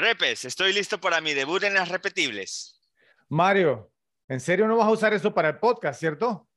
Repes, 0.00 0.44
estoy 0.44 0.72
listo 0.72 1.00
para 1.00 1.20
mi 1.20 1.34
debut 1.34 1.64
en 1.64 1.74
las 1.74 1.88
repetibles. 1.88 2.80
Mario, 3.28 3.90
¿en 4.28 4.38
serio 4.38 4.68
no 4.68 4.76
vas 4.76 4.86
a 4.86 4.92
usar 4.92 5.12
eso 5.12 5.34
para 5.34 5.48
el 5.48 5.58
podcast, 5.58 5.98
cierto? 5.98 6.48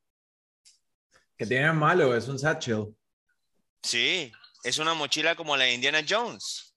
¿Qué 1.36 1.44
tiene 1.44 1.72
malo? 1.72 2.16
Es 2.16 2.28
un 2.28 2.38
satchel. 2.38 2.94
Sí, 3.82 4.32
es 4.62 4.78
una 4.78 4.94
mochila 4.94 5.34
como 5.34 5.56
la 5.56 5.64
de 5.64 5.74
Indiana 5.74 6.04
Jones. 6.08 6.72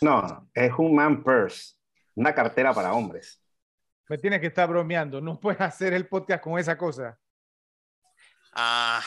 No, 0.00 0.50
es 0.52 0.72
un 0.76 0.92
man 0.92 1.22
purse, 1.22 1.74
una 2.16 2.34
cartera 2.34 2.74
para 2.74 2.92
hombres. 2.92 3.40
Me 4.08 4.18
tienes 4.18 4.40
que 4.40 4.48
estar 4.48 4.68
bromeando. 4.68 5.20
No 5.20 5.38
puedes 5.38 5.60
hacer 5.60 5.92
el 5.92 6.08
podcast 6.08 6.42
con 6.42 6.58
esa 6.58 6.76
cosa. 6.76 7.16
Ah, 8.54 9.04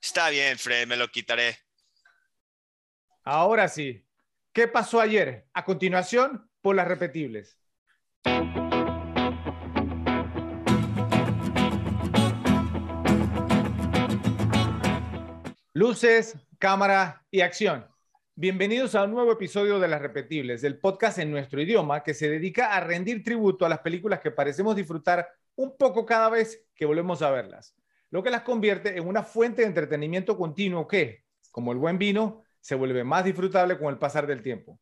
está 0.00 0.30
bien, 0.30 0.58
Fred, 0.58 0.86
me 0.86 0.96
lo 0.96 1.08
quitaré. 1.08 1.58
Ahora 3.22 3.68
sí. 3.68 4.05
¿Qué 4.56 4.68
pasó 4.68 5.02
ayer? 5.02 5.46
A 5.52 5.66
continuación, 5.66 6.48
por 6.62 6.74
las 6.74 6.88
repetibles. 6.88 7.58
Luces, 15.74 16.38
cámara 16.58 17.26
y 17.30 17.42
acción. 17.42 17.86
Bienvenidos 18.34 18.94
a 18.94 19.04
un 19.04 19.10
nuevo 19.10 19.32
episodio 19.32 19.78
de 19.78 19.88
Las 19.88 20.00
Repetibles, 20.00 20.64
el 20.64 20.78
podcast 20.78 21.18
en 21.18 21.30
nuestro 21.30 21.60
idioma 21.60 22.02
que 22.02 22.14
se 22.14 22.30
dedica 22.30 22.74
a 22.74 22.80
rendir 22.80 23.22
tributo 23.22 23.66
a 23.66 23.68
las 23.68 23.80
películas 23.80 24.20
que 24.20 24.30
parecemos 24.30 24.74
disfrutar 24.74 25.28
un 25.56 25.76
poco 25.76 26.06
cada 26.06 26.30
vez 26.30 26.64
que 26.74 26.86
volvemos 26.86 27.20
a 27.20 27.30
verlas, 27.30 27.76
lo 28.08 28.22
que 28.22 28.30
las 28.30 28.40
convierte 28.40 28.96
en 28.96 29.06
una 29.06 29.22
fuente 29.22 29.60
de 29.60 29.68
entretenimiento 29.68 30.38
continuo 30.38 30.88
que, 30.88 31.24
como 31.50 31.72
el 31.72 31.78
buen 31.78 31.98
vino, 31.98 32.45
se 32.66 32.74
vuelve 32.74 33.04
más 33.04 33.24
disfrutable 33.24 33.78
con 33.78 33.90
el 33.90 33.98
pasar 33.98 34.26
del 34.26 34.42
tiempo. 34.42 34.80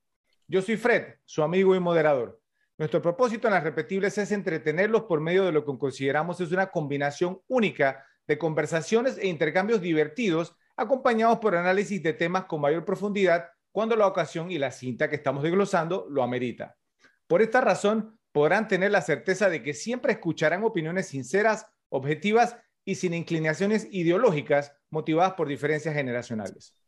Yo 0.49 0.63
soy 0.63 0.79
Fred, 0.79 1.17
su 1.27 1.43
amigo 1.43 1.75
y 1.75 1.81
moderador. 1.81 2.41
Nuestro 2.79 3.03
propósito 3.03 3.47
en 3.47 3.53
Las 3.53 3.63
Repetibles 3.63 4.17
es 4.17 4.33
entretenerlos 4.33 5.03
por 5.03 5.21
medio 5.21 5.45
de 5.45 5.53
lo 5.53 5.67
que 5.67 5.79
consideramos 5.79 6.41
es 6.41 6.51
una 6.51 6.71
combinación 6.71 7.43
única 7.47 8.07
de 8.27 8.39
conversaciones 8.39 9.19
e 9.19 9.27
intercambios 9.27 9.83
divertidos 9.83 10.57
acompañados 10.79 11.41
por 11.41 11.57
análisis 11.57 12.03
de 12.03 12.15
temas 12.15 12.47
con 12.47 12.63
mayor 12.63 12.87
profundidad 12.87 13.51
cuando 13.71 13.97
la 13.97 14.07
ocasión 14.07 14.51
y 14.51 14.57
la 14.57 14.71
cinta 14.71 15.11
que 15.11 15.17
estamos 15.17 15.43
desglosando 15.43 16.07
lo 16.09 16.23
amerita. 16.23 16.79
Por 17.27 17.43
esta 17.43 17.61
razón, 17.61 18.19
podrán 18.33 18.67
tener 18.67 18.93
la 18.93 19.03
certeza 19.03 19.51
de 19.51 19.63
que 19.63 19.75
siempre 19.75 20.15
escucharán 20.15 20.65
opiniones 20.65 21.09
sinceras, 21.09 21.67
objetivas 21.91 22.57
y 22.83 22.95
sin 22.95 23.13
inclinaciones 23.13 23.87
ideológicas 23.91 24.73
motivadas 24.89 25.35
por 25.35 25.49
diferencias 25.49 25.95
generacionales. 25.95 26.79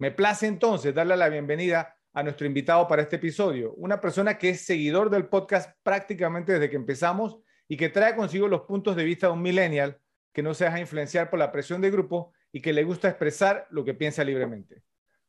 Me 0.00 0.10
place 0.10 0.46
entonces 0.46 0.94
darle 0.94 1.14
la 1.14 1.28
bienvenida 1.28 1.94
a 2.14 2.22
nuestro 2.22 2.46
invitado 2.46 2.88
para 2.88 3.02
este 3.02 3.16
episodio, 3.16 3.74
una 3.74 4.00
persona 4.00 4.38
que 4.38 4.48
es 4.48 4.62
seguidor 4.62 5.10
del 5.10 5.26
podcast 5.26 5.76
prácticamente 5.82 6.54
desde 6.54 6.70
que 6.70 6.76
empezamos 6.76 7.38
y 7.68 7.76
que 7.76 7.90
trae 7.90 8.16
consigo 8.16 8.48
los 8.48 8.62
puntos 8.62 8.96
de 8.96 9.04
vista 9.04 9.26
de 9.26 9.34
un 9.34 9.42
millennial 9.42 10.00
que 10.32 10.42
no 10.42 10.54
se 10.54 10.64
deja 10.64 10.80
influenciar 10.80 11.28
por 11.28 11.38
la 11.38 11.52
presión 11.52 11.82
de 11.82 11.90
grupo 11.90 12.32
y 12.50 12.62
que 12.62 12.72
le 12.72 12.82
gusta 12.82 13.10
expresar 13.10 13.66
lo 13.68 13.84
que 13.84 13.92
piensa 13.92 14.24
libremente. 14.24 14.82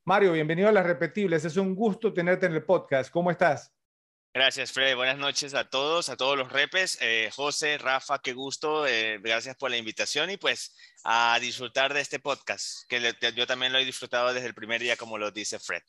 Mario, 0.05 0.31
bienvenido 0.31 0.69
a 0.69 0.71
Las 0.71 0.85
Repetibles. 0.85 1.43
Es 1.43 1.57
un 1.57 1.75
gusto 1.75 2.13
tenerte 2.13 2.45
en 2.45 2.53
el 2.53 2.63
podcast. 2.63 3.11
¿Cómo 3.11 3.29
estás? 3.29 3.75
Gracias, 4.33 4.71
Fred. 4.71 4.95
Buenas 4.95 5.17
noches 5.17 5.53
a 5.53 5.65
todos, 5.65 6.07
a 6.07 6.15
todos 6.15 6.37
los 6.37 6.49
repes. 6.49 6.97
Eh, 7.01 7.29
José, 7.35 7.77
Rafa, 7.77 8.19
qué 8.19 8.31
gusto. 8.31 8.87
Eh, 8.87 9.19
gracias 9.21 9.57
por 9.57 9.69
la 9.69 9.75
invitación 9.75 10.29
y 10.29 10.37
pues 10.37 10.73
a 11.03 11.37
disfrutar 11.41 11.93
de 11.93 11.99
este 11.99 12.19
podcast, 12.19 12.87
que 12.87 13.13
yo 13.35 13.45
también 13.45 13.73
lo 13.73 13.79
he 13.79 13.83
disfrutado 13.83 14.33
desde 14.33 14.47
el 14.47 14.53
primer 14.53 14.79
día, 14.79 14.95
como 14.95 15.17
lo 15.17 15.31
dice 15.31 15.59
Fred. 15.59 15.81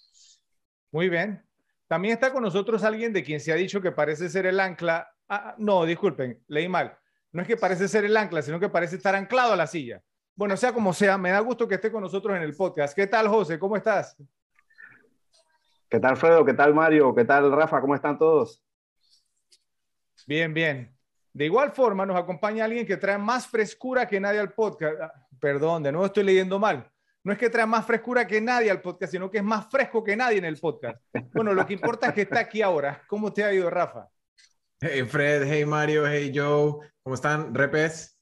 Muy 0.91 1.09
bien. 1.09 1.47
También 1.87 2.15
está 2.15 2.33
con 2.33 2.43
nosotros 2.43 2.83
alguien 2.83 3.12
de 3.12 3.22
quien 3.22 3.39
se 3.39 3.53
ha 3.53 3.55
dicho 3.55 3.81
que 3.81 3.93
parece 3.93 4.28
ser 4.28 4.47
el 4.47 4.59
ancla. 4.59 5.09
Ah, 5.28 5.55
no, 5.59 5.84
disculpen, 5.84 6.43
leí 6.49 6.69
mal. 6.69 6.99
No 7.31 7.43
es 7.43 7.49
que 7.49 7.56
parece 7.56 7.87
ser 7.87 8.05
el 8.05 8.17
ancla, 8.17 8.43
sino 8.43 8.59
que 8.59 8.69
parece 8.69 8.97
estar 8.97 9.15
anclado 9.15 9.53
a 9.53 9.56
la 9.56 9.69
silla. 9.69 10.03
Bueno, 10.34 10.56
sea 10.56 10.72
como 10.72 10.93
sea, 10.93 11.17
me 11.17 11.31
da 11.31 11.38
gusto 11.38 11.69
que 11.69 11.77
esté 11.77 11.93
con 11.93 12.03
nosotros 12.03 12.37
en 12.37 12.43
el 12.43 12.56
podcast. 12.56 12.97
¿Qué 12.97 13.06
tal, 13.06 13.28
José? 13.28 13.61
¿Cómo 13.61 13.77
estás? 13.77 14.17
¿Qué 15.93 16.01
tal, 16.01 16.17
Fredo? 16.17 16.43
¿Qué 16.43 16.55
tal, 16.55 16.73
Mario? 16.73 17.15
¿Qué 17.15 17.27
tal, 17.27 17.53
Rafa? 17.53 17.79
¿Cómo 17.83 17.95
están 17.95 18.17
todos? 18.17 18.65
Bien, 20.27 20.55
bien. 20.55 20.97
De 21.35 21.45
igual 21.45 21.71
forma, 21.73 22.07
nos 22.07 22.17
acompaña 22.17 22.65
alguien 22.65 22.87
que 22.87 22.97
trae 22.97 23.19
más 23.19 23.47
frescura 23.47 24.07
que 24.07 24.19
nadie 24.19 24.41
al 24.41 24.55
podcast. 24.55 24.99
Ah, 24.99 25.13
perdón, 25.39 25.83
de 25.83 25.93
nuevo 25.93 26.07
estoy 26.07 26.25
leyendo 26.25 26.59
mal. 26.59 26.91
No 27.23 27.31
es 27.31 27.39
que 27.39 27.51
trae 27.51 27.67
más 27.67 27.85
frescura 27.85 28.27
que 28.27 28.41
nadie 28.41 28.71
al 28.71 28.81
podcast, 28.81 29.13
sino 29.13 29.31
que 29.31 29.37
es 29.37 29.45
más 29.45 29.69
fresco 29.71 30.03
que 30.03 30.17
nadie 30.17 30.39
en 30.39 30.47
el 30.47 30.57
podcast. 30.57 30.99
Bueno, 31.35 31.53
lo 31.53 31.67
que 31.67 31.75
importa 31.75 32.07
es 32.07 32.15
que 32.15 32.23
está 32.23 32.41
aquí 32.41 32.63
ahora. 32.63 33.03
¿Cómo 33.07 33.31
te 33.31 33.45
ha 33.45 33.53
ido, 33.53 33.69
Rafa? 33.69 34.09
Hey, 34.81 35.03
Fred. 35.03 35.43
Hey, 35.47 35.67
Mario. 35.67 36.07
Hey, 36.07 36.33
Joe. 36.35 36.91
¿Cómo 37.03 37.17
están? 37.17 37.55
Repes. 37.55 38.19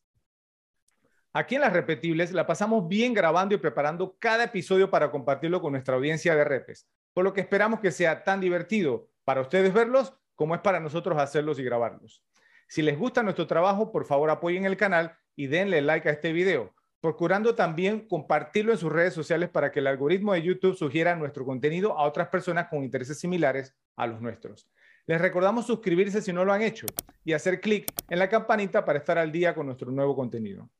Aquí 1.33 1.55
en 1.55 1.61
las 1.61 1.73
repetibles 1.73 2.33
la 2.33 2.45
pasamos 2.45 2.89
bien 2.89 3.15
grabando 3.15 3.55
y 3.55 3.59
preparando 3.59 4.17
cada 4.19 4.43
episodio 4.43 4.91
para 4.91 5.09
compartirlo 5.13 5.63
con 5.63 5.71
nuestra 5.71 5.95
audiencia 5.95 6.35
de 6.35 6.43
repes, 6.43 6.89
por 7.13 7.25
lo 7.25 7.33
que 7.33 7.41
esperamos 7.41 7.81
que 7.81 7.91
sea 7.91 8.25
tan 8.25 8.41
divertido 8.41 9.09
para 9.25 9.41
ustedes 9.41 9.73
verlos 9.73 10.15
como 10.35 10.55
es 10.55 10.61
para 10.61 10.81
nosotros 10.81 11.19
hacerlos 11.19 11.59
y 11.59 11.65
grabarlos. 11.65 12.25
Si 12.69 12.83
les 12.83 12.99
gusta 12.99 13.23
nuestro 13.23 13.47
trabajo, 13.47 13.93
por 13.93 14.05
favor 14.07 14.31
apoyen 14.31 14.65
el 14.65 14.77
canal 14.77 15.17
y 15.37 15.49
denle 15.49 15.83
like 15.83 16.09
a 16.09 16.13
este 16.13 16.33
video, 16.33 16.75
procurando 17.01 17.55
también 17.55 18.07
compartirlo 18.09 18.73
en 18.73 18.79
sus 18.79 18.93
redes 18.93 19.13
sociales 19.13 19.49
para 19.49 19.73
que 19.73 19.81
el 19.81 19.87
algoritmo 19.87 20.33
de 20.33 20.43
YouTube 20.43 20.77
sugiera 20.77 21.17
nuestro 21.17 21.45
contenido 21.45 21.99
a 21.99 22.05
otras 22.05 22.29
personas 22.29 22.69
con 22.69 22.85
intereses 22.85 23.19
similares 23.19 23.75
a 23.97 24.07
los 24.07 24.21
nuestros. 24.21 24.69
Les 25.07 25.21
recordamos 25.21 25.67
suscribirse 25.67 26.23
si 26.23 26.33
no 26.33 26.45
lo 26.45 26.53
han 26.53 26.63
hecho 26.63 26.87
y 27.25 27.33
hacer 27.33 27.61
clic 27.61 27.93
en 28.09 28.19
la 28.19 28.29
campanita 28.29 28.85
para 28.85 28.99
estar 28.99 29.19
al 29.19 29.33
día 29.33 29.55
con 29.55 29.67
nuestro 29.67 29.91
nuevo 29.91 30.15
contenido 30.15 30.71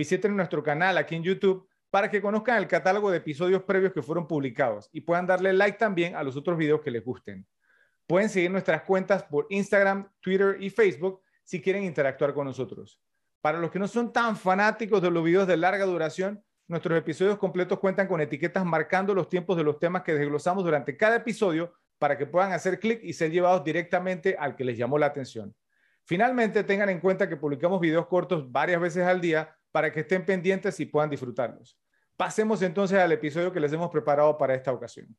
visiten 0.00 0.34
nuestro 0.34 0.62
canal 0.62 0.96
aquí 0.96 1.14
en 1.14 1.22
YouTube 1.22 1.68
para 1.90 2.08
que 2.08 2.22
conozcan 2.22 2.56
el 2.58 2.68
catálogo 2.68 3.10
de 3.10 3.18
episodios 3.18 3.64
previos 3.64 3.92
que 3.92 4.02
fueron 4.02 4.26
publicados 4.26 4.88
y 4.92 5.00
puedan 5.00 5.26
darle 5.26 5.52
like 5.52 5.78
también 5.78 6.14
a 6.14 6.22
los 6.22 6.36
otros 6.36 6.56
videos 6.56 6.80
que 6.80 6.90
les 6.90 7.04
gusten. 7.04 7.46
Pueden 8.06 8.28
seguir 8.28 8.50
nuestras 8.50 8.82
cuentas 8.82 9.24
por 9.24 9.46
Instagram, 9.50 10.08
Twitter 10.20 10.56
y 10.60 10.70
Facebook 10.70 11.20
si 11.44 11.60
quieren 11.60 11.84
interactuar 11.84 12.32
con 12.32 12.46
nosotros. 12.46 13.00
Para 13.40 13.58
los 13.58 13.70
que 13.70 13.78
no 13.78 13.88
son 13.88 14.12
tan 14.12 14.36
fanáticos 14.36 15.02
de 15.02 15.10
los 15.10 15.24
videos 15.24 15.46
de 15.46 15.56
larga 15.56 15.84
duración, 15.84 16.44
nuestros 16.68 16.96
episodios 16.96 17.38
completos 17.38 17.80
cuentan 17.80 18.06
con 18.06 18.20
etiquetas 18.20 18.64
marcando 18.64 19.14
los 19.14 19.28
tiempos 19.28 19.56
de 19.56 19.64
los 19.64 19.78
temas 19.80 20.02
que 20.02 20.14
desglosamos 20.14 20.62
durante 20.62 20.96
cada 20.96 21.16
episodio 21.16 21.74
para 21.98 22.16
que 22.16 22.26
puedan 22.26 22.52
hacer 22.52 22.78
clic 22.78 23.00
y 23.02 23.12
ser 23.12 23.30
llevados 23.30 23.64
directamente 23.64 24.36
al 24.38 24.54
que 24.54 24.64
les 24.64 24.78
llamó 24.78 24.96
la 24.96 25.06
atención. 25.06 25.54
Finalmente, 26.04 26.64
tengan 26.64 26.88
en 26.88 27.00
cuenta 27.00 27.28
que 27.28 27.36
publicamos 27.36 27.80
videos 27.80 28.06
cortos 28.06 28.50
varias 28.50 28.80
veces 28.80 29.04
al 29.04 29.20
día 29.20 29.56
para 29.72 29.92
que 29.92 30.00
estén 30.00 30.24
pendientes 30.24 30.78
y 30.80 30.86
puedan 30.86 31.10
disfrutarlos. 31.10 31.78
Pasemos 32.16 32.60
entonces 32.62 32.98
al 32.98 33.12
episodio 33.12 33.52
que 33.52 33.60
les 33.60 33.72
hemos 33.72 33.90
preparado 33.90 34.36
para 34.36 34.54
esta 34.54 34.72
ocasión. 34.72 35.16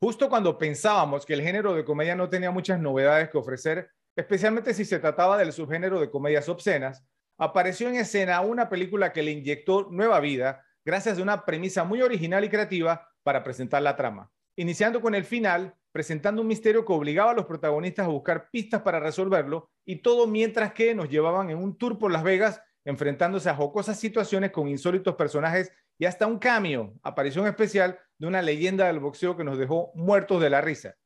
Justo 0.00 0.28
cuando 0.28 0.58
pensábamos 0.58 1.24
que 1.24 1.34
el 1.34 1.42
género 1.42 1.74
de 1.74 1.84
comedia 1.84 2.14
no 2.14 2.28
tenía 2.28 2.50
muchas 2.50 2.80
novedades 2.80 3.30
que 3.30 3.38
ofrecer, 3.38 3.90
especialmente 4.16 4.74
si 4.74 4.84
se 4.84 4.98
trataba 4.98 5.36
del 5.38 5.52
subgénero 5.52 6.00
de 6.00 6.10
comedias 6.10 6.48
obscenas, 6.48 7.04
apareció 7.38 7.88
en 7.88 7.96
escena 7.96 8.40
una 8.40 8.68
película 8.68 9.12
que 9.12 9.22
le 9.22 9.32
inyectó 9.32 9.88
nueva 9.90 10.20
vida 10.20 10.64
gracias 10.84 11.18
a 11.18 11.22
una 11.22 11.44
premisa 11.44 11.84
muy 11.84 12.02
original 12.02 12.44
y 12.44 12.48
creativa 12.48 13.08
para 13.22 13.42
presentar 13.42 13.82
la 13.82 13.96
trama, 13.96 14.30
iniciando 14.56 15.00
con 15.00 15.14
el 15.14 15.24
final, 15.24 15.74
presentando 15.90 16.42
un 16.42 16.48
misterio 16.48 16.84
que 16.84 16.92
obligaba 16.92 17.30
a 17.30 17.34
los 17.34 17.46
protagonistas 17.46 18.06
a 18.06 18.10
buscar 18.10 18.50
pistas 18.50 18.82
para 18.82 19.00
resolverlo 19.00 19.70
y 19.84 19.96
todo 19.96 20.26
mientras 20.26 20.72
que 20.72 20.94
nos 20.94 21.08
llevaban 21.08 21.50
en 21.50 21.58
un 21.58 21.76
tour 21.78 21.98
por 21.98 22.12
Las 22.12 22.22
Vegas 22.22 22.60
enfrentándose 22.84 23.48
a 23.48 23.54
jocosas 23.54 23.98
situaciones 23.98 24.50
con 24.50 24.68
insólitos 24.68 25.14
personajes 25.14 25.72
y 25.98 26.04
hasta 26.04 26.26
un 26.26 26.38
cameo, 26.38 26.94
aparición 27.02 27.46
especial 27.46 27.98
de 28.18 28.26
una 28.26 28.42
leyenda 28.42 28.86
del 28.86 29.00
boxeo 29.00 29.36
que 29.36 29.44
nos 29.44 29.58
dejó 29.58 29.92
muertos 29.94 30.40
de 30.40 30.50
la 30.50 30.60
risa. 30.60 30.96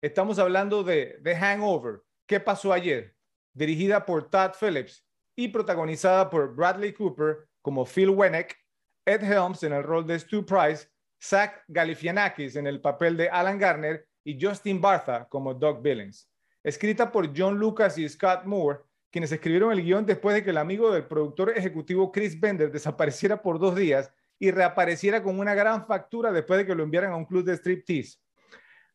Estamos 0.00 0.38
hablando 0.38 0.82
de 0.82 1.20
The 1.22 1.36
Hangover, 1.36 2.00
¿Qué 2.26 2.40
pasó 2.40 2.72
ayer? 2.72 3.14
Dirigida 3.52 4.06
por 4.06 4.30
Todd 4.30 4.52
Phillips 4.58 5.06
y 5.36 5.48
protagonizada 5.48 6.30
por 6.30 6.54
Bradley 6.54 6.94
Cooper 6.94 7.48
como 7.60 7.84
Phil 7.84 8.10
Wennick, 8.10 8.56
Ed 9.04 9.22
Helms 9.22 9.62
en 9.64 9.72
el 9.72 9.82
rol 9.82 10.06
de 10.06 10.18
Stu 10.18 10.46
Price, 10.46 10.88
Zach 11.22 11.62
Galifianakis 11.68 12.56
en 12.56 12.66
el 12.66 12.80
papel 12.80 13.16
de 13.16 13.28
Alan 13.28 13.58
Garner 13.58 14.08
y 14.24 14.38
Justin 14.40 14.80
Bartha 14.80 15.26
como 15.28 15.52
Doug 15.52 15.82
Billings. 15.82 16.26
Escrita 16.62 17.12
por 17.12 17.36
John 17.36 17.58
Lucas 17.58 17.98
y 17.98 18.08
Scott 18.08 18.44
Moore, 18.44 18.80
quienes 19.12 19.30
escribieron 19.30 19.70
el 19.72 19.82
guion 19.82 20.06
después 20.06 20.34
de 20.34 20.42
que 20.42 20.50
el 20.50 20.56
amigo 20.56 20.90
del 20.90 21.04
productor 21.04 21.50
ejecutivo 21.50 22.10
Chris 22.10 22.40
Bender 22.40 22.72
desapareciera 22.72 23.42
por 23.42 23.58
dos 23.58 23.76
días 23.76 24.10
y 24.38 24.50
reapareciera 24.50 25.22
con 25.22 25.38
una 25.38 25.54
gran 25.54 25.86
factura 25.86 26.32
después 26.32 26.58
de 26.58 26.66
que 26.66 26.74
lo 26.74 26.82
enviaran 26.82 27.12
a 27.12 27.16
un 27.16 27.26
club 27.26 27.44
de 27.44 27.54
striptease. 27.54 28.18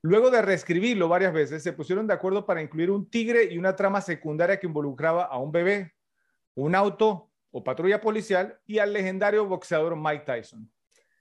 Luego 0.02 0.32
de 0.32 0.42
reescribirlo 0.42 1.08
varias 1.08 1.34
veces, 1.34 1.62
se 1.62 1.72
pusieron 1.72 2.08
de 2.08 2.16
acuerdo 2.16 2.46
para 2.46 2.62
incluir 2.62 2.90
un 2.90 3.10
tigre 3.10 3.46
y 3.46 3.60
una 3.60 3.76
trama 3.76 4.02
secundaria 4.02 4.60
que 4.60 4.66
involucraba 4.66 5.24
a 5.24 5.38
un 5.38 5.52
bebé, 5.52 5.94
un 6.56 6.74
auto 6.74 7.30
o 7.52 7.64
patrulla 7.64 8.02
policial 8.02 8.60
y 8.66 8.80
al 8.80 8.94
legendario 8.94 9.46
boxeador 9.46 9.96
Mike 9.96 10.26
Tyson. 10.26 10.70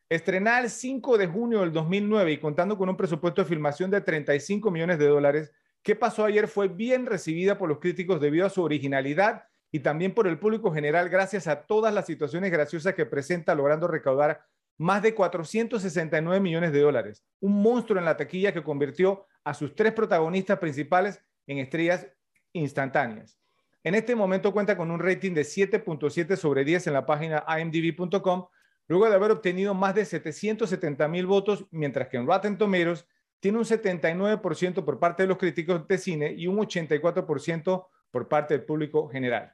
Estrenada 0.08 0.60
el 0.60 0.70
5 0.70 1.19
de 1.19 1.26
junio 1.26 1.60
del 1.60 1.72
2009 1.72 2.32
y 2.32 2.38
contando 2.38 2.78
con 2.78 2.88
un 2.88 2.96
presupuesto 2.96 3.42
de 3.42 3.49
filmación 3.49 3.90
de 3.90 4.00
35 4.00 4.70
millones 4.70 4.99
de 4.99 5.06
dólares, 5.06 5.52
¿Qué 5.86 5.94
pasó 5.94 6.24
ayer? 6.24 6.48
Fue 6.48 6.66
bien 6.66 7.06
recibida 7.06 7.58
por 7.58 7.68
los 7.68 7.78
críticos 7.78 8.20
debido 8.20 8.44
a 8.44 8.50
su 8.50 8.60
originalidad 8.60 9.44
y 9.70 9.78
también 9.78 10.14
por 10.14 10.26
el 10.26 10.36
público 10.36 10.72
general 10.72 11.08
gracias 11.08 11.46
a 11.46 11.62
todas 11.62 11.94
las 11.94 12.06
situaciones 12.06 12.50
graciosas 12.50 12.94
que 12.94 13.06
presenta, 13.06 13.54
logrando 13.54 13.86
recaudar 13.86 14.44
más 14.78 15.00
de 15.00 15.14
469 15.14 16.40
millones 16.40 16.72
de 16.72 16.80
dólares. 16.80 17.24
Un 17.38 17.62
monstruo 17.62 18.00
en 18.00 18.04
la 18.04 18.16
taquilla 18.16 18.52
que 18.52 18.64
convirtió 18.64 19.26
a 19.44 19.54
sus 19.54 19.76
tres 19.76 19.92
protagonistas 19.92 20.58
principales 20.58 21.22
en 21.46 21.58
estrellas 21.58 22.08
instantáneas. 22.52 23.38
En 23.84 23.94
este 23.94 24.16
momento 24.16 24.52
cuenta 24.52 24.76
con 24.76 24.90
un 24.90 24.98
rating 24.98 25.34
de 25.34 25.42
7.7 25.42 26.34
sobre 26.34 26.64
10 26.64 26.88
en 26.88 26.94
la 26.94 27.06
página 27.06 27.44
imdb.com, 27.60 28.48
luego 28.88 29.08
de 29.08 29.14
haber 29.14 29.30
obtenido 29.30 29.72
más 29.72 29.94
de 29.94 30.04
770 30.04 31.06
mil 31.06 31.26
votos, 31.26 31.64
mientras 31.70 32.08
que 32.08 32.16
en 32.16 32.26
Rotten 32.26 32.58
Tomatoes 32.58 33.06
tiene 33.40 33.58
un 33.58 33.64
79% 33.64 34.84
por 34.84 34.98
parte 34.98 35.22
de 35.22 35.28
los 35.28 35.38
críticos 35.38 35.86
de 35.86 35.98
cine 35.98 36.32
y 36.36 36.46
un 36.46 36.56
84% 36.58 37.86
por 38.10 38.28
parte 38.28 38.54
del 38.54 38.64
público 38.64 39.08
general. 39.08 39.52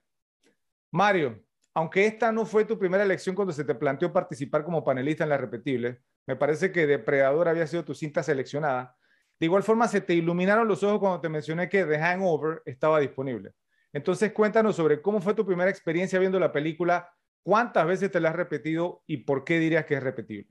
Mario, 0.90 1.43
aunque 1.75 2.06
esta 2.06 2.31
no 2.32 2.44
fue 2.44 2.64
tu 2.64 2.79
primera 2.79 3.02
elección 3.02 3.34
cuando 3.34 3.52
se 3.52 3.64
te 3.64 3.75
planteó 3.75 4.12
participar 4.12 4.64
como 4.64 4.84
panelista 4.84 5.25
en 5.25 5.31
la 5.31 5.38
repetible, 5.38 6.02
me 6.26 6.37
parece 6.37 6.70
que 6.70 6.87
Depredador 6.87 7.49
había 7.49 7.67
sido 7.67 7.84
tu 7.84 7.94
cinta 7.94 8.23
seleccionada. 8.23 8.96
De 9.40 9.46
igual 9.46 9.62
forma, 9.62 9.88
se 9.88 10.00
te 10.00 10.14
iluminaron 10.14 10.69
los 10.69 10.82
ojos 10.82 11.00
cuando 11.00 11.20
te 11.20 11.28
mencioné 11.28 11.69
que 11.69 11.85
The 11.85 11.99
Hangover 11.99 12.62
estaba 12.64 13.00
disponible. 13.00 13.52
Entonces, 13.93 14.32
cuéntanos 14.32 14.76
sobre 14.76 15.02
cómo 15.02 15.20
fue 15.20 15.35
tu 15.35 15.44
primera 15.44 15.70
experiencia 15.70 16.19
viendo 16.19 16.38
la 16.38 16.52
película, 16.52 17.12
cuántas 17.43 17.87
veces 17.87 18.11
te 18.11 18.20
la 18.20 18.28
has 18.31 18.37
repetido 18.37 19.02
y 19.06 19.19
por 19.19 19.44
qué 19.44 19.58
dirías 19.58 19.85
que 19.85 19.94
es 19.94 20.02
repetible. 20.02 20.49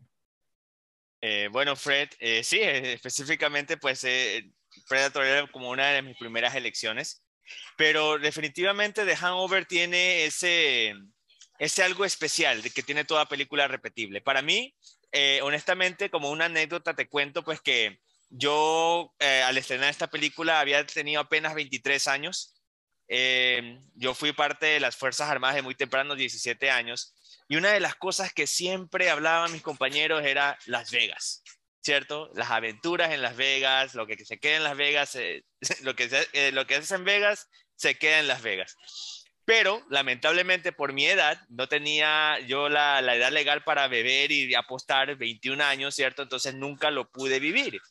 Eh, 1.22 1.50
bueno, 1.52 1.76
Fred, 1.76 2.10
eh, 2.20 2.44
sí, 2.44 2.60
eh, 2.60 2.94
específicamente, 2.94 3.78
pues 3.78 4.06
Predator 4.90 5.24
era 5.24 5.52
como 5.52 5.70
una 5.70 5.92
de 5.92 6.02
mis 6.02 6.18
primeras 6.18 6.56
elecciones, 6.56 7.24
pero 7.78 8.18
definitivamente 8.18 9.06
The 9.06 9.16
Hangover 9.16 9.66
tiene 9.66 10.26
ese, 10.26 10.96
ese 11.60 11.84
algo 11.84 12.06
especial 12.06 12.64
de 12.64 12.72
que 12.72 12.82
tiene 12.82 13.06
toda 13.06 13.28
película 13.28 13.68
repetible. 13.68 14.22
Para 14.22 14.42
mí, 14.42 14.76
honestamente, 15.44 16.10
como 16.10 16.32
una 16.32 16.46
anécdota, 16.46 16.96
te 16.96 17.08
cuento 17.08 17.44
pues 17.44 17.62
que 17.62 18.00
yo 18.30 19.14
al 19.20 19.58
estrenar 19.58 19.90
esta 19.90 20.10
película 20.10 20.60
había 20.60 20.86
tenido 20.86 21.22
apenas 21.22 21.54
23 21.54 22.08
años. 22.08 22.61
Yo 23.96 24.14
fui 24.14 24.32
parte 24.32 24.68
de 24.68 24.80
las 24.80 24.96
Fuerzas 24.96 25.30
Armadas 25.30 25.56
de 25.56 25.62
muy 25.62 25.76
temprano, 25.76 26.16
17 26.16 26.72
años, 26.72 27.14
y 27.50 27.58
una 27.58 27.74
de 27.74 27.82
las 27.82 27.96
cosas 27.96 28.32
que 28.32 28.48
siempre 28.48 29.10
hablaban 29.10 29.52
mis 29.52 29.62
compañeros 29.62 30.24
era 30.24 30.58
Las 30.66 30.92
Vegas, 30.92 31.44
¿cierto? 31.82 32.32
Las 32.34 32.50
aventuras 32.52 33.12
en 33.12 33.22
Las 33.22 33.36
Vegas, 33.36 33.96
lo 33.96 34.08
que 34.08 34.24
se 34.24 34.40
queda 34.40 34.56
en 34.56 34.64
Las 34.64 34.78
Vegas, 34.78 35.16
eh, 35.16 35.44
lo, 35.84 35.94
que 35.94 36.08
se, 36.08 36.22
eh, 36.32 36.54
en 36.54 37.04
Vegas, 37.04 37.50
se 37.76 37.96
queda 37.96 38.20
en 38.20 38.28
Las 38.30 38.42
Vegas. 38.42 38.78
Pero 39.44 39.86
lamentablemente 39.90 40.72
por 40.72 40.94
mi 40.94 41.08
edad, 41.08 41.42
no 41.50 41.68
tenía 41.68 42.40
yo 42.48 42.70
la, 42.70 43.02
la 43.02 43.18
edad 43.18 43.34
legal 43.34 43.66
para 43.66 43.90
beber 43.90 44.32
y 44.32 44.56
apostar 44.56 45.18
21 45.18 45.62
años, 45.62 45.96
¿cierto? 45.96 46.22
Entonces 46.22 46.56
nunca 46.56 46.92
lo 46.92 47.12
pude 47.12 47.42
vivir. 47.42 47.82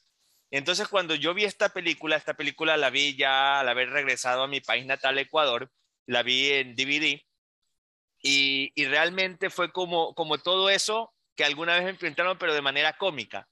Entonces 0.50 0.88
cuando 0.88 1.14
yo 1.14 1.32
vi 1.34 1.44
esta 1.44 1.68
película, 1.68 2.16
esta 2.16 2.34
película 2.34 2.76
la 2.76 2.90
vi 2.90 3.16
ya 3.16 3.60
al 3.60 3.68
haber 3.68 3.90
regresado 3.90 4.42
a 4.42 4.48
mi 4.48 4.60
país 4.60 4.84
natal, 4.84 5.18
Ecuador, 5.18 5.70
la 6.06 6.22
vi 6.22 6.50
en 6.50 6.74
DVD 6.74 7.22
y, 8.22 8.72
realmente 8.84 9.50
fue 9.50 9.72
como, 9.72 10.14
como 10.14 10.38
todo 10.38 10.68
eso 10.68 11.14
que 11.36 11.44
alguna 11.44 11.74
vez 11.74 11.84
me 11.84 11.90
enfrentaron, 11.90 12.36
pero 12.38 12.52
de 12.52 12.60
manera 12.60 12.96
cómica. 12.98 13.48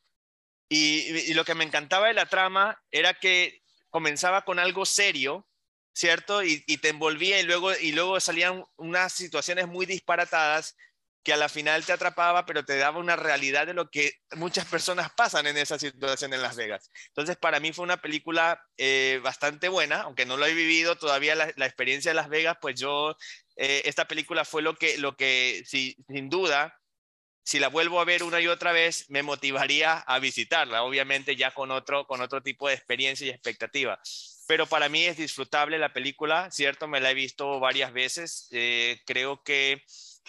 Y, 0.68 1.32
lo 1.34 1.44
que 1.44 1.54
me 1.54 1.64
encantaba 1.64 2.08
de 2.08 2.14
la 2.14 2.26
trama 2.26 2.82
era 2.90 3.14
que 3.14 3.62
comenzaba 3.88 4.44
con 4.44 4.58
algo 4.58 4.84
serio, 4.84 5.48
¿cierto? 5.94 6.42
Y, 6.42 6.64
y, 6.66 6.78
te 6.78 6.90
envolvía 6.90 7.40
y 7.40 7.44
luego, 7.44 7.74
y 7.74 7.92
luego 7.92 8.20
salían 8.20 8.64
unas 8.76 9.12
situaciones 9.12 9.68
muy 9.68 9.86
disparatadas 9.86 10.76
que 11.22 11.32
a 11.32 11.36
la 11.36 11.48
final 11.48 11.84
te 11.84 11.92
atrapaba, 11.92 12.46
pero 12.46 12.64
te 12.64 12.76
daba 12.76 12.98
una 12.98 13.16
realidad 13.16 13.66
de 13.66 13.74
lo 13.74 13.90
que 13.90 14.12
muchas 14.36 14.64
personas 14.66 15.10
pasan 15.12 15.46
en 15.46 15.56
esa 15.56 15.78
situación 15.78 16.32
en 16.32 16.42
Las 16.42 16.56
Vegas. 16.56 16.90
Entonces, 17.08 17.36
para 17.36 17.60
mí 17.60 17.72
fue 17.72 17.84
una 17.84 18.00
película 18.00 18.62
eh, 18.76 19.20
bastante 19.22 19.68
buena, 19.68 20.02
aunque 20.02 20.26
no 20.26 20.36
lo 20.36 20.46
he 20.46 20.54
vivido 20.54 20.96
todavía 20.96 21.34
la, 21.34 21.66
experiencia 21.66 22.10
de 22.10 22.16
Las 22.16 22.28
Vegas, 22.28 22.56
pues 22.60 22.80
yo, 22.80 23.16
eh, 23.56 23.82
esta 23.84 24.06
película 24.06 24.44
fue 24.44 24.62
lo 24.62 24.76
que, 24.76 24.98
lo 24.98 25.16
que 25.16 25.64
sin 25.66 26.28
duda, 26.30 26.78
si 27.48 27.58
la 27.58 27.68
vuelvo 27.68 27.98
a 27.98 28.04
ver 28.04 28.22
una 28.22 28.40
y 28.42 28.46
otra 28.46 28.72
vez, 28.72 29.06
me 29.08 29.22
motivaría 29.22 29.94
a 30.00 30.18
visitarla, 30.18 30.82
obviamente 30.82 31.34
ya 31.34 31.52
con 31.52 31.70
otro, 31.70 32.06
con 32.06 32.20
otro 32.20 32.42
tipo 32.42 32.68
de 32.68 32.74
experiencia 32.74 33.26
y 33.26 33.30
expectativa. 33.30 33.98
Pero 34.46 34.66
para 34.66 34.90
mí 34.90 35.04
es 35.04 35.16
disfrutable 35.16 35.78
la 35.78 35.92
película, 35.92 36.50
¿cierto? 36.50 36.88
Me 36.88 37.00
la 37.00 37.10
he 37.10 37.14
visto 37.14 37.58
varias 37.58 37.92
veces. 37.92 38.48
Eh, 38.50 39.00
creo 39.06 39.42
que 39.42 39.82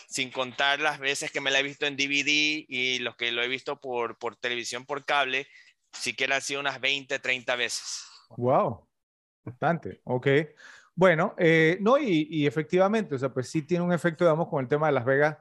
sin 0.08 0.32
contar 0.32 0.80
las 0.80 1.00
veces 1.00 1.32
que 1.32 1.42
me 1.42 1.52
la 1.52 1.60
he 1.60 1.64
visto 1.64 1.86
en 1.86 1.96
DVD 1.96 2.66
y 2.68 3.00
los 3.00 3.16
que 3.16 3.32
lo 3.32 3.42
he 3.42 3.48
visto 3.48 3.80
por, 3.80 4.18
por 4.18 4.36
televisión 4.36 4.86
por 4.86 5.06
cable, 5.06 5.48
siquiera 5.92 6.36
han 6.36 6.42
sido 6.42 6.60
unas 6.60 6.80
20, 6.80 7.20
30 7.20 7.56
veces. 7.56 8.06
Wow, 8.38 8.88
bastante, 9.44 10.02
ok. 10.04 10.28
Bueno, 10.96 11.34
eh, 11.38 11.78
no, 11.82 11.98
y, 11.98 12.28
y, 12.30 12.46
efectivamente, 12.46 13.16
o 13.16 13.18
sea, 13.18 13.30
pues 13.30 13.50
sí 13.50 13.62
tiene 13.62 13.86
un 13.86 13.94
efecto, 13.94 14.26
digamos, 14.26 14.50
con 14.50 14.62
el 14.62 14.68
tema 14.68 14.88
de 14.88 14.94
Las 14.94 15.06
Vegas, 15.06 15.38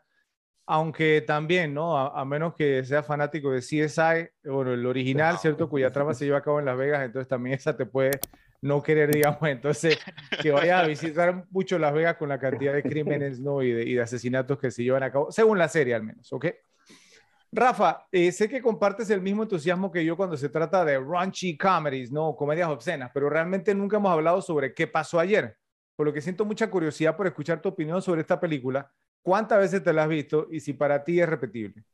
aunque 0.71 1.23
también, 1.27 1.73
¿no? 1.73 1.97
A, 1.97 2.25
menos 2.27 2.55
que 2.55 2.85
sea 2.85 3.03
fanático 3.03 3.51
de 3.51 3.61
CSI, 3.61 4.29
bueno, 4.45 4.75
el 4.75 4.85
original, 4.85 5.39
¿cierto? 5.39 5.69
Cuya 5.69 5.91
trama 5.91 6.13
se 6.13 6.27
lleva 6.27 6.39
a 6.39 6.43
cabo 6.43 6.59
en 6.61 6.67
Las 6.67 6.77
Vegas, 6.77 7.03
entonces 7.05 7.27
también 7.27 7.57
esa 7.57 7.75
te 7.75 7.87
puede 7.87 8.21
no 8.61 8.83
querer, 8.83 9.13
digamos, 9.13 9.43
entonces 9.43 9.99
que 10.43 10.51
vayas 10.51 10.83
a 10.83 10.87
visitar 10.87 11.45
mucho 11.51 11.79
Las 11.79 11.93
Vegas 11.93 12.17
con 12.17 12.29
la 12.29 12.39
cantidad 12.39 12.73
de 12.73 12.83
crímenes 12.83 13.41
¿no? 13.41 13.63
y, 13.63 13.73
de, 13.73 14.01
asesinatos 14.01 14.59
que 14.59 14.71
se 14.71 14.83
llevan 14.83 15.03
a 15.03 15.13
cabo, 15.13 15.31
según 15.31 15.59
la 15.59 15.69
serie 15.69 15.95
al 15.95 16.03
menos, 16.03 16.33
¿ok? 16.33 16.47
Rafa, 17.51 18.07
eh, 18.13 18.31
sé 18.31 18.47
que 18.49 18.61
compartes 18.61 19.09
el 19.09 19.23
mismo 19.23 19.43
entusiasmo 19.43 19.91
que 19.91 20.05
yo 20.05 20.17
cuando 20.17 20.37
se 20.37 20.51
trata 20.51 20.85
de 20.85 20.99
raunchy 20.99 21.57
comedies, 21.57 22.13
¿no? 22.13 22.37
Comedias 22.37 22.69
obscenas, 22.69 23.11
pero 23.15 23.31
realmente 23.31 23.75
nunca 23.75 23.97
hemos 23.97 24.13
hablado 24.13 24.43
sobre 24.43 24.75
qué 24.75 24.87
pasó 24.87 25.19
ayer, 25.19 25.57
por 25.97 26.07
lo 26.07 26.13
que 26.13 26.21
siento 26.21 26.45
mucha 26.45 26.69
curiosidad 26.69 27.17
por 27.17 27.27
escuchar 27.27 27.62
tu 27.62 27.71
opinión 27.71 28.03
sobre 28.03 28.21
esta 28.21 28.38
película. 28.38 28.93
¿Cuántas 29.23 29.61
veces 29.61 29.83
te 29.83 29.93
la 29.93 30.03
has 30.03 30.09
visto 30.09 30.47
y 30.50 30.61
si 30.61 30.75
para 30.75 31.03
ti 31.03 31.21
es 31.21 31.29
repetible? 31.29 31.85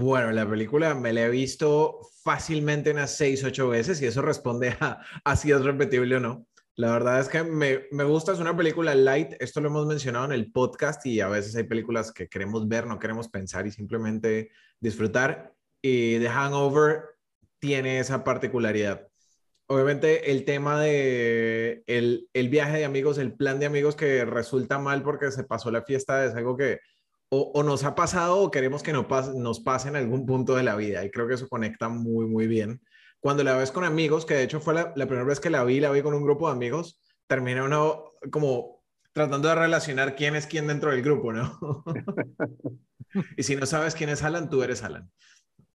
Bueno, 0.00 0.30
la 0.30 0.48
película 0.48 0.94
me 0.94 1.12
la 1.12 1.22
he 1.22 1.28
visto 1.28 1.98
fácilmente 2.22 2.92
unas 2.92 3.16
seis, 3.16 3.42
ocho 3.42 3.68
veces 3.68 4.00
y 4.00 4.06
eso 4.06 4.22
responde 4.22 4.76
a, 4.78 5.34
si 5.34 5.50
es 5.50 5.60
repetible 5.64 6.14
o 6.14 6.20
no. 6.20 6.46
La 6.76 6.92
verdad 6.92 7.18
es 7.18 7.28
que 7.28 7.42
me, 7.42 7.80
me, 7.90 8.04
gusta, 8.04 8.30
es 8.30 8.38
una 8.38 8.56
película 8.56 8.94
light, 8.94 9.32
esto 9.40 9.60
lo 9.60 9.70
hemos 9.70 9.86
mencionado 9.86 10.26
en 10.26 10.32
el 10.32 10.52
podcast 10.52 11.04
y 11.04 11.20
a 11.20 11.26
veces 11.26 11.56
hay 11.56 11.64
películas 11.64 12.12
que 12.12 12.28
queremos 12.28 12.68
ver, 12.68 12.86
no 12.86 13.00
queremos 13.00 13.26
pensar 13.28 13.66
y 13.66 13.72
simplemente 13.72 14.50
disfrutar. 14.78 15.52
Y 15.82 16.20
The 16.20 16.28
Hangover 16.28 17.02
tiene 17.58 17.98
esa 17.98 18.22
particularidad. 18.22 19.08
Obviamente 19.66 20.30
el 20.30 20.44
tema 20.44 20.80
de 20.80 21.82
el, 21.88 22.28
el 22.34 22.48
viaje 22.50 22.76
de 22.78 22.84
amigos, 22.84 23.18
el 23.18 23.34
plan 23.34 23.58
de 23.58 23.66
amigos 23.66 23.96
que 23.96 24.24
resulta 24.24 24.78
mal 24.78 25.02
porque 25.02 25.32
se 25.32 25.42
pasó 25.42 25.72
la 25.72 25.82
fiesta 25.82 26.24
es 26.24 26.36
algo 26.36 26.56
que 26.56 26.78
o, 27.30 27.62
nos 27.62 27.84
ha 27.84 27.94
pasado 27.94 28.38
o 28.38 28.50
queremos 28.50 28.82
que 28.82 28.92
no 28.92 29.06
nos 29.36 29.60
pase 29.60 29.88
en 29.88 29.96
algún 29.96 30.26
punto 30.26 30.56
de 30.56 30.62
la 30.62 30.76
vida. 30.76 31.04
Y 31.04 31.10
creo 31.10 31.28
que 31.28 31.34
eso 31.34 31.48
conecta 31.48 31.88
muy, 31.88 32.26
muy 32.26 32.46
bien. 32.46 32.80
Cuando 33.20 33.44
la 33.44 33.56
ves 33.56 33.70
con 33.70 33.84
amigos, 33.84 34.24
que 34.24 34.34
de 34.34 34.44
hecho 34.44 34.60
fue 34.60 34.74
la, 34.74 34.94
primera 34.94 35.24
vez 35.24 35.40
que 35.40 35.50
la 35.50 35.64
vi, 35.64 35.80
la 35.80 35.90
vi 35.90 36.02
con 36.02 36.14
un 36.14 36.22
grupo 36.22 36.48
de 36.48 36.54
amigos, 36.54 37.00
termina 37.26 37.64
uno 37.64 38.12
como 38.30 38.82
tratando 39.12 39.48
de 39.48 39.56
relacionar 39.56 40.14
quién 40.14 40.36
es 40.36 40.46
quién 40.46 40.66
dentro 40.66 40.90
del 40.90 41.02
grupo, 41.02 41.32
¿no? 41.32 41.58
y 43.36 43.42
si 43.42 43.56
no 43.56 43.66
sabes 43.66 43.94
quién 43.94 44.10
es 44.10 44.22
Alan, 44.22 44.48
tú 44.48 44.62
eres 44.62 44.82
Alan. 44.82 45.10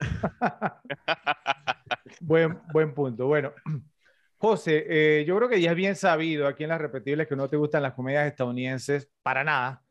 buen, 2.21 2.61
buen 2.73 2.95
punto. 2.95 3.27
Bueno, 3.27 3.53
José, 4.39 4.87
eh, 4.89 5.25
yo 5.27 5.37
creo 5.37 5.49
que 5.49 5.61
ya 5.61 5.71
es 5.71 5.77
bien 5.77 5.97
sabido 5.97 6.47
aquí 6.47 6.63
en 6.63 6.71
las 6.71 6.81
repetibles 6.81 7.27
que 7.27 7.37
no 7.37 7.49
te 7.49 7.57
gustan 7.57 7.83
las 7.83 7.95
comedias 7.95 8.27
estadounidenses 8.27 9.11
para 9.23 9.45
nada 9.45 9.83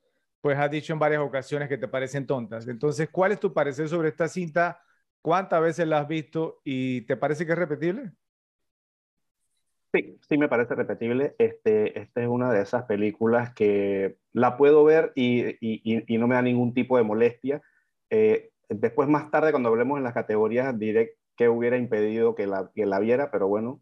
pues 0.41 0.57
has 0.57 0.71
dicho 0.71 0.91
en 0.91 0.99
varias 0.99 1.21
ocasiones 1.21 1.69
que 1.69 1.77
te 1.77 1.87
parecen 1.87 2.25
tontas. 2.25 2.67
Entonces, 2.67 3.09
¿cuál 3.09 3.31
es 3.31 3.39
tu 3.39 3.53
parecer 3.53 3.87
sobre 3.87 4.09
esta 4.09 4.27
cinta? 4.27 4.81
¿Cuántas 5.21 5.61
veces 5.61 5.87
la 5.87 5.99
has 5.99 6.07
visto 6.07 6.61
y 6.63 7.01
te 7.01 7.15
parece 7.15 7.45
que 7.45 7.51
es 7.51 7.57
repetible? 7.57 8.11
Sí, 9.93 10.17
sí 10.27 10.37
me 10.37 10.47
parece 10.47 10.73
repetible. 10.73 11.35
Este, 11.37 11.99
esta 11.99 12.21
es 12.21 12.27
una 12.27 12.51
de 12.51 12.61
esas 12.61 12.83
películas 12.83 13.53
que 13.53 14.17
la 14.33 14.57
puedo 14.57 14.83
ver 14.83 15.11
y, 15.15 15.57
y, 15.59 16.17
no 16.17 16.27
me 16.27 16.35
da 16.35 16.41
ningún 16.41 16.73
tipo 16.73 16.97
de 16.97 17.03
molestia. 17.03 17.61
Eh, 18.09 18.51
después, 18.69 19.09
más 19.09 19.29
tarde, 19.29 19.51
cuando 19.51 19.69
hablemos 19.69 19.97
en 19.97 20.05
las 20.05 20.13
categorías, 20.13 20.77
diré 20.79 21.17
que 21.35 21.49
hubiera 21.49 21.77
impedido 21.77 22.35
que 22.35 22.47
la, 22.47 22.71
que 22.73 22.85
la 22.85 22.99
viera, 22.99 23.31
pero 23.31 23.47
bueno, 23.47 23.81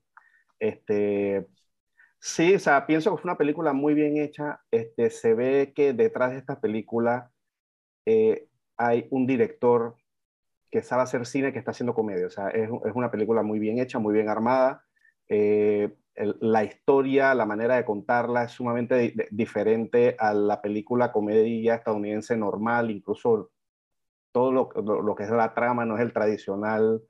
este, 0.60 1.48
Sí, 2.20 2.54
o 2.56 2.60
sea, 2.60 2.86
pienso 2.86 3.12
que 3.16 3.22
fue 3.22 3.32
una 3.32 3.38
película 3.38 3.74
muy 3.74 3.94
bien 3.94 4.18
hecha. 4.18 4.62
Este, 4.72 5.10
se 5.10 5.34
ve 5.34 5.74
que 5.76 5.94
detrás 5.94 6.32
de 6.32 6.38
esta 6.38 6.60
película 6.60 7.32
eh, 8.06 8.50
hay 8.78 9.08
un 9.12 9.26
director 9.28 9.96
que 10.72 10.82
sabe 10.84 11.04
hacer 11.04 11.26
cine 11.26 11.54
que 11.54 11.60
está 11.60 11.72
haciendo 11.72 11.94
comedia. 11.96 12.28
O 12.28 12.30
sea, 12.30 12.50
es, 12.50 12.70
es 12.70 12.96
una 12.96 13.12
película 13.12 13.44
muy 13.44 13.60
bien 13.60 13.80
hecha, 13.80 14.00
muy 14.00 14.14
bien 14.14 14.30
armada. 14.30 14.86
Eh, 15.30 15.94
la 16.42 16.64
historia, 16.64 17.34
la 17.34 17.46
manera 17.46 17.76
de 17.78 17.86
contarla 17.86 18.44
es 18.44 18.52
sumamente 18.52 19.14
diferente 19.32 20.16
a 20.20 20.34
la 20.34 20.62
película 20.62 21.12
comedia 21.12 21.76
estadounidense 21.76 22.36
normal, 22.36 22.92
incluso 22.92 23.52
todo 24.32 24.52
lo, 24.52 24.70
lo, 25.02 25.16
que 25.16 25.24
es 25.24 25.30
la 25.30 25.54
trama 25.54 25.86
no 25.86 25.96
es 25.96 26.02
el 26.02 26.14
tradicional, 26.14 27.02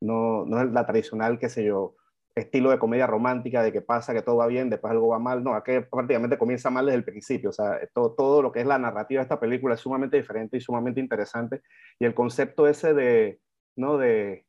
no, 0.00 0.46
no 0.46 0.60
es 0.62 0.72
la 0.72 0.86
tradicional, 0.86 1.38
qué 1.38 1.48
sé 1.48 1.64
yo, 1.64 1.96
estilo 2.34 2.70
de 2.70 2.78
comedia 2.78 3.06
romántica, 3.06 3.62
de 3.62 3.72
que 3.72 3.80
pasa, 3.80 4.12
que 4.12 4.22
todo 4.22 4.36
va 4.36 4.46
bien, 4.46 4.68
después 4.68 4.90
algo 4.90 5.08
va 5.08 5.18
mal. 5.18 5.44
No, 5.44 5.54
aquí 5.54 5.72
prácticamente 5.90 6.38
comienza 6.38 6.70
mal 6.70 6.86
desde 6.86 6.98
el 6.98 7.04
principio. 7.04 7.50
O 7.50 7.52
sea, 7.52 7.78
todo, 7.92 8.14
todo 8.14 8.42
lo 8.42 8.52
que 8.52 8.60
es 8.60 8.66
la 8.66 8.78
narrativa 8.78 9.20
de 9.20 9.24
esta 9.24 9.40
película 9.40 9.74
es 9.74 9.80
sumamente 9.80 10.16
diferente 10.16 10.56
y 10.56 10.60
sumamente 10.60 11.00
interesante. 11.00 11.62
Y 11.98 12.04
el 12.04 12.14
concepto 12.14 12.66
ese 12.66 12.92
de, 12.92 13.40
¿no? 13.76 13.98
de, 13.98 14.46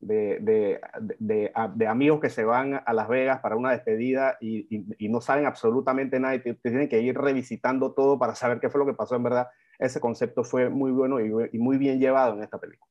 de, 0.00 0.38
de, 0.40 0.80
de, 1.18 1.52
de 1.74 1.86
amigos 1.86 2.20
que 2.20 2.28
se 2.28 2.44
van 2.44 2.82
a 2.84 2.92
Las 2.92 3.08
Vegas 3.08 3.40
para 3.40 3.56
una 3.56 3.70
despedida 3.70 4.36
y, 4.40 4.66
y, 4.98 5.08
no 5.08 5.20
saben 5.22 5.46
absolutamente 5.46 6.20
nada 6.20 6.34
y 6.34 6.40
tienen 6.40 6.88
que 6.88 7.00
ir 7.00 7.16
revisitando 7.16 7.94
todo 7.94 8.18
para 8.18 8.34
saber 8.34 8.60
qué 8.60 8.68
fue 8.68 8.80
lo 8.80 8.86
que 8.86 8.92
pasó 8.92 9.16
en 9.16 9.22
verdad. 9.22 9.48
Ese 9.78 9.98
concepto 10.00 10.44
fue 10.44 10.68
muy 10.68 10.90
bueno 10.92 11.20
y, 11.20 11.48
y 11.52 11.58
muy 11.58 11.78
bien 11.78 11.98
llevado 11.98 12.34
en 12.34 12.42
esta 12.42 12.58
película. 12.58 12.90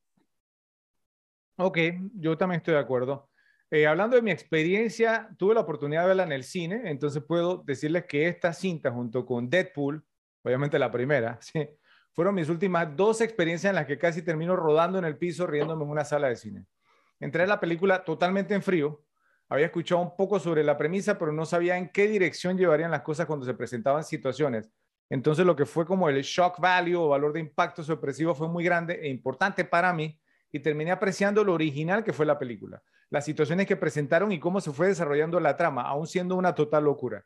Ok, 1.56 1.78
yo 2.16 2.36
también 2.36 2.58
estoy 2.58 2.74
de 2.74 2.80
acuerdo. 2.80 3.28
Eh, 3.70 3.86
hablando 3.86 4.16
de 4.16 4.22
mi 4.22 4.30
experiencia, 4.30 5.28
tuve 5.38 5.54
la 5.54 5.60
oportunidad 5.60 6.02
de 6.02 6.08
verla 6.08 6.22
en 6.24 6.32
el 6.32 6.44
cine, 6.44 6.82
entonces 6.84 7.22
puedo 7.26 7.62
decirles 7.64 8.04
que 8.04 8.28
esta 8.28 8.52
cinta 8.52 8.90
junto 8.90 9.24
con 9.24 9.48
Deadpool, 9.48 10.04
obviamente 10.42 10.78
la 10.78 10.90
primera, 10.90 11.38
fueron 12.12 12.34
mis 12.34 12.48
últimas 12.48 12.94
dos 12.94 13.20
experiencias 13.20 13.70
en 13.70 13.76
las 13.76 13.86
que 13.86 13.98
casi 13.98 14.22
termino 14.22 14.54
rodando 14.54 14.98
en 14.98 15.04
el 15.04 15.16
piso 15.16 15.46
riéndome 15.46 15.84
en 15.84 15.90
una 15.90 16.04
sala 16.04 16.28
de 16.28 16.36
cine. 16.36 16.66
Entré 17.18 17.44
a 17.44 17.46
la 17.46 17.58
película 17.58 18.04
totalmente 18.04 18.54
en 18.54 18.62
frío, 18.62 19.02
había 19.48 19.66
escuchado 19.66 20.00
un 20.00 20.16
poco 20.16 20.38
sobre 20.38 20.62
la 20.62 20.76
premisa, 20.76 21.18
pero 21.18 21.32
no 21.32 21.44
sabía 21.44 21.76
en 21.76 21.88
qué 21.88 22.06
dirección 22.06 22.56
llevarían 22.56 22.90
las 22.90 23.02
cosas 23.02 23.26
cuando 23.26 23.46
se 23.46 23.54
presentaban 23.54 24.04
situaciones. 24.04 24.70
Entonces 25.10 25.44
lo 25.44 25.56
que 25.56 25.66
fue 25.66 25.86
como 25.86 26.08
el 26.08 26.22
shock 26.22 26.60
value 26.60 26.96
o 26.96 27.08
valor 27.08 27.32
de 27.32 27.40
impacto 27.40 27.82
sorpresivo 27.82 28.34
fue 28.34 28.48
muy 28.48 28.64
grande 28.64 29.00
e 29.02 29.08
importante 29.08 29.64
para 29.64 29.92
mí 29.92 30.18
y 30.50 30.60
terminé 30.60 30.92
apreciando 30.92 31.44
lo 31.44 31.54
original 31.54 32.04
que 32.04 32.12
fue 32.12 32.24
la 32.24 32.38
película 32.38 32.82
las 33.10 33.24
situaciones 33.24 33.66
que 33.66 33.76
presentaron 33.76 34.32
y 34.32 34.40
cómo 34.40 34.60
se 34.60 34.72
fue 34.72 34.88
desarrollando 34.88 35.40
la 35.40 35.56
trama, 35.56 35.82
aún 35.82 36.06
siendo 36.06 36.36
una 36.36 36.54
total 36.54 36.84
locura. 36.84 37.24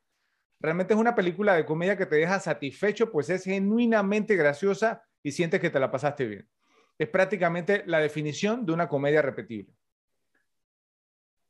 Realmente 0.61 0.94
es 0.94 1.00
una 1.00 1.14
película 1.14 1.54
de 1.54 1.64
comedia 1.64 1.97
que 1.97 2.06
te 2.06 2.16
deja 2.16 2.40
satisfecho, 2.40 3.11
pues 3.11 3.30
es 3.30 3.44
genuinamente 3.44 4.37
graciosa 4.37 5.04
y 5.23 5.32
sientes 5.32 5.61
que 5.61 5.70
te 5.70 5.78
la 5.78 5.90
pasaste 5.90 6.26
bien. 6.26 6.49
Es 6.99 7.08
prácticamente 7.08 7.85
la 7.87 8.00
definición 8.00 8.66
de 8.66 8.73
una 8.73 8.88
comedia 8.88 9.23
repetible. 9.23 9.73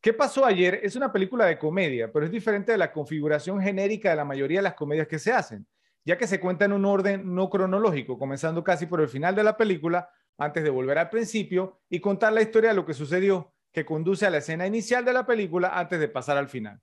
¿Qué 0.00 0.12
pasó 0.12 0.44
ayer? 0.44 0.80
Es 0.82 0.94
una 0.94 1.11
película 1.11 1.47
de 1.47 1.58
comedia, 1.58 2.12
pero 2.12 2.26
es 2.26 2.30
diferente 2.30 2.73
de 2.73 2.78
la 2.78 2.92
configuración 2.92 3.61
genérica 3.61 4.11
de 4.11 4.16
la 4.16 4.25
mayoría 4.25 4.58
de 4.58 4.64
las 4.64 4.75
comedias 4.75 5.08
que 5.08 5.18
se 5.18 5.32
hacen, 5.32 5.66
ya 6.04 6.16
que 6.16 6.26
se 6.26 6.38
cuenta 6.38 6.66
en 6.66 6.73
un 6.73 6.85
orden 6.85 7.35
no 7.35 7.50
cronológico, 7.50 8.18
comenzando 8.18 8.62
casi 8.62 8.87
por 8.87 9.00
el 9.00 9.08
final 9.08 9.35
de 9.35 9.42
la 9.42 9.56
película, 9.56 10.11
antes 10.38 10.62
de 10.62 10.70
volver 10.70 10.99
al 10.99 11.11
principio 11.11 11.80
y 11.90 12.00
contar 12.00 12.32
la 12.32 12.42
historia 12.42 12.70
de 12.70 12.76
lo 12.76 12.87
que 12.87 12.94
sucedió 12.94 13.52
que 13.78 13.87
conduce 13.87 14.26
a 14.26 14.30
la 14.30 14.38
escena 14.38 14.66
inicial 14.66 15.04
de 15.04 15.12
la 15.12 15.25
película 15.25 15.68
antes 15.78 16.00
de 16.00 16.08
pasar 16.08 16.37
al 16.37 16.49
final. 16.49 16.80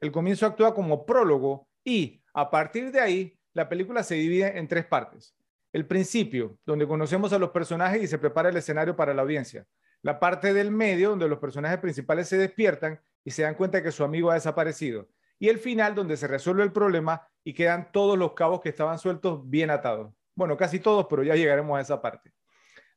El 0.00 0.12
comienzo 0.12 0.44
actúa 0.44 0.74
como 0.74 1.06
prólogo 1.06 1.66
y, 1.82 2.22
a 2.34 2.50
partir 2.50 2.92
de 2.92 3.00
ahí, 3.00 3.38
la 3.54 3.70
película 3.70 4.02
se 4.02 4.16
divide 4.16 4.58
en 4.58 4.68
tres 4.68 4.84
partes. 4.84 5.34
El 5.72 5.86
principio, 5.86 6.58
donde 6.66 6.86
conocemos 6.86 7.32
a 7.32 7.38
los 7.38 7.52
personajes 7.52 8.02
y 8.02 8.06
se 8.06 8.18
prepara 8.18 8.50
el 8.50 8.56
escenario 8.58 8.94
para 8.94 9.14
la 9.14 9.22
audiencia. 9.22 9.64
La 10.02 10.20
parte 10.20 10.52
del 10.52 10.70
medio, 10.70 11.08
donde 11.08 11.26
los 11.26 11.38
personajes 11.38 11.78
principales 11.78 12.28
se 12.28 12.36
despiertan 12.36 13.00
y 13.24 13.30
se 13.30 13.42
dan 13.42 13.54
cuenta 13.54 13.82
que 13.82 13.90
su 13.90 14.04
amigo 14.04 14.30
ha 14.30 14.34
desaparecido. 14.34 15.08
Y 15.38 15.48
el 15.48 15.58
final, 15.58 15.94
donde 15.94 16.18
se 16.18 16.28
resuelve 16.28 16.64
el 16.64 16.72
problema 16.72 17.26
y 17.44 17.54
quedan 17.54 17.90
todos 17.92 18.18
los 18.18 18.34
cabos 18.34 18.60
que 18.60 18.68
estaban 18.68 18.98
sueltos 18.98 19.48
bien 19.48 19.70
atados. 19.70 20.12
Bueno, 20.34 20.58
casi 20.58 20.80
todos, 20.80 21.06
pero 21.08 21.22
ya 21.22 21.34
llegaremos 21.34 21.78
a 21.78 21.80
esa 21.80 22.02
parte. 22.02 22.35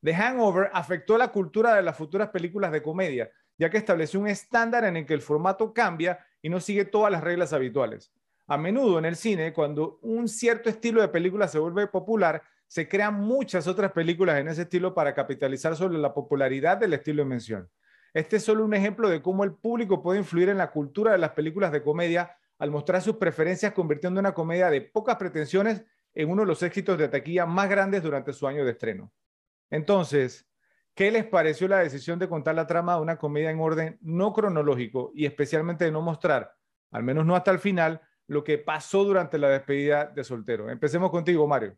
The 0.01 0.13
Hangover 0.13 0.69
afectó 0.73 1.17
la 1.17 1.29
cultura 1.29 1.75
de 1.75 1.81
las 1.81 1.97
futuras 1.97 2.29
películas 2.29 2.71
de 2.71 2.81
comedia, 2.81 3.29
ya 3.57 3.69
que 3.69 3.77
estableció 3.77 4.19
un 4.19 4.27
estándar 4.27 4.85
en 4.85 4.95
el 4.95 5.05
que 5.05 5.13
el 5.13 5.21
formato 5.21 5.73
cambia 5.73 6.25
y 6.41 6.49
no 6.49 6.59
sigue 6.61 6.85
todas 6.85 7.11
las 7.11 7.23
reglas 7.23 7.51
habituales. 7.51 8.13
A 8.47 8.57
menudo 8.57 8.97
en 8.97 9.05
el 9.05 9.15
cine, 9.15 9.53
cuando 9.53 9.99
un 10.01 10.27
cierto 10.29 10.69
estilo 10.69 11.01
de 11.01 11.09
película 11.09 11.47
se 11.47 11.59
vuelve 11.59 11.87
popular, 11.87 12.41
se 12.65 12.87
crean 12.87 13.15
muchas 13.15 13.67
otras 13.67 13.91
películas 13.91 14.39
en 14.39 14.47
ese 14.47 14.61
estilo 14.61 14.93
para 14.93 15.13
capitalizar 15.13 15.75
sobre 15.75 15.97
la 15.97 16.13
popularidad 16.13 16.77
del 16.77 16.93
estilo 16.93 17.23
en 17.23 17.27
mención. 17.27 17.69
Este 18.13 18.37
es 18.37 18.43
solo 18.43 18.63
un 18.63 18.73
ejemplo 18.73 19.09
de 19.09 19.21
cómo 19.21 19.43
el 19.43 19.53
público 19.53 20.01
puede 20.01 20.19
influir 20.19 20.49
en 20.49 20.57
la 20.57 20.71
cultura 20.71 21.11
de 21.11 21.17
las 21.17 21.31
películas 21.31 21.71
de 21.71 21.83
comedia 21.83 22.37
al 22.57 22.71
mostrar 22.71 23.01
sus 23.01 23.17
preferencias 23.17 23.73
convirtiendo 23.73 24.19
una 24.19 24.33
comedia 24.33 24.69
de 24.69 24.81
pocas 24.81 25.17
pretensiones 25.17 25.83
en 26.13 26.29
uno 26.29 26.43
de 26.43 26.47
los 26.47 26.63
éxitos 26.63 26.97
de 26.97 27.07
taquilla 27.07 27.45
más 27.45 27.69
grandes 27.69 28.01
durante 28.01 28.33
su 28.33 28.47
año 28.47 28.65
de 28.65 28.71
estreno. 28.71 29.11
Entonces, 29.69 30.47
¿qué 30.95 31.11
les 31.11 31.25
pareció 31.25 31.67
la 31.67 31.79
decisión 31.79 32.19
de 32.19 32.29
contar 32.29 32.55
la 32.55 32.67
trama 32.67 32.95
de 32.95 33.01
una 33.01 33.17
comedia 33.17 33.51
en 33.51 33.59
orden 33.59 33.97
no 34.01 34.33
cronológico 34.33 35.11
y 35.15 35.25
especialmente 35.25 35.85
de 35.85 35.91
no 35.91 36.01
mostrar, 36.01 36.55
al 36.91 37.03
menos 37.03 37.25
no 37.25 37.35
hasta 37.35 37.51
el 37.51 37.59
final, 37.59 38.01
lo 38.27 38.43
que 38.43 38.57
pasó 38.57 39.03
durante 39.03 39.37
la 39.37 39.49
despedida 39.49 40.05
de 40.05 40.23
soltero? 40.23 40.69
Empecemos 40.69 41.09
contigo, 41.11 41.47
Mario. 41.47 41.77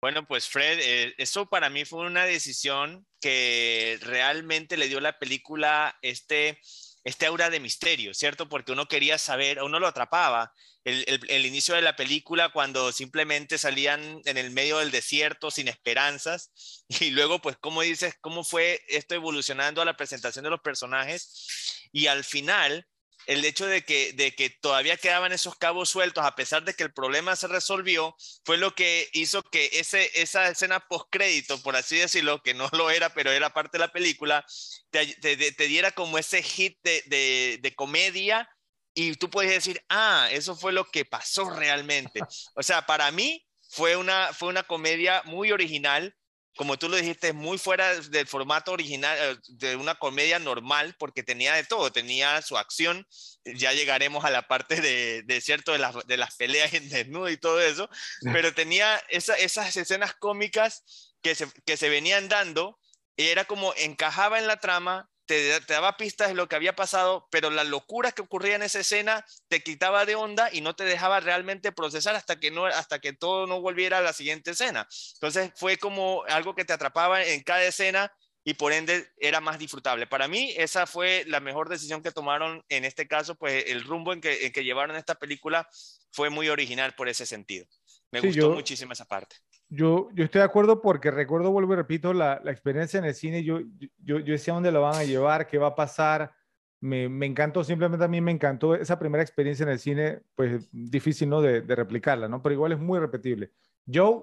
Bueno, 0.00 0.26
pues 0.26 0.48
Fred, 0.48 0.80
eh, 0.82 1.14
eso 1.16 1.46
para 1.46 1.70
mí 1.70 1.86
fue 1.86 2.06
una 2.06 2.26
decisión 2.26 3.06
que 3.20 3.98
realmente 4.02 4.76
le 4.76 4.88
dio 4.88 5.00
la 5.00 5.18
película 5.18 5.96
este, 6.02 6.58
este 7.04 7.26
aura 7.26 7.50
de 7.50 7.60
misterio, 7.60 8.14
¿cierto? 8.14 8.48
Porque 8.48 8.72
uno 8.72 8.88
quería 8.88 9.18
saber, 9.18 9.62
uno 9.62 9.78
lo 9.78 9.86
atrapaba 9.86 10.52
el, 10.84 11.46
inicio 11.46 11.74
de 11.74 11.82
la 11.82 11.96
película 11.96 12.50
cuando 12.50 12.92
simplemente 12.92 13.56
salían 13.56 14.20
en 14.24 14.36
el 14.36 14.50
medio 14.50 14.78
del 14.78 14.90
desierto 14.90 15.50
sin 15.50 15.68
esperanzas 15.68 16.50
y 17.00 17.10
luego 17.10 17.40
pues 17.40 17.56
cómo 17.58 17.82
dices, 17.82 18.16
cómo 18.20 18.44
fue 18.44 18.82
esto 18.88 19.14
evolucionando 19.14 19.80
a 19.80 19.86
la 19.86 19.96
presentación 19.96 20.44
de 20.44 20.50
los 20.50 20.60
personajes 20.60 21.88
y 21.92 22.06
al 22.06 22.24
final 22.24 22.86
el 23.26 23.44
hecho 23.44 23.66
de 23.66 23.84
que, 23.84 24.12
de 24.12 24.34
que 24.34 24.50
todavía 24.50 24.96
quedaban 24.96 25.32
esos 25.32 25.56
cabos 25.56 25.88
sueltos 25.88 26.24
a 26.24 26.34
pesar 26.34 26.64
de 26.64 26.74
que 26.74 26.82
el 26.82 26.92
problema 26.92 27.36
se 27.36 27.48
resolvió 27.48 28.16
fue 28.44 28.58
lo 28.58 28.74
que 28.74 29.08
hizo 29.12 29.42
que 29.42 29.70
ese, 29.72 30.10
esa 30.20 30.48
escena 30.48 30.80
postcrédito, 30.80 31.62
por 31.62 31.76
así 31.76 31.96
decirlo, 31.96 32.42
que 32.42 32.54
no 32.54 32.68
lo 32.72 32.90
era, 32.90 33.12
pero 33.14 33.30
era 33.30 33.52
parte 33.52 33.78
de 33.78 33.84
la 33.86 33.92
película, 33.92 34.44
te, 34.90 35.66
diera 35.66 35.92
como 35.92 36.18
ese 36.18 36.42
hit 36.42 36.78
de, 36.82 37.02
de, 37.06 37.58
de 37.62 37.74
comedia 37.74 38.48
y 38.94 39.14
tú 39.16 39.28
puedes 39.28 39.50
decir, 39.50 39.84
ah, 39.88 40.28
eso 40.30 40.54
fue 40.54 40.72
lo 40.72 40.84
que 40.86 41.04
pasó 41.04 41.50
realmente. 41.50 42.20
O 42.54 42.62
sea, 42.62 42.86
para 42.86 43.10
mí 43.10 43.44
fue 43.68 43.96
una, 43.96 44.32
fue 44.32 44.48
una 44.48 44.62
comedia 44.62 45.22
muy 45.24 45.50
original, 45.50 46.14
como 46.56 46.78
tú 46.78 46.88
lo 46.88 46.96
dijiste, 46.96 47.32
muy 47.32 47.58
fuera 47.58 47.94
del 48.00 48.26
formato 48.26 48.72
original 48.72 49.16
eh, 49.20 49.36
de 49.48 49.76
una 49.76 49.96
comedia 49.96 50.38
normal, 50.38 50.94
porque 50.98 51.22
tenía 51.22 51.54
de 51.54 51.64
todo, 51.64 51.90
tenía 51.92 52.40
su 52.42 52.56
acción, 52.56 53.06
ya 53.44 53.72
llegaremos 53.72 54.24
a 54.24 54.30
la 54.30 54.46
parte 54.46 54.80
de, 54.80 55.22
de 55.22 55.40
cierto, 55.40 55.72
de 55.72 55.78
las, 55.78 56.06
de 56.06 56.16
las 56.16 56.36
peleas 56.36 56.72
en 56.74 56.88
desnudo 56.88 57.28
y 57.28 57.36
todo 57.36 57.60
eso, 57.60 57.88
pero 58.32 58.54
tenía 58.54 59.02
esas 59.08 59.76
escenas 59.76 60.14
cómicas 60.14 61.12
que 61.22 61.34
se, 61.34 61.48
que 61.64 61.76
se 61.76 61.88
venían 61.88 62.28
dando, 62.28 62.78
y 63.16 63.28
era 63.28 63.44
como 63.44 63.74
encajaba 63.76 64.38
en 64.38 64.46
la 64.46 64.58
trama, 64.58 65.08
te, 65.26 65.60
daba 65.60 65.96
pistas 65.96 66.28
de 66.28 66.34
lo 66.34 66.48
que 66.48 66.56
había 66.56 66.76
pasado, 66.76 67.28
pero 67.30 67.50
la 67.50 67.64
locura 67.64 68.12
que 68.12 68.22
ocurría 68.22 68.56
en 68.56 68.62
esa 68.62 68.80
escena 68.80 69.24
te 69.48 69.62
quitaba 69.62 70.04
de 70.04 70.14
onda 70.14 70.50
y 70.52 70.60
no 70.60 70.76
te 70.76 70.84
dejaba 70.84 71.20
realmente 71.20 71.72
procesar 71.72 72.14
hasta 72.14 72.38
que, 72.38 72.50
no, 72.50 72.66
hasta 72.66 72.98
que 72.98 73.12
todo 73.12 73.46
no 73.46 73.60
volviera 73.60 73.98
a 73.98 74.02
la 74.02 74.12
siguiente 74.12 74.52
escena. 74.52 74.86
Entonces 75.14 75.52
fue 75.56 75.76
como 75.76 76.24
algo 76.28 76.54
que 76.54 76.64
te 76.64 76.72
atrapaba 76.72 77.24
en 77.24 77.42
cada 77.42 77.64
escena 77.64 78.12
y 78.44 78.54
por 78.54 78.72
ende 78.72 79.10
era 79.16 79.40
más 79.40 79.58
disfrutable. 79.58 80.06
Para 80.06 80.28
mí 80.28 80.52
esa 80.56 80.86
fue 80.86 81.24
la 81.26 81.40
mejor 81.40 81.68
decisión 81.68 82.02
que 82.02 82.12
tomaron 82.12 82.62
en 82.68 82.84
este 82.84 83.08
caso, 83.08 83.34
pues 83.34 83.64
el 83.68 83.84
rumbo 83.84 84.12
en 84.12 84.20
que, 84.20 84.46
en 84.46 84.52
que 84.52 84.64
llevaron 84.64 84.96
esta 84.96 85.14
película 85.14 85.68
fue 86.12 86.28
muy 86.30 86.48
original 86.50 86.94
por 86.94 87.08
ese 87.08 87.24
sentido. 87.24 87.66
Me 88.10 88.20
gustó 88.20 88.50
muchísimo 88.50 88.92
esa 88.92 89.06
parte. 89.06 89.36
Yo, 89.74 90.08
yo 90.12 90.24
estoy 90.24 90.38
de 90.38 90.44
acuerdo 90.44 90.80
porque 90.80 91.10
recuerdo, 91.10 91.50
vuelvo 91.50 91.72
y 91.72 91.76
repito, 91.76 92.12
la, 92.12 92.40
la 92.44 92.52
experiencia 92.52 92.98
en 92.98 93.04
el 93.04 93.14
cine. 93.14 93.42
Yo, 93.42 93.60
yo, 94.04 94.20
yo 94.20 94.32
decía 94.32 94.54
dónde 94.54 94.70
lo 94.70 94.82
van 94.82 94.94
a 94.94 95.04
llevar, 95.04 95.48
qué 95.48 95.58
va 95.58 95.68
a 95.68 95.74
pasar. 95.74 96.32
Me, 96.80 97.08
me, 97.08 97.26
encantó, 97.26 97.64
simplemente 97.64 98.04
a 98.04 98.08
mí 98.08 98.20
me 98.20 98.30
encantó 98.30 98.74
esa 98.74 98.98
primera 98.98 99.22
experiencia 99.22 99.64
en 99.64 99.70
el 99.70 99.78
cine, 99.78 100.20
pues 100.36 100.68
difícil, 100.70 101.28
¿no? 101.28 101.40
De, 101.40 101.62
de 101.62 101.74
replicarla, 101.74 102.28
¿no? 102.28 102.40
Pero 102.42 102.52
igual 102.52 102.72
es 102.72 102.78
muy 102.78 103.00
repetible. 103.00 103.50
Joe. 103.92 104.22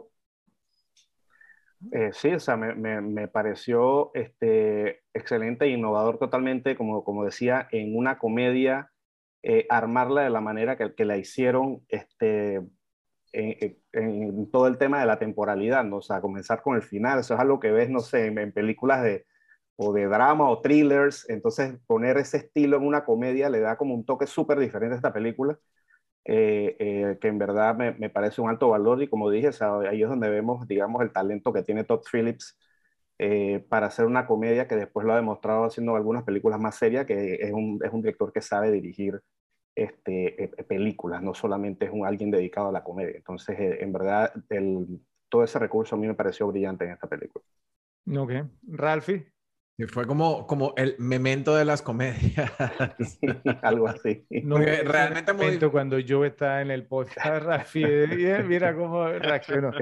Eh, 1.92 2.12
sí, 2.14 2.30
o 2.30 2.40
sea, 2.40 2.56
me, 2.56 2.76
me, 2.76 3.02
me, 3.02 3.28
pareció 3.28 4.12
este, 4.14 5.02
excelente 5.14 5.66
e 5.66 5.70
innovador 5.70 6.20
totalmente, 6.20 6.78
como, 6.78 7.04
como 7.04 7.26
decía, 7.26 7.68
en 7.72 7.98
una 7.98 8.20
comedia, 8.20 8.92
eh, 9.44 9.66
armarla 9.70 10.22
de 10.22 10.30
la 10.30 10.42
manera 10.42 10.78
que, 10.78 10.94
que 10.94 11.06
la 11.06 11.18
hicieron, 11.18 11.84
este, 11.90 12.62
en, 13.34 14.52
todo 14.52 14.68
el 14.68 14.78
tema 14.78 15.00
de 15.00 15.06
la 15.06 15.20
temporalidad, 15.20 15.84
¿no? 15.84 15.98
O 15.98 16.02
sea, 16.02 16.22
comenzar 16.22 16.62
con 16.62 16.76
el 16.76 16.84
final, 16.84 17.20
eso 17.20 17.34
es 17.34 17.40
algo 17.40 17.60
que 17.60 17.72
ves, 17.72 17.90
no 17.90 18.00
sé, 18.00 18.28
en, 18.28 18.52
películas 18.54 19.04
de, 19.04 19.26
o 19.78 19.94
de 19.94 20.06
drama 20.06 20.50
o 20.50 20.62
thrillers, 20.62 21.30
entonces 21.30 21.80
poner 21.88 22.18
ese 22.18 22.38
estilo 22.38 22.78
en 22.78 22.84
una 22.88 23.06
comedia 23.06 23.50
le 23.50 23.60
da 23.62 23.78
como 23.78 23.96
un 23.96 24.06
toque 24.06 24.28
súper 24.28 24.60
diferente 24.60 24.94
a 24.96 24.98
esta 24.98 25.14
película, 25.14 25.60
eh, 26.26 26.76
eh, 26.80 27.18
que 27.22 27.28
en 27.30 27.40
verdad 27.40 27.76
me, 27.76 27.94
me, 27.94 28.10
parece 28.10 28.42
un 28.42 28.50
alto 28.50 28.70
valor 28.70 29.02
y 29.02 29.08
como 29.10 29.30
dije, 29.32 29.50
ahí 29.90 30.04
es 30.04 30.10
donde 30.10 30.30
vemos, 30.30 30.68
digamos, 30.68 31.02
el 31.02 31.12
talento 31.12 31.54
que 31.54 31.64
tiene 31.64 31.84
Todd 31.84 32.04
Phillips 32.12 32.58
eh, 33.24 33.64
para 33.70 33.88
hacer 33.88 34.06
una 34.06 34.26
comedia 34.26 34.68
que 34.68 34.76
después 34.76 35.06
lo 35.06 35.14
ha 35.14 35.16
demostrado 35.18 35.66
haciendo 35.66 35.96
algunas 35.96 36.24
películas 36.24 36.60
más 36.60 36.76
serias, 36.76 37.06
que 37.06 37.36
es 37.36 37.52
un, 37.54 37.80
es 37.84 37.92
un 37.94 38.02
director 38.02 38.34
que 38.34 38.42
sabe 38.42 38.72
dirigir 38.72 39.22
este, 39.76 40.44
eh, 40.44 40.64
películas, 40.64 41.22
no 41.22 41.34
solamente 41.34 41.86
es 41.86 41.92
un 41.92 42.06
alguien 42.06 42.32
dedicado 42.32 42.70
a 42.70 42.72
la 42.72 42.84
comedia. 42.84 43.16
Entonces, 43.16 43.60
eh, 43.60 43.78
en 43.82 43.94
verdad, 43.94 44.34
el, 44.50 45.00
todo 45.30 45.44
ese 45.44 45.60
recurso 45.60 45.96
a 45.96 45.98
mí 46.00 46.08
me 46.08 46.14
pareció 46.14 46.48
brillante 46.48 46.86
en 46.86 46.92
esta 46.92 47.08
película. 47.08 47.46
Ok. 48.18 48.32
Ralphie. 48.68 49.32
fue 49.88 50.06
como, 50.06 50.46
como 50.46 50.74
el 50.76 50.96
memento 51.00 51.56
de 51.56 51.66
las 51.66 51.82
comedias. 51.84 52.52
algo 53.62 53.88
así. 53.88 54.26
No, 54.44 54.58
realmente 54.58 55.34
muy... 55.34 55.58
cuando 55.70 56.00
yo 56.00 56.26
estaba 56.26 56.62
en 56.62 56.72
el 56.72 56.86
podcast, 56.88 57.44
Ralphie, 57.44 58.44
mira 58.44 58.76
cómo 58.76 59.08
reaccionó. 59.08 59.72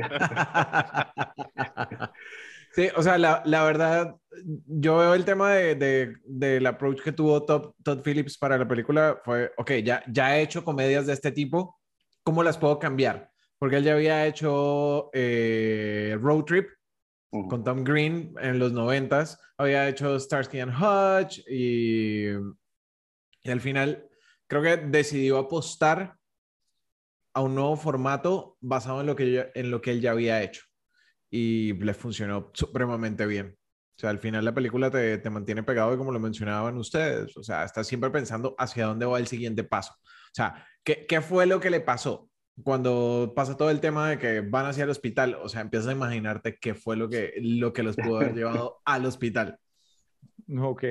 Sí, 2.71 2.87
o 2.95 3.01
sea, 3.01 3.17
la, 3.17 3.41
la, 3.45 3.63
verdad, 3.63 4.15
yo 4.45 4.97
veo 4.97 5.15
el 5.15 5.25
tema 5.25 5.53
de, 5.53 5.75
de, 5.75 6.15
del 6.23 6.65
approach 6.67 7.01
que 7.01 7.11
tuvo 7.11 7.43
Todd, 7.43 7.73
Todd, 7.83 8.01
Phillips 8.03 8.37
para 8.37 8.57
la 8.57 8.67
película, 8.67 9.19
fue, 9.25 9.51
ok, 9.57 9.71
ya, 9.83 10.03
ya 10.07 10.37
he 10.37 10.43
hecho 10.43 10.63
comedias 10.63 11.07
de 11.07 11.13
este 11.13 11.31
tipo, 11.31 11.79
¿cómo 12.23 12.43
las 12.43 12.57
puedo 12.57 12.77
cambiar? 12.77 13.31
Porque 13.57 13.77
él 13.77 13.83
ya 13.83 13.93
había 13.93 14.27
hecho 14.27 15.09
eh, 15.13 16.15
Road 16.21 16.43
Trip 16.43 16.69
con 17.31 17.63
Tom 17.63 17.83
Green 17.83 18.33
en 18.39 18.59
los 18.59 18.71
noventas, 18.71 19.39
había 19.57 19.87
hecho 19.87 20.19
Starsky 20.19 20.59
and 20.59 20.73
Hutch 20.73 21.39
y, 21.47 22.29
y 23.43 23.51
al 23.51 23.61
final 23.61 24.07
creo 24.47 24.61
que 24.61 24.77
decidió 24.77 25.37
apostar 25.37 26.15
a 27.33 27.41
un 27.41 27.55
nuevo 27.55 27.75
formato 27.75 28.57
basado 28.61 29.01
en 29.01 29.07
lo 29.07 29.15
que, 29.15 29.51
en 29.53 29.71
lo 29.71 29.81
que 29.81 29.91
él 29.91 30.01
ya 30.01 30.11
había 30.11 30.41
hecho 30.41 30.68
y 31.29 31.73
le 31.73 31.93
funcionó 31.93 32.51
supremamente 32.53 33.25
bien. 33.25 33.55
O 33.57 33.99
sea, 33.99 34.09
al 34.11 34.19
final 34.19 34.45
la 34.45 34.53
película 34.53 34.89
te, 34.89 35.17
te, 35.17 35.29
mantiene 35.29 35.61
pegado 35.63 35.93
y 35.93 35.97
como 35.97 36.11
lo 36.11 36.19
mencionaban 36.19 36.77
ustedes, 36.77 37.35
o 37.35 37.43
sea, 37.43 37.65
estás 37.65 37.85
siempre 37.85 38.09
pensando 38.09 38.55
hacia 38.57 38.85
dónde 38.85 39.05
va 39.05 39.19
el 39.19 39.27
siguiente 39.27 39.63
paso. 39.63 39.93
O 39.93 40.33
sea, 40.33 40.65
¿qué, 40.83 41.05
¿qué, 41.05 41.19
fue 41.19 41.45
lo 41.45 41.59
que 41.59 41.69
le 41.69 41.81
pasó 41.81 42.29
cuando 42.63 43.33
pasa 43.35 43.57
todo 43.57 43.69
el 43.69 43.81
tema 43.81 44.09
de 44.09 44.17
que 44.17 44.41
van 44.41 44.67
hacia 44.67 44.85
el 44.85 44.89
hospital? 44.89 45.35
O 45.43 45.49
sea, 45.49 45.61
empiezas 45.61 45.89
a 45.89 45.93
imaginarte 45.93 46.57
qué 46.59 46.75
fue 46.75 46.95
lo 46.95 47.09
que, 47.09 47.33
lo 47.41 47.73
que 47.73 47.83
los 47.83 47.97
pudo 47.97 48.17
haber 48.17 48.35
llevado 48.35 48.79
al 48.85 49.05
hospital. 49.05 49.59
Ok. 50.57 50.83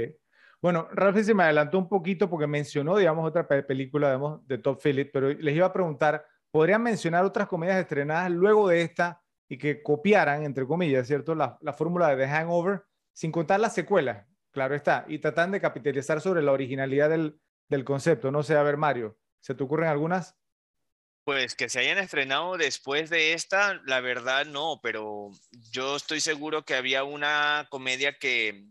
Bueno, 0.60 0.88
Ralph 0.92 1.18
se 1.22 1.34
me 1.34 1.44
adelantó 1.44 1.78
un 1.78 1.88
poquito 1.88 2.28
porque 2.28 2.46
mencionó, 2.46 2.96
digamos, 2.96 3.26
otra 3.26 3.46
película, 3.46 4.08
digamos, 4.08 4.46
de 4.46 4.58
Top 4.58 4.80
Phillips, 4.82 5.10
pero 5.12 5.32
les 5.32 5.56
iba 5.56 5.66
a 5.66 5.72
preguntar, 5.72 6.24
¿podrían 6.50 6.82
mencionar 6.82 7.24
otras 7.24 7.48
comedias 7.48 7.78
estrenadas 7.78 8.30
luego 8.30 8.68
de 8.68 8.82
esta 8.82 9.22
y 9.48 9.58
que 9.58 9.82
copiaran, 9.82 10.44
entre 10.44 10.66
comillas, 10.66 11.06
¿cierto? 11.06 11.34
La, 11.34 11.58
la 11.60 11.72
fórmula 11.72 12.14
de 12.14 12.24
The 12.24 12.30
Hangover, 12.30 12.82
sin 13.12 13.32
contar 13.32 13.60
la 13.60 13.70
secuela, 13.70 14.28
claro 14.50 14.74
está, 14.74 15.04
y 15.08 15.18
tratan 15.18 15.50
de 15.50 15.60
capitalizar 15.60 16.20
sobre 16.20 16.42
la 16.42 16.52
originalidad 16.52 17.08
del, 17.10 17.40
del 17.68 17.84
concepto. 17.84 18.30
No 18.30 18.42
sé, 18.42 18.56
a 18.56 18.62
ver, 18.62 18.76
Mario, 18.76 19.18
¿se 19.40 19.54
te 19.54 19.64
ocurren 19.64 19.88
algunas? 19.88 20.36
Pues 21.24 21.54
que 21.54 21.68
se 21.68 21.80
hayan 21.80 21.98
estrenado 21.98 22.56
después 22.56 23.10
de 23.10 23.34
esta, 23.34 23.80
la 23.84 24.00
verdad 24.00 24.46
no, 24.46 24.80
pero 24.82 25.30
yo 25.72 25.96
estoy 25.96 26.20
seguro 26.20 26.64
que 26.64 26.74
había 26.74 27.04
una 27.04 27.66
comedia 27.70 28.18
que, 28.18 28.66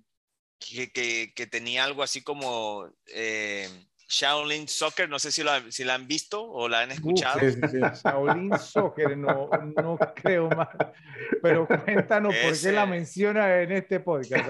que, 0.60 0.92
que, 0.92 1.34
que 1.36 1.46
tenía 1.46 1.84
algo 1.84 2.02
así 2.02 2.24
como 2.24 2.90
eh, 3.14 3.70
Shaolin 4.10 4.70
Soccer, 4.70 5.10
no 5.10 5.20
sé 5.20 5.32
si, 5.34 5.44
la, 5.44 5.64
si 5.70 5.84
la 5.84 5.96
han 5.96 6.08
visto 6.08 6.42
o 6.42 6.70
la 6.70 6.82
han 6.82 6.92
escuchado. 6.92 7.40
Shaolin 7.42 8.58
Soccer, 8.58 9.18
no, 9.18 9.50
no 9.76 9.98
creo 10.16 10.50
más. 10.50 10.70
Pero 11.42 11.68
cuéntanos 11.68 12.34
por 12.36 12.60
qué 12.60 12.72
la 12.72 12.86
menciona 12.86 13.62
en 13.62 13.74
este 13.74 14.00
podcast. 14.00 14.50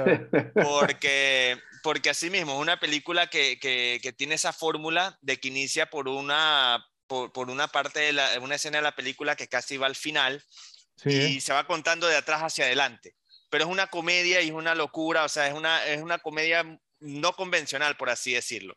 Porque, 0.53 1.57
porque 1.81 2.11
así 2.11 2.29
mismo, 2.29 2.53
es 2.53 2.59
una 2.59 2.79
película 2.79 3.27
que, 3.27 3.57
que, 3.59 3.99
que, 4.01 4.13
tiene 4.13 4.35
esa 4.35 4.53
fórmula 4.53 5.17
de 5.21 5.37
que 5.37 5.47
inicia 5.47 5.89
por 5.89 6.07
una, 6.07 6.85
por, 7.07 7.31
por 7.31 7.49
una 7.49 7.67
parte 7.67 7.99
de 7.99 8.13
la, 8.13 8.39
una 8.39 8.55
escena 8.55 8.77
de 8.77 8.83
la 8.83 8.95
película 8.95 9.35
que 9.35 9.47
casi 9.47 9.77
va 9.77 9.87
al 9.87 9.95
final 9.95 10.43
y 11.03 11.41
se 11.41 11.53
va 11.53 11.65
contando 11.65 12.07
de 12.07 12.15
atrás 12.15 12.41
hacia 12.41 12.65
adelante. 12.65 13.15
Pero 13.49 13.63
es 13.63 13.69
una 13.71 13.87
comedia 13.87 14.41
y 14.41 14.49
es 14.49 14.53
una 14.53 14.75
locura, 14.75 15.23
o 15.23 15.29
sea, 15.29 15.47
es 15.47 15.53
una, 15.53 15.83
es 15.87 16.01
una 16.01 16.19
comedia 16.19 16.79
no 16.99 17.33
convencional, 17.33 17.97
por 17.97 18.09
así 18.09 18.33
decirlo. 18.33 18.75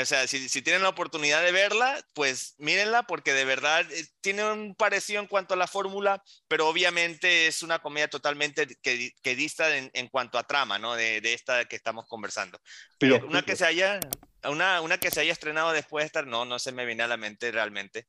O 0.00 0.04
sea, 0.04 0.26
si, 0.26 0.48
si, 0.48 0.60
tienen 0.60 0.82
la 0.82 0.88
oportunidad 0.88 1.42
de 1.42 1.52
verla, 1.52 1.96
pues 2.14 2.56
mírenla 2.58 3.04
porque 3.04 3.32
de 3.32 3.44
verdad 3.44 3.86
eh, 3.92 4.04
tiene 4.20 4.50
un 4.50 4.74
parecido 4.74 5.20
en 5.20 5.28
cuanto 5.28 5.54
a 5.54 5.56
la 5.56 5.68
fórmula, 5.68 6.22
pero 6.48 6.68
obviamente 6.68 7.46
es 7.46 7.62
una 7.62 7.78
comedia 7.78 8.08
totalmente 8.08 8.66
que, 8.82 9.12
que 9.22 9.36
dista 9.36 9.76
en, 9.76 9.90
en, 9.92 10.08
cuanto 10.08 10.36
a 10.36 10.46
trama, 10.46 10.78
¿no? 10.80 10.96
De, 10.96 11.20
de, 11.20 11.34
esta 11.34 11.66
que 11.66 11.76
estamos 11.76 12.06
conversando. 12.08 12.58
Pero 12.98 13.24
una 13.26 13.42
que 13.42 13.54
se 13.54 13.66
haya, 13.66 14.00
una, 14.44 14.80
una 14.80 14.98
que 14.98 15.10
se 15.10 15.20
haya 15.20 15.32
estrenado 15.32 15.72
después 15.72 16.02
de 16.02 16.06
estar, 16.06 16.26
no, 16.26 16.44
no 16.44 16.58
se 16.58 16.72
me 16.72 16.86
viene 16.86 17.04
a 17.04 17.08
la 17.08 17.16
mente 17.16 17.52
realmente. 17.52 18.08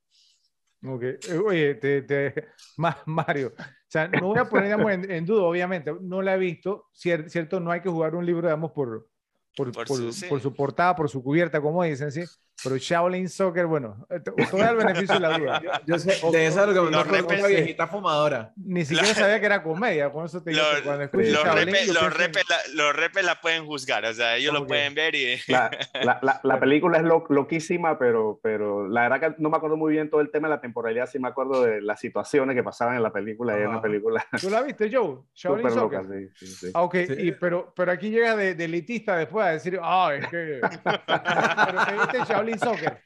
Ok, 0.83 1.03
eh, 1.03 1.37
oye, 1.43 1.75
te, 1.75 2.01
te, 2.01 2.33
Mario, 3.05 3.53
o 3.57 3.63
sea, 3.87 4.07
no 4.07 4.27
voy 4.27 4.39
a 4.39 4.49
poner 4.49 4.71
en, 4.71 5.11
en, 5.11 5.25
duda, 5.25 5.43
obviamente, 5.43 5.91
no 6.01 6.21
la 6.21 6.35
he 6.35 6.37
visto, 6.39 6.89
cierto, 6.93 7.59
no 7.59 7.71
hay 7.71 7.81
que 7.81 7.89
jugar 7.89 8.15
un 8.15 8.25
libro, 8.25 8.47
digamos, 8.47 8.71
por, 8.71 9.07
por, 9.55 9.71
por, 9.71 9.87
por, 9.87 9.97
su, 9.97 10.13
sí. 10.13 10.25
por, 10.27 10.41
su, 10.41 10.53
portada, 10.53 10.95
por 10.95 11.09
su 11.09 11.23
cubierta, 11.23 11.61
como 11.61 11.83
dicen, 11.83 12.11
¿sí? 12.11 12.23
Pero 12.63 12.77
Shaolin 12.77 13.29
Soccer, 13.29 13.65
bueno, 13.65 14.07
eh, 14.09 14.19
todo 14.19 14.63
el 14.63 14.75
beneficio 14.77 15.15
de 15.15 15.19
la 15.19 15.37
duda. 15.37 15.61
Yo, 15.61 15.71
yo 15.85 15.99
sé, 15.99 16.19
de 16.31 16.47
esa 16.47 16.65
lo 16.65 16.73
que 16.85 16.91
no 16.91 17.03
repes, 17.03 17.39
una 17.39 17.47
viejita 17.47 17.87
fumadora. 17.87 18.53
Ni 18.55 18.85
siquiera 18.85 19.09
la, 19.09 19.13
sabía 19.13 19.39
que 19.39 19.45
era 19.45 19.61
comedia, 19.61 20.09
con 20.09 20.25
eso 20.25 20.41
te 20.41 20.51
digo 20.51 20.63
los, 20.63 20.81
cuando 20.81 21.03
escucho 21.03 21.29
los, 21.31 21.43
Shaolin, 21.43 21.65
repes, 21.65 21.87
los, 21.93 22.13
repes 22.17 22.43
la, 22.49 22.57
los 22.73 22.95
repes 22.95 23.25
la 23.25 23.41
pueden 23.41 23.65
juzgar, 23.65 24.05
o 24.05 24.13
sea, 24.13 24.37
ellos 24.37 24.51
okay. 24.51 24.61
lo 24.61 24.67
pueden 24.67 24.95
ver 24.95 25.15
y... 25.15 25.37
La, 25.47 25.69
la, 26.01 26.39
la 26.43 26.59
película 26.59 26.97
es 26.97 27.03
lo, 27.03 27.25
loquísima, 27.29 27.99
pero, 27.99 28.39
pero 28.41 28.87
la 28.87 29.07
verdad 29.07 29.19
que 29.19 29.41
no 29.41 29.49
me 29.49 29.57
acuerdo 29.57 29.77
muy 29.77 29.91
bien 29.93 30.09
todo 30.09 30.21
el 30.21 30.31
tema 30.31 30.47
de 30.47 30.55
la 30.55 30.61
temporalidad, 30.61 31.07
sí 31.07 31.19
me 31.19 31.27
acuerdo 31.27 31.63
de 31.63 31.81
las 31.81 31.99
situaciones 31.99 32.55
que 32.55 32.63
pasaban 32.63 32.95
en 32.95 33.03
la 33.03 33.11
película, 33.11 33.53
ah. 33.53 33.59
y 33.59 33.63
una 33.63 33.81
película... 33.81 34.25
¿Tú 34.41 34.49
la 34.49 34.61
viste, 34.63 34.89
Joe? 34.91 35.19
Shaolin 35.33 35.69
Soccer. 35.69 36.03
Loca, 36.03 36.03
sí, 36.03 36.29
sí, 36.35 36.47
sí. 36.47 36.71
Ah, 36.73 36.83
ok, 36.83 36.95
sí. 37.07 37.15
Y, 37.19 37.31
pero, 37.33 37.73
pero 37.75 37.91
aquí 37.91 38.09
llega 38.09 38.35
de, 38.35 38.55
de 38.55 38.65
elitista 38.65 39.17
después 39.17 39.45
a 39.45 39.49
decir, 39.49 39.79
ah, 39.81 40.13
es 40.17 40.27
que... 40.27 40.61
pero 40.61 41.85
te 41.85 41.93
viste 41.93 42.33
Shaolin 42.33 42.44
Soccer. 42.53 43.01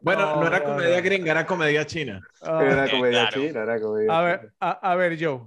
Bueno, 0.00 0.36
no, 0.36 0.40
no 0.40 0.46
era 0.46 0.62
comedia 0.62 1.00
gringa, 1.00 1.32
era 1.32 1.46
comedia 1.46 1.84
china. 1.84 2.20
Uh, 2.40 2.60
era 2.60 2.90
comedia 2.90 3.28
claro. 3.28 3.46
china, 3.46 3.62
era 3.62 3.80
comedia 3.80 4.18
a 4.18 4.22
ver, 4.22 4.52
a, 4.60 4.70
a, 4.70 4.94
ver, 4.94 5.18
Joe. 5.20 5.40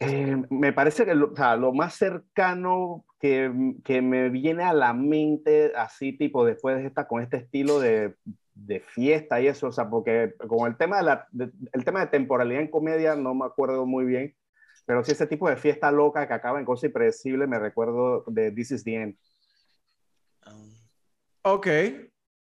Eh, 0.00 0.42
me 0.50 0.72
parece 0.72 1.04
que 1.04 1.14
lo, 1.14 1.32
o 1.32 1.36
sea, 1.36 1.56
lo 1.56 1.72
más 1.72 1.94
cercano 1.94 3.04
que, 3.18 3.74
que, 3.84 4.00
me 4.00 4.30
viene 4.30 4.64
a 4.64 4.72
la 4.72 4.94
mente, 4.94 5.72
así 5.76 6.16
tipo 6.16 6.44
después 6.44 6.76
de 6.76 6.86
esta, 6.86 7.06
con 7.06 7.22
este 7.22 7.38
estilo 7.38 7.80
de, 7.80 8.14
de 8.54 8.80
fiesta 8.80 9.40
y 9.40 9.46
eso, 9.46 9.68
o 9.68 9.72
sea, 9.72 9.88
porque 9.88 10.34
con 10.46 10.70
el 10.70 10.76
tema 10.76 10.98
de, 10.98 11.02
la, 11.02 11.26
de, 11.32 11.50
el 11.72 11.84
tema 11.84 12.00
de 12.00 12.06
temporalidad 12.06 12.62
en 12.62 12.70
comedia 12.70 13.14
no 13.14 13.34
me 13.34 13.46
acuerdo 13.46 13.86
muy 13.86 14.04
bien, 14.04 14.34
pero 14.86 15.04
sí 15.04 15.12
ese 15.12 15.26
tipo 15.26 15.48
de 15.48 15.56
fiesta 15.56 15.90
loca 15.90 16.26
que 16.26 16.34
acaba 16.34 16.58
en 16.58 16.64
cosas 16.64 16.84
impredecibles, 16.84 17.48
me 17.48 17.58
recuerdo 17.58 18.24
de 18.26 18.50
This 18.52 18.72
is 18.72 18.84
the 18.84 18.94
End. 18.94 19.16
Ok. 21.42 21.66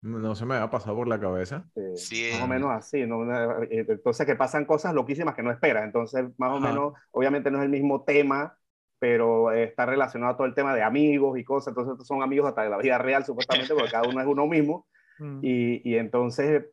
No 0.01 0.35
se 0.35 0.45
me 0.45 0.55
va 0.55 0.63
a 0.63 0.69
pasar 0.69 0.93
por 0.93 1.07
la 1.07 1.19
cabeza. 1.19 1.65
Eh, 1.75 1.93
sí. 1.95 2.29
Más 2.33 2.41
o 2.41 2.47
menos 2.47 2.71
así, 2.71 3.05
¿no? 3.05 3.23
Eh, 3.63 3.85
entonces 3.87 4.25
que 4.25 4.35
pasan 4.35 4.65
cosas 4.65 4.93
loquísimas 4.93 5.33
que 5.33 5.43
no 5.43 5.51
esperas. 5.51 5.85
Entonces, 5.85 6.25
más 6.37 6.49
Ajá. 6.49 6.57
o 6.57 6.59
menos, 6.59 6.93
obviamente 7.11 7.49
no 7.49 7.59
es 7.59 7.63
el 7.63 7.69
mismo 7.69 8.03
tema, 8.03 8.57
pero 8.99 9.51
está 9.51 9.85
relacionado 9.85 10.33
a 10.33 10.37
todo 10.37 10.45
el 10.45 10.53
tema 10.53 10.75
de 10.75 10.83
amigos 10.83 11.39
y 11.39 11.45
cosas. 11.45 11.69
Entonces, 11.69 12.05
son 12.05 12.21
amigos 12.21 12.49
hasta 12.49 12.63
de 12.63 12.69
la 12.69 12.77
vida 12.77 12.97
real, 12.97 13.23
supuestamente, 13.23 13.73
porque 13.73 13.91
cada 13.91 14.07
uno 14.09 14.19
es 14.19 14.27
uno 14.27 14.47
mismo. 14.47 14.87
Mm. 15.19 15.41
Y, 15.43 15.87
y, 15.87 15.97
entonces 15.97 16.65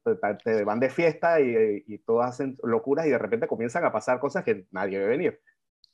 te 0.42 0.64
van 0.64 0.80
de 0.80 0.88
fiesta 0.88 1.42
y, 1.42 1.84
y 1.86 1.98
todos 1.98 2.24
hacen 2.24 2.56
locuras 2.62 3.06
y 3.06 3.10
de 3.10 3.18
repente 3.18 3.46
comienzan 3.46 3.84
a 3.84 3.92
pasar 3.92 4.18
cosas 4.18 4.44
que 4.44 4.64
nadie 4.70 4.98
ve 4.98 5.06
venir. 5.06 5.40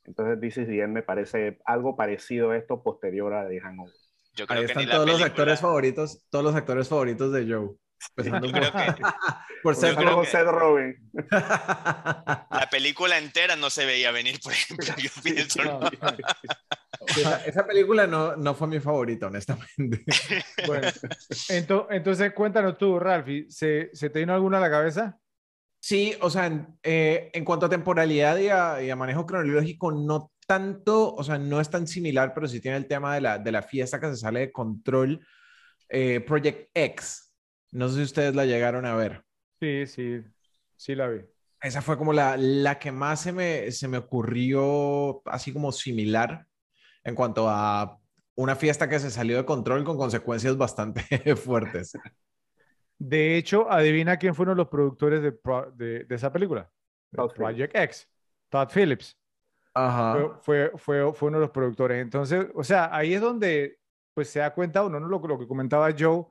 Entonces, 0.05 0.41
This 0.41 0.67
Bien 0.67 0.93
me 0.93 1.03
parece 1.03 1.59
algo 1.65 1.97
parecido 1.97 2.53
a 2.53 2.57
esto 2.57 2.83
posterior 2.83 3.35
a 3.35 3.49
The 3.49 3.61
Hangover. 3.61 3.93
Yo 4.37 4.47
creo 4.47 4.61
Ahí 4.61 4.67
están 4.67 4.85
que 4.85 4.91
todos 4.91 5.09
los 5.09 5.23
actores 5.23 5.61
favoritos, 5.61 6.27
todos 6.31 6.45
los 6.45 6.55
actores 6.55 6.89
favoritos 6.89 7.33
de 7.33 7.53
Joe. 7.53 7.71
Empezando 8.15 8.53
por, 8.53 8.61
que, 8.61 9.03
por 9.63 9.75
ser 10.27 10.45
Rogen. 10.45 11.11
La 11.31 12.69
película 12.71 13.17
entera 13.17 13.57
no 13.57 13.71
se 13.71 13.87
veía 13.87 14.11
venir, 14.11 14.39
por 14.41 14.53
ejemplo. 14.53 14.87
Yo 14.99 15.11
pienso. 15.23 15.65
No, 15.65 15.81
esa, 17.47 17.67
película 17.67 18.07
no, 18.07 18.37
no 18.37 18.55
fue 18.55 18.69
mi 18.69 18.81
favorita, 18.81 19.29
honestamente. 19.29 20.05
bueno, 20.67 20.89
entonces, 21.49 22.33
cuéntanos 22.35 22.77
tú, 22.77 22.99
Ralphie, 22.99 23.47
¿se, 23.49 23.91
¿se 23.95 24.11
te 24.11 24.19
vino 24.19 24.35
alguna 24.35 24.59
a 24.59 24.61
la 24.61 24.71
cabeza? 24.71 25.19
Sí, 25.81 26.17
o 26.21 26.29
sea, 26.29 26.47
en, 26.47 26.67
eh, 26.83 27.31
en 27.33 27.45
cuanto 27.45 27.67
a 27.67 27.71
temporalidad 27.71 28.37
y 28.39 28.49
a, 28.49 28.83
y 28.83 28.91
a, 28.91 28.97
manejo 28.97 29.25
cronológico, 29.25 29.93
no 29.93 30.33
tanto, 30.47 31.15
o 31.15 31.25
sea, 31.25 31.39
no 31.39 31.61
es 31.61 31.71
tan 31.71 31.87
similar, 31.87 32.33
pero 32.35 32.49
sí 32.49 32.61
tiene 32.61 32.77
el 32.77 32.87
tema 32.87 33.15
de 33.15 33.21
la, 33.21 33.39
de 33.39 33.53
la 33.53 33.63
fiesta 33.63 34.01
que 34.01 34.09
se 34.09 34.17
sale 34.17 34.41
de 34.41 34.53
control. 34.53 35.27
Eh, 35.89 36.21
Project 36.21 36.71
X, 36.75 37.33
no 37.73 37.89
sé 37.89 37.97
si 37.97 38.03
ustedes 38.03 38.35
la 38.35 38.47
llegaron 38.47 38.87
a 38.87 38.95
ver. 38.95 39.25
Sí, 39.61 39.87
sí, 39.87 40.23
sí 40.77 40.95
la 40.95 41.09
vi. 41.09 41.21
Esa 41.61 41.83
fue 41.83 41.97
como 41.99 42.13
la, 42.13 42.37
la 42.37 42.79
que 42.79 42.93
más 42.93 43.21
se 43.21 43.33
me, 43.33 43.71
se 43.73 43.89
me 43.89 43.99
ocurrió 43.99 45.23
así 45.27 45.53
como 45.53 45.73
similar 45.73 46.47
en 47.03 47.15
cuanto 47.15 47.49
a 47.49 47.99
una 48.35 48.55
fiesta 48.57 48.89
que 48.89 48.99
se 48.99 49.11
salió 49.11 49.37
de 49.37 49.45
control 49.45 49.85
con 49.85 49.97
consecuencias 49.97 50.57
bastante 50.57 51.03
fuertes. 51.37 51.93
De 52.99 53.37
hecho, 53.37 53.71
adivina 53.71 54.19
quién 54.19 54.35
fueron 54.35 54.57
los 54.57 54.69
productores 54.69 55.23
de, 55.23 55.33
de, 56.05 56.15
esa 56.15 56.33
película. 56.33 56.71
Project 57.11 57.75
X. 57.77 58.09
Todd 58.49 58.69
Phillips. 58.73 59.17
Ajá. 59.77 60.39
Fue, 60.41 60.71
fue, 60.79 61.13
fue, 61.13 61.29
uno 61.29 61.39
de 61.39 61.43
los 61.43 61.51
productores. 61.51 62.01
Entonces, 62.01 62.47
o 62.55 62.65
sea, 62.65 62.89
ahí 62.97 63.13
es 63.15 63.21
donde 63.21 63.79
pues 64.15 64.31
se 64.31 64.39
da 64.39 64.55
cuenta 64.55 64.83
uno, 64.83 64.99
¿no? 64.99 65.09
Lo, 65.09 65.19
lo 65.19 65.39
que 65.39 65.47
comentaba 65.47 65.95
Joe, 65.97 66.25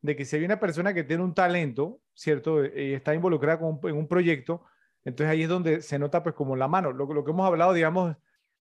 de 0.00 0.14
que 0.14 0.24
si 0.24 0.36
hay 0.36 0.44
una 0.44 0.60
persona 0.60 0.94
que 0.94 1.02
tiene 1.02 1.24
un 1.24 1.34
talento, 1.34 2.00
¿cierto? 2.14 2.64
Y 2.64 2.94
está 2.94 3.14
involucrada 3.14 3.60
en 3.84 3.96
un 3.96 4.08
proyecto, 4.08 4.62
entonces 5.04 5.32
ahí 5.32 5.42
es 5.42 5.48
donde 5.48 5.82
se 5.82 5.98
nota 5.98 6.22
pues 6.22 6.34
como 6.36 6.54
la 6.54 6.68
mano. 6.68 6.92
Lo, 6.92 7.12
lo 7.12 7.24
que 7.24 7.32
hemos 7.32 7.46
hablado, 7.46 7.72
digamos, 7.72 8.16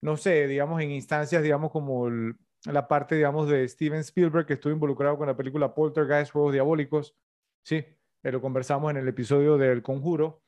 no 0.02 0.18
sé, 0.18 0.48
digamos 0.48 0.82
en 0.82 0.92
instancias, 0.92 1.44
digamos 1.44 1.72
como 1.72 2.10
la 2.66 2.88
parte, 2.88 3.16
digamos, 3.16 3.48
de 3.50 3.68
Steven 3.68 4.00
Spielberg 4.00 4.46
que 4.48 4.54
estuvo 4.54 4.74
involucrado 4.74 5.18
con 5.18 5.28
la 5.28 5.38
película 5.38 5.76
Poltergeist, 5.76 6.32
Juegos 6.32 6.54
Diabólicos, 6.54 7.16
sí, 7.64 7.86
lo 8.24 8.42
conversamos 8.42 8.92
en 8.92 8.98
el 8.98 9.08
episodio 9.08 9.58
del 9.58 9.84
Conjuro. 9.84 10.43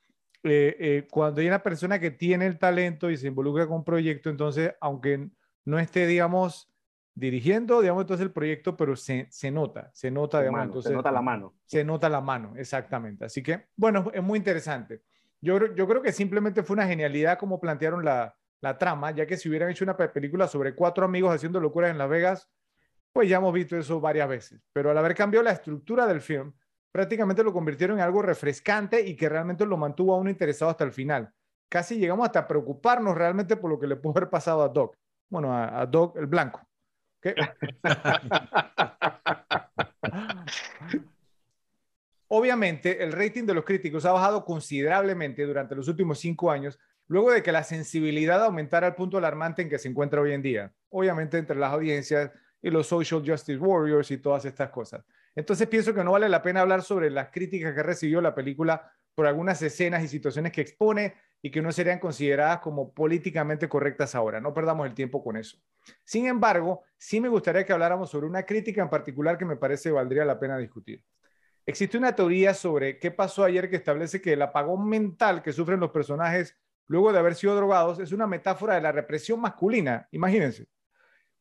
Eh, 0.48 0.78
eh, 0.80 1.08
cuando 1.10 1.42
hay 1.42 1.48
una 1.48 1.64
persona 1.64 2.00
que 2.00 2.12
tiene 2.12 2.46
el 2.46 2.60
talento 2.60 3.10
y 3.10 3.18
se 3.18 3.28
involucra 3.28 3.66
con 3.66 3.78
un 3.78 3.84
proyecto, 3.84 4.30
entonces, 4.30 4.74
aunque 4.80 5.30
no 5.66 5.80
esté, 5.80 6.06
digamos, 6.06 6.72
dirigiendo, 7.16 7.82
digamos, 7.82 8.04
entonces 8.04 8.26
el 8.28 8.32
proyecto, 8.32 8.78
pero 8.78 8.96
se, 8.96 9.28
se 9.32 9.50
nota, 9.50 9.90
se 9.94 10.12
nota, 10.12 10.40
digamos, 10.42 10.66
entonces, 10.66 10.90
se 10.90 10.96
nota 10.96 11.12
la 11.12 11.22
mano. 11.24 11.56
Se 11.66 11.84
nota 11.84 12.10
la 12.10 12.22
mano, 12.22 12.54
exactamente. 12.58 13.26
Así 13.26 13.42
que, 13.42 13.70
bueno, 13.76 14.12
es 14.14 14.22
muy 14.22 14.38
interesante. 14.38 15.02
Yo, 15.42 15.74
yo 15.74 15.88
creo 15.88 16.04
que 16.04 16.12
simplemente 16.12 16.62
fue 16.62 16.76
una 16.76 16.86
genialidad 16.86 17.40
como 17.40 17.60
plantearon 17.60 18.06
la, 18.06 18.36
la 18.62 18.78
trama, 18.78 19.12
ya 19.12 19.26
que 19.26 19.38
si 19.38 19.50
hubieran 19.50 19.72
hecho 19.72 19.84
una 19.84 19.98
película 19.98 20.48
sobre 20.48 20.76
cuatro 20.76 21.06
amigos 21.06 21.34
haciendo 21.34 21.60
locuras 21.60 21.90
en 21.90 21.98
Las 21.98 22.10
Vegas, 22.10 22.52
pues 23.12 23.30
ya 23.30 23.38
hemos 23.38 23.54
visto 23.54 23.76
eso 23.78 24.00
varias 24.00 24.30
veces. 24.30 24.62
Pero 24.74 24.92
al 24.92 24.98
haber 24.98 25.16
cambiado 25.16 25.44
la 25.44 25.52
estructura 25.52 26.06
del 26.06 26.22
film, 26.22 26.54
prácticamente 26.96 27.44
lo 27.44 27.52
convirtieron 27.52 27.98
en 27.98 28.06
algo 28.06 28.22
refrescante 28.22 29.06
y 29.06 29.18
que 29.18 29.28
realmente 29.28 29.66
lo 29.66 29.76
mantuvo 29.76 30.16
a 30.16 30.18
uno 30.18 30.30
interesado 30.30 30.72
hasta 30.72 30.86
el 30.86 30.94
final. 30.94 31.30
Casi 31.68 31.98
llegamos 31.98 32.26
hasta 32.26 32.48
preocuparnos 32.48 33.18
realmente 33.18 33.58
por 33.58 33.70
lo 33.70 33.78
que 33.78 33.86
le 33.86 33.98
pudo 33.98 34.12
haber 34.12 34.30
pasado 34.30 34.64
a 34.64 34.70
Doc. 34.70 34.96
Bueno, 35.28 35.54
a, 35.54 35.86
Doc 35.88 36.16
el 36.16 36.28
blanco. 36.28 36.66
Obviamente, 42.30 43.04
el 43.04 43.12
rating 43.12 43.44
de 43.44 43.56
los 43.56 43.66
críticos 43.66 44.06
ha 44.06 44.14
bajado 44.14 44.46
considerablemente 44.46 45.46
durante 45.46 45.76
los 45.76 45.90
últimos 45.90 46.20
cinco 46.20 46.50
años, 46.50 46.80
luego 47.08 47.34
de 47.34 47.44
que 47.44 47.52
la 47.52 47.64
sensibilidad 47.64 48.42
aumentara 48.42 48.88
al 48.88 48.96
punto 48.96 49.18
alarmante 49.18 49.64
en 49.64 49.70
que 49.70 49.80
se 49.80 49.90
encuentra 49.90 50.22
hoy 50.22 50.32
en 50.32 50.42
día. 50.42 50.72
Obviamente, 50.88 51.38
entre 51.38 51.58
las 51.58 51.74
audiencias 51.74 52.32
y 52.62 52.70
los 52.70 52.88
social 52.88 53.22
justice 53.28 53.60
warriors 53.60 54.12
y 54.12 54.18
todas 54.18 54.46
estas 54.46 54.70
cosas. 54.70 55.04
Entonces 55.36 55.68
pienso 55.68 55.94
que 55.94 56.04
no 56.04 56.14
vale 56.14 56.30
la 56.30 56.42
pena 56.42 56.62
hablar 56.62 56.82
sobre 56.82 57.10
las 57.10 57.30
críticas 57.30 57.74
que 57.74 57.84
recibió 57.84 58.22
la 58.22 58.34
película 58.34 58.92
por 59.14 59.28
algunas 59.28 59.62
escenas 59.62 60.04
y 60.04 60.08
situaciones 60.08 60.52
que 60.52 60.62
expone 60.62 61.16
y 61.42 61.52
que 61.52 61.62
no 61.62 61.72
serían 61.72 62.00
consideradas 62.00 62.60
como 62.60 62.94
políticamente 62.94 63.70
correctas 63.70 64.16
ahora. 64.16 64.42
No 64.42 64.54
perdamos 64.54 64.88
el 64.88 64.94
tiempo 64.94 65.24
con 65.24 65.38
eso. 65.38 65.58
Sin 66.04 66.26
embargo, 66.26 66.84
sí 66.98 67.22
me 67.22 67.30
gustaría 67.30 67.66
que 67.66 67.74
habláramos 67.74 68.10
sobre 68.10 68.28
una 68.28 68.44
crítica 68.44 68.82
en 68.82 68.90
particular 68.90 69.38
que 69.38 69.46
me 69.46 69.56
parece 69.56 69.92
valdría 69.92 70.26
la 70.26 70.40
pena 70.40 70.58
discutir. 70.58 71.04
Existe 71.66 71.98
una 71.98 72.16
teoría 72.16 72.54
sobre 72.54 73.00
qué 73.00 73.12
pasó 73.12 73.44
ayer 73.44 73.70
que 73.70 73.78
establece 73.78 74.22
que 74.22 74.34
el 74.34 74.42
apagón 74.42 74.88
mental 74.88 75.42
que 75.42 75.54
sufren 75.54 75.80
los 75.80 75.92
personajes 75.92 76.58
luego 76.88 77.12
de 77.12 77.20
haber 77.20 77.36
sido 77.36 77.56
drogados 77.56 78.00
es 78.00 78.12
una 78.12 78.28
metáfora 78.28 78.76
de 78.76 78.82
la 78.82 78.92
represión 78.92 79.40
masculina. 79.40 80.08
Imagínense. 80.12 80.68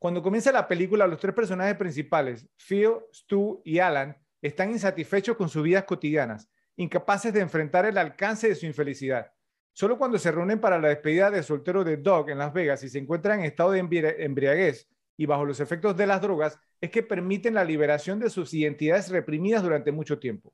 Cuando 0.04 0.22
comienza 0.22 0.52
la 0.52 0.68
película, 0.68 1.06
los 1.06 1.18
tres 1.18 1.34
personajes 1.34 1.76
principales, 1.76 2.46
Phil, 2.58 2.90
Stu 3.10 3.62
y 3.64 3.78
Alan, 3.78 4.14
están 4.42 4.70
insatisfechos 4.70 5.34
con 5.34 5.48
sus 5.48 5.62
vidas 5.62 5.84
cotidianas, 5.84 6.46
incapaces 6.76 7.32
de 7.32 7.40
enfrentar 7.40 7.86
el 7.86 7.96
alcance 7.96 8.50
de 8.50 8.54
su 8.54 8.66
infelicidad. 8.66 9.32
Solo 9.72 9.96
cuando 9.96 10.18
se 10.18 10.30
reúnen 10.30 10.60
para 10.60 10.78
la 10.78 10.88
despedida 10.88 11.30
de 11.30 11.42
soltero 11.42 11.84
de 11.84 11.96
Doug 11.96 12.28
en 12.28 12.36
Las 12.36 12.52
Vegas 12.52 12.84
y 12.84 12.90
se 12.90 12.98
encuentran 12.98 13.38
en 13.40 13.46
estado 13.46 13.70
de 13.70 13.78
embriaguez 13.78 14.90
y 15.16 15.24
bajo 15.24 15.46
los 15.46 15.58
efectos 15.60 15.96
de 15.96 16.06
las 16.06 16.20
drogas, 16.20 16.60
es 16.82 16.90
que 16.90 17.02
permiten 17.02 17.54
la 17.54 17.64
liberación 17.64 18.20
de 18.20 18.28
sus 18.28 18.52
identidades 18.52 19.08
reprimidas 19.08 19.62
durante 19.62 19.90
mucho 19.90 20.18
tiempo. 20.18 20.52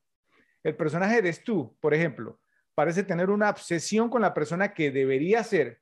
El 0.62 0.76
personaje 0.76 1.22
de 1.22 1.32
Stu, 1.32 1.76
por 1.80 1.92
ejemplo, 1.92 2.38
parece 2.72 3.02
tener 3.02 3.30
una 3.30 3.50
obsesión 3.50 4.10
con 4.10 4.22
la 4.22 4.32
persona 4.32 4.74
que 4.74 4.92
debería 4.92 5.42
ser 5.42 5.80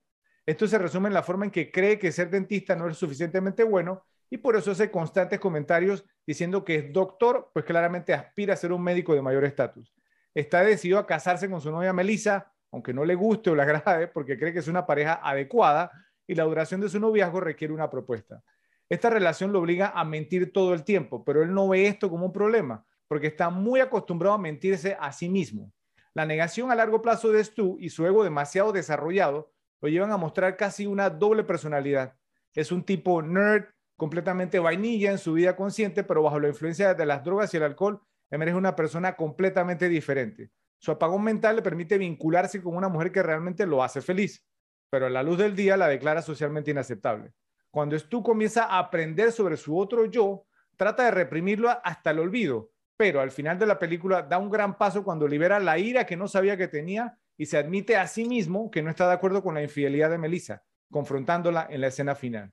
esto 0.49 0.67
se 0.67 0.79
resume 0.79 1.09
en 1.09 1.15
la 1.15 1.23
forma 1.23 1.45
en 1.45 1.51
que 1.51 1.71
cree 1.71 1.99
que 1.99 2.11
ser 2.11 2.31
dentista 2.31 2.75
no 2.75 2.89
es 2.89 2.97
suficientemente 2.97 3.65
bueno 3.65 4.07
y 4.31 4.39
por 4.39 4.57
eso 4.57 4.71
hace 4.71 4.91
constantes 4.91 5.39
comentarios 5.39 6.07
diciendo 6.27 6.65
que 6.65 6.77
es 6.77 6.91
doctor, 6.91 7.51
pues 7.53 7.67
claramente 7.67 8.15
aspira 8.15 8.55
a 8.55 8.57
ser 8.57 8.73
un 8.73 8.83
médico 8.83 9.15
de 9.15 9.21
mayor 9.21 9.45
estatus. 9.45 9.93
Está 10.35 10.63
decidido 10.63 11.01
a 11.01 11.07
casarse 11.07 11.51
con 11.51 11.61
su 11.61 11.71
novia 11.71 11.93
Melissa, 11.93 12.51
aunque 12.73 12.95
no 12.95 13.05
le 13.05 13.15
guste 13.15 13.51
o 13.51 13.55
le 13.55 13.61
agrade, 13.61 14.09
porque 14.09 14.39
cree 14.39 14.55
que 14.55 14.61
es 14.61 14.69
una 14.69 14.87
pareja 14.87 15.21
adecuada 15.23 15.93
y 16.27 16.35
la 16.35 16.45
duración 16.45 16.81
de 16.81 16.89
su 16.89 16.99
noviazgo 16.99 17.41
requiere 17.41 17.75
una 17.75 17.91
propuesta. 17.91 18.43
Esta 18.89 19.11
relación 19.11 19.53
lo 19.53 19.59
obliga 19.59 19.93
a 19.95 20.03
mentir 20.03 20.51
todo 20.51 20.73
el 20.73 20.83
tiempo, 20.83 21.27
pero 21.27 21.43
él 21.43 21.53
no 21.53 21.69
ve 21.69 21.89
esto 21.89 22.09
como 22.09 22.25
un 22.25 22.33
problema, 22.33 22.87
porque 23.07 23.27
está 23.27 23.51
muy 23.51 23.81
acostumbrado 23.81 24.37
a 24.37 24.39
mentirse 24.39 24.97
a 24.99 25.13
sí 25.13 25.29
mismo. 25.29 25.75
La 26.15 26.25
negación 26.25 26.71
a 26.71 26.75
largo 26.75 27.03
plazo 27.03 27.33
de 27.33 27.45
Stu 27.45 27.77
y 27.79 27.91
su 27.91 28.07
ego 28.07 28.25
demasiado 28.25 28.73
desarrollado 28.73 29.53
lo 29.81 29.89
llevan 29.89 30.11
a 30.11 30.17
mostrar 30.17 30.57
casi 30.57 30.87
una 30.87 31.11
doble 31.11 31.45
personalidad. 31.45 32.17
Es 32.55 32.73
un 32.73 32.83
tipo 32.83 33.23
nerd, 33.23 33.67
completamente 33.97 34.59
vainilla 34.59 35.11
en 35.11 35.19
su 35.19 35.33
vida 35.35 35.57
consciente, 35.57 36.05
pero 36.05 36.23
bajo 36.23 36.39
la 36.39 36.49
influencia 36.49 36.95
de 36.95 37.07
las 37.07 37.25
drogas 37.25 37.53
y 37.53 37.57
el 37.57 37.65
alcohol, 37.65 38.01
emerge 38.31 38.55
una 38.55 38.77
persona 38.77 39.17
completamente 39.17 39.89
diferente. 39.89 40.51
Su 40.79 40.93
apagón 40.93 41.25
mental 41.25 41.57
le 41.57 41.63
permite 41.63 41.99
vincularse 41.99 42.63
con 42.63 42.77
una 42.77 42.89
mujer 42.89 43.11
que 43.11 43.23
realmente 43.23 43.67
lo 43.67 43.83
hace 43.83 44.01
feliz, 44.01 44.47
pero 44.91 45.07
a 45.07 45.11
la 45.11 45.23
luz 45.23 45.39
del 45.39 45.57
día 45.57 45.77
la 45.77 45.89
declara 45.89 46.23
socialmente 46.23 46.71
inaceptable. 46.71 47.33
Cuando 47.71 47.99
Stu 47.99 48.23
comienza 48.23 48.65
a 48.65 48.79
aprender 48.79 49.33
sobre 49.33 49.57
su 49.57 49.77
otro 49.77 50.07
yo, 50.07 50.47
trata 50.77 51.05
de 51.05 51.11
reprimirlo 51.11 51.69
hasta 51.83 52.11
el 52.11 52.21
olvido, 52.21 52.71
pero 52.97 53.21
al 53.21 53.31
final 53.31 53.59
de 53.59 53.67
la 53.67 53.79
película 53.79 54.23
da 54.23 54.39
un 54.39 54.51
gran 54.51 54.79
paso 54.79 55.03
cuando 55.03 55.27
libera 55.27 55.59
la 55.59 55.79
ira 55.79 56.07
que 56.07 56.17
no 56.17 56.29
sabía 56.29 56.57
que 56.57 56.69
tenía 56.69 57.19
y 57.39 57.47
se 57.47 57.57
admite 57.57 57.97
a 57.97 58.07
sí 58.07 58.27
mismo 58.27 58.71
que 58.71 58.83
no 58.83 58.91
está 58.91 59.07
de 59.07 59.15
acuerdo 59.15 59.43
con 59.43 59.55
la 59.55 59.63
infidelidad 59.63 60.11
de 60.11 60.19
Melissa, 60.19 60.65
confrontándola 60.91 61.69
en 61.71 61.81
la 61.81 61.87
escena 61.87 62.15
final. 62.15 62.53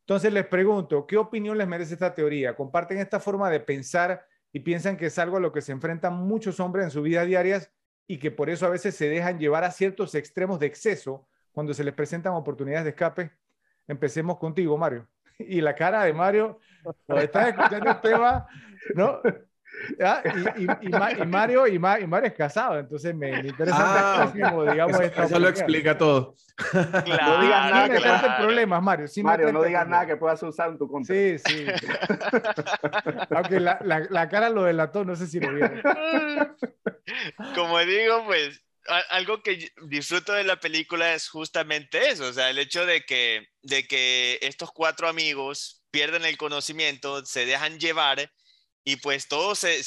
Entonces 0.00 0.32
les 0.32 0.46
pregunto, 0.46 1.06
¿qué 1.06 1.16
opinión 1.16 1.58
les 1.58 1.66
merece 1.66 1.94
esta 1.94 2.14
teoría? 2.14 2.54
¿Comparten 2.54 2.98
esta 2.98 3.18
forma 3.18 3.50
de 3.50 3.60
pensar 3.60 4.24
y 4.52 4.60
piensan 4.60 4.96
que 4.96 5.06
es 5.06 5.18
algo 5.18 5.38
a 5.38 5.40
lo 5.40 5.50
que 5.52 5.60
se 5.60 5.72
enfrentan 5.72 6.14
muchos 6.14 6.60
hombres 6.60 6.84
en 6.84 6.90
su 6.90 7.02
vida 7.02 7.24
diarias 7.24 7.72
y 8.06 8.18
que 8.18 8.30
por 8.30 8.50
eso 8.50 8.66
a 8.66 8.70
veces 8.70 8.94
se 8.94 9.08
dejan 9.08 9.38
llevar 9.38 9.64
a 9.64 9.72
ciertos 9.72 10.14
extremos 10.14 10.60
de 10.60 10.66
exceso 10.66 11.26
cuando 11.50 11.74
se 11.74 11.82
les 11.82 11.94
presentan 11.94 12.34
oportunidades 12.34 12.84
de 12.84 12.90
escape? 12.90 13.32
Empecemos 13.88 14.38
contigo, 14.38 14.78
Mario. 14.78 15.08
Y 15.40 15.60
la 15.60 15.74
cara 15.74 16.04
de 16.04 16.12
Mario, 16.12 16.60
estás 17.08 17.48
escuchando 17.48 17.90
el 17.90 18.00
tema, 18.00 18.46
¿no? 18.94 19.20
Ah, 20.00 20.22
y, 20.56 20.88
Mario, 21.26 21.66
y, 21.66 21.78
Mario 21.78 22.08
es 22.24 22.32
casado, 22.34 22.78
entonces 22.78 23.14
me, 23.14 23.30
interesa 23.40 24.22
ah, 24.22 24.32
digamos, 24.34 25.00
eso, 25.00 25.38
lo 25.38 25.48
explica 25.48 25.96
todo. 25.96 26.34
No 26.72 27.40
digas 27.40 27.70
nada 27.70 27.88
que 27.88 28.00
pueda... 28.00 28.36
problemas, 28.38 28.82
Mario. 28.82 29.06
Mario, 29.22 29.52
no 29.52 29.62
digas 29.62 29.88
nada 29.88 30.06
que 30.06 30.16
puedas 30.16 30.42
usar 30.42 30.70
en 30.70 30.78
tu 30.78 30.88
contra. 30.88 31.14
Sí, 31.14 31.36
sí. 31.38 31.66
Aunque 33.30 33.60
la, 33.60 33.78
la, 33.82 34.06
la, 34.08 34.28
cara 34.28 34.48
lo 34.50 34.62
delató, 34.62 35.04
no 35.04 35.16
sé 35.16 35.26
si 35.26 35.40
lo 35.40 35.52
vieron. 35.52 35.82
Como 37.54 37.78
digo, 37.80 38.24
pues 38.26 38.62
algo 39.10 39.42
que 39.42 39.70
disfruto 39.86 40.32
de 40.32 40.44
la 40.44 40.60
película 40.60 41.14
es 41.14 41.28
justamente 41.28 42.10
eso, 42.10 42.26
o 42.26 42.32
sea, 42.32 42.50
el 42.50 42.58
hecho 42.58 42.84
de 42.84 43.02
que, 43.02 43.48
de 43.62 43.86
que 43.86 44.38
estos 44.42 44.70
cuatro 44.72 45.08
amigos 45.08 45.82
pierden 45.90 46.24
el 46.24 46.36
conocimiento, 46.36 47.24
se 47.24 47.46
dejan 47.46 47.78
llevar 47.78 48.30
y 48.84 48.96
pues 48.96 49.28
todo 49.28 49.54
se, 49.54 49.82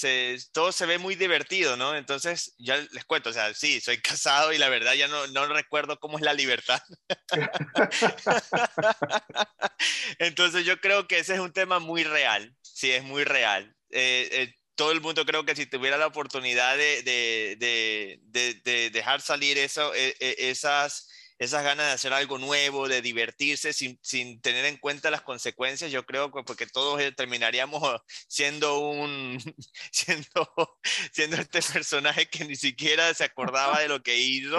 todo 0.52 0.72
se 0.72 0.86
ve 0.88 0.98
muy 0.98 1.16
divertido, 1.16 1.78
¿no? 1.78 1.96
Entonces, 1.96 2.56
ya 2.58 2.78
les 2.78 3.06
cuento, 3.06 3.30
o 3.30 3.34
sea, 3.34 3.54
sí, 3.54 3.80
soy 3.80 3.98
casado 4.02 4.54
y 4.54 4.58
la 4.58 4.70
verdad 4.70 4.96
ya 4.96 5.08
no, 5.08 5.28
no 5.28 5.46
recuerdo 5.46 6.00
cómo 6.00 6.18
es 6.18 6.24
la 6.24 6.34
libertad. 6.34 6.82
Entonces, 10.20 10.66
yo 10.66 10.80
creo 10.82 11.08
que 11.08 11.20
ese 11.20 11.36
es 11.36 11.40
un 11.40 11.54
tema 11.54 11.80
muy 11.80 12.04
real, 12.04 12.56
sí, 12.62 12.92
es 12.92 13.04
muy 13.04 13.24
real. 13.24 13.76
Eh, 13.92 14.30
eh, 14.32 14.54
todo 14.76 14.92
el 14.92 15.02
mundo 15.02 15.26
creo 15.26 15.46
que 15.46 15.56
si 15.56 15.66
tuviera 15.68 15.98
la 15.98 16.08
oportunidad 16.08 16.78
de, 16.78 17.04
de, 17.04 18.20
de, 18.22 18.54
de 18.64 18.90
dejar 18.90 19.22
salir 19.22 19.58
eso, 19.58 19.94
e, 19.94 20.16
e, 20.20 20.50
esas 20.50 21.08
esas 21.40 21.64
ganas 21.64 21.88
de 21.88 21.92
hacer 21.94 22.14
algo 22.14 22.38
nuevo, 22.38 22.88
de 22.88 23.02
divertirse 23.02 23.74
sin, 23.74 24.00
sin 24.02 24.42
tener 24.42 24.66
en 24.66 24.78
cuenta 24.78 25.12
las 25.12 25.22
consecuencias, 25.22 25.92
yo 25.92 26.06
creo 26.06 26.32
que 26.32 26.44
porque 26.44 26.66
todos 26.66 27.00
eh, 27.00 27.12
terminaríamos 27.12 27.82
siendo 28.28 28.80
un, 28.80 29.38
siendo, 29.92 30.80
siendo 31.12 31.38
este 31.38 31.62
personaje 31.62 32.30
que 32.30 32.46
ni 32.46 32.56
siquiera 32.56 33.14
se 33.14 33.24
acordaba 33.24 33.80
de 33.80 33.88
lo 33.88 34.02
que 34.02 34.18
hizo. 34.18 34.58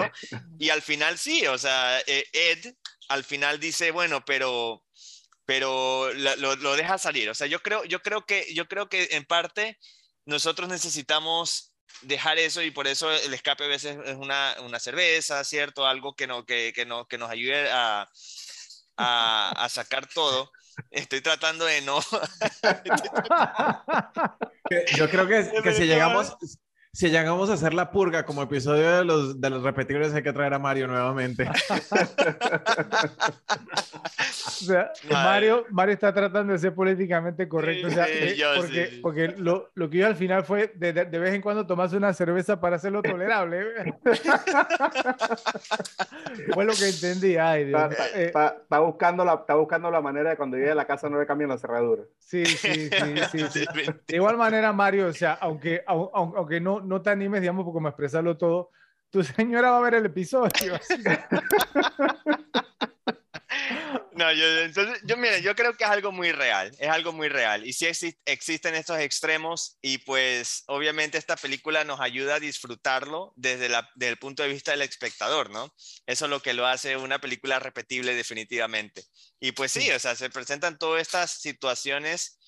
Y 0.57 0.69
al 0.69 0.81
final 0.81 1.17
sí, 1.17 1.45
o 1.47 1.57
sea, 1.57 1.99
eh, 2.07 2.25
Ed 2.31 2.73
al 3.09 3.23
final 3.23 3.59
dice, 3.59 3.91
bueno, 3.91 4.23
pero, 4.23 4.85
pero 5.45 6.13
lo, 6.13 6.55
lo 6.55 6.75
deja 6.75 6.97
salir. 6.97 7.29
O 7.29 7.33
sea, 7.33 7.47
yo 7.47 7.61
creo, 7.61 7.83
yo 7.85 8.01
creo 8.01 8.25
que, 8.25 8.53
yo 8.53 8.67
creo 8.67 8.87
que 8.87 9.09
en 9.11 9.25
parte 9.25 9.79
nosotros 10.25 10.69
necesitamos 10.69 11.68
dejar 12.01 12.39
eso 12.39 12.61
y 12.61 12.71
por 12.71 12.87
eso 12.87 13.11
el 13.11 13.33
escape 13.33 13.65
a 13.65 13.67
veces 13.67 13.97
es 14.05 14.15
una, 14.15 14.55
una 14.61 14.79
cerveza, 14.79 15.43
¿cierto? 15.43 15.85
Algo 15.85 16.15
que, 16.15 16.27
no, 16.27 16.45
que, 16.45 16.71
que, 16.73 16.85
no, 16.85 17.07
que 17.07 17.17
nos 17.17 17.29
ayude 17.29 17.69
a, 17.71 18.09
a, 18.97 19.67
sacar 19.69 20.07
todo. 20.07 20.51
Estoy 20.91 21.21
tratando 21.21 21.65
de 21.65 21.81
no. 21.81 21.99
Yo 24.95 25.09
creo 25.09 25.27
que, 25.27 25.61
que 25.63 25.73
si 25.73 25.85
llegamos, 25.85 26.37
si 26.91 27.09
llegamos 27.09 27.49
a 27.49 27.53
hacer 27.53 27.73
la 27.73 27.91
purga 27.91 28.25
como 28.25 28.41
episodio 28.41 28.97
de 28.97 29.05
los, 29.05 29.39
de 29.39 29.49
los 29.49 29.63
repetibles, 29.63 30.13
hay 30.13 30.23
que 30.23 30.33
traer 30.33 30.53
a 30.53 30.59
Mario 30.59 30.87
nuevamente. 30.87 31.49
Mario, 35.09 35.65
Mario 35.69 35.93
está 35.93 36.13
tratando 36.13 36.53
de 36.53 36.59
ser 36.59 36.73
políticamente 36.73 37.47
correcto. 37.47 37.87
Porque, 38.55 38.99
porque 39.01 39.27
lo, 39.37 39.69
lo, 39.75 39.89
que 39.89 39.99
yo 39.99 40.07
al 40.07 40.15
final 40.15 40.43
fue 40.43 40.73
de, 40.75 40.93
de, 40.93 41.19
vez 41.19 41.33
en 41.33 41.41
cuando 41.41 41.65
tomarse 41.65 41.95
una 41.95 42.13
cerveza 42.13 42.59
para 42.59 42.77
hacerlo 42.77 43.01
tolerable. 43.01 43.59
fue 46.53 46.65
lo 46.65 46.73
que 46.73 46.89
entendí. 46.89 47.37
Ay, 47.37 47.63
Está, 47.63 47.89
eh, 48.15 48.25
está, 48.25 48.57
está, 48.61 48.79
buscando 48.79 49.23
la, 49.23 49.35
está 49.35 49.55
buscando 49.55 49.91
la 49.91 50.01
manera 50.01 50.31
de 50.31 50.37
cuando 50.37 50.57
llegue 50.57 50.71
a 50.71 50.75
la 50.75 50.85
casa 50.85 51.09
no 51.09 51.19
le 51.19 51.25
cambien 51.25 51.49
la 51.49 51.57
cerradura. 51.57 52.03
Sí, 52.17 52.45
sí, 52.45 52.89
sí. 53.31 53.45
sí, 53.49 53.65
De 54.07 54.15
igual 54.15 54.37
manera, 54.37 54.73
Mario, 54.73 55.07
o 55.07 55.13
sea, 55.13 55.33
aunque, 55.33 55.83
aunque 55.85 56.59
no, 56.59 56.78
no 56.81 57.01
te 57.01 57.09
animes, 57.09 57.41
digamos, 57.41 57.65
como 57.65 57.87
expresarlo 57.87 58.37
todo, 58.37 58.71
tu 59.09 59.23
señora 59.23 59.71
va 59.71 59.77
a 59.77 59.81
ver 59.81 59.95
el 59.95 60.05
episodio. 60.05 60.79
No, 64.19 64.33
yo, 64.33 64.45
entonces, 64.59 64.99
yo, 65.05 65.15
mire, 65.15 65.41
yo 65.41 65.55
creo 65.55 65.77
que 65.77 65.85
es 65.85 65.89
algo 65.89 66.11
muy 66.11 66.33
real, 66.33 66.75
es 66.77 66.89
algo 66.89 67.13
muy 67.13 67.29
real. 67.29 67.65
Y 67.65 67.71
sí 67.71 67.87
existen 68.25 68.75
estos 68.75 68.99
extremos 68.99 69.77
y 69.81 69.99
pues 69.99 70.65
obviamente 70.67 71.17
esta 71.17 71.37
película 71.37 71.85
nos 71.85 72.01
ayuda 72.01 72.35
a 72.35 72.39
disfrutarlo 72.41 73.31
desde, 73.37 73.69
la, 73.69 73.89
desde 73.95 74.11
el 74.11 74.19
punto 74.19 74.43
de 74.43 74.49
vista 74.49 74.71
del 74.71 74.81
espectador, 74.81 75.49
¿no? 75.51 75.73
Eso 76.05 76.25
es 76.25 76.31
lo 76.31 76.41
que 76.41 76.53
lo 76.53 76.67
hace 76.67 76.97
una 76.97 77.19
película 77.19 77.59
repetible 77.59 78.13
definitivamente. 78.13 79.05
Y 79.39 79.53
pues 79.53 79.71
sí, 79.71 79.89
o 79.89 79.99
sea, 79.99 80.17
se 80.17 80.29
presentan 80.29 80.77
todas 80.77 81.01
estas 81.01 81.31
situaciones 81.31 82.39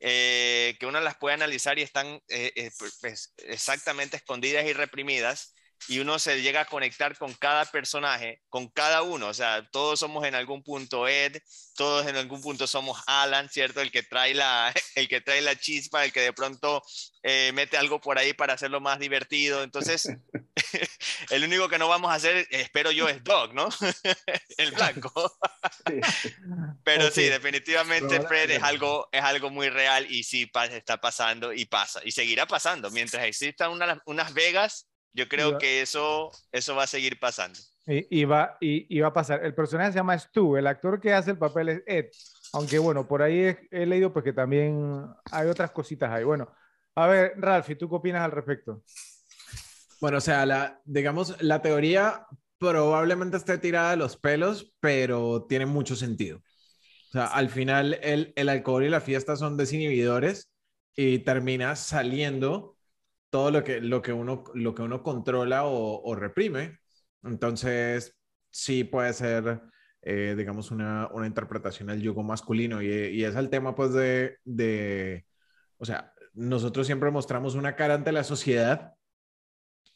eh, 0.00 0.76
que 0.80 0.86
uno 0.86 1.00
las 1.00 1.16
puede 1.16 1.34
analizar 1.34 1.78
y 1.78 1.82
están 1.82 2.06
eh, 2.28 2.52
eh, 2.56 2.70
pues, 3.00 3.34
exactamente 3.38 4.16
escondidas 4.16 4.66
y 4.66 4.72
reprimidas 4.72 5.54
y 5.88 5.98
uno 5.98 6.18
se 6.18 6.42
llega 6.42 6.62
a 6.62 6.64
conectar 6.66 7.16
con 7.16 7.32
cada 7.34 7.64
personaje, 7.64 8.42
con 8.48 8.68
cada 8.68 9.02
uno, 9.02 9.28
o 9.28 9.34
sea, 9.34 9.68
todos 9.70 9.98
somos 9.98 10.24
en 10.24 10.34
algún 10.34 10.62
punto 10.62 11.08
Ed, 11.08 11.42
todos 11.76 12.06
en 12.06 12.16
algún 12.16 12.42
punto 12.42 12.66
somos 12.66 13.02
Alan, 13.06 13.48
¿cierto? 13.48 13.80
El 13.80 13.90
que 13.90 14.02
trae 14.02 14.34
la, 14.34 14.72
el 14.94 15.08
que 15.08 15.20
trae 15.20 15.40
la 15.40 15.56
chispa, 15.56 16.04
el 16.04 16.12
que 16.12 16.20
de 16.20 16.32
pronto 16.32 16.82
eh, 17.22 17.52
mete 17.54 17.76
algo 17.76 18.00
por 18.00 18.18
ahí 18.18 18.34
para 18.34 18.54
hacerlo 18.54 18.80
más 18.80 18.98
divertido. 18.98 19.62
Entonces, 19.62 20.08
el 21.30 21.44
único 21.44 21.68
que 21.68 21.78
no 21.78 21.88
vamos 21.88 22.10
a 22.10 22.14
hacer, 22.14 22.46
espero 22.50 22.90
yo, 22.90 23.08
es 23.08 23.24
Dog, 23.24 23.54
¿no? 23.54 23.68
el 24.58 24.72
blanco. 24.72 25.38
Pero 26.84 27.10
sí, 27.10 27.24
definitivamente 27.24 28.20
Fred 28.20 28.50
es 28.50 28.62
algo, 28.62 29.08
es 29.10 29.22
algo 29.22 29.50
muy 29.50 29.70
real 29.70 30.06
y 30.10 30.22
sí 30.22 30.50
está 30.70 31.00
pasando 31.00 31.52
y 31.52 31.64
pasa 31.64 32.00
y 32.04 32.12
seguirá 32.12 32.46
pasando. 32.46 32.90
Mientras 32.90 33.24
existan 33.24 33.72
unas 34.04 34.34
Vegas, 34.34 34.89
yo 35.12 35.28
creo 35.28 35.58
que 35.58 35.82
eso, 35.82 36.30
eso 36.52 36.74
va 36.74 36.84
a 36.84 36.86
seguir 36.86 37.18
pasando. 37.18 37.58
Y, 37.86 38.24
va, 38.24 38.56
y, 38.60 39.00
va 39.00 39.08
a 39.08 39.12
pasar. 39.12 39.44
El 39.44 39.54
personaje 39.54 39.90
se 39.90 39.98
llama 39.98 40.16
Stu, 40.16 40.56
el 40.56 40.66
actor 40.68 41.00
que 41.00 41.12
hace 41.12 41.32
el 41.32 41.38
papel 41.38 41.70
es 41.70 41.82
Ed. 41.86 42.06
Aunque 42.52 42.78
bueno, 42.78 43.08
por 43.08 43.22
ahí 43.22 43.56
he, 43.70 43.86
leído 43.86 44.12
pues 44.12 44.24
que 44.24 44.32
también 44.32 45.06
hay 45.32 45.48
otras 45.48 45.72
cositas 45.72 46.10
ahí. 46.10 46.22
Bueno, 46.22 46.52
a 46.94 47.06
ver, 47.08 47.34
Ralph, 47.36 47.68
¿y 47.70 47.74
tú 47.74 47.88
qué 47.88 47.96
opinas 47.96 48.22
al 48.22 48.30
respecto? 48.30 48.84
Bueno, 50.00 50.18
o 50.18 50.20
sea, 50.20 50.46
la, 50.46 50.80
digamos, 50.84 51.40
la 51.42 51.62
teoría 51.62 52.26
probablemente 52.58 53.36
esté 53.38 53.58
tirada 53.58 53.90
de 53.90 53.96
los 53.96 54.16
pelos, 54.16 54.72
pero 54.78 55.46
tiene 55.48 55.66
mucho 55.66 55.96
sentido. 55.96 56.38
O 57.08 57.12
sea, 57.12 57.26
al 57.26 57.50
final 57.50 57.98
el, 58.02 58.32
el 58.36 58.48
alcohol 58.48 58.84
y 58.84 58.88
la 58.88 59.00
fiesta 59.00 59.34
son 59.34 59.56
desinhibidores 59.56 60.52
y 60.94 61.20
termina 61.20 61.74
saliendo 61.74 62.76
todo 63.30 63.50
lo 63.50 63.64
que, 63.64 63.80
lo 63.80 64.02
que, 64.02 64.12
uno, 64.12 64.44
lo 64.54 64.74
que 64.74 64.82
uno 64.82 65.02
controla 65.02 65.64
o, 65.64 66.14
reprime. 66.14 66.78
Entonces, 67.22 68.18
sí 68.50 68.84
puede 68.84 69.12
ser, 69.12 69.62
eh, 70.02 70.34
digamos, 70.36 70.70
una, 70.70 71.08
una, 71.12 71.26
interpretación 71.26 71.88
del 71.88 72.02
yugo 72.02 72.22
masculino 72.22 72.82
y, 72.82 72.88
y, 72.88 73.24
es 73.24 73.36
el 73.36 73.50
tema, 73.50 73.74
pues, 73.74 73.92
de, 73.92 74.38
de, 74.44 75.26
o 75.78 75.84
sea, 75.84 76.12
nosotros 76.34 76.86
siempre 76.86 77.10
mostramos 77.10 77.54
una 77.54 77.76
cara 77.76 77.94
ante 77.94 78.12
la 78.12 78.24
sociedad 78.24 78.94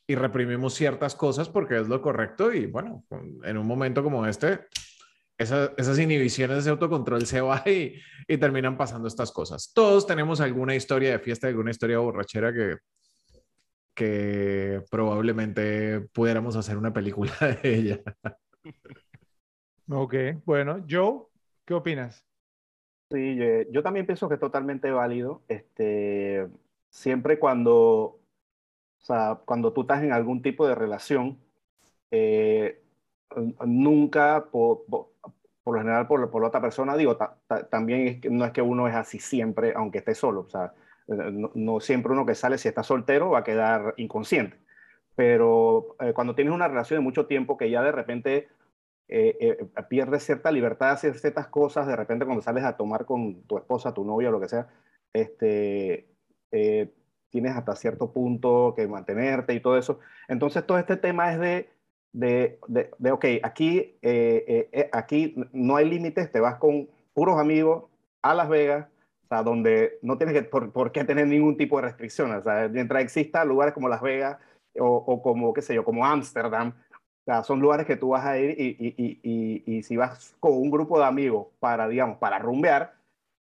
y 0.06 0.14
reprimimos 0.14 0.74
ciertas 0.74 1.14
cosas 1.14 1.48
porque 1.48 1.80
es 1.80 1.88
lo 1.88 2.02
correcto 2.02 2.52
y, 2.52 2.66
bueno, 2.66 3.04
en 3.42 3.56
un 3.58 3.66
momento 3.66 4.02
como 4.02 4.26
este, 4.26 4.60
esas 5.38 5.98
inhibiciones, 5.98 6.58
ese 6.58 6.70
autocontrol 6.70 7.26
se 7.26 7.40
va 7.40 7.62
y, 7.66 7.94
y 8.28 8.38
terminan 8.38 8.76
pasando 8.76 9.08
estas 9.08 9.32
cosas. 9.32 9.72
Todos 9.74 10.06
tenemos 10.06 10.40
alguna 10.40 10.74
historia 10.74 11.12
de 11.12 11.18
fiesta, 11.18 11.48
alguna 11.48 11.70
historia 11.70 11.98
borrachera 11.98 12.52
que 12.52 12.76
que 13.94 14.82
probablemente 14.90 16.00
pudiéramos 16.12 16.56
hacer 16.56 16.76
una 16.76 16.92
película 16.92 17.32
de 17.62 17.74
ella. 17.74 18.00
Ok, 19.90 20.14
bueno, 20.44 20.84
Joe, 20.88 21.26
¿qué 21.64 21.74
opinas? 21.74 22.24
Sí, 23.10 23.38
yo, 23.70 23.82
también 23.82 24.06
pienso 24.06 24.28
que 24.28 24.34
es 24.34 24.40
totalmente 24.40 24.90
válido. 24.90 25.42
Este, 25.48 26.48
siempre 26.88 27.38
cuando, 27.38 27.74
o 27.80 28.20
sea, 28.98 29.40
cuando 29.44 29.72
tú 29.72 29.82
estás 29.82 30.02
en 30.02 30.12
algún 30.12 30.42
tipo 30.42 30.66
de 30.66 30.74
relación, 30.74 31.38
eh, 32.10 32.82
nunca, 33.66 34.46
por, 34.50 34.84
por, 34.86 35.08
lo 35.66 35.78
general, 35.78 36.06
por, 36.06 36.30
por 36.30 36.42
la 36.42 36.48
otra 36.48 36.60
persona, 36.60 36.96
digo, 36.96 37.16
también 37.70 38.08
es 38.08 38.20
que, 38.20 38.30
no 38.30 38.44
es 38.44 38.52
que 38.52 38.62
uno 38.62 38.88
es 38.88 38.94
así 38.94 39.18
siempre, 39.18 39.74
aunque 39.76 39.98
esté 39.98 40.14
solo. 40.14 40.40
O 40.40 40.48
sea, 40.48 40.74
eh, 41.08 41.48
no, 41.54 41.80
siempre 41.80 42.12
uno 42.12 42.26
que 42.26 42.34
sale, 42.34 42.58
si 42.58 42.68
está 42.68 42.82
soltero, 42.82 43.30
va 43.30 43.40
a 43.40 43.44
quedar 43.44 43.94
inconsciente. 43.96 44.58
Pero 45.16 45.96
eh, 46.00 46.12
cuando 46.12 46.34
tienes 46.34 46.54
una 46.54 46.68
relación 46.68 47.00
de 47.00 47.04
mucho 47.04 47.26
tiempo 47.26 47.56
que 47.56 47.70
ya 47.70 47.82
de 47.82 47.92
repente 47.92 48.48
eh, 49.08 49.66
pierdes 49.88 50.24
cierta 50.24 50.50
libertad 50.50 50.86
de 50.88 50.92
hacer 50.92 51.18
ciertas 51.18 51.48
cosas, 51.48 51.86
de 51.86 51.96
repente 51.96 52.24
cuando 52.24 52.42
sales 52.42 52.64
a 52.64 52.76
tomar 52.76 53.04
con 53.04 53.42
tu 53.44 53.58
esposa, 53.58 53.94
tu 53.94 54.04
novia, 54.04 54.30
lo 54.30 54.40
que 54.40 54.48
sea, 54.48 54.68
este, 55.12 56.08
tienes 57.30 57.54
hasta 57.54 57.76
cierto 57.76 58.12
punto 58.12 58.74
que 58.74 58.88
mantenerte 58.88 59.54
y 59.54 59.60
todo 59.60 59.78
eso. 59.78 60.00
Entonces 60.26 60.66
todo 60.66 60.78
este 60.78 60.96
tema 60.96 61.32
es 61.32 61.38
de, 61.38 61.70
de, 62.12 62.58
de, 62.66 62.90
de 62.98 63.12
ok, 63.12 63.24
aquí, 63.42 63.98
aquí 64.92 65.34
no 65.52 65.76
hay 65.76 65.88
límites, 65.88 66.32
te 66.32 66.40
vas 66.40 66.56
con 66.56 66.88
puros 67.12 67.38
amigos 67.38 67.84
a 68.22 68.34
Las 68.34 68.48
Vegas, 68.48 68.88
o 69.24 69.28
sea, 69.28 69.42
donde 69.42 69.98
no 70.02 70.18
tienes 70.18 70.34
que, 70.34 70.42
por, 70.42 70.92
qué 70.92 71.04
tener 71.04 71.26
ningún 71.26 71.56
tipo 71.56 71.76
de 71.76 71.82
restricción. 71.82 72.32
O 72.32 72.42
sea, 72.42 72.68
mientras 72.68 73.02
exista 73.02 73.44
lugares 73.44 73.74
como 73.74 73.88
Las 73.88 74.02
Vegas 74.02 74.38
o, 74.78 74.86
o 74.86 75.22
como, 75.22 75.52
qué 75.54 75.62
sé 75.62 75.74
yo, 75.74 75.84
como 75.84 76.06
Ámsterdam, 76.06 76.74
o 77.22 77.24
sea, 77.24 77.42
son 77.42 77.60
lugares 77.60 77.86
que 77.86 77.96
tú 77.96 78.10
vas 78.10 78.24
a 78.26 78.38
ir 78.38 78.50
y, 78.60 78.76
y, 78.78 79.20
y, 79.22 79.76
y, 79.78 79.82
si 79.82 79.96
vas 79.96 80.36
con 80.40 80.52
un 80.52 80.70
grupo 80.70 80.98
de 80.98 81.06
amigos 81.06 81.46
para, 81.58 81.88
digamos, 81.88 82.18
para 82.18 82.38
rumbear, 82.38 82.96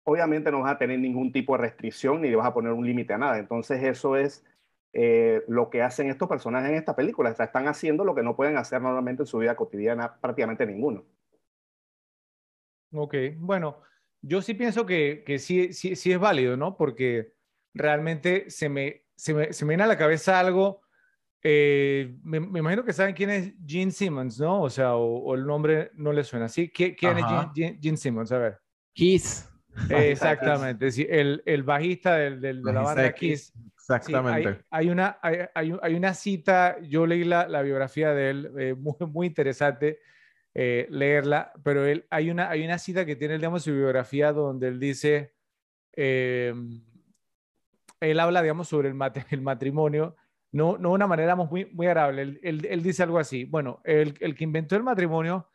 obviamente 0.03 0.51
no 0.51 0.61
vas 0.61 0.73
a 0.73 0.77
tener 0.77 0.99
ningún 0.99 1.31
tipo 1.31 1.53
de 1.53 1.63
restricción 1.63 2.21
ni 2.21 2.29
le 2.29 2.35
vas 2.35 2.45
a 2.45 2.53
poner 2.53 2.73
un 2.73 2.85
límite 2.85 3.13
a 3.13 3.17
nada. 3.17 3.39
Entonces 3.39 3.83
eso 3.83 4.15
es 4.15 4.45
eh, 4.93 5.43
lo 5.47 5.71
que 5.71 5.81
hacen 5.81 6.09
estos 6.09 6.29
personajes 6.29 6.69
en 6.69 6.75
esta 6.75 6.95
película. 6.95 7.31
O 7.31 7.35
sea, 7.35 7.47
están 7.47 7.67
haciendo 7.67 8.05
lo 8.05 8.13
que 8.13 8.21
no 8.21 8.35
pueden 8.35 8.57
hacer 8.57 8.83
normalmente 8.83 9.23
en 9.23 9.27
su 9.27 9.39
vida 9.39 9.55
cotidiana 9.55 10.15
prácticamente 10.21 10.65
ninguno. 10.67 11.03
Ok, 12.93 13.15
bueno, 13.37 13.77
yo 14.21 14.41
sí 14.41 14.53
pienso 14.53 14.85
que, 14.85 15.23
que 15.25 15.39
sí, 15.39 15.73
sí, 15.73 15.95
sí, 15.95 16.11
es 16.11 16.19
válido, 16.19 16.57
¿no? 16.57 16.77
Porque 16.77 17.33
realmente 17.73 18.49
se 18.49 18.69
me, 18.69 19.05
se 19.15 19.33
me, 19.33 19.53
se 19.53 19.65
me 19.65 19.69
viene 19.71 19.83
a 19.83 19.87
la 19.87 19.97
cabeza 19.97 20.39
algo. 20.39 20.81
eh, 21.43 22.15
me, 22.23 22.39
me 22.39 22.59
imagino 22.59 22.83
que 22.85 22.93
saben 22.93 23.15
quién 23.15 23.29
es 23.31 23.53
Gene 23.65 23.91
Simmons, 23.91 24.39
¿no? 24.39 24.61
O 24.61 24.69
sea, 24.69 24.95
o, 24.95 25.19
o 25.23 25.35
el 25.35 25.45
nombre 25.45 25.91
no 25.95 26.13
le 26.13 26.23
suena 26.23 26.45
así. 26.45 26.69
¿Qui- 26.71 26.95
¿Quién, 26.97 27.17
es. 27.17 27.25
Gene, 27.25 27.49
Gene- 27.55 27.79
Gene 27.81 27.97
Simmons? 27.97 28.31
A 28.31 28.37
ver. 28.37 28.59
Kiss. 28.93 29.47
Exactamente, 29.89 30.91
sí, 30.91 31.07
el, 31.09 31.41
el 31.45 31.63
bajista 31.63 32.15
del, 32.17 32.41
del- 32.41 32.61
de 32.61 32.73
la 32.73 32.81
banda 32.81 33.13
Kiss. 33.13 33.51
Kiss. 33.51 33.63
Sí, 33.77 33.93
Exactamente. 33.95 34.49
hay, 34.49 34.57
hay 34.69 34.89
una, 34.89 35.17
hay, 35.21 35.37
hay- 35.55 35.73
hay 35.81 35.95
una 35.95 36.13
cita, 36.13 36.77
yo 36.81 37.05
leí 37.07 37.23
la, 37.23 37.47
la 37.47 37.61
biografía 37.61 38.13
de 38.13 38.29
él, 38.29 38.51
eh, 38.59 38.73
muy, 38.75 38.95
muy 39.11 39.27
interesante 39.27 39.99
eh, 40.53 40.87
leerla, 40.89 41.53
pero 41.63 41.85
él, 41.85 42.05
hay, 42.09 42.29
una, 42.31 42.49
hay 42.49 42.63
una 42.65 42.77
cita 42.79 43.05
que 43.05 43.15
tiene, 43.15 43.35
digamos, 43.35 43.63
su 43.63 43.73
biografía 43.73 44.33
donde 44.33 44.67
él 44.69 44.79
dice, 44.79 45.33
eh, 45.93 46.53
él 47.99 48.19
habla, 48.19 48.41
digamos, 48.41 48.67
sobre 48.67 48.87
el, 48.89 48.95
mat- 48.95 49.25
el 49.31 49.41
matrimonio, 49.41 50.15
no, 50.51 50.77
no 50.77 50.89
de 50.89 50.95
una 50.95 51.07
manera 51.07 51.35
muy, 51.35 51.65
muy 51.65 51.87
agradable. 51.87 52.21
Él, 52.23 52.39
él- 52.43 52.67
él 52.69 52.83
dice 52.83 53.03
algo 53.03 53.19
así, 53.19 53.45
bueno, 53.45 53.81
el, 53.83 54.15
el 54.19 54.35
que 54.35 54.43
inventó 54.43 54.75
el 54.75 54.83
matrimonio 54.83 55.49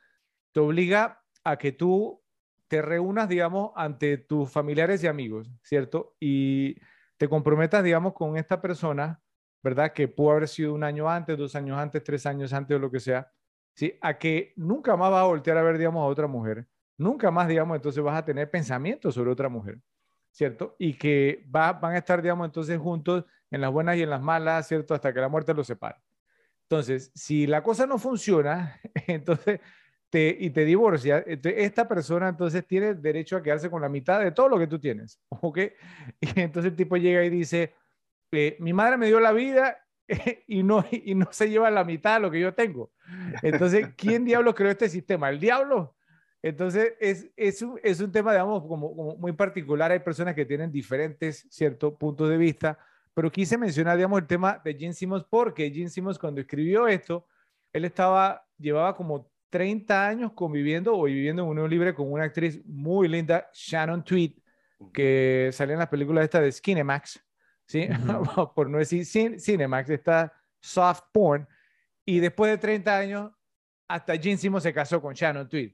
te 0.53 0.61
obliga 0.61 1.23
a 1.45 1.59
que 1.59 1.73
tú 1.73 2.23
te 2.69 2.83
reúnas, 2.83 3.29
digamos, 3.29 3.73
ante 3.77 4.19
tus 4.19 4.51
familiares 4.51 5.05
y 5.05 5.07
amigos, 5.09 5.51
¿cierto? 5.63 6.17
Y 6.21 6.77
te 7.19 7.29
comprometas, 7.29 7.85
digamos, 7.85 8.15
con 8.15 8.37
esta 8.37 8.61
persona, 8.63 9.23
¿verdad? 9.63 9.93
Que 9.93 10.09
pudo 10.09 10.33
haber 10.33 10.49
sido 10.49 10.75
un 10.75 10.85
año 10.85 11.11
antes, 11.11 11.39
dos 11.39 11.55
años 11.57 11.79
antes, 11.79 12.05
tres 12.05 12.27
años 12.27 12.53
antes 12.53 12.77
o 12.77 12.81
lo 12.81 12.91
que 12.91 13.01
sea, 13.01 13.33
¿sí? 13.77 13.99
A 14.03 14.19
que 14.19 14.55
nunca 14.57 14.97
más 14.97 15.13
vas 15.13 15.23
a 15.23 15.27
voltear 15.27 15.59
a 15.59 15.63
ver, 15.65 15.79
digamos, 15.79 16.03
a 16.03 16.07
otra 16.07 16.29
mujer. 16.29 16.69
Nunca 16.99 17.31
más, 17.33 17.49
digamos, 17.49 17.77
entonces 17.77 18.03
vas 18.05 18.19
a 18.19 18.27
tener 18.27 18.51
pensamientos 18.51 19.15
sobre 19.15 19.31
otra 19.33 19.51
mujer, 19.51 19.81
¿cierto? 20.33 20.77
Y 20.81 20.95
que 20.95 21.47
va- 21.55 21.75
van 21.75 21.95
a 21.95 21.99
estar, 21.99 22.23
digamos, 22.23 22.47
entonces 22.47 22.79
juntos 22.81 23.25
en 23.51 23.61
las 23.63 23.73
buenas 23.73 23.97
y 23.99 24.03
en 24.05 24.11
las 24.11 24.23
malas, 24.23 24.69
¿cierto? 24.69 24.95
Hasta 24.95 25.15
que 25.15 25.21
la 25.21 25.29
muerte 25.31 25.55
los 25.55 25.69
separe. 25.69 25.99
Entonces, 26.65 27.13
si 27.15 27.47
la 27.47 27.63
cosa 27.63 27.87
no 27.87 27.99
funciona, 27.99 28.81
entonces 29.07 29.61
te, 30.11 30.37
y 30.41 30.51
te 30.51 30.65
divorcia, 30.65 31.23
entonces 31.27 31.65
esta 31.65 31.87
persona 31.89 32.29
entonces 32.29 32.67
tiene 32.67 32.95
derecho 32.95 33.37
a 33.37 33.43
quedarse 33.43 33.71
con 33.71 33.83
la 33.83 33.89
mitad 33.89 34.21
de 34.21 34.33
todo 34.33 34.49
lo 34.49 34.59
que 34.59 34.67
tú 34.67 34.79
tienes, 34.81 35.21
¿ok? 35.31 35.59
Y 36.21 36.41
entonces 36.41 36.71
el 36.73 36.77
tipo 36.77 36.97
llega 36.97 37.25
y 37.25 37.31
dice, 37.31 37.75
eh, 38.33 38.57
mi 38.61 38.73
madre 38.73 38.97
me 38.99 39.07
dio 39.07 39.21
la 39.21 39.33
vida 39.33 39.86
y 40.47 40.63
no, 40.63 40.85
y 40.91 41.15
no 41.15 41.29
se 41.31 41.49
lleva 41.49 41.71
la 41.71 41.85
mitad 41.85 42.15
de 42.15 42.21
lo 42.21 42.31
que 42.31 42.41
yo 42.41 42.55
tengo. 42.55 42.91
Entonces, 43.43 43.89
¿quién 43.97 44.25
diablo 44.25 44.55
creó 44.55 44.71
este 44.71 44.89
sistema? 44.89 45.29
¿El 45.29 45.41
diablo? 45.41 45.97
Entonces, 46.43 46.95
es, 47.01 47.29
es, 47.37 47.63
un, 47.63 47.81
es 47.83 48.01
un 48.01 48.13
tema, 48.13 48.33
digamos, 48.33 48.63
como, 48.63 48.95
como 48.95 49.17
muy 49.17 49.33
particular. 49.33 49.91
Hay 49.91 49.99
personas 49.99 50.35
que 50.35 50.45
tienen 50.45 50.71
diferentes, 50.71 51.47
ciertos 51.51 51.95
puntos 51.95 52.29
de 52.29 52.37
vista, 52.37 52.79
pero 53.15 53.33
quise 53.33 53.59
mencionar, 53.59 53.97
digamos, 53.97 54.21
el 54.21 54.27
tema 54.27 54.61
de 54.65 54.75
Gene 54.75 54.93
Simmons 54.93 55.25
porque 55.29 55.71
Gene 55.71 55.89
Simmons 55.89 56.19
cuando 56.19 56.41
escribió 56.41 56.87
esto, 56.87 57.27
él 57.73 57.85
estaba, 57.85 58.47
llevaba 58.59 58.95
como 58.95 59.31
30 59.51 60.07
años 60.07 60.33
conviviendo 60.35 60.97
o 60.97 61.05
viviendo 61.05 61.43
en 61.43 61.49
unión 61.49 61.71
libre 61.71 61.95
con 61.95 62.13
una 62.13 62.25
actriz 62.25 62.61
muy 62.65 63.09
linda, 63.09 63.49
Shannon 63.53 64.05
Tweed, 64.05 64.33
que 64.93 65.51
salía 65.53 65.75
en 65.75 65.79
las 65.81 65.89
películas 65.89 66.25
esta 66.25 66.41
de 66.41 66.53
Skinemax, 66.53 67.26
¿sí? 67.67 67.89
Ujú. 67.91 68.53
Por 68.55 68.71
no 68.71 68.79
decir 68.79 69.03
Cin- 69.05 69.39
Cinemax, 69.41 69.91
esta 69.91 70.33
soft 70.61 71.03
porn. 71.13 71.47
Y 72.05 72.21
después 72.21 72.51
de 72.51 72.59
30 72.59 72.97
años, 72.97 73.33
hasta 73.89 74.17
Gene 74.17 74.37
Simmons 74.37 74.63
se 74.63 74.73
casó 74.73 75.01
con 75.01 75.15
Shannon 75.15 75.49
Tweed. 75.49 75.73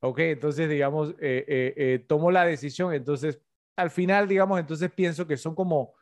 Ok, 0.00 0.18
entonces, 0.20 0.68
digamos, 0.68 1.10
eh, 1.20 1.44
eh, 1.48 1.74
eh, 1.76 1.98
tomó 2.06 2.30
la 2.30 2.44
decisión. 2.44 2.92
Entonces, 2.94 3.40
al 3.76 3.90
final, 3.90 4.28
digamos, 4.28 4.60
entonces 4.60 4.90
pienso 4.92 5.26
que 5.26 5.36
son 5.36 5.54
como 5.54 5.94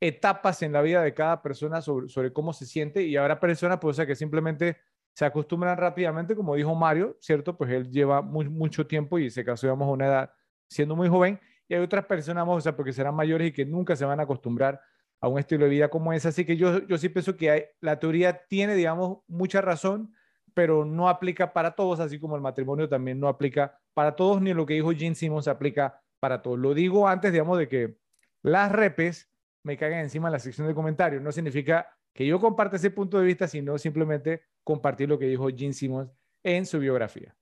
etapas 0.00 0.62
en 0.62 0.72
la 0.72 0.82
vida 0.82 1.02
de 1.02 1.12
cada 1.14 1.42
persona 1.42 1.80
sobre, 1.82 2.08
sobre 2.08 2.32
cómo 2.32 2.52
se 2.52 2.64
siente 2.66 3.02
y 3.02 3.16
habrá 3.16 3.38
personas, 3.38 3.78
pues, 3.80 3.94
o 3.94 3.96
sea, 3.96 4.06
que 4.06 4.14
simplemente 4.16 4.78
se 5.14 5.24
acostumbran 5.24 5.76
rápidamente, 5.76 6.34
como 6.34 6.54
dijo 6.54 6.74
Mario, 6.74 7.16
¿cierto? 7.20 7.56
Pues 7.56 7.70
él 7.70 7.90
lleva 7.90 8.22
muy, 8.22 8.48
mucho 8.48 8.86
tiempo 8.86 9.18
y 9.18 9.30
se 9.30 9.44
casó, 9.44 9.66
digamos, 9.66 9.88
a 9.88 9.90
una 9.92 10.06
edad 10.06 10.32
siendo 10.68 10.96
muy 10.96 11.08
joven. 11.08 11.38
Y 11.70 11.74
hay 11.74 11.80
otras 11.80 12.04
personas, 12.06 12.44
o 12.48 12.60
sea, 12.60 12.74
porque 12.74 12.92
serán 12.92 13.14
mayores 13.14 13.48
y 13.48 13.52
que 13.52 13.64
nunca 13.64 13.94
se 13.94 14.04
van 14.04 14.18
a 14.18 14.24
acostumbrar 14.24 14.80
a 15.20 15.28
un 15.28 15.38
estilo 15.38 15.66
de 15.66 15.70
vida 15.70 15.88
como 15.88 16.12
ese. 16.12 16.26
Así 16.26 16.44
que 16.44 16.56
yo, 16.56 16.84
yo 16.84 16.98
sí 16.98 17.08
pienso 17.08 17.36
que 17.36 17.70
la 17.80 18.00
teoría 18.00 18.44
tiene, 18.48 18.74
digamos, 18.74 19.18
mucha 19.28 19.60
razón, 19.60 20.12
pero 20.52 20.84
no 20.84 21.08
aplica 21.08 21.52
para 21.52 21.76
todos, 21.76 22.00
así 22.00 22.18
como 22.18 22.34
el 22.34 22.42
matrimonio 22.42 22.88
también 22.88 23.20
no 23.20 23.28
aplica 23.28 23.78
para 23.94 24.16
todos, 24.16 24.42
ni 24.42 24.52
lo 24.52 24.66
que 24.66 24.74
dijo 24.74 24.90
Gene 24.90 25.14
Simmons 25.14 25.46
aplica 25.46 26.02
para 26.18 26.42
todos. 26.42 26.58
Lo 26.58 26.74
digo 26.74 27.06
antes, 27.06 27.30
digamos, 27.30 27.56
de 27.56 27.68
que 27.68 27.96
las 28.42 28.72
repes 28.72 29.30
me 29.62 29.76
caigan 29.76 30.00
encima 30.00 30.26
en 30.26 30.32
la 30.32 30.40
sección 30.40 30.66
de 30.66 30.74
comentarios. 30.74 31.22
No 31.22 31.30
significa 31.30 31.86
que 32.12 32.26
yo 32.26 32.40
comparte 32.40 32.78
ese 32.78 32.90
punto 32.90 33.20
de 33.20 33.26
vista, 33.26 33.46
sino 33.46 33.78
simplemente 33.78 34.42
compartir 34.64 35.08
lo 35.08 35.20
que 35.20 35.26
dijo 35.26 35.48
Gene 35.56 35.72
Simmons 35.72 36.10
en 36.42 36.66
su 36.66 36.80
biografía. 36.80 37.36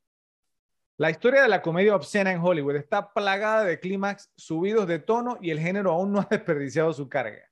La 1.01 1.11
historia 1.11 1.43
de 1.43 1.49
la 1.49 1.63
comedia 1.63 1.95
obscena 1.95 2.33
en 2.33 2.41
Hollywood 2.41 2.75
está 2.75 3.13
plagada 3.13 3.63
de 3.63 3.79
clímax 3.79 4.33
subidos 4.37 4.89
de 4.89 4.99
tono 4.99 5.39
y 5.41 5.53
el 5.53 5.61
género 5.61 5.93
aún 5.93 6.11
no 6.11 6.19
ha 6.19 6.27
desperdiciado 6.29 6.93
su 6.93 7.09
carga. 7.09 7.49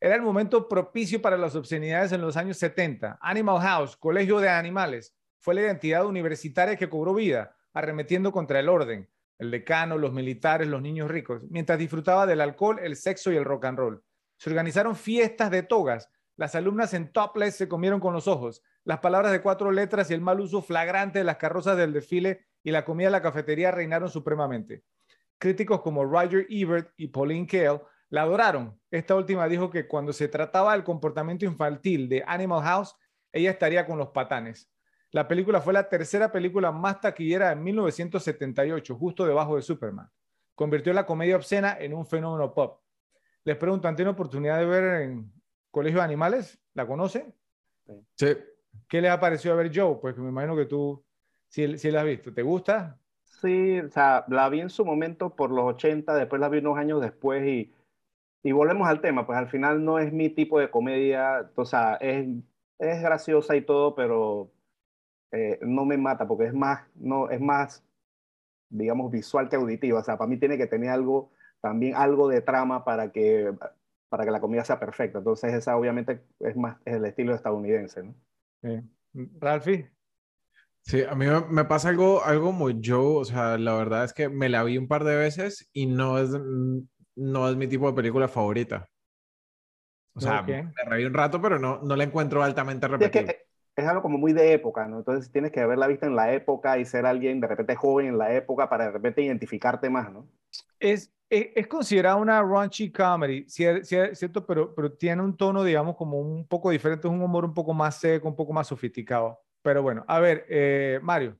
Era 0.00 0.14
el 0.14 0.22
momento 0.22 0.70
propicio 0.70 1.20
para 1.20 1.36
las 1.36 1.54
obscenidades 1.54 2.12
en 2.12 2.22
los 2.22 2.38
años 2.38 2.56
70. 2.56 3.18
Animal 3.20 3.60
House, 3.60 3.94
Colegio 3.94 4.40
de 4.40 4.48
Animales, 4.48 5.14
fue 5.38 5.54
la 5.54 5.60
identidad 5.60 6.06
universitaria 6.06 6.76
que 6.76 6.88
cobró 6.88 7.12
vida, 7.12 7.54
arremetiendo 7.74 8.32
contra 8.32 8.58
el 8.58 8.70
orden, 8.70 9.06
el 9.38 9.50
decano, 9.50 9.98
los 9.98 10.14
militares, 10.14 10.66
los 10.66 10.80
niños 10.80 11.10
ricos, 11.10 11.44
mientras 11.50 11.78
disfrutaba 11.78 12.24
del 12.24 12.40
alcohol, 12.40 12.78
el 12.82 12.96
sexo 12.96 13.30
y 13.30 13.36
el 13.36 13.44
rock 13.44 13.66
and 13.66 13.78
roll. 13.78 14.02
Se 14.38 14.48
organizaron 14.48 14.96
fiestas 14.96 15.50
de 15.50 15.62
togas. 15.62 16.08
Las 16.36 16.54
alumnas 16.54 16.94
en 16.94 17.12
topless 17.12 17.54
se 17.54 17.68
comieron 17.68 18.00
con 18.00 18.14
los 18.14 18.26
ojos. 18.28 18.62
Las 18.84 19.00
palabras 19.00 19.30
de 19.32 19.42
cuatro 19.42 19.72
letras 19.72 20.10
y 20.10 20.14
el 20.14 20.22
mal 20.22 20.40
uso 20.40 20.62
flagrante 20.62 21.18
de 21.18 21.24
las 21.26 21.36
carrozas 21.36 21.76
del 21.76 21.92
desfile 21.92 22.47
y 22.68 22.70
la 22.70 22.84
comida 22.84 23.06
de 23.06 23.12
la 23.12 23.22
cafetería 23.22 23.70
reinaron 23.70 24.10
supremamente. 24.10 24.84
Críticos 25.38 25.80
como 25.80 26.04
Roger 26.04 26.46
Ebert 26.50 26.92
y 26.98 27.06
Pauline 27.06 27.46
Kael 27.46 27.80
la 28.10 28.22
adoraron. 28.22 28.78
Esta 28.90 29.14
última 29.14 29.48
dijo 29.48 29.70
que 29.70 29.88
cuando 29.88 30.12
se 30.12 30.28
trataba 30.28 30.74
del 30.74 30.84
comportamiento 30.84 31.46
infantil 31.46 32.10
de 32.10 32.22
Animal 32.26 32.62
House, 32.62 32.94
ella 33.32 33.52
estaría 33.52 33.86
con 33.86 33.96
los 33.96 34.08
patanes. 34.08 34.70
La 35.12 35.26
película 35.26 35.62
fue 35.62 35.72
la 35.72 35.88
tercera 35.88 36.30
película 36.30 36.70
más 36.70 37.00
taquillera 37.00 37.52
en 37.52 37.62
1978, 37.64 38.94
justo 38.96 39.24
debajo 39.24 39.56
de 39.56 39.62
Superman. 39.62 40.10
Convirtió 40.54 40.92
la 40.92 41.06
comedia 41.06 41.36
obscena 41.36 41.74
en 41.80 41.94
un 41.94 42.04
fenómeno 42.04 42.52
pop. 42.52 42.82
Les 43.44 43.56
pregunto, 43.56 43.88
¿han 43.88 43.96
tenido 43.96 44.12
oportunidad 44.12 44.58
de 44.58 44.66
ver 44.66 45.02
en 45.04 45.32
Colegio 45.70 46.00
de 46.00 46.04
Animales? 46.04 46.60
¿La 46.74 46.86
conocen? 46.86 47.34
Sí. 48.14 48.36
¿Qué 48.86 49.00
les 49.00 49.10
ha 49.10 49.18
parecido 49.18 49.56
ver 49.56 49.70
Joe? 49.74 49.96
Pues 50.02 50.18
me 50.18 50.28
imagino 50.28 50.54
que 50.54 50.66
tú 50.66 51.02
sí, 51.48 51.78
sí 51.78 51.90
la 51.90 52.00
has 52.00 52.06
visto. 52.06 52.32
¿Te 52.32 52.42
gusta? 52.42 53.00
Sí, 53.24 53.78
o 53.80 53.88
sea, 53.90 54.24
la 54.28 54.48
vi 54.48 54.60
en 54.60 54.70
su 54.70 54.84
momento 54.84 55.36
por 55.36 55.50
los 55.50 55.64
80, 55.64 56.14
después 56.16 56.40
la 56.40 56.48
vi 56.48 56.58
unos 56.58 56.76
años 56.76 57.00
después 57.00 57.46
y, 57.46 57.72
y 58.42 58.52
volvemos 58.52 58.88
al 58.88 59.00
tema, 59.00 59.26
pues 59.26 59.38
al 59.38 59.48
final 59.48 59.84
no 59.84 59.98
es 59.98 60.12
mi 60.12 60.30
tipo 60.30 60.58
de 60.60 60.70
comedia, 60.70 61.50
o 61.54 61.64
sea, 61.64 61.96
es, 61.96 62.26
es 62.78 63.02
graciosa 63.02 63.56
y 63.56 63.62
todo, 63.64 63.94
pero 63.94 64.52
eh, 65.32 65.58
no 65.62 65.84
me 65.84 65.98
mata 65.98 66.26
porque 66.28 66.46
es 66.46 66.54
más, 66.54 66.88
no, 66.96 67.30
es 67.30 67.40
más, 67.40 67.84
digamos, 68.70 69.10
visual 69.12 69.48
que 69.48 69.56
auditiva, 69.56 70.00
o 70.00 70.04
sea, 70.04 70.18
para 70.18 70.28
mí 70.28 70.38
tiene 70.38 70.58
que 70.58 70.66
tener 70.66 70.90
algo, 70.90 71.32
también 71.60 71.94
algo 71.96 72.28
de 72.28 72.42
trama 72.42 72.84
para 72.84 73.12
que, 73.12 73.54
para 74.08 74.24
que 74.24 74.30
la 74.32 74.40
comida 74.40 74.64
sea 74.64 74.80
perfecta, 74.80 75.18
entonces 75.18 75.54
esa 75.54 75.76
obviamente 75.76 76.24
es 76.40 76.56
más, 76.56 76.78
es 76.84 76.94
el 76.96 77.04
estilo 77.06 77.34
estadounidense, 77.34 78.02
¿no? 78.04 78.14
Sí. 78.62 78.82
Ralphie. 79.40 79.90
Sí, 80.88 81.02
a 81.04 81.14
mí 81.14 81.26
me, 81.50 81.64
pasa 81.66 81.90
algo, 81.90 82.24
algo 82.24 82.50
muy 82.52 82.80
Joe, 82.82 83.20
o 83.20 83.24
sea, 83.24 83.58
la 83.58 83.74
verdad 83.74 84.04
es 84.04 84.12
que 84.14 84.28
me 84.30 84.48
la 84.48 84.62
vi 84.64 84.78
un 84.78 84.88
par 84.88 85.04
de 85.04 85.16
veces 85.16 85.68
y 85.72 85.86
no 85.86 86.18
es, 86.18 86.30
mm, 86.30 86.80
no 87.16 87.48
es 87.50 87.56
mi 87.56 87.66
tipo 87.68 87.88
de 87.88 87.94
película 87.94 88.26
favorita. 88.28 88.88
O 90.14 90.20
sea, 90.20 90.42
Ok. 90.42 90.48
me 90.76 90.90
reí 90.90 91.04
un 91.06 91.14
rato, 91.14 91.40
pero 91.40 91.58
no, 91.58 91.80
no 91.82 91.96
la 91.96 92.04
encuentro 92.04 92.42
altamente 92.42 92.88
Sí, 92.98 93.04
es 93.04 93.10
repetible. 93.10 93.26
que 93.26 93.46
es 93.76 93.86
algo 93.86 94.02
como 94.02 94.18
muy 94.18 94.32
de 94.32 94.52
época, 94.52 94.86
¿no? 94.88 94.98
Entonces 94.98 95.30
tienes 95.32 95.52
que 95.52 95.60
haberla 95.60 95.86
visto 95.86 96.06
en 96.06 96.16
la 96.16 96.32
época 96.32 96.78
y 96.78 96.84
ser 96.84 97.06
alguien 97.06 97.40
de 97.40 97.46
repente 97.46 97.76
joven 97.76 98.06
en 98.08 98.18
la 98.18 98.34
época 98.34 98.68
para 98.68 98.86
de 98.86 98.90
repente 98.92 99.22
identificarte 99.22 99.88
más, 99.90 100.12
¿no? 100.12 100.28
Es, 100.78 101.12
es, 101.30 101.48
es 101.54 101.66
considerada 101.66 102.16
una 102.16 102.42
raunchy 102.42 102.90
comedy, 102.92 103.44
cier- 103.46 103.82
cier- 103.82 104.14
¿cierto? 104.14 104.46
Pero, 104.46 104.74
pero 104.74 104.92
tiene 104.92 105.22
un 105.22 105.36
tono, 105.36 105.64
digamos, 105.64 105.96
como 105.96 106.18
un 106.20 106.46
poco 106.46 106.70
diferente, 106.70 107.06
es 107.08 107.12
un 107.14 107.22
humor 107.22 107.44
un 107.44 107.54
poco 107.54 107.74
más 107.74 107.98
seco, 108.00 108.28
un 108.28 108.36
poco 108.36 108.52
más 108.52 108.66
sofisticado. 108.68 109.40
Pero 109.62 109.82
bueno, 109.82 110.04
a 110.08 110.20
ver, 110.20 110.46
eh, 110.48 110.98
Mario. 111.02 111.38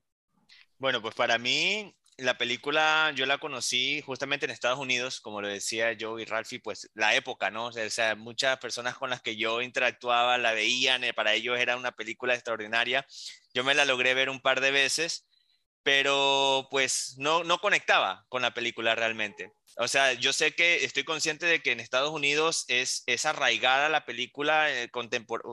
Bueno, 0.78 1.02
pues 1.02 1.14
para 1.14 1.38
mí 1.38 1.94
la 2.18 2.36
película 2.36 3.12
yo 3.14 3.26
la 3.26 3.38
conocí 3.38 4.02
justamente 4.02 4.44
en 4.44 4.50
Estados 4.50 4.78
Unidos, 4.78 5.20
como 5.20 5.40
lo 5.40 5.46
decía 5.46 5.96
Joe 5.98 6.20
y 6.20 6.24
Ralphie, 6.24 6.60
pues 6.60 6.90
la 6.94 7.14
época, 7.14 7.50
¿no? 7.50 7.66
O 7.66 7.72
sea, 7.72 8.16
muchas 8.16 8.58
personas 8.58 8.98
con 8.98 9.10
las 9.10 9.22
que 9.22 9.36
yo 9.36 9.62
interactuaba 9.62 10.36
la 10.36 10.52
veían, 10.52 11.04
eh, 11.04 11.14
para 11.14 11.34
ellos 11.34 11.58
era 11.58 11.76
una 11.76 11.92
película 11.92 12.34
extraordinaria. 12.34 13.06
Yo 13.54 13.62
me 13.62 13.74
la 13.74 13.84
logré 13.84 14.14
ver 14.14 14.30
un 14.30 14.40
par 14.40 14.60
de 14.60 14.72
veces, 14.72 15.26
pero 15.84 16.66
pues 16.70 17.14
no, 17.18 17.44
no 17.44 17.58
conectaba 17.58 18.26
con 18.28 18.42
la 18.42 18.52
película 18.52 18.96
realmente. 18.96 19.52
O 19.76 19.86
sea, 19.86 20.12
yo 20.14 20.32
sé 20.32 20.54
que 20.56 20.84
estoy 20.84 21.04
consciente 21.04 21.46
de 21.46 21.62
que 21.62 21.70
en 21.70 21.78
Estados 21.78 22.10
Unidos 22.10 22.64
es, 22.66 23.04
es 23.06 23.26
arraigada 23.26 23.88
la 23.88 24.04
película 24.04 24.72
eh, 24.72 24.90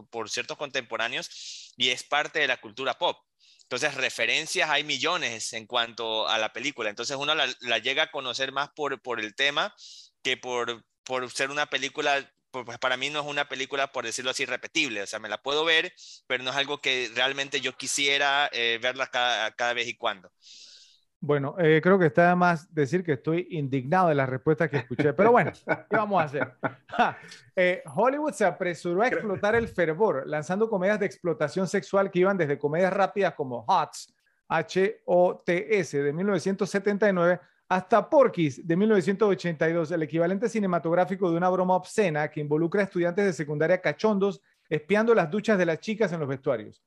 por 0.09 0.29
ciertos 0.31 0.57
contemporáneos 0.57 1.64
y 1.77 1.89
es 1.89 2.03
parte 2.03 2.39
de 2.39 2.47
la 2.47 2.57
cultura 2.57 2.97
pop. 2.97 3.17
Entonces, 3.63 3.95
referencias 3.95 4.69
hay 4.69 4.83
millones 4.83 5.53
en 5.53 5.65
cuanto 5.65 6.27
a 6.27 6.37
la 6.37 6.53
película. 6.53 6.89
Entonces, 6.89 7.17
uno 7.17 7.33
la, 7.35 7.77
llega 7.79 8.03
a 8.03 8.11
conocer 8.11 8.51
más 8.51 8.69
por, 8.75 9.01
por 9.01 9.19
el 9.19 9.35
tema 9.35 9.73
que 10.21 10.37
por, 10.37 10.85
por 11.03 11.29
ser 11.31 11.49
una 11.49 11.67
película 11.67 12.31
pues 12.63 12.79
para 12.79 12.95
mí 12.95 13.09
no 13.09 13.19
es 13.19 13.25
una 13.25 13.49
película, 13.49 13.91
por 13.91 14.05
decirlo 14.05 14.31
así, 14.31 14.45
repetible. 14.45 15.01
O 15.01 15.07
sea, 15.07 15.19
me 15.19 15.29
la 15.29 15.41
puedo 15.41 15.65
ver, 15.65 15.93
pero 16.27 16.43
no 16.43 16.51
es 16.51 16.55
algo 16.55 16.79
que 16.79 17.11
realmente 17.13 17.59
yo 17.59 17.75
quisiera 17.75 18.49
eh, 18.53 18.79
verla 18.81 19.07
cada, 19.07 19.51
cada, 19.51 19.73
vez 19.73 19.87
y 19.87 19.97
cuando. 19.97 20.31
Bueno, 21.19 21.55
eh, 21.57 21.79
creo 21.81 21.97
que 21.97 22.07
está 22.07 22.35
más 22.35 22.73
decir 22.73 23.03
que 23.03 23.13
estoy 23.13 23.47
indignado 23.51 24.09
de 24.09 24.15
las 24.15 24.29
respuestas 24.29 24.69
que 24.69 24.77
escuché, 24.77 25.13
pero 25.13 25.31
bueno, 25.31 25.51
¿qué 25.89 25.95
vamos 25.95 26.21
a 26.21 26.25
hacer? 26.25 26.53
Eh, 27.55 27.81
Hollywood 27.95 28.33
se 28.33 28.45
apresuró 28.45 29.01
a 29.01 29.07
explotar 29.07 29.55
el 29.55 29.67
fervor, 29.67 30.27
lanzando 30.27 30.69
comedias 30.69 30.99
de 30.99 31.05
explotación 31.05 31.67
sexual 31.67 32.11
que 32.11 32.19
iban 32.19 32.37
desde 32.37 32.59
comedias 32.59 32.93
rápidas 32.93 33.33
como 33.33 33.65
HOTS, 33.67 34.13
H-O-T-S, 34.47 36.03
de 36.03 36.13
1979, 36.13 37.39
hasta 37.67 38.07
Porky's, 38.07 38.65
de 38.65 38.75
1982, 38.75 39.91
el 39.91 40.03
equivalente 40.03 40.47
cinematográfico 40.47 41.31
de 41.31 41.37
una 41.37 41.49
broma 41.49 41.75
obscena 41.75 42.29
que 42.29 42.41
involucra 42.41 42.81
a 42.81 42.83
estudiantes 42.83 43.25
de 43.25 43.33
secundaria 43.33 43.81
cachondos 43.81 44.41
espiando 44.69 45.15
las 45.15 45.31
duchas 45.31 45.57
de 45.57 45.65
las 45.65 45.79
chicas 45.79 46.11
en 46.11 46.19
los 46.19 46.29
vestuarios. 46.29 46.83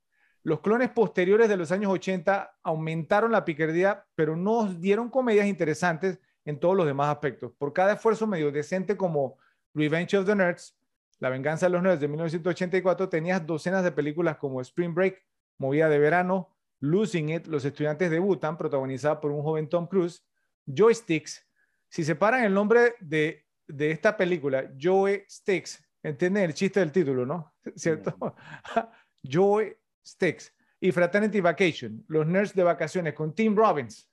Los 0.48 0.60
clones 0.60 0.88
posteriores 0.88 1.46
de 1.46 1.58
los 1.58 1.70
años 1.72 1.92
80 1.92 2.60
aumentaron 2.62 3.32
la 3.32 3.44
picardía, 3.44 4.06
pero 4.14 4.34
nos 4.34 4.80
dieron 4.80 5.10
comedias 5.10 5.46
interesantes 5.46 6.20
en 6.46 6.58
todos 6.58 6.74
los 6.74 6.86
demás 6.86 7.10
aspectos. 7.10 7.52
Por 7.58 7.74
cada 7.74 7.92
esfuerzo 7.92 8.26
medio 8.26 8.50
decente 8.50 8.96
como 8.96 9.36
Revenge 9.74 10.16
of 10.16 10.24
the 10.24 10.34
Nerds, 10.34 10.74
La 11.20 11.28
venganza 11.28 11.66
de 11.66 11.72
los 11.72 11.82
nerds 11.82 12.00
de 12.00 12.08
1984, 12.08 13.10
tenías 13.10 13.46
docenas 13.46 13.84
de 13.84 13.92
películas 13.92 14.38
como 14.38 14.62
Spring 14.62 14.94
Break, 14.94 15.22
Movida 15.58 15.90
de 15.90 15.98
Verano, 15.98 16.56
Losing 16.80 17.28
It, 17.28 17.46
Los 17.46 17.66
estudiantes 17.66 18.10
debutan, 18.10 18.56
protagonizada 18.56 19.20
por 19.20 19.32
un 19.32 19.42
joven 19.42 19.68
Tom 19.68 19.86
Cruise, 19.86 20.24
Joysticks. 20.64 21.46
Si 21.90 22.04
separan 22.04 22.42
el 22.44 22.54
nombre 22.54 22.94
de, 23.00 23.44
de 23.66 23.90
esta 23.90 24.16
película, 24.16 24.72
Joysticks, 24.78 25.86
entienden 26.02 26.44
el 26.44 26.54
chiste 26.54 26.80
del 26.80 26.90
título, 26.90 27.26
¿no? 27.26 27.52
¿Cierto? 27.76 28.16
Joy 29.22 29.76
Sticks 30.08 30.54
y 30.80 30.92
Fraternity 30.92 31.40
Vacation, 31.40 32.04
los 32.08 32.26
nerds 32.26 32.54
de 32.54 32.62
vacaciones 32.62 33.14
con 33.14 33.34
Tim 33.34 33.56
Robbins. 33.56 34.08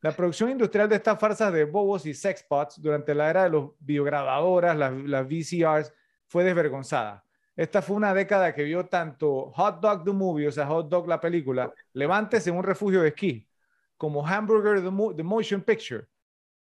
La 0.00 0.12
producción 0.12 0.50
industrial 0.50 0.88
de 0.88 0.96
estas 0.96 1.18
farsas 1.18 1.52
de 1.52 1.64
bobos 1.64 2.04
y 2.04 2.12
sexpots 2.12 2.80
durante 2.80 3.14
la 3.14 3.30
era 3.30 3.44
de 3.44 3.50
los 3.50 3.70
biograbadoras, 3.80 4.76
las, 4.76 4.92
las 4.92 5.26
VCRs, 5.26 5.94
fue 6.26 6.44
desvergonzada. 6.44 7.24
Esta 7.56 7.80
fue 7.80 7.96
una 7.96 8.12
década 8.12 8.52
que 8.52 8.64
vio 8.64 8.86
tanto 8.86 9.50
Hot 9.52 9.80
Dog 9.80 10.04
the 10.04 10.12
Movie, 10.12 10.48
o 10.48 10.52
sea, 10.52 10.66
Hot 10.66 10.88
Dog 10.88 11.08
la 11.08 11.20
película, 11.20 11.72
Levantes 11.92 12.46
en 12.46 12.56
un 12.56 12.64
refugio 12.64 13.02
de 13.02 13.08
esquí, 13.08 13.48
como 13.96 14.26
Hamburger 14.26 14.82
the, 14.82 15.22
Motion 15.22 15.62
Picture, 15.62 16.06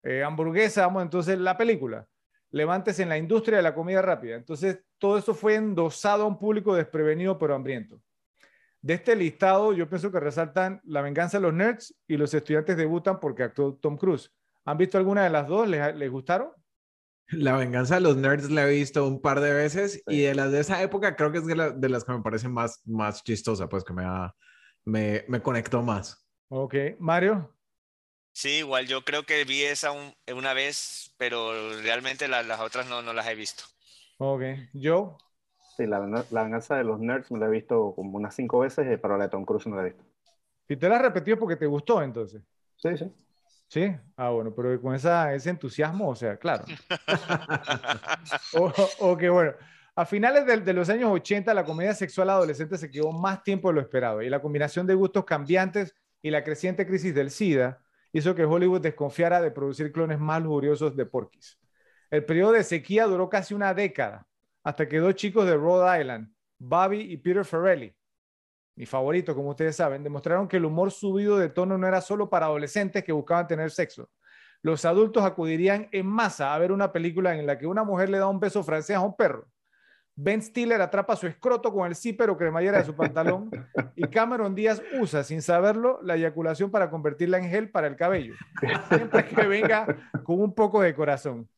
eh, 0.03 0.23
hamburguesa, 0.25 0.87
vamos, 0.87 1.03
entonces 1.03 1.39
la 1.39 1.57
película, 1.57 2.09
Levantes 2.51 2.99
en 3.01 3.11
la 3.11 3.19
industria 3.19 3.59
de 3.59 3.63
la 3.63 3.75
comida 3.75 4.01
rápida. 4.01 4.37
Entonces, 4.37 4.81
todo 4.97 5.19
eso 5.19 5.35
fue 5.35 5.57
endosado 5.57 6.25
a 6.25 6.27
un 6.27 6.39
público 6.39 6.75
desprevenido 6.75 7.39
pero 7.39 7.55
hambriento. 7.55 8.01
De 8.81 8.95
este 8.95 9.17
listado, 9.17 9.73
yo 9.73 9.89
pienso 9.89 10.13
que 10.13 10.21
resaltan 10.21 10.81
La 10.85 11.03
venganza 11.03 11.39
de 11.39 11.43
los 11.43 11.53
nerds 11.53 11.95
y 12.07 12.17
Los 12.17 12.33
estudiantes 12.35 12.77
debutan 12.77 13.21
porque 13.21 13.43
actuó 13.43 13.75
Tom 13.77 13.97
Cruise. 13.97 14.33
¿Han 14.65 14.79
visto 14.79 14.99
alguna 14.99 15.25
de 15.25 15.31
las 15.31 15.49
dos? 15.49 15.67
¿Les, 15.69 16.11
gustaron? 16.11 16.51
La 17.29 17.57
venganza 17.57 17.97
de 17.97 18.03
los 18.03 18.17
nerds 18.17 18.51
la 18.51 18.67
he 18.67 18.75
visto 18.75 19.07
un 19.07 19.21
par 19.21 19.41
de 19.41 19.53
veces 19.53 20.03
y 20.07 20.23
de 20.23 20.35
las 20.35 20.53
de 20.53 20.61
esa 20.61 20.83
época 20.83 21.17
creo 21.17 21.33
que 21.33 21.39
es 21.39 21.47
de, 21.47 21.89
las 21.89 22.05
que 22.05 22.13
me 22.13 22.23
parece 22.23 22.49
más, 22.49 22.81
más 22.87 23.23
chistosa, 23.23 23.69
pues 23.69 23.85
que 23.85 23.93
me, 23.93 24.05
me, 24.85 25.25
me 25.29 25.41
conectó 25.41 25.83
más. 25.83 26.27
Ok, 26.49 26.75
Mario. 26.99 27.55
Sí, 28.33 28.59
igual 28.59 28.87
yo 28.87 29.05
creo 29.05 29.25
que 29.25 29.45
vi 29.45 29.65
esa 29.65 29.91
una 30.33 30.53
vez, 30.55 31.13
pero 31.17 31.81
realmente 31.83 32.29
las 32.29 32.61
otras 32.61 32.87
no, 32.89 33.03
no 33.03 33.13
las 33.13 33.27
he 33.27 33.35
visto. 33.35 33.65
Ok, 34.19 34.43
Joe. 34.75 35.17
Sí, 35.79 35.87
la, 35.87 36.01
venganza 36.01 36.75
de 36.75 36.83
los 36.83 36.99
nerds 36.99 37.31
me 37.31 37.39
la 37.39 37.47
he 37.47 37.51
visto 37.51 37.95
como 37.95 38.17
unas 38.17 38.35
cinco 38.35 38.59
veces, 38.59 38.85
eh, 38.85 38.99
pero 38.99 39.17
la 39.17 39.25
de 39.25 39.31
Tom 39.31 39.45
Cruise 39.45 39.69
no 39.69 39.77
la 39.77 39.83
he 39.83 39.91
visto. 39.91 40.05
¿Y 40.69 40.77
te 40.77 40.89
la 40.89 40.97
has 40.97 41.03
repetido 41.03 41.39
porque 41.39 41.55
te 41.55 41.67
gustó 41.67 42.03
entonces? 42.03 42.43
Sí, 42.75 42.97
sí. 42.97 43.13
Sí, 43.69 43.97
ah, 44.17 44.31
bueno, 44.31 44.53
pero 44.53 44.81
con 44.83 44.97
esa, 44.97 45.33
ese 45.33 45.51
entusiasmo, 45.51 46.09
o 46.09 46.17
sea, 46.17 46.37
claro. 46.37 46.65
o, 48.99 49.17
que 49.17 49.29
bueno, 49.29 49.53
a 49.95 50.05
finales 50.05 50.47
de, 50.47 50.61
de, 50.63 50.73
los 50.73 50.89
años 50.89 51.13
80, 51.13 51.55
la 51.55 51.65
comedia 51.65 51.95
sexual 51.95 52.31
adolescente 52.31 52.77
se 52.77 52.91
quedó 52.91 53.13
más 53.13 53.45
tiempo 53.45 53.69
de 53.69 53.75
lo 53.75 53.81
esperado 53.81 54.21
y 54.21 54.29
la 54.29 54.43
combinación 54.43 54.85
de 54.85 54.95
gustos 54.95 55.25
cambiantes 55.25 55.95
y 56.23 56.31
la 56.31 56.43
creciente 56.43 56.89
crisis 56.89 57.15
del 57.15 57.31
SIDA 57.31 57.81
hizo 58.13 58.35
que 58.35 58.45
Hollywood 58.45 58.81
desconfiara 58.81 59.41
de 59.41 59.53
producir 59.53 59.93
clones 59.93 60.19
más 60.19 60.43
lujuriosos 60.43 60.97
de 60.97 61.07
Porky's. 61.07 61.57
El 62.11 62.25
periodo 62.25 62.53
de 62.53 62.65
sequía 62.65 63.05
duró 63.05 63.29
casi 63.29 63.55
una 63.55 63.75
década 63.75 64.28
hasta 64.65 64.89
que 64.89 64.99
dos 64.99 65.15
chicos 65.15 65.47
de 65.47 65.57
Rhode 65.57 66.01
Island, 66.01 66.33
Bobby 66.59 67.01
y 67.01 67.17
Peter 67.17 67.45
Farrelly, 67.45 67.95
mi 68.79 68.87
favorito, 68.87 69.35
como 69.35 69.51
ustedes 69.51 69.75
saben, 69.75 70.05
demostraron 70.05 70.47
que 70.47 70.57
el 70.57 70.65
humor 70.65 70.93
subido 70.93 71.37
de 71.37 71.49
tono 71.49 71.77
no 71.77 71.89
era 71.89 72.01
solo 72.01 72.31
para 72.31 72.47
adolescentes 72.47 73.03
que 73.03 73.11
buscaban 73.11 73.49
tener 73.49 73.73
sexo. 73.73 74.09
Los 74.63 74.85
adultos 74.85 75.25
acudirían 75.25 75.89
en 75.91 76.07
masa 76.07 76.55
a 76.55 76.59
ver 76.59 76.71
una 76.71 76.93
película 76.93 77.37
en 77.37 77.45
la 77.45 77.59
que 77.59 77.67
una 77.67 77.83
mujer 77.83 78.09
le 78.09 78.19
da 78.19 78.29
un 78.29 78.39
beso 78.39 78.63
francés 78.63 78.95
a 78.95 79.01
un 79.01 79.17
perro. 79.17 79.49
Ben 80.15 80.43
Stiller 80.43 80.81
atrapa 80.81 81.15
su 81.15 81.29
escroto 81.29 81.73
con 81.73 81.87
el 81.87 81.95
zipper 81.95 82.31
o 82.31 82.37
cremallera 82.37 82.79
de 82.79 82.85
su 82.85 82.95
pantalón 82.95 83.51
y 83.95 84.03
Cameron 84.09 84.55
Díaz 84.55 84.83
usa, 85.01 85.23
sin 85.23 85.43
saberlo, 85.43 86.01
la 86.03 86.17
eyaculación 86.17 86.71
para 86.71 86.91
convertirla 86.91 87.39
en 87.39 87.51
gel 87.51 87.71
para 87.71 87.87
el 87.87 87.95
cabello, 87.95 88.35
siempre 88.89 89.25
que 89.27 89.47
venga 89.47 89.87
con 90.25 90.41
un 90.41 90.55
poco 90.55 90.83
de 90.83 90.95
corazón. 90.95 91.49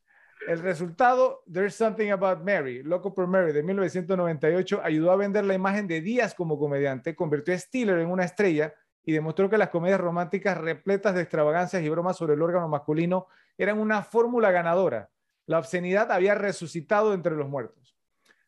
El 0.47 0.61
resultado, 0.61 1.43
There's 1.53 1.75
Something 1.75 2.11
About 2.11 2.43
Mary, 2.43 2.83
Loco 2.83 3.15
por 3.15 3.27
Mary, 3.27 3.53
de 3.53 3.63
1998, 3.63 4.81
ayudó 4.83 5.13
a 5.13 5.17
vender 5.17 5.45
la 5.45 5.55
imagen 5.55 5.87
de 5.87 6.01
Díaz 6.01 6.35
como 6.35 6.59
comediante, 6.59 7.15
convirtió 7.15 7.55
a 7.55 7.59
Stiller 7.59 7.99
en 7.99 8.11
una 8.11 8.25
estrella 8.25 8.75
y 9.05 9.13
demostró 9.13 9.51
que 9.51 9.59
las 9.59 9.69
comedias 9.69 10.01
románticas 10.01 10.57
repletas 10.57 11.15
de 11.15 11.23
extravagancias 11.23 11.83
y 11.83 11.89
bromas 11.89 12.17
sobre 12.17 12.35
el 12.35 12.43
órgano 12.43 12.69
masculino 12.69 13.27
eran 13.59 13.79
una 13.79 14.03
fórmula 14.03 14.51
ganadora. 14.51 15.11
La 15.47 15.59
obscenidad 15.59 16.11
había 16.11 16.35
resucitado 16.35 17.13
entre 17.13 17.35
los 17.35 17.49
muertos. 17.49 17.97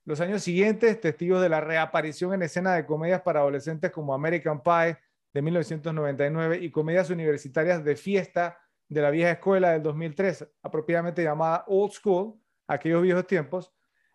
Los 0.04 0.20
años 0.20 0.42
siguientes, 0.42 1.00
testigos 1.00 1.42
de 1.42 1.48
la 1.48 1.60
reaparición 1.60 2.34
en 2.34 2.42
escena 2.42 2.74
de 2.74 2.86
comedias 2.86 3.22
para 3.22 3.40
adolescentes 3.40 3.92
como 3.92 4.14
American 4.14 4.62
Pie 4.62 4.98
de 5.32 5.42
1999 5.42 6.58
y 6.58 6.70
comedias 6.70 7.10
universitarias 7.10 7.84
de 7.84 7.96
fiesta 7.96 8.58
de 8.92 9.00
la 9.00 9.10
vieja 9.10 9.32
escuela 9.32 9.70
del 9.70 9.82
2003, 9.82 10.46
apropiadamente 10.62 11.22
llamada 11.22 11.64
Old 11.66 11.92
School, 11.92 12.34
aquellos 12.66 13.02
viejos 13.02 13.26
tiempos, 13.26 13.72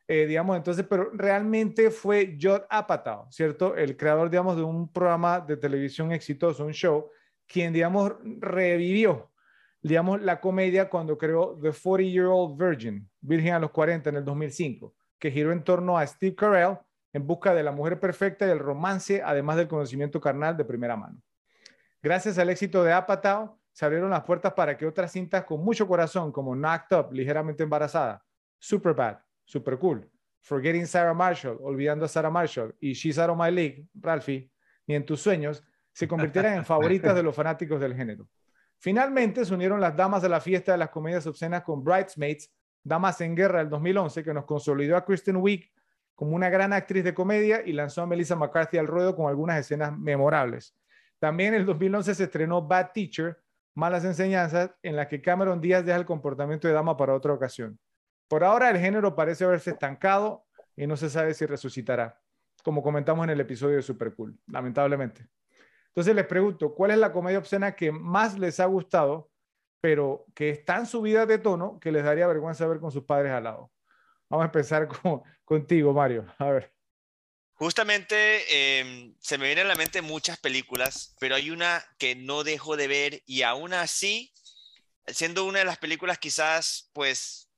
eh, 0.07 0.27
digamos, 0.27 0.55
entonces, 0.55 0.85
pero 0.87 1.09
realmente 1.13 1.89
fue 1.89 2.37
Judd 2.39 2.61
Apatow, 2.69 3.25
¿cierto? 3.31 3.75
El 3.75 3.97
creador, 3.97 4.29
digamos, 4.29 4.55
de 4.55 4.61
un 4.61 4.91
programa 4.93 5.39
de 5.39 5.57
televisión 5.57 6.11
exitoso, 6.11 6.63
un 6.63 6.73
show, 6.73 7.09
quien, 7.47 7.73
digamos, 7.73 8.13
revivió, 8.39 9.31
digamos, 9.81 10.21
la 10.21 10.39
comedia 10.39 10.89
cuando 10.89 11.17
creó 11.17 11.57
The 11.59 11.71
40 11.71 12.03
Year 12.03 12.27
Old 12.27 12.57
Virgin, 12.57 13.09
Virgen 13.19 13.53
a 13.55 13.59
los 13.59 13.71
40 13.71 14.11
en 14.11 14.15
el 14.17 14.23
2005, 14.23 14.93
que 15.17 15.31
giró 15.31 15.51
en 15.51 15.63
torno 15.63 15.97
a 15.97 16.05
Steve 16.05 16.35
Carell 16.35 16.77
en 17.13 17.25
busca 17.25 17.55
de 17.55 17.63
la 17.63 17.71
mujer 17.71 17.99
perfecta 17.99 18.45
y 18.45 18.51
el 18.51 18.59
romance, 18.59 19.23
además 19.25 19.57
del 19.57 19.67
conocimiento 19.67 20.21
carnal 20.21 20.55
de 20.55 20.65
primera 20.65 20.95
mano. 20.95 21.19
Gracias 22.03 22.37
al 22.37 22.51
éxito 22.51 22.83
de 22.83 22.93
Apatow, 22.93 23.56
se 23.77 23.85
abrieron 23.85 24.09
las 24.09 24.23
puertas 24.23 24.53
para 24.53 24.75
que 24.75 24.87
otras 24.87 25.11
cintas 25.11 25.43
con 25.43 25.63
mucho 25.63 25.87
corazón, 25.87 26.31
como 26.31 26.55
Knocked 26.55 26.97
Up, 26.97 27.13
ligeramente 27.13 27.61
embarazada, 27.61 28.25
Superbad, 28.57 29.19
Super 29.45 29.77
Cool, 29.77 30.09
Forgetting 30.41 30.87
Sarah 30.87 31.13
Marshall, 31.13 31.59
Olvidando 31.61 32.05
a 32.05 32.07
Sarah 32.07 32.31
Marshall, 32.31 32.75
y 32.79 32.93
She's 32.93 33.19
Out 33.19 33.29
of 33.29 33.37
My 33.37 33.51
League, 33.51 33.85
Ralphie, 33.93 34.49
ni 34.87 34.95
en 34.95 35.05
tus 35.05 35.21
sueños, 35.21 35.63
se 35.93 36.07
convirtieran 36.07 36.55
en 36.55 36.65
favoritas 36.65 37.13
de 37.13 37.21
los 37.21 37.35
fanáticos 37.35 37.79
del 37.79 37.93
género. 37.93 38.27
Finalmente 38.79 39.45
se 39.45 39.53
unieron 39.53 39.79
las 39.79 39.95
damas 39.95 40.23
de 40.23 40.29
la 40.29 40.41
fiesta 40.41 40.71
de 40.71 40.79
las 40.79 40.89
comedias 40.89 41.27
obscenas 41.27 41.61
con 41.61 41.83
Bridesmaids, 41.83 42.51
Damas 42.83 43.21
en 43.21 43.35
Guerra 43.35 43.59
del 43.59 43.69
2011, 43.69 44.23
que 44.23 44.33
nos 44.33 44.45
consolidó 44.45 44.97
a 44.97 45.05
Kristen 45.05 45.35
Wiig 45.35 45.71
como 46.15 46.35
una 46.35 46.49
gran 46.49 46.73
actriz 46.73 47.03
de 47.03 47.13
comedia 47.13 47.61
y 47.63 47.73
lanzó 47.73 48.01
a 48.01 48.07
Melissa 48.07 48.35
McCarthy 48.35 48.79
al 48.79 48.87
ruedo 48.87 49.15
con 49.15 49.29
algunas 49.29 49.59
escenas 49.59 49.95
memorables. 49.95 50.75
También 51.19 51.53
en 51.53 51.59
el 51.59 51.67
2011 51.67 52.15
se 52.15 52.23
estrenó 52.23 52.63
Bad 52.63 52.89
Teacher, 52.91 53.37
malas 53.77 54.03
enseñanzas 54.03 54.71
en 54.81 54.95
las 54.95 55.07
que 55.07 55.21
Cameron 55.21 55.61
Díaz 55.61 55.85
deja 55.85 55.99
el 55.99 56.05
comportamiento 56.05 56.67
de 56.67 56.73
dama 56.73 56.97
para 56.97 57.13
otra 57.13 57.31
ocasión. 57.31 57.79
Por 58.27 58.43
ahora 58.43 58.71
el 58.71 58.79
género 58.79 59.15
parece 59.15 59.45
haberse 59.45 59.69
estancado 59.69 60.45
y 60.75 60.87
no 60.87 60.97
se 60.97 61.11
sabe 61.11 61.35
si 61.35 61.45
resucitará, 61.45 62.19
como 62.63 62.81
comentamos 62.81 63.23
en 63.25 63.29
el 63.29 63.39
episodio 63.39 63.75
de 63.75 63.83
Super 63.83 64.15
Cool, 64.15 64.35
lamentablemente. 64.47 65.27
Entonces 65.89 66.15
les 66.15 66.25
pregunto, 66.25 66.73
¿cuál 66.73 66.89
es 66.89 66.97
la 66.97 67.11
comedia 67.11 67.37
obscena 67.37 67.75
que 67.75 67.91
más 67.91 68.37
les 68.39 68.59
ha 68.59 68.65
gustado, 68.65 69.29
pero 69.79 70.25
que 70.33 70.49
está 70.49 70.77
en 70.77 70.87
subida 70.87 71.27
de 71.27 71.37
tono, 71.37 71.79
que 71.79 71.91
les 71.91 72.03
daría 72.03 72.25
vergüenza 72.25 72.65
ver 72.67 72.79
con 72.79 72.91
sus 72.91 73.03
padres 73.03 73.31
al 73.31 73.43
lado? 73.43 73.71
Vamos 74.27 74.43
a 74.43 74.47
empezar 74.47 74.87
con, 75.03 75.21
contigo, 75.45 75.93
Mario. 75.93 76.25
A 76.39 76.49
ver. 76.49 76.76
Justamente 77.57 78.79
em, 78.79 79.15
se 79.19 79.39
me 79.39 79.47
vienen 79.47 79.65
a 79.65 79.69
la 79.69 79.75
mente 79.75 80.03
muchas 80.03 80.37
películas, 80.37 81.15
pero 81.19 81.33
hay 81.33 81.49
una 81.49 81.83
que 81.97 82.15
no 82.15 82.43
dejo 82.43 82.77
de 82.77 82.87
ver 82.87 83.23
y 83.25 83.41
aún 83.41 83.73
así, 83.73 84.31
siendo 85.07 85.43
una 85.43 85.59
de 85.59 85.65
las 85.65 85.79
películas 85.79 86.19
quizás 86.19 86.91
pues 86.93 87.49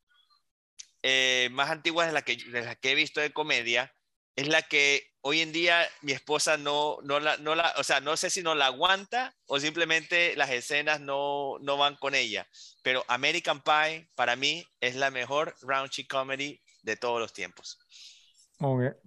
eh, 1.04 1.50
más 1.52 1.70
antiguas 1.70 2.08
de 2.08 2.14
las 2.14 2.24
que, 2.24 2.38
la 2.48 2.76
que 2.76 2.92
he 2.92 2.96
visto 2.96 3.20
de 3.20 3.34
comedia, 3.34 3.94
es 4.38 4.48
la 4.48 4.62
que 4.62 5.12
hoy 5.20 5.42
en 5.42 5.52
día 5.52 5.86
mi 6.02 6.14
esposa 6.14 6.56
no, 6.56 7.00
no, 7.04 7.20
la, 7.20 7.36
no 7.36 7.54
la, 7.56 7.74
o 7.76 7.84
sea, 7.84 8.00
no 8.00 8.16
sé 8.16 8.30
si 8.30 8.42
no 8.42 8.56
la 8.56 8.68
aguanta 8.68 9.36
o 9.48 9.60
simplemente 9.60 10.34
las 10.38 10.50
escenas 10.50 11.02
no, 11.02 11.58
no 11.60 11.76
van 11.76 11.98
con 11.98 12.16
ella. 12.16 12.48
Pero 12.84 13.04
American 13.10 13.62
Pie 13.62 14.10
para 14.16 14.38
mí 14.38 14.66
es 14.80 14.96
la 14.96 15.12
mejor 15.12 15.58
raunchy 15.62 16.08
comedy 16.08 16.62
de 16.84 16.96
todos 16.96 17.20
los 17.20 17.34
tiempos. 17.34 17.78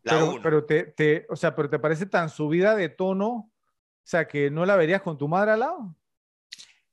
Pero, 0.03 0.35
pero 0.43 0.65
te, 0.65 0.85
te, 0.85 1.27
o 1.29 1.37
sea, 1.37 1.55
pero 1.55 1.69
te 1.69 1.79
parece 1.79 2.07
tan 2.07 2.29
subida 2.31 2.75
de 2.75 2.89
tono, 2.89 3.29
o 3.31 3.51
sea, 4.03 4.27
que 4.27 4.51
no 4.51 4.65
la 4.67 4.77
verías 4.77 5.03
con 5.03 5.19
tu 5.19 5.29
madre 5.29 5.53
al 5.53 5.61
lado. 5.61 5.97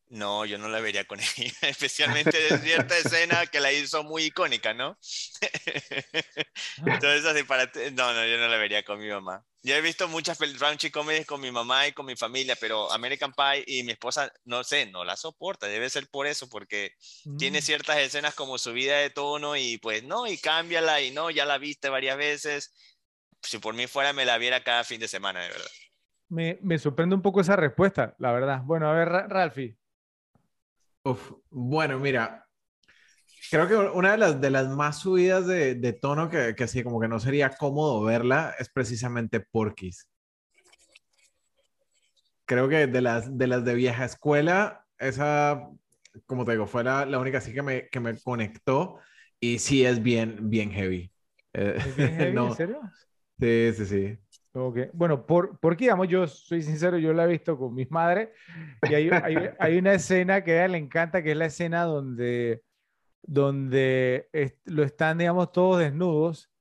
No, 0.10 0.44
yo 0.44 0.58
no 0.58 0.70
la 0.70 0.80
vería 0.80 1.06
con 1.06 1.20
ella, 1.38 1.54
especialmente 1.62 2.36
de 2.38 2.58
cierta 2.58 2.98
escena 2.98 3.46
que 3.46 3.60
la 3.60 3.72
hizo 3.72 4.04
muy 4.04 4.24
icónica, 4.24 4.74
¿no? 4.74 4.98
Entonces, 6.78 7.26
así 7.26 7.44
para... 7.44 7.66
No, 7.94 8.14
no, 8.14 8.26
yo 8.26 8.38
no 8.38 8.48
la 8.48 8.58
vería 8.58 8.84
con 8.84 9.00
mi 9.00 9.08
mamá. 9.08 9.46
Yo 9.62 9.76
he 9.76 9.82
visto 9.82 10.08
muchas 10.08 10.40
raunchy 10.58 10.90
comedies 10.90 11.28
con 11.28 11.42
mi 11.42 11.52
mamá 11.52 11.88
y 11.88 11.92
con 11.92 12.08
mi 12.08 12.16
familia, 12.16 12.56
pero 12.60 12.92
American 12.92 13.34
Pie 13.34 13.64
y 13.68 13.84
mi 13.84 13.92
esposa, 13.92 14.32
no 14.46 14.64
sé, 14.64 14.88
no 14.88 15.04
la 15.04 15.16
soporta. 15.16 15.68
Debe 15.68 15.90
ser 15.92 16.08
por 16.10 16.26
eso, 16.26 16.50
porque 16.50 16.96
tiene 17.38 17.60
mm. 17.60 17.64
ciertas 17.64 17.98
escenas 17.98 18.34
como 18.34 18.58
subida 18.58 18.98
de 18.98 19.12
tono 19.12 19.58
y 19.58 19.78
pues 19.78 20.04
no, 20.04 20.26
y 20.26 20.38
cámbiala 20.40 21.02
y 21.02 21.12
no, 21.12 21.30
ya 21.30 21.46
la 21.46 21.60
viste 21.60 21.90
varias 21.90 22.18
veces. 22.18 22.74
Si 23.44 23.60
por 23.60 23.76
mí 23.76 23.86
fuera, 23.86 24.12
me 24.14 24.26
la 24.26 24.40
viera 24.40 24.64
cada 24.64 24.84
fin 24.84 25.00
de 25.00 25.08
semana, 25.08 25.42
de 25.42 25.50
verdad. 25.50 25.72
Me, 26.30 26.58
me 26.62 26.80
sorprende 26.80 27.16
un 27.16 27.22
poco 27.22 27.42
esa 27.42 27.56
respuesta, 27.56 28.16
la 28.18 28.32
verdad. 28.32 28.62
Bueno, 28.64 28.90
a 28.90 28.94
ver, 28.94 29.10
Ralphie, 31.04 31.36
bueno, 31.50 32.00
mira, 32.00 32.46
creo 33.52 33.68
que 33.68 33.76
una 33.76 34.12
de 34.12 34.18
las, 34.18 34.42
de 34.42 34.50
las 34.50 34.68
más 34.70 35.00
subidas 35.00 35.48
de, 35.48 35.76
de 35.76 35.94
tono 35.94 36.30
que, 36.30 36.56
que 36.56 36.64
así 36.64 36.84
como 36.84 37.00
que 37.00 37.08
no 37.08 37.20
sería 37.20 37.52
cómodo 37.52 38.04
verla 38.04 38.54
es 38.60 38.70
precisamente 38.70 39.40
Porky's. 39.40 40.08
Creo 42.46 42.68
que 42.68 42.88
de 42.88 43.02
las 43.02 43.38
de, 43.38 43.48
las 43.48 43.64
de 43.64 43.76
vieja 43.76 44.06
escuela, 44.06 44.86
esa, 44.98 45.70
como 46.26 46.46
te 46.46 46.54
digo, 46.54 46.66
fue 46.66 46.84
la, 46.84 47.06
la 47.06 47.20
única 47.20 47.38
así 47.38 47.54
que 47.54 47.62
me, 47.62 47.90
que 47.90 48.00
me 48.00 48.20
conectó 48.20 49.00
y 49.40 49.60
sí 49.60 49.86
es 49.86 50.02
bien, 50.02 50.50
bien 50.50 50.72
heavy. 50.72 51.12
Eh, 51.54 51.80
bien 51.96 52.14
heavy 52.18 52.38
¿En 52.38 52.52
serio? 52.52 52.82
Sí, 53.40 53.74
sí, 53.74 53.86
sí. 53.86 54.18
Okay. 54.68 54.90
Bueno, 54.94 55.26
por, 55.26 55.58
porque, 55.60 55.86
digamos, 55.86 56.08
yo 56.08 56.28
soy 56.28 56.62
sincero, 56.62 56.98
yo 56.98 57.14
la 57.14 57.26
he 57.26 57.28
visto 57.28 57.58
con 57.58 57.74
mis 57.74 57.90
madres 57.90 58.30
y 58.90 58.94
hay, 58.94 59.10
hay, 59.10 59.50
hay, 59.58 59.78
una 59.78 59.94
escena 59.94 60.44
que 60.44 60.52
a 60.52 60.66
ella 60.66 60.68
le 60.74 60.78
encanta, 60.78 61.24
que 61.24 61.32
es 61.32 61.38
la 61.38 61.46
escena 61.46 61.84
donde, 61.84 62.64
donde 63.24 64.30
lo 64.66 64.84
están, 64.84 65.18
digamos, 65.18 65.52
todos 65.52 65.80
desnudos, 65.80 66.52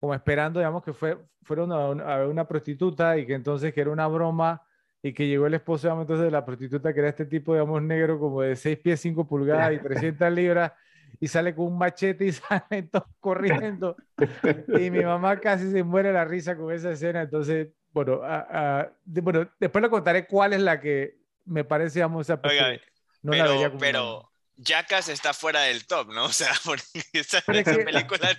como 0.00 0.14
esperando, 0.14 0.60
digamos, 0.60 0.82
que 0.82 0.92
fue, 0.92 1.18
fueron 1.42 1.72
a, 1.72 1.88
una, 1.88 2.26
una 2.26 2.48
prostituta 2.48 3.16
y 3.18 3.26
que 3.26 3.34
entonces 3.34 3.72
que 3.72 3.80
era 3.80 3.90
una 3.90 4.06
broma 4.06 4.62
y 5.02 5.12
que 5.12 5.26
llegó 5.26 5.46
el 5.46 5.54
esposo, 5.54 5.86
digamos, 5.86 6.02
entonces 6.02 6.24
de 6.24 6.30
la 6.30 6.44
prostituta, 6.44 6.92
que 6.92 7.00
era 7.00 7.08
este 7.08 7.26
tipo, 7.26 7.52
digamos, 7.54 7.82
negro, 7.82 8.18
como 8.18 8.42
de 8.42 8.56
6 8.56 8.78
pies, 8.78 9.00
5 9.00 9.26
pulgadas 9.26 9.72
y 9.72 9.78
300 9.78 10.32
libras 10.32 10.72
y 11.20 11.28
sale 11.28 11.54
con 11.54 11.66
un 11.66 11.78
machete 11.78 12.26
y 12.26 12.32
sale 12.32 12.82
todos 12.82 13.06
corriendo. 13.20 13.96
Y 14.80 14.90
mi 14.90 15.04
mamá 15.04 15.38
casi 15.40 15.70
se 15.70 15.82
muere 15.82 16.12
la 16.12 16.24
risa 16.24 16.56
con 16.56 16.72
esa 16.72 16.90
escena. 16.90 17.22
Entonces, 17.22 17.68
bueno, 17.92 18.20
bueno 19.04 19.50
después 19.58 19.82
le 19.82 19.90
contaré 19.90 20.26
cuál 20.26 20.52
es 20.52 20.60
la 20.60 20.80
que 20.80 21.18
me 21.44 21.64
parece, 21.64 22.00
vamos 22.00 22.28
a... 22.30 22.36
no 22.36 22.42
pero, 22.42 23.44
la 23.44 23.50
vería 23.50 23.72
pero 23.78 24.28
Jackass 24.58 25.08
está 25.08 25.32
fuera 25.32 25.62
del 25.62 25.86
top, 25.86 26.12
¿no? 26.12 26.24
O 26.26 26.32
sea, 26.32 26.52
porque 26.64 26.84
esa, 27.12 27.40
película... 27.40 28.36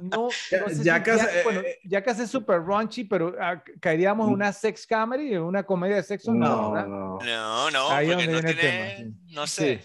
No, 0.00 0.28
no 0.50 0.82
Jackass, 0.82 1.22
eh, 1.22 1.40
bueno, 1.44 1.60
eh, 1.60 1.78
Jackass 1.84 2.20
es 2.20 2.30
súper 2.30 2.62
raunchy, 2.62 3.04
pero 3.04 3.36
ah, 3.38 3.62
caeríamos 3.80 4.28
en 4.28 4.34
una 4.34 4.52
sex 4.52 4.86
comedy, 4.86 5.34
en 5.34 5.42
una 5.42 5.62
comedia 5.62 5.96
de 5.96 6.02
sexo. 6.02 6.32
No, 6.32 6.74
no, 6.74 7.18
no, 7.20 7.70
no, 7.70 7.88
porque 7.88 8.26
no 8.26 8.40
tiene, 8.40 9.12
no 9.28 9.46
sé. 9.46 9.84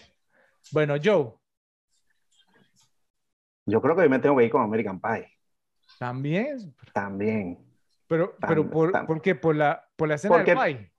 Bueno, 0.70 0.96
Joe. 1.02 1.37
Yo 3.68 3.82
creo 3.82 3.94
que 3.94 4.02
yo 4.02 4.10
me 4.10 4.18
tengo 4.18 4.36
que 4.36 4.44
ir 4.44 4.50
con 4.50 4.62
American 4.62 4.98
Pie. 4.98 5.30
¿También? 5.98 6.74
También. 6.94 7.58
Pero, 8.06 8.34
pero 8.40 8.70
por, 8.70 9.06
¿por 9.06 9.20
qué? 9.20 9.34
¿Por 9.34 9.56
la, 9.56 9.86
por 9.94 10.08
la 10.08 10.14
escena 10.14 10.38
del 10.38 10.56
pie? 10.56 10.92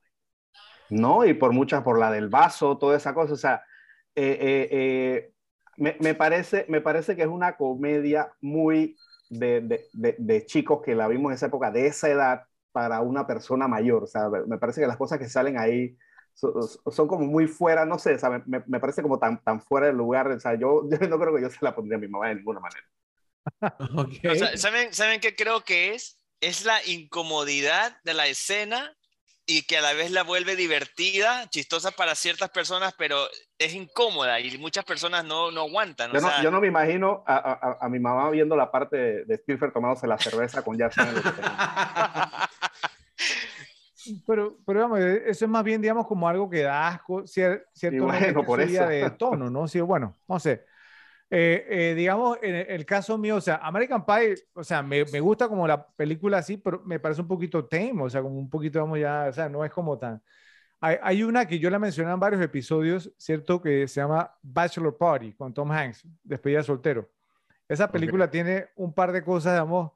No, 0.91 1.25
y 1.25 1.33
por 1.33 1.51
muchas, 1.51 1.81
por 1.83 1.97
la 1.97 2.11
del 2.11 2.29
vaso, 2.29 2.77
toda 2.77 2.95
esa 2.95 3.13
cosa. 3.15 3.33
O 3.33 3.37
sea, 3.37 3.63
eh, 4.13 4.37
eh, 4.39 4.67
eh, 4.71 5.33
me, 5.77 5.95
me, 5.99 6.13
parece, 6.13 6.65
me 6.69 6.81
parece 6.81 7.15
que 7.15 7.23
es 7.23 7.27
una 7.27 7.57
comedia 7.57 8.31
muy 8.39 8.95
de, 9.29 9.61
de, 9.93 10.15
de, 10.19 10.45
chicos 10.45 10.81
que 10.83 10.93
la 10.93 11.07
vimos 11.07 11.31
en 11.31 11.35
esa 11.35 11.47
época, 11.47 11.71
de 11.71 11.87
esa 11.87 12.09
edad, 12.09 12.43
para 12.71 13.01
una 13.01 13.25
persona 13.25 13.67
mayor. 13.67 14.03
O 14.03 14.07
sea, 14.07 14.29
me 14.47 14.59
parece 14.59 14.81
que 14.81 14.87
las 14.87 14.97
cosas 14.97 15.17
que 15.17 15.27
salen 15.27 15.57
ahí 15.57 15.97
son, 16.39 17.07
como 17.07 17.25
muy 17.25 17.47
fuera, 17.47 17.85
no 17.85 17.99
sé, 17.99 18.17
Me, 18.45 18.63
me, 18.65 18.79
parece 18.79 19.01
como 19.01 19.19
tan, 19.19 19.41
tan 19.43 19.61
fuera 19.61 19.87
del 19.87 19.97
lugar. 19.97 20.27
O 20.27 20.39
sea, 20.39 20.55
yo, 20.55 20.83
yo 20.89 21.07
no 21.07 21.19
creo 21.19 21.35
que 21.35 21.41
yo 21.41 21.49
se 21.49 21.57
la 21.61 21.75
pondría 21.75 21.97
a 21.97 22.01
mi 22.01 22.07
mamá 22.07 22.29
de 22.29 22.35
ninguna 22.35 22.59
manera. 22.59 22.85
¿saben, 24.57 24.93
¿Saben 24.93 25.19
qué 25.19 25.35
creo 25.35 25.61
que 25.61 25.93
es? 25.95 26.17
Es 26.41 26.65
la 26.65 26.77
incomodidad 26.85 27.97
de 28.03 28.13
la 28.13 28.27
escena 28.27 28.95
y 29.45 29.63
que 29.63 29.77
a 29.77 29.81
la 29.81 29.93
vez 29.93 30.11
la 30.11 30.23
vuelve 30.23 30.55
divertida, 30.55 31.49
chistosa 31.49 31.89
para 31.91 32.13
ciertas 32.13 32.49
personas, 32.51 32.93
pero 32.97 33.27
es 33.57 33.73
incómoda 33.73 34.39
y 34.39 34.55
muchas 34.59 34.85
personas 34.85 35.25
no, 35.25 35.49
no 35.49 35.61
aguantan. 35.61 36.11
Yo, 36.13 36.21
no, 36.21 36.43
yo 36.43 36.51
no 36.51 36.61
me 36.61 36.67
imagino 36.67 37.23
a, 37.25 37.37
a, 37.37 37.77
a, 37.81 37.89
mi 37.89 37.97
mamá 37.99 38.29
viendo 38.29 38.55
la 38.55 38.69
parte 38.69 38.95
de, 38.95 39.25
de 39.25 39.35
Spielberg 39.35 39.73
tomándose 39.73 40.05
la 40.05 40.19
cerveza 40.19 40.63
con 40.63 40.77
ya 40.77 40.89
Pero, 44.25 44.57
pero 44.65 44.81
vamos, 44.81 44.99
e, 44.99 45.29
eso 45.29 45.45
es 45.45 45.51
más 45.51 45.63
bien, 45.63 45.81
digamos, 45.81 46.07
como 46.07 46.27
algo 46.27 46.49
que 46.49 46.61
da 46.61 46.87
asco, 46.87 47.25
cierto 47.27 48.05
bueno, 48.05 48.43
por 48.43 48.61
eso. 48.61 48.85
de 48.85 49.09
tono, 49.11 49.49
¿no? 49.49 49.67
Sí, 49.67 49.79
bueno, 49.81 50.15
no 50.27 50.39
sé. 50.39 50.65
Eh, 51.31 51.65
eh, 51.69 51.93
digamos, 51.95 52.39
en 52.41 52.55
el 52.55 52.85
caso 52.85 53.17
mío, 53.17 53.35
o 53.35 53.41
sea, 53.41 53.57
American 53.57 54.03
Pie, 54.05 54.35
o 54.53 54.63
sea, 54.63 54.81
me, 54.81 55.05
me, 55.05 55.19
gusta 55.19 55.47
como 55.47 55.67
la 55.67 55.85
película 55.85 56.39
así, 56.39 56.57
pero 56.57 56.81
me 56.85 56.99
parece 56.99 57.21
un 57.21 57.27
poquito 57.27 57.65
tame, 57.65 58.01
o 58.01 58.09
sea, 58.09 58.21
como 58.21 58.39
un 58.39 58.49
poquito, 58.49 58.79
vamos 58.79 58.99
ya, 58.99 59.27
o 59.29 59.33
sea, 59.33 59.47
no 59.47 59.63
es 59.63 59.71
como 59.71 59.97
tan... 59.97 60.21
Hay, 60.81 60.97
hay 61.01 61.23
una 61.23 61.45
que 61.45 61.59
yo 61.59 61.69
la 61.69 61.77
mencioné 61.77 62.11
en 62.11 62.19
varios 62.19 62.41
episodios, 62.41 63.13
¿cierto? 63.17 63.61
Que 63.61 63.87
se 63.87 64.01
llama 64.01 64.33
Bachelor 64.41 64.97
Party 64.97 65.33
con 65.33 65.53
Tom 65.53 65.71
Hanks, 65.71 66.07
despedida 66.23 66.63
soltero. 66.63 67.09
Esa 67.67 67.91
película 67.91 68.31
tiene 68.31 68.69
un 68.75 68.93
par 68.93 69.11
de 69.11 69.23
cosas, 69.23 69.53
digamos, 69.53 69.91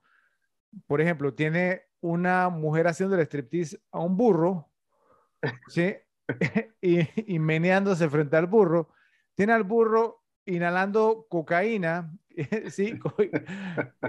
por 0.85 1.01
ejemplo, 1.01 1.33
tiene 1.33 1.83
una 2.03 2.49
mujer 2.49 2.87
haciendo 2.87 3.15
el 3.15 3.21
striptease 3.25 3.79
a 3.91 3.99
un 3.99 4.17
burro, 4.17 4.69
¿sí? 5.69 5.95
y, 6.81 7.33
y, 7.33 7.39
meneándose 7.39 8.09
frente 8.09 8.35
al 8.35 8.47
burro. 8.47 8.89
Tiene 9.35 9.53
al 9.53 9.63
burro 9.63 10.21
inhalando 10.45 11.25
cocaína, 11.29 12.13
¿sí? 12.69 12.99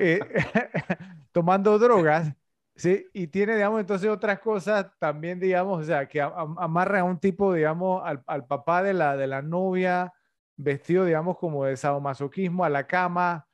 Eh, 0.00 0.18
tomando 1.32 1.78
drogas, 1.78 2.32
¿sí? 2.74 3.06
Y 3.12 3.28
tiene, 3.28 3.54
digamos, 3.54 3.80
entonces 3.80 4.10
otras 4.10 4.40
cosas 4.40 4.86
también, 4.98 5.38
digamos, 5.38 5.82
o 5.82 5.84
sea, 5.84 6.08
que 6.08 6.20
amarra 6.20 7.00
a 7.00 7.04
un 7.04 7.20
tipo, 7.20 7.54
digamos, 7.54 8.02
al, 8.04 8.24
al 8.26 8.44
papá 8.46 8.82
de 8.82 8.94
la, 8.94 9.16
de 9.16 9.28
la 9.28 9.40
novia, 9.40 10.12
vestido, 10.56 11.04
digamos, 11.04 11.38
como 11.38 11.64
de 11.64 11.76
sadomasoquismo 11.76 12.64
a 12.64 12.70
la 12.70 12.88
cama, 12.88 13.46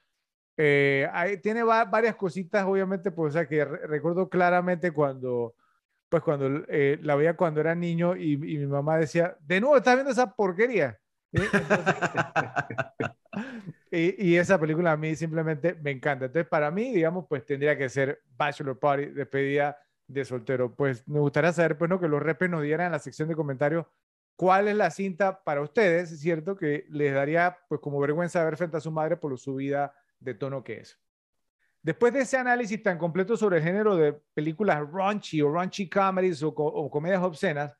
eh, 0.62 1.40
tiene 1.42 1.62
varias 1.62 2.16
cositas, 2.16 2.66
obviamente, 2.66 3.10
pues, 3.10 3.30
o 3.30 3.32
sea, 3.32 3.48
que 3.48 3.64
recuerdo 3.64 4.28
claramente 4.28 4.92
cuando, 4.92 5.54
pues, 6.10 6.22
cuando 6.22 6.66
eh, 6.68 6.98
la 7.00 7.16
veía 7.16 7.34
cuando 7.34 7.62
era 7.62 7.74
niño 7.74 8.14
y, 8.14 8.36
mi 8.36 8.66
mamá 8.66 8.98
decía, 8.98 9.38
de 9.40 9.58
nuevo, 9.58 9.78
¿estás 9.78 9.94
viendo 9.94 10.12
esa 10.12 10.34
porquería? 10.34 11.00
y, 13.90 14.36
esa 14.36 14.60
película 14.60 14.92
a 14.92 14.98
mí 14.98 15.16
simplemente 15.16 15.76
me 15.76 15.92
encanta. 15.92 16.26
Entonces, 16.26 16.46
para 16.46 16.70
mí, 16.70 16.92
digamos, 16.92 17.24
pues 17.26 17.46
tendría 17.46 17.78
que 17.78 17.88
ser 17.88 18.20
Bachelor 18.36 18.78
Party, 18.78 19.06
despedida 19.06 19.78
de 20.08 20.26
soltero. 20.26 20.74
Pues 20.74 21.08
me 21.08 21.20
gustaría 21.20 21.54
saber, 21.54 21.78
pues, 21.78 21.88
¿no? 21.88 21.98
Que 21.98 22.08
los 22.08 22.22
repes 22.22 22.50
nos 22.50 22.62
dieran 22.62 22.86
en 22.86 22.92
la 22.92 22.98
sección 22.98 23.28
de 23.28 23.34
comentarios 23.34 23.86
cuál 24.36 24.68
es 24.68 24.76
la 24.76 24.90
cinta 24.90 25.42
para 25.42 25.62
ustedes, 25.62 26.12
es 26.12 26.20
cierto, 26.20 26.54
que 26.54 26.84
les 26.90 27.14
daría, 27.14 27.56
pues, 27.68 27.80
como 27.80 27.98
vergüenza 27.98 28.44
ver 28.44 28.58
frente 28.58 28.76
a 28.76 28.80
su 28.80 28.90
madre 28.90 29.16
por 29.16 29.38
su 29.38 29.54
vida 29.54 29.94
de 30.20 30.34
tono 30.34 30.62
que 30.62 30.80
es. 30.80 30.98
Después 31.82 32.12
de 32.12 32.20
ese 32.20 32.36
análisis 32.36 32.82
tan 32.82 32.98
completo 32.98 33.36
sobre 33.36 33.58
el 33.58 33.64
género 33.64 33.96
de 33.96 34.12
películas 34.34 34.80
raunchy 34.92 35.40
o 35.40 35.50
raunchy 35.50 35.88
comedies 35.88 36.42
o, 36.42 36.48
o 36.48 36.90
comedias 36.90 37.22
obscenas, 37.22 37.74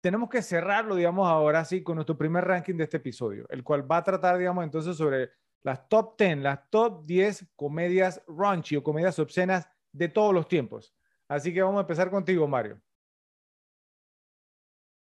tenemos 0.00 0.28
que 0.28 0.42
cerrarlo, 0.42 0.94
digamos, 0.94 1.28
ahora 1.28 1.64
sí, 1.64 1.82
con 1.82 1.96
nuestro 1.96 2.16
primer 2.16 2.44
ranking 2.44 2.74
de 2.76 2.84
este 2.84 2.98
episodio, 2.98 3.46
el 3.48 3.64
cual 3.64 3.90
va 3.90 3.98
a 3.98 4.04
tratar, 4.04 4.38
digamos, 4.38 4.64
entonces 4.64 4.96
sobre 4.96 5.30
las 5.62 5.88
top 5.88 6.16
10, 6.18 6.38
las 6.38 6.70
top 6.70 7.04
10 7.04 7.46
comedias 7.56 8.22
raunchy 8.28 8.76
o 8.76 8.82
comedias 8.82 9.18
obscenas 9.18 9.68
de 9.92 10.08
todos 10.08 10.32
los 10.32 10.46
tiempos. 10.48 10.94
Así 11.26 11.52
que 11.52 11.62
vamos 11.62 11.78
a 11.78 11.82
empezar 11.82 12.10
contigo, 12.10 12.46
Mario. 12.46 12.80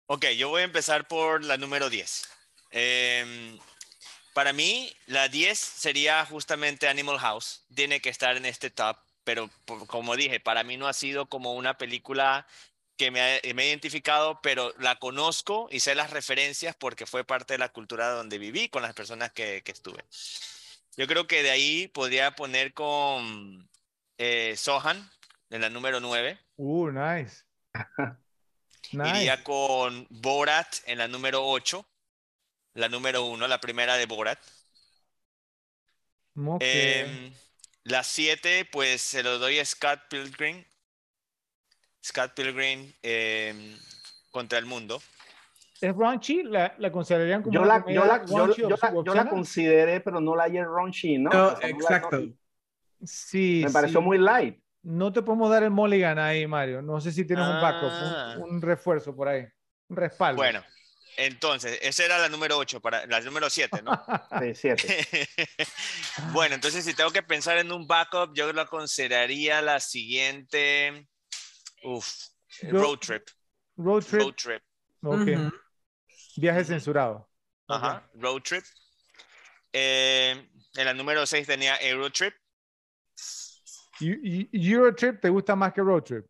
Ok, 0.06 0.26
yo 0.36 0.50
voy 0.50 0.62
a 0.62 0.64
empezar 0.64 1.08
por 1.08 1.42
la 1.44 1.56
número 1.56 1.88
10. 1.88 2.28
Em, 2.70 3.58
para 4.34 4.52
mí, 4.52 4.92
la 5.06 5.28
10 5.28 5.58
sería 5.58 6.24
justamente 6.24 6.88
Animal 6.88 7.18
House. 7.18 7.64
Tiene 7.74 8.00
que 8.00 8.08
estar 8.08 8.36
en 8.36 8.46
este 8.46 8.70
top, 8.70 8.96
pero 9.24 9.50
como 9.86 10.16
dije, 10.16 10.40
para 10.40 10.64
mí 10.64 10.76
no 10.76 10.88
ha 10.88 10.92
sido 10.92 11.26
como 11.26 11.54
una 11.54 11.78
película 11.78 12.46
que 12.96 13.10
me, 13.10 13.36
he 13.38 13.66
identificado, 13.66 14.40
pero 14.42 14.72
la 14.78 14.96
conozco 14.96 15.68
y 15.70 15.80
sé 15.80 15.94
las 15.94 16.10
referencias 16.10 16.76
porque 16.76 17.06
fue 17.06 17.24
parte 17.24 17.54
de 17.54 17.58
la 17.58 17.70
cultura 17.70 18.10
donde 18.10 18.38
viví 18.38 18.68
con 18.68 18.82
las 18.82 18.94
personas 18.94 19.32
que, 19.32 19.62
estuve. 19.66 20.04
Yo 20.96 21.06
creo 21.06 21.26
que 21.26 21.42
de 21.42 21.50
ahí 21.50 21.88
podría 21.88 22.32
poner 22.32 22.74
con 22.74 23.68
eh, 24.18 24.54
Sohan 24.56 25.10
en 25.50 25.60
la 25.62 25.70
número 25.70 26.00
9. 26.00 26.38
Uh, 26.56 26.90
nice. 26.92 27.44
Iría 28.92 29.42
con 29.42 30.06
Borat 30.10 30.76
en 30.84 30.98
la 30.98 31.08
número 31.08 31.46
8, 31.46 31.84
la 32.74 32.88
número 32.88 33.24
1, 33.24 33.48
la 33.48 33.60
primera 33.60 33.96
de 33.96 34.06
Borat. 34.06 34.38
Em, 36.60 37.32
la 37.84 38.02
7, 38.02 38.68
pues 38.70 39.02
se 39.02 39.22
lo 39.22 39.38
doy 39.38 39.58
a 39.58 39.64
Scott 39.64 40.00
Pilgrim 40.08 40.64
Scott 42.04 42.32
Pilgrim 42.34 42.92
em, 43.02 43.76
contra 44.30 44.58
el 44.58 44.66
mundo. 44.66 45.00
¿Es 45.80 45.96
raunchy? 45.96 46.42
¿La, 46.44 46.74
la 46.78 46.92
considerarían 46.92 47.42
como 47.42 47.54
yo 47.54 47.64
la, 47.64 47.84
yo 47.88 48.04
la, 48.04 48.24
yo, 48.24 49.14
la, 49.14 49.28
consideré, 49.28 50.00
pero 50.00 50.20
no 50.20 50.36
la 50.36 50.44
hallé 50.44 50.64
raunchy, 50.64 51.18
¿no? 51.18 51.30
no 51.30 51.60
exacto. 51.60 52.20
sí. 53.04 53.62
Me 53.64 53.72
pareció 53.72 54.00
muy 54.00 54.18
light. 54.18 54.58
No 54.82 55.12
te 55.12 55.22
podemos 55.22 55.50
dar 55.50 55.62
el 55.62 55.70
mulligan 55.70 56.18
ahí, 56.18 56.46
Mario. 56.46 56.82
No 56.82 57.00
sé 57.00 57.12
si 57.12 57.24
tienes 57.24 57.46
un 57.46 57.60
backup, 57.60 58.44
un, 58.44 58.56
ah. 58.56 58.60
refuerzo 58.60 59.14
por 59.14 59.28
ahí, 59.28 59.46
un 59.88 59.96
respaldo. 59.96 60.36
Bueno, 60.36 60.60
entonces, 61.16 61.78
esa 61.82 62.04
era 62.04 62.18
la 62.18 62.28
número 62.28 62.56
8, 62.58 62.80
para, 62.80 63.06
la 63.06 63.20
número 63.20 63.50
7, 63.50 63.82
¿no? 63.82 63.92
sí, 64.40 64.54
7. 64.54 65.28
bueno, 66.32 66.54
entonces 66.54 66.84
si 66.84 66.94
tengo 66.94 67.10
que 67.10 67.22
pensar 67.22 67.58
en 67.58 67.70
un 67.72 67.86
backup, 67.86 68.34
yo 68.34 68.52
lo 68.52 68.66
consideraría 68.66 69.62
la 69.62 69.80
siguiente. 69.80 71.08
Uf, 71.82 72.08
road 72.70 72.98
trip. 72.98 73.28
Road 73.76 74.04
trip. 74.04 74.20
Road 74.20 74.34
trip. 74.34 74.62
Ok. 75.02 75.52
Viaje 76.36 76.64
censurado. 76.64 77.28
Ajá, 77.68 78.08
road 78.14 78.42
trip. 78.42 78.64
Eh, 79.72 80.48
en 80.74 80.84
la 80.84 80.94
número 80.94 81.26
6 81.26 81.46
tenía 81.46 81.76
Eurotrip. 81.80 82.34
Eurotrip 84.00 85.20
te 85.20 85.28
gusta 85.28 85.56
más 85.56 85.72
que 85.72 85.80
Road 85.80 86.02
Trip. 86.02 86.26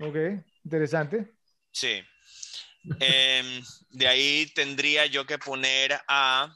Ok, 0.00 0.16
interesante. 0.64 1.34
Sí. 1.70 2.02
Em, 3.00 3.62
de 3.90 4.08
ahí 4.08 4.46
tendría 4.54 5.06
yo 5.06 5.26
que 5.26 5.38
poner 5.38 5.98
a. 6.08 6.54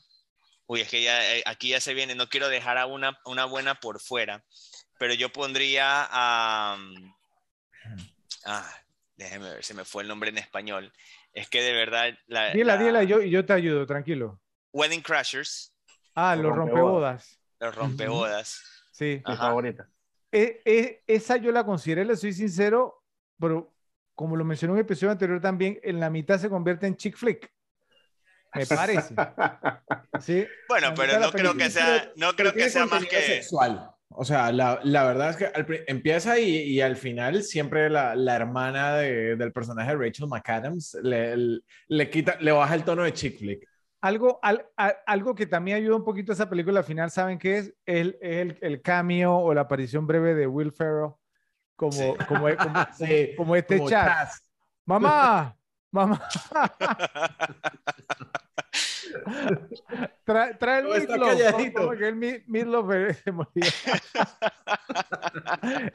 Uy, 0.66 0.80
es 0.80 0.88
que 0.88 1.02
ya, 1.02 1.36
eh, 1.36 1.42
aquí 1.46 1.70
ya 1.70 1.80
se 1.80 1.94
viene. 1.94 2.14
No 2.14 2.28
quiero 2.28 2.48
dejar 2.48 2.78
a 2.78 2.86
una, 2.86 3.18
una 3.24 3.44
buena 3.44 3.74
por 3.80 4.00
fuera. 4.00 4.44
Pero 4.98 5.14
yo 5.14 5.30
pondría 5.32 6.06
a. 6.10 6.78
Ah, 8.44 8.74
déjeme 9.16 9.50
ver, 9.50 9.64
se 9.64 9.74
me 9.74 9.84
fue 9.84 10.02
el 10.02 10.08
nombre 10.08 10.30
en 10.30 10.38
español. 10.38 10.92
Es 11.32 11.48
que 11.48 11.62
de 11.62 11.72
verdad. 11.72 12.16
La, 12.26 12.52
dila, 12.52 12.76
dila, 12.76 13.02
yo, 13.02 13.20
yo 13.20 13.44
te 13.44 13.52
ayudo, 13.52 13.86
tranquilo. 13.86 14.40
Wedding 14.72 15.02
Crashers. 15.02 15.74
Ah, 16.14 16.36
los 16.36 16.54
rompebodas. 16.54 17.38
Los 17.58 17.74
rompebodas. 17.74 18.62
Sí. 18.92 19.22
Mi 19.26 19.36
favorita. 19.36 19.88
E, 20.32 20.62
e, 20.64 21.02
esa 21.06 21.36
yo 21.38 21.50
la 21.50 21.64
consideré, 21.64 22.04
le 22.04 22.16
soy 22.16 22.32
sincero, 22.32 23.02
pero 23.38 23.74
como 24.20 24.36
lo 24.36 24.44
mencionó 24.44 24.74
en 24.74 24.80
un 24.80 24.84
episodio 24.84 25.12
anterior 25.12 25.40
también, 25.40 25.80
en 25.82 25.98
la 25.98 26.10
mitad 26.10 26.38
se 26.38 26.50
convierte 26.50 26.86
en 26.86 26.94
chick 26.94 27.16
flick. 27.16 27.50
Me 28.54 28.66
parece. 28.66 29.14
¿Sí? 30.20 30.46
Bueno, 30.68 30.92
pero 30.94 31.18
no 31.18 31.32
creo 31.32 31.54
que 31.54 31.70
sea, 31.70 32.12
no 32.16 32.34
creo 32.34 32.52
que 32.52 32.68
sea 32.68 32.84
más 32.84 33.06
que 33.06 33.18
sexual. 33.18 33.90
O 34.10 34.22
sea, 34.26 34.52
la, 34.52 34.78
la 34.82 35.04
verdad 35.04 35.30
es 35.30 35.36
que 35.36 35.84
empieza 35.86 36.38
y, 36.38 36.50
y, 36.50 36.82
al 36.82 36.96
final 36.96 37.42
siempre 37.42 37.88
la, 37.88 38.14
la 38.14 38.36
hermana 38.36 38.96
de, 38.96 39.36
del 39.36 39.52
personaje 39.54 39.92
de 39.92 39.96
Rachel 39.96 40.28
McAdams 40.28 40.98
le, 41.02 41.62
le, 41.88 42.10
quita, 42.10 42.36
le 42.40 42.52
baja 42.52 42.74
el 42.74 42.84
tono 42.84 43.04
de 43.04 43.14
chick 43.14 43.38
flick. 43.38 43.66
Algo, 44.02 44.38
algo 45.06 45.34
que 45.34 45.46
también 45.46 45.78
ayuda 45.78 45.96
un 45.96 46.04
poquito 46.04 46.32
a 46.32 46.34
esa 46.34 46.50
película 46.50 46.80
al 46.80 46.84
final, 46.84 47.10
¿saben 47.10 47.38
qué 47.38 47.56
es? 47.56 47.72
El, 47.86 48.18
el, 48.20 48.58
el 48.60 48.82
cameo 48.82 49.38
o 49.38 49.54
la 49.54 49.62
aparición 49.62 50.06
breve 50.06 50.34
de 50.34 50.46
Will 50.46 50.72
Ferrell 50.72 51.12
como, 51.80 52.16
como, 52.28 52.46
como, 53.36 53.56
este 53.56 53.82
chat. 53.86 54.28
Mamá, 54.84 55.56
mamá. 55.90 56.20
trae, 60.24 60.54
trae 60.56 60.80
el 60.80 60.88
meatloaf, 60.88 61.40
el 62.02 62.16
meatloaf 62.46 63.16
se 63.16 63.32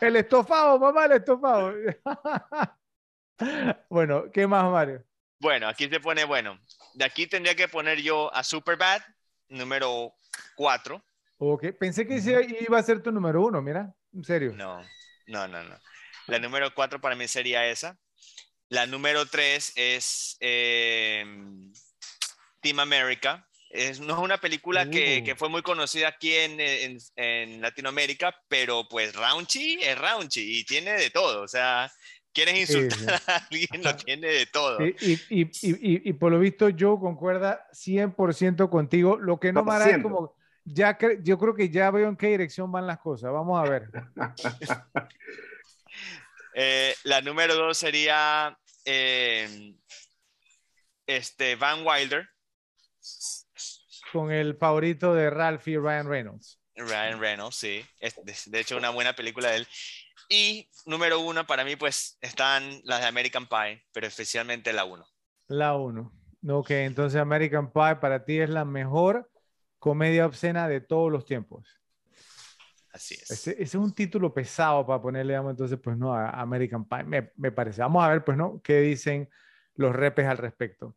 el 0.07 0.15
estofado, 0.15 0.79
mamá, 0.79 1.05
el 1.05 1.11
estofado. 1.11 1.75
bueno, 3.87 4.31
¿qué 4.33 4.47
más, 4.47 4.63
Mario? 4.71 5.03
Bueno, 5.39 5.67
aquí 5.67 5.87
se 5.87 5.99
pone, 5.99 6.25
bueno, 6.25 6.57
de 6.95 7.05
aquí 7.05 7.27
tendría 7.27 7.53
que 7.55 7.67
poner 7.67 8.01
yo 8.01 8.33
a 8.33 8.43
Superbad, 8.43 9.03
número 9.49 10.15
4. 10.55 10.99
Ok, 11.37 11.65
pensé 11.79 12.07
que 12.07 12.17
iba 12.67 12.79
a 12.79 12.83
ser 12.83 13.03
tu 13.03 13.11
número 13.11 13.45
uno, 13.45 13.61
mira, 13.61 13.93
en 14.13 14.23
serio. 14.23 14.53
No, 14.55 14.81
no, 15.27 15.47
no, 15.47 15.63
no. 15.63 15.79
La 16.27 16.39
número 16.39 16.73
4 16.73 16.99
para 17.01 17.15
mí 17.15 17.27
sería 17.27 17.67
esa. 17.67 17.97
La 18.69 18.85
número 18.87 19.25
3 19.25 19.73
es 19.75 20.37
eh, 20.39 21.23
Team 22.61 22.79
America. 22.79 23.47
Es, 23.69 23.99
no 23.99 24.13
es 24.13 24.19
una 24.19 24.39
película 24.39 24.89
que, 24.89 25.19
uh. 25.21 25.25
que, 25.25 25.35
fue 25.35 25.49
muy 25.49 25.61
conocida 25.61 26.07
aquí 26.07 26.33
en, 26.33 26.59
en, 26.59 26.97
en, 27.15 27.61
Latinoamérica, 27.61 28.33
pero 28.47 28.87
pues 28.87 29.13
Raunchy 29.13 29.79
es 29.81 29.97
Raunchy 29.97 30.59
y 30.59 30.63
tiene 30.63 30.93
de 30.93 31.09
todo. 31.09 31.41
O 31.43 31.47
sea, 31.47 31.91
quieres 32.35 32.57
insultar 32.59 33.21
a 33.27 33.35
alguien, 33.49 33.83
lo 33.83 33.95
tiene 33.95 34.27
de 34.27 34.45
todo. 34.45 34.85
Y, 34.85 34.95
y, 35.29 35.41
y, 35.41 36.09
y, 36.09 36.13
por 36.13 36.31
lo 36.31 36.39
visto, 36.39 36.69
yo 36.69 36.99
concuerda 36.99 37.67
100% 37.73 38.69
contigo. 38.69 39.17
Lo 39.17 39.39
que 39.39 39.51
no 39.51 39.63
me 39.63 39.73
hará 39.73 39.89
es 39.89 40.01
como, 40.01 40.35
ya 40.65 40.97
yo 41.21 41.37
creo 41.37 41.53
que 41.53 41.69
ya 41.69 41.91
veo 41.91 42.09
en 42.09 42.17
qué 42.17 42.27
dirección 42.27 42.71
van 42.71 42.87
las 42.87 42.99
cosas. 42.99 43.31
Vamos 43.31 43.59
a 43.59 43.69
ver. 43.69 43.89
eh, 46.55 46.95
la 47.03 47.21
número 47.21 47.55
dos 47.55 47.77
sería 47.77 48.57
eh, 48.83 49.75
este, 51.05 51.55
Van 51.55 51.85
Wilder 51.85 52.27
con 54.11 54.31
el 54.31 54.55
favorito 54.55 55.13
de 55.13 55.29
Ralph 55.29 55.67
y 55.67 55.77
Ryan 55.77 56.09
Reynolds. 56.09 56.59
Ryan 56.75 57.19
Reynolds, 57.19 57.55
sí. 57.55 57.85
Es, 57.99 58.15
de 58.45 58.59
hecho, 58.59 58.77
una 58.77 58.89
buena 58.89 59.13
película 59.13 59.49
de 59.49 59.57
él. 59.57 59.67
Y 60.29 60.69
número 60.85 61.19
uno, 61.19 61.45
para 61.45 61.63
mí, 61.63 61.75
pues 61.75 62.17
están 62.21 62.81
las 62.83 63.01
de 63.01 63.07
American 63.07 63.47
Pie, 63.47 63.85
pero 63.93 64.07
especialmente 64.07 64.73
la 64.73 64.85
uno. 64.85 65.05
La 65.47 65.75
uno. 65.75 66.11
Ok, 66.47 66.71
entonces 66.71 67.19
American 67.19 67.71
Pie 67.71 67.97
para 67.97 68.25
ti 68.25 68.39
es 68.39 68.49
la 68.49 68.65
mejor 68.65 69.29
comedia 69.85 70.25
obscena 70.25 70.67
de 70.67 70.81
todos 70.81 71.11
los 71.11 71.25
tiempos. 71.27 71.79
Así 72.91 73.13
es. 73.13 73.29
Ese, 73.29 73.55
es 73.61 73.75
un 73.75 73.93
título 73.93 74.33
pesado 74.33 74.83
para 74.83 74.99
ponerle, 74.99 75.33
digamos, 75.33 75.51
entonces, 75.51 75.77
pues 75.79 75.95
no, 75.95 76.11
a 76.11 76.41
American 76.41 76.85
Pie, 76.85 77.03
me, 77.03 77.31
me 77.35 77.51
parece. 77.51 77.83
Vamos 77.83 78.03
a 78.03 78.09
ver, 78.09 78.25
pues, 78.25 78.35
¿no? 78.35 78.59
¿Qué 78.63 78.81
dicen 78.81 79.29
los 79.75 79.95
repes 79.95 80.25
al 80.25 80.39
respecto? 80.39 80.95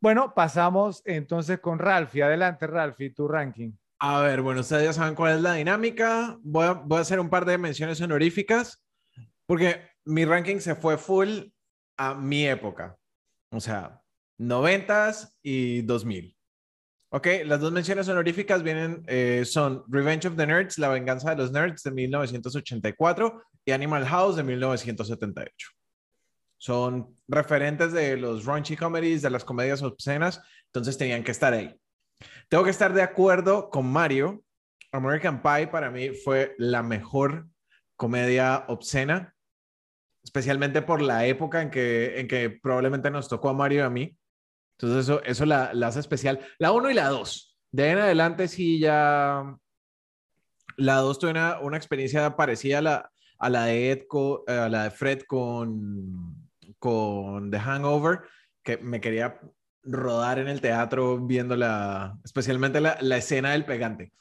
Bueno, 0.00 0.34
pasamos 0.36 1.02
entonces 1.04 1.58
con 1.58 1.80
Ralphie. 1.80 2.22
Adelante, 2.22 2.68
Ralphie, 2.68 3.10
tu 3.10 3.26
ranking. 3.26 3.72
A 3.98 4.20
ver, 4.20 4.40
bueno, 4.40 4.60
ustedes 4.60 4.84
ya 4.84 4.92
saben 4.92 5.16
cuál 5.16 5.38
es 5.38 5.42
la 5.42 5.54
dinámica. 5.54 6.38
Voy 6.44 6.66
a, 6.66 6.74
voy 6.74 6.98
a 6.98 7.00
hacer 7.00 7.18
un 7.18 7.28
par 7.28 7.44
de 7.44 7.58
menciones 7.58 8.00
honoríficas 8.00 8.86
porque 9.46 9.80
mi 10.04 10.24
ranking 10.24 10.60
se 10.60 10.76
fue 10.76 10.96
full 10.96 11.40
a 11.96 12.14
mi 12.14 12.46
época. 12.46 12.96
O 13.50 13.58
sea, 13.58 14.00
noventas 14.38 15.36
y 15.42 15.82
2000. 15.82 16.36
Ok, 17.14 17.28
las 17.44 17.60
dos 17.60 17.72
menciones 17.72 18.08
honoríficas 18.08 18.62
vienen, 18.62 19.04
eh, 19.06 19.44
son 19.44 19.84
Revenge 19.88 20.28
of 20.28 20.36
the 20.36 20.46
Nerds, 20.46 20.78
La 20.78 20.88
venganza 20.88 21.30
de 21.30 21.36
los 21.36 21.52
nerds 21.52 21.82
de 21.82 21.90
1984 21.90 23.42
y 23.66 23.72
Animal 23.72 24.06
House 24.06 24.36
de 24.36 24.42
1978 24.42 25.68
son 26.62 27.16
referentes 27.26 27.92
de 27.92 28.16
los 28.16 28.44
raunchy 28.44 28.76
comedies, 28.76 29.20
de 29.20 29.30
las 29.30 29.44
comedias 29.44 29.82
obscenas, 29.82 30.40
entonces 30.66 30.96
tenían 30.96 31.24
que 31.24 31.32
estar 31.32 31.52
ahí. 31.52 31.74
Tengo 32.48 32.62
que 32.62 32.70
estar 32.70 32.92
de 32.94 33.02
acuerdo 33.02 33.68
con 33.68 33.90
Mario 33.90 34.44
American 34.92 35.42
Pie 35.42 35.66
para 35.66 35.90
mí 35.90 36.10
fue 36.10 36.54
la 36.58 36.84
mejor 36.84 37.48
comedia 37.96 38.64
obscena, 38.68 39.34
especialmente 40.22 40.82
por 40.82 41.02
la 41.02 41.26
época 41.26 41.62
en 41.62 41.70
que, 41.70 42.20
en 42.20 42.28
que 42.28 42.50
probablemente 42.50 43.10
nos 43.10 43.28
tocó 43.28 43.48
a 43.48 43.54
Mario 43.54 43.80
y 43.80 43.82
a 43.82 43.90
mí. 43.90 44.16
Entonces 44.82 45.04
eso, 45.04 45.22
eso 45.22 45.46
la, 45.46 45.72
la 45.74 45.88
hace 45.88 46.00
especial. 46.00 46.40
La 46.58 46.72
1 46.72 46.90
y 46.90 46.94
la 46.94 47.08
2. 47.08 47.56
De 47.70 47.84
ahí 47.84 47.90
en 47.90 47.98
adelante 47.98 48.48
sí 48.48 48.80
ya... 48.80 49.56
La 50.76 50.96
2 50.96 51.18
tuve 51.18 51.30
una, 51.30 51.60
una, 51.60 51.76
experiencia 51.76 52.34
parecida 52.34 52.78
a 52.78 52.82
la, 52.82 53.12
a 53.38 53.50
la 53.50 53.66
de 53.66 53.92
Ed, 53.92 54.02
eh, 54.46 54.52
a 54.52 54.68
la 54.68 54.84
de 54.84 54.90
Fred 54.90 55.22
con, 55.26 56.48
con 56.78 57.50
The 57.50 57.58
Hangover, 57.58 58.20
que 58.62 58.78
me 58.78 59.00
quería 59.00 59.38
rodar 59.84 60.38
en 60.38 60.48
el 60.48 60.60
teatro 60.60 61.18
viendo 61.18 61.56
la, 61.56 62.18
especialmente 62.24 62.80
la, 62.80 62.96
la 63.00 63.18
escena 63.18 63.52
del 63.52 63.64
pegante. 63.64 64.12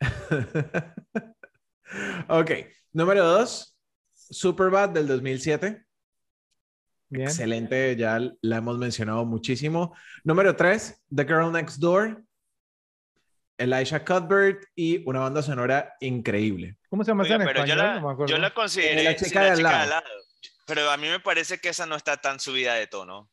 ok, 2.28 2.50
número 2.92 3.24
dos, 3.24 3.78
Superbad 4.12 4.90
del 4.90 5.06
2007. 5.06 5.87
Excelente, 7.10 7.96
ya 7.96 8.20
la 8.40 8.56
hemos 8.56 8.78
mencionado 8.78 9.24
muchísimo. 9.24 9.94
Número 10.24 10.54
tres, 10.56 11.02
The 11.14 11.24
Girl 11.24 11.52
Next 11.52 11.78
Door. 11.78 12.22
Elisha 13.58 14.04
Cuthbert 14.04 14.64
y 14.76 15.02
una 15.08 15.20
banda 15.20 15.42
sonora 15.42 15.96
increíble. 16.00 16.76
¿Cómo 16.88 17.02
se 17.02 17.10
llama 17.10 17.24
esa 17.24 17.34
en 17.34 17.40
pero 17.40 17.64
español? 17.64 17.76
Yo 17.76 17.82
la, 17.82 18.00
no 18.00 18.16
me 18.16 18.26
yo 18.28 18.38
la 18.38 18.54
consideré 18.54 19.02
la 19.02 19.16
chica, 19.16 19.42
de, 19.42 19.50
al 19.50 19.62
lado. 19.62 20.04
Pero 20.64 20.88
a 20.90 20.96
mí 20.96 21.08
me 21.08 21.18
parece 21.18 21.58
que 21.58 21.70
esa 21.70 21.84
no 21.84 21.96
está 21.96 22.16
tan 22.18 22.38
subida 22.38 22.74
de 22.74 22.86
tono. 22.86 23.28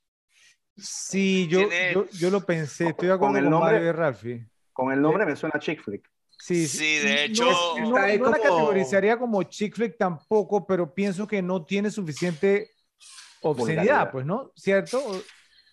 Sí, 0.78 1.48
yo, 1.48 1.70
yo, 1.94 2.10
yo, 2.10 2.30
lo 2.32 2.42
pensé. 2.42 2.90
Estoy 2.90 3.08
de 3.08 3.14
acuerdo 3.14 3.36
con, 3.36 3.44
el 3.44 3.50
nombre, 3.50 3.86
y 3.86 3.92
Ralphie. 3.92 4.48
Con 4.74 4.92
el 4.92 5.02
nombre 5.02 5.26
me 5.26 5.36
suena 5.36 5.60
chick 5.60 5.82
flick. 5.84 6.10
Sí, 6.38 6.68
sí, 6.68 6.98
de 6.98 7.26
hecho. 7.26 7.46
No, 7.46 7.78
no, 7.78 8.08
no 8.08 8.18
como... 8.18 8.30
la 8.32 8.38
categorizaría 8.38 9.18
como 9.18 9.44
chick 9.44 9.76
flick 9.76 9.98
tampoco, 9.98 10.66
pero 10.66 10.94
pienso 10.94 11.28
que 11.28 11.42
no 11.42 11.64
tiene 11.64 11.92
suficiente 11.92 12.75
obscenidad, 13.50 14.12
pues, 14.12 14.26
¿no? 14.26 14.52
¿Cierto? 14.56 15.02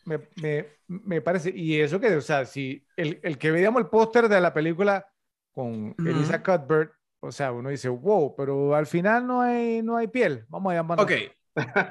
Me, 0.04 0.20
me, 0.42 0.66
me, 0.88 1.20
parece. 1.20 1.52
Y 1.54 1.80
eso 1.80 2.00
que, 2.00 2.14
o 2.16 2.20
sea, 2.20 2.44
si 2.44 2.84
el, 2.96 3.20
el 3.22 3.38
que 3.38 3.50
veíamos 3.50 3.82
el 3.82 3.88
póster 3.88 4.28
de 4.28 4.40
la 4.40 4.52
película 4.52 5.06
con 5.52 5.90
uh 5.90 5.94
-huh. 5.96 6.10
Elisa 6.10 6.42
Cuthbert, 6.42 6.92
o 7.20 7.30
sea, 7.30 7.52
uno 7.52 7.70
dice, 7.70 7.88
wow, 7.88 8.34
pero 8.36 8.74
al 8.74 8.86
final 8.86 9.26
no 9.26 9.40
hay, 9.42 9.80
no 9.82 9.96
hay 9.96 10.08
piel. 10.08 10.44
Vamos 10.48 10.72
a 10.72 10.76
llamarlo. 10.76 11.04
Ok. 11.04 11.12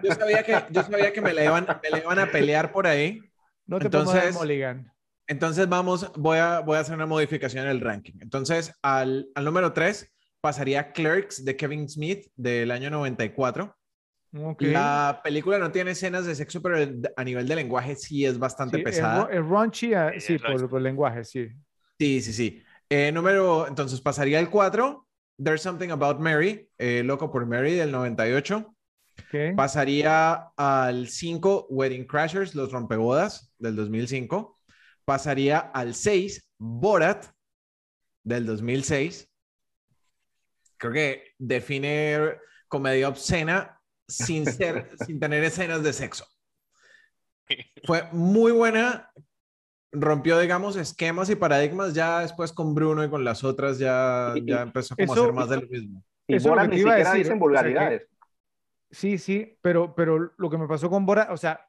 Yo 0.04 0.14
sabía 0.14 0.44
que, 0.44 0.66
yo 0.72 0.84
sabía 0.84 1.14
que 1.14 1.22
me, 1.22 1.34
la 1.34 1.46
iban, 1.46 1.68
me 1.82 1.90
la 1.90 2.00
iban 2.00 2.20
a 2.20 2.32
pelear 2.32 2.72
por 2.72 2.88
ahí. 2.88 3.20
No 3.66 3.80
te 3.80 3.86
entonces, 3.86 4.34
Mulligan. 4.36 4.92
Entonces 5.28 5.70
vamos, 5.70 6.12
voy 6.18 6.40
a, 6.40 6.60
voy 6.60 6.78
a 6.78 6.80
hacer 6.82 6.96
una 6.96 7.06
modificación 7.06 7.66
en 7.66 7.72
el 7.72 7.80
ranking. 7.80 8.14
Entonces, 8.20 8.74
al, 8.82 9.30
al 9.36 9.46
número 9.46 9.72
3 9.72 10.12
pasaría 10.42 10.92
Clerks 10.92 11.46
de 11.46 11.56
Kevin 11.56 11.88
Smith 11.88 12.26
del 12.36 12.72
año 12.72 12.90
94. 12.90 13.78
Okay. 14.34 14.72
La 14.72 15.20
película 15.24 15.58
no 15.58 15.72
tiene 15.72 15.92
escenas 15.92 16.26
de 16.26 16.36
sexo, 16.36 16.62
pero 16.62 16.78
a 17.18 17.24
nivel 17.24 17.48
de 17.48 17.56
lenguaje 17.56 17.96
sí 17.96 18.26
es 18.26 18.40
bastante 18.40 18.78
sí, 18.78 18.84
pesada. 18.84 19.28
Es, 19.30 19.46
raunchy, 19.46 19.94
uh, 19.94 20.12
sí, 20.20 20.36
es 20.36 20.42
por, 20.42 20.70
por, 20.70 20.78
el 20.78 20.86
lenguaje, 20.86 21.26
sí. 21.26 21.50
Sí, 22.00 22.22
sí, 22.22 22.34
sí. 22.34 22.64
Eh, 22.90 23.12
número, 23.12 23.68
entonces 23.68 24.00
pasaría 24.00 24.40
el 24.40 24.50
4, 24.50 25.06
There's 25.44 25.62
Something 25.62 25.90
About 25.90 26.20
Mary, 26.20 26.70
eh, 26.78 27.04
Loco 27.04 27.32
por 27.32 27.46
Mary 27.46 27.74
del 27.74 27.92
98. 27.92 28.74
Okay. 29.28 29.54
Pasaría 29.54 30.52
al 30.56 31.08
5, 31.10 31.68
Wedding 31.70 32.06
Crashers, 32.06 32.56
Los 32.56 32.72
Rompebodas 32.72 33.54
del 33.60 33.76
2005. 33.76 34.60
Pasaría 35.04 35.60
al 35.60 35.94
6, 35.94 36.52
Borat 36.58 37.26
del 38.24 38.46
2006. 38.46 39.30
Creo 40.78 40.94
que 40.94 41.24
define 41.38 42.38
comedia 42.68 43.10
obscena 43.10 43.81
sin, 44.12 44.46
ser, 44.46 44.92
sin 44.98 45.20
tener 45.20 45.44
escenas 45.44 45.84
de 45.84 45.94
sexo. 45.94 46.26
Fue 47.84 48.04
muy 48.12 48.52
buena, 48.52 49.12
rompió, 49.92 50.40
digamos, 50.40 50.76
esquemas 50.76 51.30
y 51.30 51.36
paradigmas, 51.36 51.94
ya 51.94 52.20
después 52.20 52.54
con 52.54 52.74
Bruno 52.76 53.04
y 53.04 53.10
con 53.10 53.24
las 53.24 53.44
otras 53.44 53.78
ya, 53.80 54.34
ya 54.46 54.62
empezó 54.62 54.96
como 54.96 55.14
eso, 55.14 55.22
a 55.24 55.26
hacer 55.26 55.36
más 55.36 55.50
de 55.50 55.56
lo 55.62 55.68
mismo. 55.68 56.04
Y 56.28 56.36
eso 56.36 56.50
Bora 56.50 56.64
lo 56.64 56.70
ni 56.70 56.78
iba 56.78 56.92
a 56.92 56.96
siquiera 56.96 57.10
decir, 57.14 57.26
dicen 57.26 57.34
o 57.34 57.38
sea, 57.38 57.40
vulgaridades. 57.40 58.08
Sí, 58.92 59.18
sí, 59.18 59.58
pero, 59.62 59.96
pero 59.96 60.34
lo 60.38 60.50
que 60.50 60.58
me 60.58 60.68
pasó 60.68 60.90
con 60.90 61.06
Bora, 61.06 61.30
o 61.32 61.38
sea, 61.38 61.68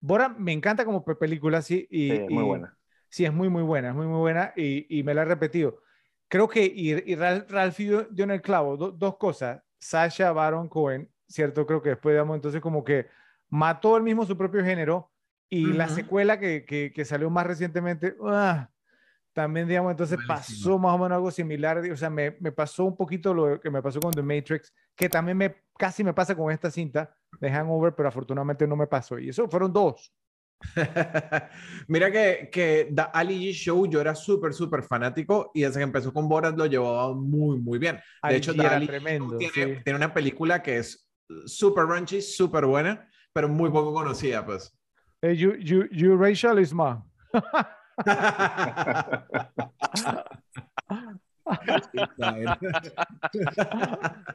Bora 0.00 0.28
me 0.28 0.52
encanta 0.52 0.84
como 0.84 1.04
pe- 1.04 1.14
película, 1.14 1.62
sí, 1.62 1.86
y, 1.90 2.16
Sí, 2.16 2.20
muy 2.30 2.42
y- 2.42 2.46
buena. 2.46 2.78
Sí, 3.08 3.24
es 3.24 3.32
muy, 3.32 3.48
muy 3.48 3.62
buena, 3.62 3.90
es 3.90 3.94
muy, 3.94 4.06
muy 4.08 4.18
buena 4.18 4.52
y, 4.56 4.98
y 4.98 5.04
me 5.04 5.14
la 5.14 5.22
he 5.22 5.24
repetido. 5.24 5.80
Creo 6.26 6.48
que, 6.48 6.64
y, 6.64 6.90
y 7.12 7.14
Ralph, 7.14 7.48
Ralph 7.48 7.76
dio, 7.76 8.02
dio 8.10 8.24
en 8.24 8.32
el 8.32 8.42
clavo, 8.42 8.76
do- 8.76 8.90
dos 8.90 9.16
cosas. 9.18 9.62
Sasha 9.78 10.32
Baron 10.32 10.68
Cohen, 10.68 11.08
¿cierto? 11.34 11.66
Creo 11.66 11.82
que 11.82 11.90
después, 11.90 12.14
digamos, 12.14 12.36
entonces 12.36 12.60
como 12.60 12.84
que 12.84 13.08
mató 13.48 13.96
él 13.96 14.04
mismo 14.04 14.24
su 14.24 14.36
propio 14.38 14.64
género 14.64 15.10
y 15.50 15.72
la 15.72 15.86
Ujú. 15.86 15.94
secuela 15.96 16.38
que, 16.38 16.64
que, 16.64 16.92
que 16.94 17.04
salió 17.04 17.28
más 17.28 17.46
recientemente, 17.46 18.16
ah, 18.24 18.70
también, 19.32 19.66
digamos, 19.66 19.90
entonces 19.90 20.16
Malísima. 20.16 20.36
pasó 20.36 20.78
más 20.78 20.94
o 20.94 20.98
menos 20.98 21.16
algo 21.16 21.30
similar. 21.32 21.78
O 21.78 21.96
sea, 21.96 22.08
me, 22.08 22.36
me 22.38 22.52
pasó 22.52 22.84
un 22.84 22.96
poquito 22.96 23.34
lo 23.34 23.60
que 23.60 23.68
me 23.68 23.82
pasó 23.82 24.00
con 24.00 24.14
The 24.14 24.22
Matrix, 24.22 24.72
que 24.94 25.08
también 25.08 25.36
me, 25.36 25.56
casi 25.76 26.04
me 26.04 26.14
pasa 26.14 26.36
con 26.36 26.52
esta 26.52 26.70
cinta 26.70 27.12
de 27.40 27.50
Hangover, 27.50 27.94
pero 27.96 28.08
afortunadamente 28.08 28.64
no 28.68 28.76
me 28.76 28.86
pasó. 28.86 29.18
Y 29.18 29.30
eso 29.30 29.48
fueron 29.48 29.72
dos. 29.72 30.14
Mira 31.88 32.10
que, 32.12 32.48
que 32.50 32.92
The 32.94 33.02
Ali 33.12 33.50
G 33.50 33.52
Show 33.52 33.86
yo 33.86 34.00
era 34.00 34.14
súper, 34.14 34.54
súper 34.54 34.84
fanático 34.84 35.50
y 35.52 35.62
desde 35.62 35.80
que 35.80 35.84
empezó 35.84 36.12
con 36.12 36.28
Borat 36.28 36.56
lo 36.56 36.66
llevaba 36.66 37.12
muy, 37.12 37.58
muy 37.58 37.78
bien. 37.78 37.96
De 37.96 38.02
Ali 38.22 38.36
hecho, 38.36 38.54
The 38.54 38.66
Ali 38.68 38.86
G 38.86 39.18
Show 39.18 39.36
tiene, 39.36 39.52
sí. 39.52 39.80
tiene 39.84 39.96
una 39.96 40.14
película 40.14 40.62
que 40.62 40.78
es 40.78 41.03
súper 41.46 41.86
raunchy, 41.86 42.20
súper 42.20 42.66
buena, 42.66 43.08
pero 43.32 43.48
muy 43.48 43.70
poco 43.70 43.92
conocida, 43.92 44.44
pues. 44.44 44.76
Eh, 45.22 45.34
you, 45.36 45.54
you, 45.54 45.88
you 45.90 46.16
racialism. 46.16 46.80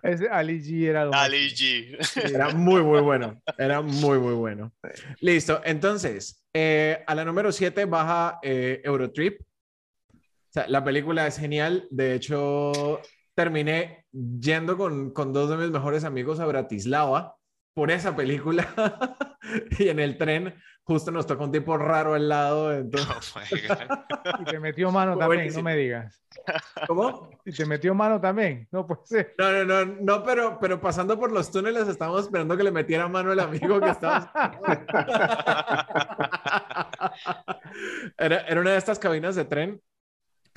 Ese 0.03 0.29
Ali 0.29 0.61
G 0.61 0.89
era 0.89 1.05
lo 1.05 1.13
Ali. 1.13 1.49
G. 1.49 1.97
Era 2.33 2.49
muy, 2.49 2.83
muy 2.83 3.01
bueno. 3.01 3.41
Era 3.57 3.81
muy, 3.81 4.19
muy 4.19 4.33
bueno. 4.33 4.71
Listo. 5.19 5.61
Entonces, 5.63 6.45
eh, 6.53 7.03
a 7.05 7.15
la 7.15 7.25
número 7.25 7.51
7 7.51 7.85
baja 7.85 8.39
eh, 8.43 8.81
Eurotrip. 8.83 9.41
O 9.41 10.51
sea, 10.51 10.67
la 10.67 10.83
película 10.83 11.27
es 11.27 11.37
genial. 11.37 11.87
De 11.89 12.15
hecho, 12.15 13.01
terminé 13.39 14.05
yendo 14.11 14.77
con, 14.77 15.11
con 15.11 15.31
dos 15.31 15.49
de 15.49 15.55
mis 15.55 15.71
mejores 15.71 16.03
amigos 16.03 16.41
a 16.41 16.45
Bratislava 16.45 17.37
por 17.73 17.89
esa 17.89 18.13
película. 18.13 18.67
y 19.79 19.87
en 19.87 20.01
el 20.01 20.17
tren 20.17 20.55
justo 20.83 21.09
nos 21.09 21.25
tocó 21.25 21.45
un 21.45 21.51
tipo 21.53 21.77
raro 21.77 22.15
al 22.15 22.27
lado. 22.27 22.73
Entonces, 22.73 23.33
Oh. 23.33 23.39
Y 24.41 24.43
te 24.43 24.59
metió 24.59 24.91
mano 24.91 25.13
Fue 25.13 25.21
también, 25.21 25.39
buenísimo. 25.39 25.61
no 25.61 25.69
me 25.69 25.77
digas. 25.77 26.21
¿Cómo? 26.85 27.29
Y 27.45 27.53
te 27.53 27.65
metió 27.65 27.95
mano 27.95 28.19
también, 28.19 28.67
no 28.71 28.85
puede 28.85 29.05
ser. 29.05 29.35
No, 29.37 29.53
no, 29.53 29.63
no, 29.63 29.85
no, 30.01 30.23
pero, 30.23 30.59
pero 30.59 30.81
pasando 30.81 31.17
por 31.17 31.31
los 31.31 31.49
túneles 31.49 31.87
estábamos 31.87 32.23
esperando 32.23 32.57
que 32.57 32.63
le 32.63 32.71
metiera 32.71 33.07
mano 33.07 33.31
el 33.31 33.39
amigo 33.39 33.79
que 33.79 33.89
estaba. 33.89 34.33
era, 38.17 38.41
era 38.41 38.59
una 38.59 38.71
de 38.71 38.77
estas 38.77 38.99
cabinas 38.99 39.35
de 39.35 39.45
tren. 39.45 39.81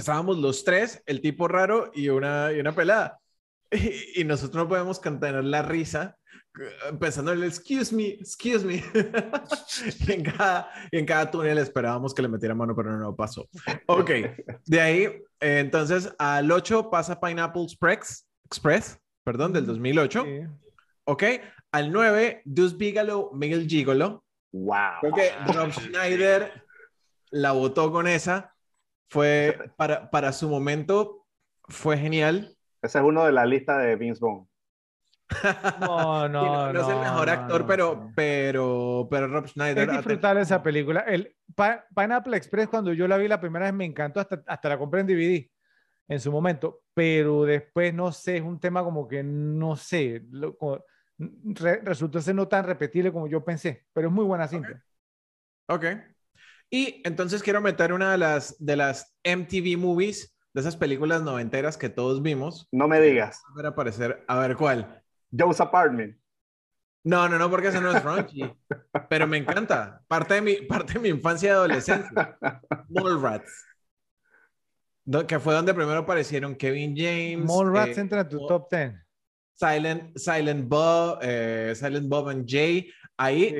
Estábamos 0.02 0.38
los 0.38 0.64
tres, 0.64 1.00
el 1.06 1.20
tipo 1.20 1.46
raro 1.46 1.92
y 1.94 2.08
una, 2.08 2.52
y 2.52 2.58
una 2.58 2.74
pelada. 2.74 3.18
Y, 3.74 4.20
y 4.20 4.24
nosotros 4.24 4.64
no 4.64 4.68
podemos 4.68 5.00
contener 5.00 5.44
la 5.44 5.62
risa 5.62 6.18
eh, 6.60 6.92
pensando 7.00 7.32
en 7.32 7.38
el 7.38 7.44
excuse 7.44 7.94
me, 7.94 8.08
excuse 8.08 8.66
me. 8.66 8.74
y, 10.08 10.12
en 10.12 10.24
cada, 10.24 10.68
y 10.90 10.98
en 10.98 11.06
cada 11.06 11.30
túnel 11.30 11.56
esperábamos 11.58 12.12
que 12.12 12.20
le 12.20 12.28
metiera 12.28 12.52
mano, 12.52 12.74
pero 12.74 12.98
no 12.98 13.14
pasó. 13.14 13.48
Ok, 13.86 14.10
de 14.66 14.80
ahí, 14.80 15.02
eh, 15.04 15.60
entonces 15.60 16.12
al 16.18 16.50
8 16.50 16.90
pasa 16.90 17.20
Pineapple 17.20 17.62
Express, 17.62 18.28
Express 18.44 18.98
perdón, 19.22 19.52
del 19.52 19.66
2008. 19.66 20.24
Sí. 20.24 20.40
Ok, 21.04 21.22
al 21.70 21.92
9, 21.92 22.42
Deuce 22.44 22.76
Bigelow, 22.76 23.30
Miguel 23.32 23.68
Gigolo. 23.68 24.24
Wow. 24.50 25.00
Creo 25.00 25.14
que 25.14 25.30
Rob. 25.54 25.72
Schneider 25.72 26.64
la 27.30 27.52
votó 27.52 27.92
con 27.92 28.08
esa. 28.08 28.51
Fue 29.12 29.70
para, 29.76 30.10
para 30.10 30.32
su 30.32 30.48
momento, 30.48 31.26
fue 31.68 31.98
genial. 31.98 32.56
Ese 32.82 32.98
es 32.98 33.04
uno 33.04 33.24
de 33.24 33.32
la 33.32 33.46
lista 33.46 33.78
de 33.78 33.96
Vince 33.96 34.20
Vaughn. 34.20 34.48
No, 35.80 36.26
Sí, 36.26 36.32
no, 36.32 36.72
no, 36.72 36.80
es 36.82 36.88
el 36.88 37.00
mejor 37.00 37.26
no, 37.26 37.32
actor, 37.32 37.60
no, 37.62 37.66
pero, 37.66 37.94
no. 37.96 38.12
pero, 38.14 39.08
pero 39.10 39.26
Rob 39.28 39.46
Schneider. 39.46 39.88
Es 39.88 39.96
disfrutar 39.96 40.36
esa 40.38 40.62
película. 40.62 41.00
El 41.00 41.34
Pa- 41.54 41.84
Pineapple 41.94 42.36
Express, 42.36 42.68
cuando 42.68 42.92
yo 42.92 43.08
la 43.08 43.16
vi 43.16 43.28
la 43.28 43.40
primera 43.40 43.66
vez, 43.66 43.74
me 43.74 43.84
encantó, 43.84 44.20
hasta, 44.20 44.42
hasta 44.46 44.68
la 44.68 44.78
compré 44.78 45.00
en 45.00 45.06
DVD 45.06 45.50
en 46.08 46.20
su 46.20 46.30
momento, 46.32 46.82
pero 46.94 47.44
después, 47.44 47.94
no 47.94 48.12
sé, 48.12 48.38
es 48.38 48.42
un 48.42 48.60
tema 48.60 48.82
como 48.84 49.08
que, 49.08 49.22
no 49.22 49.76
sé, 49.76 50.22
lo- 50.30 50.56
como- 50.56 50.84
re- 51.18 51.80
resultó 51.82 52.20
ser 52.20 52.34
no 52.34 52.48
tan 52.48 52.64
repetible 52.66 53.12
como 53.12 53.26
yo 53.28 53.44
pensé, 53.44 53.84
pero 53.92 54.08
es 54.08 54.14
muy 54.14 54.24
buena 54.24 54.48
cinta. 54.48 54.82
Ok. 55.68 55.84
Y 56.74 57.02
entonces 57.04 57.42
quiero 57.42 57.60
meter 57.60 57.92
una 57.92 58.12
de 58.12 58.18
las, 58.18 58.56
de 58.58 58.76
las 58.76 59.14
MTV 59.24 59.76
movies 59.76 60.34
de 60.54 60.60
esas 60.62 60.74
películas 60.74 61.20
noventeras 61.20 61.76
que 61.76 61.90
todos 61.90 62.22
vimos. 62.22 62.66
No 62.72 62.88
me 62.88 62.98
digas. 62.98 63.42
A 63.52 63.56
ver, 63.56 63.66
aparecer, 63.66 64.24
a 64.26 64.38
ver 64.38 64.56
cuál. 64.56 65.02
Joe's 65.30 65.60
Apartment. 65.60 66.16
No, 67.04 67.28
no, 67.28 67.38
no, 67.38 67.50
porque 67.50 67.68
ese 67.68 67.80
no 67.80 67.94
es 67.94 68.02
raunchy. 68.02 68.50
pero 69.10 69.26
me 69.26 69.36
encanta. 69.36 70.02
Parte 70.08 70.34
de 70.34 70.40
mi, 70.40 70.54
parte 70.62 70.94
de 70.94 71.00
mi 71.00 71.08
infancia 71.10 71.48
y 71.48 71.50
adolescencia. 71.50 72.38
Mallrats. 72.88 73.66
Que 75.28 75.38
fue 75.38 75.52
donde 75.52 75.74
primero 75.74 75.98
aparecieron 75.98 76.54
Kevin 76.54 76.94
James. 76.96 77.44
Mallrats 77.44 77.98
eh, 77.98 78.00
entra 78.00 78.22
en 78.22 78.28
tu 78.30 78.46
top 78.46 78.70
10. 78.70 78.94
Silent, 79.52 80.16
Silent 80.16 80.66
Bob, 80.66 81.18
eh, 81.20 81.74
Silent 81.76 82.08
Bob 82.08 82.30
and 82.30 82.46
Jay. 82.48 82.90
Ahí 83.18 83.54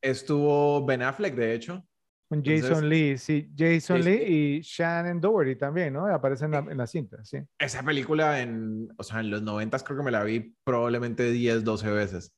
estuvo 0.00 0.86
Ben 0.86 1.02
Affleck, 1.02 1.34
de 1.34 1.54
hecho. 1.54 1.84
Con 2.30 2.44
Jason 2.44 2.88
Lee, 2.88 3.18
sí, 3.18 3.50
Jason 3.58 4.04
Lee 4.04 4.22
y 4.24 4.60
Shannon 4.60 5.20
Doherty 5.20 5.56
también, 5.56 5.92
¿no? 5.92 6.06
Aparecen 6.06 6.54
en 6.54 6.78
la, 6.78 6.86
cinta, 6.86 7.24
sí. 7.24 7.38
Esa 7.58 7.82
película 7.82 8.40
en, 8.40 8.88
o 8.96 9.02
sea, 9.02 9.18
en 9.18 9.30
los 9.30 9.42
noventas 9.42 9.82
creo 9.82 9.98
que 9.98 10.04
me 10.04 10.12
la 10.12 10.22
vi 10.22 10.54
probablemente 10.62 11.28
10, 11.28 11.64
12 11.64 11.90
veces. 11.90 12.32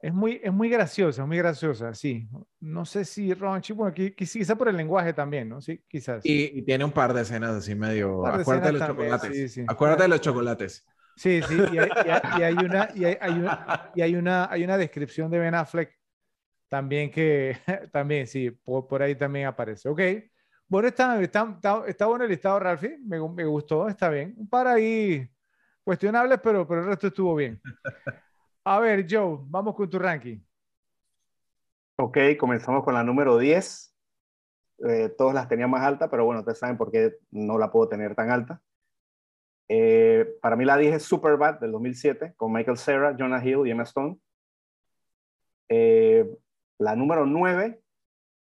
Es 0.00 0.14
muy, 0.14 0.40
es 0.40 0.52
muy 0.52 0.68
graciosa, 0.68 1.26
muy 1.26 1.36
graciosa, 1.36 1.94
sí. 1.94 2.28
No 2.60 2.84
sé 2.84 3.04
si 3.04 3.34
Ronchi, 3.34 3.72
bueno, 3.72 3.92
quizá 3.92 4.54
por 4.54 4.68
el 4.68 4.76
lenguaje 4.76 5.12
también, 5.12 5.48
¿no? 5.48 5.60
Sí, 5.60 5.82
quizás. 5.88 6.24
Y, 6.24 6.62
tiene 6.62 6.84
un 6.84 6.92
par 6.92 7.12
de 7.12 7.22
escenas 7.22 7.56
así 7.56 7.74
medio... 7.74 8.24
Acuérdate 8.24 8.68
de 8.68 8.78
los 8.78 8.86
chocolates. 8.86 9.60
Acuérdate 9.66 10.02
de 10.04 10.08
los 10.10 10.20
chocolates. 10.20 10.86
Sí, 11.16 11.40
sí, 11.42 11.56
y 11.72 11.78
hay, 11.78 12.54
una, 12.54 12.88
y 12.94 13.04
hay, 13.04 13.32
una, 13.32 13.90
y 13.96 14.00
hay, 14.02 14.14
una, 14.14 14.48
hay 14.48 14.62
una 14.62 14.78
descripción 14.78 15.28
de 15.28 15.40
Ben 15.40 15.56
Affleck 15.56 15.97
también 16.68 17.10
que, 17.10 17.56
también, 17.92 18.26
sí, 18.26 18.50
por, 18.50 19.02
ahí 19.02 19.14
también 19.14 19.46
aparece. 19.46 19.88
Ok. 19.88 20.00
Bueno, 20.68 20.88
está, 20.88 21.20
está, 21.22 21.56
está, 21.86 22.06
bueno 22.06 22.24
el 22.24 22.30
listado, 22.30 22.60
Ralphie. 22.60 22.98
Me, 22.98 23.18
me, 23.28 23.44
gustó, 23.44 23.88
está 23.88 24.10
bien. 24.10 24.34
Un 24.36 24.48
par 24.48 24.66
ahí 24.66 25.28
cuestionables, 25.82 26.38
pero, 26.42 26.66
pero 26.68 26.82
el 26.82 26.88
resto 26.88 27.06
estuvo 27.06 27.34
bien. 27.34 27.60
A 28.64 28.78
ver, 28.80 29.06
Joe, 29.08 29.38
vamos 29.44 29.74
con 29.74 29.88
tu 29.88 29.98
ranking. 29.98 30.38
Ok, 31.96 32.18
comenzamos 32.38 32.84
con 32.84 32.94
la 32.94 33.02
número 33.02 33.38
10. 33.38 33.94
Eh, 34.86 35.08
todos 35.16 35.34
las 35.34 35.48
tenía 35.48 35.66
más 35.66 35.82
alta, 35.82 36.08
pero 36.10 36.24
bueno, 36.24 36.40
ustedes 36.40 36.58
saben 36.58 36.76
por 36.76 36.92
qué 36.92 37.16
no 37.30 37.58
la 37.58 37.72
puedo 37.72 37.88
tener 37.88 38.14
tan 38.14 38.30
alta. 38.30 38.60
Eh, 39.68 40.36
para 40.40 40.56
mí 40.56 40.64
la 40.64 40.76
10 40.76 40.96
es 40.96 41.02
Superbad 41.02 41.60
del 41.60 41.72
2007, 41.72 42.34
con 42.36 42.52
Michael 42.52 42.78
Cera, 42.78 43.16
Jonah 43.18 43.44
Hill 43.44 43.66
y 43.66 43.70
Emma 43.70 43.82
Stone. 43.82 44.18
Eh, 45.68 46.38
la 46.78 46.94
número 46.94 47.26
9, 47.26 47.82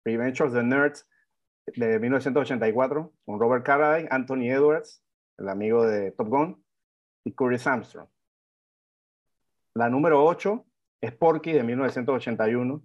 Revenge 0.05 0.41
of 0.43 0.53
the 0.53 0.63
Nerds 0.63 1.09
de 1.67 1.99
1984, 1.99 3.13
con 3.25 3.41
Robert 3.41 3.65
Carradine, 3.65 4.09
Anthony 4.11 4.51
Edwards, 4.51 5.05
el 5.39 5.49
amigo 5.49 5.85
de 5.87 6.13
Top 6.13 6.29
Gun, 6.29 6.65
y 7.25 7.33
Curtis 7.33 7.67
Armstrong. 7.67 8.09
La 9.75 9.89
número 9.89 10.25
8 10.25 10.65
es 11.01 11.13
Porky 11.13 11.53
de 11.53 11.63
1981, 11.63 12.83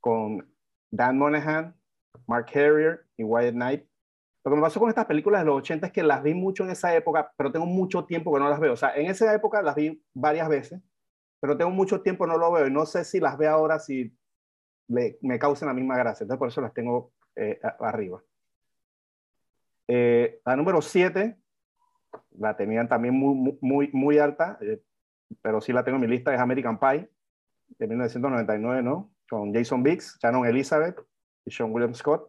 con 0.00 0.54
Dan 0.90 1.18
Monahan, 1.18 1.74
Mark 2.26 2.46
Harrier 2.54 3.06
y 3.16 3.24
Wyatt 3.24 3.54
Knight. 3.54 3.86
Lo 4.44 4.50
que 4.50 4.56
me 4.56 4.62
pasó 4.62 4.80
con 4.80 4.88
estas 4.88 5.06
películas 5.06 5.42
de 5.42 5.46
los 5.46 5.58
80 5.58 5.88
es 5.88 5.92
que 5.92 6.02
las 6.02 6.22
vi 6.22 6.34
mucho 6.34 6.64
en 6.64 6.70
esa 6.70 6.94
época, 6.94 7.32
pero 7.36 7.52
tengo 7.52 7.66
mucho 7.66 8.04
tiempo 8.04 8.32
que 8.32 8.40
no 8.40 8.48
las 8.48 8.60
veo. 8.60 8.72
O 8.72 8.76
sea, 8.76 8.94
en 8.96 9.10
esa 9.10 9.32
época 9.34 9.62
las 9.62 9.74
vi 9.74 10.02
varias 10.14 10.48
veces, 10.48 10.80
pero 11.40 11.56
tengo 11.56 11.70
mucho 11.70 12.00
tiempo 12.00 12.26
no 12.26 12.38
lo 12.38 12.50
veo 12.52 12.66
y 12.66 12.70
no 12.70 12.86
sé 12.86 13.04
si 13.04 13.20
las 13.20 13.36
veo 13.36 13.50
ahora, 13.50 13.78
si 13.78 14.16
me 14.88 15.38
causan 15.38 15.68
la 15.68 15.74
misma 15.74 15.96
gracia. 15.96 16.24
Entonces, 16.24 16.38
por 16.38 16.48
eso 16.48 16.60
las 16.60 16.74
tengo 16.74 17.12
eh, 17.36 17.60
arriba. 17.80 18.20
Eh, 19.86 20.40
la 20.44 20.56
número 20.56 20.82
7, 20.82 21.38
la 22.38 22.56
tenían 22.56 22.88
también 22.88 23.14
muy, 23.14 23.56
muy, 23.60 23.90
muy 23.92 24.18
alta, 24.18 24.58
eh, 24.60 24.82
pero 25.40 25.60
sí 25.60 25.72
la 25.72 25.84
tengo 25.84 25.96
en 25.96 26.02
mi 26.02 26.08
lista, 26.08 26.34
es 26.34 26.40
American 26.40 26.80
Pie, 26.80 27.08
de 27.78 27.86
1999, 27.86 28.82
¿no? 28.82 29.12
Con 29.30 29.54
Jason 29.54 29.84
Biggs, 29.84 30.18
Shannon 30.20 30.46
Elizabeth 30.46 31.00
y 31.44 31.50
Sean 31.50 31.72
William 31.72 31.94
Scott. 31.94 32.28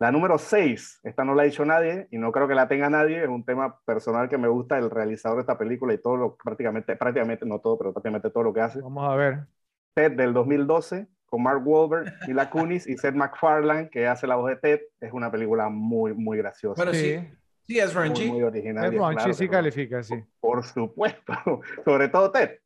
La 0.00 0.10
número 0.10 0.38
6, 0.38 1.00
esta 1.04 1.24
no 1.24 1.34
la 1.34 1.42
ha 1.42 1.46
dicho 1.46 1.64
nadie 1.64 2.08
y 2.10 2.18
no 2.18 2.32
creo 2.32 2.48
que 2.48 2.56
la 2.56 2.66
tenga 2.66 2.90
nadie, 2.90 3.22
es 3.22 3.28
un 3.28 3.44
tema 3.44 3.78
personal 3.84 4.28
que 4.28 4.38
me 4.38 4.48
gusta 4.48 4.76
el 4.76 4.90
realizador 4.90 5.38
de 5.38 5.42
esta 5.42 5.56
película 5.56 5.94
y 5.94 5.98
todo 5.98 6.16
lo, 6.16 6.36
prácticamente, 6.36 6.96
prácticamente, 6.96 7.46
no 7.46 7.60
todo, 7.60 7.78
pero 7.78 7.92
prácticamente 7.92 8.30
todo 8.30 8.42
lo 8.42 8.52
que 8.52 8.60
hace. 8.60 8.80
Vamos 8.80 9.08
a 9.08 9.14
ver. 9.14 9.46
Ted 9.94 10.12
del 10.12 10.34
2012, 10.34 11.06
con 11.26 11.42
Mark 11.42 11.66
Wahlberg, 11.66 12.12
Mila 12.28 12.48
Kunis 12.48 12.86
y 12.86 12.96
Seth 12.96 13.14
MacFarlane, 13.14 13.90
que 13.90 14.06
hace 14.06 14.26
la 14.26 14.36
voz 14.36 14.50
de 14.50 14.56
Ted. 14.56 14.80
Es 15.00 15.12
una 15.12 15.30
película 15.30 15.68
muy, 15.68 16.14
muy 16.14 16.38
graciosa. 16.38 16.82
Bueno, 16.82 16.96
sí. 16.96 17.20
Sí, 17.66 17.78
es 17.78 17.94
raunchy. 17.94 18.30
Muy, 18.30 18.42
original. 18.42 18.92
Es 18.92 19.00
raunchy, 19.00 19.32
sí 19.32 19.48
califica, 19.48 20.02
sí. 20.02 20.22
Por, 20.40 20.64
supuesto. 20.64 21.34
Sobre 21.84 22.08
todo 22.08 22.30
Ted. 22.30 22.58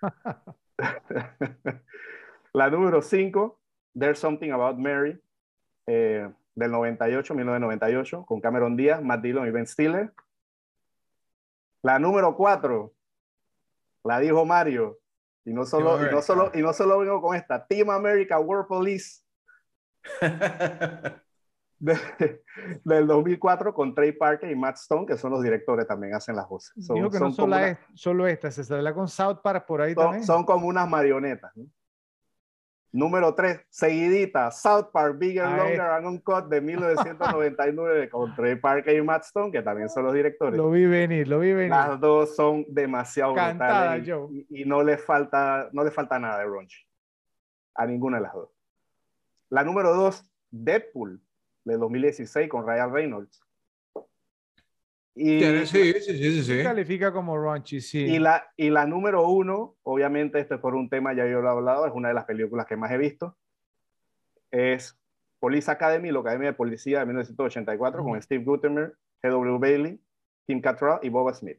la 2.54 2.70
número 2.70 3.02
5, 3.02 3.60
There's 3.98 4.18
Something 4.18 4.50
About 4.50 4.78
Mary, 4.78 5.20
eh, 5.86 6.28
del 6.54 6.70
98, 6.70 7.34
1998, 7.34 8.26
con 8.26 8.40
Cameron 8.40 8.76
Díaz, 8.76 9.02
Matt 9.02 9.22
Dillon 9.22 9.46
y 9.46 9.50
Ben 9.50 9.66
Stiller. 9.66 10.12
La 11.82 11.98
número 11.98 12.36
4, 12.36 12.92
la 14.04 14.20
dijo 14.20 14.44
Mario, 14.44 14.98
y 15.44 15.52
no 15.52 15.64
solo, 15.64 16.04
y 16.06 16.10
no 16.10 16.22
solo, 16.22 16.50
y 16.54 16.62
no 16.62 16.72
solo 16.72 16.98
vengo 16.98 17.20
con 17.20 17.36
esta, 17.36 17.66
Team 17.66 17.90
America 17.90 18.38
World 18.38 18.66
Police. 18.66 19.22
del 22.84 23.06
2004 23.08 23.74
con 23.74 23.92
Trey 23.92 24.12
Parker 24.12 24.48
y 24.50 24.54
Matt 24.54 24.76
Stone, 24.76 25.04
que 25.04 25.16
son 25.16 25.32
los 25.32 25.42
directores, 25.42 25.86
también 25.86 26.14
hacen 26.14 26.36
las 26.36 26.48
voces. 26.48 26.72
Son, 26.84 26.94
Digo 26.94 27.10
que 27.10 27.18
no 27.18 27.32
solo, 27.32 27.56
solo 27.94 28.26
esta, 28.28 28.50
se 28.52 28.62
sale 28.62 28.94
con 28.94 29.08
South 29.08 29.40
Park 29.42 29.66
por 29.66 29.82
ahí 29.82 29.94
son, 29.94 30.04
también. 30.04 30.24
Son 30.24 30.44
como 30.44 30.68
unas 30.68 30.88
marionetas. 30.88 31.50
¿no? 31.56 31.66
Número 32.94 33.34
3, 33.34 33.66
seguidita, 33.70 34.50
South 34.50 34.90
Park 34.92 35.16
Bigger, 35.18 35.48
Longer 35.48 35.80
and 35.80 36.06
Uncut 36.06 36.48
de 36.48 36.60
1999 36.60 38.08
con 38.10 38.34
Trey 38.34 38.56
Parker 38.56 38.94
y 38.94 39.00
Matt 39.00 39.24
Stone, 39.24 39.50
que 39.50 39.62
también 39.62 39.88
son 39.88 40.04
los 40.04 40.12
directores. 40.12 40.58
Lo 40.58 40.70
vi 40.70 40.84
venir, 40.84 41.26
lo 41.26 41.38
vi 41.38 41.54
venir. 41.54 41.70
Las 41.70 41.98
dos 41.98 42.36
son 42.36 42.66
demasiado 42.68 43.32
brutales 43.32 44.06
y, 44.50 44.66
no 44.66 44.82
le 44.82 44.98
falta, 44.98 45.70
no 45.72 45.82
le 45.84 45.90
falta 45.90 46.18
nada 46.18 46.40
de 46.40 46.44
Ronchi. 46.44 46.86
A 47.74 47.86
ninguna 47.86 48.18
de 48.18 48.24
las 48.24 48.34
dos. 48.34 48.50
La 49.48 49.64
número 49.64 49.94
2, 49.94 50.30
Deadpool 50.50 51.20
de 51.64 51.76
2016 51.78 52.48
con 52.50 52.66
Ryan 52.66 52.92
Reynolds. 52.92 53.41
Y, 55.14 55.40
sí, 55.66 55.92
sí, 56.00 56.00
sí, 56.00 56.42
sí, 56.42 56.62
Califica 56.62 57.12
como 57.12 57.36
raunchy, 57.36 57.80
sí. 57.80 57.98
Y 57.98 58.18
la, 58.18 58.50
y 58.56 58.70
la 58.70 58.86
número 58.86 59.28
uno, 59.28 59.76
obviamente, 59.82 60.40
este 60.40 60.54
es 60.54 60.60
por 60.60 60.74
un 60.74 60.88
tema, 60.88 61.12
ya 61.12 61.26
yo 61.26 61.42
lo 61.42 61.48
he 61.48 61.50
hablado, 61.50 61.86
es 61.86 61.92
una 61.94 62.08
de 62.08 62.14
las 62.14 62.24
películas 62.24 62.66
que 62.66 62.76
más 62.76 62.90
he 62.90 62.96
visto. 62.96 63.36
Es 64.50 64.98
Police 65.38 65.70
Academy, 65.70 66.10
la 66.10 66.20
Academia 66.20 66.48
de 66.48 66.54
Policía 66.54 67.00
de 67.00 67.06
1984, 67.06 68.02
con 68.02 68.22
Steve 68.22 68.44
Gutenberg, 68.44 68.94
G.W. 69.22 69.58
Bailey, 69.58 70.00
Kim 70.46 70.60
Cattrall 70.62 71.00
y 71.02 71.10
Boba 71.10 71.34
Smith. 71.34 71.58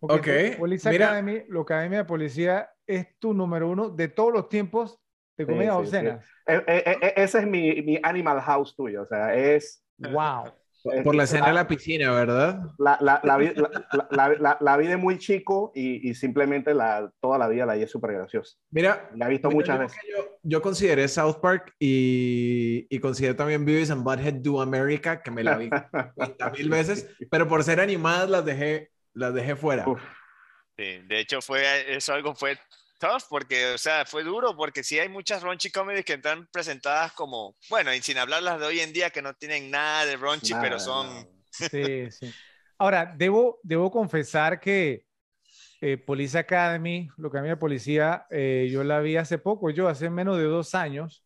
Ok. 0.00 0.28
Police 0.58 0.88
Academy, 0.88 1.42
la 1.48 1.60
Academia 1.60 1.98
de 1.98 2.04
Policía, 2.04 2.70
es 2.86 3.18
tu 3.18 3.34
número 3.34 3.68
uno 3.68 3.90
de 3.90 4.08
todos 4.08 4.32
los 4.32 4.48
tiempos 4.48 4.98
de 5.36 5.46
comedia 5.46 5.74
sí, 5.84 5.96
e, 5.96 6.22
e, 6.46 6.62
e, 6.66 7.12
ese 7.16 7.40
es 7.40 7.46
mi, 7.46 7.82
mi 7.82 7.98
Animal 8.02 8.40
House 8.40 8.74
tuyo, 8.74 9.02
o 9.02 9.06
sea, 9.06 9.34
es... 9.34 9.84
Wow. 9.98 10.52
Por 11.04 11.14
la 11.14 11.24
escena 11.24 11.48
de 11.48 11.52
la 11.54 11.66
piscina, 11.66 12.12
¿verdad? 12.12 12.60
La, 12.78 12.98
la, 13.00 13.20
la, 13.22 13.38
la, 14.38 14.58
la 14.60 14.76
vi 14.76 14.86
de 14.86 14.96
muy 14.96 15.18
chico 15.18 15.72
y, 15.74 16.08
y 16.08 16.14
simplemente 16.14 16.74
la, 16.74 17.10
toda 17.20 17.38
la 17.38 17.48
vida 17.48 17.66
la 17.66 17.74
vi 17.74 17.82
es 17.82 17.90
súper 17.90 18.12
graciosa. 18.12 18.56
Mira, 18.70 19.10
la 19.14 19.26
he 19.26 19.30
visto 19.30 19.50
muchas 19.50 19.78
veces. 19.78 19.98
Yo, 20.08 20.38
yo, 20.42 20.62
consideré 20.62 21.08
South 21.08 21.40
Park 21.40 21.74
y, 21.78 22.86
y 22.88 22.98
consideré 23.00 23.34
también 23.34 23.64
Beavis 23.64 23.90
and 23.90 24.04
Butthead 24.04 24.34
Do 24.34 24.60
America, 24.60 25.22
que 25.22 25.30
me 25.30 25.42
la 25.42 25.56
vi 25.56 25.70
mil 26.58 26.68
veces, 26.70 27.08
pero 27.30 27.48
por 27.48 27.64
ser 27.64 27.80
animadas 27.80 28.30
las 28.30 28.44
dejé, 28.44 28.90
las 29.12 29.34
dejé 29.34 29.56
fuera. 29.56 29.84
Sí, 30.76 30.98
de 31.06 31.20
hecho, 31.20 31.40
fue, 31.40 31.96
eso 31.96 32.12
algo 32.12 32.34
fue 32.34 32.58
tough 32.98 33.22
porque, 33.28 33.74
o 33.74 33.78
sea, 33.78 34.04
fue 34.04 34.24
duro 34.24 34.56
porque 34.56 34.82
sí 34.82 34.98
hay 34.98 35.08
muchas 35.08 35.42
raunchy 35.42 35.70
comedies 35.70 36.04
que 36.04 36.14
están 36.14 36.46
presentadas 36.52 37.12
como, 37.12 37.56
bueno, 37.68 37.92
y 37.94 38.00
sin 38.02 38.18
hablar 38.18 38.42
las 38.42 38.60
de 38.60 38.66
hoy 38.66 38.80
en 38.80 38.92
día 38.92 39.10
que 39.10 39.22
no 39.22 39.34
tienen 39.34 39.70
nada 39.70 40.04
de 40.06 40.16
raunchy, 40.16 40.54
pero 40.60 40.78
son... 40.78 41.28
Sí, 41.50 42.10
sí. 42.10 42.30
Ahora, 42.76 43.14
debo, 43.16 43.58
debo 43.62 43.90
confesar 43.90 44.60
que 44.60 45.06
eh, 45.80 45.96
Police 45.96 46.36
Academy, 46.36 47.08
lo 47.16 47.30
que 47.30 47.38
a 47.38 47.42
mí 47.42 47.48
de 47.48 47.56
policía, 47.56 48.26
eh, 48.30 48.68
yo 48.70 48.84
la 48.84 49.00
vi 49.00 49.16
hace 49.16 49.38
poco, 49.38 49.70
yo 49.70 49.88
hace 49.88 50.10
menos 50.10 50.36
de 50.36 50.44
dos 50.44 50.74
años, 50.74 51.24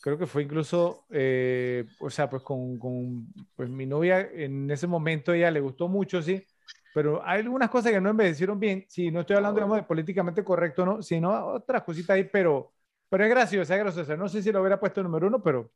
creo 0.00 0.18
que 0.18 0.26
fue 0.26 0.42
incluso, 0.42 1.06
eh, 1.10 1.84
o 2.00 2.10
sea, 2.10 2.28
pues 2.28 2.42
con, 2.42 2.78
con 2.78 3.26
pues 3.54 3.68
mi 3.68 3.86
novia 3.86 4.20
en 4.20 4.70
ese 4.70 4.88
momento 4.88 5.32
ella 5.32 5.50
le 5.50 5.60
gustó 5.60 5.88
mucho, 5.88 6.20
sí, 6.22 6.44
pero 6.92 7.22
hay 7.26 7.40
algunas 7.40 7.70
cosas 7.70 7.92
que 7.92 8.00
no 8.00 8.10
envejecieron 8.10 8.58
bien. 8.60 8.84
Sí, 8.88 9.10
no 9.10 9.20
estoy 9.20 9.36
hablando, 9.36 9.56
digamos, 9.60 9.76
de 9.78 9.82
políticamente 9.84 10.44
correcto, 10.44 10.84
¿no? 10.86 11.02
Sino 11.02 11.30
otras 11.54 11.82
cositas 11.82 12.14
ahí, 12.14 12.24
pero, 12.24 12.72
pero 13.08 13.24
es 13.24 13.30
gracioso, 13.30 13.72
es 13.74 13.78
gracioso. 13.80 14.16
No 14.16 14.28
sé 14.28 14.42
si 14.42 14.52
lo 14.52 14.60
hubiera 14.60 14.80
puesto 14.80 15.02
número 15.02 15.26
uno, 15.28 15.42
pero 15.42 15.70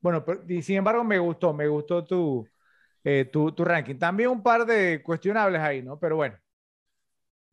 bueno, 0.00 0.24
y 0.48 0.62
sin 0.62 0.76
embargo 0.76 1.04
me 1.04 1.18
gustó, 1.18 1.52
me 1.54 1.68
gustó 1.68 2.04
tu, 2.04 2.50
eh, 3.04 3.26
tu, 3.32 3.52
tu 3.52 3.64
ranking. 3.64 3.96
También 3.98 4.30
un 4.30 4.42
par 4.42 4.66
de 4.66 5.02
cuestionables 5.02 5.60
ahí, 5.60 5.82
¿no? 5.82 5.98
Pero 5.98 6.16
bueno. 6.16 6.36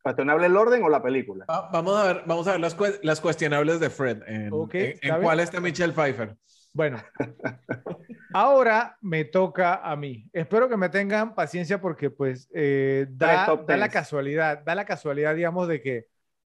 ¿Cuestionable 0.02 0.46
el 0.46 0.56
orden 0.56 0.82
o 0.82 0.88
la 0.88 1.00
película? 1.00 1.48
Va- 1.50 1.70
vamos 1.72 1.96
a 1.96 2.04
ver, 2.04 2.22
vamos 2.26 2.46
a 2.46 2.52
ver 2.52 2.60
las, 2.60 2.76
las 3.02 3.20
cuestionables 3.20 3.80
de 3.80 3.90
Fred. 3.90 4.22
En, 4.26 4.46
Ok, 4.50 4.74
en- 4.76 4.98
en 5.02 5.16
cuál 5.18 5.40
está 5.40 5.60
Michelle 5.60 5.92
Pfeiffer? 5.94 6.36
Bueno, 6.72 6.98
ahora 8.32 8.96
me 9.00 9.24
toca 9.24 9.76
a 9.76 9.96
mí. 9.96 10.28
Espero 10.32 10.68
que 10.68 10.76
me 10.76 10.88
tengan 10.88 11.34
paciencia 11.34 11.80
porque 11.80 12.10
pues 12.10 12.48
eh, 12.52 13.06
da, 13.10 13.56
la 13.66 13.88
casualidad, 13.88 14.62
da 14.64 14.74
la 14.74 14.84
casualidad, 14.84 15.34
digamos, 15.34 15.68
de 15.68 15.80
que 15.80 16.06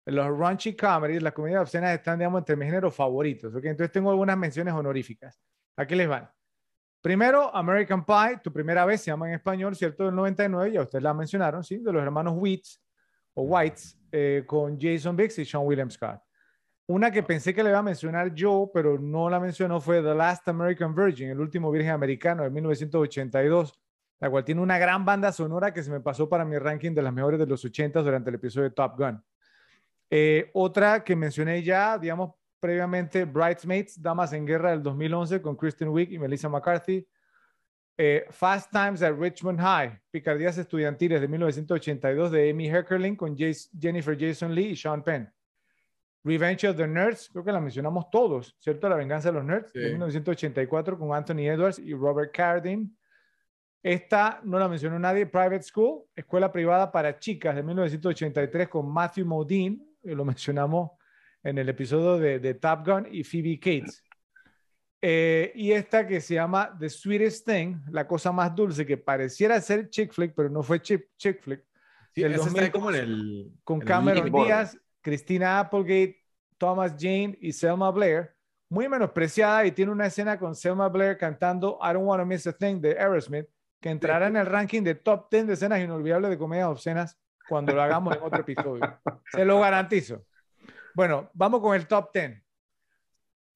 los 0.07 0.39
raunchy 0.39 0.77
comedies, 0.77 1.23
las 1.23 1.33
comedias 1.33 1.63
obscenas 1.63 1.95
están, 1.95 2.19
digamos, 2.19 2.41
entre 2.41 2.57
mis 2.57 2.67
géneros 2.67 2.95
favoritos. 2.95 3.55
¿ok? 3.55 3.65
Entonces 3.65 3.93
tengo 3.93 4.11
algunas 4.11 4.37
menciones 4.39 4.75
honoríficas. 4.75 5.41
Aquí 5.77 5.95
les 5.95 6.09
van. 6.09 6.31
Primero, 7.01 7.55
American 7.55 8.05
Pie, 8.05 8.41
tu 8.43 8.53
primera 8.53 8.85
vez, 8.85 9.01
se 9.01 9.11
llama 9.11 9.29
en 9.29 9.35
español, 9.35 9.77
¿cierto? 9.77 10.07
Del 10.07 10.15
99, 10.15 10.73
ya 10.73 10.83
ustedes 10.83 11.05
la 11.05 11.15
mencionaron, 11.15 11.63
¿sí? 11.63 11.79
De 11.79 11.93
los 11.93 12.03
hermanos 12.03 12.35
Wheats 12.37 12.83
o 13.35 13.43
Whites, 13.43 13.97
eh, 14.11 14.43
con 14.47 14.81
Jason 14.81 15.15
Biggs 15.15 15.39
y 15.39 15.45
Sean 15.45 15.65
William 15.65 15.91
Scott. 15.91 16.26
Una 16.89 17.11
que 17.11 17.25
pensé 17.25 17.53
que 17.53 17.65
le 17.65 17.71
iba 17.71 17.81
a 17.81 17.83
mencionar 17.83 18.33
yo, 18.33 18.71
pero 18.73 18.97
no 18.99 19.29
la 19.29 19.41
mencionó, 19.41 19.81
fue 19.81 20.01
The 20.03 20.15
Last 20.15 20.47
American 20.47 20.95
Virgin, 20.95 21.31
el 21.31 21.41
último 21.41 21.71
virgen 21.73 21.91
americano 21.91 22.45
de 22.45 22.51
1982, 22.51 23.73
la 24.21 24.31
cual 24.31 24.45
tiene 24.45 24.61
una 24.61 24.79
gran 24.79 25.05
banda 25.05 25.33
sonora 25.33 25.75
que 25.75 25.83
se 25.83 25.91
me 25.91 26.01
pasó 26.01 26.29
para 26.29 26.45
mi 26.45 26.57
ranking 26.59 26.93
de 26.93 27.03
las 27.03 27.13
mejores 27.13 27.41
de 27.41 27.47
los 27.47 27.65
80 27.65 28.03
durante 28.03 28.31
el 28.31 28.37
episodio 28.37 28.69
de 28.69 28.75
Top 28.75 28.97
Gun. 28.97 29.21
Eh, 30.09 30.51
otra 30.55 31.03
que 31.03 31.17
mencioné 31.17 31.61
ya, 31.65 31.99
digamos, 31.99 32.35
previamente, 32.61 33.25
Bridesmaids, 33.25 34.01
Damas 34.01 34.33
en 34.33 34.47
Guerra 34.47 34.71
del 34.71 34.83
2011 34.83 35.43
con 35.43 35.57
Kristen 35.57 35.89
Wiig 35.89 36.13
y 36.13 36.19
Melissa 36.21 36.49
McCarthy. 36.49 37.05
Eh, 37.99 38.27
Fast 38.31 38.71
Times 38.71 39.03
at 39.03 39.15
Richmond 39.19 39.59
High, 39.59 39.99
Picardías 40.11 40.57
Estudiantiles 40.59 41.21
de 41.21 41.27
1982 41.27 42.31
de 42.31 42.51
Amy 42.51 42.69
Heckerling 42.69 43.17
con 43.17 43.37
Jennifer 43.37 44.17
Jason 44.19 44.55
Lee 44.55 44.71
y 44.71 44.77
Sean 44.77 45.03
Penn. 45.03 45.33
Revenge 46.27 46.67
of 46.69 46.77
the 46.77 46.89
Nerds, 46.89 47.29
creo 47.31 47.45
que 47.45 47.53
la 47.53 47.61
mencionamos 47.61 48.11
todos, 48.11 48.57
¿cierto? 48.59 48.89
La 48.89 48.97
venganza 48.97 49.29
de 49.31 49.35
los 49.35 49.45
nerds 49.45 49.73
de 49.73 49.85
Sí. 49.85 49.91
1984 49.93 50.99
con 50.99 51.15
Anthony 51.15 51.49
Edwards 51.49 51.79
y 51.79 51.95
Robert 51.95 52.33
Carradine. 52.35 52.89
Esta 53.83 54.41
no 54.43 54.59
la 54.59 54.69
mencionó 54.69 54.99
nadie, 54.99 55.27
Private 55.27 55.63
School, 55.63 56.03
escuela 56.17 56.51
privada 56.51 56.91
para 56.91 57.17
chicas 57.19 57.55
de 57.55 57.63
1983 57.63 58.69
con 58.69 58.93
Matthew 58.93 59.25
Modine, 59.27 59.79
que 60.03 60.15
lo 60.17 60.25
mencionamos 60.25 60.91
en 61.45 61.59
el 61.59 61.69
episodio 61.69 62.19
de, 62.19 62.41
de 62.41 62.55
Top 62.55 62.85
Gun 62.85 63.07
y 63.09 63.23
Phoebe 63.23 63.61
Cates. 63.61 64.03
Eh, 65.01 65.53
y 65.55 65.71
esta 65.71 66.05
que 66.07 66.21
se 66.21 66.35
llama 66.35 66.77
The 66.77 66.89
Sweetest 66.89 67.47
Thing, 67.47 67.77
la 67.91 68.09
cosa 68.09 68.33
más 68.33 68.53
dulce, 68.57 68.85
que 68.85 68.97
pareciera 68.97 69.61
ser 69.61 69.89
chick 69.89 70.13
flick, 70.13 70.35
pero 70.35 70.49
no 70.49 70.65
fue 70.65 70.81
chick, 70.83 71.11
chick 71.17 71.41
flick, 71.41 71.63
Sí, 72.13 72.23
Del 72.23 72.33
ese 72.33 72.49
está 72.49 72.63
2002, 72.63 72.71
como 72.73 72.91
en 72.91 72.97
el. 72.97 73.53
con 73.63 73.83
el 73.83 73.87
Cameron. 73.87 74.33
Díaz, 74.33 74.77
Christina 75.11 75.61
Applegate, 75.61 76.21
Thomas 76.59 76.97
Jane 76.99 77.39
y 77.41 77.53
Selma 77.53 77.93
Blair, 77.93 78.35
muy 78.69 78.89
menospreciada 78.89 79.65
y 79.65 79.71
tiene 79.71 79.93
una 79.93 80.07
escena 80.07 80.37
con 80.37 80.57
Selma 80.57 80.89
Blair 80.89 81.17
cantando 81.17 81.79
I 81.81 81.93
Don't 81.93 82.05
Wanna 82.09 82.25
Miss 82.25 82.45
a 82.49 82.53
Thing 82.53 82.81
de 82.81 82.99
Aerosmith, 82.99 83.47
que 83.81 83.91
entrará 83.91 84.27
en 84.27 84.35
el 84.37 84.47
ranking 84.47 84.83
de 84.83 84.97
top 84.97 85.29
10 85.31 85.47
de 85.47 85.53
escenas 85.53 85.79
inolvidables 85.81 86.29
de 86.31 86.37
comedias 86.39 86.67
obscenas 86.67 87.17
cuando 87.49 87.73
lo 87.73 87.83
hagamos 87.83 88.17
en 88.17 88.23
otro 88.25 88.41
episodio. 88.41 88.99
Se 89.31 89.45
lo 89.45 89.61
garantizo. 89.61 90.25
Bueno, 90.93 91.31
vamos 91.35 91.61
con 91.61 91.77
el 91.77 91.87
top 91.87 92.11
10. 92.13 92.43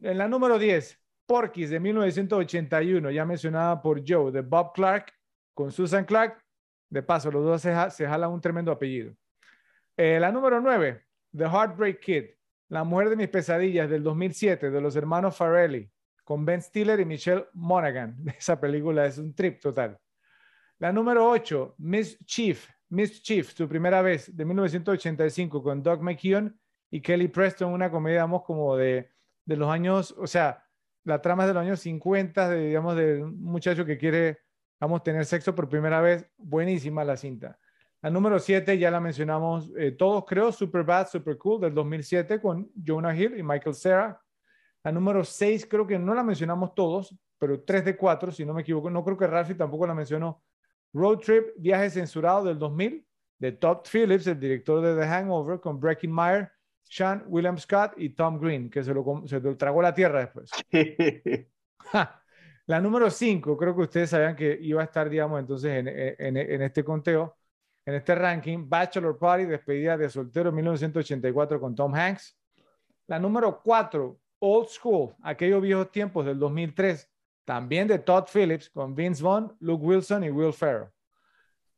En 0.02 0.18
la 0.18 0.28
número 0.28 0.56
10, 0.56 1.00
Porky's 1.26 1.70
de 1.70 1.80
1981, 1.80 3.10
ya 3.10 3.24
mencionada 3.24 3.82
por 3.82 4.02
Joe, 4.06 4.30
de 4.30 4.42
Bob 4.42 4.72
Clark 4.72 5.12
con 5.52 5.72
Susan 5.72 6.04
Clark. 6.04 6.40
De 6.88 7.02
paso, 7.02 7.28
los 7.32 7.44
dos 7.44 7.60
se, 7.60 7.72
ja- 7.74 7.90
se 7.90 8.06
jalan 8.06 8.30
un 8.30 8.40
tremendo 8.40 8.70
apellido. 8.70 9.14
Eh, 9.96 10.18
la 10.20 10.30
número 10.30 10.60
9, 10.60 11.04
The 11.36 11.44
Heartbreak 11.44 12.00
Kid, 12.00 12.24
La 12.68 12.84
mujer 12.84 13.10
de 13.10 13.16
mis 13.16 13.28
pesadillas 13.28 13.90
del 13.90 14.02
2007, 14.02 14.70
de 14.70 14.80
los 14.80 14.94
hermanos 14.96 15.36
Farrelly, 15.36 15.90
con 16.24 16.44
Ben 16.44 16.62
Stiller 16.62 17.00
y 17.00 17.04
Michelle 17.04 17.46
Monaghan. 17.52 18.16
Esa 18.38 18.60
película 18.60 19.06
es 19.06 19.18
un 19.18 19.34
trip 19.34 19.60
total. 19.60 19.98
La 20.78 20.92
número 20.92 21.28
8, 21.28 21.74
Miss 21.78 22.18
Chief, 22.24 22.68
Miss 22.88 23.22
Chief, 23.22 23.52
su 23.52 23.68
primera 23.68 24.02
vez, 24.02 24.34
de 24.34 24.44
1985, 24.44 25.62
con 25.62 25.82
Doug 25.82 26.00
McKeon 26.00 26.58
y 26.90 27.00
Kelly 27.00 27.28
Preston, 27.28 27.72
una 27.72 27.90
comedia, 27.90 28.18
digamos, 28.18 28.42
como 28.44 28.76
de, 28.76 29.10
de 29.44 29.56
los 29.56 29.68
años, 29.68 30.14
o 30.16 30.26
sea, 30.26 30.64
la 31.04 31.20
trama 31.20 31.44
es 31.44 31.48
de 31.48 31.54
los 31.54 31.62
años 31.62 31.80
50, 31.80 32.48
de, 32.48 32.66
digamos, 32.68 32.96
de 32.96 33.24
muchacho 33.24 33.84
que 33.84 33.98
quiere, 33.98 34.38
vamos, 34.78 35.02
tener 35.02 35.24
sexo 35.24 35.54
por 35.54 35.68
primera 35.68 36.00
vez. 36.00 36.26
Buenísima 36.36 37.04
la 37.04 37.16
cinta. 37.16 37.58
La 38.02 38.10
número 38.10 38.38
7 38.38 38.78
ya 38.78 38.90
la 38.90 39.00
mencionamos 39.00 39.70
eh, 39.76 39.92
todos, 39.92 40.24
creo, 40.26 40.50
Super 40.52 40.84
Bad, 40.84 41.08
Super 41.08 41.36
Cool 41.36 41.60
del 41.60 41.74
2007 41.74 42.40
con 42.40 42.70
Jonah 42.86 43.14
Hill 43.14 43.38
y 43.38 43.42
Michael 43.42 43.74
Cera. 43.74 44.20
La 44.82 44.90
número 44.92 45.22
6 45.24 45.66
creo 45.68 45.86
que 45.86 45.98
no 45.98 46.14
la 46.14 46.22
mencionamos 46.24 46.74
todos, 46.74 47.14
pero 47.38 47.62
3 47.62 47.84
de 47.84 47.96
4, 47.96 48.32
si 48.32 48.44
no 48.46 48.54
me 48.54 48.62
equivoco. 48.62 48.88
No 48.90 49.04
creo 49.04 49.18
que 49.18 49.26
Ralphie 49.26 49.54
tampoco 49.54 49.86
la 49.86 49.94
mencionó. 49.94 50.42
Road 50.94 51.18
Trip, 51.18 51.48
Viaje 51.58 51.90
Censurado 51.90 52.44
del 52.44 52.58
2000, 52.58 53.06
de 53.38 53.52
Todd 53.52 53.78
Phillips, 53.90 54.26
el 54.26 54.40
director 54.40 54.80
de 54.80 54.94
The 55.00 55.06
Hangover, 55.06 55.60
con 55.60 55.78
Breckenmeyer, 55.78 56.50
Sean 56.82 57.24
William 57.28 57.58
Scott 57.58 57.92
y 57.98 58.10
Tom 58.10 58.38
Green, 58.40 58.70
que 58.70 58.82
se 58.82 58.92
lo, 58.94 59.04
se 59.26 59.38
lo 59.40 59.56
tragó 59.56 59.82
la 59.82 59.94
tierra 59.94 60.20
después. 60.20 60.50
Ja. 61.92 62.22
La 62.66 62.80
número 62.80 63.10
5, 63.10 63.56
creo 63.56 63.74
que 63.74 63.82
ustedes 63.82 64.10
sabían 64.10 64.36
que 64.36 64.56
iba 64.60 64.80
a 64.80 64.84
estar, 64.84 65.08
digamos, 65.10 65.40
entonces 65.40 65.72
en, 65.72 65.88
en- 65.88 66.36
en 66.36 66.62
este 66.62 66.84
conteo, 66.84 67.36
en 67.90 67.96
este 67.96 68.14
ranking, 68.14 68.68
Bachelor 68.68 69.18
Party, 69.18 69.46
despedida 69.46 69.96
de 69.96 70.08
soltero 70.08 70.50
en 70.50 70.54
1984 70.54 71.60
con 71.60 71.74
Tom 71.74 71.92
Hanks. 71.92 72.38
La 73.08 73.18
número 73.18 73.60
4, 73.60 74.16
Old 74.38 74.68
School, 74.68 75.12
aquellos 75.24 75.60
viejos 75.60 75.90
tiempos 75.90 76.24
del 76.24 76.38
2003, 76.38 77.10
también 77.44 77.88
de 77.88 77.98
Todd 77.98 78.26
Phillips 78.32 78.70
con 78.70 78.94
Vince 78.94 79.24
Vaughn, 79.24 79.56
Luke 79.58 79.84
Wilson 79.84 80.22
y 80.22 80.30
Will 80.30 80.52
Ferrell. 80.52 80.88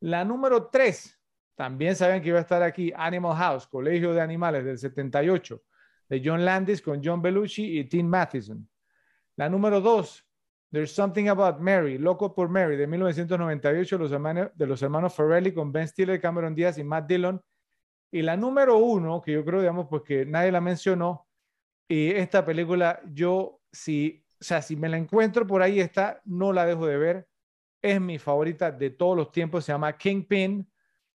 La 0.00 0.22
número 0.22 0.66
3, 0.66 1.18
también 1.54 1.96
sabían 1.96 2.20
que 2.20 2.28
iba 2.28 2.38
a 2.38 2.42
estar 2.42 2.62
aquí, 2.62 2.92
Animal 2.94 3.34
House, 3.34 3.66
Colegio 3.66 4.12
de 4.12 4.20
Animales 4.20 4.66
del 4.66 4.76
78, 4.76 5.62
de 6.10 6.22
John 6.22 6.44
Landis 6.44 6.82
con 6.82 7.00
John 7.02 7.22
Belushi 7.22 7.78
y 7.78 7.84
Tim 7.84 8.06
Matheson. 8.06 8.68
La 9.36 9.48
número 9.48 9.80
2, 9.80 10.26
There's 10.72 10.92
Something 10.92 11.28
About 11.28 11.60
Mary, 11.60 11.98
Loco 11.98 12.34
por 12.34 12.48
Mary, 12.48 12.78
de 12.78 12.86
1998, 12.86 13.98
los 13.98 14.10
hermanos, 14.10 14.48
de 14.54 14.66
los 14.66 14.82
hermanos 14.82 15.14
Farrelly 15.14 15.52
con 15.52 15.70
Ben 15.70 15.86
Stiller, 15.86 16.18
Cameron 16.18 16.54
Díaz 16.54 16.78
y 16.78 16.84
Matt 16.84 17.06
Dillon. 17.06 17.42
Y 18.10 18.22
la 18.22 18.38
número 18.38 18.78
uno, 18.78 19.20
que 19.20 19.32
yo 19.32 19.44
creo, 19.44 19.60
digamos, 19.60 19.86
pues 19.90 20.02
que 20.02 20.24
nadie 20.24 20.50
la 20.50 20.62
mencionó, 20.62 21.26
y 21.86 22.10
esta 22.10 22.42
película, 22.42 23.00
yo, 23.12 23.60
si, 23.70 24.24
o 24.40 24.44
sea, 24.44 24.62
si 24.62 24.76
me 24.76 24.88
la 24.88 24.96
encuentro 24.96 25.46
por 25.46 25.60
ahí 25.60 25.78
está, 25.78 26.22
no 26.24 26.50
la 26.54 26.64
dejo 26.64 26.86
de 26.86 26.96
ver. 26.96 27.28
Es 27.82 28.00
mi 28.00 28.18
favorita 28.18 28.72
de 28.72 28.88
todos 28.88 29.14
los 29.14 29.30
tiempos, 29.30 29.66
se 29.66 29.72
llama 29.72 29.98
Kingpin, 29.98 30.66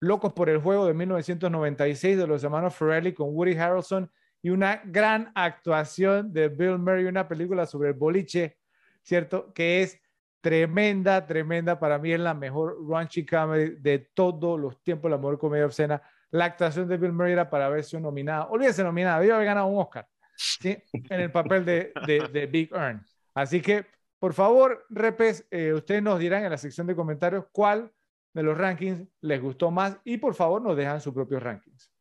Locos 0.00 0.32
por 0.32 0.48
el 0.48 0.59
Juego 0.59 0.86
de 0.86 0.94
1996, 0.94 2.16
de 2.16 2.26
los 2.26 2.42
hermanos 2.42 2.74
Farrelly 2.74 3.12
con 3.12 3.36
Woody 3.36 3.55
Harrelson, 3.55 4.11
y 4.40 4.48
una 4.48 4.80
gran 4.82 5.30
actuación 5.34 6.32
de 6.32 6.48
Bill 6.48 6.78
Murray, 6.78 7.05
una 7.05 7.28
película 7.28 7.66
sobre 7.66 7.90
el 7.90 7.94
boliche, 7.94 8.57
¿cierto? 9.03 9.53
Que 9.53 9.82
es 9.82 10.00
tremenda, 10.40 11.26
tremenda. 11.26 11.78
Para 11.78 11.98
mí 11.98 12.12
es 12.12 12.20
la 12.20 12.34
mejor 12.34 12.76
raunchy 12.86 13.24
comedy 13.24 13.76
de 13.80 14.11
todos 14.14 14.61
los 14.61 14.82
tiempos, 14.82 15.11
la 15.11 15.16
mejor 15.16 15.38
comedia 15.38 15.66
obscena. 15.66 16.03
La 16.30 16.46
actuación 16.46 16.88
de 16.88 16.96
Bill 16.96 17.12
Murray 17.12 17.32
era 17.32 17.48
para 17.48 17.66
haberse 17.66 18.00
nominada. 18.00 18.46
Olvídese 18.46 18.82
nominada, 18.82 19.20
debió 19.20 19.34
haber 19.34 19.46
ganado 19.46 19.66
un 19.66 19.80
Oscar, 19.80 20.07
¿sí? 20.36 20.76
En 20.92 21.20
el 21.20 21.30
papel 21.30 21.64
de, 21.64 21.92
de, 22.32 22.46
Big 22.46 22.72
Earn. 22.72 23.05
Así 23.34 23.61
que, 23.61 23.86
por 24.18 24.32
favor, 24.32 24.86
repes, 24.88 25.46
eh, 25.50 25.72
ustedes 25.72 26.03
nos 26.03 26.18
dirán 26.18 26.44
en 26.44 26.50
la 26.50 26.59
sección 26.59 26.86
de 26.86 26.96
comentarios 26.96 27.46
cuál 27.53 27.92
de 28.32 28.42
los 28.42 28.57
rankings 28.57 29.07
les 29.20 29.40
gustó 29.40 29.70
más 29.70 29.98
y 30.05 30.16
por 30.16 30.34
favor 30.34 30.62
nos 30.62 30.76
dejan 30.76 31.00
sus 31.00 31.12
propios 31.12 31.42
rankings. 31.42 31.91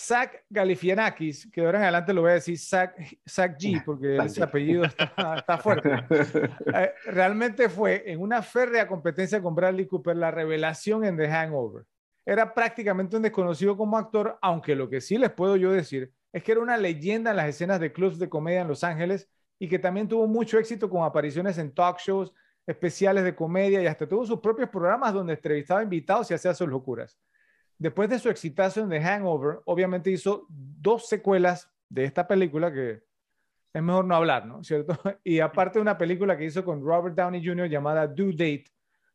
Zach 0.00 0.44
Galifianakis, 0.48 1.50
que 1.50 1.60
de 1.60 1.66
ahora 1.66 1.78
en 1.78 1.82
adelante 1.84 2.12
lo 2.12 2.20
voy 2.20 2.30
a 2.30 2.34
decir 2.34 2.56
Zach, 2.56 2.94
Zach 3.28 3.58
G, 3.58 3.82
porque 3.84 4.16
G. 4.16 4.42
apellido 4.42 4.84
está, 4.84 5.36
está 5.36 5.58
fuerte. 5.58 5.90
Eh, 6.74 6.92
realmente 7.06 7.68
fue 7.68 8.04
en 8.06 8.20
una 8.20 8.42
férrea 8.42 8.86
competencia 8.86 9.42
con 9.42 9.54
Bradley 9.54 9.86
Cooper 9.86 10.16
la 10.16 10.30
revelación 10.30 11.04
en 11.04 11.16
The 11.16 11.28
Hangover. 11.28 11.84
Era 12.24 12.54
prácticamente 12.54 13.16
un 13.16 13.22
desconocido 13.22 13.76
como 13.76 13.96
actor, 13.96 14.38
aunque 14.40 14.76
lo 14.76 14.88
que 14.88 15.00
sí 15.00 15.18
les 15.18 15.30
puedo 15.30 15.56
yo 15.56 15.72
decir 15.72 16.12
es 16.32 16.44
que 16.44 16.52
era 16.52 16.60
una 16.60 16.76
leyenda 16.76 17.30
en 17.30 17.38
las 17.38 17.48
escenas 17.48 17.80
de 17.80 17.92
clubs 17.92 18.18
de 18.18 18.28
comedia 18.28 18.60
en 18.60 18.68
Los 18.68 18.84
Ángeles 18.84 19.28
y 19.58 19.68
que 19.68 19.78
también 19.78 20.06
tuvo 20.06 20.28
mucho 20.28 20.58
éxito 20.58 20.88
con 20.88 21.02
apariciones 21.02 21.58
en 21.58 21.74
talk 21.74 21.98
shows, 21.98 22.32
especiales 22.66 23.24
de 23.24 23.34
comedia 23.34 23.82
y 23.82 23.86
hasta 23.86 24.06
tuvo 24.06 24.24
sus 24.26 24.38
propios 24.38 24.68
programas 24.68 25.12
donde 25.12 25.32
entrevistaba 25.32 25.82
invitados 25.82 26.30
y 26.30 26.34
hacía 26.34 26.54
sus 26.54 26.68
locuras. 26.68 27.18
Después 27.78 28.10
de 28.10 28.18
su 28.18 28.28
exitazo 28.28 28.80
en 28.80 28.88
The 28.88 29.00
Hangover, 29.00 29.60
obviamente 29.64 30.10
hizo 30.10 30.46
dos 30.48 31.08
secuelas 31.08 31.70
de 31.88 32.04
esta 32.04 32.26
película 32.26 32.72
que 32.72 33.02
es 33.72 33.82
mejor 33.82 34.04
no 34.04 34.16
hablar, 34.16 34.46
¿no? 34.46 34.64
¿Cierto? 34.64 34.98
Y 35.24 35.38
aparte 35.40 35.78
una 35.78 35.96
película 35.96 36.36
que 36.36 36.44
hizo 36.44 36.64
con 36.64 36.84
Robert 36.84 37.14
Downey 37.14 37.44
Jr. 37.44 37.68
llamada 37.68 38.06
Due 38.06 38.32
Date, 38.32 38.64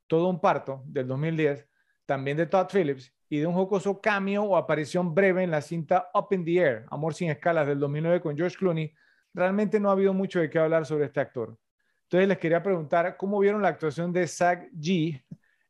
Todo 0.07 0.29
un 0.29 0.39
parto 0.39 0.83
del 0.85 1.07
2010, 1.07 1.67
también 2.05 2.37
de 2.37 2.45
Todd 2.45 2.67
Phillips, 2.71 3.13
y 3.29 3.39
de 3.39 3.47
un 3.47 3.53
jocoso 3.53 3.99
cameo 3.99 4.43
o 4.43 4.55
aparición 4.55 5.13
breve 5.13 5.43
en 5.43 5.51
la 5.51 5.61
cinta 5.61 6.09
Up 6.13 6.27
in 6.31 6.45
the 6.45 6.57
Air, 6.57 6.85
Amor 6.89 7.13
sin 7.13 7.31
escalas 7.31 7.67
del 7.67 7.79
2009 7.79 8.21
con 8.21 8.37
George 8.37 8.55
Clooney, 8.57 8.93
realmente 9.33 9.79
no 9.79 9.89
ha 9.89 9.93
habido 9.93 10.13
mucho 10.13 10.39
de 10.39 10.49
qué 10.49 10.59
hablar 10.59 10.85
sobre 10.85 11.05
este 11.05 11.19
actor. 11.19 11.57
Entonces 12.03 12.29
les 12.29 12.37
quería 12.37 12.61
preguntar, 12.61 13.17
¿cómo 13.17 13.39
vieron 13.39 13.61
la 13.61 13.69
actuación 13.69 14.13
de 14.13 14.27
Zach 14.27 14.69
G 14.73 15.21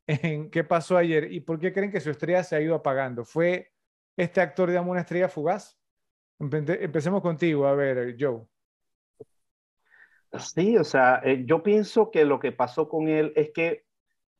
en 0.08 0.50
qué 0.50 0.64
pasó 0.64 0.98
ayer 0.98 1.32
y 1.32 1.40
por 1.40 1.60
qué 1.60 1.74
creen 1.74 1.92
que 1.92 2.02
su 2.02 2.10
estrella 2.10 2.44
se 2.44 2.56
ha 2.56 2.62
ido 2.62 2.76
apagando? 2.76 3.26
¿Fue 3.26 3.72
este 4.18 4.42
actor, 4.42 4.70
digamos, 4.70 4.92
una 4.92 5.02
estrella 5.02 5.30
fugaz? 5.30 5.78
Empecemos 6.40 7.22
contigo, 7.22 7.68
a 7.68 7.76
ver, 7.76 8.16
Joe. 8.20 8.46
Sí, 10.40 10.78
o 10.78 10.84
sea, 10.84 11.22
eh, 11.24 11.44
yo 11.46 11.62
pienso 11.62 12.10
que 12.10 12.26
lo 12.26 12.40
que 12.40 12.52
pasó 12.52 12.90
con 12.90 13.08
él 13.08 13.34
es 13.36 13.52
que 13.52 13.86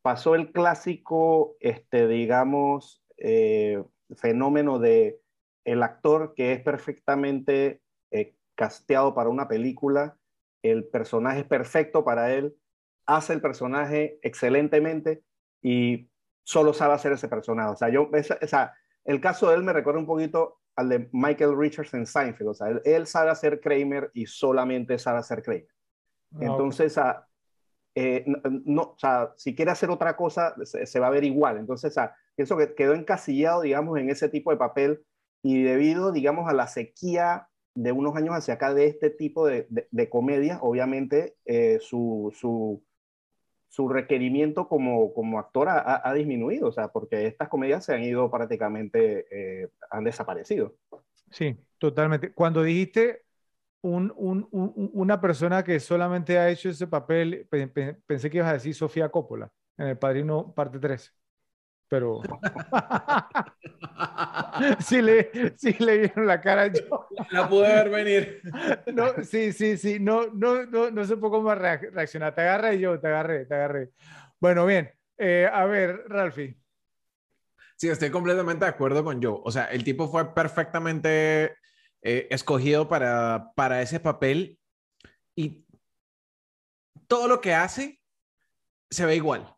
pasó 0.02 0.34
el 0.34 0.50
clásico, 0.52 1.56
este, 1.60 2.08
digamos, 2.08 3.02
eh, 3.16 3.82
fenómeno 4.16 4.78
de 4.78 5.20
el 5.64 5.82
actor 5.82 6.34
que 6.34 6.52
es 6.52 6.60
perfectamente 6.60 7.80
eh, 8.10 8.34
casteado 8.54 9.14
para 9.14 9.30
una 9.30 9.48
película, 9.48 10.18
el 10.62 10.84
personaje 10.84 11.40
es 11.40 11.46
perfecto 11.46 12.04
para 12.04 12.34
él, 12.34 12.56
hace 13.06 13.32
el 13.32 13.40
personaje 13.40 14.18
excelentemente 14.22 15.22
y 15.64 16.10
solo 16.44 16.74
sabe 16.74 16.92
hacer 16.92 17.12
ese 17.12 17.26
personaje. 17.26 17.70
O 17.70 17.76
sea, 17.76 17.88
yo, 17.88 18.10
o 18.12 18.46
sea, 18.46 18.74
el 19.04 19.20
caso 19.20 19.48
de 19.48 19.56
él 19.56 19.62
me 19.64 19.72
recuerda 19.72 19.98
un 19.98 20.06
poquito 20.06 20.60
al 20.76 20.90
de 20.90 21.08
Michael 21.12 21.56
Richards 21.56 21.94
en 21.94 22.06
Seinfeld. 22.06 22.50
O 22.50 22.54
sea, 22.54 22.68
él, 22.84 23.06
sabe 23.06 23.30
hacer 23.30 23.60
Kramer 23.60 24.10
y 24.12 24.26
solamente 24.26 24.98
sabe 24.98 25.18
hacer 25.20 25.42
Kramer. 25.42 25.66
Ah, 26.34 26.38
Entonces, 26.40 26.98
eh, 27.94 28.24
no, 28.66 28.82
o 28.82 28.98
sea, 28.98 29.32
si 29.36 29.54
quiere 29.54 29.70
hacer 29.70 29.88
otra 29.88 30.16
cosa, 30.16 30.54
se, 30.64 31.00
va 31.00 31.06
a 31.06 31.10
ver 31.10 31.24
igual. 31.24 31.56
Entonces, 31.56 31.96
pienso 32.36 32.58
que 32.58 32.74
quedó 32.74 32.92
encasillado, 32.92 33.62
digamos, 33.62 33.98
en 33.98 34.10
ese 34.10 34.28
tipo 34.28 34.50
de 34.50 34.58
papel 34.58 35.02
y 35.42 35.62
debido, 35.62 36.12
digamos, 36.12 36.48
a 36.50 36.52
la 36.52 36.66
sequía 36.66 37.48
de 37.74 37.90
unos 37.90 38.14
años 38.16 38.34
hacia 38.34 38.54
acá 38.54 38.74
de 38.74 38.86
este 38.86 39.08
tipo 39.08 39.46
de, 39.46 39.66
de, 39.68 40.08
comedia, 40.10 40.58
obviamente 40.60 41.36
eh, 41.44 41.78
su, 41.80 42.32
su, 42.38 42.84
su, 43.74 43.88
requerimiento 43.88 44.68
como, 44.68 45.12
como 45.12 45.38
actor 45.38 45.68
ha, 45.68 46.12
disminuido, 46.14 46.68
o 46.68 46.72
sea, 46.72 46.88
porque 46.88 47.26
estas 47.26 47.48
comedias 47.48 47.84
se 47.84 47.94
han 47.94 48.02
ido 48.02 48.30
prácticamente, 48.30 49.26
eh, 49.30 49.68
han 49.90 50.04
desaparecido. 50.04 50.76
Sí, 51.30 51.56
totalmente. 51.78 52.32
Cuando 52.32 52.62
dijiste 52.62 53.24
un, 53.80 54.12
un, 54.16 54.48
una 54.50 55.20
persona 55.20 55.64
que 55.64 55.80
solamente 55.80 56.38
ha 56.38 56.50
hecho 56.50 56.68
ese 56.68 56.86
papel, 56.86 57.48
pensé 58.06 58.30
que 58.30 58.38
ibas 58.38 58.50
a 58.50 58.54
decir 58.54 58.74
Sofía 58.74 59.08
Coppola 59.08 59.50
en 59.76 59.88
El 59.88 59.98
Padrino 59.98 60.54
parte 60.54 60.78
3 60.78 61.12
pero 61.94 62.20
sí, 64.80 65.00
le, 65.00 65.54
sí 65.56 65.76
le 65.78 65.98
vieron 65.98 66.26
la 66.26 66.40
cara 66.40 66.66
yo. 66.66 67.06
La 67.30 67.48
pude 67.48 67.68
ver 67.68 67.88
venir. 67.88 68.42
No, 68.92 69.22
sí, 69.22 69.52
sí, 69.52 69.76
sí, 69.76 70.00
no, 70.00 70.26
no, 70.32 70.66
no, 70.66 70.90
no 70.90 71.04
sé 71.04 71.20
cómo 71.20 71.40
más 71.42 71.56
reaccionar. 71.56 72.34
Te 72.34 72.40
agarré 72.40 72.80
yo, 72.80 72.98
te 72.98 73.06
agarré, 73.06 73.46
te 73.46 73.54
agarré. 73.54 73.90
Bueno, 74.40 74.66
bien. 74.66 74.90
Eh, 75.18 75.48
a 75.52 75.66
ver, 75.66 76.02
Ralphie. 76.08 76.58
Sí, 77.76 77.88
estoy 77.88 78.10
completamente 78.10 78.64
de 78.64 78.72
acuerdo 78.72 79.04
con 79.04 79.22
Joe. 79.22 79.40
O 79.44 79.52
sea, 79.52 79.66
el 79.66 79.84
tipo 79.84 80.08
fue 80.08 80.34
perfectamente 80.34 81.54
eh, 82.02 82.26
escogido 82.28 82.88
para, 82.88 83.52
para 83.54 83.82
ese 83.82 84.00
papel 84.00 84.58
y 85.36 85.64
todo 87.06 87.28
lo 87.28 87.40
que 87.40 87.54
hace 87.54 88.00
se 88.90 89.06
ve 89.06 89.14
igual. 89.14 89.53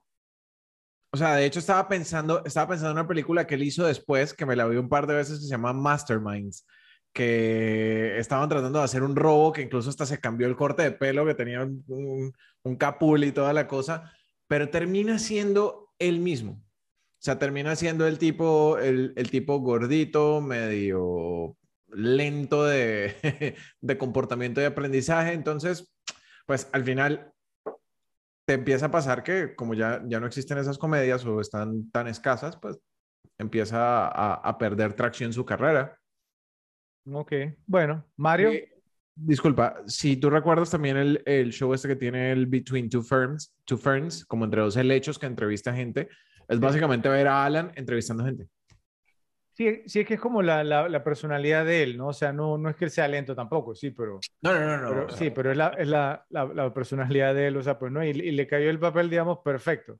O 1.16 1.18
sea, 1.18 1.36
de 1.36 1.46
hecho 1.46 1.60
estaba 1.60 1.88
pensando, 1.88 2.44
estaba 2.44 2.68
pensando 2.68 2.90
en 2.90 2.98
una 2.98 3.08
película 3.08 3.46
que 3.46 3.54
él 3.54 3.62
hizo 3.62 3.86
después, 3.86 4.34
que 4.34 4.44
me 4.44 4.54
la 4.54 4.66
vi 4.66 4.76
un 4.76 4.90
par 4.90 5.06
de 5.06 5.14
veces, 5.14 5.38
que 5.38 5.44
se 5.44 5.50
llama 5.50 5.72
Masterminds, 5.72 6.66
que 7.14 8.18
estaban 8.18 8.50
tratando 8.50 8.80
de 8.80 8.84
hacer 8.84 9.02
un 9.02 9.16
robo, 9.16 9.50
que 9.50 9.62
incluso 9.62 9.88
hasta 9.88 10.04
se 10.04 10.20
cambió 10.20 10.46
el 10.46 10.56
corte 10.56 10.82
de 10.82 10.92
pelo, 10.92 11.24
que 11.24 11.32
tenía 11.32 11.62
un, 11.62 12.34
un 12.64 12.76
capul 12.76 13.24
y 13.24 13.32
toda 13.32 13.54
la 13.54 13.66
cosa, 13.66 14.12
pero 14.46 14.68
termina 14.68 15.18
siendo 15.18 15.90
él 15.98 16.20
mismo. 16.20 16.52
O 16.52 17.22
sea, 17.26 17.38
termina 17.38 17.74
siendo 17.76 18.06
el 18.06 18.18
tipo, 18.18 18.76
el, 18.78 19.14
el 19.16 19.30
tipo 19.30 19.58
gordito, 19.60 20.42
medio 20.42 21.56
lento 21.88 22.66
de, 22.66 23.56
de 23.80 23.96
comportamiento 23.96 24.60
y 24.60 24.64
aprendizaje. 24.64 25.32
Entonces, 25.32 25.90
pues 26.44 26.68
al 26.72 26.84
final 26.84 27.32
te 28.46 28.54
empieza 28.54 28.86
a 28.86 28.90
pasar 28.90 29.22
que 29.22 29.54
como 29.54 29.74
ya, 29.74 30.02
ya 30.06 30.20
no 30.20 30.26
existen 30.26 30.58
esas 30.58 30.78
comedias 30.78 31.24
o 31.26 31.40
están 31.40 31.90
tan 31.90 32.06
escasas, 32.06 32.56
pues 32.56 32.78
empieza 33.38 34.06
a, 34.06 34.34
a 34.34 34.58
perder 34.58 34.94
tracción 34.94 35.32
su 35.32 35.44
carrera. 35.44 35.98
Ok, 37.12 37.32
bueno, 37.66 38.04
Mario. 38.16 38.52
Eh, 38.52 38.72
disculpa, 39.14 39.82
si 39.86 40.16
tú 40.16 40.30
recuerdas 40.30 40.70
también 40.70 40.96
el, 40.96 41.22
el, 41.26 41.52
show 41.52 41.74
este 41.74 41.88
que 41.88 41.96
tiene 41.96 42.32
el 42.32 42.46
Between 42.46 42.88
Two 42.88 43.02
Ferns, 43.02 43.54
Two 43.64 43.78
Ferns, 43.78 44.24
como 44.24 44.44
entre 44.44 44.60
dos 44.60 44.76
helechos 44.76 45.18
que 45.18 45.26
entrevista 45.26 45.74
gente, 45.74 46.08
es 46.48 46.60
básicamente 46.60 47.08
ver 47.08 47.26
a 47.26 47.44
Alan 47.44 47.72
entrevistando 47.74 48.24
gente. 48.24 48.48
Sí, 49.56 49.82
sí, 49.86 50.00
es 50.00 50.06
que 50.06 50.14
es 50.14 50.20
como 50.20 50.42
la, 50.42 50.62
la, 50.62 51.02
personalidad 51.02 51.64
de 51.64 51.82
él, 51.82 51.96
¿no? 51.96 52.08
O 52.08 52.12
sea, 52.12 52.30
no, 52.30 52.58
no 52.58 52.68
es 52.68 52.76
que 52.76 52.84
él 52.84 52.90
sea 52.90 53.08
lento 53.08 53.34
tampoco, 53.34 53.74
sí, 53.74 53.90
pero... 53.90 54.20
No, 54.42 54.52
no, 54.52 54.76
no, 54.76 54.94
no. 54.94 55.08
sí, 55.08 55.30
pero 55.30 55.50
es, 55.50 55.56
la, 55.56 55.68
es 55.78 55.88
la, 55.88 56.26
la, 56.28 56.74
personalidad 56.74 57.34
de 57.34 57.46
él, 57.46 57.56
o 57.56 57.62
sea, 57.62 57.78
pues, 57.78 57.90
¿no? 57.90 58.04
Y, 58.04 58.12
le 58.12 58.46
cayó 58.46 58.68
el 58.68 58.78
papel, 58.78 59.08
digamos, 59.08 59.38
perfecto. 59.42 59.98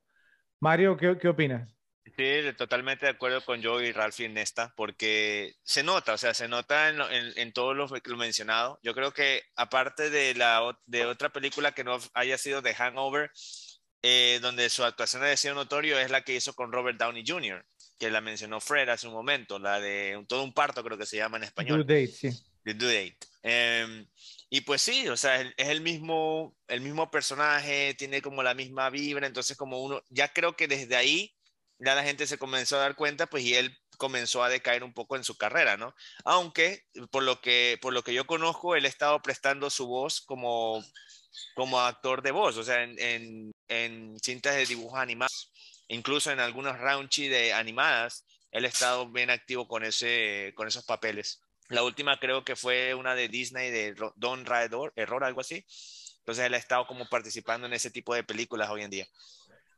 Mario, 0.61 0.98
¿qué, 0.98 1.16
qué 1.16 1.28
opinas? 1.28 1.74
Sí, 2.18 2.42
totalmente 2.59 3.07
de 3.07 3.12
acuerdo 3.12 3.42
con 3.46 3.64
Joe 3.64 3.86
y 3.86 3.92
Ralph 3.92 4.20
en 4.20 4.36
esta, 4.36 4.74
porque 4.76 5.54
se 5.62 5.82
nota, 5.82 6.12
o 6.12 6.18
sea, 6.18 6.34
se 6.34 6.48
nota 6.48 6.90
en, 6.90 7.00
en, 7.00 7.32
en 7.36 7.52
todo 7.54 7.72
lo, 7.72 7.86
lo, 7.86 8.16
mencionado. 8.18 8.78
Yo 8.82 8.92
creo 8.94 9.12
que 9.12 9.42
aparte 9.57 10.11
de, 10.11 10.34
la, 10.34 10.78
de 10.84 11.07
otra 11.07 11.30
película 11.30 11.72
que 11.72 11.82
no 11.82 11.96
haya 12.12 12.36
sido 12.36 12.62
The 12.62 12.74
Hangover, 12.74 13.30
eh, 14.02 14.38
donde 14.42 14.68
su 14.68 14.84
actuación 14.84 15.24
ha 15.24 15.34
sido 15.36 15.54
notorio, 15.54 15.98
es 15.98 16.11
la 16.11 16.20
que 16.20 16.34
hizo 16.34 16.54
con 16.54 16.72
Robert 16.72 16.98
Downey 16.98 17.24
Jr., 17.26 17.64
que 17.99 18.11
la 18.11 18.20
mencionó 18.20 18.61
Fred 18.61 18.88
hace 18.88 19.07
un 19.07 19.14
momento, 19.14 19.59
la 19.59 19.80
de 19.80 20.24
todo 20.28 20.42
un 20.42 20.53
parto 20.53 20.82
creo 20.84 20.99
que 20.99 21.07
se 21.07 21.16
llama 21.16 21.36
en 21.38 21.44
español. 21.44 21.86
Due 21.86 22.03
date, 22.03 22.12
sí. 22.12 22.30
The 22.64 22.74
due 22.74 22.92
date. 22.92 23.18
Em, 23.42 24.07
y 24.51 24.61
pues 24.62 24.82
sí, 24.82 25.09
o 25.09 25.16
sea, 25.16 25.40
es, 25.40 25.55
el 25.57 25.80
mismo, 25.80 26.57
el 26.68 26.80
mismo 26.80 27.11
personaje, 27.11 27.94
tiene 27.94 28.20
como 28.22 28.42
la 28.42 28.55
misma 28.55 28.90
vibra, 28.90 29.26
entonces 29.26 29.57
como 29.57 29.82
uno, 29.82 30.03
ya 30.11 30.32
creo 30.32 30.57
que 30.57 30.68
desde 30.68 30.97
ahí 30.97 31.34
ya 31.78 31.94
la 31.94 32.05
gente 32.05 32.26
se 32.26 32.38
comenzó 32.38 32.76
a 32.76 32.80
dar 32.80 32.97
cuenta, 32.97 33.26
pues 33.26 33.44
y 33.44 33.55
él 33.55 33.76
comenzó 33.99 34.42
a 34.42 34.49
decaer 34.49 34.82
un 34.84 34.92
poco 34.92 35.16
en 35.16 35.24
su 35.24 35.36
carrera, 35.36 35.76
¿no? 35.76 35.94
Aunque 36.24 36.84
por 37.11 37.22
lo 37.22 37.40
que, 37.40 37.78
por 37.80 37.92
lo 37.92 38.03
que 38.03 38.14
yo 38.14 38.26
conozco, 38.26 38.76
él 38.76 38.84
ha 38.84 38.88
estado 38.88 39.20
prestando 39.22 39.70
su 39.70 39.86
voz 39.86 40.20
como 40.20 40.82
como 41.55 41.80
actor 41.80 42.22
de 42.22 42.30
voz, 42.30 42.57
o 42.57 42.64
sea, 42.64 42.82
en, 42.82 43.53
en, 43.68 44.18
cintas 44.20 44.57
de 44.57 44.66
dibujos 44.66 44.99
animados, 44.99 45.53
incluso 45.89 46.30
en 46.30 46.41
algunos 46.41 46.78
raunchy 46.78 47.28
de 47.28 47.53
animadas, 47.53 48.24
él 48.51 48.64
ha 48.64 48.68
estado 48.68 49.11
bien 49.11 49.30
activo 49.30 49.68
con, 49.68 49.84
ese, 49.84 50.53
con 50.57 50.68
esos 50.68 50.84
papeles. 50.84 51.43
La 51.68 51.82
última 51.82 52.19
creo 52.19 52.44
que 52.44 52.56
fue 52.56 52.94
una 52.94 53.15
de 53.15 53.28
Disney 53.28 53.70
de 53.70 53.94
Don 54.16 54.44
Raedor, 54.44 54.93
Error, 54.97 55.24
algo 55.24 55.40
así. 55.40 55.65
Entonces 56.20 56.44
él 56.44 56.55
ha 56.55 56.59
estado 56.59 56.86
como 56.86 57.09
participando 57.09 57.66
en 57.66 57.73
ese 57.73 57.90
tipo 57.90 58.15
de 58.15 58.24
películas 58.24 58.69
hoy 58.70 58.82
en 58.82 58.90
día. 58.90 59.06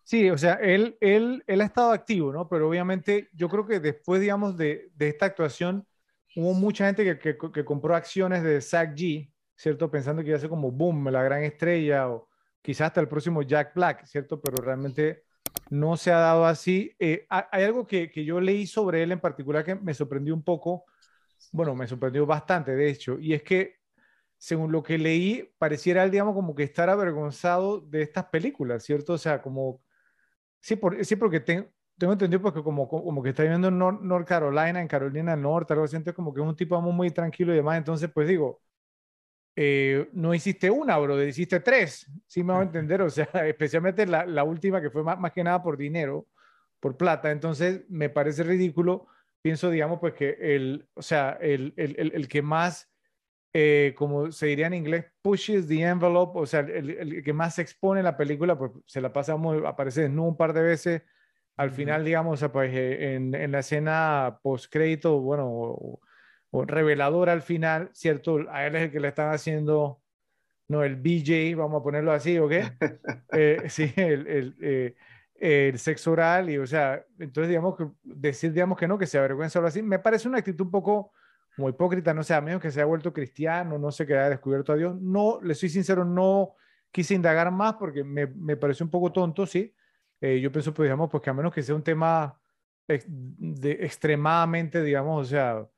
Sí, 0.03 0.31
o 0.31 0.39
sea, 0.39 0.55
él, 0.55 0.97
él, 1.01 1.45
él 1.47 1.61
ha 1.61 1.67
estado 1.67 1.93
activo, 1.93 2.33
¿no? 2.33 2.49
Pero 2.49 2.69
obviamente 2.69 3.29
yo 3.35 3.49
creo 3.51 3.67
que 3.67 3.81
después, 3.81 4.21
digamos, 4.21 4.57
de, 4.57 4.91
esta 4.99 5.27
actuación, 5.27 5.87
hubo 6.35 6.55
mucha 6.55 6.87
gente 6.87 7.05
que, 7.19 7.37
que, 7.37 7.65
compró 7.65 7.95
acciones 7.95 8.43
de 8.43 8.63
Zach 8.63 8.95
G, 8.95 9.31
¿cierto? 9.55 9.91
Pensando 9.91 10.23
que 10.23 10.31
iba 10.31 10.39
a 10.39 10.49
como 10.49 10.71
boom, 10.71 11.11
la 11.11 11.23
gran 11.23 11.45
estrella 11.45 12.09
o 12.09 12.29
quizás 12.63 12.87
hasta 12.87 13.03
el 13.03 13.09
próximo 13.09 13.43
Jack 13.43 13.75
Black, 13.75 14.07
¿cierto? 14.07 14.41
Pero 14.41 14.63
realmente 14.63 15.25
no 15.71 15.97
se 15.97 16.13
ha 16.13 16.19
dado 16.19 16.47
así. 16.47 16.95
Eh, 16.99 17.27
hay 17.29 17.65
algo 17.65 17.87
que, 17.87 18.11
que, 18.11 18.25
yo 18.25 18.41
leí 18.41 18.67
sobre 18.67 19.03
él 19.03 19.13
en 19.13 19.21
particular 19.21 19.65
que 19.65 19.75
me 19.75 19.95
sorprendió 19.95 20.35
un 20.35 20.43
poco, 20.43 20.85
bueno, 21.53 21.75
me 21.75 21.87
sorprendió 21.87 22.27
bastante, 22.27 22.75
de 22.75 22.91
hecho, 22.91 23.19
y 23.21 23.35
es 23.35 23.43
que 23.43 23.79
según 24.39 24.73
lo 24.73 24.83
que 24.83 24.99
leí, 24.99 25.53
pareciera 25.59 26.09
digamos, 26.09 26.35
como 26.35 26.55
que 26.55 26.63
estar 26.63 26.89
avergonzado 26.89 27.81
de 27.81 28.03
estas 28.03 28.27
películas, 28.27 28.85
¿cierto? 28.85 29.15
O 29.15 29.19
sea, 29.19 29.43
como, 29.43 29.83
sí, 30.61 30.77
por, 30.77 31.05
sí 31.05 31.17
porque 31.17 31.41
tengo 31.41 32.13
entendido 32.13 32.41
porque 32.43 32.63
como, 32.63 32.89
como 32.89 33.23
que 33.23 33.31
está 33.31 33.43
viviendo 33.43 33.69
en 33.69 33.79
North, 33.79 34.27
Carolina, 34.27 34.81
en 34.81 34.89
Carolina 34.89 35.33
del 35.33 35.43
Norte, 35.43 35.73
algo 35.73 35.85
así, 35.87 35.97
entonces 35.97 36.17
como 36.17 36.33
que 36.33 36.41
es 36.41 36.47
un 36.47 36.57
tipo 36.57 36.81
muy 36.81 37.11
tranquilo 37.11 37.53
y 37.53 37.57
demás, 37.57 37.79
entonces 37.79 38.11
pues 38.15 38.29
digo, 38.29 38.63
eh, 39.61 40.09
no 40.13 40.33
hiciste 40.35 40.71
una, 40.71 40.97
bro, 40.99 41.21
hiciste 41.21 41.59
tres, 41.59 42.09
sí 42.29 42.45
me 42.45 42.53
va 42.53 42.61
a 42.61 42.63
entender, 42.63 43.03
o 43.03 43.11
sea, 43.11 43.29
especialmente 43.49 44.07
la, 44.07 44.25
la 44.25 44.45
última 44.45 44.81
que 44.81 44.89
fue 44.89 45.03
más, 45.03 45.19
más, 45.19 45.33
que 45.33 45.43
nada 45.43 45.61
por 45.61 45.77
dinero, 45.77 46.29
por 46.79 46.97
plata, 46.97 47.33
entonces 47.33 47.83
me 47.89 48.09
parece 48.09 48.45
ridículo, 48.45 49.09
pienso, 49.43 49.69
digamos, 49.69 49.99
pues 49.99 50.15
que 50.15 50.37
el, 50.41 50.89
o 50.95 51.03
sea, 51.03 51.37
el, 51.41 51.75
el, 51.77 52.13
el 52.15 52.29
que 52.29 52.41
más 52.41 52.89
eh, 53.53 53.95
como 53.97 54.31
se 54.31 54.47
diría 54.47 54.69
en 54.69 54.75
inglés, 54.75 55.07
pushes 55.23 55.67
the 55.67 55.83
envelope, 55.83 56.39
o 56.39 56.47
sea, 56.47 56.61
el, 56.61 56.91
el 56.91 57.25
que 57.25 57.33
más 57.33 57.57
se 57.57 57.63
expone 57.63 57.99
en 57.99 58.05
la 58.05 58.17
película, 58.17 58.57
pues 58.57 58.71
se 58.87 59.01
la 59.01 59.13
pasa 59.13 59.37
aparece 59.67 60.03
desnudo 60.03 60.29
un 60.29 60.37
par 60.37 60.53
de 60.53 60.63
veces. 60.63 61.03
Al 61.57 61.73
final, 61.73 62.05
digamos, 62.05 62.45
pues 62.53 62.73
eh, 62.73 63.15
en, 63.17 63.35
en 63.35 63.51
la 63.51 63.59
escena 63.59 64.39
post-crédito, 64.41 65.21
bueno, 65.21 65.99
o, 66.51 66.65
reveladora 66.65 67.33
al 67.33 67.43
final, 67.43 67.91
¿cierto? 67.93 68.39
A 68.51 68.67
él 68.67 68.77
es 68.77 68.83
el 68.85 68.93
que 68.93 69.01
le 69.01 69.09
están 69.09 69.33
haciendo, 69.33 70.03
no, 70.69 70.83
el 70.83 70.97
BJ, 70.97 71.57
vamos 71.57 71.81
a 71.81 71.85
ponerlo 71.85 72.13
así, 72.13 72.39
¿ok? 72.39 72.53
eh, 73.33 73.63
sí, 73.69 73.93
el, 73.97 74.27
el, 74.27 74.57
eh, 74.61 74.95
el, 75.35 75.79
sexo 75.79 76.13
oral, 76.13 76.51
y 76.51 76.59
o 76.59 76.67
sea, 76.67 77.05
entonces, 77.19 77.49
digamos, 77.49 77.77
que 77.77 77.87
decir, 78.03 78.53
digamos, 78.53 78.79
que 78.79 78.89
no, 78.89 78.99
que 78.99 79.07
se 79.07 79.19
avergüenza 79.19 79.61
o 79.61 79.67
así, 79.67 79.83
me 79.83 79.99
parece 79.99 80.29
una 80.29 80.39
actitud 80.39 80.65
un 80.65 80.71
poco 80.71 81.13
como 81.59 81.69
hipócrita, 81.69 82.15
no 82.15 82.23
sé, 82.23 82.35
a 82.35 82.41
menos 82.41 82.63
que 82.63 82.71
se 82.71 82.79
haya 82.79 82.87
vuelto 82.87 83.13
cristiano, 83.13 83.79
no 83.79 83.91
sé, 83.91 84.07
que 84.07 84.15
haya 84.15 84.31
descubierto 84.31 84.73
a 84.73 84.77
Dios. 84.77 85.01
No, 85.01 85.41
le 85.43 85.57
soy 85.57 85.69
sincero, 85.69 86.05
no 86.05 86.55
quise 86.93 87.15
indagar 87.15 87.51
más 87.51 87.75
porque 87.75 88.05
me, 88.05 88.29
me 88.29 88.57
pareció 88.57 88.85
un 88.85 88.91
poco 88.91 89.11
tonto, 89.11 89.45
sí. 89.45 89.75
Eh, 90.21 90.41
yo 90.41 90.51
pienso, 90.53 90.73
pues, 90.73 90.87
digamos, 90.87 91.11
pues 91.11 91.23
que 91.23 91.31
a 91.31 91.35
menos 91.35 91.53
que 91.53 91.63
sea 91.63 91.75
un 91.75 91.83
tema 91.83 92.41
de, 92.87 93.73
extremadamente, 93.81 94.83
digamos, 94.83 95.27
o 95.27 95.29
sea, 95.29 95.69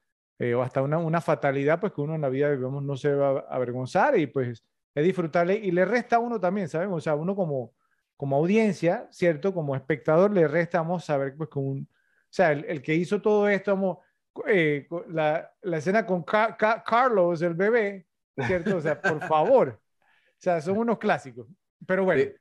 eh, 0.40 0.54
o 0.54 0.62
hasta 0.62 0.82
una, 0.82 0.98
una, 0.98 1.20
fatalidad, 1.20 1.78
pues 1.78 1.92
que 1.92 2.00
uno 2.00 2.16
en 2.16 2.22
la 2.22 2.28
vida, 2.28 2.50
digamos, 2.50 2.82
no 2.82 2.96
se 2.96 3.14
va 3.14 3.40
a 3.40 3.54
avergonzar 3.54 4.18
y 4.18 4.26
pues 4.26 4.64
es 4.94 5.04
disfrutarle 5.04 5.54
y 5.54 5.70
le 5.70 5.84
resta 5.84 6.16
a 6.16 6.18
uno 6.18 6.40
también, 6.40 6.68
¿saben? 6.68 6.90
O 6.92 7.00
sea, 7.00 7.14
uno 7.14 7.36
como, 7.36 7.74
como 8.16 8.36
audiencia, 8.36 9.06
¿cierto? 9.12 9.54
Como 9.54 9.76
espectador 9.76 10.32
le 10.32 10.48
resta, 10.48 10.80
vamos 10.80 11.08
a 11.10 11.16
ver, 11.16 11.36
pues 11.36 11.48
con 11.48 11.66
un, 11.66 11.88
o 11.90 12.32
sea, 12.32 12.52
el, 12.52 12.64
el 12.64 12.82
que 12.82 12.94
hizo 12.94 13.20
todo 13.22 13.48
esto, 13.48 13.72
vamos, 13.72 13.98
eh, 14.46 14.88
la, 15.08 15.52
la, 15.62 15.76
escena 15.76 16.06
con 16.06 16.22
Ca 16.22 16.56
Ca 16.56 16.82
Carlos, 16.84 17.42
el 17.42 17.54
bebé, 17.54 18.06
¿cierto? 18.46 18.76
O 18.76 18.80
sea, 18.80 19.00
por 19.00 19.20
favor. 19.28 19.78
O 19.78 20.42
sea, 20.42 20.60
son 20.60 20.78
unos 20.78 20.98
clásicos. 20.98 21.46
Pero 21.86 22.04
bueno. 22.04 22.22
Sí. 22.22 22.32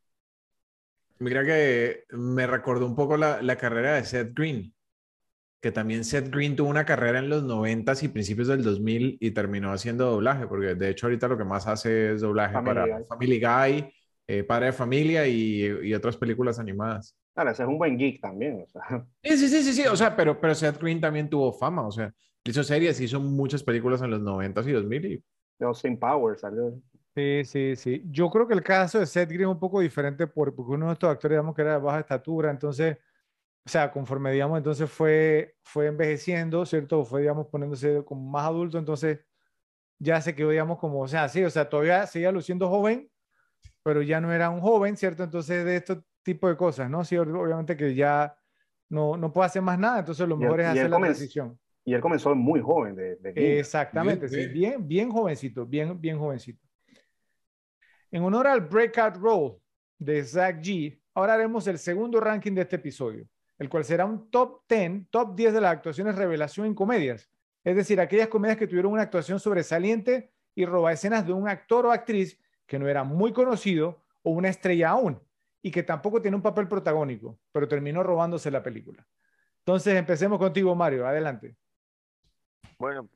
Mira 1.20 1.44
que 1.44 2.06
me 2.12 2.48
recordó 2.48 2.86
un 2.86 2.96
poco 2.96 3.18
la, 3.18 3.42
la, 3.42 3.58
carrera 3.58 3.96
de 3.96 4.06
Seth 4.06 4.34
Green, 4.34 4.74
que 5.62 5.72
también 5.72 6.04
Seth 6.04 6.30
Green 6.30 6.56
tuvo 6.56 6.70
una 6.70 6.86
carrera 6.86 7.20
en 7.20 7.30
los 7.30 7.44
90 7.44 7.94
y 8.02 8.08
principios 8.08 8.48
del 8.48 8.64
2000 8.64 9.18
y 9.20 9.32
terminó 9.32 9.72
haciendo 9.72 10.10
doblaje, 10.10 10.48
porque 10.48 10.76
de 10.76 10.90
hecho 10.90 11.08
ahorita 11.08 11.28
lo 11.28 11.38
que 11.38 11.44
más 11.44 11.68
hace 11.68 12.14
es 12.14 12.22
doblaje 12.22 12.54
Family 12.54 12.74
para 12.74 12.98
Guy. 12.98 13.06
Family 13.06 13.40
Guy, 13.40 13.94
eh, 14.28 14.44
Padre 14.44 14.68
de 14.68 14.74
Familia 14.74 15.28
y, 15.28 15.66
y 15.84 15.94
otras 15.94 16.16
películas 16.16 16.60
animadas. 16.60 17.16
Claro, 17.34 17.52
ese 17.52 17.64
es 17.64 17.70
un 17.70 17.78
buen 17.78 17.98
geek 17.98 18.22
también. 18.22 18.64
O 18.64 18.68
sea. 18.68 19.06
Sí, 19.24 19.38
sí, 19.38 19.48
sí, 19.48 19.64
sí, 19.64 19.74
sí, 19.74 19.88
o 19.88 19.96
sea, 19.96 20.16
pero, 20.16 20.40
pero 20.40 20.56
Seth 20.56 20.80
Green 20.80 21.02
también 21.02 21.30
tuvo 21.30 21.52
fama, 21.54 21.86
o 21.86 21.92
sea, 21.92 22.14
hizo 22.44 22.64
series, 22.64 23.00
hizo 23.02 23.20
muchas 23.20 23.64
películas 23.64 24.02
en 24.02 24.12
los 24.12 24.22
90 24.22 24.62
y 24.62 24.72
2000 24.72 25.06
y... 25.06 25.24
Austin 25.62 26.00
Powers 26.00 26.42
salió. 26.42 26.82
Sí, 27.16 27.44
sí, 27.44 27.76
sí. 27.76 28.04
Yo 28.10 28.30
creo 28.30 28.48
que 28.48 28.54
el 28.54 28.64
caso 28.64 29.00
de 29.00 29.06
Seth 29.06 29.28
Green 29.28 29.42
es 29.42 29.48
un 29.48 29.60
poco 29.60 29.82
diferente 29.82 30.26
por, 30.28 30.56
porque 30.56 30.72
uno 30.72 30.88
de 30.88 30.94
estos 30.94 31.10
actores, 31.10 31.36
digamos, 31.36 31.54
que 31.54 31.62
era 31.64 31.74
de 31.74 31.80
baja 31.80 32.00
estatura, 32.00 32.50
entonces, 32.50 32.98
o 33.66 33.70
sea, 33.70 33.92
conforme, 33.92 34.32
digamos, 34.32 34.58
entonces 34.58 34.90
fue, 34.90 35.56
fue 35.64 35.88
envejeciendo, 35.88 36.66
¿cierto? 36.66 37.04
Fue, 37.06 37.22
digamos, 37.22 37.48
poniéndose 37.48 38.04
como 38.04 38.30
más 38.30 38.46
adulto, 38.46 38.78
entonces 38.78 39.20
ya 40.00 40.22
se 40.22 40.34
quedó, 40.34 40.50
digamos, 40.50 40.80
como, 40.80 41.02
o 41.02 41.08
sea, 41.08 41.28
sí, 41.30 41.44
o 41.44 41.50
sea, 41.50 41.70
todavía 41.70 42.08
seguía 42.08 42.32
luciendo 42.32 42.70
joven, 42.70 43.10
pero 43.84 44.02
ya 44.02 44.22
no 44.22 44.32
era 44.32 44.50
un 44.50 44.62
joven, 44.62 44.98
¿cierto? 44.98 45.24
Entonces, 45.24 45.66
de 45.66 45.76
esto 45.76 46.04
tipo 46.24 46.48
de 46.48 46.58
cosas, 46.58 46.90
¿no? 46.90 47.04
Sí, 47.04 47.18
obviamente 47.18 47.76
que 47.76 47.96
ya 47.96 48.36
no, 48.90 49.18
no 49.18 49.32
puede 49.32 49.48
hacer 49.48 49.62
más 49.62 49.78
nada, 49.78 50.00
entonces 50.00 50.28
lo 50.28 50.38
mejor 50.38 50.60
y, 50.60 50.64
es 50.64 50.70
hacer 50.70 50.90
la 50.90 50.98
transición. 50.98 51.60
Y 51.86 51.94
él 51.94 52.02
comenzó 52.02 52.36
muy 52.36 52.62
joven. 52.62 52.96
De, 52.96 53.16
de 53.16 53.60
Exactamente, 53.60 54.28
bien, 54.28 54.44
sí, 54.44 54.54
bien, 54.54 54.88
bien 54.88 55.12
jovencito, 55.12 55.66
bien, 55.66 56.00
bien 56.00 56.18
jovencito. 56.20 56.66
En 58.12 58.24
honor 58.24 58.48
al 58.48 58.62
Breakout 58.62 59.16
Role 59.18 59.58
de 59.98 60.24
Zach 60.24 60.58
G, 60.58 61.00
ahora 61.14 61.34
haremos 61.34 61.68
el 61.68 61.78
segundo 61.78 62.20
ranking 62.20 62.54
de 62.54 62.62
este 62.62 62.78
episodio, 62.78 63.28
el 63.60 63.70
cual 63.70 63.86
será 63.86 64.06
un 64.06 64.32
top 64.32 64.64
10, 64.68 65.10
top 65.12 65.36
10 65.36 65.54
de 65.54 65.62
las 65.62 65.74
actuaciones 65.74 66.16
revelación 66.16 66.66
en 66.66 66.74
comedias, 66.74 67.30
es 67.64 67.76
decir, 67.76 68.00
aquellas 68.00 68.30
comedias 68.30 68.58
que 68.58 68.68
tuvieron 68.68 68.94
una 68.94 69.04
actuación 69.04 69.40
sobresaliente 69.40 70.32
y 70.56 70.66
roba 70.66 70.94
escenas 70.94 71.28
de 71.28 71.34
un 71.34 71.48
actor 71.48 71.86
o 71.86 71.92
actriz 71.92 72.40
que 72.66 72.80
no 72.80 72.88
era 72.88 73.04
muy 73.04 73.34
conocido 73.34 74.04
o 74.24 74.32
una 74.32 74.50
estrella 74.50 74.90
aún 74.90 75.22
y 75.62 75.72
que 75.72 75.84
tampoco 75.84 76.22
tiene 76.22 76.38
un 76.38 76.44
papel 76.44 76.68
protagónico, 76.68 77.40
pero 77.52 77.68
terminó 77.68 78.02
robándose 78.02 78.50
la 78.50 78.64
película. 78.64 79.06
Entonces, 79.60 79.96
empecemos 79.96 80.40
contigo, 80.40 80.74
Mario. 80.74 81.06
Adelante. 81.06 81.56
Bueno, 82.78 83.10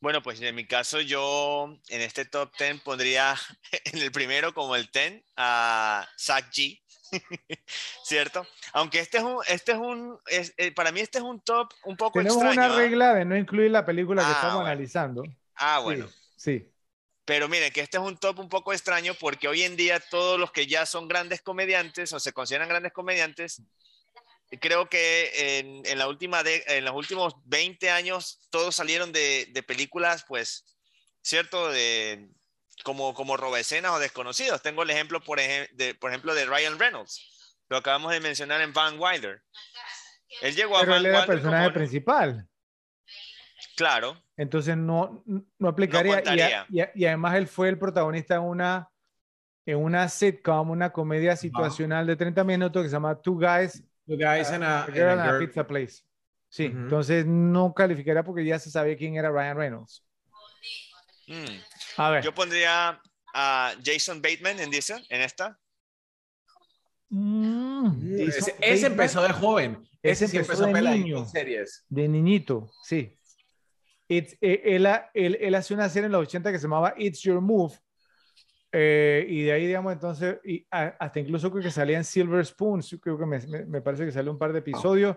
bueno, 0.00 0.22
pues 0.22 0.40
en 0.40 0.54
mi 0.54 0.66
caso 0.66 1.00
yo 1.00 1.78
en 1.88 2.00
este 2.00 2.24
top 2.24 2.50
10 2.58 2.80
pondría 2.82 3.36
en 3.84 4.00
el 4.00 4.10
primero 4.10 4.52
como 4.52 4.76
el 4.76 4.88
10 4.92 5.22
a 5.36 6.08
Zach 6.18 6.50
G, 6.50 6.82
¿cierto? 8.04 8.46
Aunque 8.72 9.00
este 9.00 9.18
es 9.18 9.24
un, 9.24 9.38
este 9.48 9.72
es 9.72 9.78
un, 9.78 10.18
es, 10.26 10.54
eh, 10.56 10.72
para 10.72 10.92
mí 10.92 11.00
este 11.00 11.18
es 11.18 11.24
un 11.24 11.40
top 11.40 11.72
un 11.84 11.96
poco 11.96 12.18
Tenemos 12.18 12.42
extraño. 12.42 12.66
una 12.72 12.76
regla 12.76 13.12
¿eh? 13.12 13.18
de 13.20 13.24
no 13.24 13.36
incluir 13.36 13.70
la 13.70 13.84
película 13.84 14.22
que 14.22 14.28
Ah, 14.28 14.32
estamos 14.32 14.54
bueno. 14.56 14.66
analizando. 14.68 15.22
Ah, 15.54 15.78
bueno. 15.80 16.08
Sí, 16.36 16.58
sí. 16.58 16.68
Pero 17.24 17.48
miren 17.48 17.72
que 17.72 17.80
este 17.82 17.98
es 17.98 18.02
un 18.02 18.16
top 18.18 18.40
un 18.40 18.48
poco 18.48 18.72
extraño 18.72 19.14
porque 19.14 19.46
hoy 19.46 19.62
en 19.62 19.76
día 19.76 20.00
todos 20.00 20.40
los 20.40 20.50
que 20.50 20.66
ya 20.66 20.86
son 20.86 21.06
grandes 21.06 21.40
comediantes 21.40 22.12
o 22.12 22.18
se 22.18 22.32
consideran 22.32 22.68
grandes 22.68 22.92
comediantes, 22.92 23.62
creo 24.60 24.88
que 24.88 25.58
en, 25.60 25.82
en 25.86 25.98
la 25.98 26.08
última 26.08 26.42
de, 26.42 26.64
en 26.66 26.84
los 26.84 26.94
últimos 26.94 27.34
20 27.44 27.90
años 27.90 28.40
todos 28.50 28.74
salieron 28.74 29.12
de, 29.12 29.46
de 29.50 29.62
películas, 29.62 30.24
pues, 30.26 30.64
¿cierto? 31.22 31.70
De, 31.70 32.28
como, 32.84 33.14
como 33.14 33.36
robaescenas 33.36 33.92
o 33.92 33.98
desconocidos. 33.98 34.62
Tengo 34.62 34.82
el 34.82 34.90
ejemplo, 34.90 35.20
por, 35.20 35.38
ejem 35.40 35.66
de, 35.76 35.94
por 35.94 36.10
ejemplo, 36.10 36.34
de 36.34 36.46
Ryan 36.46 36.78
Reynolds. 36.78 37.28
Lo 37.68 37.76
acabamos 37.78 38.12
de 38.12 38.20
mencionar 38.20 38.60
en 38.60 38.72
Van 38.72 38.98
Wilder. 38.98 39.42
Él 40.40 40.54
llegó 40.54 40.78
Pero 40.80 40.94
a 40.94 40.96
él 40.96 41.02
Van 41.04 41.10
era 41.10 41.20
Wilder 41.20 41.36
personaje 41.36 41.64
como- 41.64 41.74
principal. 41.74 42.48
Claro, 43.76 44.22
Entonces 44.36 44.76
no, 44.76 45.24
no 45.58 45.68
aplicaría. 45.68 46.12
y, 46.12 46.14
contaría. 46.16 46.60
a- 46.62 46.66
y, 46.68 46.80
a- 46.80 46.92
y 46.94 47.06
además 47.06 47.36
él 47.36 47.46
fue 47.48 47.68
el 47.70 47.78
protagonista 47.78 48.34
en 48.34 48.42
una, 48.42 48.88
en 49.64 49.78
una 49.78 50.08
sitcom, 50.08 50.70
una 50.70 50.90
comedia 50.92 51.36
situacional 51.36 52.06
de 52.06 52.16
30 52.16 52.44
minutos 52.44 52.82
que 52.82 52.88
se 52.88 52.92
llama 52.94 53.20
Two 53.20 53.34
Guys 53.34 53.82
You 54.06 54.16
guys 54.16 54.50
in 54.50 54.62
a, 54.62 54.82
a 54.82 54.86
Girl 54.86 55.10
and 55.10 55.20
a 55.20 55.24
girl- 55.26 55.38
Pizza 55.46 55.66
Place. 55.66 56.02
Sí, 56.48 56.66
Ujú. 56.66 56.76
entonces 56.78 57.24
no 57.24 57.72
calificaría 57.72 58.22
porque 58.22 58.44
ya 58.44 58.58
se 58.58 58.70
sabía 58.70 58.96
quién 58.96 59.16
era 59.16 59.30
Ryan 59.30 59.56
Reynolds. 59.56 60.04
Mm. 61.28 61.44
A 61.96 62.10
ver. 62.10 62.22
yo 62.24 62.34
pondría 62.34 63.00
a 63.34 63.74
Jason 63.84 64.20
Bateman 64.22 64.60
en, 64.60 64.72
esa, 64.74 64.98
en 65.08 65.20
esta. 65.22 65.58
Mm, 67.08 68.18
Ese, 68.20 68.54
ese 68.60 68.86
empezó 68.86 69.22
de 69.22 69.30
joven. 69.32 69.78
Ese 70.02 70.24
Ese 70.26 70.36
empezó 70.38 70.64
empezó 70.66 70.82
de 70.90 70.98
niño. 70.98 71.18
en 71.18 71.28
series. 71.28 71.84
De 71.88 72.08
niñito, 72.08 72.70
sí. 72.82 73.16
It's- 74.08 74.36
eh, 74.40 74.60
él, 74.64 74.86
él, 75.14 75.38
él 75.40 75.54
hace 75.54 75.74
una 75.74 75.88
serie 75.88 76.06
en 76.06 76.12
los 76.12 76.22
80 76.22 76.50
que 76.52 76.58
se 76.58 76.62
llamaba 76.64 76.94
It's 76.96 77.20
Your 77.22 77.40
Move. 77.40 77.74
eh, 78.74 79.26
y 79.28 79.42
de 79.42 79.52
ahí, 79.52 79.66
digamos, 79.66 79.92
entonces, 79.92 80.38
y 80.44 80.66
a- 80.70 80.96
hasta 80.98 81.20
incluso 81.20 81.50
creo 81.50 81.62
que 81.62 81.70
salía 81.70 81.98
en 81.98 82.04
Silver 82.04 82.44
Spoons, 82.44 82.96
creo 83.02 83.18
que 83.18 83.26
me, 83.26 83.38
me- 83.46 83.66
me 83.66 83.80
parece 83.82 84.06
que 84.06 84.12
salió 84.12 84.32
un 84.32 84.38
par 84.38 84.52
de 84.52 84.60
episodios. 84.60 85.16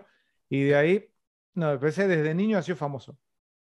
Y 0.50 0.64
de 0.64 0.76
ahí, 0.76 1.08
no, 1.54 1.72
me 1.72 1.78
parece 1.78 2.06
desde 2.06 2.34
niño 2.34 2.58
ha 2.58 2.62
sido 2.62 2.76
famoso. 2.76 3.18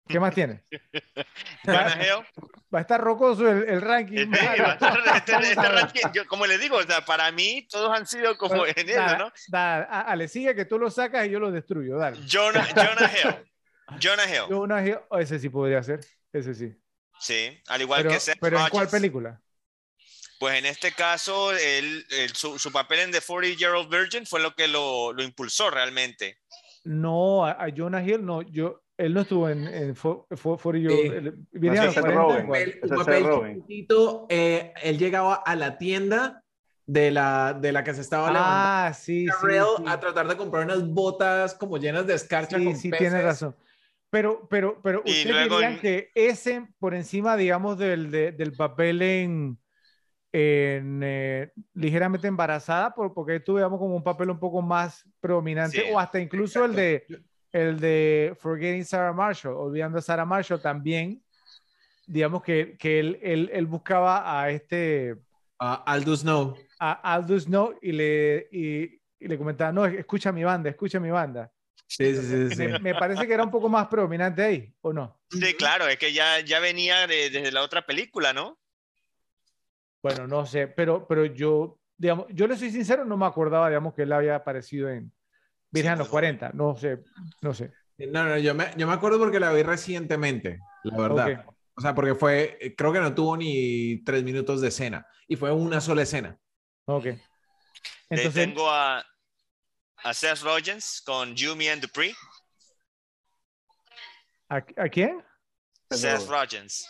¿Qué 0.08 0.20
más 0.20 0.34
tiene? 0.36 0.64
Jonah 1.66 1.98
Hill. 2.04 2.26
Va 2.74 2.80
a 2.80 2.82
estar 2.82 3.00
rocoso 3.00 3.48
el, 3.50 3.68
el 3.70 3.82
ranking. 3.82 4.32
Este, 4.34 4.62
va 4.62 4.72
a 4.72 4.74
estar- 4.74 5.16
este- 5.16 6.00
este 6.00 6.10
yo, 6.14 6.28
como 6.28 6.46
les 6.46 6.60
digo, 6.60 6.78
o 6.78 6.84
sea, 6.84 7.06
para 7.06 7.32
mí 7.32 7.68
todos 7.70 7.98
han 7.98 8.06
sido 8.06 8.38
como 8.38 8.56
Bueno, 8.58 8.74
en 8.76 8.90
eso, 8.90 9.18
¿no? 9.18 9.32
dale, 9.48 10.28
sigue 10.28 10.56
que 10.56 10.66
tú 10.66 10.78
lo 10.78 10.90
sacas 10.90 11.26
y 11.26 11.30
yo 11.30 11.40
lo 11.40 11.52
destruyo, 11.52 11.98
dale. 11.98 12.18
Jonah, 12.30 12.68
Jonah 12.76 13.12
Hill. 13.12 14.00
Jonah 14.02 14.26
Hill. 14.28 14.54
Una, 14.54 14.84
oh, 15.10 15.20
ese 15.20 15.40
sí 15.40 15.50
podría 15.50 15.82
ser, 15.84 16.00
ese 16.32 16.54
sí. 16.54 16.74
Sí, 17.20 17.62
al 17.68 17.82
igual 17.82 18.02
Pero, 18.02 18.10
que 18.14 18.20
Seth 18.20 18.38
pero 18.42 18.60
¿en 18.60 18.68
cuál 18.70 18.90
película? 18.90 19.40
Pues 20.40 20.56
en 20.60 20.66
este 20.66 20.92
caso, 20.92 21.54
él- 21.54 22.06
él- 22.10 22.36
su, 22.36 22.60
su 22.60 22.72
papel 22.72 23.00
en 23.00 23.12
The 23.12 23.22
40 23.22 23.58
Year 23.58 23.72
Old 23.74 23.90
Virgin 23.90 24.26
fue 24.26 24.42
lo 24.42 24.54
que 24.56 24.68
lo, 24.68 25.14
lo 25.14 25.24
impulsó 25.24 25.70
realmente. 25.70 26.40
No, 26.84 27.46
a, 27.46 27.52
a 27.52 27.68
Jonah 27.74 28.04
Hill 28.04 28.26
no, 28.26 28.42
yo, 28.42 28.83
él 28.98 29.14
no 29.14 29.22
estuvo 29.22 29.50
en, 29.50 29.68
en 29.68 29.96
fo- 29.96 30.28
fo- 30.30 30.58
For 30.58 30.76
You. 30.78 30.90
Sí. 30.92 31.00
él- 31.08 31.36
viene 31.52 31.78
No, 31.78 31.82
a 31.82 31.86
ese 31.86 32.00
es 32.00 32.02
40, 32.02 32.22
Robin. 32.22 32.48
papel 32.48 32.80
Seth 33.06 33.26
Rogen. 33.26 33.56
chiquitito, 33.62 34.26
eh, 34.30 34.74
él 34.84 34.98
llegaba 34.98 35.36
a 35.36 35.56
la 35.56 35.78
tienda 35.78 36.44
de 36.86 37.12
la, 37.12 37.54
de 37.54 37.72
la 37.72 37.84
que 37.84 37.94
se 37.94 38.02
estaba 38.02 38.28
levantando 38.32 38.64
Ah, 38.70 38.92
sí, 38.94 39.26
sí, 39.26 39.32
Rail 39.48 39.64
sí. 39.78 39.84
a 39.88 40.00
tratar 40.00 40.28
de 40.28 40.36
comprar 40.38 40.66
unas 40.66 40.86
botas 40.88 41.54
como 41.56 41.78
llenas 41.78 42.06
de 42.06 42.14
escarcha 42.14 42.58
Sí, 42.58 42.66
con 42.66 42.76
sí, 42.76 42.90
peces. 42.90 43.10
tiene 43.10 43.24
razón. 43.24 43.56
Pero, 44.10 44.48
pero, 44.48 44.80
pero 44.84 45.00
ustedes 45.00 45.26
luego 45.26 45.58
dirían 45.58 45.80
que 45.80 46.12
ese, 46.14 46.68
por 46.78 46.94
encima, 46.94 47.36
digamos, 47.36 47.80
del, 47.80 48.12
de- 48.12 48.32
del 48.32 48.52
papel 48.54 49.02
en, 49.02 49.58
en 50.32 51.02
eh, 51.04 51.52
ligeramente 51.74 52.28
embarazada, 52.28 52.94
por, 52.94 53.14
porque 53.14 53.40
tuvo, 53.40 53.58
digamos, 53.58 53.80
como 53.80 53.96
un 53.96 54.04
papel 54.04 54.30
un 54.30 54.40
poco 54.40 54.62
más 54.62 55.04
predominante, 55.20 55.78
Sí, 55.78 55.84
o 55.92 56.00
hasta 56.00 56.20
incluso 56.20 56.66
el 56.66 56.76
de, 56.76 57.06
el 57.54 57.80
de 57.80 58.36
Forgetting 58.40 58.84
Sarah 58.84 59.14
Marshall, 59.14 59.54
olvidando 59.56 60.00
a 60.00 60.02
Sarah 60.02 60.26
Marshall 60.26 60.62
también. 60.62 61.24
digamos 62.06 62.44
que, 62.44 62.76
que 62.78 63.00
él, 63.00 63.20
él, 63.22 63.50
él 63.54 63.66
buscaba 63.66 64.42
a 64.42 64.50
este, 64.50 65.16
A 65.60 65.76
Aldous 65.90 66.20
Snow. 66.22 66.58
a 66.80 67.14
Aldous 67.14 67.44
Snow 67.44 67.78
y 67.82 67.92
le, 67.94 68.48
y, 68.52 68.84
y 69.20 69.28
le 69.28 69.38
comentaba, 69.38 69.72
no, 69.72 69.86
escucha 69.86 70.32
mi 70.34 70.44
banda, 70.44 70.70
escucha 70.70 71.00
mi 71.00 71.10
banda. 71.12 71.50
Sí, 71.88 72.16
sí, 72.16 72.50
sí. 72.50 72.68
me 72.82 72.96
parece 72.96 73.28
que 73.28 73.34
era 73.34 73.44
un 73.44 73.52
poco 73.52 73.70
más 73.70 73.88
predominante 73.88 74.42
ahí, 74.44 74.74
¿o 74.82 74.92
no? 74.92 75.22
Sí, 75.30 75.54
claro, 75.54 75.88
es 75.88 75.98
que 75.98 76.12
ya, 76.12 76.40
ya 76.40 76.60
venía 76.60 77.06
de- 77.08 77.30
desde 77.30 77.52
la 77.52 77.62
otra 77.62 77.86
película, 77.86 78.34
¿no? 78.34 78.58
Bueno, 80.02 80.28
no 80.28 80.46
sé, 80.46 80.68
pero, 80.68 81.08
pero 81.08 81.26
yo, 81.26 81.80
digamos, 81.98 82.26
yo 82.32 82.48
le 82.48 82.58
soy 82.58 82.72
sincero, 82.72 83.06
no 83.06 83.16
me 83.16 83.26
acordaba, 83.26 83.70
digamos, 83.70 83.94
que 83.94 84.02
él 84.02 84.12
había 84.12 84.36
aparecido 84.36 84.90
en 84.90 85.12
Virgen 85.74 85.92
a 85.94 85.96
los 85.96 86.08
pues, 86.08 86.12
40, 86.12 86.52
no 86.54 86.76
sé, 86.76 87.00
no 87.42 87.54
sé. 87.54 87.72
No, 87.98 88.26
no, 88.26 88.38
yo 88.38 88.54
me, 88.54 88.72
yo 88.78 88.88
me 88.88 88.94
acuerdo 88.94 89.20
porque 89.20 89.40
la 89.40 89.52
vi 89.52 89.64
recientemente, 89.64 90.60
la 90.84 90.98
verdad. 90.98 91.46
O 91.76 91.82
sea, 91.82 91.96
porque 91.96 92.14
fue, 92.16 92.58
eh, 92.62 92.76
creo 92.76 92.94
que 92.94 93.00
no 93.00 93.14
tuvo 93.16 93.36
ni 93.36 94.04
tres 94.04 94.24
minutos 94.24 94.62
de 94.62 94.68
escena. 94.68 95.08
Y 95.28 95.36
fue 95.36 95.52
una 95.52 95.82
sola 95.82 96.04
escena. 96.04 96.38
Ok. 96.86 97.08
Entonces, 98.10 98.34
tengo 98.34 98.70
a, 98.70 99.04
a 100.04 100.14
Seth 100.14 100.42
Rogens 100.42 101.02
con 101.04 101.36
Yumi 101.36 101.68
and 101.70 101.82
Dupree. 101.82 102.14
¿a, 104.50 104.58
a 104.58 104.90
quién? 104.90 105.24
Seth 105.90 106.00
Seth 106.00 106.28
Rogen. 106.28 106.30
Rogens. 106.30 106.88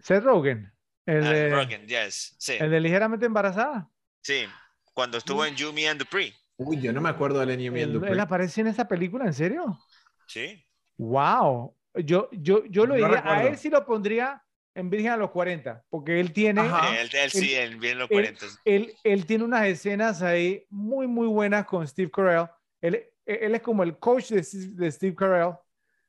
Seth 0.00 0.24
Rogen. 0.24 0.72
El 1.06 1.24
Ah, 1.24 1.30
de, 1.32 1.50
Rogen, 1.50 1.86
yes. 1.86 2.34
Sí, 2.38 2.54
el 2.58 2.70
de 2.70 2.80
ligeramente 2.80 3.26
embarazada. 3.26 3.88
sí. 4.22 4.46
Cuando 4.92 5.18
estuvo 5.18 5.44
en 5.44 5.56
Yumi 5.56 5.86
and 5.86 5.98
Dupree. 5.98 6.32
Uy, 6.56 6.80
yo 6.80 6.92
no 6.92 7.00
me 7.00 7.08
acuerdo 7.08 7.40
de 7.40 7.46
Lenny 7.46 7.66
Él, 7.66 8.02
él 8.04 8.20
aparece 8.20 8.60
en 8.60 8.68
esa 8.68 8.86
película, 8.86 9.24
¿en 9.26 9.34
serio? 9.34 9.78
Sí. 10.26 10.64
Wow. 10.98 11.74
Yo, 11.94 12.28
yo, 12.32 12.64
yo 12.66 12.86
lo 12.86 12.94
No 12.94 12.94
diría, 12.94 13.08
a 13.08 13.16
recuerdo. 13.16 13.48
él 13.48 13.58
sí 13.58 13.70
lo 13.70 13.84
pondría 13.84 14.42
en 14.74 14.90
Virgen 14.90 15.12
a 15.12 15.16
los 15.16 15.30
40, 15.30 15.84
porque 15.88 16.18
él 16.18 16.32
tiene, 16.32 16.60
Ajá. 16.62 17.00
Él, 17.00 17.08
él 17.12 17.30
sí, 17.30 17.54
él 17.54 17.76
viene 17.76 17.92
en 17.92 17.98
los 18.00 18.10
él- 18.10 18.36
40. 18.36 18.46
él, 18.64 18.94
él 19.04 19.26
tiene 19.26 19.44
unas 19.44 19.66
escenas 19.66 20.22
ahí 20.22 20.64
muy, 20.70 21.06
muy 21.06 21.28
buenas 21.28 21.64
con 21.66 21.86
Steve 21.86 22.10
Carell. 22.10 22.48
Él, 22.80 23.04
él 23.26 23.54
es 23.54 23.62
como 23.62 23.82
el 23.84 23.98
coach 23.98 24.30
de, 24.30 24.44
de 24.74 24.90
Steve 24.90 25.14
Carell 25.14 25.52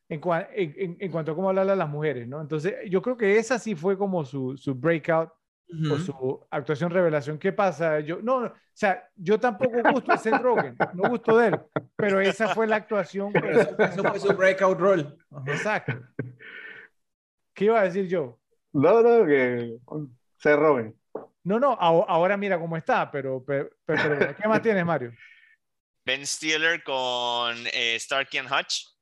en, 0.09 0.19
cua- 0.21 0.47
en, 0.53 0.73
en- 0.77 0.97
en 0.99 1.11
cuanto 1.11 1.31
a 1.31 1.35
cómo 1.35 1.49
hablarle 1.49 1.73
a 1.73 1.75
las 1.75 1.89
mujeres, 1.89 2.27
¿no? 2.27 2.41
Entonces, 2.41 2.73
yo 2.89 3.01
creo 3.01 3.17
que 3.17 3.37
esa 3.37 3.59
sí 3.59 3.75
fue 3.75 3.97
como 3.97 4.25
su, 4.25 4.57
su 4.57 4.73
breakout 4.75 5.29
o 5.91 5.97
su 5.97 6.47
actuación 6.51 6.91
revelación. 6.91 7.37
¿Qué 7.39 7.51
pasa? 7.51 7.99
Yo, 7.99 8.19
no, 8.21 8.41
no, 8.41 8.47
o 8.47 8.53
sea, 8.73 9.09
yo 9.15 9.39
tampoco 9.39 9.77
gusto 9.91 10.11
de 10.11 10.17
Seth 10.17 10.41
Rogen, 10.41 10.75
no 10.93 11.09
gusto 11.09 11.37
de 11.37 11.47
él, 11.47 11.59
pero 11.95 12.19
esa 12.21 12.49
fue 12.53 12.67
la 12.67 12.75
actuación. 12.77 13.31
Eso, 13.35 13.77
eso 13.79 14.03
fue 14.03 14.19
su 14.19 14.33
breakout 14.35 14.79
role. 14.79 15.07
Exacto. 15.47 15.93
¿Qué 17.53 17.65
iba 17.65 17.79
a 17.79 17.83
decir 17.85 18.07
yo? 18.07 18.39
No, 18.73 19.01
no, 19.01 19.25
que 19.25 19.77
se 20.37 20.55
roben. 20.55 20.95
No, 21.43 21.59
no, 21.59 21.73
aho- 21.79 22.05
ahora 22.07 22.35
mira 22.37 22.59
cómo 22.59 22.75
está, 22.75 23.09
pero, 23.11 23.43
pero, 23.45 23.69
pero- 23.85 24.17
pero, 24.19 24.35
¿qué 24.35 24.47
más 24.47 24.61
tienes, 24.61 24.85
Mario? 24.85 25.13
Ben 26.05 26.25
Stiller 26.25 26.83
con 26.83 27.55
eh, 27.73 27.97
Starkey 27.99 28.39
and 28.39 28.51
Hutch. 28.51 28.94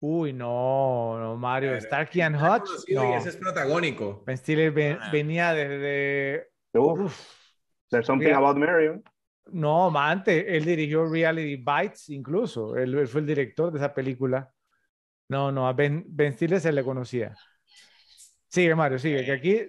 Uy, 0.00 0.32
no, 0.32 1.18
no, 1.18 1.36
Mario, 1.36 1.70
Pero, 1.72 1.80
Starkey 1.82 2.20
and 2.20 2.36
Hutch. 2.36 2.66
conocido 2.68 3.04
Y 3.04 3.08
No, 3.10 3.16
ese 3.16 3.28
es 3.30 3.36
protagónico. 3.36 4.22
Ben 4.26 4.36
Stiller 4.38 4.70
ven- 4.70 4.98
Ah. 5.00 5.10
venía 5.10 5.52
desde. 5.52 6.48
Uf, 6.74 7.00
uf, 7.00 7.28
there's 7.90 8.06
something 8.06 8.26
Mira. 8.26 8.38
about 8.38 8.56
Marion. 8.56 9.02
no, 9.50 9.90
ma, 9.90 10.10
antes, 10.10 10.44
él 10.46 10.64
dirigió 10.64 11.04
Reality 11.10 11.56
Bites, 11.56 12.10
incluso. 12.10 12.76
Él, 12.76 12.94
él 12.96 13.08
fue 13.08 13.22
el 13.22 13.26
director 13.26 13.72
de 13.72 13.78
esa 13.78 13.92
película. 13.92 14.52
No, 15.28 15.50
no, 15.50 15.66
a 15.66 15.72
Ben, 15.72 16.04
ben 16.06 16.32
Stiller 16.34 16.60
se 16.60 16.70
le 16.72 16.84
conocía. 16.84 17.34
Sigue, 18.46 18.74
Mario, 18.74 18.98
sigue, 18.98 19.24
que 19.24 19.32
aquí 19.32 19.60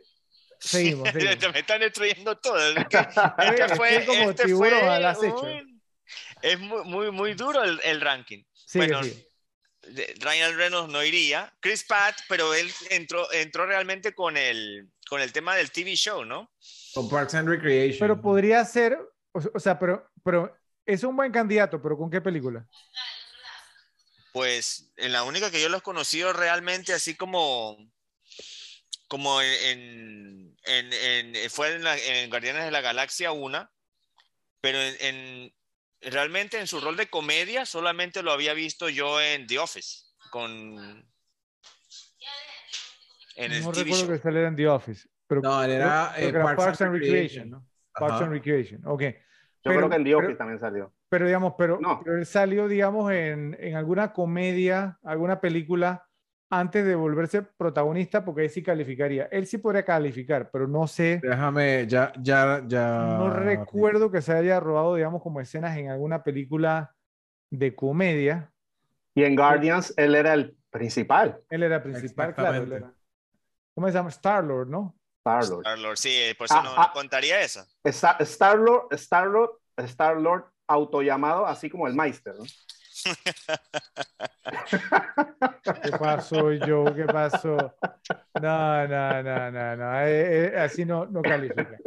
seguimos. 0.60 1.10
seguimos. 1.14 1.54
Me 1.54 1.60
están 1.60 1.80
destruyendo 1.82 2.38
todo. 2.38 2.58
Es 2.60 2.76
Este 3.66 3.76
fue, 3.76 4.06
como 4.06 4.30
este 4.30 4.46
tiburón 4.46 4.80
fue 4.80 5.06
acecho. 5.06 5.42
un- 5.42 5.82
es 6.42 6.60
muy, 6.60 6.84
muy, 6.86 7.12
muy 7.12 7.34
duro 7.34 7.64
el, 7.64 7.80
el 7.84 8.00
ranking. 8.02 8.44
Sigue, 8.54 8.88
bueno, 8.88 9.04
sigue. 9.04 9.28
Ryan 10.20 10.56
Reynolds 10.58 10.92
no 10.92 11.04
iría. 11.04 11.54
Chris 11.60 11.84
Pratt, 11.84 12.16
pero 12.28 12.54
él 12.54 12.72
entró, 12.90 13.32
entró 13.34 13.66
realmente 13.66 14.14
con 14.14 14.38
el, 14.38 14.90
con 15.08 15.22
el 15.22 15.32
tema 15.32 15.56
del 15.56 15.72
TV 15.72 15.96
show, 15.96 16.24
¿no? 16.26 16.52
Con 16.94 17.10
Parks 17.10 17.34
and 17.36 17.48
Recreation. 17.50 18.00
Pero 18.00 18.22
podría 18.22 18.64
ser, 18.66 18.98
o, 19.32 19.42
o 19.54 19.60
sea, 19.60 19.78
pero, 19.80 20.10
pero 20.24 20.56
es 20.86 21.04
un 21.04 21.16
buen 21.16 21.32
candidato, 21.32 21.82
pero 21.82 21.98
¿con 21.98 22.10
qué 22.10 22.22
película? 22.22 22.68
Pues 24.32 24.92
en 24.98 25.12
la 25.12 25.24
única 25.24 25.50
que 25.50 25.62
yo 25.62 25.70
los 25.70 25.82
conocido 25.82 26.34
realmente 26.34 26.94
así 26.94 27.16
como 27.16 27.78
como 29.08 29.42
en, 29.42 30.56
en, 30.66 30.94
en- 30.94 31.36
en- 31.36 31.50
fue 31.50 31.74
en, 31.74 31.84
la- 31.84 31.98
en 31.98 32.30
Guardianes 32.30 32.64
de 32.66 32.70
la 32.72 32.82
Galaxia 32.82 33.32
1, 33.32 33.68
pero 34.62 34.80
en, 34.80 34.96
en- 35.00 35.54
realmente 36.02 36.60
en 36.60 36.68
su 36.68 36.80
rol 36.80 36.96
de 36.98 37.08
comedia 37.10 37.66
solamente 37.66 38.24
lo 38.24 38.32
había 38.32 38.54
visto 38.54 38.90
yo 38.90 39.20
en 39.22 39.48
The 39.48 39.60
Office 39.60 40.06
con 40.32 40.52
en 43.36 43.52
el 43.52 43.64
no 43.64 43.72
TV 43.72 43.84
recuerdo 43.86 44.06
show. 44.06 44.16
que 44.16 44.20
saliera 44.22 44.48
en 44.50 44.56
The 44.56 44.68
Office. 44.68 45.08
Pero 45.28 45.42
No, 45.42 45.64
él 45.64 45.72
era, 45.72 46.14
eh, 46.18 46.28
era 46.30 46.44
Parks 46.44 46.64
Parks 46.64 46.82
and 46.82 46.94
Recreation, 46.94 47.50
¿no? 47.52 47.66
Parks 47.94 48.16
Ajá. 48.16 48.24
and 48.26 48.34
Recreation, 48.34 48.82
ok. 48.86 49.02
Yo 49.02 49.10
Pero- 49.64 49.78
creo 49.78 49.90
que 49.90 49.96
en 49.96 50.04
The 50.04 50.10
pero- 50.10 50.20
Office 50.20 50.36
también 50.38 50.60
salió. 50.60 50.94
Pero 51.10 51.26
digamos, 51.26 51.54
pero, 51.58 51.80
No. 51.80 52.02
pero 52.04 52.18
él 52.18 52.26
salió, 52.26 52.68
digamos, 52.68 53.12
en, 53.12 53.56
en 53.60 53.76
alguna 53.76 54.14
comedia, 54.14 55.00
alguna 55.04 55.40
película 55.42 56.08
antes 56.50 56.84
de 56.86 56.96
volverse 56.96 57.42
protagonista, 57.44 58.26
porque 58.26 58.42
ahí 58.42 58.50
sí 58.50 58.64
calificaría. 58.64 59.26
Él 59.32 59.46
sí 59.46 59.58
podría 59.60 59.86
calificar, 59.86 60.50
pero 60.52 60.68
no 60.68 60.88
sé, 60.88 61.20
Déjame, 61.22 61.86
ya, 61.88 62.12
ya, 62.20 62.64
ya. 62.66 63.16
no 63.20 63.30
recuerdo 63.32 64.10
que 64.12 64.22
se 64.22 64.34
haya 64.34 64.60
robado, 64.60 64.96
digamos, 64.96 65.22
como 65.22 65.40
escenas 65.42 65.78
en 65.78 65.90
alguna 65.90 66.24
película 66.24 66.96
de 67.52 67.76
comedia. 67.76 68.52
Y 69.16 69.24
en 69.24 69.36
Guardians 69.36 69.94
él 69.98 70.16
era 70.16 70.34
el 70.34 70.56
principal, 70.72 71.42
Él 71.50 71.64
era 71.64 71.82
principal, 71.84 72.34
claro. 72.34 72.64
él 72.64 72.72
era- 72.74 72.94
¿Cómo 73.76 73.88
se 73.88 73.94
llama? 73.94 74.10
Star-Lord, 74.10 74.68
¿no? 74.68 74.96
Star-Lord. 75.20 75.62
Star-Lord, 75.66 75.98
sí, 75.98 76.20
por 76.38 76.46
eso 76.46 76.56
Ah, 76.58 76.64
no, 76.64 76.72
ah. 76.76 76.88
no 76.88 76.94
contaría 76.94 77.42
esa. 77.42 77.66
Sta- 77.84 78.18
Star-Lord, 78.20 78.88
Star-Lord, 78.92 79.52
Star-Lord 79.78 80.46
autollamado, 80.68 81.46
así 81.48 81.70
como 81.70 81.88
el 81.88 81.94
Meister, 81.96 82.36
¿no? 82.38 82.44
¿Qué 85.82 85.92
pasó, 86.00 86.50
Joe? 86.66 86.96
¿Qué 86.96 87.06
pasó? 87.06 87.56
No, 88.42 88.88
no, 88.88 89.24
no, 89.24 89.52
no, 89.52 89.76
no. 89.76 90.02
eh, 90.02 90.48
eh, 90.48 90.58
así 90.58 90.86
no, 90.86 91.06
no 91.06 91.22
califica. 91.22 91.78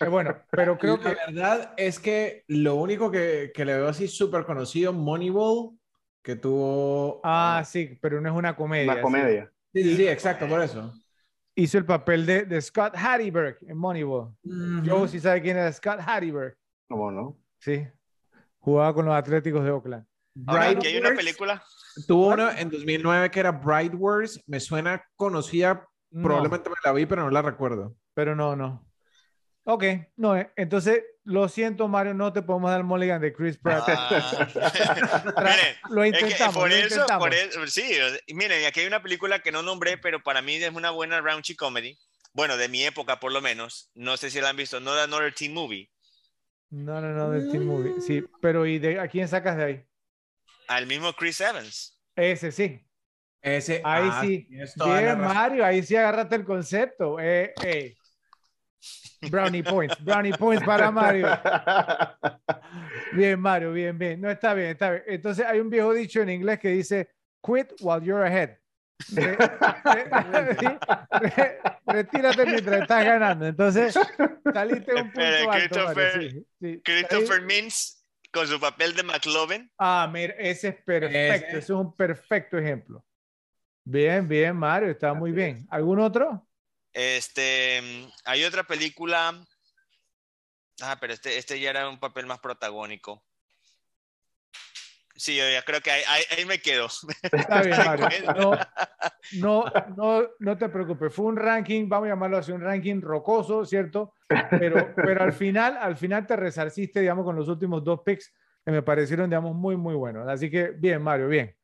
Eh, 0.00 0.08
bueno, 0.08 0.36
pero 0.50 0.78
creo 0.78 0.96
la 0.96 1.02
que 1.02 1.32
verdad 1.32 1.74
es 1.76 1.98
que 1.98 2.44
lo 2.48 2.76
único 2.76 3.10
que, 3.10 3.50
que 3.54 3.64
le 3.64 3.74
veo 3.74 3.88
así 3.88 4.08
súper 4.08 4.44
conocido, 4.44 4.92
Moneyball, 4.92 5.78
que 6.22 6.36
tuvo. 6.36 7.20
Ah, 7.24 7.62
sí, 7.64 7.98
pero 8.00 8.20
no 8.20 8.28
es 8.28 8.34
una 8.34 8.54
comedia. 8.56 8.92
Una 8.92 9.02
comedia. 9.02 9.52
sí, 9.72 9.82
sí, 9.82 9.96
sí, 9.96 10.08
exacto, 10.08 10.48
por 10.48 10.62
eso. 10.62 10.92
Hizo 11.54 11.78
el 11.78 11.84
papel 11.84 12.24
de, 12.24 12.44
de 12.44 12.60
Scott 12.62 12.94
Hatteberg 12.96 13.58
en 13.66 13.76
Moneyball. 13.76 14.34
Joe 14.86 15.06
sí 15.08 15.20
sabe 15.20 15.42
quién 15.42 15.56
era 15.56 15.72
Scott 15.72 16.00
Hatteberg. 16.00 16.56
¿Cómo 16.88 17.10
no? 17.10 17.38
Sí. 17.58 17.86
Jugaba 18.60 18.94
con 18.94 19.06
los 19.06 19.14
Atléticos 19.14 19.64
de 19.64 19.70
Oakland. 19.70 20.06
Ahora, 20.46 20.70
aquí 20.70 20.86
hay 20.86 20.96
una 20.98 21.14
película. 21.14 21.62
Tuvo 22.06 22.28
una 22.28 22.58
en 22.58 22.70
2009 22.70 23.30
que 23.30 23.40
era 23.40 23.52
Bright 23.52 23.92
Wars. 23.94 24.40
Me 24.46 24.60
suena 24.60 25.04
conocida, 25.16 25.86
No, 26.10 26.22
probablemente 26.22 26.70
me 26.70 26.76
la 26.84 26.92
vi, 26.92 27.06
pero 27.06 27.22
no 27.22 27.30
la 27.30 27.42
recuerdo. 27.42 27.94
pero 28.14 28.34
no, 28.34 28.56
no. 28.56 28.86
Ok, 29.64 29.84
no, 30.16 30.36
eh, 30.36 30.50
entonces 30.56 31.04
lo 31.22 31.48
siento, 31.48 31.86
Mario, 31.86 32.14
no 32.14 32.32
te 32.32 32.42
podemos 32.42 32.68
dar 32.68 32.82
mulligan 32.82 33.20
de 33.20 33.32
Chris 33.32 33.56
Pratt. 33.58 33.84
Ah. 33.86 34.48
Miren, 35.38 35.76
lo 35.90 36.02
Es 36.02 36.12
que 36.12 36.20
intentamos, 36.24 36.54
por 36.56 36.68
lo 36.68 36.74
eso, 36.74 36.94
intentamos. 36.94 37.24
por 37.24 37.32
eso, 37.34 37.66
sí, 37.68 37.96
y 38.26 38.34
miren, 38.34 38.66
aquí 38.66 38.80
hay 38.80 38.86
una 38.88 39.02
película 39.04 39.38
que 39.38 39.52
no 39.52 39.62
nombré, 39.62 39.98
pero 39.98 40.20
para 40.20 40.42
mí 40.42 40.56
es 40.56 40.72
una 40.74 40.90
buena 40.90 41.20
raunchy 41.20 41.54
comedy. 41.54 41.96
Bueno, 42.32 42.56
de 42.56 42.68
mi 42.68 42.82
época 42.82 43.20
por 43.20 43.30
lo 43.30 43.40
menos. 43.40 43.90
No 43.94 44.16
sé 44.16 44.30
si 44.30 44.40
la 44.40 44.48
han 44.48 44.56
visto. 44.56 44.80
No 44.80 44.94
de 44.94 45.02
Another 45.02 45.32
Teen 45.32 45.54
Movie. 45.54 45.88
No, 46.70 47.00
no, 47.00 47.10
no, 47.12 47.30
del 47.30 47.50
Team 47.52 47.66
Movie. 47.66 48.00
Sí, 48.00 48.24
pero 48.40 48.64
¿y 48.66 48.78
de, 48.78 48.98
a 48.98 49.06
quién 49.06 49.28
sacas 49.28 49.58
de 49.58 49.64
ahí? 49.64 49.84
Al 50.72 50.86
mismo 50.86 51.12
Chris 51.12 51.40
Evans. 51.40 52.00
Ese 52.16 52.50
sí. 52.50 52.80
Ese, 53.42 53.82
Ahí 53.84 54.08
ah, 54.10 54.20
sí. 54.22 54.48
Bien. 54.48 55.20
Mario, 55.20 55.66
ahí 55.66 55.82
sí 55.82 55.96
agarraste 55.96 56.36
el 56.36 56.44
concepto. 56.44 57.18
Eh, 57.20 57.52
eh. 57.62 57.94
Brownie 59.30 59.62
points, 59.62 60.02
brownie 60.02 60.32
points 60.32 60.64
para 60.64 60.90
Mario. 60.90 61.28
Bien, 63.12 63.38
Mario, 63.38 63.72
bien, 63.72 63.98
bien. 63.98 64.20
No, 64.20 64.30
está 64.30 64.54
bien, 64.54 64.70
está 64.70 64.90
bien. 64.90 65.02
Entonces 65.06 65.44
hay 65.44 65.60
un 65.60 65.68
viejo 65.68 65.92
dicho 65.92 66.22
en 66.22 66.30
inglés 66.30 66.58
que 66.58 66.68
dice, 66.68 67.10
quit 67.42 67.70
while 67.80 68.02
you're 68.02 68.24
ahead. 68.26 68.56
Re- 69.12 69.36
re- 69.36 70.56
sí, 70.58 70.66
re- 71.36 71.58
retírate 71.86 72.46
mientras 72.46 72.82
estás 72.82 73.04
ganando. 73.04 73.46
Entonces, 73.46 73.94
saliste 74.52 74.94
un 74.94 75.12
punto 75.12 75.20
Espera, 75.20 75.52
alto, 75.52 75.84
Mario, 75.84 75.94
Christopher- 75.94 76.30
sí, 76.30 76.46
sí. 76.60 76.80
Christopher 76.82 77.42
Mintz 77.42 78.01
con 78.32 78.48
su 78.48 78.58
papel 78.58 78.94
de 78.94 79.02
McLovin. 79.02 79.70
Ah, 79.78 80.08
mira, 80.10 80.34
ese 80.38 80.68
es 80.68 80.82
perfecto. 80.82 81.18
Ese. 81.18 81.46
Ese 81.48 81.58
es 81.58 81.70
un 81.70 81.94
perfecto 81.94 82.58
ejemplo. 82.58 83.04
Bien, 83.84 84.26
bien, 84.26 84.56
Mario, 84.56 84.90
está 84.90 85.12
muy 85.12 85.32
bien. 85.32 85.66
¿Algún 85.70 86.00
otro? 86.00 86.46
Este, 86.92 87.82
hay 88.24 88.44
otra 88.44 88.64
película. 88.64 89.34
Ah, 90.80 90.96
pero 91.00 91.12
este, 91.12 91.36
este 91.36 91.60
ya 91.60 91.70
era 91.70 91.88
un 91.88 91.98
papel 91.98 92.26
más 92.26 92.38
protagónico. 92.38 93.22
Sí, 95.14 95.36
yo 95.36 95.44
ya 95.50 95.62
creo 95.62 95.80
que 95.80 95.90
ahí, 95.90 96.22
ahí, 96.36 96.44
me 96.44 96.58
quedo. 96.58 96.86
Está 97.22 97.62
bien, 97.62 97.76
Mario. 97.86 98.08
No, 98.34 98.52
no, 99.32 99.64
no, 99.96 100.28
no, 100.38 100.58
te 100.58 100.68
preocupes. 100.68 101.14
Fue 101.14 101.26
un 101.26 101.36
ranking, 101.36 101.88
vamos 101.88 102.06
a 102.06 102.10
llamarlo 102.10 102.38
así, 102.38 102.52
un 102.52 102.60
ranking 102.60 103.00
rocoso, 103.00 103.64
¿cierto? 103.64 104.14
Pero, 104.50 104.94
pero 104.96 105.22
al 105.24 105.32
final, 105.32 105.76
al 105.76 105.96
final 105.96 106.26
te 106.26 106.36
resarciste, 106.36 107.00
digamos, 107.00 107.24
con 107.24 107.36
los 107.36 107.48
últimos 107.48 107.84
dos 107.84 108.00
picks 108.04 108.32
que 108.64 108.70
me 108.70 108.82
parecieron, 108.82 109.28
digamos, 109.28 109.54
muy, 109.54 109.76
muy 109.76 109.94
buenos. 109.94 110.28
Así 110.28 110.50
que 110.50 110.70
bien, 110.70 111.02
Mario, 111.02 111.28
bien. 111.28 111.54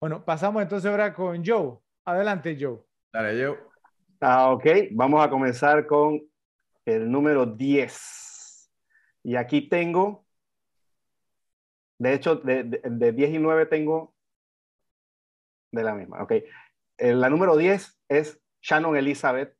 Bueno, 0.00 0.24
pasamos 0.24 0.62
entonces 0.62 0.90
ahora 0.90 1.14
con 1.14 1.44
Joe. 1.44 1.78
Adelante, 2.04 2.56
Joe. 2.60 2.78
Dale, 3.12 3.44
Joe. 3.44 3.58
Ah, 4.20 4.50
ok, 4.50 4.66
vamos 4.92 5.24
a 5.24 5.30
comenzar 5.30 5.86
con 5.86 6.20
el 6.84 7.10
número 7.10 7.46
10. 7.46 8.70
Y 9.24 9.36
aquí 9.36 9.68
tengo, 9.68 10.25
de 11.98 12.14
hecho, 12.14 12.36
de, 12.36 12.64
de, 12.64 13.12
10 13.12 13.30
y 13.30 13.38
9 13.38 13.66
tengo 13.66 14.14
de 15.72 15.82
la 15.82 15.94
misma, 15.94 16.22
ok. 16.22 16.32
La 16.98 17.28
número 17.28 17.56
10 17.56 18.00
es 18.08 18.40
Shannon 18.62 18.96
Elizabeth 18.96 19.54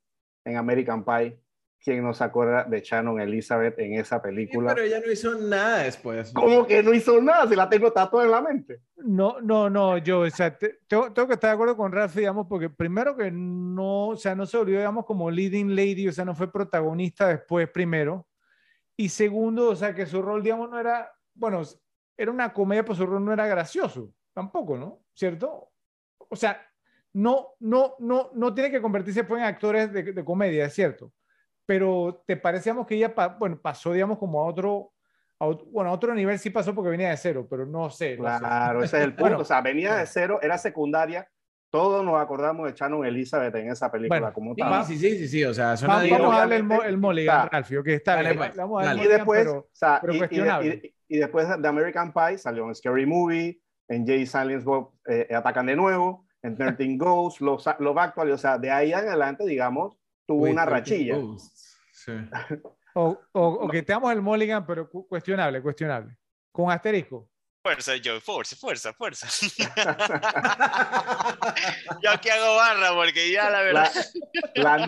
en 0.45 0.57
American 0.57 1.05
Pie. 1.05 1.41
¿Quién 1.79 2.03
no 2.03 2.15
se 2.15 2.25
acuerda 2.25 2.65
de 2.65 2.81
Shannon 2.81 3.21
Elizabeth 3.21 3.79
en 3.79 3.95
esa 3.95 4.21
película? 4.21 4.75
pero 4.75 4.87
ella 4.87 5.01
no 5.05 5.13
hizo 5.13 5.39
nada 5.39 5.85
después. 5.85 6.33
¿Cómo 6.33 6.67
que 6.67 6.83
no 6.83 6.93
hizo 6.93 7.21
nada? 7.21 7.47
Si 7.47 7.55
la 7.55 7.69
tengo 7.69 7.93
tatuada 7.93 8.27
en 8.27 8.33
la 8.33 8.41
mente. 8.41 8.81
No, 8.97 9.41
no, 9.41 9.71
no, 9.71 9.97
yo, 9.99 10.21
o 10.21 10.31
sea, 10.31 10.57
tengo, 10.59 11.15
que 11.15 11.35
estar 11.35 11.51
de 11.51 11.55
acuerdo 11.55 11.77
con 11.77 11.93
Ralph, 11.93 12.17
digamos, 12.17 12.47
porque 12.49 12.71
primero 12.71 13.17
que 13.17 13.31
no, 13.31 14.09
o 14.09 14.17
sea, 14.17 14.35
no 14.35 14.47
se 14.47 14.57
olvidó, 14.57 14.79
digamos, 14.79 15.05
como 15.05 15.31
leading 15.31 15.77
lady, 15.77 16.09
o 16.09 16.13
sea, 16.13 16.25
no 16.25 16.35
fue 16.35 16.51
protagonista 16.51 17.29
después, 17.29 17.69
primero. 17.69 18.27
Y 18.97 19.11
segundo, 19.11 19.69
o 19.69 19.77
sea, 19.77 19.95
que 19.95 20.07
su 20.07 20.23
rol, 20.23 20.43
digamos, 20.43 20.71
no 20.71 20.81
era, 20.81 21.13
bueno, 21.35 21.63
era 22.17 22.31
una 22.31 22.53
comedia, 22.53 22.85
pues 22.85 22.99
su 22.99 23.07
rol 23.07 23.25
no 23.25 23.33
era 23.33 23.47
gracioso, 23.47 24.13
tampoco, 24.33 24.77
¿no? 24.77 25.01
¿Cierto? 25.15 25.71
O 26.29 26.37
sea, 26.37 26.61
no, 27.13 27.55
no, 27.61 27.95
no, 27.99 28.31
no 28.35 28.55
tiene 28.55 28.71
que 28.71 28.83
convertirse 28.83 29.25
pues, 29.25 29.41
en 29.41 29.47
actores 29.47 29.93
de, 29.93 30.03
de 30.03 30.25
comedia, 30.25 30.67
es 30.67 30.75
cierto 30.75 31.13
pero 31.67 32.23
te 32.27 32.37
parecíamos 32.37 32.87
que 32.87 32.95
ella, 32.95 33.13
bueno, 33.39 33.59
pasó, 33.61 33.93
digamos, 33.93 34.19
como 34.19 34.41
a 34.41 34.47
otro, 34.47 34.93
bueno, 35.67 35.91
a 35.91 35.93
otro 35.93 36.15
nivel 36.15 36.39
sí 36.39 36.51
pasó 36.51 36.75
porque 36.75 36.91
venía 36.91 37.11
de 37.11 37.17
cero, 37.17 37.47
pero 37.51 37.67
no 37.67 37.91
sé. 37.91 38.17
claro, 38.17 38.83
ese 38.83 38.99
es 38.99 39.05
el 39.05 39.15
punto. 39.17 39.41
o 39.41 39.45
sea, 39.45 39.61
venía 39.61 39.97
de 39.97 40.07
cero, 40.07 40.39
era 40.41 40.57
secundaria. 40.57 41.29
Todos 41.69 42.05
nos 42.05 42.19
acordamos 42.19 42.69
de 42.69 42.79
Shannon 42.79 43.05
Elizabeth 43.05 43.55
en 43.57 43.71
esa 43.71 43.91
película. 43.91 44.33
como 44.33 44.55
tal. 44.55 44.85
Sí, 44.85 44.97
sí, 44.97 45.19
sí, 45.19 45.29
sí, 45.29 45.45
o 45.45 45.53
sea, 45.53 45.75
vamos, 45.87 46.09
vamos 46.09 46.35
a 46.35 46.39
darle 46.39 46.57
el, 46.57 46.73
el 46.87 46.97
Mulligan, 46.97 47.49
Ralphio, 47.51 47.83
que 47.83 47.95
está 47.95 48.21
bien. 48.21 48.39
Pues, 48.39 48.97
y 48.97 49.07
después, 49.09 49.41
pero, 49.45 49.59
o 49.59 49.69
sea, 49.73 50.01
y, 50.63 50.69
y, 50.69 50.95
después 51.09 51.49
de 51.49 51.69
American 51.69 52.13
Pie 52.13 52.39
salió 52.39 52.67
en 52.67 52.75
Scary 52.75 53.07
Movie, 53.07 53.61
en 53.89 54.07
Jay 54.07 54.27
Silence 54.27 54.65
Bob 54.65 54.93
eh, 55.09 55.29
Atacan 55.35 55.67
de 55.67 55.77
nuevo, 55.77 56.27
en 56.43 56.57
13 56.57 56.77
Ghosts, 56.97 57.41
Love, 57.41 57.63
Love 57.79 57.99
Actually, 57.99 58.33
o 58.33 58.39
sea, 58.39 58.59
de 58.59 58.71
ahí 58.71 58.93
en 58.93 58.99
adelante, 58.99 59.45
digamos, 59.45 59.97
tuvo 60.27 60.45
una 60.45 60.67
rachilla. 60.67 61.17
O, 62.95 63.21
o, 63.33 63.69
que 63.71 63.83
te 63.83 63.93
damos 63.93 64.13
el 64.13 64.23
Mulligan, 64.23 64.67
pero 64.67 64.91
cuestionable, 64.91 65.63
cuestionable. 65.63 66.17
Con 66.53 66.71
asterisco. 66.71 67.29
Fuerza, 67.63 67.95
Joe, 68.03 68.21
fuerza, 68.21 68.55
fuerza, 68.55 68.93
fuerza. 68.93 69.27
yo 72.01 72.11
aquí 72.13 72.29
hago 72.29 72.55
barra 72.55 72.95
porque 72.95 73.33
ya 73.33 73.51
la 73.51 73.63
verdad. 73.63 73.91
La, 74.55 74.79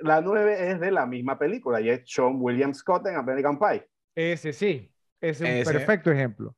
la, 0.00 0.20
nueve, 0.20 0.70
es 0.70 0.78
de 0.78 0.92
la 0.92 1.04
misma 1.04 1.36
película 1.36 1.80
y 1.80 1.90
es 1.90 2.02
Sean 2.06 2.36
William 2.36 2.72
Scott 2.72 3.08
en 3.08 3.16
American 3.16 3.58
Pie. 3.58 3.88
Ese 4.14 4.52
sí, 4.52 4.88
es 5.20 5.40
un 5.40 5.46
perfecto 5.64 6.10
ejemplo. 6.10 6.54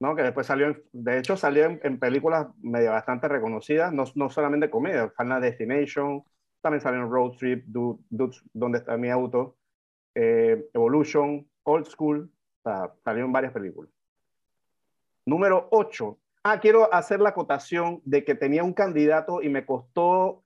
¿no? 0.00 0.14
Que 0.14 0.22
después 0.22 0.46
salió, 0.46 0.76
de 0.92 1.18
hecho 1.18 1.36
salió 1.36 1.64
en, 1.64 1.98
películas 1.98 2.48
medio 2.62 2.90
bastante 2.90 3.28
reconocidas, 3.28 3.92
no, 3.92 4.04
no 4.14 4.28
solamente 4.30 4.70
comedia, 4.70 5.10
Final 5.16 5.40
Destination, 5.40 6.22
también 6.60 6.80
salió 6.80 7.00
en 7.00 7.10
Road 7.10 7.32
Trip, 7.38 7.64
Dudes, 7.66 8.42
donde 8.52 8.78
está 8.78 8.96
mi 8.96 9.08
auto, 9.08 9.56
eh, 10.14 10.68
Evolution, 10.74 11.48
Old 11.62 11.86
School, 11.86 12.30
o 12.62 12.92
salió 13.04 13.24
en 13.24 13.32
varias 13.32 13.52
películas. 13.52 13.90
Número 15.24 15.68
8. 15.70 16.18
Ah, 16.44 16.60
quiero 16.60 16.92
hacer 16.92 17.20
la 17.20 17.30
acotación 17.30 18.00
de 18.04 18.24
que 18.24 18.34
tenía 18.34 18.62
un 18.62 18.72
candidato 18.72 19.42
y 19.42 19.48
me 19.48 19.66
costó, 19.66 20.44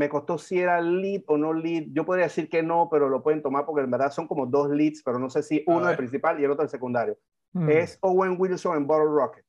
me 0.00 0.08
costó 0.08 0.38
si 0.38 0.58
era 0.58 0.80
lead 0.80 1.24
o 1.26 1.36
no 1.36 1.52
lead. 1.52 1.88
Yo 1.92 2.06
podría 2.06 2.24
decir 2.24 2.48
que 2.48 2.62
no, 2.62 2.88
pero 2.90 3.10
lo 3.10 3.22
pueden 3.22 3.42
tomar 3.42 3.66
porque 3.66 3.82
en 3.82 3.90
verdad 3.90 4.10
son 4.10 4.26
como 4.26 4.46
dos 4.46 4.70
leads, 4.70 5.02
pero 5.04 5.18
no 5.18 5.28
sé 5.28 5.42
si 5.42 5.62
uno 5.66 5.84
es 5.84 5.90
el 5.90 5.96
principal 5.98 6.40
y 6.40 6.44
el 6.44 6.50
otro 6.50 6.64
el 6.64 6.70
secundario. 6.70 7.18
Mm. 7.52 7.68
Es 7.68 7.98
Owen 8.00 8.36
Wilson 8.38 8.78
en 8.78 8.86
Bottle 8.86 9.10
Rocket 9.10 9.44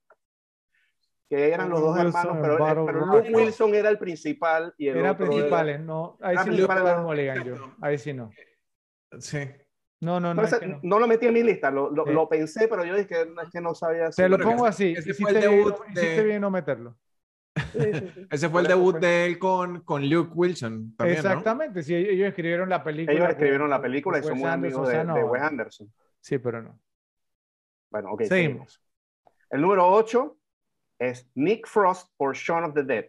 que 1.29 1.53
eran 1.53 1.69
los 1.69 1.79
dos 1.79 1.97
hermanos, 1.97 2.39
pero, 2.41 2.57
pero 2.85 3.05
Luke 3.05 3.31
Wilson 3.33 3.73
era 3.73 3.87
el 3.87 3.97
principal 3.97 4.73
y 4.77 4.89
el 4.89 4.97
era 4.97 5.13
otro 5.13 5.27
principal, 5.27 5.69
era... 5.69 5.77
no, 5.77 6.17
ahí 6.19 6.35
sí 6.43 6.49
no 6.49 7.45
yo, 7.45 7.55
ahí 7.79 7.97
sí 7.97 8.13
no. 8.13 8.29
Sí. 9.17 9.49
No, 10.01 10.19
no, 10.19 10.33
no, 10.33 10.41
no. 10.41 10.79
no. 10.83 10.99
lo 10.99 11.07
metí 11.07 11.27
en 11.27 11.33
mi 11.33 11.43
lista, 11.43 11.71
lo, 11.71 11.89
lo, 11.89 12.05
lo 12.05 12.27
pensé, 12.27 12.67
pero 12.67 12.83
yo 12.83 12.95
dije 12.95 13.07
que, 13.07 13.21
es 13.21 13.49
que 13.49 13.61
no 13.61 13.73
sabía. 13.73 14.09
Te 14.09 14.27
lo 14.27 14.39
pongo 14.39 14.65
así, 14.65 14.91
ese 14.91 15.13
fue 15.13 15.31
el 15.31 15.39
debut 15.39 15.75
bien, 15.93 16.17
de... 16.17 16.23
bien 16.23 16.41
no 16.41 16.51
meterlo. 16.51 16.97
Ese 18.29 18.49
fue 18.49 18.61
el 18.61 18.67
debut 18.67 18.97
de 18.97 19.25
él 19.25 19.39
con, 19.39 19.81
con 19.81 20.09
Luke 20.09 20.31
Wilson. 20.33 20.95
También, 20.95 21.17
Exactamente, 21.17 21.79
¿no? 21.79 21.83
sí, 21.83 21.95
ellos 21.95 22.29
escribieron 22.29 22.69
la 22.69 22.83
película. 22.83 23.17
Ellos 23.17 23.29
escribieron 23.29 23.69
la 23.69 23.81
película 23.81 24.19
y 24.19 24.23
son 24.23 24.37
muy 24.37 24.49
amigos 24.49 24.87
de, 24.87 25.03
de 25.03 25.23
Wes 25.23 25.41
Anderson. 25.41 25.91
Sí, 26.19 26.37
pero 26.37 26.61
no. 26.61 26.79
Bueno, 27.89 28.11
ok. 28.11 28.23
Seguimos. 28.23 28.81
El 29.49 29.61
número 29.61 29.91
8 29.91 30.37
es 30.99 31.29
Nick 31.35 31.67
Frost 31.67 32.09
por 32.15 32.35
Shaun 32.35 32.63
of 32.63 32.73
the 32.73 32.83
Dead. 32.83 33.05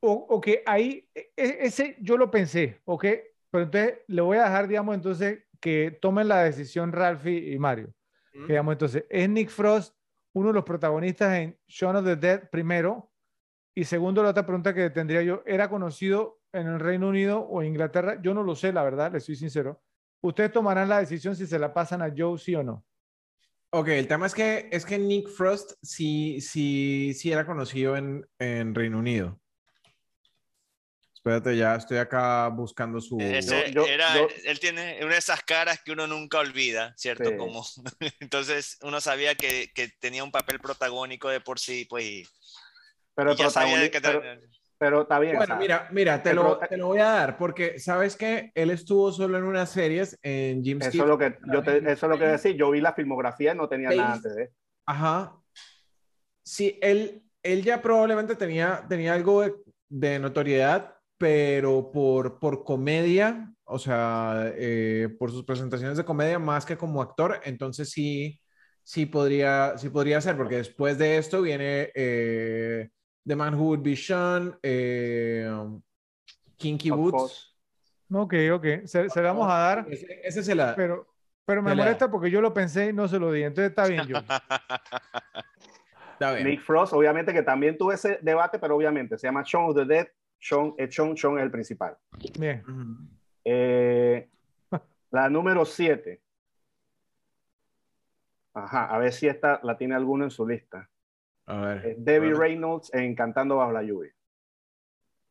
O, 0.00 0.12
ok, 0.12 0.48
ahí, 0.64 1.08
e, 1.14 1.32
e, 1.36 1.58
ese 1.60 1.96
yo 2.00 2.16
lo 2.16 2.30
pensé, 2.30 2.80
ok, 2.84 3.04
pero 3.50 3.64
entonces 3.64 3.98
le 4.06 4.22
voy 4.22 4.38
a 4.38 4.44
dejar, 4.44 4.68
digamos, 4.68 4.94
entonces 4.94 5.44
que 5.60 5.98
tomen 6.00 6.28
la 6.28 6.44
decisión 6.44 6.92
Ralphie 6.92 7.52
y 7.52 7.58
Mario. 7.58 7.92
Digamos, 8.46 8.72
entonces, 8.72 9.04
es 9.10 9.28
Nick 9.28 9.50
Frost 9.50 9.97
uno 10.38 10.48
de 10.48 10.54
los 10.54 10.64
protagonistas 10.64 11.34
en 11.34 11.58
Shaun 11.66 11.96
of 11.96 12.04
the 12.04 12.16
Dead 12.16 12.48
primero, 12.50 13.10
y 13.74 13.84
segundo, 13.84 14.22
la 14.22 14.30
otra 14.30 14.44
pregunta 14.44 14.74
que 14.74 14.90
tendría 14.90 15.22
yo, 15.22 15.42
¿era 15.46 15.70
conocido 15.70 16.40
en 16.52 16.66
el 16.66 16.80
Reino 16.80 17.08
Unido 17.08 17.46
o 17.48 17.62
Inglaterra? 17.62 18.20
Yo 18.20 18.34
no 18.34 18.42
lo 18.42 18.56
sé, 18.56 18.72
la 18.72 18.82
verdad, 18.82 19.12
le 19.12 19.20
soy 19.20 19.36
sincero. 19.36 19.80
Ustedes 20.20 20.50
tomarán 20.50 20.88
la 20.88 20.98
decisión 20.98 21.36
si 21.36 21.46
se 21.46 21.58
la 21.58 21.72
pasan 21.72 22.02
a 22.02 22.12
Joe, 22.16 22.38
sí 22.38 22.54
o 22.56 22.64
no. 22.64 22.84
Ok, 23.70 23.88
el 23.88 24.08
tema 24.08 24.26
es 24.26 24.34
que, 24.34 24.68
es 24.72 24.84
que 24.84 24.98
Nick 24.98 25.28
Frost 25.28 25.72
sí, 25.82 26.40
sí, 26.40 27.12
sí 27.14 27.30
era 27.30 27.46
conocido 27.46 27.96
en, 27.96 28.26
en 28.38 28.74
Reino 28.74 28.98
Unido. 28.98 29.38
Espérate, 31.18 31.56
ya 31.56 31.74
estoy 31.74 31.98
acá 31.98 32.46
buscando 32.46 33.00
su. 33.00 33.18
él 33.20 34.60
tiene 34.60 34.98
una 35.02 35.12
de 35.14 35.18
esas 35.18 35.42
caras 35.42 35.82
que 35.82 35.90
uno 35.90 36.06
nunca 36.06 36.38
olvida, 36.38 36.94
¿cierto? 36.96 37.36
Como, 37.36 37.66
entonces 38.20 38.78
uno 38.82 39.00
sabía 39.00 39.34
que, 39.34 39.72
que, 39.74 39.88
tenía 39.98 40.22
un 40.22 40.30
papel 40.30 40.60
protagónico 40.60 41.28
de 41.28 41.40
por 41.40 41.58
sí, 41.58 41.86
pues. 41.90 42.28
pero, 43.16 43.34
pero, 43.36 44.22
pero 44.78 45.02
está 45.02 45.18
bien. 45.18 45.34
Bueno, 45.34 45.56
mira, 45.56 45.88
mira, 45.90 46.22
te 46.22 46.32
lo, 46.32 46.56
te 46.56 46.76
lo, 46.76 46.86
voy 46.86 47.00
a 47.00 47.06
dar, 47.06 47.36
porque 47.36 47.80
sabes 47.80 48.14
que 48.14 48.52
él 48.54 48.70
estuvo 48.70 49.10
solo 49.10 49.38
en 49.38 49.44
unas 49.44 49.72
series 49.72 50.16
en 50.22 50.62
Jim 50.62 50.78
Eso 50.80 51.02
es 51.02 51.08
lo 51.08 51.18
que 51.18 51.36
yo 51.52 51.64
te, 51.64 51.78
eso 51.78 52.06
es 52.06 52.10
lo 52.12 52.16
que 52.16 52.26
decir. 52.26 52.54
Yo 52.54 52.70
vi 52.70 52.80
la 52.80 52.92
filmografía 52.92 53.54
y 53.54 53.56
no 53.56 53.68
tenía 53.68 53.90
nada 53.90 54.12
antes 54.12 54.36
de. 54.36 54.52
Ajá. 54.86 55.36
Sí, 56.44 56.78
él, 56.80 57.24
él 57.42 57.64
ya 57.64 57.82
probablemente 57.82 58.36
tenía, 58.36 58.86
tenía 58.88 59.14
algo 59.14 59.44
de, 59.88 60.18
notoriedad, 60.20 60.94
pero 61.18 61.90
por, 61.90 62.38
por 62.38 62.64
comedia, 62.64 63.52
o 63.64 63.78
sea, 63.78 64.52
eh, 64.54 65.08
por 65.18 65.30
sus 65.30 65.44
presentaciones 65.44 65.98
de 65.98 66.04
comedia 66.04 66.38
más 66.38 66.64
que 66.64 66.76
como 66.76 67.02
actor, 67.02 67.40
entonces 67.44 67.90
sí, 67.90 68.40
sí 68.84 69.04
podría, 69.06 69.76
sí 69.76 69.90
podría 69.90 70.20
ser, 70.20 70.36
porque 70.36 70.56
después 70.56 70.96
de 70.96 71.18
esto 71.18 71.42
viene 71.42 71.90
eh, 71.94 72.88
The 73.26 73.36
Man 73.36 73.54
Who 73.54 73.64
Would 73.64 73.82
Be 73.82 73.96
Sean, 73.96 74.58
eh, 74.62 75.50
Kinky 76.56 76.90
Woods. 76.90 77.54
Ok, 78.12 78.34
ok. 78.52 78.66
Se, 78.84 79.10
se 79.10 79.20
vamos 79.20 79.46
a 79.50 79.58
dar. 79.58 79.86
Ese, 79.90 80.42
se 80.42 80.54
la. 80.54 80.74
Pero, 80.74 81.06
pero 81.44 81.62
me 81.62 81.74
molesta 81.74 82.10
porque 82.10 82.30
yo 82.30 82.40
lo 82.40 82.54
pensé 82.54 82.86
y 82.88 82.92
no 82.92 83.06
se 83.08 83.18
lo 83.18 83.30
di. 83.32 83.42
Entonces 83.42 83.70
está 83.70 83.86
bien, 83.86 84.06
yo. 84.06 84.16
está 86.12 86.32
bien. 86.32 86.46
Nick 86.46 86.62
Frost, 86.62 86.92
obviamente 86.94 87.32
que 87.32 87.42
también 87.42 87.76
tuve 87.76 87.94
ese 87.94 88.18
debate, 88.22 88.58
pero 88.58 88.76
obviamente 88.76 89.18
se 89.18 89.26
llama 89.26 89.42
Shaun 89.44 89.70
of 89.70 89.76
the 89.76 89.84
Dead. 89.84 90.08
Sean, 90.38 90.74
eh, 90.78 90.88
Sean, 90.90 91.16
Sean 91.16 91.38
es 91.38 91.44
el 91.44 91.50
principal. 91.50 91.96
Bien. 92.38 92.62
Eh, 93.44 94.28
la 95.10 95.28
número 95.28 95.64
7. 95.64 96.20
Ajá, 98.54 98.86
a 98.86 98.98
ver 98.98 99.12
si 99.12 99.28
esta 99.28 99.60
la 99.62 99.76
tiene 99.76 99.94
alguno 99.94 100.24
en 100.24 100.30
su 100.30 100.46
lista. 100.46 100.88
A 101.46 101.60
ver. 101.60 101.86
Es 101.86 102.04
Debbie 102.04 102.28
Bueno. 102.30 102.40
Reynolds 102.40 102.92
en 102.94 103.14
Cantando 103.14 103.56
bajo 103.56 103.72
la 103.72 103.82
lluvia. 103.82 104.12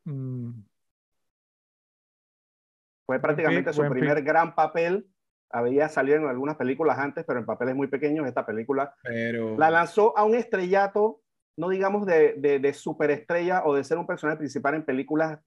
Mm, 0.06 0.52
Fue 3.06 3.20
prácticamente 3.20 3.72
su 3.74 3.82
buen 3.82 3.92
primer 3.94 4.22
gran 4.24 4.56
papel. 4.56 5.08
Había 5.50 5.88
salido 5.88 6.18
en 6.18 6.26
algunas 6.28 6.58
películas 6.58 6.98
antes, 7.00 7.24
pero 7.26 7.40
en 7.40 7.46
papeles 7.46 7.76
muy 7.76 7.88
pequeños. 7.88 8.28
Esta 8.28 8.46
película 8.46 8.94
Pero. 9.04 9.58
la 9.58 9.70
lanzó 9.72 10.18
a 10.18 10.24
un 10.26 10.36
estrellato, 10.36 11.22
no 11.58 11.70
digamos 11.70 12.06
de, 12.06 12.34
de, 12.38 12.60
de 12.60 12.74
superestrella 12.74 13.64
o 13.66 13.76
de 13.76 13.84
ser 13.84 13.98
un 13.98 14.08
personaje 14.08 14.38
principal 14.38 14.76
en 14.76 14.86
películas, 14.86 15.40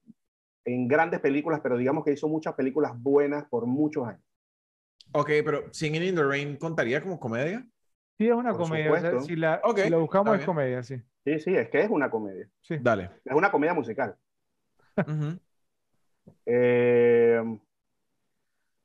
en 0.65 0.87
grandes 0.87 1.19
películas, 1.21 1.61
pero 1.63 1.77
digamos 1.77 2.03
que 2.05 2.11
hizo 2.11 2.27
muchas 2.27 2.53
películas 2.53 2.91
buenas 2.95 3.45
por 3.49 3.65
muchos 3.65 4.07
años. 4.07 4.21
Ok, 5.13 5.29
pero 5.43 5.73
Singing 5.73 6.03
in 6.03 6.15
the 6.15 6.23
Rain 6.23 6.55
contaría 6.57 7.01
como 7.01 7.19
comedia. 7.19 7.65
Sí, 8.17 8.27
es 8.27 8.33
una 8.35 8.51
Por 8.51 8.61
comedia. 8.61 8.91
o 8.91 8.95
sea, 8.99 9.09
supuesto. 9.09 9.27
si, 9.27 9.35
la, 9.35 9.61
Ok, 9.63 9.79
si 9.79 9.89
la 9.89 9.97
buscamos 9.97 10.37
es 10.39 10.45
comedia, 10.45 10.83
sí. 10.83 11.01
Sí, 11.25 11.39
sí, 11.39 11.55
es 11.55 11.69
que 11.69 11.81
es 11.81 11.89
una 11.89 12.09
comedia. 12.09 12.47
sí. 12.61 12.77
Dale. 12.79 13.09
Es 13.25 13.33
una 13.33 13.51
comedia 13.51 13.73
musical. 13.73 14.15
Eh, 16.45 17.41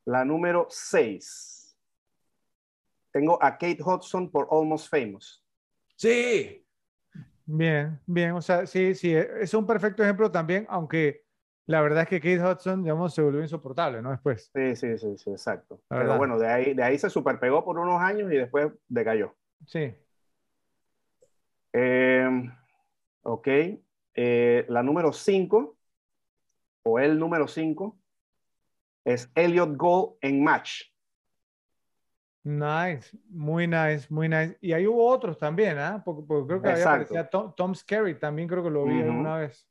la 0.07 0.25
número 0.25 0.67
6. 0.71 1.77
Tengo 3.13 3.43
a 3.43 3.53
Kate 3.53 3.79
Hudson 3.83 4.31
por 4.31 4.49
Almost 4.51 4.89
Famous. 4.91 5.43
Sí. 5.97 6.66
Bien, 7.47 8.01
bien. 8.07 8.33
O 8.33 8.43
sea, 8.43 8.67
sí, 8.67 8.95
sí, 8.95 9.15
e- 9.15 9.29
es 9.41 9.55
un 9.55 9.67
perfecto 9.67 10.03
ejemplo 10.03 10.31
también, 10.31 10.67
aunque 10.69 11.25
la 11.67 11.81
verdad 11.81 12.03
es 12.03 12.09
que 12.09 12.21
Kate 12.21 12.43
Hudson, 12.45 12.83
digamos, 12.83 13.15
se 13.15 13.23
volvió 13.23 13.41
insoportable, 13.41 14.03
¿no? 14.03 14.11
Después. 14.11 14.51
Sí, 14.55 14.77
sí, 14.77 14.99
sí, 14.99 15.17
sí, 15.17 15.31
exacto. 15.31 15.81
La 15.89 15.97
Pero 15.97 16.09
verdad. 16.09 16.19
bueno, 16.19 16.39
de 16.39 16.49
ahí, 16.49 16.75
de 16.75 16.83
ahí 16.83 16.99
se 16.99 17.11
superpegó 17.11 17.65
por 17.65 17.79
unos 17.79 18.01
años 18.01 18.33
y 18.33 18.37
después 18.37 18.73
decayó. 18.89 19.35
Sí. 19.67 19.95
Eh, 21.73 22.27
ok. 23.23 23.49
Eh, 24.15 24.65
la 24.69 24.83
número 24.83 25.13
5, 25.13 25.77
o 26.85 26.99
el 26.99 27.19
número 27.19 27.49
5, 27.49 27.99
es 29.05 29.31
Elliot 29.35 29.77
Gould 29.77 30.17
en 30.21 30.43
Match. 30.43 30.83
Nice, 32.49 33.11
muy 33.29 33.67
nice, 33.67 34.07
muy 34.09 34.29
nice. 34.29 34.57
Y 34.61 34.73
ahí 34.73 34.87
hubo 34.87 35.05
otros 35.09 35.37
también, 35.37 35.79
¿ah? 35.79 36.01
Porque, 36.05 36.23
porque 36.29 36.47
creo 36.47 36.63
que 36.63 36.69
había 36.71 36.85
aparecido 36.85 37.27
Tom, 37.29 37.53
Tom 37.57 37.75
Skerritt, 37.75 38.21
también 38.21 38.47
creo 38.47 38.63
que 38.63 38.71
lo 38.71 38.85
vi 38.85 39.01
Ujú. 39.01 39.11
alguna 39.11 39.39
vez. 39.39 39.69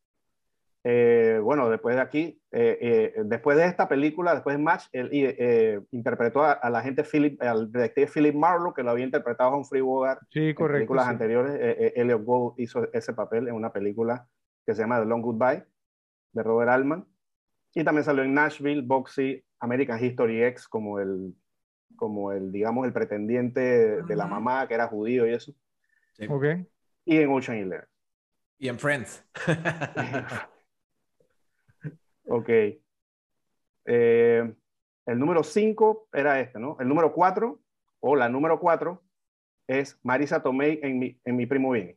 Eh, 0.83 1.39
bueno, 1.41 1.69
después 1.69 1.95
de 1.95 2.01
aquí, 2.01 2.41
eh, 2.51 2.77
eh, 2.81 3.13
después 3.23 3.55
de 3.57 3.65
esta 3.65 3.87
película, 3.87 4.33
después 4.33 4.57
de 4.57 4.61
Match, 4.61 4.87
él 4.91 5.09
eh, 5.13 5.79
interpretó 5.91 6.43
a, 6.43 6.51
a 6.51 6.69
la 6.69 6.81
gente 6.81 7.03
Philip, 7.03 7.41
al 7.41 7.71
detective 7.71 8.11
Philip 8.13 8.35
Marlowe, 8.35 8.73
que 8.73 8.83
lo 8.83 8.91
había 8.91 9.05
interpretado 9.05 9.51
a 9.51 9.57
Humphrey 9.57 9.81
Bogart 9.81 10.19
Sí, 10.29 10.49
en 10.49 10.55
correcto. 10.55 10.75
películas 10.79 11.05
sí. 11.05 11.11
anteriores. 11.11 11.55
Eh, 11.55 11.75
eh, 11.79 11.93
Elliot 11.95 12.23
Gould 12.25 12.55
hizo 12.59 12.91
ese 12.91 13.13
papel 13.13 13.47
en 13.47 13.55
una 13.55 13.71
película 13.71 14.27
que 14.65 14.75
se 14.75 14.81
llama 14.81 14.99
The 14.99 15.05
Long 15.05 15.21
Goodbye, 15.21 15.63
de 16.33 16.43
Robert 16.43 16.69
Altman. 16.69 17.05
Y 17.73 17.85
también 17.85 18.03
salió 18.03 18.23
en 18.23 18.33
Nashville, 18.33 18.81
Boxy, 18.81 19.41
American 19.61 20.03
History 20.03 20.43
X, 20.43 20.67
como 20.67 20.99
el, 20.99 21.33
como 21.95 22.31
el, 22.31 22.51
digamos, 22.51 22.85
el 22.85 22.93
pretendiente 22.93 24.01
de 24.03 24.15
la 24.15 24.27
mamá, 24.27 24.67
que 24.67 24.73
era 24.73 24.87
judío 24.87 25.25
y 25.27 25.33
eso. 25.33 25.53
Ok. 26.29 26.45
Y 27.05 27.17
en 27.17 27.29
Ocean 27.31 27.57
Eleven. 27.57 27.85
Y 28.57 28.69
en 28.69 28.79
Friends. 28.79 29.23
Ok. 32.27 32.49
Eh, 33.85 34.53
el 35.05 35.19
número 35.19 35.43
5 35.43 36.07
era 36.11 36.39
este, 36.39 36.59
¿no? 36.59 36.77
El 36.79 36.87
número 36.87 37.13
4, 37.13 37.61
o 37.99 38.15
la 38.15 38.29
número 38.29 38.59
4, 38.59 39.03
es 39.67 39.99
Marisa 40.03 40.41
Tomei 40.41 40.79
en 40.81 40.99
mi, 40.99 41.19
en 41.23 41.35
mi 41.35 41.45
primo 41.45 41.71
Vini. 41.71 41.95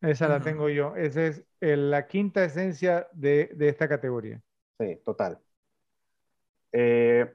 Esa 0.00 0.28
la 0.28 0.36
Ujú. 0.36 0.44
tengo 0.44 0.68
yo. 0.68 0.94
Esa 0.96 1.26
es 1.26 1.44
el- 1.60 1.90
la 1.90 2.06
quinta 2.06 2.44
esencia 2.44 3.08
de, 3.12 3.50
de 3.54 3.68
esta 3.68 3.88
categoría. 3.88 4.40
Sí, 4.78 5.00
total. 5.04 5.38
Eh, 6.72 7.32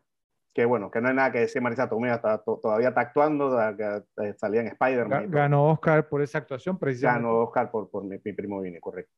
que 0.53 0.65
bueno, 0.65 0.91
que 0.91 0.99
no 0.99 1.07
hay 1.10 1.15
nada 1.15 1.32
que 1.32 1.40
decir, 1.40 1.61
Marisa 1.61 1.88
Tomei 1.88 2.11
está, 2.11 2.38
to- 2.40 2.60
todavía 2.61 2.90
está 2.90 3.02
actuando, 3.02 3.49
da- 3.49 3.76
que, 3.76 4.03
eh, 4.23 4.34
salía 4.38 4.61
en 4.61 4.68
Spider-Man. 4.68 5.32
Ganó 5.32 5.69
Oscar 5.72 6.10
por 6.10 6.22
esa 6.22 6.40
actuación, 6.40 6.78
precisamente. 6.78 7.23
Ganó 7.26 7.40
Oscar 7.40 7.72
por, 7.72 7.90
por 7.90 8.03
mi, 8.03 8.18
mi 8.23 8.34
primo 8.34 8.60
Vini, 8.61 8.80
correcto. 8.80 9.14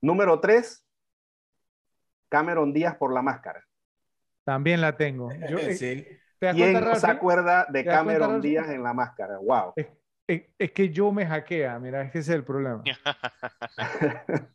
Número 0.00 0.38
3, 0.38 0.84
Cameron 2.28 2.72
Díaz 2.72 2.96
por 2.96 3.12
la 3.12 3.22
máscara. 3.22 3.64
También 4.44 4.80
la 4.80 4.96
tengo. 4.96 5.30
Yo, 5.48 5.58
eh, 5.58 5.74
sí. 5.74 6.06
¿te 6.38 6.50
¿Quién 6.52 6.74
no 6.80 6.94
se 6.96 7.10
acuerda 7.10 7.66
de 7.70 7.82
¿Te 7.82 7.88
das 7.88 8.02
cuenta, 8.04 8.20
Cameron? 8.20 8.40
Díaz 8.42 8.68
en 8.68 8.82
la 8.82 8.92
máscara? 8.92 9.38
¡Wow! 9.38 9.72
Es, 9.76 9.86
es- 10.26 10.42
es 10.58 10.72
que 10.72 10.90
yo 10.90 11.10
me 11.10 11.26
hackea, 11.26 11.78
mira, 11.78 12.02
es 12.02 12.12
que 12.12 12.18
ese 12.18 12.32
es 12.32 12.36
el 12.36 12.44
problema. 12.44 12.82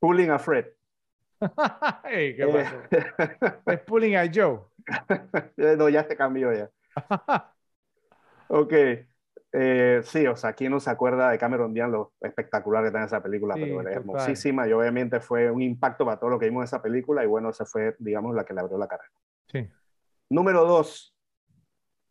Pulling 0.00 0.30
a 0.30 0.38
Fred. 0.38 0.66
Ey, 2.04 2.36
¿qué 2.36 2.42
Eh, 2.42 2.52
pasó? 2.52 2.82
Es 3.66 3.80
pulling 3.86 4.16
a 4.16 4.30
Joe. 4.32 4.60
no, 5.76 5.88
ya 5.88 6.04
se 6.04 6.16
cambió 6.16 6.52
ya. 6.52 6.70
Ok. 8.48 8.72
Eh, 9.52 10.00
sí, 10.04 10.26
o 10.26 10.36
sea, 10.36 10.52
¿quién 10.52 10.70
no 10.70 10.78
se 10.80 10.90
acuerda 10.90 11.30
de 11.30 11.38
Cameron 11.38 11.74
Díaz, 11.74 11.90
lo 11.90 12.12
espectacular 12.20 12.82
que 12.82 12.88
está 12.88 12.98
en 13.00 13.04
esa 13.06 13.22
película? 13.22 13.54
Sí, 13.54 13.62
pero 13.62 13.80
es 13.88 13.96
hermosísima 13.96 14.68
y 14.68 14.72
obviamente 14.72 15.20
fue 15.20 15.50
un 15.50 15.62
impacto 15.62 16.04
para 16.04 16.18
todo 16.20 16.30
lo 16.30 16.38
que 16.38 16.46
vimos 16.46 16.62
en 16.62 16.64
esa 16.64 16.82
película 16.82 17.24
y 17.24 17.26
bueno, 17.26 17.50
esa 17.50 17.64
fue, 17.64 17.96
digamos, 17.98 18.34
la 18.34 18.44
que 18.44 18.54
le 18.54 18.60
abrió 18.60 18.78
la 18.78 18.86
carrera. 18.88 19.10
Sí. 19.48 19.68
Número 20.28 20.64
dos, 20.64 21.16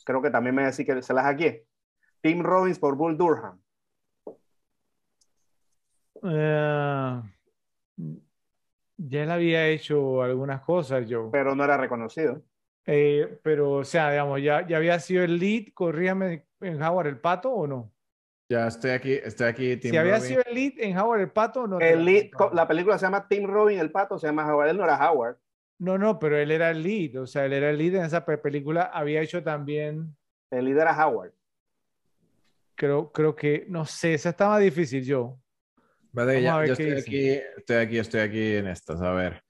creo 0.05 0.21
que 0.21 0.29
también 0.29 0.55
me 0.55 0.65
decía 0.65 0.85
que 0.85 1.01
se 1.01 1.13
las 1.13 1.25
aquí. 1.25 1.61
Tim 2.21 2.41
Robbins 2.43 2.79
por 2.79 2.95
Bull 2.95 3.17
Durham. 3.17 3.61
Eh, 6.23 7.21
ya 9.01 9.23
él 9.23 9.31
había 9.31 9.67
hecho 9.67 10.21
algunas 10.21 10.61
cosas, 10.61 11.05
Joe. 11.09 11.29
pero 11.31 11.55
no 11.55 11.63
era 11.63 11.77
reconocido. 11.77 12.41
Eh, 12.85 13.39
pero, 13.43 13.71
o 13.73 13.83
sea, 13.83 14.11
digamos, 14.11 14.41
ya, 14.41 14.65
ya 14.67 14.77
había 14.77 14.99
sido 14.99 15.23
el 15.23 15.37
lead, 15.39 15.73
corríame 15.73 16.45
en 16.61 16.81
Howard 16.81 17.07
el 17.07 17.19
Pato 17.19 17.51
o 17.51 17.67
no. 17.67 17.91
Ya 18.51 18.67
estoy 18.67 18.91
aquí, 18.91 19.13
estoy 19.13 19.47
aquí. 19.47 19.77
Tim 19.77 19.91
si 19.91 19.97
había 19.97 20.19
sido 20.19 20.41
el 20.43 20.55
lead 20.55 20.73
en 20.77 20.97
Howard 20.97 21.21
el 21.21 21.29
Pato, 21.31 21.67
no. 21.67 21.79
El 21.79 22.03
la 22.03 22.11
lead- 22.11 22.53
la 22.53 22.67
película 22.67 22.97
se 22.97 23.05
llama 23.05 23.27
Tim 23.27 23.45
Robbins, 23.45 23.79
el 23.79 23.91
pato 23.91 24.17
se 24.17 24.25
llama 24.27 24.51
Howard, 24.51 24.69
él 24.69 24.77
no 24.77 24.83
era 24.85 24.97
Howard. 25.11 25.37
No, 25.77 25.97
no, 25.99 26.17
pero 26.19 26.35
él 26.37 26.49
era 26.51 26.71
el 26.71 26.81
lead, 26.81 27.21
o 27.21 27.27
sea, 27.27 27.45
él 27.45 27.53
era 27.53 27.69
el 27.69 27.77
lead 27.77 27.95
en 27.95 28.05
esa 28.05 28.25
pe- 28.25 28.37
película. 28.39 28.83
Había 28.93 29.21
hecho 29.21 29.43
también, 29.43 30.15
El 30.51 30.65
líder 30.65 30.81
era 30.81 31.07
Howard. 31.07 31.31
creo, 32.75 33.11
creo 33.11 33.35
que, 33.35 33.65
no 33.69 33.85
sé, 33.85 34.13
esa 34.15 34.29
estaba 34.29 34.57
difícil, 34.59 35.03
yo. 35.03 35.37
Vale, 36.11 36.41
ya- 36.41 36.57
ver 36.57 36.67
yo 36.67 36.73
estoy 36.73 36.91
aquí, 36.91 37.29
estoy 37.57 37.75
aquí, 37.77 37.97
estoy 37.99 38.21
aquí 38.21 38.55
en 38.55 38.67
estas. 38.67 39.01
A 39.01 39.11
ver. 39.11 39.43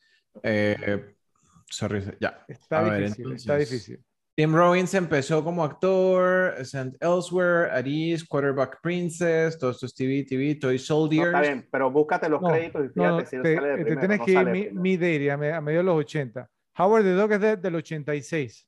Eh, 0.43 1.15
sorry, 1.69 2.03
ya. 2.19 2.43
Está 2.47 2.79
A 2.79 2.83
ver, 2.83 3.01
difícil, 3.03 3.31
está 3.33 3.53
entonces, 3.53 3.69
difícil. 3.71 4.03
Tim 4.35 4.55
Robbins 4.55 4.93
empezó 4.93 5.43
como 5.43 5.65
actor, 5.65 6.55
Sent 6.65 6.95
Elsewhere, 7.03 7.71
Aris, 7.71 8.25
Quarterback 8.25 8.79
Princess, 8.81 9.57
todo 9.57 9.71
esto 9.71 9.85
es 9.85 9.93
TV, 9.93 10.23
TV, 10.23 10.55
Toy 10.55 10.75
No, 10.75 10.79
Soldiers. 10.79 11.27
está 11.27 11.41
bien, 11.41 11.67
pero 11.69 11.91
búscate 11.91 12.29
los 12.29 12.41
No, 12.41 12.47
créditos 12.49 12.85
y 12.85 12.87
No, 12.99 13.19
fíjate 13.19 13.23
no, 13.23 13.25
si 13.25 13.41
te, 13.41 13.55
sale 13.55 13.67
de 13.67 13.77
te 13.85 13.95
tienes 13.97 14.19
no 14.19 14.25
que 14.25 14.31
ir 14.31 14.45
mi, 14.45 14.69
mi 14.71 15.29
a, 15.29 15.37
me- 15.37 15.51
a 15.51 15.59
medio 15.59 15.79
de 15.79 15.83
los 15.83 15.95
80. 15.97 16.49
Howard 16.77 17.03
the 17.03 17.11
Dog 17.13 17.33
es 17.33 17.41
de- 17.41 17.57
del 17.57 17.75
86. 17.75 18.65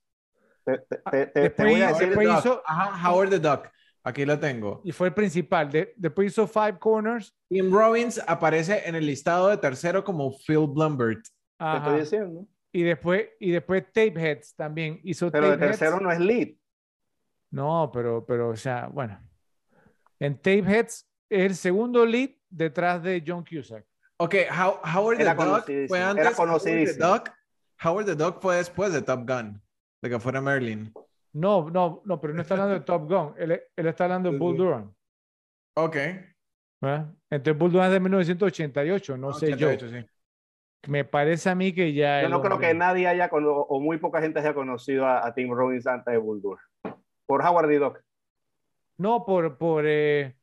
Te, 0.65 0.77
te- 0.77 0.97
te- 1.09 1.25
te 1.27 1.39
Después 1.39 1.71
voy 1.71 1.81
a 1.81 1.85
hizo- 1.85 1.93
decir, 1.93 2.07
después 2.09 2.27
Duck. 2.27 2.39
hizo- 2.39 2.63
Ajá, 2.65 3.09
Howard 3.09 3.29
the 3.29 3.39
Duck. 3.39 3.69
Aquí 4.03 4.25
lo 4.25 4.39
tengo. 4.39 4.81
Y 4.83 4.91
fue 4.91 5.09
el 5.09 5.13
principal. 5.13 5.69
De- 5.71 5.93
después 5.95 6.31
hizo 6.31 6.47
Five 6.47 6.79
Corners. 6.79 7.35
Tim 7.49 7.71
Robbins 7.71 8.19
aparece 8.27 8.87
en 8.87 8.95
el 8.95 9.05
listado 9.05 9.49
de 9.49 9.57
tercero 9.57 10.03
como 10.03 10.31
Phil 10.31 10.65
Blumbert. 10.67 11.23
te 11.59 11.77
estoy 11.77 11.99
diciendo. 11.99 12.47
Y 12.71 12.83
después, 12.83 13.29
y 13.39 13.51
después 13.51 13.83
Tapeheads 13.91 14.55
también. 14.55 14.99
Hizo 15.03 15.29
Pero 15.29 15.51
de 15.51 15.57
tercero 15.57 15.99
no 15.99 16.11
es 16.11 16.19
lead. 16.19 16.49
No, 17.51 17.91
pero, 17.93 18.25
pero, 18.25 18.49
o 18.49 18.55
sea, 18.55 18.87
bueno. 18.87 19.19
En 20.19 20.35
Tapeheads 20.37 21.07
es 21.29 21.41
el 21.45 21.55
segundo 21.55 22.05
lead 22.05 22.29
detrás 22.49 23.03
de 23.03 23.23
John 23.25 23.43
Cusack. 23.43 23.85
Ok, 24.17 24.35
How- 24.49 24.79
Howard 24.95 25.17
the 25.17 25.23
Era 25.23 25.33
Duck 25.35 25.65
fue 25.87 25.97
era 25.97 26.09
antes. 26.09 26.25
Howard 26.25 26.31
the 26.31 26.35
conocidísimo. 26.37 27.07
Duck, 27.07 27.29
Howard 27.83 28.05
the 28.05 28.15
Duck 28.15 28.41
fue 28.41 28.55
después 28.57 28.93
de 28.93 29.01
Top 29.01 29.27
Gun, 29.27 29.61
de 30.01 30.09
que 30.09 30.19
fuera 30.19 30.39
Merlin. 30.41 30.93
No, 31.33 31.69
no, 31.69 32.01
no, 32.05 32.19
pero 32.19 32.33
no 32.33 32.41
está 32.41 32.55
hablando 32.55 32.73
de 32.73 32.81
Top 32.81 33.07
Gun. 33.09 33.33
Él, 33.37 33.61
él 33.75 33.87
está 33.87 34.03
hablando 34.05 34.31
de 34.31 34.37
Bull. 34.37 34.57
Durham. 34.57 34.93
Ok. 35.75 35.95
¿verdad? 36.81 37.13
Entonces 37.29 37.57
Bull 37.59 37.71
Durham 37.71 37.87
es 37.87 37.93
de 37.93 37.99
1988, 37.99 39.17
no 39.17 39.33
sé 39.33 39.47
yo. 39.55 39.67
88, 39.69 39.89
sí. 39.89 40.05
Me 40.89 41.05
parece 41.05 41.49
a 41.49 41.55
mí 41.55 41.73
que 41.73 41.93
ya. 41.93 42.23
Yo 42.23 42.29
no 42.29 42.41
creo 42.41 42.55
hombre- 42.55 42.69
que 42.69 42.73
nadie 42.73 43.07
haya, 43.07 43.29
cono- 43.29 43.51
o 43.61 43.79
muy 43.79 43.97
poca 43.97 44.19
gente 44.19 44.39
haya 44.39 44.53
conocido 44.53 45.05
a, 45.05 45.25
a 45.25 45.33
Tim 45.33 45.53
Robbins 45.53 45.85
antes 45.87 46.11
de 46.11 46.17
Bulldog. 46.17 46.57
Por 47.27 47.41
Howard 47.45 47.67
the 47.69 47.77
Duck. 47.79 47.99
No, 48.97 49.23
por, 49.25 49.57
por, 49.57 49.83
eh, 49.87 50.35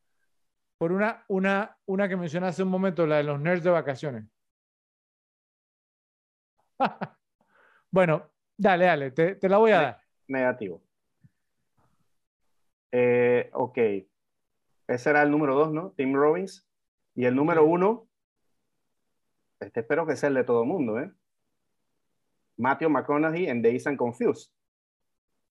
por 0.77 0.91
una, 0.93 1.23
una, 1.27 1.77
una 1.85 2.07
que 2.09 2.15
mencioné 2.17 2.47
hace 2.47 2.63
un 2.63 2.69
momento, 2.69 3.05
la 3.05 3.17
de 3.17 3.23
los 3.23 3.39
nerds 3.39 3.63
de 3.63 3.69
vacaciones. 3.69 4.25
bueno, 7.91 8.31
dale, 8.57 8.85
dale, 8.85 9.11
te, 9.11 9.35
te 9.35 9.49
la 9.49 9.57
voy 9.57 9.71
a 9.71 9.77
Sí. 9.79 9.83
dar. 9.83 10.01
Negativo. 10.29 10.81
Eh, 12.91 13.49
ok. 13.53 13.77
Ese 14.87 15.09
era 15.09 15.21
el 15.23 15.31
número 15.31 15.55
dos, 15.55 15.71
¿no? 15.73 15.91
Tim 15.97 16.13
Robbins. 16.15 16.65
Y 17.15 17.25
el 17.25 17.35
número 17.35 17.65
uno, 17.65 18.07
este 19.59 19.81
espero 19.81 20.05
que 20.05 20.15
sea 20.15 20.29
el 20.29 20.35
de 20.35 20.43
todo 20.43 20.61
el 20.63 20.69
mundo, 20.69 20.99
¿eh? 20.99 21.11
Matthew 22.57 22.89
McConaughey 22.89 23.47
en 23.47 23.61
Days 23.61 23.87
and 23.87 23.97
Confused. 23.97 24.51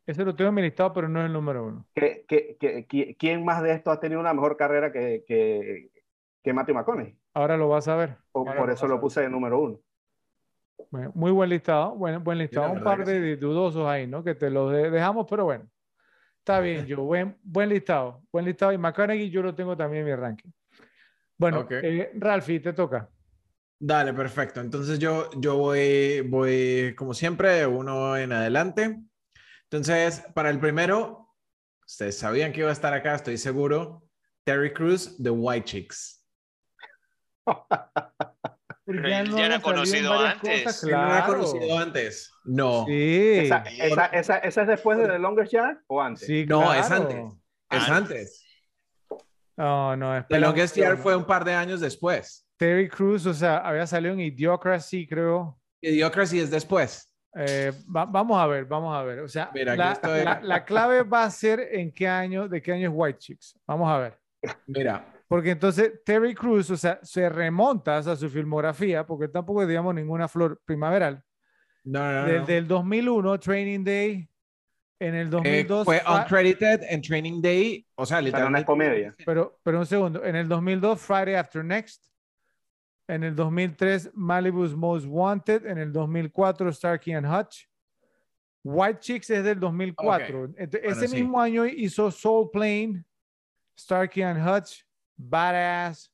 Ese 0.06 0.24
lo 0.24 0.34
tengo 0.34 0.48
en 0.48 0.54
mi 0.54 0.62
listado, 0.62 0.92
pero 0.94 1.08
no 1.08 1.20
es 1.20 1.26
el 1.26 1.32
número 1.32 1.64
uno. 1.66 1.86
¿Qué, 1.94 2.24
qué, 2.26 2.56
qué, 2.58 2.86
qui- 2.88 3.16
quién 3.18 3.44
más 3.44 3.62
de 3.62 3.72
estos 3.72 3.92
ha 3.94 4.00
tenido 4.00 4.20
una 4.20 4.32
mejor 4.32 4.56
carrera 4.56 4.90
que, 4.92 5.24
que, 5.26 5.90
que 6.42 6.52
Matthew 6.52 6.74
McConaughey? 6.76 7.18
Ahora 7.34 7.56
lo 7.56 7.68
vas 7.68 7.88
a 7.88 7.96
ver. 7.96 8.16
O- 8.32 8.44
por 8.44 8.70
eso 8.70 8.86
lo 8.86 9.00
puse 9.00 9.20
de 9.22 9.28
número 9.28 9.58
uno. 9.60 9.78
Bueno, 10.90 11.12
muy 11.14 11.30
buen 11.32 11.50
listado, 11.50 11.94
buen, 11.94 12.22
buen 12.24 12.38
listado. 12.38 12.72
Un 12.72 12.82
par 12.82 13.04
de 13.04 13.36
dudosos 13.36 13.86
ahí, 13.86 14.06
¿no? 14.06 14.24
Que 14.24 14.34
te 14.34 14.48
los 14.50 14.72
de- 14.72 14.90
dejamos, 14.90 15.26
pero 15.28 15.44
bueno. 15.44 15.68
Está 16.38 16.60
bien, 16.60 16.86
yo. 16.86 17.02
Buen, 17.02 17.36
buen 17.42 17.68
listado. 17.68 18.22
Buen 18.32 18.44
listado. 18.44 18.72
Y 18.72 18.78
McConaughey 18.78 19.30
yo 19.30 19.42
lo 19.42 19.54
tengo 19.54 19.76
también 19.76 20.06
en 20.06 20.08
mi 20.10 20.14
ranking. 20.16 20.50
Bueno, 21.36 21.60
Ok. 21.60 21.72
eh, 21.72 22.10
Ralphie, 22.14 22.60
te 22.60 22.72
toca. 22.72 23.08
Dale, 23.80 24.12
perfecto. 24.12 24.60
Entonces 24.60 24.98
yo, 24.98 25.30
yo 25.36 25.56
voy, 25.56 26.20
voy, 26.22 26.94
como 26.96 27.14
siempre, 27.14 27.64
uno 27.66 28.16
en 28.16 28.32
adelante. 28.32 29.00
Entonces, 29.64 30.24
para 30.34 30.50
el 30.50 30.58
primero, 30.58 31.28
ustedes 31.86 32.18
sabían 32.18 32.52
que 32.52 32.60
iba 32.60 32.70
a 32.70 32.72
estar 32.72 32.92
acá, 32.94 33.14
estoy 33.14 33.36
seguro. 33.38 34.02
Terry 34.44 34.72
Crews, 34.72 35.16
The 35.22 35.30
White 35.30 35.64
Chicks. 35.66 36.26
Pero 38.96 39.06
él 39.08 39.30
no 39.30 39.36
ya 39.38 39.46
era 39.46 39.60
conocido 39.60 40.12
antes. 40.14 40.62
cosas, 40.64 40.80
¿Quién 40.80 40.92
no 40.92 41.06
claro. 41.06 41.26
conocido 41.34 41.78
antes? 41.78 42.32
No. 42.44 42.84
Sí. 42.86 43.32
Esa, 43.38 43.58
esa, 43.64 44.06
esa, 44.06 44.38
esa 44.38 44.62
es 44.62 44.68
después 44.68 44.98
de 44.98 45.06
The 45.06 45.18
Longest 45.18 45.52
Yard 45.52 45.76
o 45.86 46.00
antes? 46.00 46.26
sí, 46.26 46.46
No, 46.46 46.72
es 46.72 46.86
claro. 46.86 47.02
antes. 47.02 47.18
Es 47.70 47.88
Antes. 47.88 47.90
antes. 47.90 48.44
No, 49.56 49.96
no, 49.96 50.24
The. 50.28 50.38
Longest 50.40 50.76
Yard 50.76 50.98
fue 50.98 51.16
un 51.16 51.24
par 51.26 51.44
de 51.44 51.52
años 51.54 51.80
después. 51.80 52.46
Terry 52.56 52.88
Crews, 52.88 53.26
o 53.26 53.34
sea, 53.34 53.58
había 53.58 53.86
salido 53.86 54.14
en 54.14 54.20
Idiocracy, 54.20 55.06
creo. 55.06 55.58
Idiocracy 55.82 56.40
es 56.40 56.50
después. 56.50 57.12
Eh, 57.36 57.72
va- 57.94 58.06
vamos 58.06 58.40
a 58.40 58.46
ver, 58.46 58.64
vamos 58.64 58.96
a 58.96 59.02
ver. 59.02 59.20
O 59.20 59.28
sea, 59.28 59.50
Mira, 59.52 59.76
la, 59.76 59.92
estoy. 59.92 60.24
la- 60.24 60.40
la 60.42 60.64
clave 60.64 61.02
va 61.02 61.24
a 61.24 61.30
ser 61.30 61.60
en 61.72 61.92
qué 61.92 62.08
año, 62.08 62.48
de 62.48 62.62
qué 62.62 62.72
año 62.72 62.88
es 62.88 62.94
White 62.96 63.18
Chicks. 63.18 63.58
Vamos 63.66 63.88
a 63.90 63.98
ver. 63.98 64.18
Mira, 64.66 65.04
Porque 65.28 65.50
entonces 65.50 65.92
Terry 66.04 66.34
Crews, 66.34 66.70
o 66.70 66.76
sea, 66.76 66.98
se 67.02 67.28
remonta 67.28 67.98
a 67.98 68.16
su 68.16 68.28
filmografía, 68.30 69.04
porque 69.06 69.28
tampoco 69.28 69.62
es, 69.62 69.68
digamos, 69.68 69.94
ninguna 69.94 70.26
flor 70.26 70.60
primaveral. 70.64 71.22
no, 71.84 72.00
no, 72.12 72.22
no. 72.22 72.26
Desde 72.26 72.58
el 72.58 72.66
2001, 72.66 73.38
Training 73.38 73.84
Day, 73.84 74.28
en 75.00 75.14
el 75.14 75.26
Eh, 75.28 75.30
2002, 75.30 75.84
fue 75.84 76.00
Fri- 76.00 76.22
uncredited 76.22 76.80
en 76.88 77.02
Training 77.02 77.40
Day, 77.42 77.86
o 77.94 78.04
sea, 78.04 78.04
O 78.04 78.06
sea, 78.06 78.16
no 78.16 78.18
es 78.20 78.24
literalmente. 78.32 78.66
comedia. 78.66 79.14
pero, 79.24 79.58
pero 79.62 79.78
un 79.78 79.86
segundo, 79.86 80.24
en 80.24 80.34
el 80.36 80.48
2002, 80.48 81.00
Friday 81.00 81.34
After 81.34 81.64
Next, 81.64 82.04
en 83.06 83.22
el 83.24 83.34
2003, 83.36 84.10
Malibu's 84.14 84.74
Most 84.74 85.06
Wanted, 85.08 85.66
en 85.66 85.78
el 85.78 85.92
2004, 85.92 86.72
Starkey 86.72 87.12
and 87.14 87.26
Hutch. 87.26 87.66
White 88.64 89.00
Chicks 89.00 89.30
es 89.30 89.44
del 89.44 89.60
2004. 89.60 90.48
Ent- 90.56 90.70
Bueno, 90.72 90.88
Ese 90.90 91.08
sí. 91.08 91.14
mismo 91.16 91.40
año 91.40 91.64
hizo 91.64 92.10
Soul 92.10 92.50
Plane, 92.50 93.02
Starkey 93.78 94.22
and 94.22 94.46
Hutch, 94.46 94.82
Badass. 95.18 96.10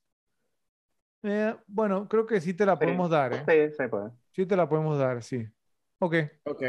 Eh, 1.23 1.55
bueno, 1.67 2.07
creo 2.07 2.25
que 2.25 2.41
sí 2.41 2.53
te 2.53 2.65
la 2.65 2.73
Sí. 2.73 2.79
podemos 2.79 3.09
dar, 3.09 3.33
¿eh? 3.33 3.43
Sí, 3.47 3.75
sí, 3.77 3.87
pues. 3.89 4.11
Sí 4.31 4.45
te 4.45 4.55
la 4.55 4.67
podemos 4.67 4.97
dar, 4.99 5.23
sí. 5.23 5.47
Ok. 5.99 6.15
Ok. 6.43 6.63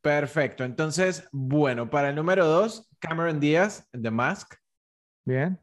Perfecto. 0.00 0.64
Entonces, 0.64 1.28
bueno, 1.32 1.90
para 1.90 2.08
el 2.10 2.14
número 2.16 2.46
dos, 2.46 2.88
Cameron 2.98 3.38
Díaz, 3.40 3.88
The 3.92 4.10
Mask. 4.10 4.54
Bien. 5.24 5.60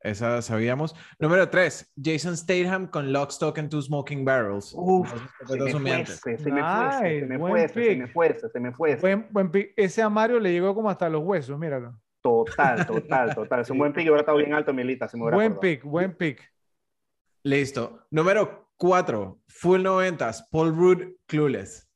Esa 0.00 0.42
sabíamos. 0.42 0.96
Número 1.20 1.48
tres, 1.48 1.90
Jason 1.96 2.36
Statham 2.36 2.88
con 2.88 3.12
Lock, 3.12 3.30
Stock 3.30 3.56
and 3.58 3.70
Two 3.70 3.80
Smoking 3.80 4.24
Barrels. 4.24 4.72
Uf, 4.76 5.08
Se 5.46 5.56
me 5.56 5.70
fuese, 5.72 6.38
se 6.38 6.50
me 6.50 6.60
fuese, 6.60 7.20
se 7.20 7.26
me 7.26 7.38
fuese, 7.38 7.84
se 7.84 7.96
me 7.96 8.08
fuese, 8.08 8.48
se 8.48 8.60
me 8.60 8.72
fuese. 8.72 9.00
Buen, 9.00 9.28
buen 9.30 9.50
pick. 9.52 9.72
Ese 9.76 10.02
a 10.02 10.08
Mario 10.08 10.40
le 10.40 10.50
llegó 10.50 10.74
como 10.74 10.90
hasta 10.90 11.08
los 11.08 11.22
huesos, 11.22 11.56
míralo. 11.56 12.01
Total, 12.22 12.86
total, 12.86 13.34
total. 13.34 13.60
Es 13.60 13.70
un 13.70 13.78
buen 13.78 13.92
pick 13.92 14.04
y 14.04 14.08
hubiera 14.08 14.20
estado 14.20 14.38
bien 14.38 14.54
alto 14.54 14.70
en 14.70 14.76
mi 14.76 14.84
lista. 14.84 15.08
si 15.08 15.16
me 15.16 15.24
hubiera 15.24 15.36
Buen 15.36 15.46
acordado. 15.52 15.60
pick, 15.60 15.84
buen 15.84 16.14
pick. 16.16 16.52
Listo. 17.44 18.06
Número 18.10 18.70
cuatro, 18.76 19.40
Full 19.48 19.82
Noventas, 19.82 20.46
Paul 20.50 20.74
Rudd, 20.74 21.02
Clueless. 21.26 21.88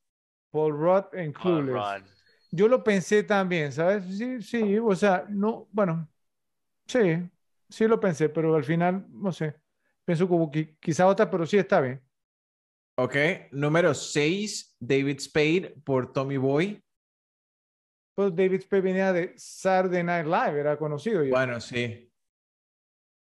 Paul 0.50 0.72
Rudd 0.72 1.14
en 1.14 1.32
Clueless. 1.32 2.02
Yo 2.50 2.68
lo 2.68 2.82
pensé 2.82 3.22
también, 3.22 3.72
¿sabes? 3.72 4.04
Sí, 4.16 4.40
sí, 4.42 4.78
o 4.78 4.94
sea, 4.94 5.26
no, 5.28 5.68
bueno, 5.72 6.08
sí, 6.86 7.00
sí 7.68 7.86
lo 7.88 8.00
pensé, 8.00 8.28
pero 8.28 8.54
al 8.56 8.64
final, 8.64 9.06
no 9.10 9.32
sé, 9.32 9.56
pienso 10.04 10.28
como 10.28 10.50
que 10.50 10.76
quizá 10.78 11.06
otra, 11.06 11.30
pero 11.30 11.46
sí 11.46 11.58
está 11.58 11.80
bien. 11.80 12.02
Ok. 12.96 13.16
Número 13.52 13.94
seis, 13.94 14.74
David 14.80 15.18
Spade 15.20 15.74
por 15.84 16.12
Tommy 16.12 16.36
Boy. 16.38 16.82
Pues 18.16 18.34
David 18.34 18.62
Spade 18.62 18.80
venía 18.82 19.12
de 19.12 19.34
Saturday 19.36 20.02
Night 20.02 20.24
Live, 20.26 20.58
era 20.58 20.78
conocido 20.78 21.22
ya. 21.22 21.30
Bueno, 21.30 21.60
sí. 21.60 22.10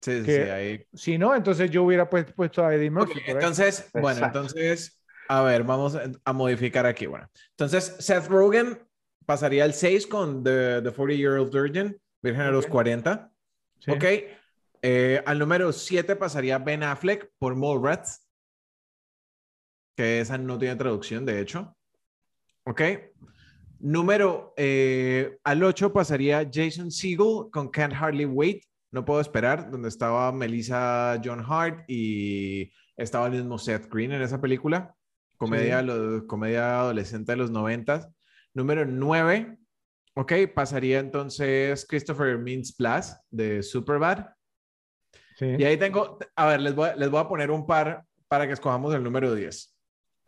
Sí, 0.03 0.21
sí, 0.21 0.25
Que- 0.25 0.45
sí, 0.45 0.51
ahí. 0.51 0.87
Si 0.95 1.19
no, 1.19 1.37
entonces 1.37 1.71
yo 1.71 1.85
hubiera 1.85 2.09
pues- 2.09 2.33
puesto 2.33 2.65
a 2.65 2.75
Eddie 2.75 2.91
Murphy. 2.91 3.21
ahí. 3.21 3.33
entonces, 3.33 3.91
bueno, 3.93 4.25
entonces, 4.25 4.99
a 5.29 5.43
ver, 5.43 5.65
vamos 5.65 5.99
a- 6.25 6.33
modificar 6.33 6.87
aquí. 6.87 7.05
Bueno, 7.05 7.29
entonces 7.51 7.95
Seth 8.01 8.27
Rogen 8.29 8.83
pasaría 9.27 9.65
al 9.65 9.75
6 9.75 10.07
con 10.07 10.43
The, 10.43 10.81
the 10.81 10.91
40 10.91 11.15
Year 11.15 11.33
Old 11.39 11.53
Virgin, 11.53 12.01
Virgen 12.23 12.47
de 12.47 12.53
los 12.53 12.65
Ok. 12.65 12.71
40. 12.71 13.31
Sí. 13.81 13.91
Ok. 13.91 14.05
Eh, 14.81 15.23
al 15.27 15.39
número 15.39 15.71
7 15.73 16.17
pasaría 16.17 16.57
Ben 16.57 16.83
Affleck 16.83 17.31
por 17.39 17.55
Mallrats, 17.55 18.27
que 19.95 20.21
esa 20.21 20.39
no 20.39 20.59
tiene 20.59 20.77
traducción, 20.77 21.27
de 21.27 21.39
hecho. 21.41 21.77
Ok. 22.65 22.81
Número 23.81 24.53
eh, 24.59 25.39
al 25.43 25.63
8 25.65 25.93
pasaría 25.93 26.49
Jason 26.53 26.91
Segel 26.91 27.47
con 27.51 27.69
Can't 27.71 27.95
Hardly 27.95 28.27
Wait, 28.27 28.65
No 28.93 29.05
Puedo 29.05 29.21
Esperar, 29.21 29.71
donde 29.71 29.89
estaba 29.89 30.31
Melissa 30.33 31.19
John 31.25 31.43
Hart 31.49 31.85
y 31.89 32.71
estaba 32.97 33.27
el 33.27 33.33
mismo 33.33 33.59
Seth 33.59 33.89
Green 33.91 34.13
en 34.13 34.21
esa 34.23 34.41
película. 34.41 34.95
Comedia, 35.39 35.81
Sí. 35.81 36.27
comedia 36.27 36.81
adolescente 36.81 37.33
de 37.33 37.37
los 37.37 37.51
noventas. 37.51 38.09
Número 38.53 38.85
9, 38.85 39.57
ok, 40.15 40.33
pasaría 40.55 40.99
entonces 40.99 41.87
Christopher 41.89 42.37
Mintz 42.37 42.73
Plasse 42.77 43.17
de 43.31 43.63
Superbad. 43.63 44.27
Sí. 45.39 45.47
Y 45.59 45.65
ahí 45.65 45.79
tengo, 45.79 46.19
a 46.37 46.47
ver, 46.47 46.61
les 46.61 46.75
voy, 46.75 46.91
a- 46.91 46.97
les 46.97 47.09
voy 47.11 47.21
a 47.21 47.29
poner 47.29 47.51
un 47.51 47.67
par 47.67 48.05
para 48.29 48.47
que 48.47 48.53
escojamos 48.53 48.95
el 48.95 49.03
número 49.03 49.35
10. 49.35 49.75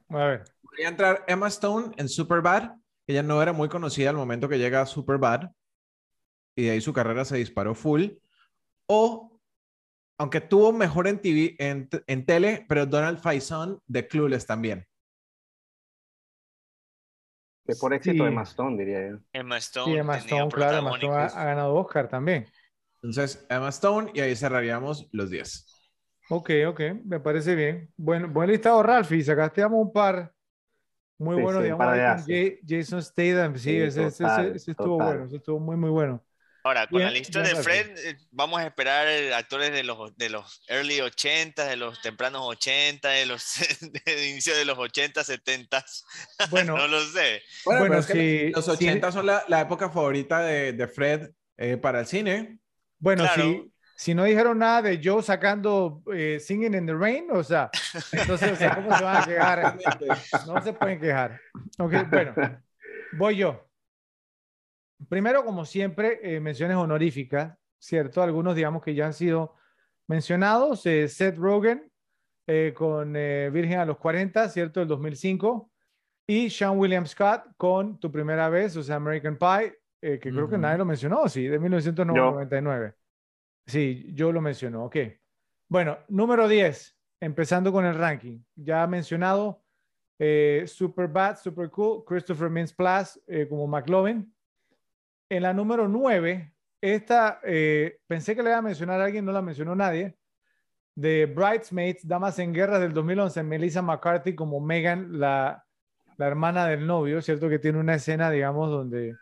A 0.09 0.17
ver, 0.17 0.45
Podría 0.63 0.89
entrar 0.89 1.25
Emma 1.29 1.49
Stone 1.49 1.93
en 1.99 2.09
Superbad. 2.09 2.71
Ella 3.07 3.23
no 3.23 3.43
era 3.43 3.53
muy 3.53 3.69
conocida 3.69 4.11
al 4.11 4.17
momento 4.17 4.49
que 4.49 4.59
llega 4.59 4.81
a 4.83 4.87
Superbad. 4.87 5.51
Y 6.57 6.65
de 6.65 6.71
ahí 6.73 6.81
su 6.81 6.93
carrera 6.93 7.25
se 7.25 7.37
disparó 7.37 7.75
full. 7.75 8.09
O, 8.87 9.41
aunque 10.19 10.41
tuvo 10.41 10.73
mejor 10.73 11.09
en 11.09 11.21
TV, 11.21 11.57
en, 11.59 11.89
en 12.07 12.27
tele, 12.27 12.67
pero 12.69 12.87
Donald 12.87 13.19
Faison 13.19 13.81
de 13.87 14.07
Clueless 14.07 14.47
también. 14.47 14.87
Que 17.65 17.75
por 17.77 17.95
éxito 17.95 18.25
Sí. 18.25 18.25
de 18.25 18.31
Mastón, 18.31 18.77
diría 18.77 19.11
yo. 19.11 19.19
Emma 19.33 19.57
Stone. 19.59 19.93
sí, 19.93 19.99
Emma 19.99 20.19
tenía 20.19 20.37
Stone, 20.37 20.51
claro, 20.53 20.79
Emma 20.79 20.95
Stone 20.97 21.15
ha, 21.15 21.45
ganado 21.45 21.75
Oscar 21.75 22.09
también. 22.09 22.47
Entonces, 22.97 23.47
Emma 23.49 23.69
Stone 23.69 24.11
y 24.15 24.21
ahí 24.21 24.35
cerraríamos 24.37 25.09
los 25.13 25.31
10. 25.31 25.67
Ok, 26.31 26.51
ok, 26.69 26.81
me 27.05 27.21
parece 27.21 27.55
bien. 27.55 27.93
Buen, 27.97 28.33
buen 28.33 28.51
listado, 28.51 28.83
Ralphie. 28.83 29.23
Sacaste 29.23 29.65
un 29.65 29.93
par 29.93 30.33
muy 31.23 31.37
Sí, 31.37 31.39
buenos, 31.39 31.63
sí, 31.63 31.63
digamos. 31.63 31.89
Ja- 31.95 32.25
Jason 32.67 33.03
Statham. 33.03 33.57
Sí, 33.59 33.81
Sí, 33.81 33.81
ese, 33.81 34.07
total, 34.09 34.25
ese- 34.25 34.57
ese 34.57 34.73
estuvo 34.73 34.99
total. 34.99 35.01
bueno, 35.01 35.25
ese 35.27 35.37
estuvo 35.37 35.61
muy, 35.61 35.77
muy 35.77 35.91
bueno. 35.91 36.25
Ahora, 36.65 36.87
con 36.89 37.03
la 37.03 37.11
Bien, 37.11 37.11
lista 37.11 37.43
bien, 37.43 37.57
de. 37.57 37.57
Fred, 37.57 37.99
eh, 37.99 38.17
vamos 38.31 38.61
a 38.61 38.67
esperar 38.67 39.09
eh, 39.09 39.35
actores 39.35 39.73
de 39.73 39.83
los, 39.83 40.17
de 40.17 40.31
los 40.31 40.63
early 40.69 41.01
80, 41.01 41.67
de 41.67 41.77
los 41.77 42.01
tempranos 42.03 42.43
80, 42.45 43.09
de 43.11 43.27
los 43.27 43.43
de 43.81 44.31
inicio 44.31 44.57
de 44.57 44.65
los 44.65 44.79
80, 44.79 45.25
70. 45.25 45.85
Bueno, 46.51 46.85
no 46.85 46.87
lo 46.87 47.05
sé. 47.05 47.43
Bueno, 47.65 47.87
pero 47.87 48.01
es 48.01 48.07
que 48.07 48.15
sí, 48.15 48.53
los 48.55 48.69
sí. 48.69 48.69
80 48.69 49.13
son 49.13 49.27
la, 49.27 49.45
la 49.49 49.61
época 49.61 49.89
favorita 49.91 50.41
de, 50.43 50.73
de 50.73 50.89
Fred 50.89 51.31
eh, 51.57 51.77
para 51.77 52.01
el 52.01 52.07
cine. 52.07 52.59
bueno, 52.99 53.29
Claro. 53.29 53.29
si, 53.29 53.72
si 54.03 54.17
no 54.17 54.25
dijeron 54.25 54.59
nada 54.59 54.83
de 54.83 55.01
Joe 55.01 55.23
sacando 55.23 56.03
eh, 56.13 56.41
Singing 56.41 56.75
in 56.75 56.87
the 56.87 56.93
Rain, 56.93 57.29
o 57.31 57.45
sea, 57.45 57.71
entonces, 58.11 58.51
o 58.51 58.57
sea, 58.57 58.75
¿cómo 58.75 58.99
se 58.99 59.05
van 59.05 59.23
a 59.23 59.25
quejar? 59.25 59.79
No 60.45 60.61
se 60.61 60.73
pueden 60.73 60.99
quejar. 60.99 61.41
Ok, 61.79 61.93
bueno, 62.11 62.35
voy 63.13 63.37
yo. 63.37 63.65
Primero, 65.09 65.45
como 65.45 65.65
siempre, 65.65 66.19
eh, 66.21 66.41
menciones 66.41 66.77
honoríficas, 66.77 67.57
¿cierto? 67.79 68.25
Algunos, 68.25 68.57
digamos, 68.57 68.83
que 68.83 68.93
ya 68.93 69.07
han 69.07 69.15
sido 69.15 69.55
mencionados. 70.09 70.85
eh, 70.87 71.07
Seth 71.07 71.37
Rogen 71.37 71.89
eh, 72.49 72.75
con 72.77 73.15
eh, 73.15 73.51
Virgen 73.53 73.79
a 73.79 73.85
los 73.85 73.99
40, 73.99 74.49
¿cierto? 74.49 74.83
El 74.83 74.89
2005. 74.89 75.71
Y 76.27 76.51
Sean 76.51 76.77
William 76.77 77.07
Scott 77.07 77.45
con 77.57 78.01
Tu 78.01 78.11
Primera 78.11 78.49
Vez, 78.49 78.77
o 78.77 78.83
sea, 78.83 78.97
American 78.97 79.37
Pie, 79.39 79.79
eh, 80.01 80.19
que 80.19 80.33
creo 80.33 80.49
que 80.49 80.59
nadie 80.59 80.79
lo 80.79 80.85
mencionó, 80.85 81.29
sí, 81.29 81.47
de 81.47 81.61
1999. 81.61 82.95
Sí, 83.67 84.11
yo 84.15 84.33
lo 84.33 84.41
menciono, 84.41 84.85
ok. 84.85 84.97
Bueno, 85.69 85.99
número 86.09 86.49
10, 86.49 86.97
empezando 87.21 87.73
con 87.73 87.85
el 87.85 87.95
ranking. 87.95 88.41
Ya 88.55 88.87
mencionado, 88.87 89.63
eh, 90.19 90.65
Super 90.67 91.09
Bad, 91.09 91.39
Super 91.39 91.71
Cool, 91.71 92.05
Christopher 92.05 92.51
Mintz 92.51 92.73
Plus 92.73 93.21
eh, 93.27 93.47
como 93.49 93.67
McLovin. 93.67 94.35
En 95.29 95.43
la 95.43 95.55
número 95.55 95.89
9, 95.89 96.55
esta 96.81 97.41
eh, 97.45 97.99
pensé 98.07 98.37
que 98.37 98.43
le 98.43 98.51
iba 98.51 98.59
a 98.59 98.63
mencionar 98.63 99.01
a 99.01 99.05
alguien, 99.05 99.25
no 99.25 99.33
la 99.33 99.43
mencionó 99.43 99.75
nadie. 99.75 100.17
De 100.95 101.25
Bridesmaids, 101.25 102.07
Damas 102.07 102.39
en 102.39 102.53
Guerra 102.53 102.79
del 102.79 102.93
2011, 102.93 103.43
Melissa 103.45 103.81
McCarthy 103.81 104.35
como 104.35 104.61
Megan, 104.61 105.19
la, 105.19 105.65
la 106.19 106.27
hermana 106.27 106.67
del 106.67 106.87
novio, 106.87 107.23
¿cierto? 107.23 107.49
Que 107.49 107.59
tiene 107.59 107.79
una 107.79 107.95
escena, 107.95 108.31
digamos, 108.31 108.71
donde 108.71 109.17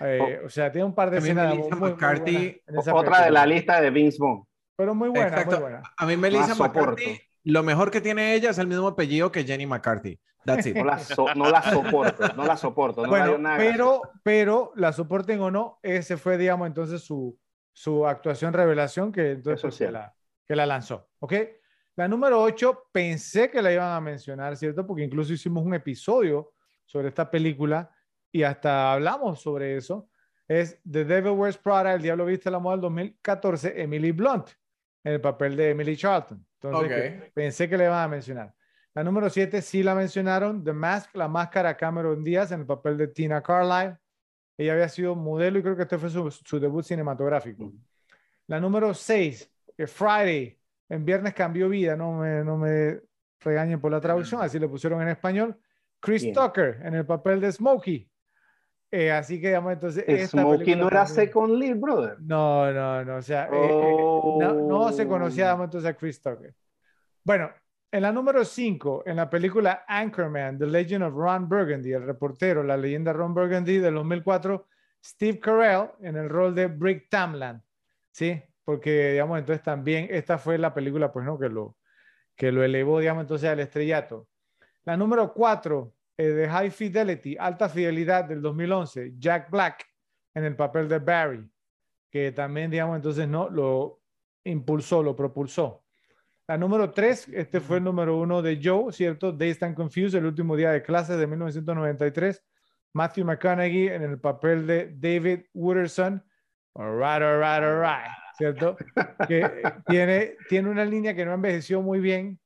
eh, 0.00 0.40
o 0.44 0.48
sea, 0.48 0.70
tiene 0.70 0.84
un 0.84 0.94
par 0.94 1.10
de 1.10 1.18
escenas 1.18 1.56
McCarthy, 1.78 2.60
otra 2.92 3.24
de 3.24 3.30
la 3.30 3.46
lista 3.46 3.80
de 3.80 3.90
Vince 3.90 4.18
Vaughn. 4.20 4.44
Pero 4.76 4.94
muy 4.94 5.08
buena, 5.08 5.44
muy 5.44 5.54
buena. 5.56 5.82
A 5.96 6.06
mí 6.06 6.16
Melissa 6.16 6.54
McCarthy, 6.54 7.20
lo 7.44 7.62
mejor 7.62 7.90
que 7.90 8.00
tiene 8.00 8.34
ella 8.34 8.50
es 8.50 8.58
el 8.58 8.66
mismo 8.66 8.88
apellido 8.88 9.30
que 9.30 9.44
Jenny 9.44 9.66
McCarthy. 9.66 10.18
That's 10.44 10.66
it. 10.66 10.76
No, 10.76 10.84
la 10.84 11.00
no 11.36 11.50
la 11.50 11.62
soporto, 11.62 12.34
no 12.34 12.44
la 12.44 12.56
soporto. 12.56 13.02
No 13.02 13.08
bueno, 13.08 13.38
pero, 13.56 14.02
pero 14.24 14.72
la 14.74 14.92
soporten 14.92 15.40
o 15.40 15.50
no, 15.50 15.78
ese 15.82 16.16
fue, 16.16 16.36
digamos, 16.36 16.66
entonces 16.66 17.02
su, 17.02 17.38
su 17.72 18.06
actuación 18.06 18.52
revelación 18.52 19.12
que 19.12 19.32
entonces 19.32 19.62
pues, 19.62 19.78
que, 19.78 19.90
la, 19.90 20.12
que 20.46 20.56
la 20.56 20.66
lanzó. 20.66 21.08
¿Ok? 21.20 21.34
La 21.94 22.08
número 22.08 22.42
8, 22.42 22.88
pensé 22.90 23.50
que 23.50 23.62
la 23.62 23.72
iban 23.72 23.92
a 23.92 24.00
mencionar, 24.00 24.56
¿cierto? 24.56 24.86
Porque 24.86 25.04
incluso 25.04 25.32
hicimos 25.32 25.64
un 25.64 25.74
episodio 25.74 26.52
sobre 26.86 27.08
esta 27.08 27.30
película 27.30 27.90
y 28.32 28.42
hasta 28.42 28.94
hablamos 28.94 29.40
sobre 29.40 29.76
eso, 29.76 30.08
es 30.48 30.80
The 30.90 31.04
Devil 31.04 31.32
Wears 31.32 31.58
Prada, 31.58 31.94
El 31.94 32.02
Diablo 32.02 32.24
Viste 32.24 32.50
la 32.50 32.58
Moda 32.58 32.76
del 32.76 32.82
2014, 32.82 33.80
Emily 33.80 34.12
Blunt, 34.12 34.48
en 35.04 35.12
el 35.12 35.20
papel 35.20 35.54
de 35.54 35.70
Emily 35.70 35.96
Charlton. 35.96 36.44
Entonces, 36.60 37.30
pensé 37.32 37.68
que 37.68 37.76
le 37.76 37.84
iban 37.84 38.02
a 38.02 38.08
mencionar. 38.08 38.54
La 38.94 39.02
número 39.02 39.30
7 39.30 39.62
sí 39.62 39.82
la 39.82 39.94
mencionaron, 39.94 40.62
The 40.64 40.72
Mask, 40.72 41.14
la 41.14 41.28
máscara 41.28 41.76
Cameron 41.76 42.22
Díaz, 42.22 42.52
en 42.52 42.60
el 42.60 42.66
papel 42.66 42.98
de 42.98 43.08
Tina 43.08 43.42
Carlyle. 43.42 43.96
Ella 44.58 44.74
había 44.74 44.88
sido 44.88 45.14
modelo 45.14 45.58
y 45.58 45.62
creo 45.62 45.76
que 45.76 45.82
este 45.82 45.98
fue 45.98 46.10
su, 46.10 46.60
debut 46.60 46.84
cinematográfico. 46.84 47.72
La 48.46 48.60
número 48.60 48.92
6, 48.92 49.50
Friday, 49.86 50.58
en 50.88 51.04
Viernes 51.04 51.32
Cambió 51.34 51.68
Vida, 51.68 51.96
no 51.96 52.12
me, 52.18 52.44
no 52.44 52.58
me 52.58 53.00
regañen 53.40 53.80
por 53.80 53.90
la 53.90 54.00
traducción, 54.00 54.42
así 54.42 54.58
le 54.58 54.68
pusieron 54.68 55.00
en 55.02 55.08
español. 55.08 55.58
Chris 55.98 56.32
Tucker, 56.32 56.80
en 56.84 56.94
el 56.94 57.06
papel 57.06 57.40
de 57.40 57.50
Smokey, 57.50 58.11
eh, 58.94 59.10
así 59.10 59.40
que, 59.40 59.46
digamos, 59.48 59.72
entonces. 59.72 60.30
Smokey 60.30 60.76
no 60.76 60.88
era 60.88 61.06
Second 61.06 61.54
Lead, 61.54 61.76
brother. 61.76 62.20
No, 62.20 62.70
no, 62.70 63.02
no. 63.02 63.16
O 63.16 63.22
sea, 63.22 63.46
eh, 63.46 63.50
eh, 63.52 64.36
no, 64.38 64.92
se 64.92 65.08
conocía, 65.08 65.44
digamos, 65.44 65.64
entonces 65.64 65.90
a 65.90 65.94
Chris 65.94 66.20
Tucker. 66.20 66.54
Bueno, 67.24 67.50
en 67.90 68.02
la 68.02 68.12
número 68.12 68.44
5, 68.44 69.04
en 69.06 69.16
la 69.16 69.30
película 69.30 69.86
Anchorman, 69.88 70.58
The 70.58 70.66
Legend 70.66 71.04
of 71.04 71.14
Ron 71.14 71.48
Burgundy, 71.48 71.92
el 71.92 72.04
reportero, 72.04 72.62
la 72.62 72.76
leyenda 72.76 73.14
Ron 73.14 73.32
Burgundy 73.32 73.78
del 73.78 73.94
2004, 73.94 74.66
Steve 75.02 75.40
Carell 75.40 75.88
en 76.02 76.16
el 76.16 76.28
rol 76.28 76.54
de 76.54 76.66
Brick 76.66 77.08
Tamland. 77.08 77.62
¿Sí? 78.10 78.42
Porque, 78.62 79.12
digamos, 79.12 79.38
entonces 79.38 79.64
también 79.64 80.08
esta 80.10 80.36
fue 80.36 80.58
la 80.58 80.74
película, 80.74 81.10
pues, 81.10 81.24
¿no? 81.24 81.38
Que 81.38 81.48
lo, 81.48 81.76
que 82.36 82.52
lo 82.52 82.62
elevó, 82.62 83.00
digamos, 83.00 83.22
entonces 83.22 83.48
al 83.48 83.60
estrellato. 83.60 84.28
La 84.84 84.98
número 84.98 85.32
4, 85.32 85.94
eh, 86.16 86.26
de 86.26 86.48
High 86.48 86.70
Fidelity, 86.70 87.36
Alta 87.38 87.68
Fidelidad 87.68 88.24
del 88.24 88.42
2011, 88.42 89.14
Jack 89.18 89.50
Black 89.50 89.84
en 90.34 90.44
el 90.44 90.56
papel 90.56 90.88
de 90.88 90.98
Barry, 90.98 91.50
que 92.10 92.32
también, 92.32 92.70
digamos, 92.70 92.96
entonces 92.96 93.28
no 93.28 93.48
lo 93.48 94.00
impulsó, 94.44 95.02
lo 95.02 95.16
propulsó. 95.16 95.84
La 96.48 96.58
número 96.58 96.90
3, 96.90 97.28
este 97.34 97.60
fue 97.60 97.78
el 97.78 97.84
número 97.84 98.18
uno 98.18 98.42
de 98.42 98.60
Joe, 98.62 98.92
¿cierto? 98.92 99.32
Days 99.32 99.62
and 99.62 99.74
Confused, 99.74 100.18
el 100.18 100.26
último 100.26 100.56
día 100.56 100.70
de 100.70 100.82
clases 100.82 101.18
de 101.18 101.26
1993. 101.26 102.44
Matthew 102.94 103.24
McConaughey 103.24 103.88
en 103.88 104.02
el 104.02 104.18
papel 104.18 104.66
de 104.66 104.92
David 104.94 105.46
Wooderson. 105.54 106.22
Alright, 106.74 107.22
alright, 107.22 107.62
alright, 107.62 108.10
¿cierto? 108.36 108.76
Que 109.28 109.62
tiene, 109.86 110.36
tiene 110.48 110.68
una 110.68 110.84
línea 110.84 111.14
que 111.14 111.24
no 111.24 111.32
envejeció 111.32 111.80
muy 111.80 112.00
bien 112.00 112.38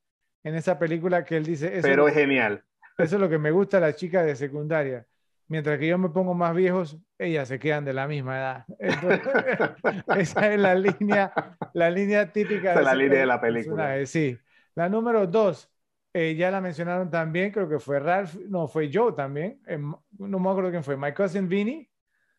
en 0.43 0.55
esa 0.55 0.79
película 0.79 1.25
que 1.25 1.35
él 1.37 1.45
dice. 1.45 1.79
Pero 1.81 2.07
es 2.07 2.13
genial. 2.13 2.63
Eso 2.97 3.15
es 3.15 3.21
lo 3.21 3.29
que 3.29 3.37
me 3.37 3.51
gusta 3.51 3.77
a 3.77 3.81
las 3.81 3.95
chicas 3.95 4.25
de 4.25 4.35
secundaria. 4.35 5.05
Mientras 5.49 5.79
que 5.79 5.87
yo 5.87 5.97
me 5.97 6.09
pongo 6.09 6.33
más 6.33 6.53
viejos, 6.53 6.97
ellas 7.17 7.47
se 7.47 7.57
quedan 7.57 7.85
de 7.85 7.93
la 7.93 8.07
misma 8.07 8.37
edad. 8.37 8.65
esa 10.17 10.51
es 10.51 10.59
la 10.59 10.75
línea, 10.75 11.31
la 11.73 11.89
línea 11.89 12.31
típica. 12.31 12.75
de 12.75 12.83
la 12.83 12.95
línea 12.95 13.19
de 13.19 13.25
la 13.25 13.39
película. 13.39 14.05
Sí. 14.05 14.37
La 14.75 14.89
número 14.89 15.25
dos, 15.25 15.71
eh, 16.13 16.35
ya 16.35 16.51
la 16.51 16.59
mencionaron 16.59 17.09
también, 17.09 17.51
creo 17.51 17.69
que 17.69 17.79
fue 17.79 17.99
Ralph, 17.99 18.35
no, 18.47 18.67
fue 18.67 18.89
Joe 18.91 19.13
también. 19.13 19.61
Eh, 19.67 19.77
no 19.77 20.39
me 20.39 20.49
acuerdo 20.49 20.69
quién 20.69 20.83
fue. 20.83 20.97
My 20.97 21.13
cousin 21.13 21.47
Vinny, 21.47 21.89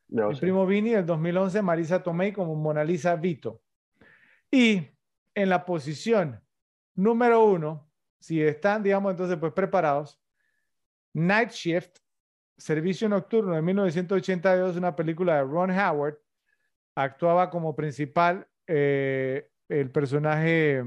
mi 0.08 0.34
primo 0.36 0.66
Vinny, 0.66 0.90
del 0.90 1.06
2011, 1.06 1.62
Marisa 1.62 2.02
Tomei 2.02 2.32
como 2.32 2.54
Mona 2.56 2.84
Lisa 2.84 3.16
Vito. 3.16 3.62
Y 4.50 4.86
en 5.34 5.48
la 5.48 5.64
posición 5.64 6.42
número 6.94 7.44
uno, 7.44 7.88
si 8.18 8.42
están, 8.42 8.82
digamos, 8.82 9.12
entonces, 9.12 9.36
pues 9.38 9.52
preparados, 9.52 10.20
Night 11.14 11.50
Shift, 11.50 11.98
Servicio 12.56 13.08
Nocturno 13.08 13.54
de 13.54 13.62
1982, 13.62 14.76
una 14.76 14.94
película 14.94 15.36
de 15.36 15.42
Ron 15.42 15.70
Howard. 15.70 16.18
Actuaba 16.94 17.50
como 17.50 17.76
principal 17.76 18.46
eh, 18.66 19.48
el 19.68 19.90
personaje, 19.90 20.84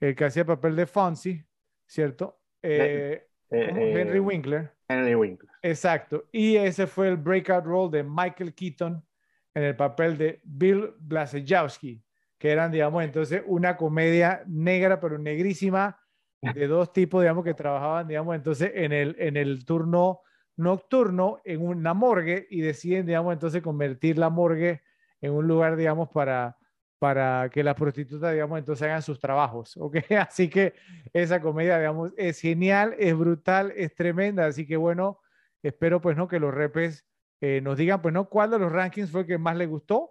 el 0.00 0.14
que 0.14 0.24
hacía 0.24 0.44
papel 0.44 0.76
de 0.76 0.86
Fonzie, 0.86 1.44
¿cierto? 1.86 2.40
Eh, 2.62 3.28
eh, 3.50 4.00
Henry 4.00 4.20
Winkler. 4.20 4.72
Henry 4.88 5.14
Winkler. 5.14 5.50
Exacto. 5.62 6.28
Y 6.32 6.56
ese 6.56 6.86
fue 6.86 7.08
el 7.08 7.16
breakout 7.16 7.64
role 7.64 7.98
de 7.98 8.04
Michael 8.04 8.54
Keaton 8.54 9.04
en 9.54 9.62
el 9.62 9.76
papel 9.76 10.16
de 10.16 10.40
Bill 10.44 10.94
Blazejowski, 10.98 12.02
que 12.38 12.50
eran, 12.50 12.70
digamos, 12.72 13.04
entonces 13.04 13.42
una 13.46 13.76
comedia 13.76 14.42
negra, 14.46 15.00
pero 15.00 15.18
negrísima, 15.18 16.01
de 16.42 16.66
dos 16.66 16.92
tipos, 16.92 17.22
digamos, 17.22 17.44
que 17.44 17.54
trabajaban, 17.54 18.08
digamos, 18.08 18.34
entonces 18.34 18.72
en 18.74 18.92
el, 18.92 19.14
en 19.18 19.36
el 19.36 19.64
turno 19.64 20.20
nocturno 20.56 21.40
en 21.44 21.62
una 21.64 21.94
morgue 21.94 22.46
y 22.50 22.60
deciden, 22.60 23.06
digamos, 23.06 23.32
entonces 23.32 23.62
convertir 23.62 24.18
la 24.18 24.28
morgue 24.28 24.82
en 25.20 25.32
un 25.32 25.46
lugar, 25.46 25.76
digamos, 25.76 26.08
para, 26.10 26.58
para 26.98 27.48
que 27.48 27.62
las 27.62 27.76
prostitutas, 27.76 28.32
digamos, 28.32 28.58
entonces 28.58 28.84
hagan 28.84 29.02
sus 29.02 29.20
trabajos. 29.20 29.78
Así 30.18 30.48
que 30.48 30.74
esa 31.12 31.40
comedia, 31.40 31.78
digamos, 31.78 32.12
es 32.16 32.40
genial, 32.40 32.94
es 32.98 33.16
brutal, 33.16 33.72
es 33.76 33.94
tremenda, 33.94 34.46
así 34.46 34.66
que 34.66 34.76
bueno, 34.76 35.20
espero 35.62 36.00
pues, 36.00 36.16
¿no? 36.16 36.28
Que 36.28 36.40
los 36.40 36.52
repes 36.52 37.06
eh, 37.40 37.60
nos 37.60 37.76
digan, 37.78 38.02
pues, 38.02 38.12
¿no? 38.12 38.28
¿Cuál 38.28 38.50
de 38.50 38.58
los 38.58 38.72
rankings 38.72 39.10
fue 39.10 39.26
que 39.26 39.38
más 39.38 39.56
les 39.56 39.68
gustó? 39.68 40.10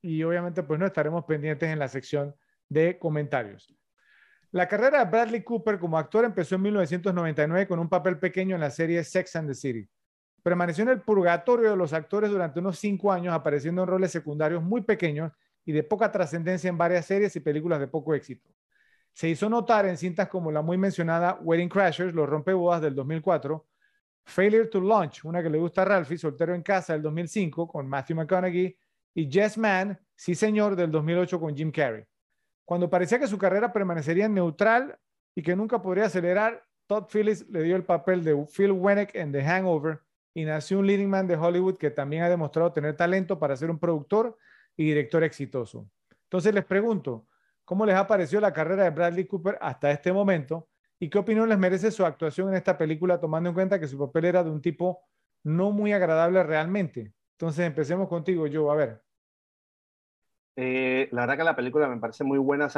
Y 0.00 0.22
obviamente, 0.22 0.62
pues, 0.62 0.80
no 0.80 0.86
estaremos 0.86 1.24
pendientes 1.24 1.68
en 1.68 1.78
la 1.78 1.88
sección 1.88 2.34
de 2.68 2.98
comentarios. 2.98 3.74
La 4.52 4.68
carrera 4.68 5.02
de 5.02 5.10
Bradley 5.10 5.42
Cooper 5.42 5.78
como 5.78 5.96
actor 5.96 6.26
empezó 6.26 6.56
en 6.56 6.62
1999 6.62 7.66
con 7.66 7.78
un 7.78 7.88
papel 7.88 8.18
pequeño 8.18 8.54
en 8.54 8.60
la 8.60 8.70
serie 8.70 9.02
Sex 9.02 9.34
and 9.36 9.48
the 9.48 9.54
City. 9.54 9.88
Permaneció 10.42 10.82
en 10.82 10.90
el 10.90 11.00
purgatorio 11.00 11.70
de 11.70 11.76
los 11.76 11.94
actores 11.94 12.30
durante 12.30 12.60
unos 12.60 12.78
cinco 12.78 13.10
años, 13.10 13.32
apareciendo 13.32 13.82
en 13.82 13.88
roles 13.88 14.10
secundarios 14.10 14.62
muy 14.62 14.82
pequeños 14.82 15.32
y 15.64 15.72
de 15.72 15.82
poca 15.82 16.12
trascendencia 16.12 16.68
en 16.68 16.76
varias 16.76 17.06
series 17.06 17.34
y 17.34 17.40
películas 17.40 17.80
de 17.80 17.88
poco 17.88 18.14
éxito. 18.14 18.50
Se 19.14 19.26
hizo 19.26 19.48
notar 19.48 19.86
en 19.86 19.96
cintas 19.96 20.28
como 20.28 20.52
la 20.52 20.60
muy 20.60 20.76
mencionada 20.76 21.38
Wedding 21.40 21.70
Crashers, 21.70 22.12
Los 22.12 22.28
Rompebodas 22.28 22.82
del 22.82 22.94
2004, 22.94 23.66
Failure 24.24 24.66
to 24.66 24.82
Launch, 24.82 25.24
una 25.24 25.42
que 25.42 25.48
le 25.48 25.56
gusta 25.56 25.80
a 25.80 25.86
Ralphie, 25.86 26.18
Soltero 26.18 26.54
en 26.54 26.62
Casa 26.62 26.92
del 26.92 27.00
2005 27.00 27.66
con 27.66 27.88
Matthew 27.88 28.16
McConaughey, 28.16 28.76
y 29.14 29.28
Yes 29.30 29.56
Man, 29.56 29.98
Sí 30.14 30.34
Señor 30.34 30.76
del 30.76 30.90
2008 30.90 31.40
con 31.40 31.56
Jim 31.56 31.72
Carrey. 31.72 32.04
Cuando 32.64 32.88
parecía 32.88 33.18
que 33.18 33.26
su 33.26 33.38
carrera 33.38 33.72
permanecería 33.72 34.28
neutral 34.28 34.98
y 35.34 35.42
que 35.42 35.56
nunca 35.56 35.82
podría 35.82 36.06
acelerar, 36.06 36.62
Todd 36.86 37.04
Phillips 37.12 37.48
le 37.48 37.62
dio 37.62 37.76
el 37.76 37.84
papel 37.84 38.22
de 38.22 38.34
Phil 38.46 38.72
Wennick 38.72 39.14
en 39.14 39.32
The 39.32 39.42
Hangover 39.42 40.00
y 40.34 40.44
nació 40.44 40.78
un 40.78 40.86
leading 40.86 41.10
man 41.10 41.26
de 41.26 41.36
Hollywood 41.36 41.76
que 41.76 41.90
también 41.90 42.22
ha 42.22 42.28
demostrado 42.28 42.72
tener 42.72 42.96
talento 42.96 43.38
para 43.38 43.56
ser 43.56 43.70
un 43.70 43.78
productor 43.78 44.36
y 44.76 44.84
director 44.84 45.22
exitoso. 45.24 45.88
Entonces 46.24 46.54
les 46.54 46.64
pregunto, 46.64 47.26
¿cómo 47.64 47.84
les 47.84 47.94
ha 47.96 48.06
parecido 48.06 48.40
la 48.40 48.52
carrera 48.52 48.84
de 48.84 48.90
Bradley 48.90 49.26
Cooper 49.26 49.58
hasta 49.60 49.90
este 49.90 50.12
momento? 50.12 50.68
¿Y 50.98 51.10
qué 51.10 51.18
opinión 51.18 51.48
les 51.48 51.58
merece 51.58 51.90
su 51.90 52.06
actuación 52.06 52.48
en 52.48 52.54
esta 52.54 52.78
película, 52.78 53.20
tomando 53.20 53.50
en 53.50 53.54
cuenta 53.54 53.78
que 53.78 53.88
su 53.88 53.98
papel 53.98 54.26
era 54.26 54.44
de 54.44 54.50
un 54.50 54.62
tipo 54.62 55.02
no 55.42 55.70
muy 55.72 55.92
agradable 55.92 56.42
realmente? 56.42 57.12
Entonces 57.32 57.66
empecemos 57.66 58.08
contigo, 58.08 58.46
Joe. 58.50 58.70
A 58.70 58.74
ver. 58.74 59.02
Eh, 60.54 61.08
la 61.12 61.22
verdad 61.22 61.38
que 61.38 61.44
la 61.44 61.56
película 61.56 61.88
me 61.88 61.98
parece 61.98 62.24
muy 62.24 62.38
buena. 62.38 62.68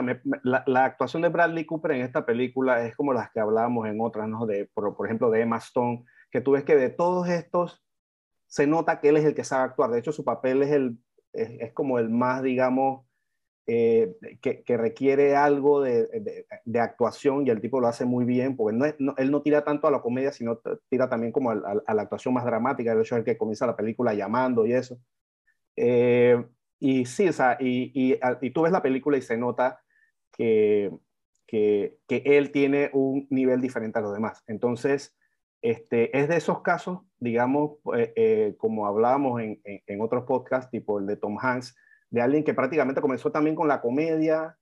la, 0.45 0.85
actuación 0.85 1.23
de 1.23 1.29
Bradley 1.29 1.67
Cooper 1.67 1.93
en 1.93 2.03
esta 2.03 2.25
película 2.25 2.87
es 2.87 2.95
como 2.97 3.13
las 3.13 3.31
que 3.33 3.41
hablábamos 3.41 3.89
en 3.89 4.01
otras, 4.01 4.29
¿no? 4.29 4.47
De, 4.47 4.67
por, 4.67 4.95
ejemplo, 5.07 5.31
de 5.31 5.41
Emma 5.41 5.59
Stone, 5.59 6.05
que 6.31 6.41
tú 6.41 6.53
ves 6.53 6.65
que 6.65 6.77
de 6.77 6.91
todos 6.91 7.29
estos 7.29 7.83
se 8.47 8.67
nota 8.67 9.01
que 9.01 9.09
él 9.09 9.17
es 9.17 9.25
el 9.25 9.35
que 9.35 9.45
sabe 9.45 9.65
actuar. 9.65 9.91
De 9.91 9.99
hecho, 9.99 10.13
su 10.13 10.25
papel 10.25 10.63
es, 10.63 10.71
el, 10.71 10.99
es, 11.33 11.73
como 11.73 11.99
el 11.99 12.11
más, 12.11 12.43
digamos, 12.43 13.07
eh, 13.67 14.15
que, 14.41 14.63
que, 14.63 14.77
requiere 14.77 15.35
algo 15.35 15.81
de, 15.81 16.47
de, 16.65 16.81
actuación 16.81 17.47
y 17.47 17.51
el 17.51 17.63
tipo 17.63 17.81
lo 17.81 17.89
hace 17.89 18.05
muy 18.05 18.25
bien, 18.27 18.57
porque 18.57 18.77
no 18.77 19.15
él 19.17 19.31
no 19.31 19.43
tira 19.43 19.65
tanto 19.65 19.87
a 19.89 19.91
la 19.91 20.03
comedia, 20.03 20.33
sino 20.33 20.61
tira 20.91 21.09
también 21.09 21.33
como 21.33 21.51
a, 21.51 21.83
a, 21.87 21.95
la 21.95 22.03
actuación 22.03 22.35
más 22.35 22.45
dramática, 22.45 22.93
el 22.93 23.01
hecho 23.01 23.17
de 23.17 23.25
que 23.25 23.39
comienza 23.39 23.67
la 23.67 23.77
película 23.77 24.13
llamando 24.15 24.67
y 24.67 24.75
eso. 24.75 24.99
Eh, 25.77 26.45
y 26.79 27.07
sí, 27.07 27.29
o 27.29 27.33
sea, 27.33 27.57
y, 27.61 27.91
y, 27.95 28.19
y, 28.41 28.51
tú 28.51 28.63
ves 28.63 28.73
la 28.73 28.83
película 28.83 29.17
y 29.17 29.23
se 29.23 29.37
nota 29.37 29.81
que, 30.33 30.91
que, 31.47 31.99
que, 32.07 32.23
él 32.25 32.53
tiene 32.53 32.91
un 32.93 33.27
nivel 33.31 33.61
diferente 33.61 33.99
a 33.99 34.03
los 34.03 34.13
demás. 34.13 34.43
Entonces, 34.47 35.17
este, 35.63 36.17
es 36.19 36.29
de 36.29 36.37
esos 36.37 36.63
casos, 36.63 37.01
digamos, 37.19 37.79
eh, 37.97 38.55
como 38.59 38.87
hablábamos 38.87 39.41
en, 39.41 39.61
en, 39.65 39.83
en 39.87 40.01
otros 40.01 40.25
podcasts, 40.25 40.71
tipo 40.71 40.99
el 40.99 41.07
de 41.07 41.17
Tom 41.17 41.39
Hanks, 41.41 41.75
de 42.11 42.21
alguien 42.21 42.45
que 42.45 42.55
prácticamente 42.55 43.01
comenzó 43.01 43.33
también 43.33 43.57
con 43.57 43.67
la 43.67 43.81
comedia 43.81 44.57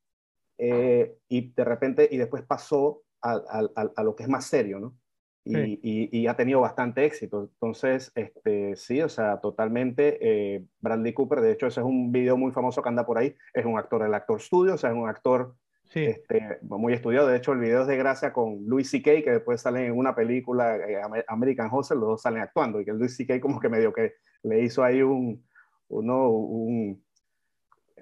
eh, 0.59 1.19
y 1.29 1.53
de 1.53 1.65
repente, 1.65 2.09
y 2.11 2.17
después 2.17 2.45
pasó 2.45 3.03
a, 3.21 3.33
a, 3.33 3.91
a, 3.97 4.03
lo 4.03 4.15
que 4.15 4.23
es 4.23 4.29
más 4.29 4.47
serio, 4.47 4.79
¿no? 4.79 4.97
Y, 5.45 5.81
y, 5.83 6.21
y, 6.21 6.27
ha 6.29 6.37
tenido 6.37 6.61
bastante 6.61 7.05
éxito. 7.05 7.51
Entonces, 7.53 8.13
este, 8.15 8.77
sí, 8.77 9.03
o 9.03 9.09
sea, 9.09 9.41
totalmente. 9.41 10.19
Eh, 10.21 10.65
Bradley 10.81 11.13
Cooper, 11.13 11.41
de 11.41 11.53
hecho, 11.53 11.67
ese 11.67 11.81
es 11.81 11.87
un 11.87 12.13
video 12.13 12.37
muy 12.37 12.53
famoso 12.53 12.81
que 12.81 12.89
anda 12.89 13.05
por 13.05 13.19
ahí. 13.19 13.35
Es 13.53 13.65
un 13.65 13.77
actor 13.77 14.05
del 14.05 14.15
Actor 14.15 14.41
Studio, 14.41 14.75
o 14.75 14.79
sea, 14.79 14.91
es 14.91 14.97
un 14.97 15.09
actor 15.09 15.57
sí. 15.85 16.05
este, 16.05 16.59
muy 16.63 16.93
estudiado. 16.93 17.27
De 17.27 17.37
hecho, 17.37 17.53
el 17.53 17.59
video 17.59 17.83
es 17.83 17.89
de 17.89 17.97
gracia 17.97 18.33
con 18.33 18.65
Louis 18.67 18.89
C.K., 18.89 19.23
que 19.23 19.33
después 19.33 19.61
sale 19.61 19.87
en 19.87 19.99
una 19.99 20.15
película, 20.15 20.77
eh, 20.77 21.01
American 21.27 21.71
Hustle, 21.73 21.99
los 21.99 22.09
dos 22.09 22.23
salen 22.23 22.43
actuando. 22.43 22.81
Y 22.81 22.85
que 22.85 22.93
Louis 22.93 23.17
C.K. 23.17 23.41
como 23.41 23.59
que 23.59 23.69
medio 23.69 23.93
que 23.93 24.15
le 24.45 24.63
hizo 24.63 24.85
ahí 24.85 25.03
un, 25.03 25.45
uno, 25.89 26.31
un, 26.31 27.05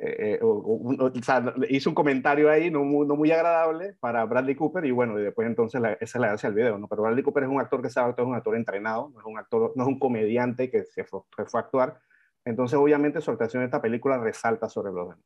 eh, 0.02 0.35
eh 0.35 0.39
o, 0.43 1.12
sea, 1.22 1.55
hizo 1.68 1.90
un 1.90 1.94
comentario 1.94 2.51
ahí 2.51 2.70
no 2.70 2.85
muy, 2.85 3.06
no 3.06 3.16
muy, 3.16 3.31
agradable 3.31 3.94
para 4.01 4.24
Bradley 4.24 4.55
Cooper 4.55 4.85
y 4.85 4.90
bueno, 4.90 5.18
y 5.18 5.22
después 5.22 5.47
entonces 5.47 5.81
la, 5.81 5.93
esa 5.94 6.18
es 6.18 6.20
la 6.20 6.28
gracia 6.28 6.48
del 6.48 6.56
video, 6.56 6.78
¿no? 6.78 6.89
Pero 6.89 7.02
Bradley 7.02 7.22
Cooper 7.22 7.44
es 7.44 7.48
un 7.51 7.60
actor 7.60 7.82
que 7.82 7.90
sabe, 7.90 8.14
es 8.16 8.24
un 8.24 8.35
actor 8.35 8.56
entrenado, 8.56 9.10
no 9.14 9.20
es 9.20 9.27
un 9.27 9.39
actor, 9.39 9.72
no 9.77 9.82
es 9.82 9.89
un 9.89 9.98
comediante 9.98 10.70
que 10.70 10.85
se 10.85 11.05
fue, 11.05 11.20
fue 11.47 11.60
a 11.60 11.64
actuar. 11.64 12.01
Entonces, 12.44 12.78
obviamente, 12.78 13.20
su 13.20 13.31
actuación 13.31 13.62
en 13.62 13.66
esta 13.66 13.82
película 13.82 14.18
resalta 14.18 14.68
sobre 14.68 14.93
los 14.93 15.10
demás. 15.10 15.24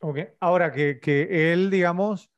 Ok, 0.00 0.18
ahora 0.40 0.70
que, 0.70 1.00
que 1.00 1.52
él, 1.52 1.70
digamos, 1.70 2.30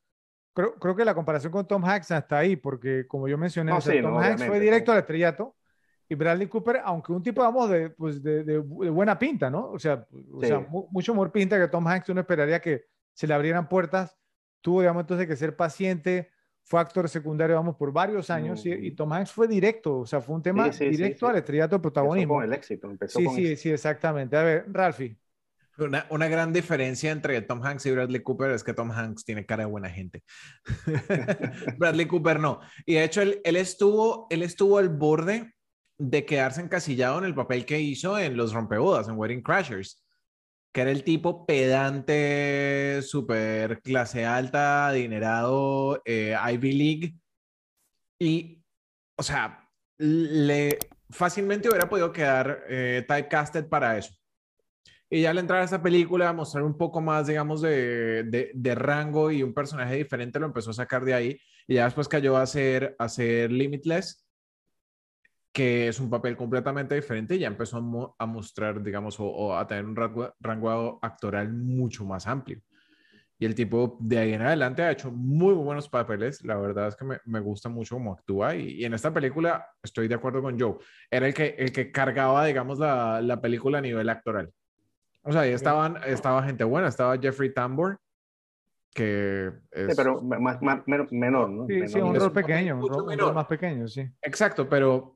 creo, 0.54 0.74
creo 0.76 0.94
que 0.94 1.04
la 1.04 1.14
comparación 1.14 1.52
con 1.52 1.66
Tom 1.66 1.84
Hanks 1.84 2.12
está 2.12 2.38
ahí, 2.38 2.54
porque 2.54 3.06
como 3.08 3.26
yo 3.26 3.36
mencioné, 3.36 3.72
no, 3.72 3.78
o 3.78 3.80
sea, 3.80 3.92
sí, 3.92 4.02
Tom 4.02 4.16
Hanks 4.16 4.44
fue 4.46 4.60
directo 4.60 4.92
al 4.92 4.98
estrellato 4.98 5.56
y 6.08 6.14
Bradley 6.14 6.46
Cooper, 6.46 6.80
aunque 6.84 7.12
un 7.12 7.22
tipo, 7.22 7.42
vamos, 7.42 7.68
de, 7.70 7.90
pues 7.90 8.22
de, 8.22 8.44
de, 8.44 8.54
de 8.54 8.60
buena 8.60 9.18
pinta, 9.18 9.50
¿no? 9.50 9.70
O 9.70 9.78
sea, 9.78 10.06
o 10.32 10.40
sí. 10.40 10.48
sea 10.48 10.60
mu 10.60 10.86
mucho 10.90 11.12
mejor 11.12 11.32
pinta 11.32 11.58
que 11.58 11.68
Tom 11.68 11.86
Hanks, 11.86 12.08
uno 12.10 12.20
esperaría 12.20 12.60
que 12.60 12.84
se 13.12 13.26
le 13.26 13.34
abrieran 13.34 13.68
puertas, 13.68 14.16
tuvo, 14.60 14.80
digamos, 14.80 15.02
entonces 15.02 15.26
que 15.26 15.36
ser 15.36 15.56
paciente, 15.56 16.30
fue 16.62 16.80
actor 16.80 17.08
secundario, 17.08 17.56
vamos, 17.56 17.76
por 17.76 17.92
varios 17.92 18.30
años, 18.30 18.64
mm. 18.64 18.68
y, 18.68 18.72
y, 18.88 18.90
Tom 18.92 19.12
Hanks 19.12 19.32
fue 19.32 19.48
directo, 19.48 20.00
o 20.00 20.06
sea, 20.06 20.20
fue 20.20 20.36
un 20.36 20.42
tema 20.42 20.72
sí, 20.72 20.84
sí, 20.84 20.90
directo 20.90 21.28
al 21.28 21.36
estrellato 21.36 21.76
de 21.76 21.82
protagonismo. 21.82 22.34
Empezó 22.34 22.34
con 22.34 22.44
el 22.44 22.52
éxito, 22.52 22.90
empezó 22.90 23.18
sí, 23.18 23.24
con 23.24 23.34
sí, 23.36 23.56
sí, 23.56 23.70
exactamente. 23.70 24.36
A 24.36 24.42
ver, 24.42 24.64
Ralphie. 24.68 25.16
Una, 25.78 26.06
una, 26.08 26.26
gran 26.26 26.52
diferencia 26.52 27.10
entre 27.12 27.40
Tom 27.42 27.62
Hanks 27.62 27.84
y 27.84 27.90
Bradley 27.90 28.22
Cooper 28.22 28.50
es 28.50 28.64
que 28.64 28.72
Tom 28.72 28.90
Hanks 28.90 29.24
tiene 29.24 29.44
cara 29.44 29.64
de 29.64 29.70
buena 29.70 29.90
gente. 29.90 30.24
Bradley 31.78 32.06
Cooper 32.06 32.40
no. 32.40 32.60
Y 32.86 32.94
de 32.94 33.04
hecho, 33.04 33.20
él, 33.20 33.42
él, 33.44 33.56
estuvo, 33.56 34.26
él 34.30 34.42
estuvo 34.42 34.78
al 34.78 34.88
borde 34.88 35.54
de 35.98 36.24
quedarse 36.24 36.60
encasillado 36.60 37.18
en 37.18 37.24
el 37.24 37.34
papel 37.34 37.64
que 37.64 37.80
hizo 37.80 38.18
en 38.18 38.36
Los 38.36 38.52
Rompebodas, 38.52 39.08
en 39.08 39.16
Wedding 39.16 39.42
Crashers, 39.42 40.02
que 40.72 40.82
era 40.82 40.90
el 40.90 41.04
tipo 41.04 41.46
pedante, 41.46 43.00
súper 43.02 43.80
clase 43.80 44.26
alta, 44.26 44.88
adinerado, 44.88 46.02
eh, 46.04 46.36
Ivy 46.52 46.72
League. 46.72 47.14
Y, 48.18 48.62
o 49.16 49.22
sea, 49.22 49.68
le 49.98 50.78
fácilmente 51.08 51.68
hubiera 51.68 51.88
podido 51.88 52.12
quedar 52.12 52.64
eh, 52.68 53.04
typecasted 53.08 53.68
para 53.68 53.96
eso. 53.96 54.12
Y 55.08 55.22
ya 55.22 55.30
al 55.30 55.38
entrar 55.38 55.62
a 55.62 55.64
esa 55.64 55.82
película, 55.82 56.32
mostrar 56.32 56.64
un 56.64 56.76
poco 56.76 57.00
más, 57.00 57.28
digamos, 57.28 57.62
de, 57.62 58.50
de, 58.52 58.74
rango 58.74 59.30
y 59.30 59.42
un 59.42 59.54
personaje 59.54 59.94
diferente, 59.94 60.40
lo 60.40 60.46
empezó 60.46 60.70
a 60.70 60.74
sacar 60.74 61.04
de 61.04 61.14
ahí. 61.14 61.40
Y 61.68 61.76
ya 61.76 61.84
después 61.84 62.08
cayó 62.08 62.36
a 62.36 62.42
hacer, 62.42 62.96
a 62.98 63.04
hacer 63.04 63.52
Limitless 63.52 64.25
que 65.56 65.88
es 65.88 66.00
un 66.00 66.10
papel 66.10 66.36
completamente 66.36 66.94
diferente 66.94 67.34
y 67.34 67.38
ya 67.38 67.46
empezó 67.46 67.78
a, 67.78 67.80
mo 67.80 68.14
a 68.18 68.26
mostrar, 68.26 68.82
digamos, 68.82 69.18
o, 69.18 69.24
o, 69.24 69.56
a 69.56 69.66
tener 69.66 69.86
un 69.86 69.96
rango, 69.96 70.34
rango 70.38 70.98
actoral 71.00 71.50
mucho 71.50 72.04
más 72.04 72.26
amplio. 72.26 72.60
Y 73.38 73.46
el 73.46 73.54
tipo 73.54 73.96
de 73.98 74.18
ahí 74.18 74.34
en 74.34 74.42
adelante 74.42 74.82
ha 74.82 74.90
hecho 74.90 75.10
muy 75.10 75.54
buenos 75.54 75.88
papeles. 75.88 76.44
La 76.44 76.56
verdad 76.56 76.88
es 76.88 76.96
que 76.96 77.06
me, 77.06 77.20
me 77.24 77.40
gusta 77.40 77.70
mucho 77.70 77.94
cómo 77.94 78.12
actúa. 78.12 78.54
Y, 78.54 78.82
y, 78.82 78.84
en 78.84 78.92
esta 78.92 79.14
película 79.14 79.66
estoy 79.82 80.08
de 80.08 80.16
acuerdo 80.16 80.42
con 80.42 80.60
Joe. 80.60 80.76
Era 81.10 81.26
el 81.26 81.32
que, 81.32 81.54
el 81.56 81.72
que 81.72 81.90
cargaba, 81.90 82.44
digamos, 82.44 82.78
la, 82.78 83.22
la 83.22 83.40
película 83.40 83.78
a 83.78 83.80
nivel 83.80 84.10
actoral. 84.10 84.52
O 85.22 85.32
sea, 85.32 85.40
ahí 85.40 85.52
estaban, 85.52 85.96
estaba 86.04 86.42
gente 86.42 86.64
buena. 86.64 86.88
Estaba 86.88 87.16
Jeffrey 87.16 87.54
Tambor, 87.54 87.98
que 88.92 89.52
es... 89.70 89.86
Sí, 89.86 89.92
pero 89.96 90.20
más, 90.20 90.60
más, 90.60 90.82
menor, 90.86 91.48
¿no? 91.48 91.66
Sí, 91.66 91.72
menor. 91.72 91.88
sí 91.88 91.98
un 91.98 92.14
rol 92.14 92.32
pequeño, 92.32 92.76
un 92.76 92.88
rol, 92.90 93.04
un 93.08 93.18
rol 93.18 93.34
más 93.34 93.46
pequeño, 93.46 93.88
sí. 93.88 94.06
Exacto, 94.20 94.68
pero 94.68 95.15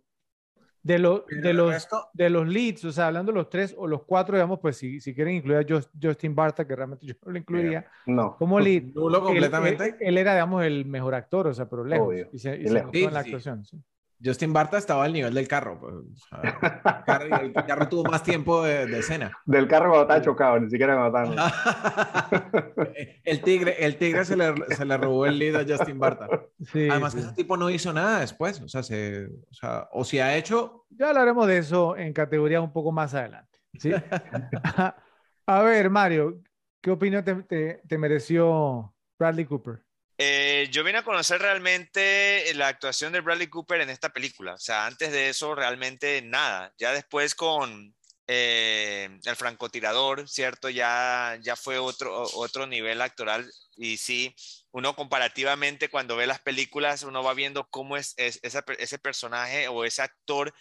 de, 0.82 0.98
lo, 0.98 1.24
de, 1.28 1.52
los, 1.52 1.73
resto... 1.73 2.09
de 2.12 2.31
los 2.31 2.48
leads, 2.48 2.85
o 2.85 2.93
sea, 2.93 3.09
hablando 3.09 3.32
de 3.32 3.39
los 3.39 3.51
tres 3.51 3.74
o 3.77 3.86
los 3.86 4.05
cuatro, 4.05 4.36
digamos, 4.36 4.61
pues 4.61 4.77
si, 4.77 5.01
si 5.01 5.15
quieren 5.15 5.35
incluir 5.35 5.59
a 5.59 5.82
Justin 6.02 6.35
Barta, 6.35 6.66
que 6.66 6.74
realmente 6.74 7.07
yo 7.07 7.15
no 7.24 7.32
lo 7.32 7.39
incluiría 7.39 7.86
no. 8.07 8.36
como 8.36 8.59
lead, 8.59 8.85
Nulo 8.94 9.23
completamente. 9.23 9.85
Él, 9.85 9.94
él, 10.01 10.09
él, 10.09 10.19
era, 10.19 10.32
digamos, 10.32 10.65
el 10.65 10.86
mejor 10.86 11.15
actor, 11.15 11.47
o 11.48 11.55
sea, 11.55 11.69
pero 11.69 11.85
lejos. 11.85 12.09
Obvio. 12.09 12.28
Y 12.32 12.39
se, 12.39 12.57
y 12.57 12.66
se. 12.66 12.85
Sí, 12.93 13.05
en 13.05 13.15
la 13.15 13.20
actuación. 13.20 13.65
Sí. 13.65 13.81
Justin 14.23 14.53
Barta 14.53 14.77
estaba 14.77 15.05
al 15.05 15.13
nivel 15.13 15.33
del 15.33 15.49
carro. 15.49 15.79
Pues, 15.81 15.95
o 15.95 16.17
sea, 16.17 16.41
el, 16.43 17.05
carro 17.05 17.41
el, 17.41 17.53
carro 17.53 17.89
tuvo 17.89 18.11
más 18.11 18.23
tiempo 18.23 18.63
de, 18.63 18.87
de, 18.87 18.99
escena. 18.99 19.33
Del 19.47 19.67
carro 19.67 19.89
cuando 19.89 20.03
estaba 20.03 20.23
chocado, 20.23 20.61
ni 20.61 20.71
siquiera 20.71 21.11
cuando 21.11 21.33
estaba. 21.33 22.89
el 23.25 23.43
tigre, 23.43 23.85
el 23.85 23.97
tigre 23.97 24.25
se, 24.25 24.37
le, 24.37 24.55
se 24.77 24.85
le 24.85 24.97
robó 24.97 25.27
el 25.27 25.39
lead 25.39 25.57
a 25.57 25.65
Justin 25.67 25.99
Barta. 25.99 26.29
Sí, 26.73 26.89
Además, 26.91 27.15
sí. 27.15 27.21
ese 27.21 27.33
tipo 27.33 27.57
no 27.57 27.71
hizo 27.71 27.93
nada 27.93 28.21
después. 28.21 28.61
O 28.61 28.69
sea, 28.69 28.83
se, 28.83 29.27
o 29.27 29.55
sea, 29.55 29.89
o 29.93 30.05
si 30.05 30.19
ha 30.19 30.37
hecho. 30.37 30.85
Ya 30.91 31.09
hablaremos 31.09 31.47
de 31.47 31.59
eso 31.59 31.97
en 31.97 32.13
categorías 32.13 32.63
un 32.63 32.73
poco 32.73 32.93
más 32.93 33.15
adelante. 33.15 33.59
¿sí? 33.79 33.93
a 35.47 35.63
ver, 35.63 35.89
Mario, 35.89 36.41
¿qué 36.81 36.91
opinión 36.91 37.25
te, 37.25 37.35
te, 37.45 37.83
te 37.89 37.99
mereció 37.99 38.95
Bradley 39.19 39.47
Cooper? 39.47 39.83
Eh, 40.23 40.69
yo 40.71 40.85
vine 40.85 40.99
a 40.99 41.03
conocer 41.03 41.41
realmente 41.41 42.53
la 42.55 42.69
actuación 42.69 43.11
de 43.11 43.23
Bradley 43.23 43.47
Cooper 43.47 43.81
en 43.81 43.89
esta 43.89 44.11
película. 44.11 44.53
O 44.53 44.59
sea, 44.59 44.85
antes 44.85 45.13
de 45.13 45.31
eso 45.31 45.55
realmente 45.55 46.21
nada. 46.21 46.75
Ya 46.77 46.93
después 46.93 47.35
con 47.35 47.95
eh, 48.27 49.19
el 49.25 49.37
francotirador, 49.37 50.29
¿cierto? 50.29 50.69
Ya, 50.69 51.39
ya 51.41 51.57
fue 51.57 51.79
otro, 51.79 52.25
otro 52.35 52.67
nivel 52.67 53.01
actoral. 53.01 53.51
Y 53.77 53.97
sí, 53.97 54.37
uno 54.73 54.95
comparativamente 54.95 55.89
cuando 55.89 56.17
ve 56.17 56.27
las 56.27 56.41
películas, 56.41 57.03
uno 57.03 57.23
va 57.23 57.33
viendo 57.33 57.67
cómo 57.71 57.97
es, 57.97 58.13
es 58.19 58.41
esa, 58.43 58.63
ese 58.79 58.99
personaje 58.99 59.69
o 59.69 59.87
ese 59.87 60.03
actor 60.03 60.53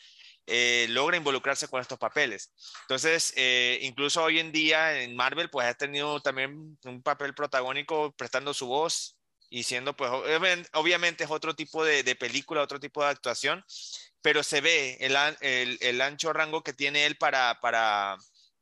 eh, 0.47 0.87
logra 0.89 1.17
involucrarse 1.17 1.67
con 1.67 1.81
estos 1.81 1.99
papeles. 1.99 2.53
Entonces, 2.83 3.33
eh, 3.35 3.79
incluso 3.81 4.23
hoy 4.23 4.39
en 4.39 4.53
día 4.53 5.01
en 5.01 5.17
Marvel, 5.17 5.49
pues 5.49 5.67
ha 5.67 5.73
tenido 5.73 6.21
también 6.21 6.77
un 6.85 7.03
papel 7.03 7.33
protagónico 7.35 8.13
prestando 8.15 8.53
su 8.53 8.67
voz 8.67 9.18
y 9.49 9.63
siendo, 9.63 9.95
pues, 9.95 10.11
obviamente 10.73 11.23
es 11.23 11.31
otro 11.31 11.55
tipo 11.55 11.83
de, 11.83 12.03
de, 12.03 12.15
película, 12.15 12.61
otro 12.61 12.79
tipo 12.79 13.03
de 13.03 13.09
actuación, 13.09 13.65
pero 14.21 14.43
se 14.43 14.61
ve 14.61 14.97
el, 14.99 15.15
el, 15.41 15.77
el 15.81 16.01
ancho 16.01 16.33
rango 16.33 16.63
que 16.63 16.73
tiene 16.73 17.05
él 17.05 17.17
para, 17.17 17.59
para, 17.59 18.17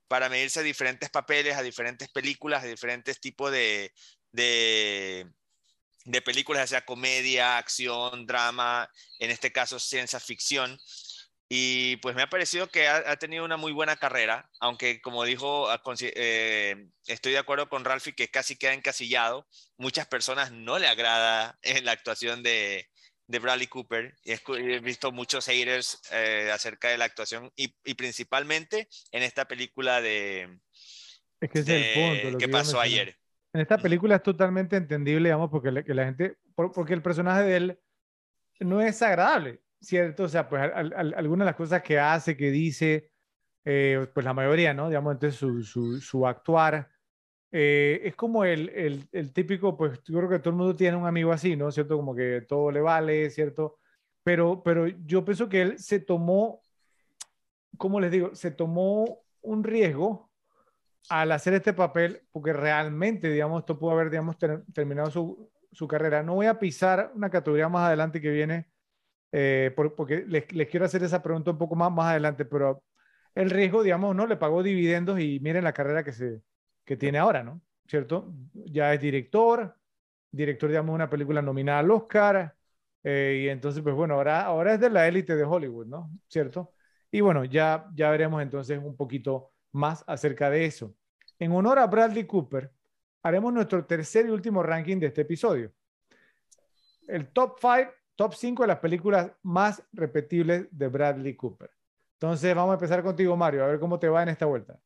para 0.07 0.29
medirse 0.29 0.61
a 0.61 0.63
diferentes 0.63 1.09
papeles, 1.09 1.57
a 1.57 1.61
diferentes 1.61 2.09
películas, 2.09 2.63
a 2.63 2.67
diferentes 2.67 3.19
tipos 3.19 3.51
de, 3.51 3.91
de, 4.31 5.27
de 6.05 6.21
películas, 6.21 6.63
ya 6.63 6.67
sea 6.67 6.85
comedia, 6.85 7.57
acción, 7.57 8.25
drama, 8.25 8.89
en 9.19 9.31
este 9.31 9.51
caso 9.51 9.79
ciencia 9.79 10.19
ficción. 10.19 10.79
Y 11.49 11.95
pues 11.97 12.13
me 12.15 12.23
ha 12.23 12.29
parecido 12.29 12.67
que 12.67 12.87
ha, 12.87 13.09
ha, 13.09 13.15
tenido 13.15 13.45
una 13.45 13.55
muy 13.55 13.71
buena 13.71 13.95
carrera, 13.95 14.49
aunque 14.59 14.99
como 15.01 15.23
dijo, 15.23 15.69
eh, 16.01 16.89
estoy 17.05 17.31
de 17.31 17.37
acuerdo 17.37 17.69
con 17.69 17.85
Ralphie 17.85 18.15
que 18.15 18.27
casi 18.27 18.57
queda 18.57 18.73
encasillado. 18.73 19.47
Muchas 19.77 20.07
personas 20.07 20.51
no 20.51 20.77
le 20.77 20.87
agrada 20.87 21.57
la 21.83 21.91
actuación 21.93 22.43
de, 22.43 22.89
de 23.27 23.39
Bradley 23.39 23.67
Cooper. 23.67 24.13
He, 24.25 24.39
he 24.57 24.79
visto 24.79 25.13
muchos 25.13 25.45
haters 25.45 26.01
eh, 26.11 26.51
acerca 26.53 26.89
de 26.89 26.97
la 26.97 27.05
actuación 27.05 27.49
y, 27.55 27.73
y, 27.85 27.93
principalmente 27.93 28.89
en 29.11 29.23
esta 29.23 29.45
película 29.45 30.01
de... 30.01 30.59
Es 31.39 31.49
que 31.49 31.59
es 31.59 31.65
de, 31.65 31.93
el 31.93 32.11
punto. 32.11 32.31
Lo 32.31 32.37
que, 32.39 32.49
pasó 32.49 32.81
ayer. 32.81 33.15
En 33.53 33.61
esta 33.61 33.77
película 33.77 34.17
es 34.17 34.23
totalmente 34.23 34.75
entendible, 34.75 35.29
digamos, 35.29 35.49
porque 35.49 35.71
la, 35.71 35.83
que 35.83 35.93
la 35.93 36.03
gente, 36.03 36.35
porque 36.55 36.93
el 36.93 37.01
personaje 37.01 37.43
de 37.43 37.55
él 37.55 37.79
no 38.59 38.81
es 38.81 39.01
agradable 39.01 39.61
¿cierto? 39.81 40.23
O 40.23 40.27
sea, 40.29 40.49
pues 40.49 40.61
al, 40.61 40.93
al, 40.93 41.13
algunas 41.13 41.45
de 41.45 41.49
las 41.51 41.55
cosas 41.55 41.81
que 41.81 41.99
hace, 41.99 42.35
que 42.37 42.51
dice, 42.51 43.11
eh, 43.65 44.07
pues 44.13 44.25
la 44.25 44.33
mayoría, 44.33 44.73
¿no? 44.73 44.87
Digamos, 44.87 45.13
entonces 45.13 45.39
su, 45.39 45.61
su, 45.63 45.99
su, 45.99 46.25
actuar, 46.27 46.89
eh, 47.51 48.01
es 48.03 48.15
como 48.15 48.45
el, 48.45 48.69
el, 48.69 49.07
el, 49.11 49.33
típico, 49.33 49.77
pues 49.77 50.01
yo 50.05 50.17
creo 50.17 50.29
que 50.29 50.39
todo 50.39 50.51
el 50.51 50.55
mundo 50.57 50.75
tiene 50.75 50.97
un 50.97 51.07
amigo 51.07 51.31
así, 51.31 51.55
¿no? 51.55 51.71
¿Cierto? 51.71 51.97
Como 51.97 52.15
que 52.15 52.45
todo 52.47 52.71
le 52.71 52.81
vale, 52.81 53.29
¿cierto? 53.29 53.79
Pero, 54.23 54.61
pero 54.63 54.87
yo 54.87 55.23
pienso 55.25 55.49
que 55.49 55.61
él 55.61 55.79
se 55.79 55.99
tomó, 55.99 56.61
¿cómo 57.77 57.99
les 57.99 58.11
digo? 58.11 58.35
Se 58.35 58.51
tomó 58.51 59.23
un 59.41 59.63
riesgo 59.63 60.29
al 61.09 61.31
hacer 61.31 61.53
este 61.53 61.73
papel, 61.73 62.21
porque 62.31 62.53
realmente, 62.53 63.29
digamos, 63.29 63.61
esto 63.61 63.79
pudo 63.79 63.91
haber, 63.91 64.09
digamos, 64.09 64.37
terminado 64.73 65.09
su, 65.11 65.49
su, 65.71 65.87
carrera. 65.87 66.23
No 66.23 66.35
voy 66.35 66.47
a 66.47 66.59
pisar 66.59 67.11
una 67.15 67.29
categoría 67.29 67.69
más 67.69 67.87
adelante 67.87 68.19
que 68.19 68.29
viene, 68.29 68.69
eh, 69.31 69.73
porque 69.75 70.25
les, 70.27 70.45
quiero 70.45 70.85
hacer 70.85 71.03
esa 71.03 71.21
pregunta 71.21 71.51
un 71.51 71.57
poco 71.57 71.75
más, 71.75 71.91
más 71.91 72.07
adelante, 72.11 72.45
pero 72.45 72.83
el 73.35 73.49
riesgo, 73.49 73.83
digamos, 73.83 74.15
no 74.15 74.27
le 74.27 74.37
pagó 74.37 74.63
dividendos 74.63 75.19
y 75.19 75.39
miren 75.39 75.63
la 75.63 75.73
carrera 75.73 76.03
que, 76.03 76.11
se, 76.13 76.41
que 76.85 76.97
tiene 76.97 77.19
ahora, 77.19 77.43
¿no? 77.43 77.61
¿Cierto? 77.87 78.33
Ya 78.53 78.93
es 78.93 79.01
director, 79.01 79.75
director, 80.31 80.69
digamos, 80.69 80.89
de 80.93 80.95
una 80.95 81.09
película 81.09 81.41
nominada 81.41 81.79
al 81.79 81.91
Oscar, 81.91 82.55
eh, 83.03 83.43
y 83.45 83.49
entonces, 83.49 83.81
pues 83.81 83.95
bueno, 83.95 84.15
ahora, 84.15 84.41
ahora 84.41 84.73
es 84.73 84.79
de 84.79 84.89
la 84.89 85.07
élite 85.07 85.35
de 85.35 85.43
Hollywood, 85.43 85.85
¿no? 85.87 86.11
¿Cierto? 86.27 86.73
Y 87.11 87.21
bueno, 87.21 87.45
ya, 87.45 87.89
ya 87.95 88.11
veremos 88.11 88.41
entonces 88.41 88.79
un 88.83 88.97
poquito 88.97 89.51
más 89.71 90.03
acerca 90.07 90.49
de 90.49 90.65
eso. 90.65 90.93
En 91.39 91.51
honor 91.53 91.79
a 91.79 91.87
Bradley 91.87 92.25
Cooper, 92.25 92.71
haremos 93.23 93.53
nuestro 93.53 93.85
tercer 93.85 94.25
y 94.25 94.29
último 94.29 94.63
ranking 94.63 94.97
de 94.97 95.07
este 95.07 95.21
episodio. 95.21 95.71
El 97.07 97.29
top 97.29 97.57
5, 97.61 97.91
top 98.17 98.33
5 98.33 98.63
de 98.63 98.67
las 98.67 98.79
películas 98.79 99.31
más 99.43 99.81
repetibles 99.93 100.67
de 100.71 100.87
Bradley 100.87 101.35
Cooper. 101.35 101.69
Entonces, 102.13 102.53
vamos 102.55 102.71
a 102.71 102.73
empezar 102.73 103.03
contigo, 103.03 103.37
Mario, 103.37 103.63
a 103.63 103.67
ver 103.67 103.79
cómo 103.79 103.99
te 103.99 104.09
va 104.09 104.23
en 104.23 104.29
esta 104.29 104.47
vuelta. 104.47 104.77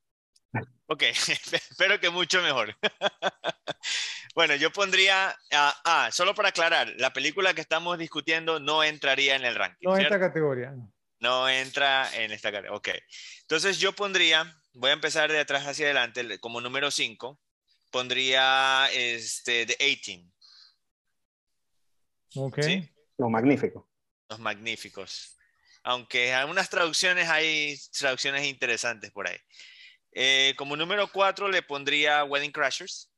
Ok, 0.87 1.03
espero 1.53 1.99
que 1.99 2.09
mucho 2.09 2.41
mejor. 2.41 2.75
bueno, 4.35 4.55
yo 4.55 4.71
pondría, 4.71 5.29
ah, 5.53 5.81
ah, 5.85 6.09
solo 6.11 6.35
para 6.35 6.49
aclarar, 6.49 6.93
la 6.97 7.13
película 7.13 7.53
que 7.53 7.61
estamos 7.61 7.97
discutiendo 7.97 8.59
no 8.59 8.83
entraría 8.83 9.37
en 9.37 9.45
el 9.45 9.55
ranking. 9.55 9.87
No 9.87 9.95
en 9.95 10.03
esta 10.03 10.19
categoría. 10.19 10.75
No 11.19 11.47
entra 11.47 12.13
en 12.13 12.31
esta 12.31 12.51
categoría. 12.51 12.77
Ok, 12.77 12.89
entonces 13.43 13.79
yo 13.79 13.93
pondría, 13.93 14.53
voy 14.73 14.89
a 14.89 14.93
empezar 14.93 15.31
de 15.31 15.39
atrás 15.39 15.65
hacia 15.65 15.85
adelante, 15.85 16.37
como 16.39 16.59
número 16.59 16.91
5, 16.91 17.39
pondría 17.91 18.89
este, 18.91 19.65
The 19.65 19.77
18. 19.79 20.27
Ok. 22.35 22.59
Lo 23.21 23.29
magnífico. 23.29 23.87
Los 24.29 24.39
magníficos 24.39 25.37
aunque 25.83 26.33
algunas 26.33 26.69
traducciones 26.69 27.29
hay 27.29 27.75
traducciones 27.97 28.45
interesantes 28.45 29.11
por 29.11 29.27
ahí. 29.27 29.37
Eh, 30.13 30.53
como 30.57 30.75
número 30.75 31.09
cuatro 31.11 31.47
le 31.47 31.61
pondría 31.61 32.23
Wedding 32.23 32.51
Crashers. 32.51 33.11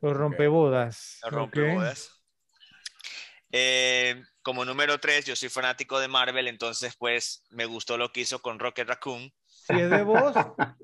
Los 0.00 0.16
rompebodas. 0.16 1.18
Los 1.22 1.32
rompebodas. 1.32 2.10
Eh, 3.50 4.20
como 4.42 4.64
número 4.64 4.98
tres, 4.98 5.24
yo 5.24 5.36
soy 5.36 5.48
fanático 5.48 6.00
de 6.00 6.08
Marvel, 6.08 6.48
entonces 6.48 6.96
pues 6.96 7.44
me 7.50 7.64
gustó 7.66 7.96
lo 7.96 8.12
que 8.12 8.22
hizo 8.22 8.42
con 8.42 8.58
Rocket 8.58 8.88
Raccoon. 8.88 9.32
Si 9.46 9.72
es 9.72 9.88
de 9.88 10.02
vos, 10.02 10.34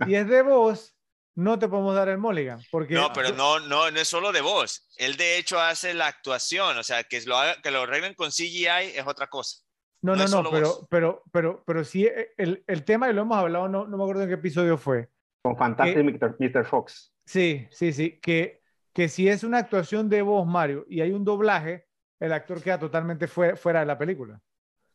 si 0.06 0.14
es 0.14 0.28
de 0.28 0.42
vos, 0.42 0.94
no 1.40 1.58
te 1.58 1.68
podemos 1.68 1.94
dar 1.94 2.08
el 2.08 2.18
mulligan. 2.18 2.60
Porque... 2.70 2.94
No, 2.94 3.12
pero 3.12 3.30
no, 3.30 3.60
no, 3.60 3.90
no 3.90 4.00
es 4.00 4.08
solo 4.08 4.30
de 4.32 4.40
voz. 4.40 4.86
Él 4.96 5.16
de 5.16 5.38
hecho 5.38 5.58
hace 5.58 5.94
la 5.94 6.06
actuación, 6.06 6.76
o 6.76 6.82
sea, 6.82 7.04
que 7.04 7.20
lo, 7.22 7.36
haga, 7.36 7.60
que 7.62 7.70
lo 7.70 7.80
arreglen 7.80 8.14
con 8.14 8.30
CGI 8.30 8.92
es 8.94 9.06
otra 9.06 9.28
cosa. 9.28 9.58
No, 10.02 10.16
no, 10.16 10.26
no, 10.28 10.50
pero, 10.50 10.86
pero, 10.88 11.22
pero, 11.30 11.64
pero 11.66 11.84
sí, 11.84 12.06
eh, 12.06 12.32
el, 12.38 12.64
el, 12.66 12.84
tema, 12.84 13.10
y 13.10 13.12
lo 13.12 13.22
hemos 13.22 13.36
hablado, 13.36 13.68
no, 13.68 13.86
no 13.86 13.96
me 13.96 14.02
acuerdo 14.02 14.22
en 14.22 14.28
qué 14.28 14.34
episodio 14.34 14.78
fue. 14.78 15.10
Con 15.42 15.56
Fantastic 15.56 16.38
Mr. 16.38 16.64
Fox. 16.64 17.12
Sí, 17.24 17.66
sí, 17.70 17.92
sí, 17.92 18.18
que, 18.20 18.62
que 18.92 19.08
si 19.08 19.28
es 19.28 19.44
una 19.44 19.58
actuación 19.58 20.08
de 20.08 20.22
voz, 20.22 20.46
Mario, 20.46 20.86
y 20.88 21.00
hay 21.00 21.12
un 21.12 21.24
doblaje, 21.24 21.86
el 22.18 22.32
actor 22.32 22.62
queda 22.62 22.78
totalmente 22.78 23.28
fuera, 23.28 23.80
de 23.80 23.86
la 23.86 23.98
película. 23.98 24.40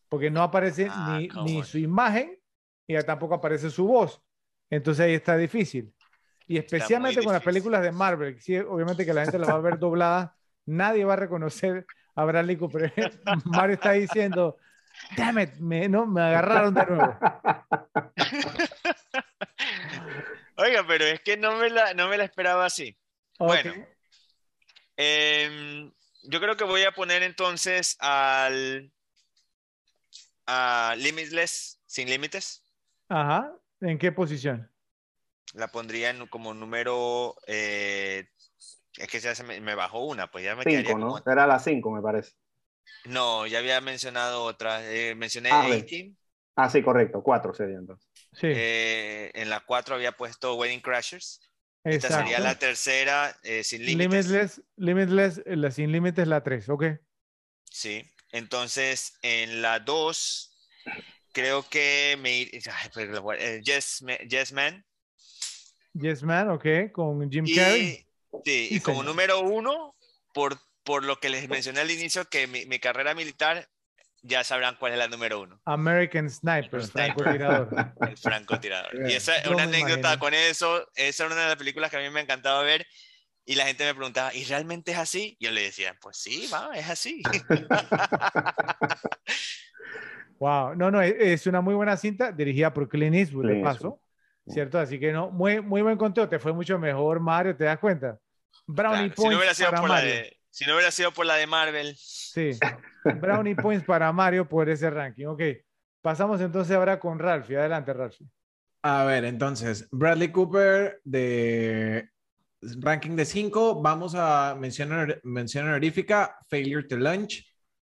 Porque 0.09 0.29
no 0.29 0.41
aparece 0.41 0.87
ah, 0.89 1.19
ni, 1.19 1.27
ni 1.43 1.63
su 1.63 1.79
imagen 1.79 2.39
y 2.87 2.95
tampoco 3.03 3.35
aparece 3.35 3.69
su 3.69 3.85
voz. 3.87 4.21
Entonces 4.69 5.05
ahí 5.05 5.13
está 5.13 5.37
difícil. 5.37 5.93
Y 6.47 6.57
especialmente 6.57 7.23
con 7.23 7.33
las 7.33 7.43
películas 7.43 7.81
de 7.81 7.91
Marvel, 7.91 8.39
sí, 8.39 8.57
obviamente 8.57 9.05
que 9.05 9.13
la 9.13 9.23
gente 9.23 9.39
la 9.39 9.47
va 9.47 9.53
a 9.53 9.61
ver 9.61 9.79
doblada, 9.79 10.35
nadie 10.65 11.05
va 11.05 11.13
a 11.13 11.17
reconocer 11.17 11.85
a 12.15 12.23
Bradley 12.23 12.57
Cooper. 12.57 12.93
Mario 13.45 13.75
está 13.75 13.91
diciendo, 13.91 14.57
Damn 15.17 15.39
it, 15.39 15.55
me, 15.55 15.89
no, 15.89 16.05
me 16.05 16.21
agarraron 16.21 16.73
de 16.73 16.85
nuevo. 16.85 17.19
Oiga, 20.57 20.85
pero 20.87 21.03
es 21.05 21.19
que 21.21 21.37
no 21.37 21.57
me 21.57 21.69
la, 21.69 21.93
no 21.93 22.07
me 22.07 22.17
la 22.17 22.23
esperaba 22.23 22.65
así. 22.65 22.97
Bueno, 23.37 23.73
em, 24.95 25.91
yo 26.23 26.39
creo 26.39 26.55
que 26.55 26.63
voy 26.63 26.83
a 26.83 26.93
poner 26.93 27.23
entonces 27.23 27.97
al 27.99 28.91
a 30.47 30.95
Limitless, 30.97 31.81
sin 31.85 32.09
límites. 32.09 32.63
Ajá, 33.09 33.51
¿en 33.81 33.97
qué 33.97 34.11
posición? 34.11 34.71
La 35.55 35.67
pondría 35.69 36.11
en, 36.11 36.27
como 36.27 36.53
número. 36.53 37.35
Eh, 37.47 38.27
es 38.97 39.07
que 39.07 39.19
ya 39.19 39.35
se 39.35 39.43
me, 39.43 39.75
bajó 39.75 40.05
una, 40.05 40.31
pues 40.31 40.43
ya 40.43 40.55
me 40.55 40.63
cinco, 40.63 40.97
¿no? 40.97 41.21
Era 41.25 41.47
la 41.47 41.59
5, 41.59 41.91
me 41.91 42.01
parece. 42.01 42.33
No, 43.05 43.45
ya 43.45 43.59
había 43.59 43.81
mencionado 43.81 44.43
otra. 44.43 44.89
Eh, 44.91 45.15
mencioné 45.15 45.49
ah, 45.51 45.67
Ah, 46.55 46.69
sí, 46.69 46.81
correcto. 46.81 47.21
Cuatro 47.21 47.53
sería 47.53 47.77
entonces. 47.77 48.09
Sí. 48.31 48.47
Eh, 48.47 49.31
en 49.33 49.49
la 49.49 49.59
cuatro 49.59 49.95
había 49.95 50.13
puesto 50.13 50.55
Wedding 50.55 50.79
Crashers. 50.79 51.41
Esta 51.83 52.09
sería 52.09 52.39
la 52.39 52.57
tercera, 52.57 53.37
eh, 53.43 53.63
sin 53.63 53.85
límites. 53.85 54.27
Limitless, 54.27 54.61
limitless, 54.75 55.41
la 55.45 55.69
sin 55.69 55.91
límites 55.91 56.27
la 56.27 56.41
tres, 56.41 56.67
ok. 56.67 56.85
Sí. 57.69 58.03
Entonces, 58.31 59.19
en 59.21 59.61
la 59.61 59.79
dos, 59.79 60.57
creo 61.31 61.67
que 61.69 62.17
me. 62.19 62.45
Yes, 63.61 64.03
yes 64.27 64.51
Man. 64.51 64.83
Yes 65.99 66.23
Man, 66.23 66.49
ok, 66.49 66.91
con 66.91 67.31
Jim 67.31 67.45
Carrey. 67.55 68.05
Sí, 68.43 68.67
y 68.71 68.79
como 68.81 69.01
número 69.01 69.39
uno, 69.39 69.95
por 70.33 70.57
por 70.85 71.03
lo 71.03 71.19
que 71.19 71.29
les 71.29 71.49
mencioné 71.49 71.81
al 71.81 71.91
inicio, 71.91 72.25
que 72.25 72.47
mi, 72.47 72.65
mi 72.67 72.79
carrera 72.79 73.15
militar, 73.15 73.67
ya 74.21 74.43
sabrán 74.43 74.77
cuál 74.79 74.93
es 74.93 74.99
la 74.99 75.07
número 75.07 75.41
uno. 75.41 75.59
American 75.65 76.29
Sniper, 76.29 76.79
el 76.79 76.87
francotirador. 76.87 77.93
El 78.07 78.17
francotirador. 78.17 79.09
y 79.09 79.13
esa 79.13 79.35
es 79.35 79.47
una 79.47 79.63
anécdota 79.63 80.17
con 80.19 80.33
eso. 80.33 80.87
Esa 80.95 81.25
es 81.25 81.31
una 81.31 81.41
de 81.41 81.47
las 81.49 81.57
películas 81.57 81.89
que 81.89 81.97
a 81.97 82.01
mí 82.01 82.09
me 82.09 82.19
ha 82.19 82.23
encantado 82.23 82.63
ver. 82.63 82.85
Y 83.47 83.55
la 83.55 83.65
gente 83.65 83.85
me 83.85 83.93
preguntaba, 83.93 84.33
¿y 84.33 84.43
realmente 84.45 84.91
es 84.91 84.97
así? 84.97 85.37
Y 85.39 85.45
yo 85.45 85.51
le 85.51 85.61
decía, 85.61 85.95
pues 86.01 86.17
sí, 86.17 86.47
va, 86.51 86.71
es 86.75 86.89
así. 86.89 87.21
wow, 90.39 90.75
no, 90.75 90.89
no, 90.89 91.01
es 91.01 91.45
una 91.45 91.61
muy 91.61 91.75
buena 91.75 91.95
cinta 91.95 92.31
dirigida 92.31 92.73
por 92.73 92.89
Clint 92.89 93.15
Eastwood, 93.15 93.47
de 93.47 93.61
paso, 93.61 94.01
¿cierto? 94.47 94.79
Así 94.79 94.99
que 94.99 95.11
no, 95.11 95.31
muy, 95.31 95.61
muy 95.61 95.81
buen 95.81 95.97
conteo, 95.97 96.29
te 96.29 96.39
fue 96.39 96.53
mucho 96.53 96.77
mejor, 96.79 97.19
Mario, 97.19 97.55
¿te 97.55 97.63
das 97.63 97.79
cuenta? 97.79 98.17
Brownie 98.67 99.11
si 99.15 99.27
no 99.27 99.37
hubiera 99.37 99.53
sido 99.53 99.71
por 99.71 99.89
la 99.89 100.01
de, 100.01 100.37
si 100.49 100.65
no 100.65 100.73
hubiera 100.73 100.91
sido 100.91 101.11
por 101.11 101.25
la 101.25 101.35
de 101.35 101.47
Marvel. 101.47 101.95
Sí. 101.97 102.51
Brownie 103.03 103.55
Points 103.55 103.85
para 103.85 104.11
Mario 104.11 104.47
por 104.47 104.69
ese 104.69 104.89
ranking. 104.89 105.25
Ok. 105.25 105.41
Pasamos 106.01 106.39
entonces 106.39 106.75
ahora 106.75 106.99
con 106.99 107.19
Ralphie. 107.19 107.57
Adelante, 107.57 107.91
Ralphie. 107.93 108.27
A 108.81 109.03
ver, 109.03 109.25
entonces, 109.25 109.87
Bradley 109.91 110.31
Cooper 110.31 111.01
de 111.03 112.09
ranking 112.61 113.15
de 113.15 113.25
5. 113.25 113.81
Vamos 113.81 114.13
a 114.15 114.55
mencionar 114.59 115.19
mención 115.23 115.67
honorífica, 115.67 116.37
Failure 116.47 116.87
to 116.87 116.95
Lunch, 116.97 117.43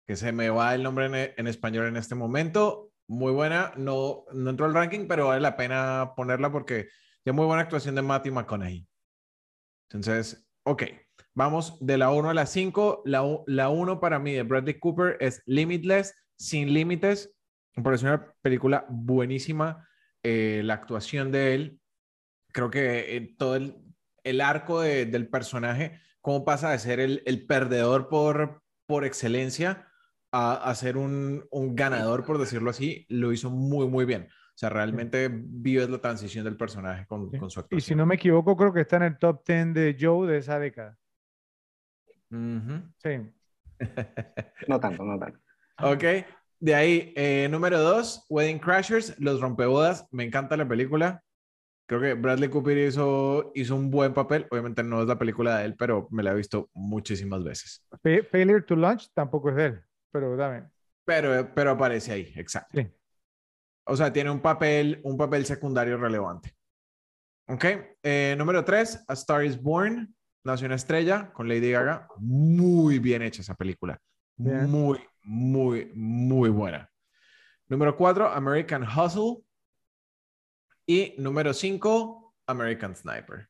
que 0.06 0.16
se 0.16 0.32
me 0.32 0.48
va 0.50 0.74
el 0.74 0.82
nombre 0.82 1.34
en, 1.36 1.46
español 1.46 1.86
en 1.88 1.96
este 1.96 2.14
momento. 2.14 2.85
Muy 3.08 3.32
buena. 3.32 3.72
No, 3.76 4.24
no 4.32 4.50
entró 4.50 4.66
al 4.66 4.74
ranking, 4.74 5.06
pero 5.06 5.28
vale 5.28 5.40
la 5.40 5.56
pena 5.56 6.12
ponerla 6.16 6.50
porque 6.50 6.88
tiene 7.22 7.36
muy 7.36 7.46
buena 7.46 7.62
actuación 7.62 7.94
de 7.94 8.02
Matthew 8.02 8.34
McConaughey. 8.34 8.86
Entonces, 9.88 10.48
ok. 10.64 10.82
Vamos 11.34 11.76
de 11.80 11.98
la 11.98 12.10
1 12.10 12.30
a 12.30 12.34
la 12.34 12.46
5. 12.46 13.02
La 13.04 13.68
1 13.68 14.00
para 14.00 14.18
mí 14.18 14.32
de 14.32 14.42
Bradley 14.42 14.78
Cooper 14.78 15.16
es 15.20 15.42
Limitless, 15.46 16.14
Sin 16.36 16.72
Límites. 16.72 17.34
Me 17.74 17.82
parece 17.82 18.06
una 18.06 18.32
película 18.40 18.86
buenísima. 18.88 19.86
Eh, 20.22 20.62
la 20.64 20.74
actuación 20.74 21.30
de 21.30 21.54
él, 21.54 21.80
creo 22.52 22.70
que 22.70 23.16
eh, 23.16 23.34
todo 23.38 23.56
el, 23.56 23.76
el 24.24 24.40
arco 24.40 24.80
del 24.80 25.28
personaje, 25.28 26.00
cómo 26.20 26.44
pasa 26.44 26.70
de 26.70 26.78
ser 26.78 27.00
el, 27.00 27.22
el 27.26 27.46
perdedor 27.46 28.08
por, 28.08 28.62
por 28.86 29.04
excelencia 29.04 29.86
a, 30.36 30.54
a 30.70 30.74
ser 30.74 30.96
un, 30.96 31.46
un, 31.50 31.74
ganador, 31.74 32.24
por 32.24 32.38
decirlo 32.38 32.70
así, 32.70 33.06
lo 33.08 33.32
hizo 33.32 33.50
muy, 33.50 33.88
muy 33.88 34.04
bien. 34.04 34.28
O 34.28 34.58
sea, 34.58 34.68
realmente 34.68 35.30
vives 35.32 35.88
la 35.88 35.98
transición 35.98 36.44
del 36.44 36.56
personaje 36.56 37.06
con, 37.06 37.30
con 37.30 37.50
su 37.50 37.60
actuación. 37.60 37.78
Y 37.78 37.80
si 37.80 37.94
no 37.94 38.06
me 38.06 38.16
equivoco, 38.16 38.56
creo 38.56 38.72
que 38.72 38.82
está 38.82 38.96
en 38.96 39.02
el 39.04 39.18
top 39.18 39.42
10 39.46 39.74
de 39.74 39.96
Joe 39.98 40.30
de 40.30 40.38
esa 40.38 40.58
década. 40.58 40.98
Sí. 42.30 43.32
no 44.68 44.80
tanto, 44.80 45.04
no 45.04 45.18
tanto. 45.18 45.38
Ok. 45.82 46.04
De 46.58 46.74
ahí, 46.74 47.12
eh, 47.16 47.48
número 47.50 47.78
dos, 47.80 48.24
Wedding 48.28 48.58
Crashers, 48.58 49.18
Los 49.18 49.40
Rompebodas. 49.40 50.06
Me 50.10 50.24
encanta 50.24 50.56
la 50.56 50.66
película. 50.66 51.22
Creo 51.86 52.00
que 52.00 52.14
Bradley 52.14 52.48
Cooper 52.48 52.78
hizo, 52.78 53.52
hizo 53.54 53.76
un 53.76 53.90
buen 53.90 54.12
papel. 54.12 54.46
Obviamente 54.50 54.82
no 54.82 55.02
es 55.02 55.06
la 55.06 55.18
película 55.18 55.58
de 55.58 55.66
él, 55.66 55.76
pero 55.76 56.08
me 56.10 56.22
la 56.22 56.32
he 56.32 56.34
visto 56.34 56.70
muchísimas 56.74 57.44
veces. 57.44 57.86
Failure 58.30 58.62
to 58.62 58.74
Launch 58.74 59.10
tampoco 59.14 59.50
es 59.50 59.56
de 59.56 59.66
él, 59.66 59.82
pero 60.16 60.36
dame. 60.36 60.64
Pero, 61.04 61.54
pero 61.54 61.70
aparece 61.72 62.12
ahí, 62.12 62.32
exacto. 62.36 62.80
O 63.84 63.96
sea, 63.96 64.12
tiene 64.12 64.30
un 64.30 64.40
papel, 64.40 65.00
un 65.04 65.16
papel 65.16 65.44
secundario 65.46 65.96
relevante. 65.96 66.56
Ok. 67.48 67.64
Eh, 68.02 68.34
número 68.36 68.64
tres, 68.64 69.04
A 69.06 69.12
Star 69.12 69.44
is 69.44 69.60
Born. 69.60 70.12
Nació 70.42 70.66
una 70.66 70.76
estrella 70.76 71.32
con 71.32 71.48
Lady 71.48 71.70
Gaga. 71.70 72.08
Muy 72.18 72.98
bien 72.98 73.22
hecha 73.22 73.42
esa 73.42 73.54
película. 73.54 74.00
Muy, 74.36 75.00
muy, 75.22 75.92
muy 75.94 76.50
buena. 76.50 76.90
Número 77.68 77.96
cuatro, 77.96 78.28
American 78.28 78.82
Hustle. 78.82 79.44
Y 80.86 81.14
número 81.18 81.52
5, 81.52 82.36
American 82.46 82.94
Sniper. 82.94 83.48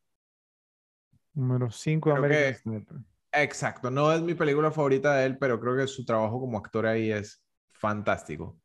Número 1.34 1.70
5, 1.70 2.12
American 2.12 2.54
Sniper. 2.54 2.96
Exacto, 3.32 3.90
no 3.90 4.12
es 4.12 4.22
mi 4.22 4.34
película 4.34 4.70
favorita 4.70 5.16
de 5.16 5.26
él, 5.26 5.38
pero 5.38 5.60
creo 5.60 5.76
que 5.76 5.86
su 5.86 6.04
trabajo 6.04 6.40
como 6.40 6.58
actor 6.58 6.86
ahí 6.86 7.10
es 7.10 7.44
fantástico. 7.72 8.58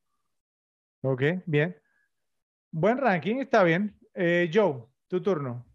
Ok, 1.01 1.23
bien. 1.45 1.75
Buen 2.71 2.97
ranking, 2.97 3.37
está 3.37 3.63
bien. 3.63 3.97
Eh, 4.13 4.49
Joe, 4.53 4.85
tu 5.07 5.21
turno. 5.21 5.65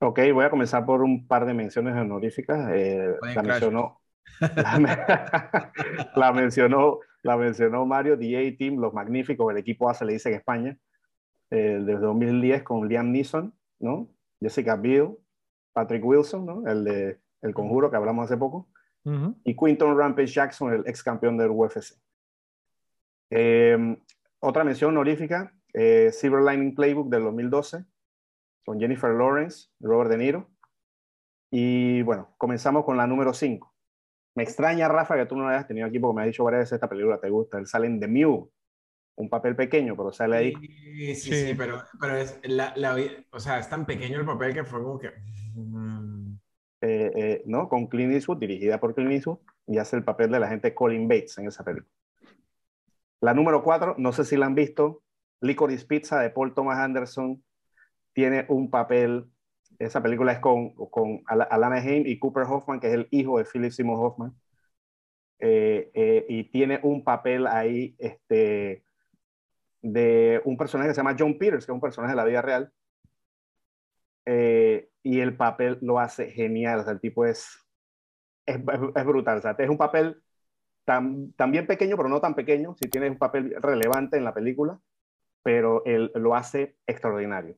Ok, 0.00 0.20
voy 0.32 0.44
a 0.44 0.50
comenzar 0.50 0.86
por 0.86 1.02
un 1.02 1.26
par 1.26 1.44
de 1.44 1.54
menciones 1.54 1.94
honoríficas. 1.94 2.70
Eh, 2.72 3.14
la, 3.34 3.42
mencionó, 3.42 4.00
la, 6.14 6.32
mencionó, 6.32 7.00
la 7.22 7.36
mencionó 7.36 7.84
Mario, 7.84 8.16
The 8.16 8.48
A-Team, 8.48 8.76
Los 8.76 8.94
Magníficos, 8.94 9.50
el 9.50 9.58
equipo 9.58 9.90
A 9.90 9.94
se 9.94 10.04
le 10.04 10.12
dice 10.12 10.28
en 10.28 10.36
España 10.36 10.78
eh, 11.50 11.80
desde 11.80 12.00
2010 12.00 12.62
con 12.62 12.88
Liam 12.88 13.10
Neeson, 13.10 13.52
¿no? 13.80 14.08
Jessica 14.40 14.76
Biel, 14.76 15.16
Patrick 15.72 16.04
Wilson, 16.04 16.46
¿no? 16.46 16.68
El 16.68 16.84
de 16.84 17.20
El 17.42 17.54
Conjuro 17.54 17.90
que 17.90 17.96
hablamos 17.96 18.24
hace 18.24 18.36
poco, 18.36 18.68
y 19.44 19.56
Quinton 19.56 19.96
Rampage 19.96 20.32
Jackson, 20.32 20.72
el 20.72 20.82
ex 20.86 21.02
campeón 21.02 21.38
del 21.38 21.50
UFC. 21.50 21.94
Em, 23.30 23.96
otra 24.40 24.64
mención 24.64 24.90
honorífica, 24.90 25.54
eh, 25.72 26.10
Silver 26.12 26.42
Lining 26.42 26.74
Playbook 26.74 27.08
del 27.08 27.22
2012, 27.22 27.84
con 28.64 28.78
Jennifer 28.78 29.10
Lawrence, 29.10 29.68
Robert 29.80 30.10
De 30.10 30.18
Niro. 30.18 30.50
Y 31.50 32.02
bueno, 32.02 32.34
comenzamos 32.36 32.84
con 32.84 32.96
la 32.96 33.06
número 33.06 33.32
5. 33.32 33.74
Me 34.34 34.42
extraña, 34.42 34.88
Rafa, 34.88 35.16
que 35.16 35.26
tú 35.26 35.36
no 35.36 35.48
hayas 35.48 35.66
tenido 35.66 35.86
aquí 35.86 35.98
porque 35.98 36.16
me 36.16 36.22
has 36.22 36.28
dicho 36.28 36.44
varias 36.44 36.60
veces 36.62 36.74
esta 36.74 36.88
película 36.88 37.18
te 37.18 37.30
gusta. 37.30 37.58
Él 37.58 37.66
sale 37.66 37.86
en 37.86 37.98
The 37.98 38.08
Mule, 38.08 38.50
un 39.16 39.30
papel 39.30 39.56
pequeño, 39.56 39.96
pero 39.96 40.12
sale 40.12 40.36
ahí. 40.36 40.54
Sí, 40.54 41.14
sí, 41.14 41.32
sí, 41.32 41.54
pero, 41.56 41.82
pero 41.98 42.16
es, 42.16 42.38
la, 42.44 42.72
la, 42.76 42.96
o 43.32 43.40
sea, 43.40 43.58
es 43.58 43.68
tan 43.68 43.86
pequeño 43.86 44.20
el 44.20 44.26
papel 44.26 44.52
que 44.52 44.64
fue 44.64 44.82
como 44.82 44.98
que... 44.98 45.10
Mm. 45.54 46.27
Eh, 46.80 47.10
eh, 47.16 47.42
¿No? 47.44 47.68
Con 47.68 47.88
Clint 47.88 48.12
Eastwood, 48.12 48.38
dirigida 48.38 48.78
por 48.78 48.94
Clint 48.94 49.12
Eastwood, 49.12 49.38
y 49.66 49.78
hace 49.78 49.96
el 49.96 50.04
papel 50.04 50.30
de 50.30 50.40
la 50.40 50.48
gente 50.48 50.74
Colin 50.74 51.08
Bates 51.08 51.38
en 51.38 51.48
esa 51.48 51.64
película. 51.64 51.90
La 53.20 53.34
número 53.34 53.64
cuatro, 53.64 53.96
no 53.98 54.12
sé 54.12 54.24
si 54.24 54.36
la 54.36 54.46
han 54.46 54.54
visto, 54.54 55.02
Licorice 55.40 55.86
Pizza 55.86 56.20
de 56.20 56.30
Paul 56.30 56.54
Thomas 56.54 56.78
Anderson, 56.78 57.42
tiene 58.12 58.46
un 58.48 58.70
papel, 58.70 59.26
esa 59.78 60.02
película 60.02 60.32
es 60.32 60.38
con, 60.38 60.74
con 60.74 61.22
Alana 61.26 61.76
Haim 61.76 62.06
y 62.06 62.18
Cooper 62.18 62.44
Hoffman, 62.44 62.78
que 62.78 62.88
es 62.88 62.94
el 62.94 63.08
hijo 63.10 63.38
de 63.38 63.44
Philip 63.44 63.72
Seymour 63.72 63.98
Hoffman, 63.98 64.34
eh, 65.40 66.26
y 66.28 66.44
tiene 66.44 66.78
un 66.82 67.02
papel 67.02 67.46
ahí, 67.48 67.96
este, 67.98 68.84
de 69.82 70.40
un 70.44 70.56
personaje 70.56 70.90
que 70.90 70.94
se 70.94 71.00
llama 71.00 71.16
John 71.18 71.38
Peters, 71.38 71.66
que 71.66 71.72
es 71.72 71.74
un 71.74 71.80
personaje 71.80 72.12
de 72.12 72.16
la 72.16 72.24
vida 72.24 72.42
real. 72.42 72.72
Eh, 74.30 74.90
y 75.02 75.20
el 75.20 75.34
papel 75.38 75.78
lo 75.80 75.98
hace 75.98 76.30
genial, 76.30 76.80
o 76.80 76.84
sea, 76.84 76.92
el 76.92 77.00
tipo 77.00 77.24
es, 77.24 77.66
es, 78.44 78.62
brutal, 78.62 79.38
o 79.38 79.40
sea, 79.40 79.56
es 79.58 79.70
un 79.70 79.78
papel 79.78 80.22
tan, 80.84 81.32
también 81.32 81.66
pequeño, 81.66 81.96
pero 81.96 82.10
no 82.10 82.20
tan 82.20 82.34
pequeño, 82.34 82.74
si 82.74 82.90
tiene 82.90 83.08
un 83.08 83.16
papel 83.16 83.56
relevante 83.58 84.18
en 84.18 84.24
la 84.24 84.34
película, 84.34 84.78
pero 85.42 85.82
él 85.86 86.12
lo 86.14 86.34
hace 86.34 86.76
extraordinario. 86.86 87.56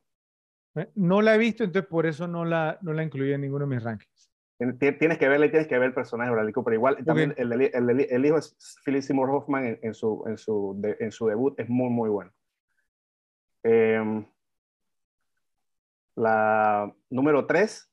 Eh, 0.75 0.89
no 0.95 1.21
la 1.21 1.35
he 1.35 1.37
visto, 1.37 1.65
entonces 1.65 1.89
por 1.89 2.05
eso 2.05 2.25
no 2.25 2.45
la, 2.45 2.77
no 2.81 2.93
la 2.93 3.03
incluí 3.03 3.33
en 3.33 3.41
ninguno 3.41 3.65
de 3.65 3.75
mis 3.75 3.83
rankings. 3.83 4.31
Tienes 4.79 5.17
que 5.17 5.27
verle, 5.27 5.49
tienes 5.49 5.67
que 5.67 5.77
ver 5.77 5.87
el 5.87 5.93
personaje 5.93 6.29
de 6.29 6.35
Bradley 6.35 6.53
Cooper. 6.53 6.73
Igual, 6.75 7.03
también 7.03 7.33
el, 7.35 7.51
el, 7.51 8.07
el, 8.09 8.25
hijo 8.25 8.37
es 8.37 8.55
Philip 8.85 9.01
Seymour 9.01 9.29
Hoffman 9.29 9.77
en, 9.81 9.93
su, 9.93 10.23
en, 10.25 10.37
su, 10.37 10.79
en 10.99 11.11
su 11.11 11.27
debut 11.27 11.59
es 11.59 11.67
muy, 11.67 11.89
muy 11.89 12.09
bueno. 12.09 12.31
Em, 13.63 14.25
la 16.15 16.93
número 17.09 17.45
3, 17.45 17.89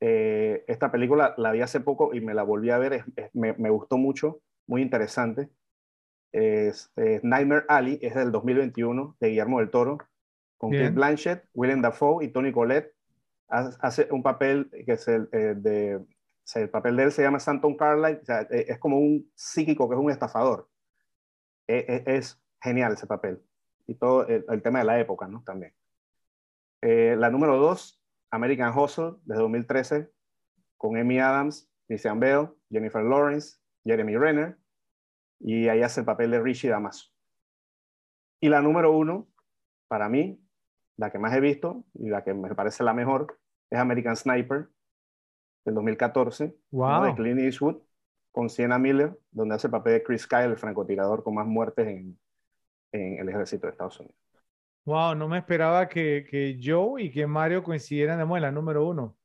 eh, 0.00 0.64
esta 0.68 0.92
película 0.92 1.34
la 1.36 1.52
vi 1.52 1.60
hace 1.60 1.80
poco 1.80 2.14
y 2.14 2.20
me 2.20 2.34
la 2.34 2.42
volví 2.42 2.70
a 2.70 2.78
ver, 2.78 3.04
me, 3.32 3.54
me, 3.54 3.70
gustó 3.70 3.96
mucho, 3.96 4.40
muy 4.66 4.82
interesante. 4.82 5.50
Es, 6.32 6.92
Nightmare 6.96 7.64
Alley, 7.68 7.98
es 8.02 8.14
del 8.14 8.30
2021, 8.30 9.16
de 9.18 9.28
Guillermo 9.28 9.60
del 9.60 9.70
Toro, 9.70 9.98
con 10.56 10.72
Kate 10.72 10.90
Blanchett, 10.90 11.44
Willem 11.54 11.80
Dafoe 11.80 12.24
y 12.24 12.28
Tony 12.28 12.52
Collette 12.52 12.94
hace 13.48 14.08
un 14.10 14.22
papel 14.22 14.70
que 14.84 14.92
es 14.92 15.08
el 15.08 15.28
eh, 15.32 15.54
de 15.56 16.00
el 16.54 16.70
papel 16.70 16.96
de 16.96 17.04
él 17.04 17.12
se 17.12 17.20
llama 17.20 17.36
Stanton 17.36 17.76
Carlyle, 17.76 18.22
e, 18.50 18.64
es 18.68 18.78
como 18.78 18.98
un 18.98 19.30
psíquico 19.34 19.86
que 19.86 19.94
es 19.94 20.00
un 20.00 20.10
estafador. 20.10 20.66
E, 21.66 21.84
e, 22.06 22.16
es 22.16 22.40
genial 22.62 22.94
ese 22.94 23.06
papel. 23.06 23.42
Y 23.86 23.96
todo 23.96 24.26
el, 24.26 24.62
tema 24.62 24.78
de 24.78 24.86
la 24.86 24.98
época, 24.98 25.28
¿no? 25.28 25.42
También. 25.44 25.74
Eh, 26.82 27.16
la 27.18 27.30
número 27.30 27.56
dos, 27.56 28.00
American 28.30 28.76
Hustle, 28.76 29.14
de 29.24 29.36
2013, 29.36 30.10
con 30.76 30.96
Amy 30.96 31.18
Adams, 31.18 31.70
Christian 31.86 32.20
Bale, 32.20 32.50
Jennifer 32.70 33.02
Lawrence, 33.02 33.58
Jeremy 33.84 34.16
Renner, 34.16 34.58
y 35.40 35.68
ahí 35.68 35.82
hace 35.82 36.00
el 36.00 36.06
papel 36.06 36.30
de 36.30 36.40
Richie 36.40 36.70
Damaso. 36.70 37.10
Y 38.40 38.48
la 38.48 38.60
número 38.60 38.92
uno, 38.92 39.28
para 39.88 40.08
mí, 40.08 40.40
la 40.96 41.10
que 41.10 41.18
más 41.18 41.34
he 41.34 41.40
visto 41.40 41.84
y 41.94 42.08
la 42.08 42.22
que 42.22 42.34
me 42.34 42.54
parece 42.54 42.84
la 42.84 42.92
mejor 42.92 43.38
es 43.70 43.78
American 43.78 44.16
Sniper 44.16 44.68
del 45.64 45.74
2014, 45.74 46.56
de 47.04 47.14
Clint 47.14 47.40
Eastwood, 47.40 47.82
con 48.32 48.48
Sienna 48.48 48.78
Miller, 48.78 49.18
donde 49.30 49.54
hace 49.54 49.66
el 49.66 49.72
papel 49.72 49.94
de 49.94 50.02
Chris 50.02 50.26
Kyle, 50.26 50.50
el 50.50 50.56
francotirador 50.56 51.24
con 51.24 51.34
más 51.34 51.46
muertes 51.46 51.86
en, 51.88 52.18
en 52.92 53.18
el 53.18 53.28
ejército 53.28 53.66
de 53.66 53.72
Estados 53.72 53.98
Unidos. 54.00 54.27
Wow, 54.88 55.14
no 55.14 55.28
me 55.28 55.36
esperaba 55.36 55.86
que, 55.86 56.26
que 56.30 56.58
Joe 56.58 57.02
y 57.02 57.10
que 57.10 57.26
Mario 57.26 57.62
coincidieran 57.62 58.18
en 58.22 58.40
la 58.40 58.50
número 58.50 58.86
uno. 58.86 59.18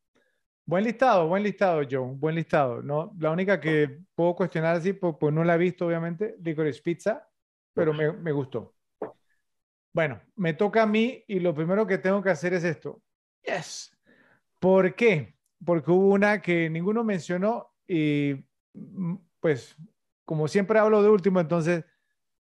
Buen 0.66 0.84
listado, 0.84 1.26
buen 1.30 1.42
listado, 1.42 1.82
Joe, 1.90 2.16
buen 2.16 2.36
listado. 2.36 2.82
¿no? 2.82 3.16
La 3.18 3.32
única 3.32 3.62
que 3.62 4.00
puedo 4.14 4.36
cuestionar 4.36 4.76
así, 4.76 4.92
pues, 4.92 5.16
pues 5.18 5.34
no 5.34 5.42
la 5.42 5.56
he 5.56 5.58
visto, 5.58 5.88
obviamente, 5.88 6.36
Licorice 6.42 6.82
Pizza, 6.82 7.30
pero 7.74 7.94
me, 7.94 8.12
me 8.12 8.34
gustó. 8.34 8.76
Bueno, 9.94 10.22
me 10.36 10.54
toca 10.54 10.84
a 10.84 10.86
mí 10.86 11.24
y 11.30 11.40
lo 11.40 11.56
primero 11.56 11.88
que 11.88 11.98
tengo 11.98 12.22
que 12.22 12.32
hacer 12.32 12.54
es 12.54 12.66
esto. 12.66 13.02
Yes. 13.44 13.98
¿Por 14.60 14.94
qué? 14.96 15.34
Porque 15.66 15.92
hubo 15.92 16.10
una 16.10 16.42
que 16.42 16.70
ninguno 16.70 17.06
mencionó 17.06 17.72
y 17.88 18.36
mm, 18.74 19.16
pues 19.40 19.78
como 20.26 20.50
siempre 20.50 20.78
hablo 20.78 21.02
de 21.02 21.08
último, 21.08 21.40
entonces 21.40 21.86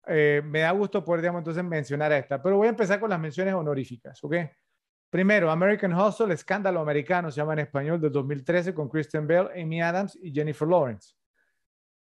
eh, 0.08 0.42
me 0.44 0.60
da 0.60 0.72
gusto 0.72 1.04
poder, 1.04 1.22
digamos, 1.22 1.40
entonces 1.40 1.64
mencionar 1.64 2.12
a 2.12 2.18
esta. 2.18 2.42
Pero 2.42 2.58
voy 2.58 2.68
a 2.68 2.72
empezar 2.72 3.00
con 3.00 3.10
las 3.10 3.20
menciones 3.20 3.54
honoríficas, 3.54 4.24
¿ok? 4.24 4.36
Primero, 5.10 5.52
American 5.52 5.94
Hustle, 5.94 6.34
Escándalo 6.34 6.80
Americano, 6.80 7.30
se 7.30 7.38
llama 7.38 7.54
en 7.54 7.60
español, 7.60 8.02
del 8.02 8.12
2013, 8.12 8.74
con 8.74 8.90
Kristen 8.90 9.28
Bell, 9.28 9.50
Amy 9.56 9.82
Adams 9.82 10.18
y 10.22 10.34
Jennifer 10.34 10.68
Lawrence. 10.68 11.14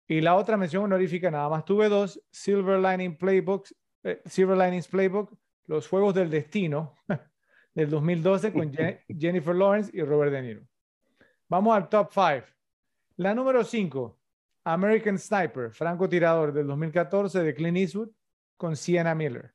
Y 0.06 0.20
la 0.20 0.36
otra 0.36 0.56
mención 0.56 0.84
honorífica, 0.84 1.30
nada 1.30 1.48
más 1.48 1.64
tuve 1.64 1.88
dos, 1.88 2.22
Silver 2.30 2.78
Lining 2.78 3.16
Playbooks, 3.16 3.74
eh, 4.04 4.22
Silver 4.24 4.56
Linings 4.56 4.88
Playbook, 4.88 5.36
Los 5.66 5.88
Juegos 5.88 6.14
del 6.14 6.30
Destino, 6.30 6.94
del 7.74 7.90
2012 7.90 8.52
con 8.52 8.72
Jennifer 9.18 9.54
Lawrence 9.54 9.90
y 9.92 10.02
Robert 10.02 10.32
De 10.32 10.42
Niro. 10.42 10.62
Vamos 11.48 11.76
al 11.76 11.88
top 11.88 12.10
5. 12.12 12.46
La 13.16 13.34
número 13.34 13.64
5, 13.64 14.18
American 14.64 15.18
Sniper, 15.18 15.70
Franco 15.70 16.08
Tirador 16.08 16.52
del 16.52 16.66
2014 16.66 17.42
de 17.42 17.54
Clint 17.54 17.76
Eastwood 17.78 18.10
con 18.56 18.76
Sienna 18.76 19.14
Miller. 19.14 19.52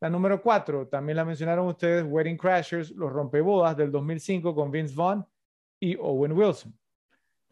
La 0.00 0.08
número 0.08 0.40
4, 0.40 0.88
también 0.88 1.16
la 1.16 1.24
mencionaron 1.24 1.66
ustedes, 1.66 2.04
Wedding 2.06 2.36
Crashers, 2.36 2.90
Los 2.92 3.12
Rompebodas 3.12 3.76
del 3.76 3.90
2005 3.90 4.54
con 4.54 4.70
Vince 4.70 4.94
Vaughn 4.94 5.26
y 5.80 5.96
Owen 5.96 6.32
Wilson. 6.32 6.72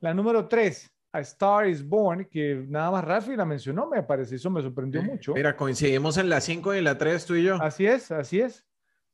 La 0.01 0.15
número 0.15 0.47
3, 0.47 0.93
a 1.12 1.20
Star 1.20 1.66
is 1.66 1.86
Born, 1.86 2.27
que 2.27 2.65
nada 2.69 2.90
más 2.90 3.05
Rafi 3.05 3.35
la 3.35 3.44
mencionó, 3.44 3.89
me 3.89 4.03
parece, 4.03 4.36
eso 4.36 4.51
me 4.51 4.62
sorprendió 4.62 5.03
mucho. 5.03 5.35
Mira, 5.35 5.57
coincidimos 5.57 6.19
en 6.19 6.28
la 6.28 6.40
5 6.40 6.74
y 6.74 6.82
la 6.82 6.98
3 6.98 7.27
tú 7.27 7.35
y 7.35 7.44
yo. 7.44 7.57
Así 7.57 7.86
es, 7.86 8.12
así 8.12 8.40
es. 8.40 8.65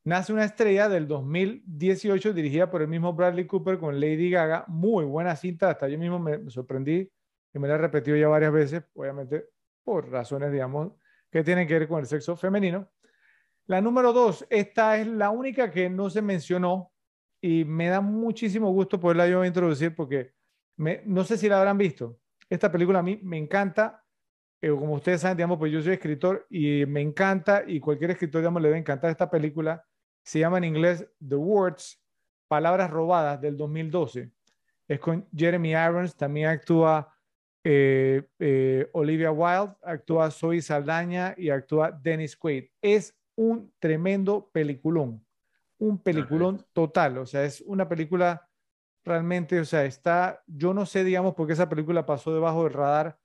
Nace 0.05 0.33
una 0.33 0.45
estrella 0.45 0.89
del 0.89 1.07
2018 1.07 2.33
dirigida 2.33 2.69
por 2.69 2.83
el 2.83 2.89
mismo 2.89 3.13
Bradley 3.13 3.47
Cooper 3.47 3.79
con 3.79 4.01
Lady 4.01 4.31
Gaga, 4.31 4.65
muy 4.67 5.05
buena 5.05 5.37
cinta, 5.37 5.71
hasta 5.71 5.89
yo 5.89 5.97
mismo 5.97 6.19
me, 6.19 6.51
sorprendí 6.51 7.09
y 7.55 7.59
me 7.59 7.69
la 7.69 7.75
he 7.75 7.79
repetido 7.79 8.17
ya 8.17 8.29
varias 8.29 8.53
veces, 8.53 8.85
obviamente 8.95 9.49
por 9.85 10.11
razones, 10.11 10.53
digamos, 10.53 10.93
que 11.31 11.43
tienen 11.43 11.67
que 11.67 11.79
ver 11.79 11.89
con 11.89 12.01
el 12.01 12.07
sexo 12.07 12.37
femenino. 12.37 12.89
La 13.67 13.81
número 13.81 14.13
dos, 14.13 14.47
esta 14.51 14.97
es 14.99 15.07
la 15.07 15.31
única 15.31 15.71
que 15.71 15.89
no 15.89 16.11
se 16.11 16.23
mencionó 16.23 16.93
y 17.41 17.65
me 17.65 17.89
da 17.89 18.01
muchísimo 18.01 18.71
gusto 18.71 19.01
poderla 19.01 19.29
yo 19.29 19.45
introducir 19.45 19.95
porque 19.95 20.33
me, 20.77 21.03
no 21.05 21.25
sé 21.25 21.37
si 21.37 21.49
la 21.49 21.59
habrán 21.59 21.79
visto. 21.79 22.19
Esta 22.49 22.71
película 22.71 23.01
a 23.01 23.03
mí 23.03 23.19
me 23.23 23.39
encanta. 23.39 24.05
Eh, 24.61 24.71
como 24.71 24.95
ustedes 24.95 25.21
saben, 25.21 25.37
digamos, 25.37 25.59
pues 25.59 25.73
yo 25.73 25.81
soy 25.81 25.95
escritor 25.95 26.47
y 26.51 26.87
me 26.87 27.01
encanta 27.01 27.65
y 27.67 27.81
cualquier 27.81 28.13
escritor, 28.13 28.41
digamos, 28.41 28.63
le 28.63 28.69
debe 28.69 28.79
encantar 28.79 29.11
esta 29.11 29.31
película. 29.31 29.85
Se 30.23 30.39
llama 30.39 30.59
en 30.59 30.65
inglés 30.65 31.09
The 31.27 31.35
Words, 31.35 32.01
Palabras 32.47 32.91
Robadas 32.91 33.41
del 33.41 33.57
2012. 33.57 34.31
Es 34.87 35.01
con 35.01 35.27
Jeremy 35.35 35.71
Irons, 35.71 36.15
también 36.15 36.49
actúa 36.49 37.13
eh, 37.65 38.29
eh, 38.39 38.89
Olivia 38.93 39.31
Wilde, 39.31 39.75
actúa 39.83 40.31
Zoe 40.31 40.61
Saldaña 40.61 41.35
y 41.37 41.51
actúa 41.51 41.93
Dennis 41.93 42.37
Quaid. 42.37 42.65
Es 42.81 43.17
un 43.37 43.73
tremendo 43.79 44.51
peliculón, 44.53 45.25
un 45.79 46.03
peliculón 46.03 46.65
total, 46.73 47.19
o 47.19 47.27
sea, 47.27 47.45
es 47.45 47.61
una 47.63 47.89
película 47.89 48.49
realmente, 49.05 49.59
o 49.59 49.65
sea, 49.65 49.85
está, 49.85 50.43
yo 50.47 50.75
no 50.75 50.87
sé, 50.87 51.03
digamos, 51.05 51.35
por 51.35 51.47
qué 51.47 51.55
esa 51.55 51.69
película 51.69 52.07
pasó 52.07 52.33
debajo 52.33 52.65
del 52.65 52.73
radar 52.73 53.19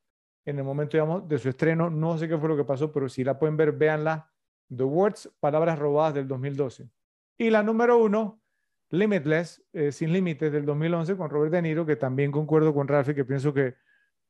en 0.46 0.58
el 0.58 0.64
momento, 0.64 0.98
digamos, 0.98 1.28
de 1.28 1.38
su 1.40 1.50
estreno, 1.50 1.90
no 1.90 2.18
sé 2.18 2.28
qué 2.28 2.38
fue 2.38 2.50
lo 2.50 2.58
que 2.58 2.64
pasó, 2.64 2.92
pero 2.92 3.10
si 3.10 3.24
la 3.24 3.38
pueden 3.38 3.58
ver, 3.58 3.74
véanla, 3.74 4.32
The 4.76 4.84
Words, 4.84 5.30
Palabras 5.40 5.78
Robadas 5.78 6.14
del 6.14 6.28
2012. 6.28 6.90
Y 7.38 7.50
la 7.50 7.64
número 7.64 7.98
uno, 7.98 8.42
Limitless, 8.90 9.64
eh, 9.74 9.92
Sin 9.92 10.14
Límites 10.14 10.52
del 10.52 10.66
2011 10.66 11.18
con 11.18 11.30
Robert 11.30 11.52
De 11.52 11.62
Niro, 11.62 11.86
que 11.86 11.96
también 11.96 12.32
concuerdo 12.32 12.74
con 12.74 12.88
Ralphie, 12.88 13.14
que 13.14 13.26
pienso 13.26 13.54
que 13.54 13.76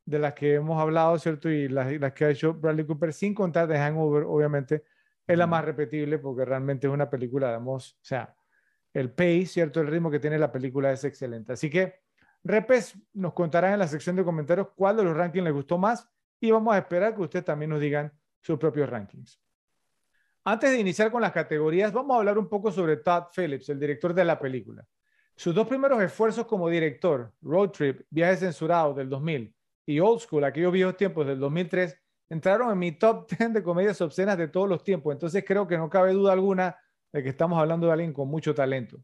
de 0.08 0.20
las 0.20 0.34
que 0.34 0.56
hemos 0.56 0.82
hablado, 0.82 1.20
¿cierto? 1.20 1.50
Y 1.50 1.68
las, 1.68 1.92
las 2.00 2.14
que 2.14 2.26
ha 2.26 2.30
hecho 2.30 2.54
Bradley 2.54 2.86
Cooper, 2.86 3.12
sin 3.12 3.36
contar 3.36 3.68
de 3.68 3.78
Hangover, 3.78 4.24
obviamente, 4.24 4.86
es 5.28 5.38
la 5.38 5.46
más 5.46 5.66
repetible 5.66 6.18
porque 6.18 6.46
realmente 6.46 6.88
es 6.88 6.94
una 6.94 7.10
película, 7.10 7.48
digamos, 7.48 7.92
o 8.02 8.06
sea, 8.06 8.34
el 8.94 9.12
pace, 9.12 9.46
¿cierto? 9.48 9.82
El 9.82 9.88
ritmo 9.88 10.10
que 10.10 10.20
tiene 10.20 10.40
la 10.40 10.50
película 10.50 10.94
es 10.94 11.04
excelente. 11.04 11.52
Así 11.54 11.70
que, 11.70 11.96
Repes 12.42 12.98
nos 13.14 13.34
contarán 13.34 13.74
en 13.74 13.80
la 13.80 13.88
sección 13.88 14.16
de 14.16 14.24
comentarios 14.24 14.70
cuál 14.78 14.96
de 14.96 15.04
los 15.04 15.18
rankings 15.18 15.44
les 15.44 15.54
gustó 15.54 15.78
más 15.78 16.08
y 16.40 16.52
vamos 16.52 16.74
a 16.74 16.78
esperar 16.78 17.14
que 17.14 17.22
ustedes 17.24 17.44
también 17.44 17.72
nos 17.72 17.82
digan 17.82 18.14
sus 18.40 18.58
propios 18.58 18.90
rankings. 18.90 19.42
Antes 20.46 20.72
de 20.72 20.80
iniciar 20.80 21.12
con 21.12 21.22
las 21.22 21.34
categorías, 21.34 21.92
vamos 21.92 22.16
a 22.16 22.20
hablar 22.20 22.38
un 22.38 22.48
poco 22.48 22.72
sobre 22.72 22.96
Todd 22.96 23.26
Phillips, 23.36 23.68
el 23.68 23.80
director 23.80 24.14
de 24.14 24.24
la 24.24 24.40
película. 24.40 24.86
Sus 25.36 25.54
dos 25.54 25.68
primeros 25.68 26.02
esfuerzos 26.02 26.46
como 26.46 26.70
director, 26.70 27.34
Road 27.42 27.72
Trip, 27.72 28.02
Viajes 28.10 28.40
Censurados 28.40 28.96
del 28.96 29.10
2000 29.10 29.57
y 29.88 29.99
Old 30.01 30.19
School, 30.19 30.43
aquellos 30.43 30.72
viejos 30.72 30.97
tiempos 30.97 31.26
del 31.26 31.39
2003, 31.39 31.97
entraron 32.30 32.72
en 32.72 32.77
mi 32.77 32.91
top 32.91 33.27
10 33.39 33.53
de 33.53 33.64
comedias 33.64 33.99
obscenas 34.01 34.38
de 34.38 34.49
todos 34.49 34.69
los 34.69 34.84
tiempos. 34.84 35.14
Entonces 35.14 35.43
creo 35.47 35.65
que 35.65 35.77
no 35.77 35.89
cabe 35.89 36.14
duda 36.14 36.34
alguna 36.34 36.77
de 37.11 37.23
que 37.23 37.30
estamos 37.30 37.57
hablando 37.57 37.88
de 37.88 37.93
alguien 37.93 38.14
con 38.14 38.27
mucho 38.27 38.53
talento. 38.53 38.97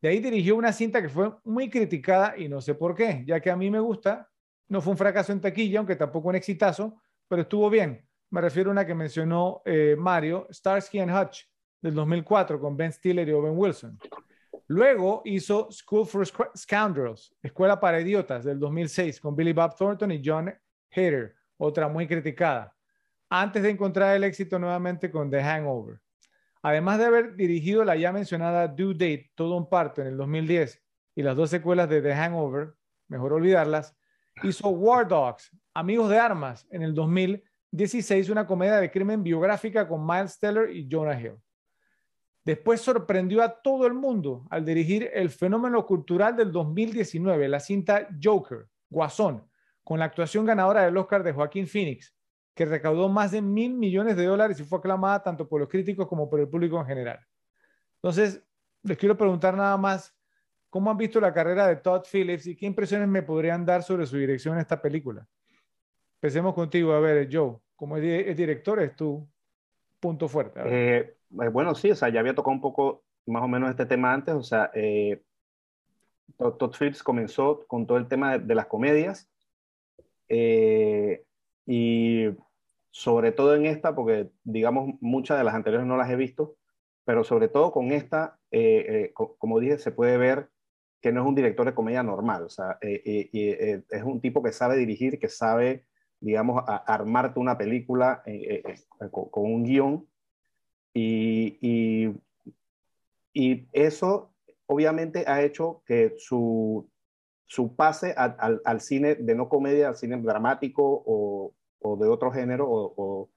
De 0.00 0.10
ahí 0.10 0.20
dirigió 0.20 0.56
una 0.56 0.72
cinta 0.72 1.02
que 1.02 1.08
fue 1.08 1.32
muy 1.44 1.68
criticada 1.68 2.36
y 2.36 2.48
no 2.48 2.60
sé 2.60 2.74
por 2.74 2.94
qué, 2.94 3.24
ya 3.26 3.40
que 3.40 3.50
a 3.50 3.56
mí 3.56 3.70
me 3.70 3.80
gusta. 3.80 4.30
No 4.68 4.80
fue 4.80 4.92
un 4.92 4.98
fracaso 4.98 5.32
en 5.32 5.40
taquilla, 5.40 5.78
aunque 5.78 5.96
tampoco 5.96 6.28
un 6.28 6.36
exitazo, 6.36 7.00
pero 7.26 7.42
estuvo 7.42 7.68
bien. 7.68 8.06
Me 8.30 8.40
refiero 8.40 8.70
a 8.70 8.72
una 8.72 8.86
que 8.86 8.94
mencionó 8.94 9.62
eh, 9.64 9.96
Mario, 9.98 10.46
Starsky 10.50 11.00
and 11.00 11.12
Hutch, 11.12 11.44
del 11.82 11.94
2004, 11.94 12.60
con 12.60 12.76
Ben 12.76 12.92
Stiller 12.92 13.28
y 13.28 13.32
Owen 13.32 13.54
Wilson. 13.56 13.98
Luego 14.70 15.22
hizo 15.24 15.68
School 15.72 16.06
for 16.06 16.24
Scoundrels, 16.56 17.34
Escuela 17.42 17.80
para 17.80 18.00
Idiotas, 18.00 18.44
del 18.44 18.60
2006, 18.60 19.20
con 19.20 19.34
Billy 19.34 19.52
Bob 19.52 19.74
Thornton 19.76 20.12
y 20.12 20.22
John 20.24 20.54
Hader 20.94 21.34
otra 21.56 21.88
muy 21.88 22.06
criticada, 22.06 22.72
antes 23.28 23.64
de 23.64 23.70
encontrar 23.70 24.14
el 24.14 24.22
éxito 24.22 24.60
nuevamente 24.60 25.10
con 25.10 25.28
The 25.28 25.42
Hangover. 25.42 25.98
Además 26.62 26.98
de 26.98 27.04
haber 27.06 27.34
dirigido 27.34 27.84
la 27.84 27.96
ya 27.96 28.12
mencionada 28.12 28.68
Due 28.68 28.94
Date, 28.94 29.32
todo 29.34 29.56
un 29.56 29.68
parto 29.68 30.02
en 30.02 30.06
el 30.06 30.16
2010, 30.16 30.80
y 31.16 31.22
las 31.24 31.34
dos 31.34 31.50
secuelas 31.50 31.88
de 31.88 32.00
The 32.00 32.14
Hangover, 32.14 32.74
mejor 33.08 33.32
olvidarlas, 33.32 33.96
hizo 34.44 34.68
War 34.68 35.08
Dogs, 35.08 35.50
Amigos 35.74 36.08
de 36.10 36.18
Armas, 36.20 36.64
en 36.70 36.82
el 36.82 36.94
2016, 36.94 38.30
una 38.30 38.46
comedia 38.46 38.76
de 38.76 38.88
crimen 38.88 39.24
biográfica 39.24 39.88
con 39.88 40.06
Miles 40.06 40.38
Teller 40.38 40.70
y 40.70 40.86
Jonah 40.88 41.20
Hill. 41.20 41.40
Después 42.44 42.80
sorprendió 42.80 43.42
a 43.42 43.60
todo 43.60 43.86
el 43.86 43.94
mundo 43.94 44.46
al 44.50 44.64
dirigir 44.64 45.10
el 45.12 45.30
fenómeno 45.30 45.84
cultural 45.84 46.36
del 46.36 46.50
2019, 46.50 47.48
la 47.48 47.60
cinta 47.60 48.08
Joker, 48.22 48.66
Guasón, 48.88 49.46
con 49.84 49.98
la 49.98 50.06
actuación 50.06 50.46
ganadora 50.46 50.84
del 50.84 50.96
Oscar 50.96 51.22
de 51.22 51.32
Joaquín 51.32 51.66
Phoenix, 51.66 52.14
que 52.54 52.64
recaudó 52.64 53.08
más 53.08 53.32
de 53.32 53.42
mil 53.42 53.74
millones 53.74 54.16
de 54.16 54.24
dólares 54.24 54.58
y 54.58 54.64
fue 54.64 54.78
aclamada 54.78 55.22
tanto 55.22 55.48
por 55.48 55.60
los 55.60 55.68
críticos 55.68 56.08
como 56.08 56.28
por 56.30 56.40
el 56.40 56.48
público 56.48 56.80
en 56.80 56.86
general. 56.86 57.20
Entonces, 57.96 58.42
les 58.82 58.96
quiero 58.96 59.16
preguntar 59.16 59.56
nada 59.56 59.76
más, 59.76 60.16
¿cómo 60.70 60.90
han 60.90 60.96
visto 60.96 61.20
la 61.20 61.34
carrera 61.34 61.66
de 61.66 61.76
Todd 61.76 62.04
Phillips 62.10 62.46
y 62.46 62.56
qué 62.56 62.66
impresiones 62.66 63.08
me 63.08 63.22
podrían 63.22 63.66
dar 63.66 63.82
sobre 63.82 64.06
su 64.06 64.16
dirección 64.16 64.54
en 64.54 64.60
esta 64.60 64.80
película? 64.80 65.26
Empecemos 66.14 66.54
contigo, 66.54 66.92
a 66.92 67.00
ver, 67.00 67.28
Joe, 67.30 67.58
como 67.76 67.96
es, 67.96 68.36
director, 68.36 68.80
es 68.80 68.96
tu 68.96 69.28
punto 69.98 70.28
fuerte. 70.28 70.60
Eh, 70.64 71.16
bueno, 71.30 71.74
sí, 71.74 71.90
o 71.90 71.96
sea, 71.96 72.08
ya 72.10 72.20
había 72.20 72.34
tocado 72.34 72.54
un 72.54 72.60
poco 72.60 73.04
más 73.26 73.42
o 73.42 73.48
menos 73.48 73.70
este 73.70 73.86
tema 73.86 74.12
antes, 74.12 74.34
o 74.34 74.42
sea, 74.42 74.70
eh, 74.74 75.22
Todd 76.36 76.74
Phillips 76.78 77.02
comenzó 77.02 77.66
con 77.66 77.86
todo 77.86 77.98
el 77.98 78.08
tema 78.08 78.38
de 78.38 78.54
las 78.54 78.66
comedias, 78.66 79.30
eh, 80.28 81.24
y 81.66 82.26
sobre 82.90 83.32
todo 83.32 83.54
en 83.54 83.66
esta, 83.66 83.94
porque 83.94 84.30
digamos 84.44 84.94
muchas 85.00 85.38
de 85.38 85.44
las 85.44 85.54
anteriores 85.54 85.86
no 85.86 85.96
las 85.96 86.10
he 86.10 86.16
visto, 86.16 86.56
pero 87.04 87.24
sobre 87.24 87.48
todo 87.48 87.72
con 87.72 87.92
esta, 87.92 88.38
eh, 88.50 89.10
eh, 89.10 89.12
como 89.14 89.58
dije, 89.60 89.78
se 89.78 89.92
puede 89.92 90.16
ver 90.16 90.48
que 91.00 91.12
no 91.12 91.22
es 91.22 91.26
un 91.26 91.34
director 91.34 91.66
de 91.66 91.74
comedia 91.74 92.02
normal, 92.02 92.44
o 92.44 92.50
sea, 92.50 92.78
es 92.80 94.02
un 94.04 94.20
tipo 94.20 94.42
que 94.42 94.52
sabe 94.52 94.76
dirigir, 94.76 95.18
que 95.18 95.28
sabe, 95.28 95.86
digamos, 96.20 96.62
armarte 96.66 97.40
una 97.40 97.56
película 97.56 98.22
con, 99.10 99.30
un 99.32 99.64
guion, 99.64 100.06
y, 100.92 101.58
y, 101.60 102.14
y 103.32 103.68
eso 103.72 104.30
obviamente 104.66 105.24
ha 105.26 105.42
hecho 105.42 105.82
que 105.84 106.14
su, 106.16 106.88
su 107.46 107.74
pase 107.74 108.14
al, 108.16 108.80
cine 108.80 109.16
de 109.16 109.34
no 109.34 109.48
comedia, 109.48 109.88
al 109.88 109.96
cine 109.96 110.16
dramático 110.22 111.02
o, 111.04 111.52
de 111.96 112.08
otro 112.08 112.30
género 112.30 112.68
o, 112.70 113.28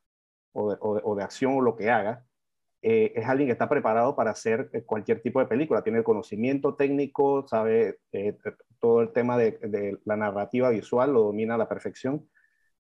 de, 1.16 1.24
acción 1.24 1.56
o 1.56 1.62
lo 1.62 1.76
que 1.76 1.90
haga, 1.90 2.24
eh, 2.84 3.14
es 3.16 3.26
alguien 3.28 3.48
que 3.48 3.54
está 3.54 3.68
preparado 3.68 4.16
para 4.16 4.30
hacer 4.30 4.70
eh, 4.74 4.84
cualquier 4.84 5.24
tipo 5.24 5.40
de 5.40 5.48
película. 5.48 5.84
Tiene 5.84 5.98
el 6.00 6.04
conocimiento 6.04 6.76
técnico, 6.76 7.48
sabe 7.48 7.98
eh, 8.12 8.38
todo 8.80 9.02
el 9.02 9.12
tema 9.12 9.36
de, 9.36 9.98
la 10.06 10.18
narrativa 10.18 10.70
visual, 10.70 11.14
lo 11.14 11.24
domina 11.24 11.56
a 11.56 11.58
la 11.58 11.70
perfección. 11.70 12.30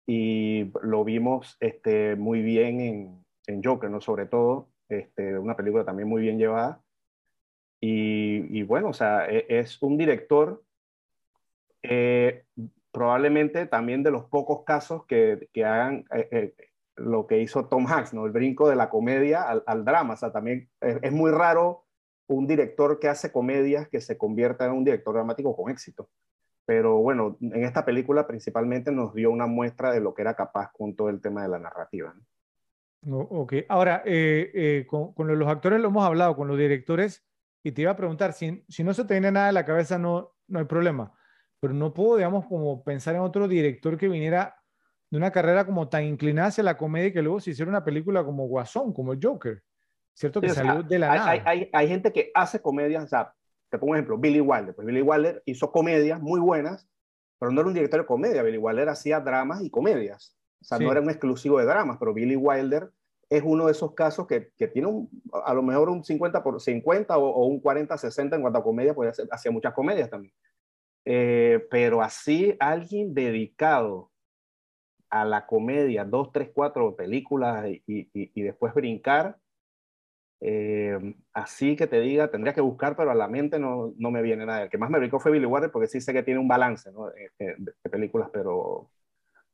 Y 0.04 0.72
lo 0.82 1.04
vimos 1.04 1.56
este, 1.60 2.16
muy 2.16 2.42
bien 2.42 2.80
en, 2.80 3.21
Joker, 3.62 3.90
¿no? 3.90 4.00
Sobre 4.00 4.26
todo, 4.26 4.68
este, 4.88 5.38
una 5.38 5.56
película 5.56 5.84
también 5.84 6.08
muy 6.08 6.22
bien 6.22 6.38
llevada. 6.38 6.82
Y, 7.80 8.58
y 8.58 8.62
bueno, 8.62 8.90
o 8.90 8.92
sea, 8.92 9.28
e, 9.28 9.46
es 9.48 9.82
un 9.82 9.98
director 9.98 10.62
eh, 11.82 12.44
probablemente 12.92 13.66
también 13.66 14.02
de 14.02 14.10
los 14.10 14.24
pocos 14.24 14.64
casos 14.64 15.04
que, 15.06 15.48
que 15.52 15.64
hagan 15.64 16.04
eh, 16.14 16.28
eh, 16.30 16.54
lo 16.96 17.26
que 17.26 17.40
hizo 17.40 17.66
Tom 17.66 17.86
Hanks, 17.86 18.14
¿no? 18.14 18.26
El 18.26 18.32
brinco 18.32 18.68
de 18.68 18.76
la 18.76 18.90
comedia 18.90 19.42
al, 19.42 19.84
drama. 19.84 20.14
O 20.14 20.16
sea, 20.16 20.30
también 20.30 20.68
es, 20.80 21.12
muy 21.12 21.30
raro 21.30 21.86
un 22.26 22.46
director 22.46 22.98
que 23.00 23.08
hace 23.08 23.32
comedias 23.32 23.88
que 23.88 24.00
se 24.00 24.18
convierta 24.18 24.66
en 24.66 24.72
un 24.72 24.84
director 24.84 25.14
dramático 25.14 25.56
con 25.56 25.70
éxito. 25.70 26.10
Pero 26.66 26.98
bueno, 26.98 27.38
en 27.40 27.64
esta 27.64 27.84
película 27.84 28.26
principalmente 28.26 28.92
nos 28.92 29.14
dio 29.14 29.30
una 29.30 29.46
muestra 29.46 29.90
de 29.90 30.00
lo 30.00 30.14
que 30.14 30.22
era 30.22 30.34
capaz 30.34 30.70
con 30.72 30.94
todo 30.94 31.08
el 31.08 31.20
tema 31.20 31.42
de 31.42 31.48
la 31.48 31.58
narrativa. 31.58 32.14
¿no? 32.14 32.22
Ok, 33.08 33.54
ahora, 33.68 34.02
con, 34.86 35.12
con, 35.14 35.38
los 35.38 35.48
actores 35.48 35.80
lo 35.80 35.88
hemos 35.88 36.04
hablado, 36.04 36.36
con 36.36 36.48
los 36.48 36.58
directores, 36.58 37.24
y 37.62 37.72
te 37.72 37.82
iba 37.82 37.92
a 37.92 37.96
preguntar, 37.96 38.32
si, 38.32 38.64
si 38.68 38.82
no 38.82 38.92
se 38.94 39.04
te 39.04 39.14
viene 39.14 39.30
nada 39.30 39.48
en 39.48 39.54
la 39.54 39.64
cabeza, 39.64 39.98
no, 39.98 40.34
no 40.48 40.58
hay 40.58 40.64
problema. 40.64 41.12
Pero 41.60 41.74
no 41.74 41.94
puedo, 41.94 42.16
digamos, 42.16 42.46
como 42.46 42.82
pensar 42.82 43.14
en 43.14 43.20
otro 43.20 43.46
director 43.46 43.96
que 43.96 44.08
viniera 44.08 44.56
de 45.10 45.18
una 45.18 45.30
carrera 45.30 45.66
como 45.66 45.88
tan 45.88 46.04
inclinada 46.04 46.48
hacia 46.48 46.64
la 46.64 46.76
comedia 46.76 47.08
y 47.08 47.12
que 47.12 47.22
luego 47.22 47.38
se 47.38 47.50
hiciera 47.50 47.68
una 47.68 47.84
película 47.84 48.24
como 48.24 48.46
Guasón, 48.46 48.92
como 48.92 49.14
Joker, 49.20 49.62
¿cierto? 50.14 50.40
Que 50.40 50.48
salió 50.48 50.82
de 50.82 50.98
la 50.98 51.12
hay, 51.12 51.18
nada. 51.38 51.68
Hay, 51.72 51.88
gente 51.88 52.12
que 52.12 52.30
hace 52.34 52.60
comedias, 52.60 53.04
o 53.04 53.06
sea, 53.06 53.34
te 53.68 53.78
pongo 53.78 53.92
un 53.92 53.98
ejemplo, 53.98 54.18
Billy 54.18 54.40
Wilder, 54.40 54.74
pues 54.74 54.86
Billy 54.86 55.02
Wilder 55.02 55.42
hizo 55.44 55.70
comedias 55.70 56.18
muy 56.18 56.40
buenas, 56.40 56.88
pero 57.38 57.52
no 57.52 57.60
era 57.60 57.68
un 57.68 57.74
director 57.74 58.00
de 58.00 58.06
comedia, 58.06 58.42
Billy 58.42 58.58
Wilder 58.58 58.88
hacía 58.88 59.20
dramas 59.20 59.62
y 59.62 59.70
comedias, 59.70 60.34
o 60.62 60.64
sea, 60.64 60.78
no 60.78 60.90
era 60.92 61.00
un 61.02 61.10
exclusivo 61.10 61.58
de 61.58 61.66
dramas, 61.66 61.98
pero 61.98 62.14
Billy 62.14 62.36
Wilder 62.36 62.90
es 63.28 63.42
uno 63.44 63.66
de 63.66 63.72
esos 63.72 63.94
casos 63.94 64.26
que, 64.26 64.50
que 64.56 64.68
tiene 64.68 64.88
un, 64.88 65.10
a 65.44 65.54
lo 65.54 65.62
mejor 65.62 65.90
un 65.90 66.04
50 66.04 66.42
por 66.42 66.60
50 66.60 67.18
o, 67.18 67.28
o 67.30 67.46
un 67.46 67.60
40-60 67.62 68.36
en 68.36 68.42
cuanto 68.42 68.58
a 68.60 68.64
comedia, 68.64 68.94
pues 68.94 69.20
hacía 69.30 69.50
muchas 69.52 69.74
comedias 69.74 70.10
también. 70.10 70.34
Eh, 71.04 71.66
pero 71.70 72.02
así 72.02 72.56
alguien 72.60 73.14
dedicado 73.14 74.10
a 75.10 75.24
la 75.24 75.46
comedia, 75.46 76.04
dos, 76.04 76.32
tres, 76.32 76.50
cuatro 76.54 76.96
películas 76.96 77.66
y, 77.68 77.82
y, 77.86 78.42
después 78.42 78.74
brincar, 78.74 79.38
Eh, 80.44 80.98
así 81.32 81.76
que 81.76 81.86
te 81.86 82.00
diga, 82.00 82.30
tendría 82.30 82.52
que 82.54 82.60
buscar, 82.60 82.96
pero 82.96 83.12
a 83.12 83.14
la 83.14 83.28
mente 83.28 83.58
no, 83.60 83.94
no 83.96 84.10
me 84.10 84.22
viene 84.22 84.44
nada. 84.44 84.64
El 84.64 84.70
que 84.70 84.78
más 84.78 84.90
me 84.90 84.98
brincó 84.98 85.20
fue 85.20 85.30
Billy 85.32 85.46
Wilder 85.46 85.70
porque 85.70 85.86
sí 85.88 86.00
sé 86.00 86.12
que 86.12 86.24
tiene 86.24 86.40
un 86.40 86.48
balance 86.48 86.90
¿no? 86.92 87.06
de, 87.10 87.30
de, 87.38 87.90
películas, 87.90 88.28
pero, 88.32 88.90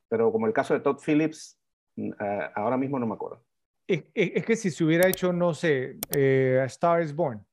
pero 0.09 0.33
como 0.33 0.47
el 0.47 0.53
caso 0.53 0.75
de 0.75 0.81
Todd 0.81 0.99
Phillips, 1.05 1.59
uh, 1.97 2.13
ahora 2.55 2.77
mismo 2.77 2.99
no 2.99 3.07
me 3.07 3.15
acuerdo. 3.15 3.45
Es, 3.87 4.05
es, 4.15 4.45
que 4.45 4.57
si 4.57 4.71
se 4.71 4.85
hubiera 4.85 5.09
hecho, 5.09 5.33
no 5.33 5.55
sé, 5.55 5.99
eh, 6.11 6.61
A 6.63 6.67
Star 6.67 7.03
is 7.03 7.15
Born, 7.15 7.45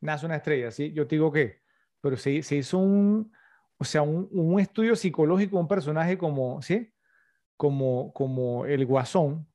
nace 0.00 0.24
una 0.24 0.36
estrella, 0.36 0.70
¿sí? 0.70 0.92
Yo 0.92 1.06
te 1.06 1.16
digo 1.16 1.32
que, 1.32 1.62
pero 2.00 2.16
se, 2.16 2.42
se 2.42 2.56
hizo 2.56 2.78
un, 2.78 3.32
o 3.76 3.84
sea, 3.84 4.02
un, 4.02 4.28
un, 4.30 4.60
estudio 4.60 4.94
psicológico, 4.94 5.58
un 5.58 5.66
personaje 5.66 6.16
como, 6.16 6.62
¿sí? 6.62 6.92
Como, 7.56 8.12
como 8.12 8.66
el 8.66 8.86
guasón, 8.86 9.48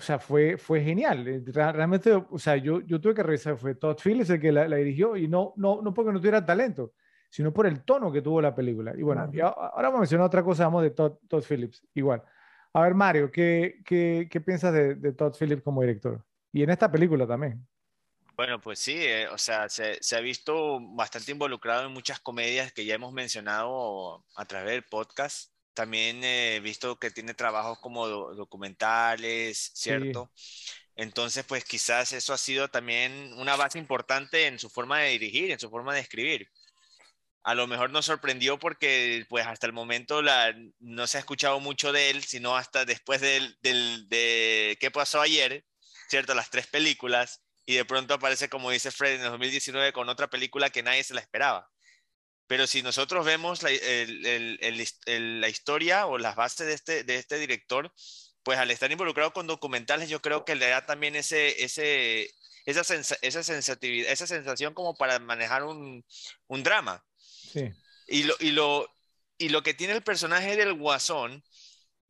o 0.00 0.02
sea, 0.02 0.18
fue, 0.18 0.56
fue 0.56 0.80
genial. 0.80 1.28
Eh, 1.28 1.42
realmente, 1.46 2.10
o 2.14 2.38
sea, 2.38 2.56
yo, 2.56 2.80
yo 2.80 3.00
tuve 3.00 3.12
que 3.12 3.22
revisar, 3.22 3.58
fue 3.58 3.74
Todd 3.74 3.98
Phillips 4.02 4.30
el 4.30 4.40
que 4.40 4.50
la, 4.50 4.64
dirigió 4.64 5.14
y 5.14 5.28
no, 5.28 5.52
no, 5.56 5.82
no 5.82 5.92
porque 5.92 6.10
no 6.10 6.18
tuviera 6.18 6.44
talento, 6.44 6.94
sino 7.30 7.52
por 7.52 7.66
el 7.66 7.82
tono 7.84 8.12
que 8.12 8.20
tuvo 8.20 8.42
la 8.42 8.54
película. 8.54 8.92
Y 8.96 9.02
bueno, 9.02 9.22
ahora 9.22 9.88
vamos 9.88 9.98
a 9.98 10.00
mencionar 10.00 10.26
otra 10.26 10.42
cosa, 10.42 10.64
vamos 10.64 10.82
de 10.82 10.90
Todd, 10.90 11.12
Todd 11.28 11.44
Phillips, 11.48 11.86
igual. 11.94 12.22
A 12.72 12.82
ver, 12.82 12.94
Mario, 12.94 13.30
¿qué, 13.30 13.80
qué, 13.84 14.28
qué 14.30 14.40
piensas 14.40 14.72
de, 14.72 14.96
de, 14.96 15.12
Todd 15.12 15.34
Phillips 15.38 15.62
como 15.62 15.80
director? 15.80 16.24
Y 16.52 16.62
en 16.62 16.70
esta 16.70 16.90
película 16.90 17.26
también. 17.26 17.66
Bueno, 18.36 18.60
pues 18.60 18.78
sí, 18.78 18.96
eh, 18.96 19.28
o 19.28 19.38
sea, 19.38 19.68
se, 19.68 20.02
se, 20.02 20.16
ha 20.16 20.20
visto 20.20 20.78
bastante 20.94 21.32
involucrado 21.32 21.86
en 21.86 21.92
muchas 21.92 22.20
comedias 22.20 22.72
que 22.72 22.84
ya 22.84 22.94
hemos 22.94 23.12
mencionado 23.12 24.24
a 24.34 24.44
través 24.46 24.72
del 24.72 24.84
podcast. 24.84 25.52
También 25.74 26.22
he 26.24 26.60
visto 26.60 26.98
que 26.98 27.10
tiene 27.10 27.34
trabajos 27.34 27.78
como 27.78 28.08
documentales, 28.08 29.72
¿cierto? 29.74 30.30
Entonces, 30.96 31.44
pues 31.44 31.64
quizás 31.64 32.12
eso 32.12 32.32
ha 32.32 32.38
sido 32.38 32.68
también 32.68 33.32
una 33.34 33.56
base 33.56 33.78
importante 33.78 34.46
en 34.46 34.58
su 34.58 34.68
forma 34.68 34.98
de 35.00 35.10
dirigir, 35.10 35.50
en 35.50 35.58
su 35.58 35.70
forma 35.70 35.94
de 35.94 36.00
escribir. 36.00 36.50
A 37.42 37.54
lo 37.54 37.66
mejor 37.66 37.90
nos 37.90 38.06
sorprendió 38.06 38.58
porque, 38.58 39.24
pues 39.28 39.46
hasta 39.46 39.66
el 39.66 39.72
momento 39.72 40.22
la, 40.22 40.54
no 40.78 41.06
se 41.06 41.18
ha 41.18 41.20
escuchado 41.20 41.58
mucho 41.60 41.92
de 41.92 42.10
él, 42.10 42.22
sino 42.24 42.56
hasta 42.56 42.84
después 42.84 43.20
del, 43.20 43.56
del, 43.62 44.08
de 44.08 44.76
qué 44.80 44.90
pasó 44.90 45.20
ayer, 45.20 45.64
¿cierto? 46.08 46.34
Las 46.34 46.50
tres 46.50 46.66
películas, 46.66 47.42
y 47.70 47.76
de 47.76 47.84
pronto 47.84 48.14
aparece, 48.14 48.48
como 48.48 48.70
dice 48.70 48.90
Fred, 48.90 49.14
en 49.14 49.22
el 49.22 49.30
2019 49.30 49.92
con 49.92 50.08
otra 50.08 50.28
película 50.28 50.70
que 50.70 50.82
nadie 50.82 51.04
se 51.04 51.14
la 51.14 51.20
esperaba. 51.20 51.70
Pero 52.46 52.66
si 52.66 52.82
nosotros 52.82 53.24
vemos 53.24 53.62
la, 53.62 53.70
la, 53.70 55.48
historia 55.48 56.06
o 56.06 56.18
las 56.18 56.34
bases 56.34 56.66
de 56.66 56.72
este, 56.74 57.04
de 57.04 57.14
este 57.16 57.38
director, 57.38 57.92
pues 58.42 58.58
al 58.58 58.72
estar 58.72 58.90
involucrado 58.90 59.32
con 59.32 59.46
documentales, 59.46 60.08
yo 60.08 60.20
creo 60.20 60.44
que 60.44 60.56
le 60.56 60.68
da 60.68 60.84
también 60.84 61.14
ese, 61.14 61.62
ese, 61.62 62.28
esa, 62.66 62.82
esa, 63.22 63.42
sensatividad, 63.44 64.10
esa 64.10 64.26
sensación 64.26 64.74
como 64.74 64.96
para 64.96 65.20
manejar 65.20 65.62
un, 65.62 66.04
un 66.48 66.62
drama. 66.64 67.04
Y, 68.06 68.24
lo, 68.24 68.34
y, 68.40 68.52
lo, 68.52 68.88
y 69.38 69.48
lo 69.50 69.62
que 69.62 69.74
tiene 69.74 69.94
el 69.94 70.02
personaje 70.02 70.56
del 70.56 70.74
guasón 70.74 71.44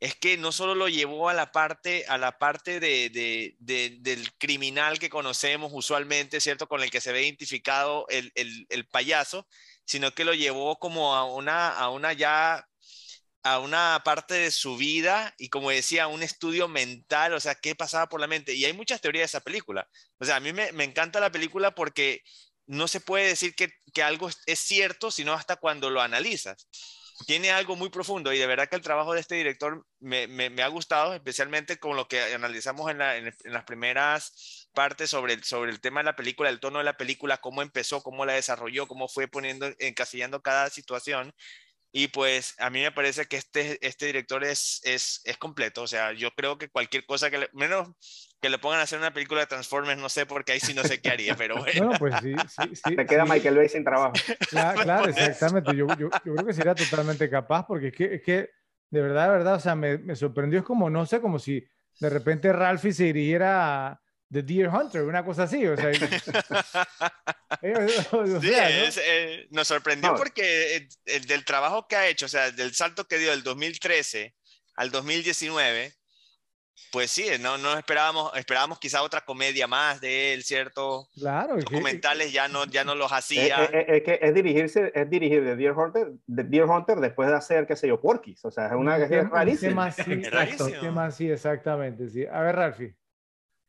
es 0.01 0.17
que 0.17 0.39
no 0.39 0.53
solo 0.53 0.75
lo 0.75 0.89
llevó 0.89 1.29
a 1.29 1.35
la 1.35 1.53
parte, 1.53 2.07
a 2.09 2.17
la 2.19 2.39
parte 2.39 2.81
de, 2.81 3.57
del 3.61 4.33
criminal 4.39 4.99
que 4.99 5.11
conocemos 5.11 5.73
usualmente, 5.75 6.41
¿cierto? 6.41 6.69
Con 6.69 6.83
el 6.83 6.91
que 6.91 7.03
se 7.03 7.13
ve 7.13 7.23
identificado 7.25 8.07
el, 8.09 8.33
el, 8.35 8.67
el 8.71 8.89
payaso, 8.89 9.47
sino 9.85 10.13
que 10.13 10.25
lo 10.25 10.35
llevó 10.35 10.79
como 10.79 11.15
a 11.15 11.25
una, 11.25 11.69
a 11.71 11.91
una 11.91 12.13
ya 12.15 12.67
a 13.43 13.59
una 13.59 14.03
parte 14.05 14.35
de 14.35 14.51
su 14.51 14.77
vida 14.77 15.35
y 15.39 15.49
como 15.49 15.71
decía, 15.71 16.09
un 16.09 16.23
estudio 16.23 16.69
mental, 16.69 17.33
o 17.33 17.41
sea, 17.41 17.55
qué 17.55 17.75
pasaba 17.75 18.09
por 18.09 18.21
la 18.21 18.27
mente. 18.27 18.55
Y 18.55 18.65
hay 18.67 18.73
muchas 18.75 19.01
teorías 19.01 19.23
de 19.23 19.27
esa 19.39 19.41
película. 19.41 19.89
O 20.19 20.25
sea, 20.25 20.37
a 20.37 20.41
mí 20.41 20.53
me, 20.53 20.73
me 20.73 20.85
encanta 20.85 21.21
la 21.21 21.33
película 21.33 21.75
porque 21.75 22.23
no 22.71 22.87
se 22.87 23.01
puede 23.01 23.27
decir 23.27 23.55
que, 23.57 23.73
que, 23.93 24.03
algo 24.03 24.31
es 24.47 24.59
cierto, 24.61 25.11
sino 25.11 25.33
hasta 25.33 25.57
cuando 25.57 25.91
lo 25.91 26.01
analizas. 26.01 26.69
Tiene 27.27 27.51
algo 27.51 27.75
muy 27.77 27.91
profundo 27.91 28.33
y 28.33 28.39
de 28.39 28.47
verdad 28.47 28.69
que 28.69 28.77
el 28.77 28.83
trabajo 28.83 29.13
de 29.13 29.21
este 29.21 29.35
director 29.35 29.85
me, 29.99 30.29
me, 30.29 30.63
ha 30.63 30.69
gustado, 30.69 31.13
especialmente 31.13 31.79
con 31.79 31.97
lo 31.97 32.07
que 32.07 32.21
analizamos 32.33 32.89
en, 32.91 33.03
en, 33.03 33.27
en 33.27 33.53
las 33.53 33.65
primeras 33.65 34.69
parte 34.73 35.09
sobre, 35.09 35.43
sobre 35.43 35.73
el 35.73 35.81
tema 35.81 36.01
de 36.01 36.05
la 36.05 36.17
película, 36.17 36.49
el 36.49 36.61
tono 36.61 36.79
de 36.79 36.85
la 36.85 36.97
película, 36.97 37.39
cómo 37.39 37.61
empezó, 37.63 38.03
cómo 38.03 38.25
la 38.25 38.35
desarrolló, 38.35 38.87
cómo 38.87 39.09
fue 39.09 39.27
poniendo, 39.27 39.69
encasillando 39.81 40.41
cada 40.41 40.71
situación. 40.71 41.35
Y 41.93 42.09
pues 42.09 42.55
a 42.59 42.71
mí 42.71 42.81
me 42.83 42.93
parece 42.93 43.27
que 43.27 43.37
este, 43.37 43.85
este 43.85 44.07
director 44.07 44.45
es, 44.45 44.81
es, 44.85 45.23
es 45.25 45.37
completo. 45.39 45.83
O 45.83 45.89
sea, 45.89 46.13
yo 46.13 46.31
creo 46.33 46.57
que 46.57 46.69
cualquier 46.71 47.05
cosa 47.05 47.31
que 47.31 47.39
le, 47.39 47.51
menos 47.53 47.89
que 48.41 48.49
le 48.49 48.59
pongan 48.59 48.81
a 48.81 48.83
hacer 48.83 48.99
una 48.99 49.13
película 49.13 49.41
de 49.41 49.47
Transformers, 49.47 50.01
no 50.01 50.09
sé, 50.09 50.27
porque 50.27 50.53
ahí 50.53 50.61
sí 50.61 50.75
no 50.75 50.83
sé 50.83 51.01
qué 51.01 51.11
haría, 51.11 51.37
pero 51.37 51.57
bueno. 51.59 51.93
No, 51.93 51.99
pues 51.99 52.15
sí, 52.23 52.35
sí, 52.49 52.75
sí. 52.75 52.97
Te 52.97 53.07
queda 53.07 53.25
Michael 53.25 53.57
Bay 53.57 53.69
sin 53.69 53.85
trabajo. 53.85 54.15
Claro, 54.49 54.81
claro 54.83 55.11
exactamente. 55.11 55.77
Yo, 55.77 55.87
yo, 55.99 56.09
yo, 56.25 56.35
creo 56.35 56.47
que 56.47 56.55
sería 56.55 56.75
totalmente 56.75 57.29
capaz, 57.29 57.67
porque 57.67 57.89
es 57.89 57.95
que, 57.95 58.15
es 58.15 58.23
que 58.23 58.51
de 58.91 59.03
verdad, 59.03 59.25
de 59.25 59.31
verdad, 59.31 59.55
o 59.55 59.61
sea, 59.61 59.75
me, 59.75 59.99
me 59.99 60.17
sorprendió. 60.17 60.61
Es 60.61 60.65
como, 60.65 60.91
no 60.91 61.07
sé, 61.07 61.21
como 61.21 61.39
si 61.39 61.65
de 62.01 62.11
repente 62.11 62.53
Ralphie 62.53 62.93
se 62.93 63.05
dirigiera 63.05 63.89
a 63.89 64.01
The 64.31 64.43
Deer 64.43 64.69
Hunter, 64.69 65.03
una 65.03 65.25
cosa 65.25 65.45
así, 65.45 65.67
o 65.67 65.77
sea. 65.77 65.93
sí, 67.61 68.53
eh, 69.03 69.47
nos 69.51 69.69
sorprendió 69.69 70.15
porque 70.15 70.89
el, 71.05 71.27
del 71.27 71.45
trabajo 71.45 71.87
que 71.89 71.97
ha 71.97 72.09
hecho, 72.09 72.27
o 72.27 72.29
sea, 72.29 72.51
del 72.53 72.75
salto 72.75 73.07
que 73.07 73.19
dio 73.19 73.31
del 73.31 73.43
2013 73.43 74.35
al 74.77 74.91
2019, 74.91 75.93
pues 76.93 77.11
sí, 77.11 77.27
no, 77.41 77.57
no 77.59 77.77
esperábamos, 77.77 78.33
esperábamos 78.37 78.79
quizá 78.79 79.03
otra 79.03 79.21
comedia 79.21 79.67
más 79.67 80.01
de 80.01 80.35
él, 80.35 80.43
¿cierto? 80.43 81.09
Claro. 81.15 81.57
Documentales 81.57 82.33
ya 82.33 82.49
no, 82.49 82.65
ya 82.67 82.85
no 82.85 82.95
los 82.95 83.13
hacía. 83.13 83.65
Es, 83.65 83.85
es, 83.89 84.03
que 84.03 84.19
es 84.21 84.35
dirigirse, 84.35 84.91
es 84.95 85.09
dirigir 85.09 85.45
de 85.45 85.57
Deer 85.57 85.73
Hunter, 85.73 86.13
de 86.27 86.45
Deer 86.45 86.65
Hunter 86.65 86.99
después 86.99 87.29
de 87.29 87.37
hacer, 87.37 87.67
qué 87.67 87.77
sé 87.77 87.89
yo, 87.89 88.01
Porky's, 88.01 88.45
o 88.45 88.51
sea, 88.51 88.67
es 88.67 88.73
una 88.73 88.97
es 88.97 89.31
rarísima. 89.31 89.91
Sí, 90.01 90.13
exacto, 90.13 90.69
sí, 91.11 91.31
exactamente, 91.31 92.09
sí. 92.09 92.27
A 92.27 92.41
ver, 92.41 92.57
Ralphie. 92.57 92.97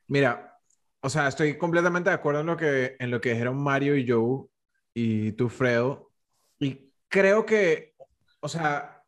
Mira, 0.08 0.60
o 1.02 1.10
sea, 1.10 1.28
estoy 1.28 1.58
completamente 1.58 2.10
de 2.10 2.16
acuerdo 2.16 2.42
en 2.42 2.48
lo 2.48 2.58
que, 2.58 2.96
en 3.00 3.12
lo 3.12 3.22
que 3.22 3.32
dijeron 3.32 3.62
Mario 3.62 3.96
y 3.96 4.08
Joe 4.10 4.46
y 4.94 5.32
tú, 5.34 5.50
Fredo. 5.50 6.12
Y 6.60 6.92
creo 7.08 7.46
que, 7.46 7.96
o 8.40 8.48
sea, 8.48 9.01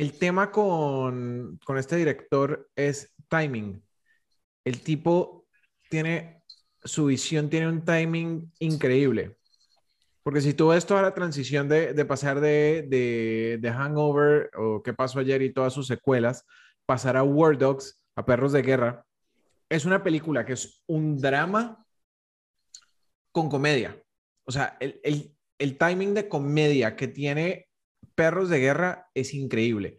el 0.00 0.18
tema 0.18 0.50
con, 0.50 1.60
con 1.62 1.76
este 1.76 1.96
director 1.96 2.70
es 2.74 3.14
timing. 3.28 3.84
El 4.64 4.80
tipo 4.80 5.46
tiene, 5.90 6.42
su 6.82 7.04
visión 7.04 7.50
tiene 7.50 7.68
un 7.68 7.84
timing 7.84 8.50
increíble. 8.60 9.36
Porque 10.22 10.40
si 10.40 10.54
tú 10.54 10.68
ves 10.68 10.86
toda 10.86 11.02
la 11.02 11.12
transición 11.12 11.68
de, 11.68 11.92
de 11.92 12.04
pasar 12.06 12.40
de, 12.40 12.86
de, 12.88 13.58
de, 13.60 13.70
Hangover 13.70 14.50
o 14.56 14.82
qué 14.82 14.94
pasó 14.94 15.18
ayer 15.18 15.42
y 15.42 15.52
todas 15.52 15.74
sus 15.74 15.86
secuelas, 15.86 16.46
pasar 16.86 17.18
a 17.18 17.22
War 17.22 17.58
Dogs, 17.58 18.00
a 18.16 18.24
Perros 18.24 18.52
de 18.52 18.62
Guerra, 18.62 19.04
es 19.68 19.84
una 19.84 20.02
película 20.02 20.46
que 20.46 20.54
es 20.54 20.82
un 20.86 21.18
drama 21.18 21.84
con 23.32 23.50
comedia. 23.50 24.02
O 24.46 24.50
sea, 24.50 24.78
el, 24.80 25.36
el, 25.58 25.76
timing 25.76 26.14
de 26.14 26.26
comedia 26.26 26.96
que 26.96 27.06
tiene 27.06 27.68
Perros 28.20 28.50
de 28.50 28.58
Guerra 28.58 29.08
es 29.14 29.32
increíble. 29.32 29.96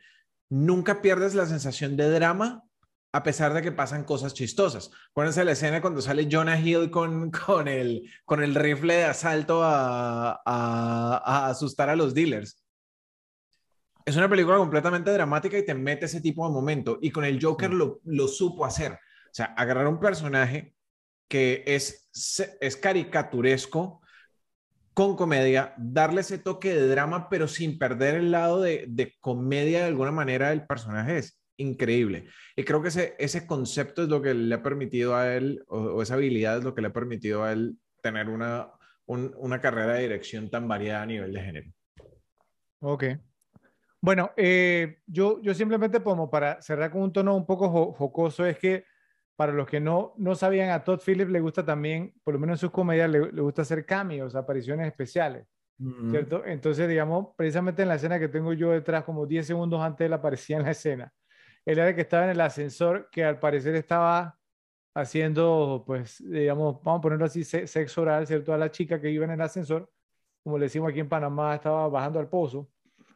Nunca 0.47 1.01
pierdes 1.01 1.33
la 1.33 1.47
sensación 1.47 1.97
de 1.97 2.07
drama 2.11 2.63
a 3.11 3.23
pesar 3.23 3.51
de 3.51 3.63
que 3.63 3.71
pasan 3.71 4.03
cosas 4.03 4.35
chistosas. 4.35 4.91
Pónganse 5.11 5.43
la 5.43 5.53
escena 5.53 5.81
cuando 5.81 6.03
sale 6.03 6.27
Jonah 6.31 6.59
Hill 6.59 6.91
con, 6.91 7.31
con, 7.31 7.67
el, 7.67 8.07
con 8.23 8.43
el 8.43 8.53
rifle 8.53 8.93
de 8.93 9.03
asalto 9.05 9.63
a, 9.63 10.39
a, 10.45 11.47
asustar 11.47 11.89
a 11.89 11.95
los 11.95 12.13
dealers. 12.13 12.63
Es 14.05 14.15
una 14.15 14.29
película 14.29 14.57
completamente 14.57 15.11
dramática 15.11 15.57
y 15.57 15.65
te 15.65 15.73
mete 15.73 16.05
ese 16.05 16.21
tipo 16.21 16.47
de 16.47 16.53
momento. 16.53 16.99
Y 17.01 17.09
con 17.09 17.25
el 17.25 17.43
Joker 17.43 17.73
lo, 17.73 18.01
lo 18.03 18.27
supo 18.27 18.65
hacer. 18.65 18.91
O 18.91 19.33
sea, 19.33 19.45
agarrar 19.57 19.87
un 19.87 19.99
personaje 19.99 20.75
que 21.27 21.63
es, 21.65 22.07
es 22.61 22.77
caricaturesco 22.77 24.00
con 24.93 25.15
comedia, 25.15 25.73
darle 25.77 26.21
ese 26.21 26.37
toque 26.37 26.73
de 26.73 26.87
drama, 26.87 27.29
pero 27.29 27.47
sin 27.47 27.77
perder 27.79 28.15
el 28.15 28.31
lado 28.31 28.61
de, 28.61 28.85
de 28.89 29.15
comedia 29.19 29.79
de 29.79 29.85
alguna 29.85 30.11
manera 30.11 30.49
del 30.49 30.65
personaje 30.65 31.17
es 31.17 31.41
increíble. 31.57 32.25
Y 32.55 32.63
creo 32.63 32.81
que 32.81 32.89
ese, 32.89 33.15
ese 33.19 33.47
concepto 33.47 34.03
es 34.03 34.09
lo 34.09 34.21
que 34.21 34.33
le 34.33 34.53
ha 34.55 34.63
permitido 34.63 35.15
a 35.15 35.33
él, 35.35 35.63
o, 35.67 36.01
esa 36.01 36.15
habilidad 36.15 36.57
es 36.57 36.63
lo 36.63 36.75
que 36.75 36.81
le 36.81 36.87
ha 36.87 36.93
permitido 36.93 37.43
a 37.43 37.53
él 37.53 37.77
tener 38.01 38.29
una, 38.29 38.69
una 39.05 39.61
carrera 39.61 39.93
de 39.93 40.01
dirección 40.01 40.49
tan 40.49 40.67
variada 40.67 41.03
a 41.03 41.05
nivel 41.05 41.33
de 41.33 41.41
género. 41.41 41.71
Ok. 42.79 43.03
Bueno, 44.01 44.31
eh, 44.35 44.97
yo, 45.05 45.39
yo 45.41 45.53
simplemente 45.53 46.01
como 46.01 46.29
para 46.29 46.59
cerrar 46.61 46.91
con 46.91 47.03
un 47.03 47.13
tono 47.13 47.35
un 47.35 47.45
poco 47.45 47.93
jocoso, 47.93 48.45
es 48.45 48.57
que 48.57 48.85
para 49.41 49.53
los 49.53 49.67
que 49.67 49.79
no, 49.79 50.13
no 50.17 50.35
sabían, 50.35 50.69
a 50.69 50.83
Todd 50.83 50.99
Phillips 51.03 51.31
le 51.31 51.39
gusta 51.39 51.65
también, 51.65 52.13
por 52.23 52.35
lo 52.35 52.39
menos 52.39 52.57
en 52.57 52.59
sus 52.59 52.69
comedias, 52.69 53.09
le, 53.09 53.41
gusta 53.41 53.63
hacer 53.63 53.87
cambios, 53.87 54.35
apariciones 54.35 54.85
especiales, 54.85 55.47
¿cierto? 56.11 56.45
Entonces, 56.45 56.87
digamos, 56.87 57.29
precisamente 57.35 57.81
en 57.81 57.87
la 57.87 57.95
escena 57.95 58.19
que 58.19 58.27
tengo 58.27 58.53
yo 58.53 58.69
detrás, 58.69 59.03
como 59.03 59.25
10 59.25 59.47
segundos 59.47 59.81
antes 59.81 60.05
él 60.05 60.13
aparecía 60.13 60.57
en 60.57 60.63
la 60.65 60.69
escena, 60.69 61.11
él 61.65 61.79
era 61.79 61.89
el 61.89 61.95
que 61.95 62.01
estaba 62.01 62.25
en 62.25 62.29
el 62.29 62.41
ascensor, 62.41 63.09
que 63.11 63.25
al 63.25 63.39
parecer 63.39 63.73
estaba 63.73 64.37
haciendo, 64.93 65.85
pues, 65.87 66.23
digamos, 66.23 66.79
vamos 66.83 66.99
a 66.99 67.01
ponerlo 67.01 67.25
así, 67.25 67.43
sexo 67.43 68.03
oral, 68.03 68.27
¿cierto? 68.27 68.53
A 68.53 68.59
la 68.59 68.69
chica 68.69 69.01
que 69.01 69.09
iba 69.09 69.25
en 69.25 69.31
el 69.31 69.41
ascensor, 69.41 69.89
como 70.43 70.59
le 70.59 70.65
decimos 70.65 70.91
aquí 70.91 70.99
en 70.99 71.09
Panamá, 71.09 71.55
estaba 71.55 71.87
bajando 71.87 72.19
al 72.19 72.29
pozo. 72.29 72.69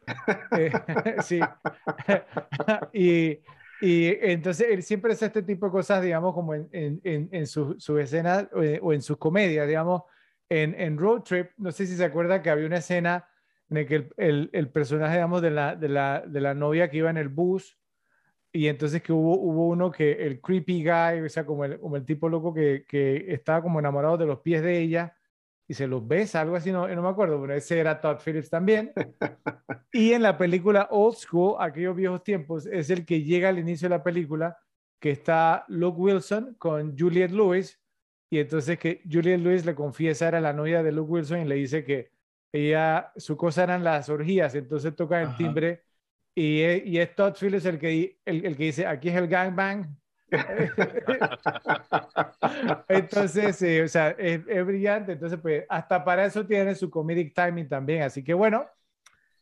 Eh, 0.58 0.72
sí. 1.22 1.40
y, 2.92 3.38
y 3.80 4.08
entonces 4.20 4.68
él 4.70 4.82
siempre 4.82 5.12
hace 5.12 5.26
este 5.26 5.42
tipo 5.42 5.66
de 5.66 5.72
cosas, 5.72 6.02
digamos, 6.02 6.34
como 6.34 6.54
en, 6.54 6.68
en, 6.72 7.28
en, 7.30 7.46
su, 7.46 7.76
su 7.78 7.98
escena 7.98 8.48
eh, 8.62 8.80
o 8.82 8.92
en 8.92 9.02
sus 9.02 9.16
comedias, 9.18 9.66
digamos, 9.66 10.02
en, 10.48 10.74
en 10.80 10.96
Road 10.96 11.22
Trip, 11.22 11.50
no 11.56 11.72
sé 11.72 11.86
si 11.86 11.96
se 11.96 12.04
acuerda 12.04 12.42
que 12.42 12.50
había 12.50 12.66
una 12.66 12.78
escena 12.78 13.28
en 13.68 13.76
la 13.76 13.86
que 13.86 13.94
el, 13.96 14.08
el, 14.16 14.50
el 14.52 14.70
personaje, 14.70 15.14
digamos, 15.14 15.42
de 15.42 15.50
la, 15.50 15.76
de, 15.76 15.88
la, 15.88 16.24
de 16.26 16.40
la 16.40 16.54
novia 16.54 16.88
que 16.88 16.98
iba 16.98 17.10
en 17.10 17.16
el 17.16 17.28
bus, 17.28 17.78
y 18.52 18.68
entonces 18.68 19.02
que 19.02 19.12
hubo, 19.12 19.38
hubo 19.38 19.68
uno 19.68 19.90
que 19.90 20.12
el 20.26 20.40
creepy 20.40 20.82
guy, 20.82 21.20
o 21.20 21.28
sea, 21.28 21.44
como 21.44 21.64
el, 21.64 21.78
como 21.78 21.96
el 21.96 22.06
tipo 22.06 22.28
loco 22.28 22.54
que, 22.54 22.84
que 22.88 23.26
estaba 23.32 23.60
como 23.60 23.78
enamorado 23.80 24.16
de 24.16 24.26
los 24.26 24.40
pies 24.40 24.62
de 24.62 24.78
ella, 24.78 25.14
y 25.68 25.74
se 25.74 25.86
los 25.86 26.06
besa, 26.06 26.40
algo 26.40 26.56
así, 26.56 26.70
no, 26.70 26.86
no 26.86 27.02
me 27.02 27.08
acuerdo, 27.08 27.40
pero 27.40 27.54
ese 27.54 27.78
era 27.78 28.00
Todd 28.00 28.18
Phillips 28.24 28.50
también. 28.50 28.92
y 29.92 30.12
en 30.12 30.22
la 30.22 30.38
película 30.38 30.88
Old 30.90 31.16
School, 31.16 31.56
aquellos 31.58 31.96
viejos 31.96 32.22
tiempos, 32.22 32.66
es 32.66 32.90
el 32.90 33.04
que 33.04 33.22
llega 33.22 33.48
al 33.48 33.58
inicio 33.58 33.88
de 33.88 33.96
la 33.96 34.02
película, 34.02 34.56
que 35.00 35.10
está 35.10 35.64
Luke 35.68 36.00
Wilson 36.00 36.54
con 36.58 36.96
Juliette 36.96 37.32
Lewis, 37.32 37.80
y 38.30 38.38
entonces 38.38 38.78
que 38.78 39.02
Juliette 39.10 39.40
Lewis 39.40 39.66
le 39.66 39.74
confiesa, 39.74 40.28
era 40.28 40.40
la 40.40 40.52
novia 40.52 40.82
de 40.82 40.92
Luke 40.92 41.10
Wilson, 41.10 41.40
y 41.40 41.44
le 41.46 41.56
dice 41.56 41.84
que 41.84 42.10
ella, 42.52 43.12
su 43.16 43.36
cosa 43.36 43.64
eran 43.64 43.82
las 43.82 44.08
orgías, 44.08 44.54
entonces 44.54 44.94
toca 44.94 45.20
el 45.20 45.36
timbre, 45.36 45.82
y 46.34 46.60
es, 46.60 46.86
y 46.86 46.98
es 46.98 47.14
Todd 47.14 47.34
Phillips 47.34 47.64
el 47.64 47.78
que, 47.78 48.20
el, 48.24 48.46
el 48.46 48.56
que 48.56 48.64
dice, 48.64 48.86
aquí 48.86 49.08
es 49.08 49.16
el 49.16 49.26
gangbang, 49.26 49.96
entonces, 52.88 53.62
o 53.84 53.88
sea, 53.88 54.10
es, 54.10 54.66
brillante. 54.66 55.12
Entonces, 55.12 55.38
pues, 55.40 55.64
hasta 55.68 56.04
para 56.04 56.24
eso 56.24 56.44
tiene 56.46 56.74
su 56.74 56.90
comedic 56.90 57.34
timing 57.34 57.68
también. 57.68 58.02
Así 58.02 58.24
que, 58.24 58.34
bueno, 58.34 58.66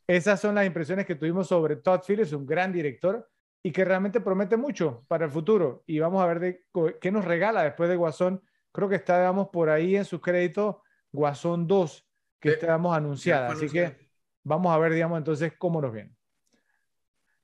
esas 0.07 0.41
son 0.41 0.55
las 0.55 0.67
impresiones 0.67 1.07
que 1.07 1.15
tuvimos 1.15 1.49
sobre 1.49 1.77
Todd 1.77 2.01
Phillips, 2.07 2.33
un 2.33 2.47
gran 2.47 2.73
director 2.73 3.29
y 3.63 3.73
que 3.73 3.85
realmente 3.85 4.21
promete 4.21 4.57
mucho 4.57 5.05
para 5.09 5.25
el 5.25 5.31
futuro. 5.31 5.83
Y 5.87 5.99
vamos 5.99 6.23
a 6.23 6.27
ver 6.27 6.41
de, 6.41 6.65
qué 7.01 7.11
nos 7.11 7.25
regala 7.25 7.63
después 7.63 7.89
de 7.89 7.97
Guasón. 7.97 8.43
Creo 8.73 8.89
que 8.89 8.97
está, 8.97 9.19
digamos, 9.19 9.49
por 9.49 9.71
ahí 9.71 9.97
en 9.97 10.05
sus 10.05 10.21
créditos 10.21 10.77
Guasón 11.11 11.67
2, 11.67 12.07
que 12.41 12.51
estábamos 12.51 12.95
anunciada. 12.95 13.53
Así 13.53 13.69
que 13.69 13.97
vamos 14.43 14.75
a 14.75 14.79
ver, 14.79 14.93
digamos, 14.93 15.17
entonces 15.17 15.55
cómo 15.57 15.81
nos 15.81 15.93
viene. 15.93 16.14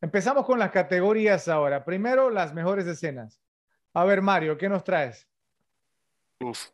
Empezamos 0.01 0.47
con 0.47 0.59
las 0.59 0.71
categorías 0.71 1.49
ahora. 1.49 1.85
Primero, 1.85 2.31
las 2.31 2.55
mejores 2.55 2.87
escenas. 2.87 3.41
A 3.93 4.05
ver, 4.05 4.23
Mario, 4.23 4.57
¿qué 4.57 4.69
nos 4.69 4.85
traes? 4.85 5.27
Uf, 6.41 6.69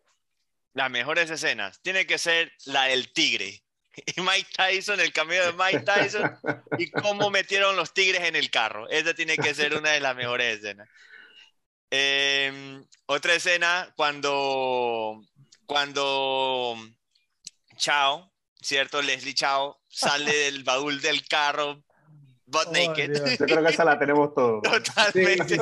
las 0.74 0.90
mejores 0.90 1.30
escenas. 1.30 1.80
Tiene 1.80 2.06
que 2.06 2.18
ser 2.18 2.52
la 2.66 2.84
del 2.84 3.12
tigre. 3.12 3.62
Y 4.14 4.20
Mike 4.20 4.50
Tyson, 4.54 5.00
el 5.00 5.10
cameo 5.10 5.46
de 5.46 5.52
Mike 5.54 5.80
Tyson 5.80 6.38
y 6.76 6.90
cómo 6.90 7.30
metieron 7.30 7.76
los 7.76 7.94
tigres 7.94 8.24
en 8.24 8.36
el 8.36 8.50
carro. 8.50 8.86
Esa 8.90 9.14
tiene 9.14 9.38
que 9.38 9.54
ser 9.54 9.74
una 9.74 9.92
de 9.92 10.00
las 10.00 10.14
mejores 10.14 10.58
escenas. 10.58 10.86
Em, 11.88 12.84
otra 13.06 13.34
escena 13.34 13.90
cuando, 13.96 15.18
cuando 15.64 16.76
Chao, 17.78 18.30
¿cierto? 18.60 19.00
Leslie 19.00 19.32
Chao 19.32 19.80
sale 19.88 20.30
del 20.30 20.62
baúl 20.62 21.00
del 21.00 21.26
carro 21.26 21.82
butt 22.46 22.68
oh, 22.68 22.72
naked. 22.72 23.36
Yo 23.38 23.46
creo 23.46 23.62
que 23.62 23.70
esa 23.70 23.84
la 23.84 23.98
tenemos 23.98 24.34
todos. 24.34 24.62
Totalmente. 24.62 25.58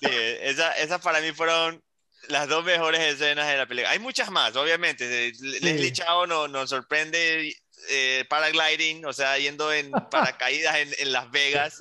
Sí, 0.00 0.06
esa, 0.42 0.76
esa, 0.76 0.98
para 0.98 1.20
mí 1.20 1.32
fueron 1.32 1.82
las 2.28 2.48
dos 2.48 2.64
mejores 2.64 3.00
escenas 3.00 3.48
de 3.48 3.56
la 3.56 3.66
película. 3.66 3.90
Hay 3.90 3.98
muchas 3.98 4.30
más, 4.30 4.54
obviamente. 4.56 5.32
Leslie 5.40 5.92
Chao 5.92 6.26
nos, 6.26 6.50
nos 6.50 6.70
sorprende 6.70 7.54
eh, 7.88 8.24
paragliding, 8.28 9.04
o 9.06 9.12
sea, 9.12 9.38
yendo 9.38 9.72
en 9.72 9.90
paracaídas 10.10 10.76
en, 10.76 10.90
en, 10.98 11.12
Las 11.12 11.30
Vegas. 11.30 11.78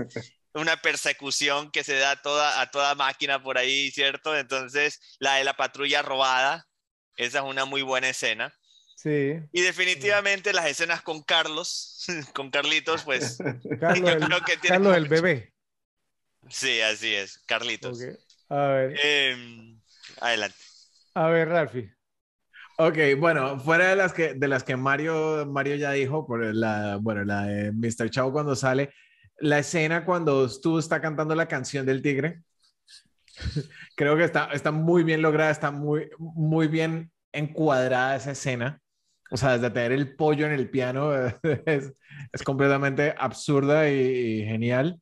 Una 0.53 0.77
persecución 0.81 1.69
que 1.69 1.83
se 1.83 1.95
da 1.95 2.15
toda, 2.15 2.59
a 2.59 2.71
toda 2.71 2.95
máquina 2.95 3.41
por 3.43 3.57
ahí, 3.57 3.91
¿cierto? 3.91 4.35
Entonces, 4.35 4.99
la 5.19 5.35
de 5.35 5.43
la 5.43 5.55
patrulla 5.55 6.01
robada, 6.01 6.67
esa 7.15 7.39
es 7.39 7.43
una 7.43 7.65
muy 7.65 7.81
buena 7.83 8.09
escena. 8.09 8.53
Sí. 9.01 9.39
Y 9.53 9.61
definitivamente 9.61 10.51
las 10.51 10.65
escenas 10.65 11.01
con 11.01 11.23
Carlos, 11.23 12.05
con 12.35 12.51
Carlitos, 12.51 13.05
pues. 13.05 13.37
Carlos, 13.79 14.11
el, 14.11 14.59
Carlos 14.67 14.97
el 14.97 15.07
bebé. 15.07 15.53
Sí, 16.49 16.81
así 16.81 17.15
es, 17.15 17.39
Carlitos. 17.45 17.97
A 18.49 18.61
ver. 18.67 18.99
Em, 19.01 19.79
adelante. 20.19 20.57
A 21.13 21.29
ver, 21.29 21.47
Ralfi. 21.47 21.89
Ok, 22.77 22.97
bueno, 23.17 23.57
fuera 23.61 23.87
de 23.87 23.95
las 23.95 24.11
que, 24.11 24.33
de 24.33 24.47
las 24.49 24.65
que 24.65 24.75
Mario, 24.75 25.45
Mario 25.45 25.75
ya 25.75 25.91
dijo, 25.91 26.27
por 26.27 26.53
la, 26.53 26.97
bueno, 26.99 27.23
la 27.23 27.43
de 27.43 27.71
Mr. 27.71 28.09
Chao 28.09 28.33
cuando 28.33 28.53
sale, 28.53 28.93
la 29.37 29.59
escena 29.59 30.03
cuando 30.03 30.49
tú 30.59 30.77
está 30.77 30.99
cantando 30.99 31.35
la 31.35 31.47
canción 31.47 31.85
del 31.85 32.01
tigre, 32.01 32.41
creo 33.95 34.17
que 34.17 34.25
está, 34.25 34.47
está 34.51 34.71
muy 34.71 35.03
bien 35.03 35.21
lograda, 35.21 35.51
está 35.51 35.71
muy, 35.71 36.09
muy 36.17 36.67
bien 36.67 37.13
encuadrada 37.31 38.17
esa 38.17 38.31
escena. 38.31 38.81
O 39.31 39.37
sea, 39.37 39.57
desde 39.57 39.69
tener 39.69 39.91
el 39.91 40.15
pollo 40.15 40.45
en 40.45 40.53
el 40.53 40.69
piano 40.69 41.11
es, 41.65 41.93
completamente 42.43 43.13
absurda 43.17 43.89
y, 43.89 44.43
genial. 44.45 44.99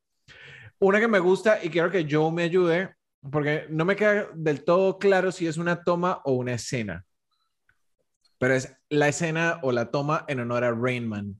Una 0.79 0.99
que 0.99 1.07
me 1.07 1.19
gusta 1.19 1.63
y 1.63 1.69
quiero 1.69 1.89
que 1.89 2.07
Joe 2.09 2.31
me 2.31 2.43
ayude, 2.43 2.93
porque 3.31 3.65
no 3.69 3.85
me 3.85 3.95
queda 3.95 4.27
del 4.35 4.63
todo 4.63 4.99
claro 4.99 5.31
si 5.31 5.47
es 5.47 5.57
una 5.57 5.83
toma 5.83 6.21
o 6.25 6.33
una 6.33 6.53
escena. 6.53 7.05
Pero 8.37 8.53
es 8.53 8.75
la 8.89 9.07
escena 9.07 9.59
o 9.63 9.71
la 9.71 9.89
toma 9.89 10.25
en 10.27 10.41
honor 10.41 10.63
a 10.63 10.71
Rainman. 10.71 11.39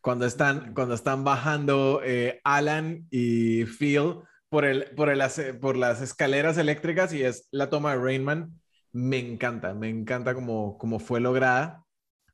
Cuando 0.00 0.26
están, 0.26 0.72
cuando 0.74 0.94
están 0.94 1.24
bajando 1.24 2.00
eh, 2.04 2.40
Alan 2.44 3.06
y 3.10 3.64
Phil 3.64 4.20
por, 4.48 4.64
el, 4.64 4.84
por, 4.94 5.08
el, 5.08 5.20
por 5.58 5.76
las 5.76 6.00
escaleras 6.00 6.58
eléctricas 6.58 7.12
y 7.12 7.24
es 7.24 7.48
la 7.50 7.70
toma 7.70 7.96
de 7.96 8.02
Rainman. 8.02 8.60
Me 8.92 9.18
encanta, 9.18 9.74
me 9.74 9.88
encanta 9.88 10.34
cómo, 10.34 10.78
cómo 10.78 11.00
fue 11.00 11.20
lograda 11.20 11.85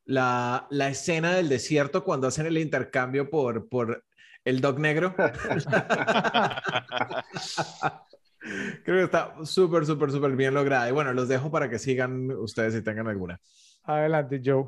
la, 0.04 0.66
la, 0.70 0.88
escena 0.88 1.34
del 1.34 1.48
desierto 1.48 2.04
cuando 2.04 2.26
hacen 2.26 2.46
el 2.46 2.58
intercambio 2.58 3.30
por, 3.30 3.68
por 3.68 4.04
el 4.44 4.60
dog 4.60 4.78
negro. 4.78 5.14
Creo 8.84 8.98
que 8.98 9.04
está 9.04 9.34
súper, 9.44 9.86
súper, 9.86 10.10
súper 10.10 10.32
bien 10.32 10.54
lograda. 10.54 10.88
Y 10.88 10.92
bueno, 10.92 11.12
los 11.12 11.28
dejo 11.28 11.50
para 11.50 11.68
que 11.68 11.78
sigan 11.78 12.30
ustedes 12.32 12.74
si 12.74 12.82
tengan 12.82 13.06
alguna. 13.06 13.40
Adelante, 13.84 14.40
Joe. 14.44 14.66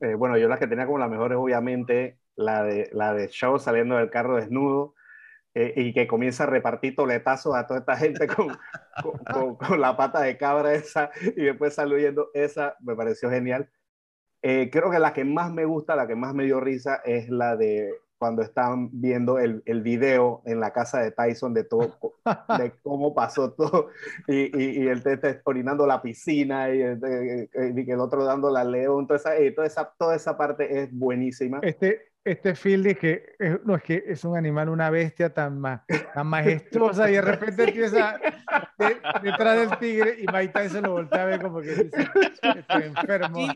Eh, 0.00 0.14
bueno, 0.14 0.36
yo 0.36 0.48
las 0.48 0.58
que 0.58 0.66
tenía 0.66 0.86
como 0.86 0.98
las 0.98 1.10
mejores, 1.10 1.38
obviamente, 1.38 2.18
la 2.34 2.64
de, 2.64 2.90
la 2.92 3.14
de 3.14 3.28
Show 3.28 3.58
saliendo 3.58 3.96
del 3.96 4.10
carro 4.10 4.36
desnudo 4.36 4.94
eh, 5.54 5.72
y 5.76 5.92
que 5.92 6.08
comienza 6.08 6.44
a 6.44 6.46
repartir 6.48 6.96
toletazos 6.96 7.54
a 7.54 7.66
toda 7.66 7.80
esta 7.80 7.96
gente 7.96 8.26
con, 8.26 8.56
con, 9.32 9.56
con, 9.56 9.80
la 9.80 9.96
pata 9.96 10.20
de 10.20 10.36
cabra 10.36 10.74
esa 10.74 11.10
y 11.36 11.44
después 11.44 11.74
saludando 11.74 12.30
esa, 12.34 12.76
me 12.80 12.96
pareció 12.96 13.30
genial. 13.30 13.70
Eh, 14.46 14.68
creo 14.70 14.90
que 14.90 14.98
la 14.98 15.14
que 15.14 15.24
más 15.24 15.50
me 15.50 15.64
gusta, 15.64 15.96
la 15.96 16.06
que 16.06 16.14
más 16.14 16.34
me 16.34 16.44
dio 16.44 16.60
risa, 16.60 16.96
es 16.96 17.30
la 17.30 17.56
de 17.56 17.94
cuando 18.18 18.42
están 18.42 18.90
viendo 18.92 19.38
el, 19.38 19.62
el 19.64 19.80
video 19.80 20.42
en 20.44 20.60
la 20.60 20.70
casa 20.70 21.00
de 21.00 21.12
Tyson 21.12 21.54
de 21.54 21.64
todo, 21.64 21.96
de 22.58 22.72
cómo 22.82 23.14
pasó 23.14 23.52
todo, 23.52 23.88
y, 24.28 24.54
y, 24.54 24.82
y 24.82 24.88
el 24.88 25.02
te 25.02 25.40
orinando 25.44 25.86
la 25.86 26.02
piscina, 26.02 26.68
y 26.68 26.82
el, 26.82 27.48
y 27.54 27.90
el, 27.90 28.00
otro 28.00 28.22
dando 28.22 28.50
la 28.50 28.64
león, 28.64 29.06
toda 29.06 29.16
esa, 29.16 29.30
toda 29.54 29.66
esa, 29.66 29.94
toda 29.96 30.14
esa 30.14 30.36
parte 30.36 30.82
es 30.82 30.92
buenísima. 30.92 31.60
Este, 31.62 32.12
este 32.24 32.54
Phil 32.54 32.96
que 32.96 33.36
no 33.64 33.74
es 33.74 33.82
que 33.82 34.02
es 34.06 34.24
un 34.24 34.36
animal, 34.36 34.70
una 34.70 34.88
bestia 34.88 35.32
tan, 35.32 35.60
tan 35.60 36.26
majestuosa 36.26 37.10
y 37.10 37.14
de 37.14 37.20
repente 37.20 37.64
empieza 37.64 38.18
detrás 39.22 39.56
del 39.60 39.78
tigre 39.78 40.16
y 40.20 40.26
Mike 40.32 40.52
Tyson 40.54 40.82
lo 40.82 40.92
voltea 40.92 41.22
a 41.22 41.26
ver 41.26 41.42
como 41.42 41.60
que 41.60 41.68
dice, 41.68 41.90
estoy 42.56 42.82
enfermo. 42.84 43.46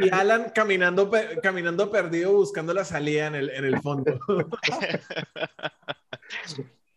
Y, 0.00 0.10
Alan 0.10 0.52
caminando, 0.54 1.10
caminando 1.42 1.90
perdido 1.90 2.32
buscando 2.32 2.74
la 2.74 2.84
salida 2.84 3.26
en 3.28 3.34
el, 3.36 3.50
en 3.50 3.64
el 3.64 3.80
fondo. 3.80 4.18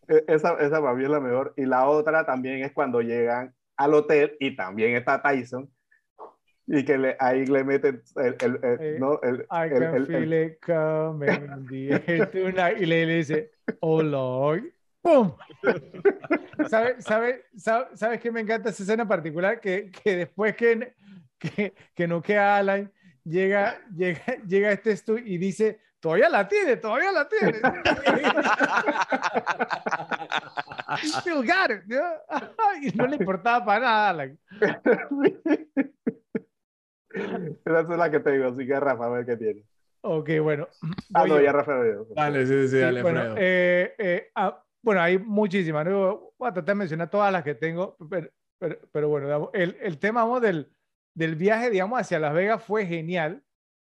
E, 0.09 0.23
esa, 0.27 0.53
esa 0.53 0.81
para 0.81 0.93
mí 0.93 1.03
es 1.03 1.09
la 1.09 1.19
mejor. 1.19 1.53
Y 1.57 1.65
la 1.65 1.85
otra 1.85 2.25
también 2.25 2.63
es 2.63 2.71
cuando 2.71 3.01
llegan 3.01 3.53
al 3.75 3.93
hotel 3.93 4.37
y 4.39 4.55
también 4.55 4.95
está 4.95 5.21
Tyson 5.21 5.69
y 6.67 6.83
que 6.83 6.97
le, 6.97 7.15
ahí 7.19 7.45
le 7.45 7.63
meten 7.63 8.03
el, 8.17 8.35
el, 8.39 8.59
el 8.61 8.81
eh, 8.81 8.97
¿no? 8.99 9.19
el, 9.23 9.41
I 9.43 9.69
can 9.69 9.83
el, 9.83 10.05
feel 10.05 10.33
it 10.33 10.59
coming 10.59 11.65
y 11.71 12.85
le, 12.85 13.05
le 13.05 13.15
dice, 13.15 13.51
oh 13.79 14.03
Lord, 14.03 14.63
¡pum! 15.01 15.33
¿Sabes 16.69 17.03
sabe, 17.05 17.45
sabe, 17.55 17.87
sabe 17.95 18.19
que 18.19 18.31
me 18.31 18.41
encanta 18.41 18.69
esa 18.69 18.83
escena 18.83 19.07
particular? 19.07 19.61
Que, 19.61 19.89
que 19.91 20.17
después 20.17 20.55
que, 20.57 20.93
que, 21.39 21.73
que 21.95 22.07
no 22.07 22.21
queda 22.21 22.57
Alan 22.57 22.91
llega, 23.23 23.79
llega, 23.95 24.21
llega 24.45 24.71
este 24.71 24.91
estu 24.91 25.17
y 25.17 25.37
dice, 25.37 25.79
todavía 26.01 26.27
la 26.27 26.49
tiene, 26.49 26.75
todavía 26.75 27.13
la 27.13 27.29
tiene. 27.29 27.59
still 31.19 31.43
got 31.43 31.71
it, 31.71 31.83
y 32.81 32.91
no 32.95 33.07
le 33.07 33.15
importaba 33.15 33.63
para 33.63 33.79
nada. 33.79 34.13
Like. 34.13 34.37
Esa 37.65 37.79
es 37.81 37.87
la 37.89 38.11
que 38.11 38.19
tengo, 38.19 38.47
así 38.47 38.65
que 38.65 38.79
Rafa, 38.79 39.05
a 39.05 39.09
ver 39.09 39.25
qué 39.25 39.37
tiene. 39.37 39.63
Ok, 40.01 40.29
bueno. 40.41 40.67
Ah, 41.13 41.25
no, 41.25 41.39
ya 41.41 41.51
Rafa. 41.51 41.73
Dale, 42.15 42.45
sí, 42.45 42.53
sí, 42.63 42.67
Sí, 42.69 42.77
dale, 42.79 43.01
bueno, 43.01 43.35
eh, 43.37 43.93
eh, 43.97 44.29
ah, 44.35 44.63
bueno, 44.81 45.01
hay 45.01 45.17
muchísimas. 45.17 45.85
¿no? 45.85 46.31
Voy 46.37 46.49
a 46.49 46.53
tratar 46.53 46.75
de 46.75 46.79
mencionar 46.79 47.09
todas 47.09 47.31
las 47.31 47.43
que 47.43 47.55
tengo, 47.55 47.95
pero, 48.09 48.29
pero, 48.59 48.77
pero 48.91 49.09
bueno, 49.09 49.27
digamos, 49.27 49.49
el, 49.53 49.77
el 49.81 49.97
tema 49.97 50.23
vamos, 50.23 50.41
del, 50.41 50.69
del 51.13 51.35
viaje, 51.35 51.69
digamos, 51.69 51.99
hacia 51.99 52.19
Las 52.19 52.33
Vegas 52.33 52.63
fue 52.63 52.85
genial, 52.85 53.43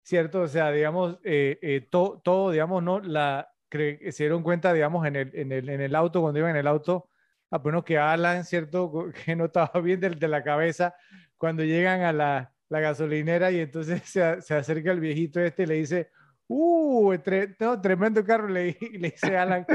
¿cierto? 0.03 0.41
O 0.41 0.47
sea, 0.47 0.71
digamos, 0.71 1.19
eh, 1.23 1.59
eh, 1.61 1.81
to- 1.89 2.21
todo, 2.23 2.51
digamos, 2.51 2.81
¿no? 2.83 2.99
La, 3.01 3.51
cre- 3.69 4.11
se 4.11 4.23
dieron 4.23 4.43
cuenta, 4.43 4.71
digamos, 4.71 5.05
en 5.05 5.15
el, 5.15 5.31
en 5.35 5.51
el, 5.51 5.69
en 5.69 5.81
el 5.81 5.95
auto, 5.95 6.21
cuando 6.21 6.39
iban 6.39 6.51
en 6.51 6.57
el 6.57 6.67
auto, 6.67 7.09
a 7.51 7.57
bueno, 7.57 7.83
que 7.83 7.97
Alan, 7.97 8.45
¿cierto? 8.45 8.91
Que 9.25 9.35
no 9.35 9.45
estaba 9.45 9.81
bien 9.81 9.99
de, 9.99 10.11
de 10.11 10.27
la 10.27 10.43
cabeza, 10.43 10.95
cuando 11.37 11.63
llegan 11.63 12.01
a 12.01 12.13
la, 12.13 12.53
la 12.69 12.79
gasolinera 12.79 13.51
y 13.51 13.59
entonces 13.59 14.01
se, 14.05 14.41
se 14.41 14.53
acerca 14.55 14.91
el 14.91 14.99
viejito 14.99 15.39
este 15.39 15.63
y 15.63 15.65
le 15.67 15.75
dice, 15.75 16.09
¡Uh! 16.47 17.13
tre- 17.23 17.55
no, 17.59 17.79
tremendo 17.79 18.23
carro, 18.23 18.47
le, 18.47 18.75
le 18.99 19.11
dice 19.11 19.37
Alan, 19.37 19.65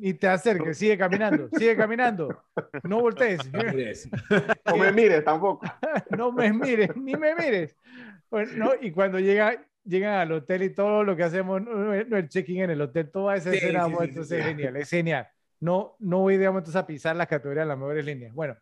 y 0.00 0.14
te 0.14 0.28
acerques, 0.28 0.78
sigue 0.78 0.96
caminando, 0.96 1.48
sigue 1.50 1.76
caminando, 1.76 2.42
no 2.84 3.00
voltees, 3.00 3.52
Mires. 3.52 4.08
No 4.66 4.76
me 4.76 4.92
mires 4.92 5.24
tampoco. 5.24 5.66
no 6.16 6.32
me 6.32 6.52
mires, 6.52 6.96
ni 6.96 7.14
me 7.16 7.34
mires. 7.34 7.76
Bueno, 8.30 8.52
no, 8.56 8.72
y 8.80 8.90
cuando 8.92 9.18
llega, 9.20 9.64
llegan 9.84 10.14
al 10.14 10.32
hotel 10.32 10.62
y 10.64 10.70
todo 10.74 11.04
lo 11.04 11.16
que 11.16 11.22
hacemos, 11.24 11.62
no, 11.62 11.74
no, 12.04 12.16
el 12.16 12.28
check-in 12.28 12.62
en 12.62 12.70
el 12.70 12.80
hotel, 12.80 13.10
toda 13.10 13.36
esa 13.36 13.50
Sí, 13.50 13.56
escena, 13.58 13.84
sí, 13.84 13.90
sí, 14.00 14.04
entonces 14.04 14.28
sí. 14.28 14.36
es 14.36 14.44
genial, 14.46 14.76
es 14.76 14.90
genial. 14.90 15.28
No, 15.60 15.96
no 16.00 16.18
voy, 16.20 16.36
digamos, 16.36 16.60
entonces 16.60 16.80
a 16.82 16.86
pisar 16.86 17.14
las 17.16 17.28
categorías, 17.28 17.66
las 17.66 17.78
mejores 17.78 18.04
líneas. 18.04 18.34
Bueno, 18.34 18.56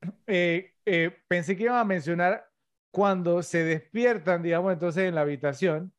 eh, 0.26 0.72
eh, 0.84 1.16
pensé 1.28 1.56
que 1.56 1.64
iban 1.64 1.76
a 1.78 1.84
mencionar 1.84 2.45
cuando 2.96 3.42
se 3.42 3.62
despiertan, 3.62 4.42
digamos, 4.42 4.72
entonces 4.72 5.04
en 5.04 5.14
la 5.16 5.20
habitación, 5.20 5.92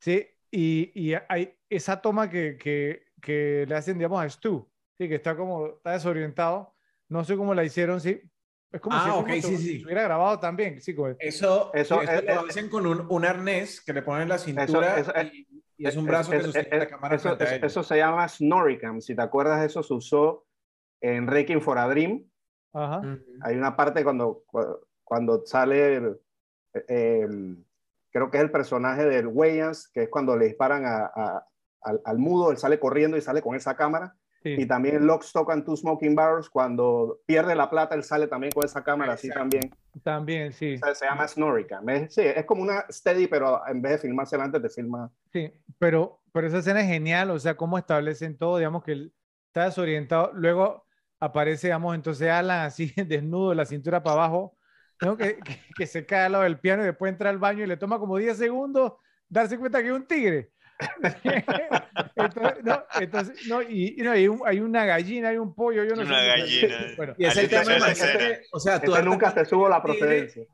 ¿sí? 0.00 0.26
Y, 0.50 0.90
y 1.00 1.14
hay 1.28 1.54
esa 1.68 2.02
toma 2.02 2.28
que, 2.28 2.56
que, 2.58 3.04
que 3.22 3.66
le 3.68 3.76
hacen, 3.76 3.98
digamos, 3.98 4.20
a 4.20 4.28
Stu, 4.28 4.68
¿sí? 4.98 5.08
Que 5.08 5.14
está 5.14 5.36
como, 5.36 5.68
está 5.76 5.92
desorientado. 5.92 6.74
No 7.08 7.22
sé 7.22 7.36
cómo 7.36 7.54
la 7.54 7.62
hicieron, 7.62 8.00
sí. 8.00 8.20
Es 8.72 8.80
como 8.80 8.96
Ah, 8.96 9.04
si, 9.04 9.10
ok, 9.10 9.26
como 9.28 9.42
sí, 9.42 9.56
sí. 9.58 9.84
hubiera 9.84 10.02
grabado 10.02 10.40
también, 10.40 10.80
sí, 10.80 10.92
como- 10.92 11.14
Eso, 11.20 11.70
Eso 11.72 12.02
eso, 12.02 12.02
es- 12.02 12.24
lo 12.24 12.40
hacen 12.48 12.68
con 12.68 12.84
un, 12.84 13.06
un 13.08 13.24
arnés 13.24 13.80
que 13.80 13.92
le 13.92 14.02
ponen 14.02 14.22
en 14.22 14.28
la 14.30 14.38
cintura 14.38 14.98
eso 14.98 15.14
es- 15.14 15.32
y, 15.32 15.46
y 15.76 15.86
es 15.86 15.96
un 15.96 16.04
brazo 16.06 16.32
que 16.32 16.38
Eso- 16.38 16.46
sostiene 16.46 16.78
la 16.78 16.82
eso- 16.84 16.90
cámara 16.90 17.14
eso, 17.14 17.28
a 17.28 17.32
eso- 17.44 17.66
eso 17.66 17.82
se 17.84 17.96
llama 17.96 18.26
Snorricam. 18.26 19.00
Si 19.00 19.14
te 19.14 19.22
acuerdas, 19.22 19.64
eso 19.64 19.84
se 19.84 19.94
usó 19.94 20.46
en 21.00 21.28
Requiem 21.28 21.60
for 21.60 21.78
a 21.78 21.86
Dream. 21.88 22.24
Ajá. 22.72 23.02
Hay 23.42 23.54
una 23.54 23.76
parte 23.76 24.02
cuando, 24.02 24.42
cuando 25.04 25.46
sale, 25.46 26.00
eh, 26.88 27.26
creo 28.10 28.30
que 28.30 28.38
es 28.38 28.42
el 28.44 28.50
personaje 28.50 29.04
del 29.04 29.26
Wayans, 29.26 29.88
que 29.88 30.04
es 30.04 30.08
cuando 30.08 30.36
le 30.36 30.46
disparan 30.46 30.84
a- 30.86 31.10
a- 31.14 31.46
al, 31.82 32.00
al 32.04 32.18
mudo, 32.18 32.50
él 32.50 32.58
sale 32.58 32.78
corriendo 32.78 33.16
y 33.16 33.20
sale 33.22 33.40
con 33.42 33.54
esa 33.56 33.74
cámara. 33.76 34.14
Sí. 34.42 34.54
Y 34.58 34.66
también 34.66 35.06
Lock, 35.06 35.22
Stock 35.22 35.50
and 35.50 35.64
Two 35.64 35.76
Smoking 35.76 36.14
Barrels, 36.14 36.48
cuando 36.48 37.20
pierde 37.26 37.54
la 37.54 37.68
plata, 37.68 37.94
él 37.94 38.02
sale 38.04 38.26
también 38.26 38.52
con 38.52 38.64
esa 38.64 38.82
cámara, 38.82 39.12
así 39.14 39.28
también. 39.28 39.70
También, 40.02 40.52
sí. 40.52 40.74
O 40.76 40.78
sea, 40.78 40.94
se 40.94 41.04
llama 41.06 41.28
Snorricam. 41.28 41.86
Es, 41.90 42.14
sí, 42.14 42.22
es 42.22 42.44
como 42.46 42.62
una 42.62 42.84
steady, 42.90 43.26
pero 43.26 43.60
en 43.66 43.82
vez 43.82 43.92
de 43.92 43.98
filmarse 43.98 44.36
delante, 44.36 44.58
te 44.60 44.68
filma. 44.70 45.10
Sí, 45.32 45.52
pero, 45.78 46.22
pero 46.32 46.46
esa 46.46 46.58
escena 46.58 46.80
es 46.80 46.86
genial, 46.86 47.30
o 47.30 47.38
sea, 47.38 47.56
cómo 47.56 47.76
establecen 47.76 48.36
todo, 48.38 48.56
digamos 48.58 48.82
que 48.82 48.92
él 48.92 49.14
está 49.48 49.64
desorientado, 49.66 50.30
luego 50.34 50.86
aparece, 51.18 51.66
digamos, 51.66 51.94
entonces 51.94 52.30
Alan 52.30 52.60
así 52.66 52.92
desnudo, 53.06 53.52
la 53.52 53.66
cintura 53.66 54.02
para 54.02 54.14
abajo, 54.24 54.56
¿no? 55.02 55.16
que, 55.16 55.38
que, 55.38 55.60
que 55.76 55.86
se 55.86 56.04
cae 56.06 56.26
al 56.26 56.32
lado 56.32 56.44
del 56.44 56.58
piano 56.58 56.82
y 56.82 56.86
después 56.86 57.12
entra 57.12 57.30
al 57.30 57.38
baño 57.38 57.64
y 57.64 57.66
le 57.66 57.76
toma 57.76 57.98
como 57.98 58.16
10 58.18 58.36
segundos 58.36 58.92
darse 59.28 59.58
cuenta 59.58 59.80
que 59.82 59.88
es 59.88 59.94
un 59.94 60.06
tigre. 60.06 60.50
entonces, 62.16 62.64
no, 62.64 62.82
entonces, 63.00 63.46
no, 63.46 63.60
y, 63.62 63.96
y 63.98 64.02
no, 64.02 64.12
hay, 64.12 64.28
un- 64.28 64.40
hay 64.46 64.60
una 64.60 64.84
gallina, 64.86 65.28
hay 65.28 65.36
un 65.36 65.54
pollo, 65.54 65.84
yo 65.84 65.94
no 65.94 66.02
Una 66.02 66.20
sé. 66.20 66.26
gallina. 66.26 66.76
Bueno, 66.96 67.14
Y 67.18 67.26
es 67.26 67.36
el 67.36 67.48
tema 67.50 67.74
de 67.74 68.40
o 68.52 68.60
sea, 68.60 68.80
tú 68.80 68.92
Este 68.94 69.04
nunca 69.04 69.34
te 69.34 69.44
subo 69.44 69.68
la 69.68 69.82
procedencia. 69.82 70.44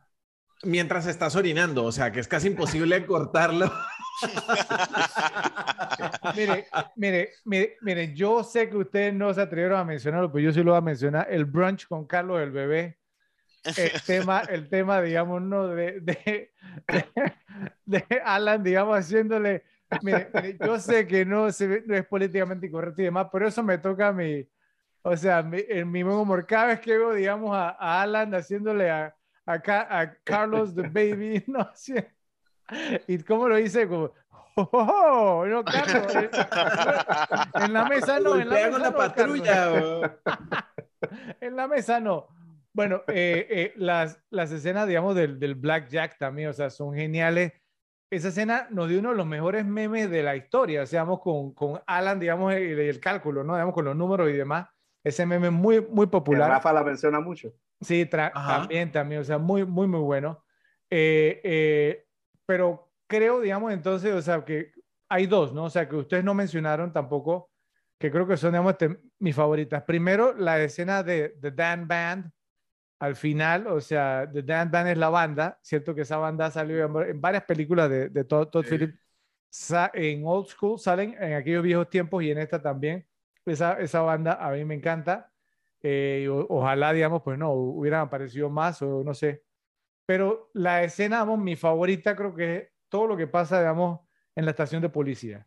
mientras 0.64 1.06
estás 1.06 1.36
orinando, 1.36 1.84
o 1.84 1.92
sea, 1.92 2.10
que 2.10 2.18
es 2.20 2.26
casi 2.28 2.48
imposible 2.48 3.04
cortarlo. 3.06 3.72
Mire, 6.34 6.66
mire, 6.96 7.30
mire, 7.44 7.76
mire, 7.82 8.14
yo 8.14 8.42
sé 8.42 8.68
que 8.68 8.76
ustedes 8.76 9.14
no 9.14 9.32
se 9.32 9.40
atrevieron 9.42 9.78
a 9.78 9.84
mencionarlo, 9.84 10.32
pero 10.32 10.44
yo 10.44 10.52
sí 10.52 10.62
lo 10.62 10.72
voy 10.72 10.78
a 10.78 10.82
mencionar, 10.82 11.26
el 11.30 11.44
brunch 11.44 11.86
con 11.86 12.06
Carlos 12.06 12.40
el 12.40 12.50
bebé. 12.50 12.98
El 13.66 14.02
tema, 14.02 14.42
el 14.48 14.68
tema, 14.68 15.00
digamos, 15.00 15.42
no 15.42 15.68
de, 15.68 16.00
de, 16.00 16.52
de, 17.84 18.04
Alan, 18.24 18.62
digamos, 18.62 18.98
haciéndole, 18.98 19.64
mire, 20.02 20.30
mire, 20.34 20.56
yo 20.60 20.78
sé 20.78 21.06
que 21.06 21.24
no, 21.24 21.50
se 21.50 21.82
no 21.86 21.96
es 21.96 22.06
políticamente 22.06 22.66
incorrecto 22.66 23.02
y 23.02 23.06
demás, 23.06 23.28
pero 23.32 23.48
eso 23.48 23.62
me 23.62 23.78
toca 23.78 24.08
a 24.08 24.12
mí, 24.12 24.48
o 25.02 25.16
sea, 25.16 25.42
mi, 25.42 25.62
en 25.68 25.90
mi 25.90 26.02
buen 26.02 26.16
humor, 26.16 26.46
cada 26.46 26.66
vez 26.66 26.80
que 26.80 26.96
veo, 26.96 27.12
digamos, 27.12 27.56
a, 27.56 27.70
a 27.70 28.02
Alan 28.02 28.34
haciéndole 28.34 28.90
a, 28.90 29.14
a, 29.46 29.54
a 29.54 30.14
Carlos 30.24 30.74
the 30.74 30.82
baby, 30.82 31.42
no 31.48 31.68
sé, 31.74 32.12
y 33.06 33.18
cómo 33.18 33.48
lo 33.48 33.56
dice, 33.56 33.88
como, 33.88 34.12
oh, 34.56 34.68
oh, 34.72 35.40
oh, 35.40 35.46
no, 35.46 35.64
Carlos, 35.64 36.14
eh, 36.14 36.30
en 37.54 37.72
la 37.72 37.84
mesa 37.84 38.20
no, 38.20 38.36
en 38.40 38.48
la 38.48 38.54
mesa 38.54 38.78
no, 38.78 38.96
patrulla. 38.96 40.18
En 41.40 41.56
la 41.56 41.68
mesa 41.68 42.00
no. 42.00 42.28
Bueno, 42.76 43.02
eh, 43.08 43.46
eh, 43.48 43.72
las, 43.76 44.22
las 44.28 44.52
escenas, 44.52 44.86
digamos, 44.86 45.14
del, 45.14 45.40
del 45.40 45.54
Blackjack 45.54 46.18
también, 46.18 46.50
o 46.50 46.52
sea, 46.52 46.68
son 46.68 46.94
geniales. 46.94 47.54
Esa 48.10 48.28
escena 48.28 48.68
nos 48.70 48.90
dio 48.90 48.98
uno 48.98 49.12
de 49.12 49.16
los 49.16 49.26
mejores 49.26 49.64
memes 49.64 50.10
de 50.10 50.22
la 50.22 50.36
historia, 50.36 50.82
o 50.82 50.86
sea, 50.86 51.00
digamos, 51.00 51.20
con, 51.20 51.54
con 51.54 51.80
Alan, 51.86 52.20
digamos, 52.20 52.52
y 52.52 52.56
el, 52.56 52.78
el 52.78 53.00
cálculo, 53.00 53.42
¿no? 53.44 53.54
Digamos, 53.54 53.72
con 53.74 53.86
los 53.86 53.96
números 53.96 54.28
y 54.28 54.34
demás. 54.34 54.68
Ese 55.02 55.24
meme 55.24 55.48
muy, 55.48 55.80
muy 55.80 56.04
Que 56.04 56.10
popular. 56.10 56.50
Rafa 56.50 56.70
la 56.74 56.84
menciona 56.84 57.18
mucho. 57.18 57.50
Sí, 57.80 58.04
también, 58.04 58.92
también, 58.92 59.22
o 59.22 59.24
sea, 59.24 59.38
muy, 59.38 59.64
muy, 59.64 59.86
muy 59.86 60.00
bueno. 60.00 60.44
Eh, 60.90 61.40
eh, 61.44 62.06
pero 62.44 62.92
creo, 63.06 63.40
digamos, 63.40 63.72
entonces, 63.72 64.12
o 64.12 64.20
sea, 64.20 64.44
que 64.44 64.72
hay 65.08 65.26
dos, 65.26 65.54
¿no? 65.54 65.64
O 65.64 65.70
sea, 65.70 65.88
que 65.88 65.96
ustedes 65.96 66.24
no 66.24 66.34
mencionaron 66.34 66.92
tampoco, 66.92 67.50
que 67.98 68.10
creo 68.10 68.26
que 68.26 68.36
son, 68.36 68.50
digamos, 68.50 68.72
este, 68.72 68.98
mis 69.18 69.34
favoritas. 69.34 69.82
Primero, 69.84 70.34
la 70.34 70.60
escena 70.60 71.02
de 71.02 71.30
The 71.40 71.52
Dan 71.52 71.88
Band 71.88 72.30
al 72.98 73.16
final, 73.16 73.66
o 73.66 73.80
sea, 73.80 74.28
The 74.32 74.42
Dan 74.42 74.70
Band 74.70 74.88
es 74.88 74.98
la 74.98 75.08
banda, 75.10 75.58
¿cierto? 75.62 75.94
Que 75.94 76.02
esa 76.02 76.16
banda 76.18 76.50
salió 76.50 76.84
en, 77.06 77.20
varias 77.20 77.44
películas 77.44 77.90
de, 77.90 78.08
de 78.08 78.24
Todd, 78.24 78.48
Todd 78.48 78.64
Sí. 78.64 78.70
Phillips. 78.70 78.98
Sa- 79.50 79.90
en 79.94 80.22
Old 80.26 80.48
School 80.48 80.78
salen 80.78 81.14
en 81.20 81.34
aquellos 81.34 81.62
viejos 81.62 81.88
tiempos 81.90 82.22
y 82.22 82.30
en 82.30 82.38
esta 82.38 82.60
también. 82.60 83.06
Esa, 83.44 83.78
esa 83.80 84.00
banda 84.02 84.34
a 84.34 84.50
mí 84.52 84.64
me 84.64 84.74
encanta. 84.74 85.32
Eh, 85.82 86.28
o- 86.30 86.46
ojalá, 86.50 86.92
digamos, 86.92 87.22
pues 87.22 87.38
no, 87.38 87.52
hubieran 87.52 88.02
aparecido 88.02 88.50
más 88.50 88.82
o 88.82 89.02
no 89.04 89.14
sé. 89.14 89.44
Pero 90.06 90.50
la 90.54 90.82
escena, 90.84 91.20
vamos, 91.20 91.38
mi 91.40 91.56
favorita 91.56 92.14
creo 92.16 92.34
que 92.34 92.56
es 92.56 92.68
todo 92.88 93.06
lo 93.08 93.16
que 93.16 93.26
pasa, 93.26 93.58
digamos, 93.60 94.00
en 94.34 94.44
la 94.44 94.50
estación 94.52 94.82
de 94.82 94.88
policía. 94.90 95.46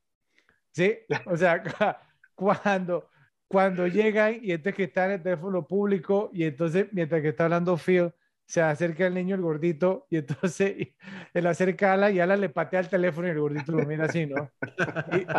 ¿Sí? 0.71 0.97
O 1.26 1.38
sea, 1.38 1.63
cuando, 2.35 3.09
cuando 3.49 3.85
llegan 3.88 4.38
y 4.41 4.51
entonces 4.51 4.76
que 4.76 4.84
está 4.85 5.05
en 5.07 5.11
el 5.11 5.21
teléfono 5.23 5.67
público 5.67 6.30
y 6.34 6.43
entonces 6.45 6.88
mientras 6.93 7.21
que 7.21 7.30
está 7.30 7.43
hablando 7.45 7.76
Phil, 7.77 8.13
se 8.45 8.61
acerca 8.61 9.05
el 9.05 9.13
niño, 9.13 9.35
el 9.35 9.41
gordito, 9.41 10.07
y 10.09 10.17
entonces 10.17 10.76
él 11.34 11.45
acerca 11.47 11.91
a 11.91 11.93
Alan 11.95 12.15
y 12.15 12.19
Alan 12.19 12.39
le 12.41 12.49
patea 12.49 12.80
el 12.80 12.89
teléfono 12.89 13.27
y 13.27 13.31
el 13.31 13.39
gordito 13.39 13.71
lo 13.73 13.85
mira 13.85 14.05
así, 14.05 14.26
¿no? 14.26 14.49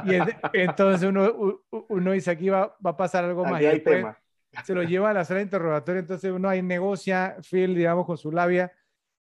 Y, 0.04 0.10
y 0.12 0.14
en- 0.16 0.36
entonces 0.52 1.08
uno, 1.08 1.62
uno 1.88 2.12
dice, 2.12 2.30
aquí 2.30 2.48
va, 2.50 2.76
va 2.84 2.90
a 2.90 2.96
pasar 2.96 3.24
algo 3.24 3.44
más. 3.44 3.54
Aquí 3.54 3.66
hay 3.66 3.74
después- 3.76 3.96
tema. 3.96 4.18
se 4.64 4.74
lo 4.74 4.82
lleva 4.84 5.10
a 5.10 5.14
la 5.14 5.24
sala 5.24 5.38
de 5.38 5.44
interrogatorio, 5.44 6.00
entonces 6.00 6.30
uno 6.30 6.48
ahí 6.48 6.62
negocia, 6.62 7.36
Phil, 7.48 7.74
digamos, 7.74 8.06
con 8.06 8.16
su 8.16 8.30
labia, 8.30 8.70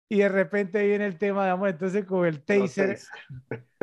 y 0.07 0.19
de 0.19 0.29
repente 0.29 0.85
viene 0.85 1.05
el 1.07 1.17
tema, 1.17 1.43
digamos, 1.45 1.69
entonces 1.69 2.05
con 2.05 2.25
el 2.27 2.43
taser, 2.43 2.97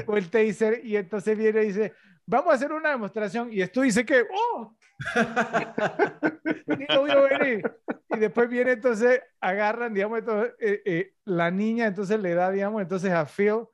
con 0.04 0.18
el 0.18 0.28
taser, 0.30 0.84
y 0.84 0.96
entonces 0.96 1.36
viene 1.38 1.62
y 1.62 1.66
dice, 1.66 1.92
vamos 2.26 2.52
a 2.52 2.56
hacer 2.56 2.72
una 2.72 2.90
demostración, 2.90 3.52
y 3.52 3.60
esto 3.60 3.80
dice 3.82 4.04
que, 4.04 4.22
¡oh! 4.32 4.75
Ni 6.66 6.86
lo 6.88 7.04
vio 7.04 7.22
venir. 7.22 7.62
Y 8.10 8.18
después 8.18 8.48
viene, 8.48 8.72
entonces, 8.72 9.20
agarran, 9.40 9.94
digamos, 9.94 10.18
entonces, 10.20 10.54
eh, 10.60 10.82
eh, 10.84 11.14
la 11.24 11.50
niña, 11.50 11.86
entonces 11.86 12.18
le 12.20 12.34
da, 12.34 12.50
digamos, 12.50 12.82
entonces 12.82 13.12
a 13.12 13.26
Phil, 13.26 13.64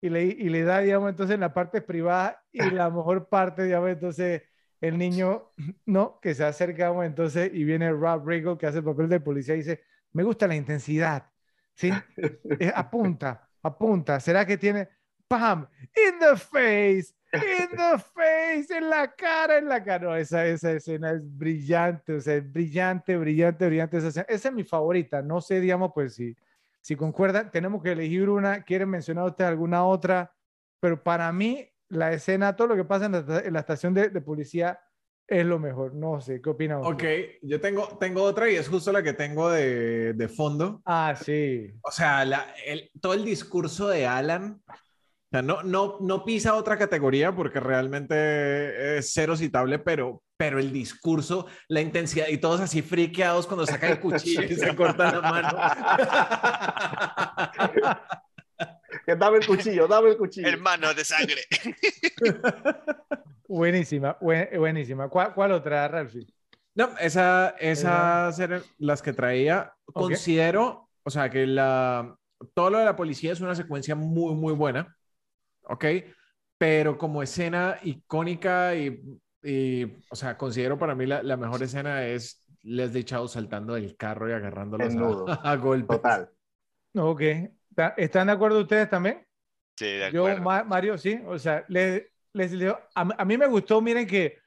y 0.00 0.08
le, 0.08 0.24
y 0.24 0.48
le 0.48 0.62
da, 0.62 0.80
digamos, 0.80 1.10
entonces 1.10 1.34
en 1.34 1.40
la 1.40 1.52
parte 1.52 1.82
privada, 1.82 2.42
y 2.52 2.70
la 2.70 2.90
mejor 2.90 3.28
parte, 3.28 3.64
digamos, 3.64 3.90
entonces 3.90 4.42
el 4.80 4.96
niño, 4.96 5.52
no, 5.86 6.18
que 6.20 6.34
se 6.34 6.44
acerca, 6.44 6.84
digamos, 6.84 7.04
entonces, 7.04 7.50
y 7.52 7.64
viene 7.64 7.90
Rob 7.92 8.26
Riggle, 8.26 8.56
que 8.56 8.66
hace 8.66 8.78
el 8.78 8.84
papel 8.84 9.08
de 9.08 9.20
policía, 9.20 9.54
y 9.54 9.58
dice, 9.58 9.82
me 10.12 10.22
gusta 10.22 10.46
la 10.46 10.56
intensidad, 10.56 11.26
¿sí? 11.74 11.90
Eh, 12.60 12.72
apunta, 12.74 13.48
apunta, 13.62 14.20
¿será 14.20 14.44
que 14.46 14.56
tiene, 14.56 14.88
pam, 15.28 15.66
in 15.94 16.18
the 16.18 16.36
face, 16.36 17.14
in 17.32 17.68
the 17.70 17.98
face, 18.14 18.76
en 18.76 18.90
la 18.90 19.12
cara, 19.14 19.58
en 19.58 19.68
la 19.68 19.82
cara? 19.82 20.06
No, 20.06 20.16
esa, 20.16 20.46
esa 20.46 20.72
escena 20.72 21.12
es 21.12 21.20
brillante, 21.22 22.14
o 22.14 22.20
sea, 22.20 22.36
es 22.36 22.52
brillante, 22.52 23.16
brillante, 23.16 23.66
brillante 23.66 23.98
esa 23.98 24.08
escena. 24.08 24.26
Esa 24.28 24.48
es 24.48 24.54
mi 24.54 24.64
favorita, 24.64 25.22
no 25.22 25.40
sé, 25.40 25.60
digamos, 25.60 25.92
pues 25.94 26.14
si, 26.14 26.36
si 26.80 26.96
concuerdan, 26.96 27.50
tenemos 27.50 27.82
que 27.82 27.92
elegir 27.92 28.28
una, 28.28 28.62
¿quieren 28.62 28.88
mencionar 28.88 29.26
usted 29.26 29.44
alguna 29.44 29.84
otra? 29.84 30.32
Pero 30.80 31.02
para 31.02 31.30
mí, 31.32 31.68
la 31.88 32.12
escena, 32.12 32.56
todo 32.56 32.68
lo 32.68 32.76
que 32.76 32.84
pasa 32.84 33.06
en 33.06 33.12
la, 33.12 33.40
en 33.44 33.52
la 33.52 33.60
estación 33.60 33.94
de, 33.94 34.08
de 34.08 34.20
policía 34.20 34.80
es 35.26 35.46
lo 35.46 35.58
mejor. 35.58 35.94
No 35.94 36.20
sé, 36.20 36.40
¿qué 36.40 36.50
opinan? 36.50 36.80
Ok, 36.82 37.04
yo 37.42 37.60
tengo, 37.60 37.86
tengo 37.98 38.22
otra 38.22 38.50
y 38.50 38.56
es 38.56 38.68
justo 38.68 38.90
la 38.90 39.02
que 39.02 39.12
tengo 39.12 39.50
de, 39.50 40.12
de 40.14 40.28
fondo. 40.28 40.82
Ah, 40.84 41.14
sí. 41.20 41.70
O 41.82 41.90
sea, 41.92 42.24
la, 42.24 42.52
el, 42.66 42.90
todo 43.00 43.14
el 43.14 43.24
discurso 43.24 43.88
de 43.88 44.06
Alan, 44.06 44.60
o 45.30 45.36
sea, 45.36 45.42
no, 45.42 45.62
no, 45.62 45.98
no 46.00 46.24
pisa 46.24 46.56
otra 46.56 46.76
categoría 46.76 47.32
porque 47.32 47.60
realmente 47.60 48.98
es 48.98 49.12
cero 49.12 49.36
citable, 49.36 49.78
pero, 49.78 50.24
pero 50.36 50.58
el 50.58 50.72
discurso, 50.72 51.46
la 51.68 51.80
intensidad 51.80 52.26
y 52.26 52.38
todos 52.38 52.60
así 52.60 52.82
friqueados 52.82 53.46
cuando 53.46 53.64
saca 53.64 53.88
el 53.88 54.00
cuchillo 54.00 54.42
y 54.42 54.56
se 54.56 54.74
corta 54.74 55.12
la 55.12 55.20
mano. 55.20 55.56
dame 59.16 59.38
el 59.38 59.46
cuchillo, 59.46 59.86
dame 59.86 60.08
el 60.08 60.16
cuchillo. 60.16 60.48
Hermano 60.48 60.92
de 60.94 61.04
sangre. 61.04 61.42
buenísima, 63.46 64.18
buenísima. 64.20 65.08
¿Cuál, 65.08 65.32
cuál 65.32 65.52
otra, 65.52 65.86
Ralphie? 65.86 66.26
No, 66.74 66.90
esa, 66.98 67.54
esas 67.60 68.36
eran 68.40 68.64
las 68.78 69.00
que 69.00 69.12
traía. 69.12 69.74
Considero, 69.84 70.88
o 71.04 71.10
sea, 71.10 71.30
que 71.30 71.46
la, 71.46 72.16
todo 72.52 72.70
lo 72.70 72.78
de 72.78 72.84
la 72.84 72.96
policía 72.96 73.32
es 73.32 73.40
una 73.40 73.54
secuencia 73.54 73.94
muy, 73.94 74.34
muy 74.34 74.54
buena, 74.54 74.96
¿ok? 75.70 75.84
Pero 76.58 76.98
como 76.98 77.22
escena 77.22 77.78
icónica 77.82 78.74
y, 78.74 79.00
y 79.42 79.84
o 80.10 80.16
sea, 80.16 80.36
considero 80.36 80.78
para 80.78 80.94
mí 80.94 81.06
la, 81.06 81.22
la 81.22 81.36
mejor 81.36 81.62
escena 81.62 82.06
es 82.06 82.44
Leslie 82.62 83.04
Chow 83.04 83.26
saltando 83.28 83.74
del 83.74 83.96
carro 83.96 84.28
y 84.28 84.32
agarrándolos 84.32 84.94
a, 84.96 85.34
a 85.52 85.56
golpes. 85.56 85.96
Total. 85.96 86.30
Ok. 86.94 87.20
¿Está- 87.70 87.94
¿Están 87.96 88.26
de 88.26 88.32
acuerdo 88.32 88.60
ustedes 88.60 88.90
también? 88.90 89.24
Sí, 89.76 89.86
de 89.86 90.12
Yo, 90.12 90.24
acuerdo. 90.26 90.42
Ma- 90.42 90.64
Mario, 90.64 90.98
sí. 90.98 91.20
O 91.26 91.38
sea, 91.38 91.64
le- 91.68 92.12
les 92.32 92.52
leo- 92.52 92.78
a, 92.94 93.02
a 93.18 93.24
mí 93.24 93.38
me 93.38 93.46
gustó, 93.46 93.80
miren 93.80 94.06
que 94.06 94.38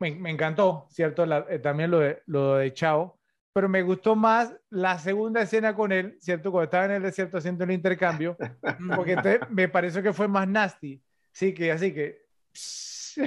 me, 0.00 0.14
me 0.16 0.30
encantó, 0.30 0.86
¿cierto? 0.90 1.26
La- 1.26 1.46
eh, 1.48 1.58
también 1.58 1.90
lo 1.90 2.00
de, 2.00 2.22
lo 2.26 2.56
de 2.56 2.72
Chao, 2.74 3.18
pero 3.56 3.70
me 3.70 3.80
gustó 3.80 4.14
más 4.14 4.54
la 4.68 4.98
segunda 4.98 5.40
escena 5.40 5.74
con 5.74 5.90
él, 5.90 6.18
¿cierto? 6.20 6.52
Cuando 6.52 6.64
estaba 6.64 6.84
en 6.84 6.90
el 6.90 7.02
desierto 7.04 7.38
haciendo 7.38 7.64
el 7.64 7.70
intercambio, 7.70 8.36
porque 8.94 9.16
me 9.48 9.66
pareció 9.66 10.02
que 10.02 10.12
fue 10.12 10.28
más 10.28 10.46
nasty. 10.46 11.02
Sí, 11.32 11.54
que 11.54 11.72
así 11.72 11.94
que... 11.94 12.26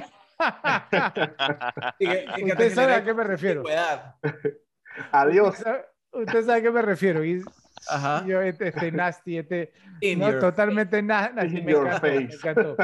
Y 1.98 2.06
que- 2.06 2.24
y 2.38 2.44
que 2.44 2.54
te 2.54 2.66
Usted 2.68 2.74
sabe 2.74 2.94
a 2.94 3.02
qué 3.04 3.12
me 3.12 3.24
refiero. 3.24 3.64
Adiós. 5.10 5.48
Usted 5.58 5.64
sabe- 5.64 5.84
Usted 6.12 6.44
sabe 6.46 6.58
a 6.58 6.62
qué 6.62 6.70
me 6.70 6.82
refiero. 6.82 7.24
Y 7.24 7.42
Ajá. 7.88 8.24
yo, 8.24 8.40
este, 8.40 8.68
este 8.68 8.92
nasty, 8.92 9.38
este... 9.38 9.72
No, 10.16 10.38
totalmente 10.38 11.02
na- 11.02 11.30
nasty. 11.34 11.58
In 11.58 11.64
Me 11.66 11.72
your 11.72 11.86
encantó, 11.88 12.06
me 12.06 12.26
face. 12.28 12.36
encantó. 12.36 12.76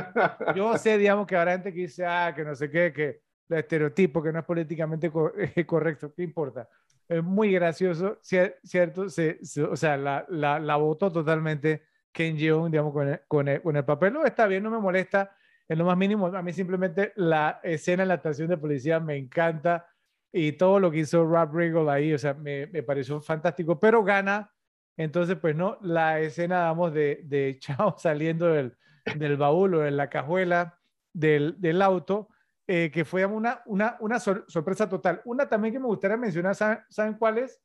Yo 0.56 0.76
sé, 0.78 0.98
digamos, 0.98 1.28
que 1.28 1.36
habrá 1.36 1.52
gente 1.52 1.72
que 1.72 1.80
dice, 1.82 2.04
ah, 2.04 2.32
que 2.34 2.44
no 2.44 2.56
sé 2.56 2.68
qué, 2.70 2.92
que 2.92 3.20
el 3.48 3.58
estereotipo, 3.58 4.20
que 4.20 4.32
no 4.32 4.40
es 4.40 4.44
políticamente 4.44 5.10
co- 5.12 5.32
correcto, 5.66 6.12
¿qué 6.12 6.24
importa? 6.24 6.68
Es 7.08 7.22
muy 7.22 7.52
gracioso, 7.52 8.18
cier- 8.22 8.56
¿cierto? 8.64 9.08
Se, 9.08 9.38
se- 9.44 9.62
o 9.62 9.76
sea, 9.76 9.96
la, 9.96 10.26
la, 10.28 10.58
la 10.58 10.76
votó 10.76 11.12
totalmente 11.12 11.84
Ken 12.12 12.36
Jeong, 12.36 12.70
digamos, 12.70 12.92
con 12.92 13.08
el, 13.08 13.20
con, 13.28 13.46
el, 13.48 13.62
con 13.62 13.76
el 13.76 13.84
papel. 13.84 14.12
No, 14.12 14.24
está 14.24 14.46
bien, 14.46 14.62
no 14.64 14.70
me 14.70 14.78
molesta 14.80 15.36
en 15.68 15.78
lo 15.78 15.84
más 15.84 15.96
mínimo. 15.96 16.26
A 16.26 16.42
mí 16.42 16.52
simplemente 16.52 17.12
la 17.16 17.60
escena 17.62 18.02
en 18.02 18.08
la 18.08 18.14
estación 18.16 18.48
de 18.48 18.56
policía 18.56 18.98
me 19.00 19.16
encanta 19.16 19.86
y 20.32 20.52
todo 20.52 20.80
lo 20.80 20.90
que 20.90 20.98
hizo 20.98 21.24
Rob 21.24 21.54
Riggle 21.54 21.90
ahí, 21.90 22.12
o 22.12 22.18
sea, 22.18 22.34
me, 22.34 22.66
me 22.66 22.82
pareció 22.82 23.20
fantástico, 23.20 23.78
pero 23.80 24.02
gana. 24.02 24.52
Entonces, 24.96 25.36
pues 25.40 25.54
no, 25.54 25.78
la 25.82 26.20
escena, 26.20 26.60
vamos, 26.64 26.92
de, 26.92 27.20
de 27.24 27.56
Chao 27.60 27.96
saliendo 27.98 28.46
del, 28.46 28.76
del 29.16 29.36
baúl 29.36 29.74
o 29.74 29.80
de 29.80 29.90
la 29.92 30.08
cajuela 30.10 30.78
del, 31.12 31.54
del 31.60 31.82
auto, 31.82 32.28
eh, 32.66 32.90
que 32.92 33.04
fue 33.04 33.24
una, 33.26 33.62
una, 33.66 33.96
una 34.00 34.18
sor- 34.18 34.44
sorpresa 34.48 34.88
total. 34.88 35.20
Una 35.24 35.48
también 35.48 35.72
que 35.74 35.80
me 35.80 35.86
gustaría 35.86 36.16
mencionar, 36.16 36.54
¿saben, 36.54 36.78
¿saben 36.88 37.14
cuál 37.14 37.38
es? 37.38 37.62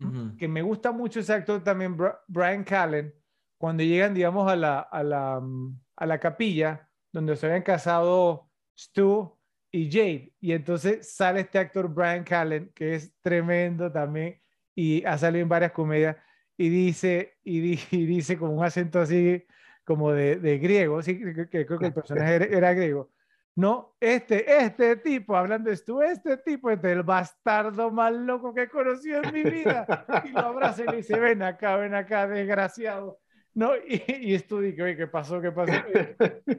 Ujú. 0.00 0.36
Que 0.36 0.46
me 0.48 0.62
gusta 0.62 0.92
mucho 0.92 1.20
ese 1.20 1.32
actor 1.32 1.62
también, 1.64 1.96
Brian 2.28 2.64
Callen, 2.64 3.14
cuando 3.58 3.82
llegan, 3.82 4.14
digamos, 4.14 4.50
a 4.50 4.56
la, 4.56 4.80
a 4.80 5.02
la, 5.02 5.40
mm, 5.40 5.80
a 5.96 6.06
la 6.06 6.20
capilla 6.20 6.88
donde 7.12 7.34
se 7.36 7.46
habían 7.46 7.62
casado 7.62 8.50
Stu 8.78 9.38
y 9.72 9.90
Jade. 9.90 10.34
Y 10.40 10.52
entonces 10.52 11.14
sale 11.14 11.40
este 11.40 11.58
actor 11.58 11.88
Brian 11.88 12.24
Callen, 12.24 12.70
que 12.74 12.94
es 12.94 13.14
tremendo 13.22 13.90
también, 13.90 14.40
y 14.74 15.02
ha 15.04 15.16
salido 15.16 15.42
en 15.42 15.48
varias 15.48 15.72
comedias, 15.72 16.16
y 16.58 16.68
dice, 16.68 17.38
y, 17.42 17.60
di- 17.60 17.80
y 17.90 18.04
dice 18.06 18.36
con 18.38 18.50
un 18.50 18.62
acento 18.64 19.00
así 19.00 19.44
como 19.84 20.12
de, 20.12 20.36
de 20.36 20.58
griego, 20.58 21.00
sí, 21.00 21.18
que, 21.18 21.48
que 21.48 21.64
creo 21.66 21.78
que 21.78 21.86
el 21.86 21.94
personaje 21.94 22.34
era, 22.34 22.44
era 22.44 22.74
griego. 22.74 23.10
No, 23.56 23.96
este, 24.00 24.64
este 24.64 24.96
tipo, 24.96 25.34
hablando 25.34 25.70
de 25.70 25.76
Stu, 25.76 26.02
este 26.02 26.36
tipo 26.36 26.70
es 26.70 26.84
el 26.84 27.02
bastardo 27.02 27.90
más 27.90 28.12
loco 28.12 28.52
que 28.52 28.64
he 28.64 28.68
conocido 28.68 29.22
en 29.22 29.32
mi 29.32 29.42
vida. 29.44 29.86
Y 30.26 30.28
lo 30.28 30.40
abraza 30.40 30.84
y 30.84 30.86
le 30.88 30.96
dice, 30.98 31.18
ven 31.18 31.42
acá, 31.42 31.76
ven 31.76 31.94
acá, 31.94 32.28
desgraciado. 32.28 33.18
No, 33.54 33.74
y, 33.74 34.04
y 34.06 34.38
Stu 34.38 34.60
dice, 34.60 34.82
oye, 34.82 34.96
¿qué 34.96 35.06
pasó? 35.06 35.40
¿Qué 35.40 35.52
pasó? 35.52 35.72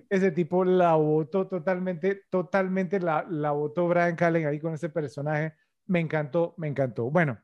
ese 0.09 0.31
tipo 0.31 0.65
la 0.65 0.95
votó 0.95 1.47
totalmente, 1.47 2.23
totalmente 2.31 2.99
la, 2.99 3.23
la 3.29 3.51
votó 3.51 3.87
Brian 3.87 4.15
Callen 4.15 4.47
ahí 4.47 4.59
con 4.59 4.73
ese 4.73 4.89
personaje. 4.89 5.53
Me 5.85 5.99
encantó, 5.99 6.55
me 6.57 6.67
encantó. 6.67 7.11
Bueno, 7.11 7.37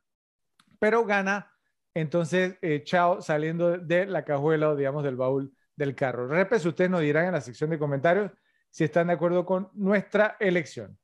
pero 0.79 1.05
gana 1.05 1.51
entonces 1.93 2.57
eh, 2.63 2.83
Chao 2.83 3.21
saliendo 3.21 3.77
de 3.77 4.07
la 4.07 4.25
cajuela 4.25 4.69
o 4.69 4.75
digamos 4.75 5.03
del 5.03 5.15
baúl 5.15 5.55
del 5.75 5.93
carro. 5.93 6.27
Repes, 6.27 6.65
ustedes 6.65 6.89
nos 6.89 7.01
dirán 7.01 7.27
en 7.27 7.33
la 7.33 7.41
sección 7.41 7.69
de 7.69 7.77
comentarios 7.77 8.31
si 8.73 8.83
están 8.83 9.05
de 9.07 9.13
acuerdo 9.13 9.45
con 9.45 9.69
nuestra 9.75 10.35
elección. 10.39 10.97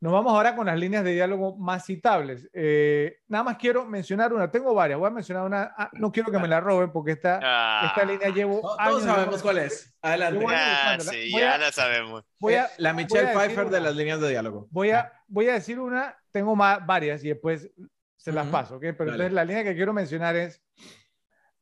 Nos 0.00 0.12
vamos 0.12 0.32
ahora 0.34 0.54
con 0.54 0.66
las 0.66 0.78
líneas 0.78 1.02
de 1.02 1.12
diálogo 1.12 1.56
más 1.56 1.86
citables. 1.86 2.48
Eh, 2.52 3.20
nada 3.26 3.42
más 3.44 3.56
quiero 3.56 3.86
mencionar 3.86 4.34
una, 4.34 4.50
tengo 4.50 4.74
varias, 4.74 4.98
voy 4.98 5.08
a 5.08 5.10
mencionar 5.10 5.44
una, 5.46 5.74
ah, 5.78 5.88
no 5.94 6.12
quiero 6.12 6.30
que 6.30 6.38
me 6.38 6.46
la 6.46 6.60
roben 6.60 6.92
porque 6.92 7.12
esta, 7.12 7.40
Ah, 7.42 7.86
esta 7.88 8.04
línea 8.10 8.28
llevo 8.28 8.60
To- 8.60 8.78
años 8.80 8.92
Todos 9.00 9.04
sabemos 9.04 9.42
cuál 9.42 9.58
es. 9.58 9.94
Adelante. 10.02 10.44
Voy 10.44 10.54
a- 10.54 10.92
ah, 10.92 11.00
sí, 11.00 11.30
Voy 11.32 11.40
ya 11.40 11.54
a- 11.54 11.58
la 11.58 11.72
sabemos. 11.72 12.24
Voy 12.38 12.54
a, 12.54 12.68
la 12.76 12.92
voy 12.92 13.02
Michelle 13.04 13.20
a 13.20 13.28
decir 13.30 13.38
Pfeiffer 13.40 13.64
de 13.70 13.78
una. 13.78 13.80
las 13.80 13.96
líneas 13.96 14.20
de 14.20 14.28
diálogo. 14.28 14.68
voy 14.70 14.90
a, 14.90 15.10
voy 15.26 15.48
a 15.48 15.52
decir 15.54 15.80
una, 15.80 16.16
tengo 16.30 16.54
más, 16.54 16.84
varias 16.86 17.24
y 17.24 17.28
después 17.28 17.70
se 18.16 18.32
las 18.32 18.44
Ujú. 18.44 18.52
paso, 18.52 18.74
¿ok? 18.76 18.80
Pero 18.82 18.96
Dale. 18.98 19.12
entonces 19.12 19.32
la 19.32 19.44
línea 19.46 19.64
que 19.64 19.74
quiero 19.74 19.94
mencionar 19.94 20.36
es 20.36 20.62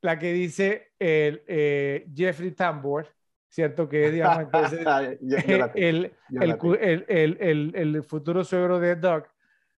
la 0.00 0.18
que 0.18 0.33
dice 0.33 0.92
el 0.99 1.42
eh, 1.47 2.07
Jeffrey 2.15 2.50
Tambor, 2.52 3.08
¿cierto? 3.48 3.88
Que 3.88 4.10
digamos, 4.10 4.42
entonces 4.42 4.80
Yo- 5.20 5.36
yo 5.46 5.58
la 5.58 5.72
tengo, 5.72 5.86
el, 6.74 7.04
el, 7.08 7.36
el, 7.40 7.72
el, 7.74 8.02
futuro 8.04 8.44
suegro 8.44 8.78
de 8.80 8.96
Doug, 8.96 9.24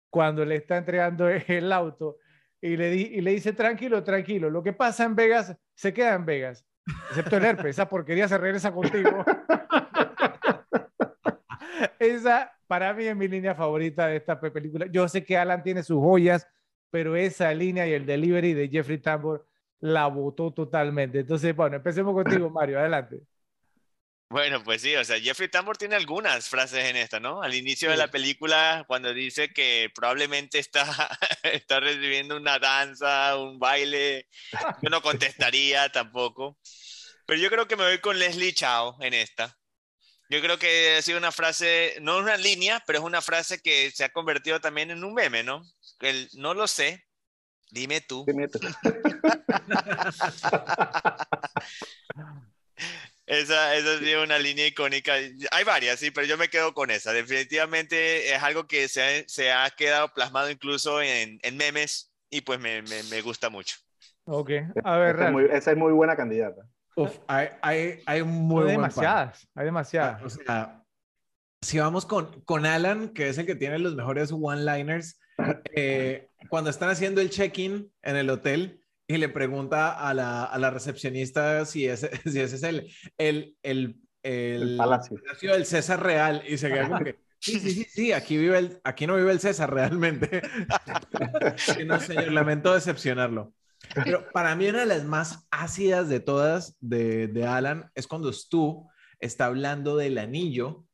cuando 0.09 0.43
le 0.45 0.55
está 0.55 0.77
entregando 0.77 1.27
el 1.47 1.71
auto 1.71 2.17
y 2.61 2.75
le, 2.77 2.89
di, 2.91 3.01
y 3.03 3.21
le 3.21 3.31
dice, 3.31 3.53
tranquilo, 3.53 4.03
tranquilo, 4.03 4.49
lo 4.49 4.63
que 4.63 4.73
pasa 4.73 5.03
en 5.05 5.15
Vegas 5.15 5.55
se 5.75 5.93
queda 5.93 6.13
en 6.15 6.25
Vegas, 6.25 6.65
excepto 7.09 7.37
el 7.37 7.45
herpes, 7.45 7.67
esa 7.67 7.87
porquería 7.87 8.27
se 8.27 8.37
regresa 8.37 8.71
contigo. 8.73 9.23
esa 11.99 12.51
para 12.67 12.93
mí 12.93 13.05
es 13.05 13.15
mi 13.15 13.27
línea 13.27 13.55
favorita 13.55 14.07
de 14.07 14.17
esta 14.17 14.39
pe- 14.39 14.51
película. 14.51 14.85
Yo 14.91 15.07
sé 15.07 15.23
que 15.23 15.37
Alan 15.37 15.63
tiene 15.63 15.83
sus 15.83 15.99
joyas, 15.99 16.47
pero 16.91 17.15
esa 17.15 17.53
línea 17.53 17.87
y 17.87 17.93
el 17.93 18.05
delivery 18.05 18.53
de 18.53 18.69
Jeffrey 18.69 18.99
Tambor 18.99 19.45
la 19.79 20.07
votó 20.07 20.51
totalmente. 20.53 21.19
Entonces, 21.21 21.55
bueno, 21.55 21.77
empecemos 21.77 22.13
contigo, 22.13 22.49
Mario, 22.49 22.79
adelante. 22.79 23.21
Bueno, 24.31 24.63
pues 24.63 24.83
sí, 24.83 24.95
o 24.95 25.03
sea, 25.03 25.19
Jeffrey 25.19 25.49
Tambor 25.49 25.75
tiene 25.75 25.95
algunas 25.95 26.47
frases 26.47 26.85
en 26.85 26.95
esta, 26.97 27.19
¿no? 27.19 27.41
Al 27.41 27.55
inicio 27.55 27.89
de 27.89 27.97
la 27.97 28.11
película, 28.11 28.85
cuando 28.87 29.11
dice 29.11 29.51
que 29.51 29.91
probablemente 29.95 30.59
está, 30.59 30.85
está 31.43 31.79
recibiendo 31.79 32.37
una 32.37 32.59
danza, 32.59 33.35
un 33.37 33.57
baile, 33.57 34.27
yo 34.83 34.89
no 34.91 35.01
contestaría 35.01 35.89
tampoco. 35.91 36.59
Pero 37.25 37.41
yo 37.41 37.49
creo 37.49 37.67
que 37.67 37.75
me 37.75 37.85
voy 37.85 37.97
con 38.01 38.19
Leslie 38.19 38.53
Chao 38.53 38.97
en 39.01 39.15
esta. 39.15 39.57
Yo 40.29 40.41
creo 40.41 40.59
que 40.59 40.97
ha 40.97 41.01
sido 41.01 41.17
una 41.17 41.31
frase, 41.31 41.97
no 42.01 42.19
una 42.19 42.37
línea, 42.37 42.83
pero 42.85 42.99
es 42.99 43.05
una 43.05 43.23
frase 43.23 43.61
que 43.63 43.89
se 43.89 44.03
ha 44.03 44.09
convertido 44.09 44.61
también 44.61 44.91
en 44.91 45.03
un 45.03 45.15
meme, 45.15 45.41
¿no? 45.41 45.63
El 46.01 46.29
no 46.33 46.53
lo 46.53 46.67
sé, 46.67 47.03
dime 47.71 48.01
tú. 48.01 48.25
Dime 48.27 48.47
tú. 48.47 48.59
Esa, 53.29 53.75
esa 53.75 53.93
ha 53.93 53.99
sido 53.99 54.23
una 54.23 54.39
línea 54.39 54.65
icónica. 54.65 55.13
Hay 55.51 55.63
varias, 55.63 55.99
sí, 55.99 56.09
pero 56.09 56.25
yo 56.25 56.35
me 56.35 56.49
quedo 56.49 56.73
con 56.73 56.89
esa. 56.89 57.13
Definitivamente 57.13 58.33
es 58.33 58.41
algo 58.41 58.65
que 58.65 58.87
se 58.87 59.03
ha, 59.03 59.23
se 59.27 59.51
ha 59.51 59.69
quedado 59.69 60.11
plasmado 60.15 60.49
incluso 60.49 60.99
en, 60.99 61.37
en 61.43 61.55
memes 61.55 62.11
y 62.31 62.41
pues 62.41 62.59
me, 62.59 62.81
me, 62.81 63.03
me 63.03 63.21
gusta 63.21 63.51
mucho. 63.51 63.75
Ok, 64.25 64.49
a 64.83 64.97
ver, 64.97 65.15
Esa 65.15 65.25
es, 65.27 65.31
muy, 65.31 65.45
esa 65.51 65.71
es 65.71 65.77
muy 65.77 65.93
buena 65.93 66.15
candidata. 66.15 66.63
Uf, 66.95 67.19
hay, 67.27 67.49
hay, 67.61 67.99
hay 68.07 68.23
muy 68.23 68.63
Hay 68.65 68.71
demasiadas, 68.71 69.47
hay 69.53 69.65
demasiadas. 69.65 70.21
Ah, 70.21 70.25
O 70.25 70.29
sea, 70.29 70.83
si 71.61 71.77
vamos 71.77 72.07
con, 72.07 72.41
con 72.41 72.65
Alan, 72.65 73.09
que 73.09 73.29
es 73.29 73.37
el 73.37 73.45
que 73.45 73.55
tiene 73.55 73.77
los 73.77 73.95
mejores 73.95 74.31
one-liners, 74.31 75.19
eh, 75.75 76.29
cuando 76.49 76.71
están 76.71 76.89
haciendo 76.89 77.21
el 77.21 77.29
check-in 77.29 77.91
en 78.01 78.15
el 78.15 78.29
hotel 78.31 78.83
y 79.09 79.17
le 79.17 79.27
pregunta 79.27 80.07
a 80.07 80.13
la, 80.13 80.43
a 80.45 80.57
la 80.59 80.69
recepcionista 80.69 81.65
si 81.65 81.87
ese, 81.87 82.11
si 82.31 82.39
ese 82.39 82.55
es 82.55 82.63
el, 82.63 82.93
el, 83.17 83.57
el, 83.63 83.99
el, 84.21 84.71
El 84.71 84.77
palacio. 84.77 85.17
palacio 85.17 85.53
del 85.53 85.65
César 85.65 86.01
Real 86.03 86.43
y 86.47 86.57
se 86.59 86.69
queda 86.69 86.87
como 86.87 87.03
que, 87.03 87.19
sí, 87.39 87.59
sí, 87.59 87.71
sí, 87.71 87.83
sí, 87.85 88.11
aquí, 88.13 88.37
vive 88.37 88.59
el, 88.59 88.79
aquí 88.83 89.07
no 89.07 89.15
vive 89.15 89.31
el 89.31 89.39
César 89.39 89.73
realmente. 89.73 90.41
No, 91.87 91.99
señor, 91.99 92.31
lamento 92.31 92.73
decepcionarlo. 92.73 93.53
Pero 93.95 94.29
para 94.31 94.55
mí 94.55 94.67
una 94.67 94.81
de 94.81 94.85
las 94.85 95.03
más 95.05 95.47
ácidas 95.49 96.07
de 96.07 96.19
todas 96.19 96.77
de, 96.79 97.27
de 97.27 97.45
Alan 97.47 97.89
es 97.95 98.05
cuando 98.05 98.31
Stu 98.31 98.87
está 99.19 99.45
hablando 99.45 99.97
del 99.97 100.19
anillo 100.19 100.85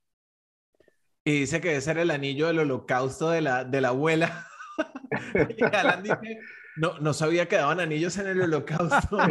y 1.25 1.41
dice 1.41 1.59
que 1.59 1.75
ese 1.75 1.91
era 1.91 2.03
el 2.03 2.11
anillo 2.11 2.47
del 2.47 2.59
holocausto 2.59 3.29
de 3.29 3.41
la, 3.41 3.65
de 3.65 3.81
la 3.81 3.89
abuela. 3.89 4.47
y 5.57 5.63
Alan 5.63 6.03
dice, 6.03 6.39
no, 6.77 6.99
no 6.99 7.13
sabía 7.13 7.47
que 7.47 7.55
daban 7.57 7.79
anillos 7.79 8.17
en 8.17 8.27
el 8.27 8.41
holocausto. 8.41 9.17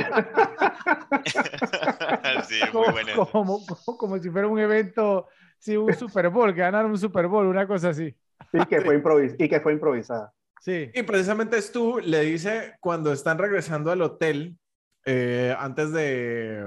sí, 2.49 2.61
muy 2.61 2.71
como, 2.73 2.93
bueno. 2.93 3.29
como, 3.31 3.67
como- 3.67 3.99
como 3.99 4.19
si 4.19 4.31
fuera 4.31 4.49
un 4.49 4.59
evento, 4.59 5.29
sí, 5.59 5.77
un 5.77 5.93
Super 5.95 6.29
Bowl, 6.31 6.55
que 6.55 6.61
ganaron 6.61 6.91
un 6.91 6.99
Super 6.99 7.27
Bowl, 7.27 7.47
una 7.47 7.67
cosa 7.67 7.91
así. 7.91 8.15
Y 8.53 8.67
que 8.67 8.81
fue, 8.81 8.95
improvis 8.95 9.35
y 9.39 9.49
que 9.49 9.61
fue 9.61 9.73
improvisada. 9.73 10.33
Sí. 10.61 10.91
Y 10.95 11.03
precisamente 11.03 11.61
Stu 11.61 11.99
le 12.01 12.21
dice 12.23 12.75
cuando 12.81 13.13
están 13.13 13.39
regresando 13.39 13.91
al 13.91 14.03
hotel, 14.03 14.57
eh, 15.05 15.55
antes 15.59 15.93
de, 15.93 16.67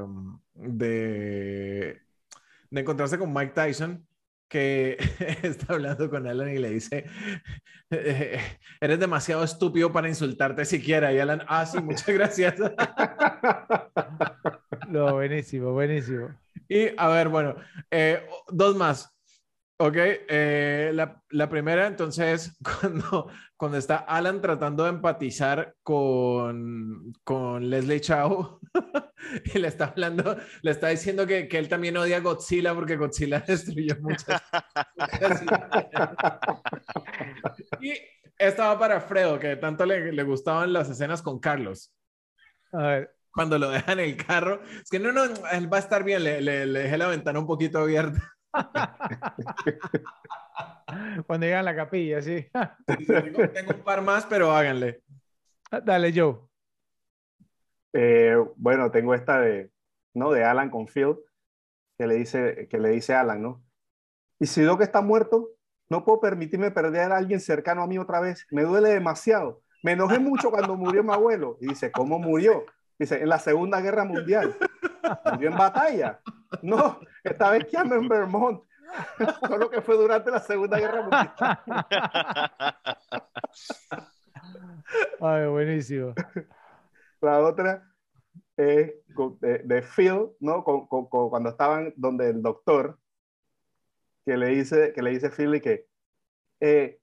de, 0.53 1.99
de 2.69 2.81
encontrarse 2.81 3.17
con 3.17 3.33
Mike 3.33 3.53
Tyson, 3.53 4.07
que 4.47 4.97
está 5.43 5.73
hablando 5.73 6.09
con 6.09 6.27
Alan 6.27 6.49
y 6.49 6.57
le 6.57 6.69
dice, 6.71 7.05
eh, 7.89 8.39
eres 8.79 8.99
demasiado 8.99 9.43
estúpido 9.43 9.91
para 9.91 10.09
insultarte 10.09 10.65
siquiera. 10.65 11.13
Y 11.13 11.19
Alan, 11.19 11.43
ah, 11.47 11.65
sí, 11.65 11.81
muchas 11.81 12.07
gracias. 12.07 12.55
No, 14.89 15.15
buenísimo, 15.15 15.73
buenísimo. 15.73 16.29
Y 16.69 16.87
a 16.97 17.09
ver, 17.09 17.27
bueno, 17.27 17.55
eh, 17.91 18.25
dos 18.47 18.77
más. 18.77 19.16
Ok, 19.79 19.95
eh, 19.95 20.89
la, 20.95 21.21
la 21.29 21.49
primera 21.49 21.85
entonces, 21.85 22.57
cuando, 22.81 23.29
cuando 23.55 23.77
está 23.77 23.97
Alan 23.97 24.41
tratando 24.41 24.83
de 24.83 24.89
empatizar 24.89 25.75
con, 25.83 27.13
con 27.23 27.69
Leslie 27.69 28.01
Chow 28.01 28.59
y 29.53 29.59
le 29.59 29.67
está 29.67 29.85
hablando, 29.85 30.35
le 30.63 30.71
está 30.71 30.87
diciendo 30.87 31.27
que, 31.27 31.47
que 31.47 31.59
él 31.59 31.69
también 31.69 31.95
odia 31.97 32.17
a 32.17 32.19
Godzilla 32.21 32.73
porque 32.73 32.95
Godzilla 32.95 33.39
destruyó 33.47 33.95
muchas. 34.01 34.41
y 37.79 37.93
esta 38.37 38.67
va 38.67 38.79
para 38.79 39.01
Fredo, 39.01 39.39
que 39.39 39.55
tanto 39.57 39.85
le, 39.85 40.11
le 40.11 40.23
gustaban 40.23 40.73
las 40.73 40.89
escenas 40.89 41.21
con 41.21 41.39
Carlos 41.39 41.93
A 42.73 42.77
ver, 42.87 43.15
cuando 43.31 43.59
lo 43.59 43.69
dejan 43.71 43.99
en 43.99 44.09
el 44.11 44.17
carro. 44.17 44.61
Es 44.63 44.89
que 44.89 44.99
no, 44.99 45.11
no, 45.11 45.25
él 45.25 45.73
va 45.73 45.77
a 45.77 45.81
estar 45.81 46.03
bien, 46.03 46.23
le, 46.23 46.41
le, 46.41 46.65
le 46.67 46.79
dejé 46.81 46.97
la 46.97 47.07
ventana 47.07 47.39
un 47.39 47.47
poquito 47.47 47.79
abierta. 47.79 48.36
cuando 51.27 51.45
llegan 51.45 51.59
a 51.59 51.63
la 51.63 51.75
capilla, 51.75 52.21
sí. 52.21 52.47
tengo, 52.85 53.49
tengo 53.49 53.73
un 53.75 53.83
par 53.83 54.01
más, 54.01 54.25
pero 54.25 54.51
háganle. 54.51 55.01
Dale, 55.83 56.13
Joe. 56.15 56.37
Eh, 57.93 58.35
bueno, 58.55 58.91
tengo 58.91 59.13
esta 59.13 59.39
de, 59.39 59.71
¿no? 60.13 60.31
de 60.31 60.43
Alan 60.43 60.69
con 60.69 60.87
Phil, 60.87 61.15
que 61.97 62.07
le 62.07 62.15
dice, 62.15 62.67
que 62.69 62.77
le 62.77 62.89
dice 62.89 63.13
a 63.13 63.21
Alan, 63.21 63.41
¿no? 63.41 63.63
Y 64.39 64.45
si 64.45 64.61
Doc 64.61 64.81
está 64.81 65.01
muerto, 65.01 65.49
no 65.89 66.05
puedo 66.05 66.19
permitirme 66.19 66.71
perder 66.71 67.11
a 67.11 67.17
alguien 67.17 67.39
cercano 67.39 67.81
a 67.81 67.87
mí 67.87 67.97
otra 67.97 68.19
vez. 68.19 68.45
Me 68.51 68.63
duele 68.63 68.89
demasiado. 68.89 69.63
Me 69.83 69.93
enojé 69.93 70.19
mucho 70.19 70.51
cuando 70.51 70.75
murió 70.75 71.03
mi 71.03 71.13
abuelo. 71.13 71.57
Y 71.61 71.69
dice, 71.69 71.91
¿cómo 71.91 72.19
murió? 72.19 72.65
Dice, 72.99 73.21
en 73.21 73.29
la 73.29 73.39
Segunda 73.39 73.81
Guerra 73.81 74.03
Mundial. 74.03 74.55
Murió 75.31 75.49
en 75.49 75.57
batalla. 75.57 76.19
No, 76.61 76.99
esta 77.23 77.51
vez 77.51 77.65
que 77.65 77.77
ando 77.77 77.95
en 77.95 78.07
Vermont. 78.07 78.63
Solo 79.47 79.69
que 79.69 79.81
fue 79.81 79.95
durante 79.97 80.31
la 80.31 80.39
Segunda 80.39 80.79
Guerra 80.79 81.01
Mundial. 81.01 81.31
Ay, 85.19 85.47
buenísimo. 85.47 86.13
La 87.21 87.39
otra 87.41 87.83
es 88.57 88.93
de, 89.41 89.59
de 89.65 89.81
Phil, 89.81 90.29
¿no? 90.39 90.63
Con- 90.63 90.87
con- 90.87 91.09
con- 91.09 91.29
cuando 91.29 91.49
estaban 91.49 91.93
donde 91.97 92.29
el 92.29 92.41
doctor, 92.41 92.99
que 94.25 94.37
le 94.37 94.47
dice, 94.47 94.93
que 94.93 95.01
le 95.01 95.11
dice 95.11 95.29
Phil 95.29 95.55
y 95.55 95.61
que 95.61 95.87
eh, 96.59 96.99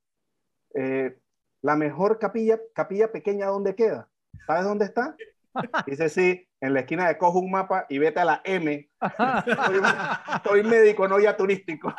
eh, 0.74 1.18
la 1.62 1.76
mejor 1.76 2.18
capilla, 2.18 2.58
capilla 2.74 3.10
pequeña, 3.12 3.46
¿dónde 3.46 3.74
queda? 3.74 4.08
¿Sabes 4.46 4.64
dónde 4.64 4.84
está? 4.86 5.16
Dice, 5.86 6.08
sí, 6.08 6.43
en 6.60 6.72
la 6.74 6.80
esquina 6.80 7.08
de 7.08 7.18
coge 7.18 7.38
un 7.38 7.50
mapa 7.50 7.86
y 7.88 7.98
vete 7.98 8.20
a 8.20 8.24
la 8.24 8.40
M. 8.44 8.88
Soy, 9.44 9.80
soy 10.44 10.62
médico, 10.62 11.06
no 11.08 11.20
ya 11.20 11.36
turístico. 11.36 11.94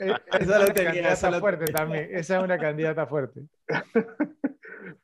Eh, 0.00 0.14
Esa 0.38 0.62
es 0.64 0.70
una 0.70 1.10
esa 1.10 1.30
lo 1.30 1.40
fuerte 1.40 1.72
también. 1.72 2.08
Esa 2.12 2.38
es 2.38 2.42
una 2.44 2.58
candidata 2.58 3.06
fuerte. 3.06 3.40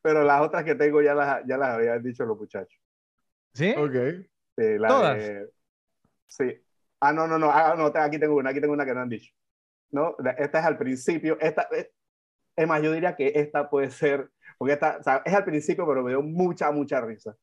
Pero 0.01 0.23
las 0.23 0.41
otras 0.41 0.63
que 0.63 0.75
tengo 0.75 1.01
ya 1.01 1.13
las, 1.13 1.43
ya 1.45 1.57
las 1.57 1.69
habían 1.75 2.01
dicho 2.03 2.25
los 2.25 2.37
muchachos. 2.37 2.79
¿Sí? 3.53 3.73
Ok. 3.77 3.93
Sí, 4.57 4.77
la 4.77 4.87
¿Todas? 4.87 5.17
de- 5.17 5.49
sí. 6.27 6.61
Ah, 7.01 7.13
no, 7.13 7.27
no, 7.27 7.37
no, 7.39 7.49
ah, 7.51 7.75
no, 7.77 7.85
aquí 7.85 8.19
tengo 8.19 8.35
una, 8.35 8.49
aquí 8.49 8.59
tengo 8.61 8.73
una 8.73 8.85
que 8.85 8.93
no 8.93 9.01
han 9.01 9.09
dicho. 9.09 9.33
No, 9.91 10.15
esta 10.37 10.59
es 10.59 10.65
al 10.65 10.77
principio, 10.77 11.37
esta, 11.39 11.63
es, 11.71 11.89
es 12.55 12.67
más, 12.67 12.81
yo 12.81 12.91
diría 12.91 13.15
que 13.15 13.31
esta 13.35 13.69
puede 13.69 13.89
ser, 13.89 14.29
porque 14.57 14.73
esta, 14.73 14.97
o 14.99 15.03
sea, 15.03 15.21
es 15.25 15.33
al 15.33 15.45
principio, 15.45 15.87
pero 15.87 16.03
me 16.03 16.11
dio 16.11 16.21
mucha, 16.21 16.71
mucha 16.71 17.01
risa. 17.01 17.35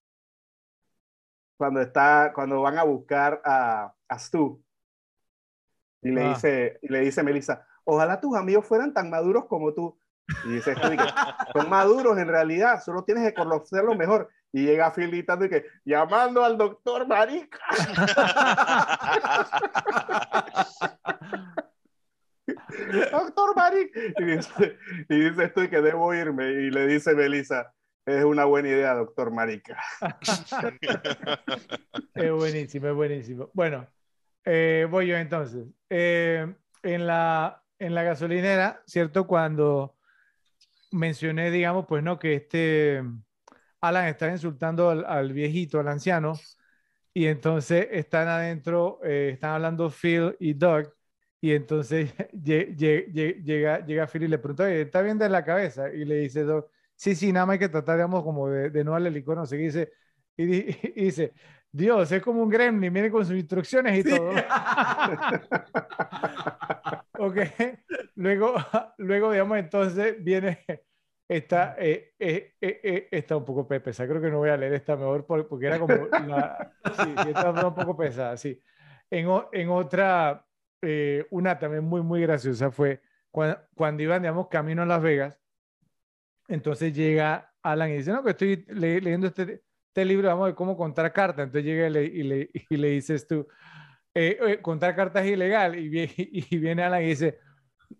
Cuando 1.57 1.81
está, 1.81 2.33
cuando 2.35 2.60
van 2.62 2.78
a 2.78 2.85
buscar 2.85 3.41
a, 3.44 3.93
a 4.09 4.18
Stu, 4.18 4.62
y 6.02 6.10
le 6.10 6.23
Ah. 6.23 6.28
dice, 6.28 6.78
y 6.83 6.89
le 6.89 7.01
dice 7.01 7.23
Melissa, 7.23 7.67
ojalá 7.85 8.20
tus 8.20 8.36
amigos 8.36 8.67
fueran 8.67 8.93
tan 8.93 9.10
maduros 9.10 9.47
como 9.47 9.73
tú. 9.75 9.99
Y 10.44 10.55
dice 10.55 10.75
Stu, 10.75 10.93
y 10.93 10.97
que, 10.97 11.05
son 11.55 11.68
maduros 11.70 12.18
en 12.18 12.28
realidad, 12.28 12.83
solo 12.83 13.05
tienes 13.05 13.26
que 13.26 13.35
conocerlo 13.35 13.94
mejor. 13.94 14.28
Y 14.52 14.65
llega 14.65 14.93
Phil 14.93 15.09
gritando 15.10 15.44
y 15.44 15.51
que, 15.51 15.67
llamando 15.85 16.44
al 16.44 16.57
doctor 16.57 17.07
Marica. 17.07 17.59
doctor 23.12 23.57
Marica. 23.57 24.01
Y 24.18 24.25
dice, 24.25 24.78
y 25.09 25.20
dice 25.20 25.44
esto 25.44 25.68
que 25.68 25.81
debo 25.81 26.12
irme. 26.15 26.51
Y 26.51 26.70
le 26.70 26.86
dice 26.86 27.15
Melissa, 27.15 27.73
es 28.07 28.25
una 28.25 28.44
buena 28.44 28.68
idea, 28.68 28.94
doctor 28.94 29.31
Marica. 29.33 29.78
Es 32.15 32.33
buenísimo, 32.33 32.89
es 32.89 32.94
buenísimo. 32.94 33.51
Bueno, 33.52 33.86
eh, 34.44 34.86
voy 34.91 35.09
yo 35.09 35.17
entonces. 35.17 35.67
Eh, 35.91 36.55
en, 36.83 37.07
la, 37.07 37.62
en 37.78 37.94
la 37.94 38.02
gasolinera, 38.05 38.83
¿cierto? 38.86 39.26
Cuando 39.26 39.97
mencioné, 40.93 41.51
digamos, 41.51 41.85
pues 41.86 42.02
no, 42.02 42.18
que 42.18 42.35
este 42.35 43.02
Alan 43.81 44.07
está 44.07 44.31
insultando 44.31 44.89
al, 44.91 45.33
viejito, 45.33 45.78
al 45.78 45.89
anciano, 45.89 46.35
y 47.12 47.26
entonces 47.26 47.89
están 47.91 48.28
adentro, 48.28 49.01
eh, 49.05 49.31
están 49.35 49.51
hablando 49.52 49.91
Phil 49.91 50.36
y 50.41 50.55
Doug, 50.55 50.93
y 51.41 51.52
entonces 51.52 52.15
lle- 52.33 52.75
lle- 52.76 53.12
lle- 53.12 53.43
llega, 53.43 53.85
llega 53.85 54.07
Phil 54.07 54.23
y 54.25 54.28
le 54.28 54.39
pregunta, 54.39 54.65
"Oye, 54.65 54.83
¿está 54.83 55.02
bien 55.02 55.18
de 55.18 55.28
la 55.28 55.44
cabeza? 55.44 55.93
Y 55.93 56.05
le 56.05 56.17
dice 56.17 56.44
Doug, 56.44 56.67
sí, 56.97 57.15
sí, 57.15 57.33
nada 57.33 57.47
más 57.47 57.55
hay 57.55 57.58
que 57.60 57.68
tratar, 57.68 57.97
digamos, 57.97 58.23
como 58.25 58.49
de, 58.49 58.70
de 58.70 58.84
no 58.84 58.92
darle 58.92 59.10
licor, 59.10 59.36
no 59.36 59.47
sé 59.47 59.57
qué, 59.57 59.62
y 59.65 59.66
dice, 59.66 59.92
y, 60.36 60.44
y 61.02 61.05
dice, 61.07 61.34
Dios, 61.73 62.10
es 62.12 62.23
como 62.23 62.42
un 62.42 62.50
gremlin, 62.50 62.92
viene 62.92 63.10
con 63.10 63.25
sus 63.26 63.36
instrucciones 63.36 63.99
y 63.99 64.05
todo. 64.05 64.34
Ok, 67.18 67.36
luego, 68.16 68.55
luego, 68.99 69.33
digamos, 69.33 69.58
entonces 69.58 70.23
viene, 70.23 70.65
está, 71.28 71.76
eh, 71.78 72.15
eh, 72.18 72.55
eh, 72.60 72.81
eh, 72.83 73.08
está 73.10 73.36
un 73.36 73.44
poco 73.44 73.66
pe- 73.66 73.81
pesada, 73.81 74.08
creo 74.08 74.20
que 74.20 74.31
no 74.31 74.39
voy 74.39 74.50
a 74.50 74.57
leer 74.57 74.75
esta 74.75 74.97
mejor 74.97 75.25
por- 75.26 75.49
porque 75.49 75.66
era 75.66 75.78
como, 75.78 76.08
la, 76.08 76.70
sí, 76.91 77.16
sí, 77.18 77.28
está 77.31 77.50
un 77.50 77.75
poco 77.75 77.97
pesada, 77.97 78.36
sí. 78.36 78.60
En, 79.10 79.28
en 79.52 79.68
otra, 79.70 80.44
eh, 80.83 81.26
una 81.31 81.58
también 81.58 81.84
muy, 81.84 82.02
muy 82.02 82.20
graciosa 82.23 82.70
fue 82.70 83.00
cuando, 83.31 83.58
cuando 83.75 84.02
iban, 84.02 84.23
digamos, 84.23 84.49
camino 84.49 84.83
a 84.83 84.86
Las 84.86 85.02
Vegas, 85.02 85.39
entonces 86.49 86.92
llega 86.94 87.52
Alan 87.62 87.91
y 87.91 87.97
dice, 87.99 88.12
no, 88.12 88.23
que 88.25 88.31
estoy 88.31 88.65
le- 88.68 89.00
leyendo 89.00 89.26
este, 89.28 89.62
este 89.89 90.05
libro, 90.05 90.28
vamos, 90.28 90.49
de 90.49 90.55
cómo 90.55 90.76
contar 90.76 91.12
cartas, 91.12 91.44
entonces 91.47 91.65
llega 91.65 91.86
y 91.89 91.91
le, 91.91 92.05
y 92.05 92.23
le, 92.23 92.50
y 92.70 92.76
le 92.76 92.89
dices 92.91 93.26
tú, 93.26 93.47
eh, 94.15 94.58
contar 94.62 94.97
cartas 94.97 95.25
es 95.26 95.33
ilegal. 95.33 95.78
Y, 95.78 96.12
y 96.52 96.58
viene 96.58 96.83
Alan 96.84 97.02
y 97.02 97.07
dice, 97.08 97.39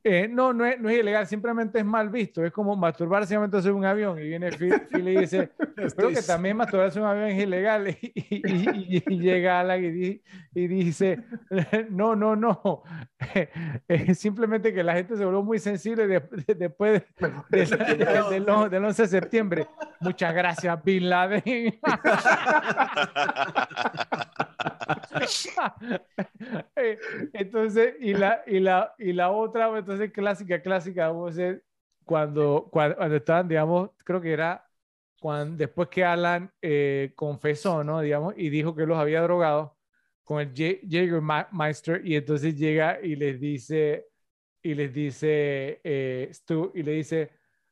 Eh, 0.03 0.29
no, 0.29 0.53
no 0.53 0.65
es, 0.65 0.81
no 0.81 0.89
es, 0.89 0.99
ilegal, 0.99 1.27
simplemente 1.27 1.81
es 1.81 1.85
mal 1.85 2.11
visto. 2.11 2.45
Es 2.45 2.53
como 2.53 2.77
masturbarse 2.77 3.35
en 3.35 3.75
un 3.75 3.85
avión 3.85 4.19
y 4.19 4.29
viene 4.29 4.53
Phil, 4.53 4.73
y 4.93 5.19
dice, 5.19 5.51
creo 5.97 6.11
que 6.11 6.23
también 6.23 6.57
masturbarse 6.57 7.01
un 7.01 7.07
avión 7.07 7.29
es 7.29 7.43
ilegal. 7.43 7.97
Y, 8.29 8.39
y, 8.39 9.03
y, 9.07 9.19
llega 9.19 9.61
Alan 9.61 9.83
y, 9.85 10.21
dice, 10.55 11.23
no, 11.91 12.15
no, 12.17 12.37
no. 12.37 12.83
Es 13.89 14.19
simplemente 14.19 14.73
que 14.73 14.83
la 14.83 14.95
gente 14.95 15.17
se 15.17 15.25
volvió 15.25 15.43
muy 15.43 15.59
sensible 15.59 16.07
después 16.47 17.03
del 17.51 18.85
11 18.85 19.03
de 19.03 19.09
septiembre. 19.09 19.67
Muchas 20.01 20.35
gracias, 20.35 20.85
Bin 20.85 21.09
Laden. 21.09 21.81
Eh, 26.77 26.99
entonces, 27.33 27.95
y 28.01 28.15
la, 28.15 28.43
y 28.47 28.61
la, 28.61 28.95
y 28.99 29.13
la 29.13 29.31
otra, 29.31 29.69
entonces 29.79 30.13
clásica, 30.13 30.61
clásica, 30.61 31.09
vamos 31.09 31.39
a 31.39 31.57
cuando, 32.05 32.69
cuando, 32.71 33.17
estaban, 33.17 33.49
digamos, 33.49 33.91
creo 34.05 34.21
que 34.21 34.33
era 34.33 34.65
cuando, 35.21 35.57
después 35.57 35.89
que 35.89 36.05
Alan 36.05 36.51
eh, 36.63 37.13
confesó, 37.17 37.83
¿no? 37.85 38.01
Digamos, 38.01 38.35
y 38.37 38.49
dijo 38.49 38.75
que 38.75 38.87
los 38.87 38.99
había 38.99 39.23
drogado 39.23 39.77
con 40.25 40.41
el 40.41 40.53
Jägermeister, 40.55 42.07
y 42.07 42.17
entonces 42.17 42.57
llega 42.57 43.01
y 43.03 43.17
les 43.17 43.41
dice, 43.41 44.07
y 44.63 44.75
les 44.75 44.93
dice, 44.93 45.81
eh, 45.85 46.29
Stu, 46.33 46.73
y 46.75 46.83
le 46.83 46.93
dice, 46.93 47.31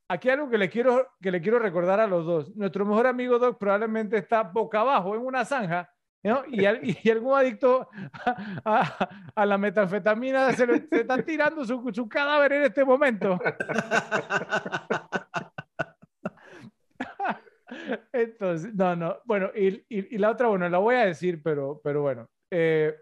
aquí 0.08 0.30
algo 0.30 0.50
que 0.50 0.58
le, 0.58 0.68
quiero, 0.70 1.08
que 1.20 1.30
le 1.30 1.40
quiero 1.40 1.58
recordar 1.58 2.00
a 2.00 2.06
los 2.06 2.26
dos. 2.26 2.56
Nuestro 2.56 2.84
mejor 2.86 3.06
amigo 3.06 3.38
Doc 3.38 3.58
probablemente 3.58 4.18
está 4.18 4.42
boca 4.42 4.80
abajo 4.80 5.14
en 5.14 5.22
una 5.22 5.44
zanja 5.44 5.93
y, 6.24 6.64
algún 7.10 7.36
adicto 7.36 7.88
a, 8.64 9.44
la 9.44 9.58
metanfetamina 9.58 10.52
se, 10.52 10.66
le, 10.66 10.88
está 10.90 11.22
tirando 11.22 11.64
su, 11.64 12.08
cadáver 12.08 12.52
en 12.54 12.62
este 12.62 12.84
momento. 12.84 13.38
Entonces, 18.12 18.74
no, 18.74 18.96
no, 18.96 19.18
bueno, 19.24 19.50
y, 19.54 20.16
la 20.16 20.30
otra, 20.30 20.48
bueno, 20.48 20.66
la 20.68 20.78
voy 20.78 20.94
a 20.94 21.04
decir, 21.04 21.42
pero, 21.42 21.80
pero 21.84 22.00
bueno, 22.02 22.30
eh, 22.50 22.94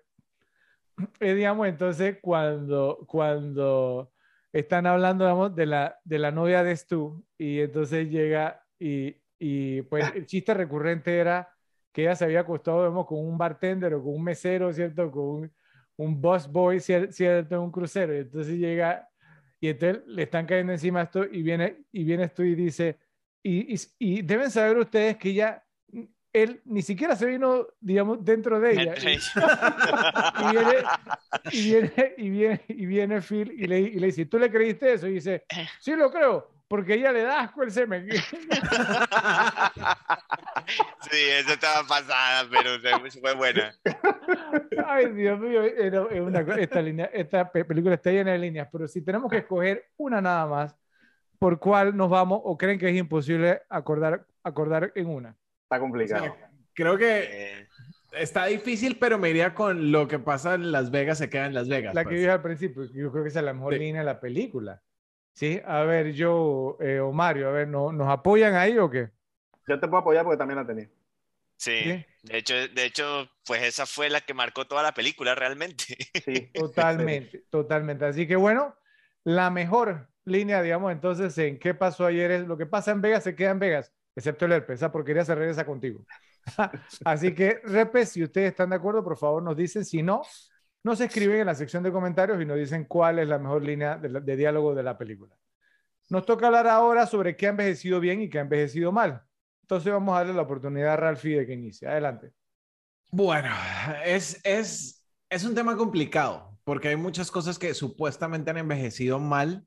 eh, 1.21 1.35
digamos, 1.35 1.69
entonces 1.69 2.19
cuando, 2.21 3.05
cuando 3.07 4.13
están 4.53 4.87
hablando, 4.87 5.25
digamos, 5.25 5.55
de 5.55 5.67
la, 5.67 5.97
de 6.03 6.19
la 6.19 6.33
novia 6.33 6.65
de 6.65 6.77
Stu, 6.77 7.25
y 7.39 7.61
entonces 7.61 8.09
llega 8.11 8.65
y 8.81 9.83
pues 9.83 10.13
el 10.15 10.27
chiste 10.27 10.55
recurrente 10.55 11.19
era 11.19 11.52
que 11.93 12.03
ella 12.03 12.15
se 12.15 12.25
había 12.25 12.41
acostado 12.41 12.83
vemos, 12.83 13.07
con 13.07 13.19
un 13.19 13.37
bartender 13.37 13.95
o 13.95 14.03
con 14.03 14.15
un 14.15 14.25
mesero, 14.25 14.73
¿cierto? 14.73 15.11
Con 15.11 15.23
un, 15.23 15.53
un 15.97 16.21
bus 16.21 16.49
boy, 16.49 16.81
¿cierto? 16.81 17.55
En 17.55 17.61
un 17.61 17.71
crucero. 17.71 18.15
Y 18.15 18.19
entonces 18.19 18.57
llega 18.57 19.09
y 19.61 19.69
entonces 19.69 20.03
le 20.07 20.25
están 20.25 20.47
cayendo 20.47 20.73
encima 20.73 21.03
esto 21.03 21.25
y 21.25 21.43
viene, 21.43 21.85
y 21.93 22.05
viene 22.05 22.25
esto 22.25 22.43
y 22.43 22.55
dice, 22.55 22.99
y, 23.45 23.75
y, 23.99 24.23
deben 24.23 24.51
saber 24.51 24.77
ustedes 24.79 25.17
que 25.17 25.35
ya 25.35 25.65
él 26.33 26.61
ni 26.65 26.83
siquiera 26.83 27.15
se 27.15 27.27
vino, 27.27 27.67
digamos, 27.79 28.25
dentro 28.25 28.59
de 28.59 28.73
ella. 28.73 28.95
y, 28.99 30.51
viene, 30.51 30.75
y, 31.53 31.63
viene, 31.63 32.15
y, 32.17 32.31
viene, 32.31 32.61
y 32.69 32.87
viene 32.87 33.21
Phil 33.21 33.53
y 33.53 33.67
le, 33.67 33.81
y 33.81 34.01
le 34.01 34.07
dice, 34.07 34.27
¿tú 34.27 34.39
le 34.39 34.51
creíste 34.51 34.95
eso? 34.95 35.07
Y 35.07 35.15
dice, 35.15 35.45
sí 35.79 35.95
lo 35.95 36.11
creo 36.11 36.51
porque 36.73 36.95
ella 36.95 37.13
le 37.13 37.21
da 37.21 37.41
asco 37.43 37.63
el 37.63 37.71
semen. 37.71 38.09
Sí, 41.11 41.19
eso 41.39 41.53
estaba 41.53 41.87
pasada, 41.87 42.49
pero 42.51 42.79
fue 43.21 43.35
buena. 43.35 43.75
Ay, 44.87 45.13
Dios 45.13 45.39
mío, 45.39 45.65
esta, 45.65 46.81
línea, 46.81 47.11
esta 47.13 47.51
película 47.51 47.97
está 47.97 48.11
llena 48.11 48.33
de 48.33 48.39
líneas, 48.39 48.69
pero 48.73 48.89
si 48.89 49.03
tenemos 49.03 49.31
que 49.31 49.39
escoger 49.39 49.91
una 49.99 50.23
nada 50.23 50.47
más, 50.47 50.75
¿por 51.39 51.59
cuál 51.59 51.95
nos 51.95 52.09
vamos 52.09 52.41
o 52.43 52.57
creen 52.57 52.79
que 52.79 52.89
es 52.89 52.97
imposible 52.97 53.61
acordar, 53.69 54.25
acordar 54.43 54.93
en 54.95 55.09
una? 55.09 55.37
Está 55.65 55.79
complicado. 55.79 56.35
creo 56.73 56.97
que 56.97 57.25
eh. 57.25 57.69
está 58.13 58.47
difícil, 58.47 58.97
pero 58.99 59.19
me 59.19 59.29
iría 59.29 59.53
con 59.53 59.93
lo 59.93 60.09
que 60.09 60.21
pasa 60.21 60.55
en 60.55 60.73
Las 60.73 60.91
Vegas 60.91 61.19
se 61.19 61.29
queda 61.29 61.45
en 61.45 61.55
Las 61.55 61.69
Vegas. 61.69 61.95
La 61.95 62.05
que 62.05 62.11
pues. 62.11 62.21
dije 62.21 62.31
al 62.31 62.43
principio, 62.43 62.85
yo 62.85 63.11
creo 63.13 63.25
que 63.25 63.29
esa 63.29 63.41
es 63.41 63.45
la 63.45 63.53
mejor 63.53 63.75
línea 63.75 64.01
de 64.01 64.07
la 64.07 64.21
película. 64.21 64.81
Sí, 65.35 65.61
a 65.65 65.83
ver, 65.83 66.13
yo 66.13 66.77
eh, 66.81 67.01
o 67.01 67.13
Mario, 67.13 67.49
a 67.49 67.53
ver, 67.53 67.69
¿no, 67.69 67.93
¿nos 67.93 68.09
apoyan 68.09 68.55
ahí 68.55 68.79
o 68.79 68.91
qué? 68.91 69.11
Yo 69.67 69.81
te 69.81 69.89
puedo 69.89 70.01
apoyar 70.01 70.25
porque 70.25 70.39
también 70.39 70.59
la 70.59 70.67
tenía. 70.67 70.89
Sí, 71.57 71.71
de 72.23 72.39
hecho, 72.39 72.55
de 72.55 72.85
hecho, 72.85 73.29
pues 73.47 73.63
esa 73.63 73.87
fue 73.87 74.11
la 74.11 74.21
que 74.21 74.35
marcó 74.35 74.67
toda 74.67 74.83
la 74.83 74.93
película 74.93 75.35
realmente. 75.35 75.85
Sí, 76.25 76.51
totalmente, 76.55 77.45
totalmente. 77.51 78.05
Así 78.05 78.27
que 78.27 78.37
bueno, 78.37 78.75
la 79.25 79.49
mejor 79.51 80.09
línea, 80.25 80.61
digamos, 80.61 80.93
entonces, 80.93 81.37
en 81.39 81.59
qué 81.59 81.75
pasó 81.75 82.07
ayer 82.07 82.31
es 82.33 82.47
lo 82.47 82.57
que 82.57 82.67
pasa 82.67 82.91
en 82.91 83.01
Vegas 83.01 83.25
se 83.25 83.37
queda 83.37 83.51
en 83.51 83.59
Vegas, 83.61 83.93
excepto 84.17 84.45
el 84.47 84.53
herpes, 84.53 84.81
esa 84.81 84.93
porquería 84.93 85.25
se 85.25 85.35
regresa 85.35 85.65
contigo. 85.65 86.05
Así 87.05 87.35
que, 87.35 87.61
repes, 87.65 88.11
si 88.11 88.25
ustedes 88.25 88.51
están 88.51 88.71
de 88.71 88.77
acuerdo, 88.77 89.05
por 89.05 89.17
favor 89.17 89.43
nos 89.43 89.57
dicen, 89.57 89.85
si 89.85 90.03
no, 90.03 90.23
nos 90.85 91.01
escriben 91.01 91.41
en 91.41 91.47
la 91.47 91.55
sección 91.55 91.83
de 91.83 91.93
comentarios 91.93 92.41
y 92.41 92.45
nos 92.45 92.57
dicen 92.57 92.85
cuál 92.85 93.19
es 93.19 93.29
la 93.29 93.39
mejor 93.39 93.63
línea 93.63 93.97
de, 93.97 94.37
diálogo 94.37 94.75
de 94.75 94.83
la 94.83 94.99
película. 94.99 95.35
Nos 96.09 96.27
toca 96.27 96.47
hablar 96.47 96.67
ahora 96.67 97.07
sobre 97.07 97.37
qué 97.37 97.47
ha 97.47 97.51
envejecido 97.51 98.01
bien 98.01 98.21
y 98.21 98.29
qué 98.29 98.39
ha 98.39 98.43
envejecido 98.43 98.91
mal. 98.91 99.23
Entonces 99.63 99.93
vamos 99.93 100.15
a 100.15 100.19
darle 100.19 100.35
la 100.35 100.43
oportunidad 100.43 100.95
a 100.95 100.97
Ralphie 100.97 101.39
de 101.39 101.47
que 101.47 101.55
inicie. 101.55 101.89
Adelante. 101.89 102.33
Bueno, 103.11 103.51
es, 104.05 104.41
es, 104.45 105.07
es 105.31 105.45
un 105.45 105.55
tema 105.55 105.77
complicado 105.77 106.59
porque 106.65 106.89
hay 106.89 106.97
muchas 106.97 107.31
cosas 107.31 107.59
que 107.59 107.75
supuestamente 107.75 108.51
han 108.51 108.59
envejecido 108.59 109.19
mal 109.19 109.65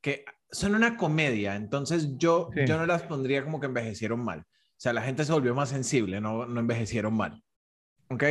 que 0.00 0.24
son 0.50 0.74
una 0.74 0.96
comedia. 0.96 1.56
Entonces 1.56 2.16
yo, 2.16 2.50
yo 2.66 2.78
no 2.78 2.86
las 2.86 3.02
pondría 3.02 3.42
como 3.44 3.60
que 3.60 3.66
envejecieron 3.66 4.24
mal. 4.24 4.40
O 4.40 4.82
sea, 4.82 4.92
la 4.92 5.02
gente 5.02 5.24
se 5.24 5.32
volvió 5.32 5.54
más 5.54 5.68
sensible, 5.68 6.20
no, 6.20 6.46
no 6.46 6.60
envejecieron 6.60 7.14
mal. 7.14 7.42
¿Ok? 8.10 8.22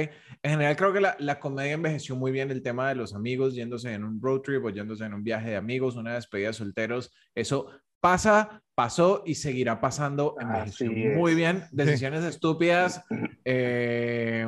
En 0.43 0.51
general 0.51 0.75
creo 0.75 0.91
que 0.91 0.99
la, 0.99 1.15
la, 1.19 1.39
comedia 1.39 1.73
envejeció 1.73 2.15
muy 2.15 2.31
bien 2.31 2.51
el 2.51 2.61
tema 2.61 2.89
de 2.89 2.95
los 2.95 3.15
amigos 3.15 3.55
yéndose 3.55 3.93
en 3.93 4.03
un 4.03 4.21
road 4.21 4.41
trip 4.41 4.63
o 4.65 4.69
yéndose 4.69 5.05
en 5.05 5.13
un 5.13 5.23
viaje 5.23 5.51
de 5.51 5.55
amigos, 5.55 5.95
una 5.95 6.15
despedida 6.15 6.47
de 6.47 6.53
solteros. 6.53 7.13
Eso 7.33 7.69
pasa, 8.01 8.61
pasó 8.75 9.23
y 9.25 9.35
seguirá 9.35 9.79
pasando. 9.79 10.35
Envejeció 10.39 10.91
muy 10.91 11.33
bien. 11.33 11.63
Decisiones 11.71 12.25
estúpidas. 12.25 13.03
Eh, 13.45 14.47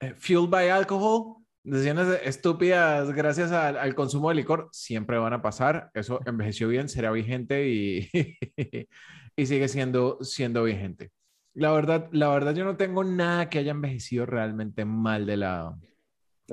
eh, 0.00 0.14
fueled 0.16 0.50
by 0.50 0.70
alcohol. 0.70 1.36
Decisiones 1.62 2.20
estúpidas 2.24 3.12
gracias 3.12 3.50
al, 3.50 3.76
al, 3.76 3.94
consumo 3.94 4.28
de 4.28 4.36
licor 4.36 4.68
siempre 4.72 5.18
van 5.18 5.34
a 5.34 5.42
pasar. 5.42 5.90
Eso 5.94 6.20
envejeció 6.26 6.68
bien, 6.68 6.88
será 6.88 7.10
vigente 7.10 7.68
y, 7.68 8.08
y 9.36 9.46
sigue 9.46 9.68
siendo, 9.68 10.18
siendo 10.22 10.64
vigente. 10.64 11.10
La 11.56 11.72
verdad, 11.72 12.08
la 12.12 12.28
verdad, 12.28 12.54
yo 12.54 12.64
no 12.66 12.76
tengo 12.76 13.02
nada 13.02 13.48
que 13.48 13.58
haya 13.58 13.70
envejecido 13.70 14.26
realmente 14.26 14.84
mal 14.84 15.24
de 15.24 15.38
la, 15.38 15.74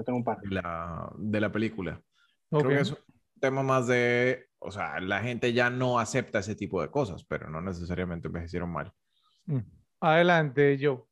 tengo 0.01 0.17
un 0.17 0.23
par. 0.23 0.39
De, 0.39 0.49
la, 0.49 1.11
de 1.17 1.41
la 1.41 1.51
película. 1.51 2.01
Creo 2.49 2.69
que 2.69 2.79
es 2.79 2.91
un 2.91 2.97
tema 3.41 3.63
más 3.63 3.87
de, 3.87 4.47
o 4.59 4.71
sea, 4.71 5.01
la 5.01 5.19
gente 5.19 5.51
ya 5.51 5.69
no 5.69 5.99
acepta 5.99 6.39
ese 6.39 6.55
tipo 6.55 6.81
de 6.81 6.89
cosas, 6.89 7.25
pero 7.25 7.49
no 7.49 7.59
necesariamente 7.59 8.27
envejecieron 8.27 8.71
mal. 8.71 8.93
Mm. 9.45 9.59
Adelante, 9.99 10.77
yo. 10.77 11.05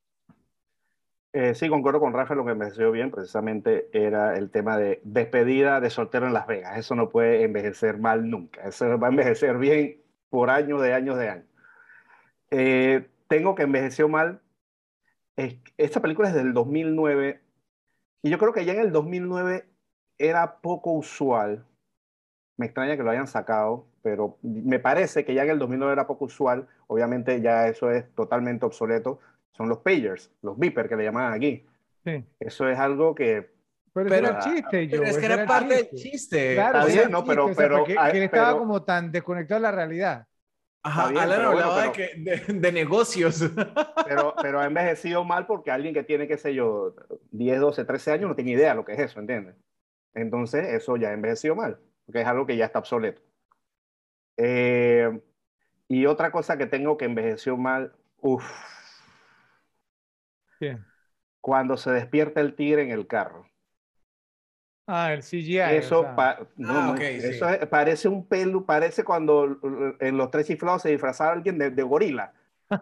Eh, 1.33 1.53
sí, 1.53 1.67
concuerdo 1.67 1.99
con 1.99 2.13
Rafa, 2.13 2.33
lo 2.33 2.45
que 2.45 2.51
envejeció 2.51 2.91
bien 2.93 3.11
precisamente 3.11 3.89
era 3.91 4.37
el 4.37 4.51
tema 4.51 4.77
de 4.77 5.01
despedida 5.03 5.81
de 5.81 5.89
soltero 5.89 6.27
en 6.27 6.33
Las 6.33 6.47
Vegas. 6.47 6.77
Eso 6.77 6.95
no 6.95 7.09
puede 7.09 7.43
envejecer 7.43 7.99
mal 7.99 8.29
nunca. 8.29 8.61
Eso 8.63 8.97
va 8.97 9.07
a 9.07 9.09
envejecer 9.11 9.57
bien 9.57 10.01
por 10.29 10.49
años 10.49 10.81
de 10.81 10.93
años 10.93 11.17
de 11.17 11.29
años. 11.29 11.45
Eh, 12.51 13.09
tengo 13.31 13.55
que 13.55 13.63
envejeció 13.63 14.09
mal. 14.09 14.41
Esta 15.77 16.01
película 16.01 16.27
es 16.27 16.35
del 16.35 16.53
2009 16.53 17.39
y 18.23 18.29
yo 18.29 18.37
creo 18.37 18.51
que 18.51 18.65
ya 18.65 18.73
en 18.73 18.81
el 18.81 18.91
2009 18.91 19.63
era 20.17 20.57
poco 20.57 20.91
usual. 20.91 21.65
Me 22.57 22.65
extraña 22.65 22.97
que 22.97 23.03
lo 23.03 23.09
hayan 23.09 23.27
sacado, 23.27 23.87
pero 24.03 24.37
me 24.41 24.79
parece 24.79 25.23
que 25.23 25.33
ya 25.33 25.43
en 25.43 25.51
el 25.51 25.59
2009 25.59 25.93
era 25.93 26.07
poco 26.07 26.25
usual. 26.25 26.67
Obviamente 26.87 27.39
ya 27.39 27.69
eso 27.69 27.89
es 27.89 28.13
totalmente 28.15 28.65
obsoleto. 28.65 29.21
Son 29.53 29.69
los 29.69 29.77
pagers, 29.77 30.29
los 30.41 30.59
beepers 30.59 30.89
que 30.89 30.97
le 30.97 31.05
llaman 31.05 31.31
aquí. 31.31 31.65
Sí. 32.03 32.25
Eso 32.37 32.67
es 32.67 32.77
algo 32.77 33.15
que 33.15 33.49
pero, 33.93 34.13
era 34.13 34.39
chiste, 34.39 34.89
yo. 34.89 35.03
es 35.03 35.17
que 35.17 35.25
era, 35.25 35.45
parte 35.45 35.75
del 35.75 35.89
chiste. 35.91 36.55
Claro, 36.55 36.85
no, 37.09 37.23
pero, 37.23 37.49
pero, 37.55 37.85
que, 37.85 37.95
estaba 38.25 38.57
como 38.57 38.83
tan 38.83 39.09
desconectado 39.09 39.61
de 39.61 39.63
la 39.63 39.71
realidad. 39.71 40.27
Ajá, 40.83 41.09
Alan 41.09 41.41
hablaba 41.41 41.83
de, 41.83 41.91
que, 41.91 42.53
de, 42.53 42.71
negocios. 42.71 43.41
Pero, 44.05 44.33
pero 44.41 44.59
ha 44.59 44.65
envejecido 44.65 45.23
mal 45.23 45.45
porque 45.45 45.71
alguien 45.71 45.93
que 45.93 46.03
tiene, 46.03 46.27
qué 46.27 46.37
sé 46.37 46.53
yo, 46.55 46.95
10, 47.31 47.59
12, 47.59 47.85
13 47.85 48.11
años 48.11 48.29
no 48.29 48.35
tiene 48.35 48.51
idea 48.51 48.69
de 48.69 48.75
lo 48.75 48.83
que 48.83 48.93
es 48.93 48.99
eso, 48.99 49.19
¿entiendes? 49.19 49.55
Entonces, 50.13 50.67
eso 50.73 50.97
ya 50.97 51.09
ha 51.09 51.13
envejecido 51.13 51.55
mal, 51.55 51.79
porque 52.05 52.21
es 52.21 52.27
algo 52.27 52.45
que 52.45 52.57
ya 52.57 52.65
está 52.65 52.79
obsoleto. 52.79 53.21
Eh, 54.37 55.21
y 55.87 56.05
otra 56.07 56.31
cosa 56.31 56.57
que 56.57 56.65
tengo 56.65 56.97
que 56.97 57.05
envejeció 57.05 57.57
mal, 57.57 57.93
uff. 58.17 58.49
Cuando 61.39 61.77
se 61.77 61.91
despierta 61.91 62.41
el 62.41 62.55
tigre 62.55 62.83
en 62.83 62.91
el 62.91 63.07
carro. 63.07 63.50
Ah, 64.87 65.13
el 65.13 65.23
CGI. 65.23 65.59
Eso, 65.77 66.05
no, 66.57 66.95
eso 66.95 67.45
parece 67.69 68.07
un 68.07 68.27
pelo, 68.27 68.65
parece 68.65 69.03
cuando 69.03 69.59
en 69.99 70.17
los 70.17 70.31
tres 70.31 70.47
chiflados 70.47 70.81
se 70.81 70.89
disfrazaba 70.89 71.33
alguien 71.33 71.57
de, 71.57 71.83
gorila. 71.83 72.33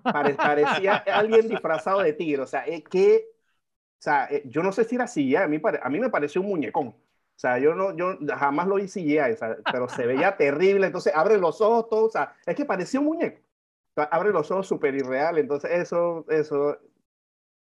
parecía 0.04 0.96
alguien 1.14 1.48
disfrazado 1.48 2.02
de 2.02 2.14
tigre. 2.14 2.42
O 2.42 2.48
sea, 2.48 2.62
es 2.62 2.84
que, 2.84 3.26
o 3.28 4.02
sea, 4.02 4.28
eh, 4.32 4.44
yo 4.46 4.64
no 4.64 4.72
sé 4.72 4.86
si 4.86 4.96
era 4.96 5.08
CGI, 5.08 5.36
a 5.36 5.48
mí, 5.48 5.62
a 5.82 5.90
mí 5.90 6.00
me 6.00 6.10
pareció 6.10 6.42
un 6.42 6.48
muñecón. 6.48 6.88
O 6.88 7.42
sea, 7.42 7.58
yo, 7.58 7.74
no, 7.74 7.96
yo 7.96 8.18
jamás 8.38 8.68
lo 8.68 8.80
hice 8.80 9.02
CGI, 9.02 9.38
pero 9.72 9.88
se 9.88 10.06
veía 10.06 10.36
terrible. 10.38 10.88
Entonces, 10.88 11.14
abre 11.16 11.38
los 11.38 11.62
ojos, 11.62 11.90
todo, 11.90 12.06
o 12.06 12.10
sea, 12.10 12.34
es 12.46 12.56
que 12.56 12.66
parecía 12.66 13.00
un 13.00 13.08
muñeco. 13.08 13.40
abre 13.96 14.32
los 14.32 14.50
ojos 14.52 14.68
súper 14.68 14.96
irreal. 14.96 15.38
Entonces, 15.38 15.72
eso, 15.72 16.26
eso, 16.30 16.78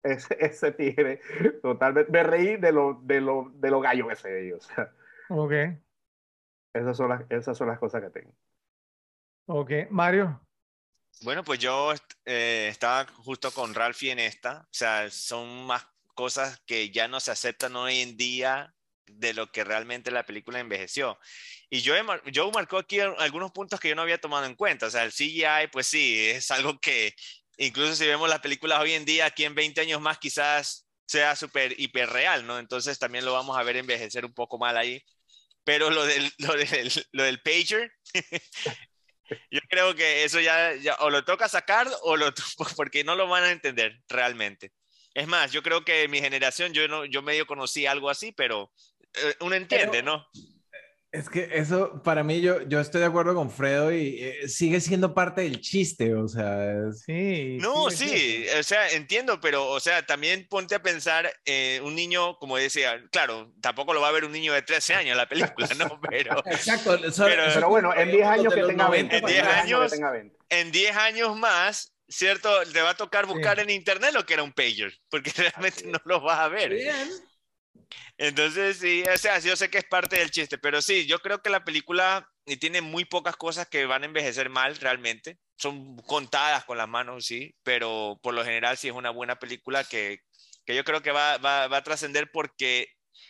ese, 0.03 0.37
ese 0.39 0.71
tigre, 0.71 1.21
totalmente. 1.61 2.11
Me 2.11 2.23
reí 2.23 2.57
de 2.57 2.71
lo, 2.71 2.99
de 3.03 3.21
lo, 3.21 3.51
de 3.55 3.69
lo 3.69 3.79
gallo 3.79 4.09
ese 4.11 4.29
de 4.29 4.47
ellos. 4.47 4.67
Ok. 5.29 5.51
Esas 6.73 6.95
son, 6.95 7.09
las, 7.09 7.23
esas 7.29 7.57
son 7.57 7.67
las 7.67 7.79
cosas 7.79 8.01
que 8.01 8.09
tengo. 8.09 8.33
Ok. 9.47 9.71
Mario. 9.89 10.41
Bueno, 11.21 11.43
pues 11.43 11.59
yo 11.59 11.93
eh, 12.25 12.67
estaba 12.69 13.05
justo 13.07 13.51
con 13.51 13.73
Ralphie 13.73 14.11
en 14.11 14.19
esta. 14.19 14.61
O 14.61 14.73
sea, 14.73 15.09
son 15.09 15.65
más 15.65 15.87
cosas 16.13 16.61
que 16.65 16.91
ya 16.91 17.07
no 17.07 17.19
se 17.19 17.31
aceptan 17.31 17.75
hoy 17.75 17.99
en 17.99 18.17
día 18.17 18.73
de 19.07 19.33
lo 19.33 19.51
que 19.51 19.63
realmente 19.63 20.11
la 20.11 20.25
película 20.25 20.59
envejeció. 20.59 21.17
Y 21.69 21.81
yo, 21.81 21.93
yo 22.31 22.51
marcó 22.51 22.77
aquí 22.77 22.99
algunos 22.99 23.51
puntos 23.51 23.79
que 23.79 23.89
yo 23.89 23.95
no 23.95 24.01
había 24.01 24.19
tomado 24.19 24.45
en 24.45 24.55
cuenta. 24.55 24.87
O 24.87 24.89
sea, 24.89 25.03
el 25.03 25.11
CGI, 25.11 25.67
pues 25.71 25.87
sí, 25.87 26.29
es 26.29 26.51
algo 26.51 26.79
que 26.79 27.13
incluso 27.57 27.95
si 27.95 28.05
vemos 28.05 28.29
las 28.29 28.39
películas 28.39 28.79
hoy 28.79 28.93
en 28.93 29.05
día, 29.05 29.25
aquí 29.25 29.45
en 29.45 29.55
20 29.55 29.81
años 29.81 30.01
más 30.01 30.17
quizás 30.19 30.87
sea 31.05 31.35
súper 31.35 31.79
hiperreal, 31.79 32.45
¿no? 32.45 32.59
Entonces 32.59 32.99
también 32.99 33.25
lo 33.25 33.33
vamos 33.33 33.57
a 33.57 33.63
ver 33.63 33.77
envejecer 33.77 34.25
un 34.25 34.33
poco 34.33 34.57
mal 34.57 34.77
ahí. 34.77 35.01
Pero 35.63 35.89
lo 35.89 36.05
del, 36.05 36.31
lo 36.37 36.53
del, 36.53 36.91
lo 37.11 37.23
del 37.23 37.41
pager, 37.41 37.91
yo 39.51 39.59
creo 39.69 39.95
que 39.95 40.23
eso 40.23 40.39
ya, 40.39 40.75
ya, 40.75 40.95
o 40.99 41.09
lo 41.09 41.25
toca 41.25 41.49
sacar 41.49 41.89
o 42.03 42.15
lo 42.15 42.33
porque 42.75 43.03
no 43.03 43.15
lo 43.15 43.27
van 43.27 43.43
a 43.43 43.51
entender 43.51 43.99
realmente. 44.07 44.71
Es 45.13 45.27
más, 45.27 45.51
yo 45.51 45.63
creo 45.63 45.83
que 45.83 46.07
mi 46.07 46.19
generación, 46.19 46.73
yo, 46.73 46.87
no, 46.87 47.05
yo 47.05 47.23
medio 47.23 47.47
conocí 47.47 47.85
algo 47.87 48.09
así, 48.09 48.31
pero 48.33 48.71
eh, 49.15 49.35
uno 49.39 49.55
entiende, 49.55 50.03
¿no? 50.03 50.27
Es 51.09 51.29
que 51.29 51.49
eso, 51.53 52.03
para 52.03 52.23
mí, 52.23 52.41
yo, 52.41 52.61
yo 52.63 52.81
estoy 52.81 52.99
de 52.99 53.07
acuerdo 53.07 53.33
con 53.33 53.49
Fredo 53.49 53.93
y 53.93 54.19
eh, 54.19 54.49
sigue 54.49 54.81
siendo 54.81 55.13
parte 55.13 55.41
del 55.41 55.61
chiste, 55.61 56.13
o 56.13 56.27
sea. 56.27 56.91
Sí. 56.91 57.57
No, 57.61 57.89
sí, 57.89 58.45
o 58.59 58.61
sea, 58.63 58.89
entiendo, 58.89 59.39
pero, 59.39 59.67
o 59.67 59.79
sea, 59.79 60.05
también 60.05 60.47
ponte 60.49 60.75
a 60.75 60.81
pensar, 60.81 61.31
eh, 61.45 61.79
un 61.81 61.95
niño, 61.95 62.37
como 62.39 62.57
decía, 62.57 63.01
claro, 63.09 63.53
tampoco 63.61 63.93
lo 63.93 64.01
va 64.01 64.09
a 64.09 64.11
ver 64.11 64.25
un 64.25 64.33
niño 64.33 64.51
de 64.51 64.61
13 64.63 64.95
años 64.95 65.11
en 65.11 65.17
la 65.17 65.29
película, 65.29 65.67
¿no? 65.77 65.99
Pero. 66.09 66.45
Exacto, 66.45 66.97
pero, 67.17 67.69
bueno, 67.69 67.95
en 67.95 68.11
10 68.11 68.27
años 68.27 68.53
que 68.53 68.63
tenga 68.63 68.89
20. 68.89 69.17
En 69.17 69.25
10 69.25 69.43
años, 69.47 69.93
en 70.49 70.71
10 70.71 70.97
años 70.97 71.37
más, 71.37 71.93
¿cierto? 72.09 72.49
Te 72.71 72.81
va 72.81 72.91
a 72.91 72.97
tocar 72.97 73.25
buscar 73.25 73.59
en 73.59 73.69
internet 73.69 74.11
lo 74.13 74.25
que 74.25 74.33
era 74.33 74.43
un 74.43 74.51
pager, 74.51 74.93
porque 75.09 75.31
realmente 75.37 75.85
no 75.87 75.99
lo 76.03 76.21
vas 76.21 76.39
a 76.39 76.49
ver. 76.49 76.73
Bien. 76.73 77.09
Entonces, 78.17 78.77
sí, 78.77 79.03
o 79.13 79.17
sea, 79.17 79.39
yo 79.39 79.55
sé 79.55 79.69
que 79.69 79.77
es 79.77 79.83
parte 79.85 80.17
del 80.17 80.31
chiste, 80.31 80.57
pero 80.57 80.81
sí, 80.81 81.05
yo 81.05 81.19
creo 81.19 81.41
que 81.41 81.49
la 81.49 81.63
película 81.63 82.29
tiene 82.59 82.81
muy 82.81 83.05
pocas 83.05 83.35
cosas 83.35 83.67
que 83.67 83.85
van 83.85 84.03
a 84.03 84.05
envejecer 84.05 84.49
mal 84.49 84.75
realmente. 84.77 85.37
Son 85.57 85.97
contadas 85.97 86.65
con 86.65 86.77
las 86.77 86.87
manos, 86.87 87.25
sí, 87.25 87.55
pero 87.63 88.19
por 88.21 88.33
lo 88.33 88.43
general 88.43 88.77
sí 88.77 88.87
es 88.87 88.93
una 88.93 89.09
buena 89.09 89.37
película 89.37 89.83
que, 89.83 90.21
que 90.65 90.75
yo 90.75 90.83
creo 90.83 91.01
que 91.01 91.11
va, 91.11 91.37
va, 91.37 91.67
va 91.67 91.77
a 91.77 91.83
trascender 91.83 92.31
porque 92.31 92.87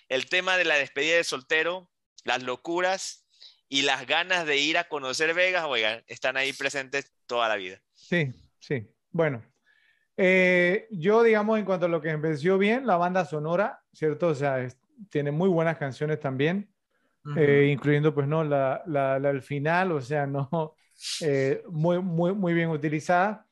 el 0.09 0.27
tema 0.27 0.57
de 0.57 0.65
la 0.65 0.75
despedida 0.75 1.15
de 1.15 1.23
soltero, 1.23 1.89
las 2.23 2.43
locuras 2.43 3.25
y 3.69 3.81
las 3.81 4.05
ganas 4.05 4.45
de 4.45 4.57
ir 4.57 4.77
a 4.77 4.87
conocer 4.87 5.33
Vegas, 5.33 5.65
oigan, 5.65 6.03
están 6.07 6.37
ahí 6.37 6.53
presentes 6.53 7.13
toda 7.25 7.49
la 7.49 7.55
vida. 7.55 7.81
Sí, 7.93 8.31
sí. 8.59 8.87
Bueno, 9.11 9.43
eh, 10.15 10.87
yo, 10.89 11.23
digamos, 11.23 11.59
en 11.59 11.65
cuanto 11.65 11.85
a 11.85 11.89
lo 11.89 12.01
que 12.01 12.09
envejeció 12.09 12.57
bien, 12.57 12.87
la 12.87 12.97
banda 12.97 13.25
sonora, 13.25 13.83
¿cierto? 13.97 14.27
O 14.27 14.35
sea, 14.35 14.67
tiene 15.09 15.31
muy 15.31 15.49
buenas 15.49 15.75
canciones 15.77 16.19
también, 16.19 16.69
eh, 17.35 17.69
incluyendo, 17.73 18.13
pues, 18.13 18.27
¿no? 18.27 18.43
La, 18.43 18.83
la, 18.85 19.17
el 19.17 19.41
final, 19.41 19.91
o 19.91 20.01
sea, 20.01 20.27
¿no? 20.27 20.49
Eh, 21.21 21.61
muy, 21.69 21.99
muy, 22.01 22.33
muy 22.33 22.55
bien 22.55 22.71
utilizada. 22.71 23.45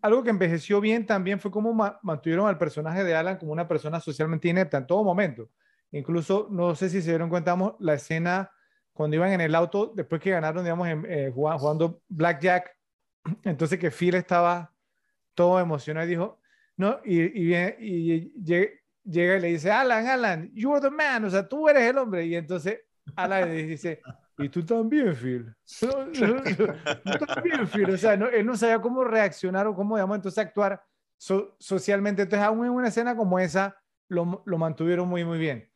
Algo 0.00 0.22
que 0.22 0.30
envejeció 0.30 0.80
bien 0.80 1.04
también 1.04 1.38
fue 1.38 1.50
cómo 1.50 1.74
mantuvieron 2.02 2.48
al 2.48 2.56
personaje 2.56 3.04
de 3.04 3.14
Alan 3.14 3.36
como 3.36 3.52
una 3.52 3.68
persona 3.68 4.00
socialmente 4.00 4.48
inepta 4.48 4.78
en 4.78 4.86
todo 4.86 5.04
momento. 5.04 5.50
Incluso, 5.92 6.48
no 6.50 6.74
sé 6.74 6.88
si 6.88 7.02
se 7.02 7.10
dieron 7.10 7.28
cuenta, 7.28 7.54
la 7.80 7.92
escena 7.92 8.50
cuando 8.94 9.16
iban 9.16 9.32
en 9.32 9.42
el 9.42 9.54
auto, 9.54 9.92
después 9.94 10.22
que 10.22 10.30
ganaron, 10.30 10.64
digamos, 10.64 10.88
jugando, 11.34 11.58
jugando 11.58 12.02
Blackjack, 12.08 12.74
entonces 13.44 13.78
que 13.78 13.90
Phil 13.90 14.14
estaba 14.14 14.72
todo 15.34 15.60
emocionado 15.60 16.06
y 16.06 16.08
dijo, 16.08 16.40
no, 16.78 17.00
y, 17.04 17.20
y, 17.20 17.54
y, 17.78 18.32
llega 19.10 19.36
y 19.36 19.40
le 19.40 19.48
dice, 19.48 19.70
Alan, 19.70 20.06
Alan, 20.06 20.50
you 20.54 20.72
are 20.72 20.80
the 20.80 20.90
man, 20.90 21.24
o 21.24 21.30
sea, 21.30 21.48
tú 21.48 21.68
eres 21.68 21.84
el 21.84 21.98
hombre. 21.98 22.26
Y 22.26 22.36
entonces 22.36 22.80
Alan 23.16 23.48
le 23.48 23.62
dice, 23.64 24.00
y 24.38 24.48
tú 24.48 24.64
también, 24.64 25.14
Phil. 25.16 25.54
tú 25.80 27.26
también, 27.26 27.66
Phil. 27.68 27.90
O 27.90 27.96
sea, 27.96 28.16
no, 28.16 28.28
él 28.28 28.46
no 28.46 28.56
sabía 28.56 28.80
cómo 28.80 29.04
reaccionar 29.04 29.66
o 29.66 29.74
cómo, 29.74 29.96
digamos, 29.96 30.16
entonces 30.16 30.38
actuar 30.38 30.82
socialmente. 31.18 32.22
Entonces, 32.22 32.46
aún 32.46 32.64
en 32.64 32.72
una 32.72 32.88
escena 32.88 33.16
como 33.16 33.38
esa, 33.38 33.76
lo, 34.08 34.42
lo 34.46 34.58
mantuvieron 34.58 35.08
muy, 35.08 35.24
muy 35.24 35.38
bien. 35.38 35.68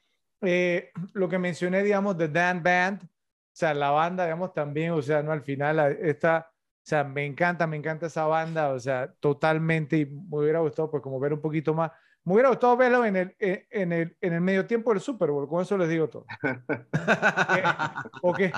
Eh, 0.43 0.91
lo 1.13 1.29
que 1.29 1.39
mencioné, 1.39 1.83
digamos, 1.83 2.17
de 2.17 2.29
Dan 2.29 2.63
Band, 2.63 3.03
o 3.03 3.09
sea, 3.55 3.75
la 3.75 3.91
banda, 3.91 4.25
digamos, 4.25 4.53
también, 4.53 4.93
o 4.93 5.03
sea, 5.03 5.23
no 5.23 5.33
al 5.33 5.43
final, 5.43 5.79
esta 6.01 6.53
o 6.83 6.85
sea, 6.85 7.05
me 7.05 7.25
encanta, 7.25 7.65
me 7.69 7.77
encanta 7.77 8.07
esa 8.07 8.27
banda, 8.27 8.71
o 8.73 8.81
sea, 8.81 9.13
totalmente, 9.21 9.99
y 9.99 10.07
me 10.07 10.39
hubiera 10.39 10.59
gustado, 10.59 10.91
pues, 10.91 11.01
como 11.01 11.21
ver 11.21 11.33
un 11.33 11.41
poquito 11.41 11.73
más. 11.75 11.93
Me 12.25 12.35
hubiera 12.35 12.51
gustado 12.51 12.77
verlo 12.77 13.05
en 13.05 13.17
el, 13.17 13.37
eh, 13.39 13.67
en 13.71 13.93
el, 13.93 14.17
en 14.21 14.33
el 14.33 14.41
medio 14.41 14.65
tiempo 14.65 14.93
del 14.93 15.01
Super 15.01 15.31
Bowl, 15.31 15.49
con 15.49 15.63
eso 15.63 15.77
les 15.77 15.89
digo 15.89 16.09
todo. 16.09 16.25
o 18.23 18.33
que 18.33 18.53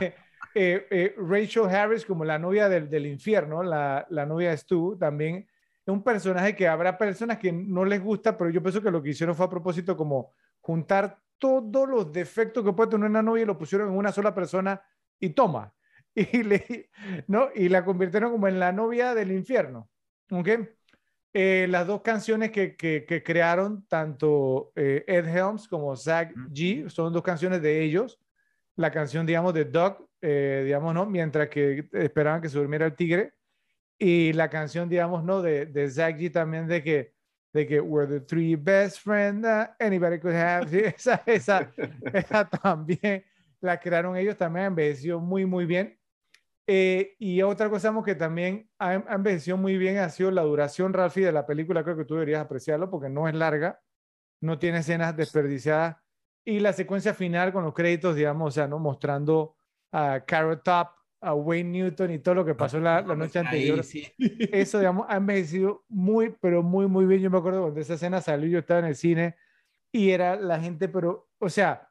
eh, 0.54 0.86
eh, 0.90 1.14
Rachel 1.16 1.64
Harris, 1.64 2.04
como 2.04 2.24
la 2.24 2.38
novia 2.38 2.68
del, 2.68 2.90
del 2.90 3.06
infierno, 3.06 3.62
la, 3.62 4.06
la, 4.10 4.26
novia 4.26 4.50
de 4.50 4.58
Stu, 4.58 4.98
también 4.98 5.48
es 5.86 5.92
un 5.92 6.02
personaje 6.02 6.54
que 6.54 6.68
habrá 6.68 6.98
personas 6.98 7.38
que 7.38 7.52
no 7.52 7.84
les 7.84 8.02
gusta, 8.02 8.36
pero 8.36 8.50
yo 8.50 8.62
pienso 8.62 8.82
que 8.82 8.90
lo 8.90 9.02
que 9.02 9.10
hicieron 9.10 9.34
fue 9.34 9.46
a 9.46 9.50
propósito 9.50 9.96
como 9.96 10.32
juntar 10.60 11.18
todos 11.38 11.88
los 11.88 12.12
defectos 12.12 12.64
que 12.64 12.72
puede 12.72 12.90
tener 12.90 13.08
una 13.08 13.22
novia 13.22 13.42
y 13.42 13.46
lo 13.46 13.58
pusieron 13.58 13.90
en 13.90 13.96
una 13.96 14.12
sola 14.12 14.34
persona 14.34 14.80
y 15.18 15.30
toma. 15.30 15.72
y, 16.14 16.42
le, 16.42 16.90
¿no? 17.26 17.48
y 17.54 17.68
la 17.68 17.84
convirtieron 17.84 18.30
como 18.30 18.46
en 18.46 18.60
la 18.60 18.72
novia 18.72 19.14
del 19.14 19.32
infierno. 19.32 19.90
¿okay? 20.30 20.68
Eh, 21.36 21.66
las 21.68 21.84
dos 21.88 22.00
canciones 22.02 22.52
que, 22.52 22.76
que, 22.76 23.22
crearon 23.24 23.84
tanto 23.88 24.70
eh, 24.76 25.02
Ed 25.08 25.26
Helms 25.26 25.66
como 25.66 25.96
Zach 25.96 26.32
G 26.32 26.88
son 26.88 27.12
dos 27.12 27.24
canciones 27.24 27.60
de 27.60 27.82
ellos. 27.82 28.20
La 28.76 28.92
canción, 28.92 29.26
digamos, 29.26 29.52
de 29.52 29.64
Doug, 29.64 30.08
eh, 30.22 30.62
digamos, 30.64 30.94
¿no? 30.94 31.06
Mientras 31.06 31.48
que 31.48 31.88
esperaban 31.92 32.40
que 32.40 32.48
se 32.48 32.56
durmiera 32.56 32.86
el 32.86 32.94
tigre. 32.94 33.34
Y 33.98 34.32
la 34.32 34.48
canción, 34.48 34.88
digamos, 34.88 35.24
¿no? 35.24 35.42
De, 35.42 35.66
de 35.66 35.90
Zach 35.90 36.16
G 36.16 36.32
también 36.32 36.68
de 36.68 36.84
que, 36.84 37.14
de 37.52 37.66
que 37.66 37.80
we're 37.80 38.08
the 38.08 38.24
three 38.24 38.54
best 38.54 39.00
friends 39.00 39.44
anybody 39.80 40.20
could 40.20 40.36
have. 40.36 40.68
esa, 40.72 41.20
esa, 41.26 41.72
esa 42.12 42.48
también 42.48 43.24
la 43.60 43.80
crearon 43.80 44.16
ellos, 44.16 44.36
también 44.36 44.66
envejeció 44.66 45.18
muy, 45.18 45.46
muy 45.46 45.66
bien. 45.66 45.98
Eh, 46.66 47.14
y 47.18 47.42
otra 47.42 47.68
cosa 47.68 47.94
que 48.04 48.14
también 48.14 48.70
ha, 48.78 48.94
envejecido 48.94 49.56
muy 49.56 49.76
bien 49.76 49.98
ha 49.98 50.08
sido 50.08 50.30
la 50.30 50.42
duración, 50.42 50.92
Ralphie, 50.92 51.26
de 51.26 51.32
la 51.32 51.46
película. 51.46 51.84
Creo 51.84 51.96
que 51.96 52.04
tú 52.04 52.14
deberías 52.14 52.40
apreciarlo 52.40 52.90
porque 52.90 53.08
no 53.08 53.28
es 53.28 53.34
larga, 53.34 53.80
no 54.40 54.58
tiene 54.58 54.78
escenas 54.78 55.16
desperdiciadas. 55.16 55.96
Y 56.44 56.60
la 56.60 56.72
secuencia 56.72 57.14
final 57.14 57.52
con 57.52 57.64
los 57.64 57.74
créditos, 57.74 58.16
digamos, 58.16 58.48
o 58.48 58.50
sea, 58.50 58.66
¿no? 58.66 58.78
mostrando 58.78 59.56
a 59.92 60.24
Carrot 60.26 60.62
Top, 60.62 60.88
a 61.20 61.34
Wayne 61.34 61.70
Newton 61.70 62.10
y 62.10 62.18
todo 62.18 62.34
lo 62.34 62.44
que 62.44 62.54
pasó 62.54 62.78
la, 62.78 63.00
la 63.00 63.16
noche 63.16 63.38
anterior. 63.38 63.80
Eso, 64.18 64.78
digamos, 64.78 65.06
ha 65.08 65.16
envejecido 65.16 65.84
muy, 65.88 66.34
pero 66.40 66.62
muy, 66.62 66.86
muy 66.86 67.06
bien. 67.06 67.20
Yo 67.20 67.30
me 67.30 67.38
acuerdo 67.38 67.62
cuando 67.62 67.80
esa 67.80 67.94
escena 67.94 68.20
salió, 68.20 68.48
yo 68.48 68.58
estaba 68.58 68.80
en 68.80 68.86
el 68.86 68.96
cine 68.96 69.36
y 69.90 70.10
era 70.10 70.36
la 70.36 70.60
gente, 70.60 70.88
pero, 70.88 71.30
o 71.38 71.48
sea, 71.48 71.88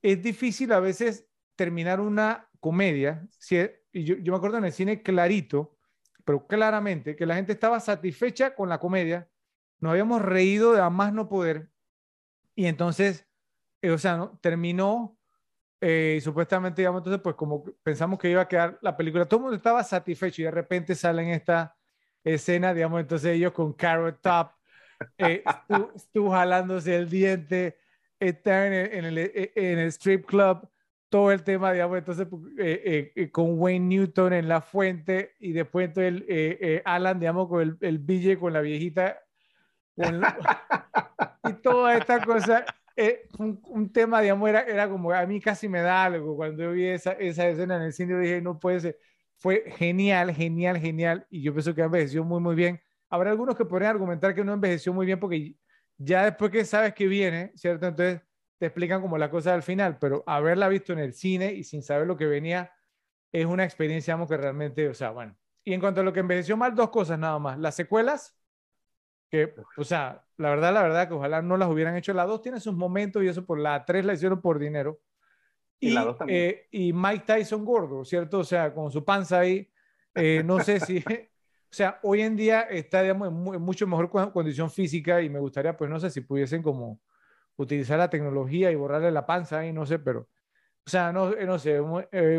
es 0.00 0.22
difícil 0.22 0.72
a 0.72 0.80
veces 0.80 1.26
terminar 1.56 2.00
una 2.00 2.48
comedia, 2.60 3.26
si, 3.38 3.58
y 3.94 4.02
yo, 4.02 4.16
me 4.32 4.36
acuerdo 4.36 4.58
en 4.58 4.64
el 4.64 4.72
cine 4.72 5.02
clarito, 5.02 5.78
pero 6.24 6.46
claramente, 6.46 7.14
que 7.14 7.26
la 7.26 7.36
gente 7.36 7.52
estaba 7.52 7.78
satisfecha 7.78 8.54
con 8.54 8.68
la 8.68 8.80
comedia, 8.80 9.28
nos 9.78 9.92
habíamos 9.92 10.20
reído 10.20 10.72
de 10.72 10.80
a 10.80 10.90
más 10.90 11.12
no 11.12 11.28
poder, 11.28 11.70
y 12.56 12.66
entonces, 12.66 13.26
eh, 13.82 13.90
o 13.90 13.98
sea, 13.98 14.16
¿no? 14.16 14.38
terminó, 14.40 15.16
eh, 15.80 16.18
supuestamente, 16.22 16.82
digamos, 16.82 17.00
entonces, 17.00 17.22
pues 17.22 17.36
como 17.36 17.64
pensamos 17.84 18.18
que 18.18 18.30
iba 18.30 18.42
a 18.42 18.48
quedar 18.48 18.78
la 18.82 18.96
película, 18.96 19.26
todo 19.26 19.38
el 19.38 19.42
mundo 19.42 19.56
estaba 19.56 19.84
satisfecho, 19.84 20.42
y 20.42 20.46
de 20.46 20.50
repente 20.50 20.96
salen 20.96 21.28
esta 21.28 21.76
escena, 22.24 22.74
digamos, 22.74 23.00
entonces 23.00 23.30
ellos 23.30 23.52
con 23.52 23.74
Carrot 23.74 24.20
Top, 24.20 24.50
eh, 25.18 25.44
estuvo, 25.94 26.32
jalándose 26.32 26.96
el 26.96 27.08
diente, 27.08 27.78
está 28.18 28.66
en 28.66 28.72
el, 28.72 28.92
en 28.92 29.04
el, 29.04 29.18
en 29.54 29.78
el 29.78 29.88
strip 29.88 30.26
club, 30.26 30.68
todo 31.14 31.30
el 31.30 31.44
tema, 31.44 31.72
digamos, 31.72 31.96
entonces 31.96 32.26
eh, 32.58 33.12
eh, 33.14 33.30
con 33.30 33.56
Wayne 33.56 33.86
Newton 33.86 34.32
en 34.32 34.48
la 34.48 34.60
fuente 34.60 35.36
y 35.38 35.52
después 35.52 35.86
entonces 35.86 36.24
el, 36.26 36.82
Alan, 36.84 37.20
digamos, 37.20 37.48
con 37.48 37.62
el, 37.62 37.76
el 37.82 37.98
BJ 38.00 38.36
con 38.36 38.52
la 38.52 38.60
viejita. 38.60 39.20
y 39.96 41.52
toda 41.62 41.96
esta 41.96 42.20
cosa, 42.20 42.64
un, 43.38 43.60
un, 43.68 43.92
tema, 43.92 44.22
digamos, 44.22 44.48
era, 44.48 44.62
era 44.62 44.88
como, 44.88 45.12
a 45.12 45.24
mí 45.24 45.40
casi 45.40 45.68
me 45.68 45.82
da 45.82 46.02
algo 46.02 46.34
cuando 46.34 46.64
yo 46.64 46.72
vi 46.72 46.86
esa, 46.86 47.12
esa 47.12 47.46
escena 47.46 47.76
en 47.76 47.82
el 47.82 47.92
cine, 47.92 48.18
dije, 48.18 48.42
no 48.42 48.58
puede 48.58 48.80
ser, 48.80 48.98
fue 49.36 49.66
genial, 49.76 50.34
genial, 50.34 50.78
genial, 50.78 51.28
y 51.30 51.42
yo 51.42 51.52
pienso 51.52 51.76
que 51.76 51.82
envejeció 51.82 52.24
muy, 52.24 52.40
muy 52.40 52.56
bien. 52.56 52.80
Habrá 53.08 53.30
algunos 53.30 53.54
que 53.54 53.64
podrían 53.64 53.92
argumentar 53.92 54.34
que 54.34 54.42
no 54.42 54.52
envejeció 54.52 54.92
muy 54.92 55.06
bien 55.06 55.20
porque 55.20 55.54
ya 55.96 56.24
después 56.24 56.50
que 56.50 56.64
sabes 56.64 56.92
que 56.92 57.06
viene, 57.06 57.52
¿cierto? 57.54 57.86
Entonces 57.86 58.20
te 58.58 58.66
explican 58.66 59.00
como 59.00 59.18
la 59.18 59.30
cosa 59.30 59.54
al 59.54 59.62
final, 59.62 59.98
pero 59.98 60.22
haberla 60.26 60.68
visto 60.68 60.92
en 60.92 60.98
el 60.98 61.12
cine 61.12 61.52
y 61.52 61.64
sin 61.64 61.82
saber 61.82 62.06
lo 62.06 62.16
que 62.16 62.26
venía 62.26 62.72
es 63.32 63.46
una 63.46 63.64
experiencia, 63.64 64.16
que 64.28 64.36
realmente, 64.36 64.88
o 64.88 64.94
sea, 64.94 65.10
bueno. 65.10 65.36
Y 65.64 65.72
en 65.72 65.80
cuanto 65.80 66.02
a 66.02 66.04
lo 66.04 66.12
que 66.12 66.20
envejeció 66.20 66.56
mal, 66.56 66.74
dos 66.74 66.90
cosas 66.90 67.18
nada 67.18 67.38
más. 67.38 67.58
Las 67.58 67.74
secuelas, 67.74 68.38
que, 69.28 69.54
o 69.76 69.82
sea, 69.82 70.24
la 70.36 70.50
verdad, 70.50 70.72
la 70.72 70.82
verdad, 70.82 71.08
que 71.08 71.14
ojalá 71.14 71.42
no 71.42 71.56
las 71.56 71.68
hubieran 71.68 71.96
hecho. 71.96 72.12
La 72.12 72.26
dos 72.26 72.42
tiene 72.42 72.60
sus 72.60 72.74
momentos 72.74 73.24
y 73.24 73.28
eso 73.28 73.44
por 73.44 73.58
la 73.58 73.84
tres 73.84 74.04
la 74.04 74.12
hicieron 74.12 74.40
por 74.40 74.58
dinero. 74.58 75.00
Y, 75.80 75.90
la 75.90 76.04
dos 76.04 76.18
también. 76.18 76.38
Eh, 76.38 76.68
y 76.70 76.92
Mike 76.92 77.24
Tyson 77.26 77.64
gordo, 77.64 78.04
¿cierto? 78.04 78.38
O 78.38 78.44
sea, 78.44 78.72
con 78.72 78.92
su 78.92 79.04
panza 79.04 79.40
ahí, 79.40 79.68
eh, 80.14 80.42
no 80.44 80.60
sé 80.60 80.78
si, 80.78 80.98
o 81.08 81.72
sea, 81.72 81.98
hoy 82.04 82.20
en 82.20 82.36
día 82.36 82.60
está, 82.62 83.02
digamos, 83.02 83.28
en, 83.28 83.62
mucho 83.62 83.86
mejor 83.86 84.10
condición 84.32 84.70
física 84.70 85.22
y 85.22 85.28
me 85.28 85.40
gustaría, 85.40 85.76
pues, 85.76 85.90
no 85.90 85.98
sé 85.98 86.10
si 86.10 86.20
pudiesen 86.20 86.62
como 86.62 87.00
utilizar 87.56 87.98
la 87.98 88.10
tecnología 88.10 88.70
y 88.70 88.74
borrarle 88.74 89.10
la 89.10 89.26
panza 89.26 89.60
ahí, 89.60 89.72
no 89.72 89.86
sé, 89.86 89.98
pero, 89.98 90.28
o 90.86 90.90
sea, 90.90 91.12
no, 91.12 91.32
eh, 91.32 91.46
no 91.46 91.58
sé, 91.58 91.80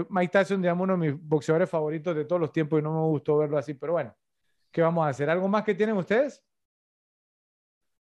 Mike 0.10 0.32
Tyson, 0.32 0.62
digamos, 0.62 0.84
uno 0.84 0.98
de 0.98 1.12
mis 1.12 1.22
boxeadores 1.22 1.70
favoritos 1.70 2.16
de 2.16 2.26
todos 2.26 2.40
los 2.40 2.52
tiempos 2.52 2.80
y 2.80 2.84
no 2.84 2.94
me 2.94 3.08
gustó 3.08 3.38
verlo 3.38 3.58
así, 3.58 3.74
pero 3.74 3.94
bueno, 3.94 4.16
¿qué 4.72 4.82
vamos 4.82 5.06
a 5.06 5.10
hacer? 5.10 5.30
¿Algo 5.30 5.48
más 5.48 5.64
que 5.64 5.76
tienen 5.76 5.98
ustedes? 5.98 6.44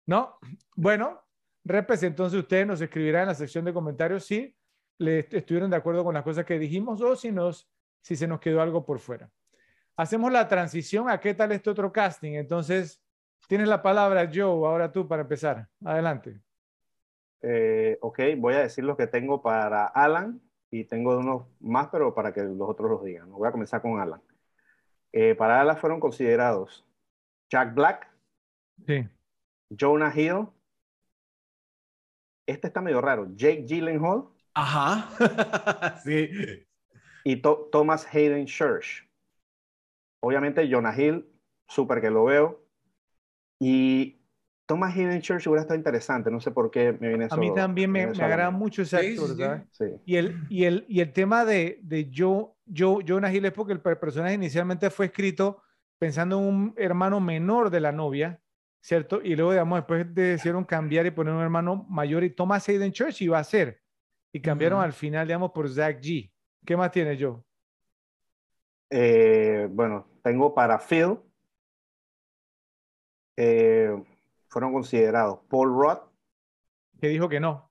¿No? 0.06 0.38
Bueno, 0.74 1.22
repes, 1.64 2.02
entonces 2.02 2.38
ustedes 2.38 2.66
nos 2.66 2.80
escribirán 2.80 3.22
en 3.22 3.28
la 3.28 3.34
sección 3.34 3.64
de 3.64 3.72
comentarios 3.72 4.24
si 4.24 4.56
le 4.98 5.26
estuvieron 5.30 5.70
de 5.70 5.76
acuerdo 5.76 6.04
con 6.04 6.14
las 6.14 6.22
cosas 6.22 6.44
que 6.44 6.58
dijimos 6.58 7.00
o 7.02 7.16
si, 7.16 7.32
nos, 7.32 7.68
si 8.00 8.16
se 8.16 8.26
nos 8.26 8.40
quedó 8.40 8.62
algo 8.62 8.84
por 8.84 8.98
fuera. 8.98 9.30
Hacemos 9.96 10.30
la 10.30 10.46
transición 10.46 11.08
a 11.08 11.18
qué 11.18 11.34
tal 11.34 11.52
este 11.52 11.70
otro 11.70 11.92
casting. 11.92 12.32
Entonces, 12.32 13.02
tienes 13.48 13.68
la 13.68 13.82
palabra 13.82 14.30
Joe, 14.32 14.66
ahora 14.66 14.92
tú 14.92 15.08
para 15.08 15.22
empezar. 15.22 15.68
Adelante. 15.84 16.40
Eh, 17.42 17.98
ok, 18.00 18.20
voy 18.39 18.55
a 18.55 18.60
decir 18.60 18.84
lo 18.84 18.97
que 18.97 19.06
tengo 19.06 19.42
para 19.42 19.86
Alan 19.86 20.40
y 20.70 20.84
tengo 20.84 21.18
unos 21.18 21.47
más, 21.60 21.89
pero 21.89 22.15
para 22.15 22.32
que 22.32 22.42
los 22.42 22.68
otros 22.68 22.90
los 22.90 23.05
digan. 23.05 23.31
Voy 23.31 23.48
a 23.48 23.52
comenzar 23.52 23.82
con 23.82 24.00
Alan. 24.00 24.20
Eh, 25.12 25.34
para 25.34 25.60
Alan 25.60 25.76
fueron 25.76 26.00
considerados 26.00 26.84
Jack 27.48 27.74
Black, 27.74 28.10
sí. 28.86 29.08
Jonah 29.78 30.12
Hill. 30.15 30.48
Este 32.47 32.68
está 32.68 32.81
medio 32.81 33.00
raro. 33.00 33.26
Jake 33.34 33.65
Gyllenhaal. 33.66 34.28
Ajá. 34.55 35.10
sí. 36.05 36.31
Y 37.24 37.42
Thomas 37.42 38.06
Hayden 38.12 38.47
Church. 38.47 39.08
Obviamente, 40.20 40.68
Jonah 40.70 40.97
Hill, 40.97 41.28
súper 41.68 42.00
que 42.00 42.10
lo 42.10 42.24
veo. 42.24 42.65
Y 43.60 44.20
Thomas 44.66 44.94
Hayden 44.94 45.20
Church 45.22 45.46
hubiera 45.46 45.62
estado 45.62 45.78
interesante, 45.78 46.30
no 46.30 46.40
sé 46.40 46.50
por 46.50 46.70
qué 46.70 46.92
me 46.92 47.08
viene 47.08 47.26
eso. 47.26 47.34
A 47.36 47.38
mí 47.38 47.54
también 47.54 47.90
me, 47.90 48.06
me 48.08 48.22
agrada 48.22 48.50
mucho 48.50 48.82
ese 48.82 48.96
actor, 48.96 49.36
¿sabes? 49.36 49.62
Sí. 49.70 49.84
Y, 50.04 50.16
el, 50.16 50.46
y, 50.50 50.64
el, 50.64 50.84
y 50.88 51.00
el 51.00 51.12
tema 51.12 51.44
de, 51.44 51.78
de 51.82 52.10
Joe, 52.14 52.48
Joe, 52.76 53.04
Jonah 53.06 53.32
Hill 53.32 53.44
es 53.44 53.52
porque 53.52 53.72
el 53.72 53.80
personaje 53.80 54.34
inicialmente 54.34 54.90
fue 54.90 55.06
escrito 55.06 55.62
pensando 55.98 56.38
en 56.38 56.44
un 56.44 56.74
hermano 56.76 57.20
menor 57.20 57.70
de 57.70 57.80
la 57.80 57.92
novia, 57.92 58.40
¿cierto? 58.80 59.20
Y 59.22 59.36
luego, 59.36 59.52
digamos, 59.52 59.78
después 59.78 60.12
decidieron 60.12 60.64
cambiar 60.64 61.06
y 61.06 61.10
poner 61.10 61.32
un 61.32 61.42
hermano 61.42 61.86
mayor 61.88 62.24
y 62.24 62.30
Thomas 62.30 62.68
Hayden 62.68 62.92
Church 62.92 63.22
iba 63.22 63.38
a 63.38 63.44
ser. 63.44 63.80
Y 64.32 64.40
cambiaron 64.40 64.82
al 64.82 64.92
final, 64.92 65.26
digamos, 65.26 65.52
por 65.52 65.68
Zach 65.70 65.98
G. 66.00 66.30
¿Qué 66.64 66.76
más 66.76 66.90
tiene 66.90 67.16
Joe? 67.18 67.40
Eh, 68.90 69.68
bueno, 69.70 70.08
tengo 70.22 70.54
para 70.54 70.78
Phil. 70.78 71.18
Eh, 73.36 73.90
fueron 74.56 74.72
considerados 74.72 75.40
Paul 75.50 75.68
Rudd. 75.68 75.98
Que 76.98 77.08
dijo 77.08 77.28
que 77.28 77.40
no. 77.40 77.70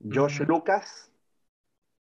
Josh 0.00 0.40
Lucas. 0.48 1.12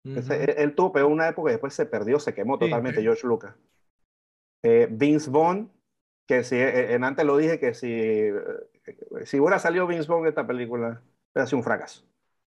él, 0.03 0.75
tuvo 0.75 0.91
pero 0.93 1.07
una 1.07 1.27
época 1.27 1.49
y 1.49 1.53
después 1.53 1.73
se 1.73 1.87
perdió, 1.87 2.19
se 2.19 2.35
quemó 2.35 2.59
totalmente 2.59 3.03
Josh 3.03 3.23
Lucas. 3.23 3.55
Eh, 4.61 4.87
Vince 4.91 5.31
Vaughn, 5.31 5.71
que 6.27 6.43
si 6.43 6.55
en 6.55 7.03
antes 7.03 7.25
lo 7.25 7.35
dije 7.37 7.59
que 7.59 7.73
si, 7.73 8.29
si 9.23 9.39
hubiera 9.39 9.57
salido 9.57 9.87
Vince 9.87 10.07
Vaughn 10.07 10.25
en 10.25 10.29
esta 10.29 10.45
película, 10.45 11.01
hubiera 11.33 11.47
sido 11.47 11.57
un 11.57 11.63
fracaso. 11.63 12.05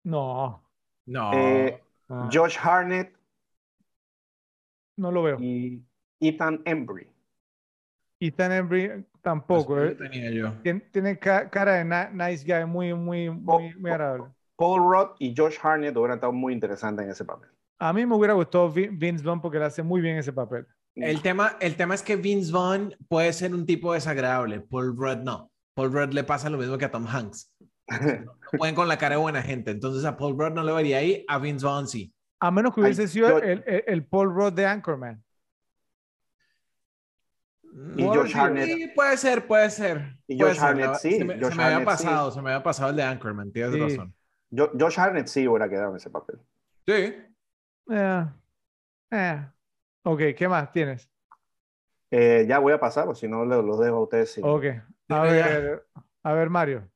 No. 0.04 0.62
No. 1.06 1.30
Ah. 2.10 2.28
Josh 2.30 2.58
Harnett. 2.62 3.16
No 4.98 5.10
lo 5.10 5.22
veo. 5.22 5.38
Y 5.40 5.82
Ethan 6.20 6.60
Embry. 6.66 7.08
Ethan 8.20 8.52
Embry 8.52 9.04
tampoco. 9.22 9.74
Pues, 9.74 9.92
¿eh? 9.92 9.94
tenía 9.94 10.30
yo. 10.30 10.52
Tiene, 10.62 11.18
cara 11.18 11.72
de 11.72 11.84
nice 12.12 12.44
guy, 12.44 12.66
muy, 12.66 12.94
muy, 12.94 13.30
muy, 13.30 13.74
muy 13.74 13.90
agradable. 13.90 14.24
Paul 14.56 14.80
Rudd 14.80 15.16
y 15.20 15.34
Josh 15.36 15.56
Harnett 15.62 15.96
hubieran 15.96 16.16
estado 16.16 16.32
muy 16.32 16.52
interesantes 16.52 17.04
en 17.04 17.12
ese 17.12 17.24
papel. 17.24 17.48
A 17.78 17.92
mí 17.92 18.04
me 18.04 18.16
hubiera 18.16 18.34
gustado 18.34 18.70
Vince 18.72 19.22
Vaughn 19.22 19.40
porque 19.40 19.58
le 19.58 19.66
hace 19.66 19.84
muy 19.84 20.00
bien 20.00 20.16
ese 20.16 20.32
papel. 20.32 20.66
El 20.96 21.22
tema, 21.22 21.56
el 21.60 21.76
tema 21.76 21.94
es 21.94 22.02
que 22.02 22.16
Vince 22.16 22.50
Vaughn 22.50 22.92
puede 23.08 23.32
ser 23.32 23.54
un 23.54 23.64
tipo 23.64 23.92
desagradable, 23.92 24.60
Paul 24.60 24.96
Rudd 24.96 25.18
no. 25.18 25.52
Paul 25.74 25.92
Rudd 25.92 26.12
le 26.12 26.24
pasa 26.24 26.50
lo 26.50 26.58
mismo 26.58 26.76
que 26.76 26.86
a 26.86 26.90
Tom 26.90 27.06
Hanks. 27.06 27.52
No 28.52 28.58
pueden 28.58 28.74
con 28.74 28.88
la 28.88 28.98
cara 28.98 29.16
de 29.16 29.20
buena 29.20 29.42
gente. 29.42 29.70
Entonces 29.70 30.04
a 30.04 30.16
Paul 30.16 30.38
Rudd 30.38 30.52
no 30.52 30.62
le 30.62 30.72
vería 30.72 30.98
ahí, 30.98 31.24
a 31.28 31.38
Vince 31.38 31.64
Vaughn 31.64 31.86
sí. 31.86 32.12
A 32.40 32.50
menos 32.50 32.74
que 32.74 32.80
hubiese 32.80 33.08
sido 33.08 33.38
el, 33.38 33.62
el, 33.66 34.04
Paul 34.04 34.34
Rudd 34.34 34.52
de 34.52 34.66
Anchorman. 34.66 35.22
Y 37.96 38.02
Josh 38.04 38.36
Harnett. 38.36 38.94
puede 38.94 39.16
ser, 39.16 39.46
puede 39.46 39.70
ser. 39.70 40.16
Y 40.26 40.40
Josh 40.40 40.58
Harnett 40.58 40.94
sí. 40.96 41.18
Se 41.18 41.24
me, 41.24 41.34
había 41.34 41.84
pasado, 41.84 42.30
se 42.30 42.42
me 42.42 42.50
había 42.50 42.62
pasado 42.62 42.90
el 42.90 42.96
de 42.96 43.02
Anchorman, 43.02 43.52
tienes 43.52 43.78
razón. 43.78 44.14
Josh 44.50 44.98
Harnett 44.98 45.26
sí 45.26 45.46
hubiera 45.46 45.68
quedado 45.68 45.90
en 45.90 45.96
ese 45.96 46.10
papel. 46.10 46.38
Sí. 46.86 47.14
Eh. 47.90 49.46
Ok, 50.02 50.20
¿qué 50.36 50.48
más 50.48 50.72
tienes? 50.72 51.08
Eh, 52.10 52.46
ya 52.48 52.58
voy 52.58 52.72
a 52.72 52.80
pasar, 52.80 53.08
o 53.08 53.14
si 53.14 53.28
no, 53.28 53.44
los 53.44 53.78
dejo 53.78 53.96
a 53.96 54.02
ustedes. 54.02 54.38
Ok. 54.42 54.64
A 55.10 55.22
ver, 55.22 55.86
a 56.22 56.32
ver, 56.32 56.50
Mario. 56.50 56.88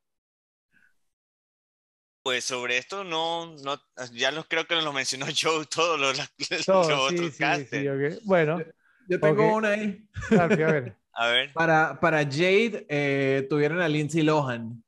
Pues 2.23 2.45
sobre 2.45 2.79
esto 2.79 3.03
no, 3.03 3.57
no 3.57 3.81
ya 4.13 4.31
no 4.31 4.45
creo 4.45 4.65
que 4.67 4.77
lo 4.77 4.93
mencionó 4.93 5.27
Joe 5.41 5.67
todos 5.67 5.99
los, 5.99 6.19
los 6.19 6.69
otros 6.69 7.35
sí, 7.35 7.67
sí, 7.69 7.87
Bueno. 8.25 8.61
Yo 9.09 9.21
tengo 9.21 9.57
una 9.57 9.69
ahí. 9.69 10.07
a 10.39 10.47
ver. 10.47 10.97
a 11.13 11.27
ver. 11.29 11.53
Para, 11.53 12.01
para 12.01 12.19
Jade 12.19 12.87
eh, 12.89 13.47
tuvieron 13.49 13.81
a 13.81 13.89
Lindsay 13.89 14.23
Lohan. 14.23 14.83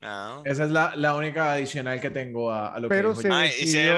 No. 0.00 0.44
Esa 0.44 0.64
es 0.64 0.70
la, 0.70 0.94
la, 0.96 1.16
única 1.16 1.52
adicional 1.52 1.98
que 2.00 2.10
tengo 2.10 2.52
a, 2.52 2.78
lo 2.78 2.88
Pero 2.88 3.14
que 3.14 3.22
se 3.22 3.28
ah, 3.32 3.46
y 3.46 3.66
se 3.66 3.90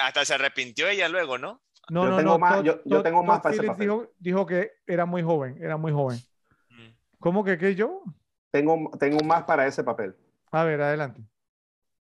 Hasta 0.00 0.24
se 0.24 0.34
arrepintió 0.34 0.86
ella 0.88 1.08
luego, 1.08 1.36
¿no? 1.36 1.60
No, 1.90 2.04
yo 2.04 2.10
no, 2.10 2.16
tengo 2.16 2.30
no. 2.30 2.38
Más, 2.38 2.62
yo, 2.62 2.80
yo, 2.84 3.02
tengo 3.02 3.24
más 3.24 3.40
para 3.40 3.54
ese 3.54 3.64
papel. 3.64 3.86
Dijo, 3.86 4.12
dijo, 4.18 4.46
que 4.46 4.72
era 4.86 5.04
muy 5.04 5.22
joven, 5.22 5.58
era 5.60 5.76
muy 5.76 5.90
joven. 5.90 6.18
Mm. 6.70 6.88
¿Cómo 7.18 7.42
que 7.42 7.58
qué 7.58 7.74
yo? 7.74 8.02
Tengo, 8.52 8.90
tengo 9.00 9.18
más 9.24 9.42
para 9.44 9.66
ese 9.66 9.82
papel. 9.82 10.14
A 10.52 10.62
ver, 10.62 10.80
adelante 10.80 11.22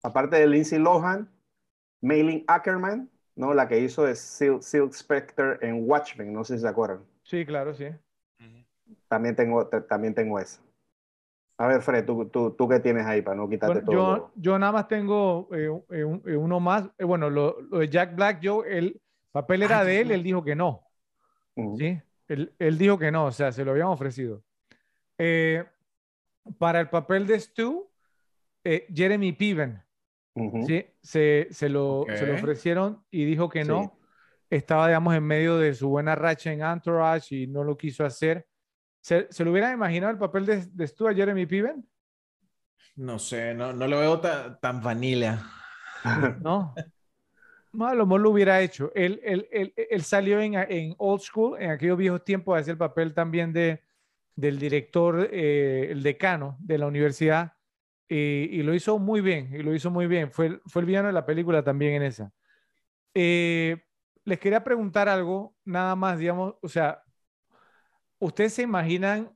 aparte 0.04 0.36
de 0.36 0.48
Lindsay 0.48 0.78
Lohan, 0.78 1.30
Maylin 2.02 2.44
Ackerman, 2.48 3.10
¿no? 3.36 3.54
La 3.54 3.68
que 3.68 3.80
hizo 3.80 4.04
de 4.04 4.16
Silk, 4.16 4.94
Spectre 4.94 5.58
en 5.62 5.88
Watchmen, 5.90 6.34
no 6.34 6.44
sé 6.44 6.56
si 6.56 6.62
se 6.62 6.68
acuerdan. 6.68 7.04
Sí, 7.24 7.46
claro, 7.46 7.74
sí. 7.74 7.88
También 9.08 9.36
tengo, 9.36 9.68
también 9.68 10.14
tengo 10.14 10.40
esa. 10.40 10.62
A 11.58 11.68
ver, 11.68 11.82
Fred, 11.82 12.06
¿tú, 12.06 12.26
tú, 12.30 12.52
tú 12.52 12.68
qué 12.68 12.80
tienes 12.80 13.06
ahí 13.06 13.22
para 13.22 13.38
no 13.38 13.48
quitarte 13.48 13.82
todo? 13.82 13.94
Yo, 13.94 14.32
yo 14.36 14.60
nada 14.60 14.72
más 14.72 14.88
tengo 14.88 15.48
eh, 15.54 15.70
eh, 15.92 16.22
eh, 16.26 16.36
uno 16.36 16.60
más. 16.60 16.90
bueno, 17.00 17.30
lo, 17.30 17.58
de 17.62 17.90
Jack 17.90 18.16
Black, 18.16 18.40
yo, 18.42 18.64
el 18.64 19.00
papel 19.32 19.62
era 19.62 19.84
de 19.84 20.02
él, 20.02 20.12
él 20.12 20.24
dijo 20.24 20.44
que 20.44 20.56
no. 20.56 20.88
¿Sí? 21.78 22.02
Él, 22.28 22.56
él, 22.58 22.78
dijo 22.78 22.98
que 22.98 23.12
no, 23.12 23.26
o 23.26 23.32
sea, 23.32 23.52
se 23.52 23.64
lo 23.64 23.72
habían 23.72 23.88
ofrecido. 23.88 24.44
para 26.58 26.80
el 26.80 26.90
papel 26.90 27.28
de 27.28 27.40
Stu, 27.40 27.88
Jeremy 28.64 29.34
Piven. 29.34 29.83
Sí, 30.66 30.86
se, 31.02 31.48
se, 31.52 31.70
lo, 31.70 32.06
se, 32.16 32.26
lo, 32.26 32.34
ofrecieron 32.36 33.06
y 33.12 33.26
dijo 33.26 33.50
que 33.50 33.64
no. 33.66 34.00
Estaba, 34.50 34.88
digamos, 34.88 35.16
en 35.16 35.24
medio 35.24 35.58
de 35.58 35.74
su 35.74 35.90
buena 35.90 36.16
racha 36.16 36.52
en 36.52 36.62
Entourage 36.62 37.36
y 37.36 37.48
no 37.48 37.64
lo 37.64 37.76
quiso 37.78 38.06
hacer. 38.06 38.48
¿Se, 39.02 39.28
se 39.32 39.44
lo 39.44 39.52
hubieran 39.52 39.74
imaginado 39.74 40.12
el 40.12 40.20
papel 40.20 40.46
de, 40.46 40.66
de 40.66 40.88
Stu 40.88 41.08
a 41.08 41.14
Jeremy 41.14 41.46
Piven? 41.46 41.88
No 42.96 43.18
sé, 43.20 43.54
no, 43.54 43.74
no 43.74 43.88
lo 43.88 44.00
veo 44.00 44.20
ta- 44.22 44.60
tan 44.60 44.82
vanilla. 44.82 45.42
¿no? 46.40 46.74
No, 47.74 47.88
a 47.88 47.96
lo 47.96 48.06
mejor 48.06 48.22
lo 48.22 48.30
hubiera 48.32 48.62
hecho. 48.62 48.92
Él, 48.94 49.20
él- 49.24 49.48
él- 49.52 49.74
él 49.76 50.04
salió 50.04 50.40
en, 50.40 50.54
en 50.56 50.94
Old 51.00 51.22
School, 51.22 51.60
en 51.62 51.72
aquellos 51.72 51.98
viejos 51.98 52.24
tiempos, 52.24 52.60
hacer 52.60 52.74
el 52.74 52.78
papel 52.78 53.14
también 53.16 53.52
de, 53.52 53.82
del 54.36 54.60
director, 54.60 55.28
eh, 55.32 55.88
el 55.92 56.04
decano 56.04 56.58
de 56.60 56.78
la 56.78 56.88
universidad, 56.88 57.53
y, 58.10 58.16
y 58.60 58.64
lo 58.64 58.74
hizo 58.74 59.00
muy 59.00 59.22
bien, 59.22 59.50
y 59.54 59.64
lo 59.64 59.74
hizo 59.74 59.90
muy 59.92 60.08
bien. 60.08 60.32
Fue, 60.32 60.48
el- 60.48 60.62
fue 60.68 60.82
el 60.82 60.86
villano 60.88 61.08
de 61.08 61.14
la 61.14 61.26
película 61.26 61.64
también 61.64 61.94
en 61.96 62.04
esa. 62.04 62.32
Eh, 63.14 63.84
les 64.26 64.40
quería 64.40 64.64
preguntar 64.64 65.10
algo, 65.10 65.56
nada 65.66 65.96
más, 65.96 66.18
digamos, 66.20 66.56
o 66.62 66.68
sea, 66.70 67.04
¿ustedes 68.20 68.54
se 68.54 68.62
imaginan, 68.64 69.32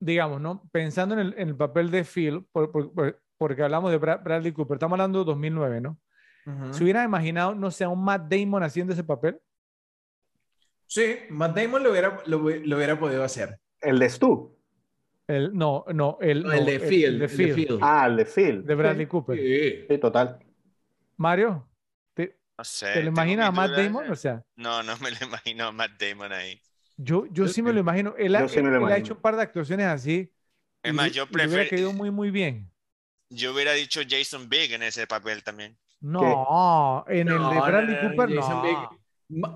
digamos, 0.00 0.40
¿no? 0.40 0.68
Pensando 0.72 1.14
en 1.14 1.20
el, 1.20 1.34
en 1.38 1.48
el 1.48 1.56
papel 1.56 1.90
de 1.90 2.04
Phil, 2.04 2.46
por- 2.52 2.70
por- 2.70 2.92
por- 2.92 3.20
porque 3.36 3.62
hablamos 3.62 3.90
de 3.90 4.00
Bra- 4.00 4.22
Bradley 4.22 4.52
Cooper, 4.52 4.76
estamos 4.76 4.94
hablando 4.96 5.20
de 5.20 5.24
2009, 5.26 5.80
¿no? 5.80 5.98
¿Se 6.72 6.82
hubieran 6.82 7.04
imaginado, 7.04 7.54
no 7.54 7.70
sé, 7.70 7.84
a 7.84 7.90
un 7.90 8.02
Matt 8.02 8.32
Damon 8.32 8.62
haciendo 8.62 8.94
ese 8.94 9.04
papel? 9.04 9.38
Sí, 10.86 11.16
Matt 11.28 11.54
Damon 11.54 11.82
lo 11.82 11.90
hubiera, 11.90 12.22
lo, 12.26 12.38
lo 12.38 12.76
hubiera 12.76 12.98
podido 12.98 13.22
hacer. 13.22 13.60
El 13.82 13.98
de 13.98 14.08
Stu. 14.08 14.57
El, 15.28 15.54
no, 15.56 15.84
no, 15.94 16.18
el, 16.22 16.42
No, 16.42 16.52
el 16.52 16.60
no, 16.60 16.64
de 16.64 16.80
Phil. 16.80 17.04
el 17.04 17.18
de 17.20 17.26
el 17.26 17.36
de 17.36 17.52
Phil, 17.54 17.54
Phil. 17.54 17.78
Ah, 17.82 18.06
el 18.06 18.16
de 18.16 18.24
Phil. 18.24 18.64
de 18.66 18.74
Bradley 18.74 19.04
Sí, 19.04 19.08
Cooper. 19.10 19.38
Sí. 19.38 19.86
Sí, 19.88 19.98
total. 19.98 20.38
Mario, 21.16 21.68
¿te, 22.14 22.38
No 22.56 22.64
sé. 22.64 22.92
te 22.94 23.02
lo 23.02 23.08
imaginas 23.10 23.48
a 23.48 23.52
Matt. 23.52 23.72
Damon? 23.72 24.10
O 24.10 24.16
sea, 24.16 24.42
No, 24.56 24.82
no 24.82 24.96
me 24.98 25.10
lo 25.10 25.16
imagino 25.26 25.66
a 25.66 25.72
Matt 25.72 25.92
Damon 26.00 26.32
ahí. 26.32 26.60
yo, 26.96 27.26
yo 27.30 27.46
sí 27.48 27.62
me 27.62 27.72
lo 27.72 27.80
imagino. 27.80 28.14
Él, 28.16 28.34
ha, 28.36 28.48
sí 28.48 28.58
él 28.58 28.66
ha 28.66 28.68
imagino. 28.78 28.94
hecho 28.94 29.14
un 29.14 29.20
par 29.20 29.36
de 29.36 29.42
actuaciones 29.42 29.86
así. 29.86 30.32
Es 30.82 30.94
más, 30.94 31.12
yo 31.12 31.24
y 31.30 31.36
le 31.36 31.46
hubiera 31.46 31.62
prefiero. 31.62 31.68
quedado 31.70 31.92
muy, 31.92 32.10
muy 32.10 32.30
bien. 32.30 32.72
Yo 33.30 33.52
hubiera 33.52 33.72
dicho 33.72 34.00
Jason 34.08 34.48
Big 34.48 34.72
en 34.72 34.82
ese 34.82 35.06
papel 35.06 35.42
también. 35.44 35.76
No, 36.00 37.04
en 37.08 37.28
el 37.28 37.34
de 37.34 37.38
No, 37.38 37.50
Bradley 37.50 37.96
no, 37.96 38.02
no, 38.02 38.08
Cooper, 38.16 38.34
Jason 38.36 38.62
no. 38.62 38.62
Big. 38.62 39.48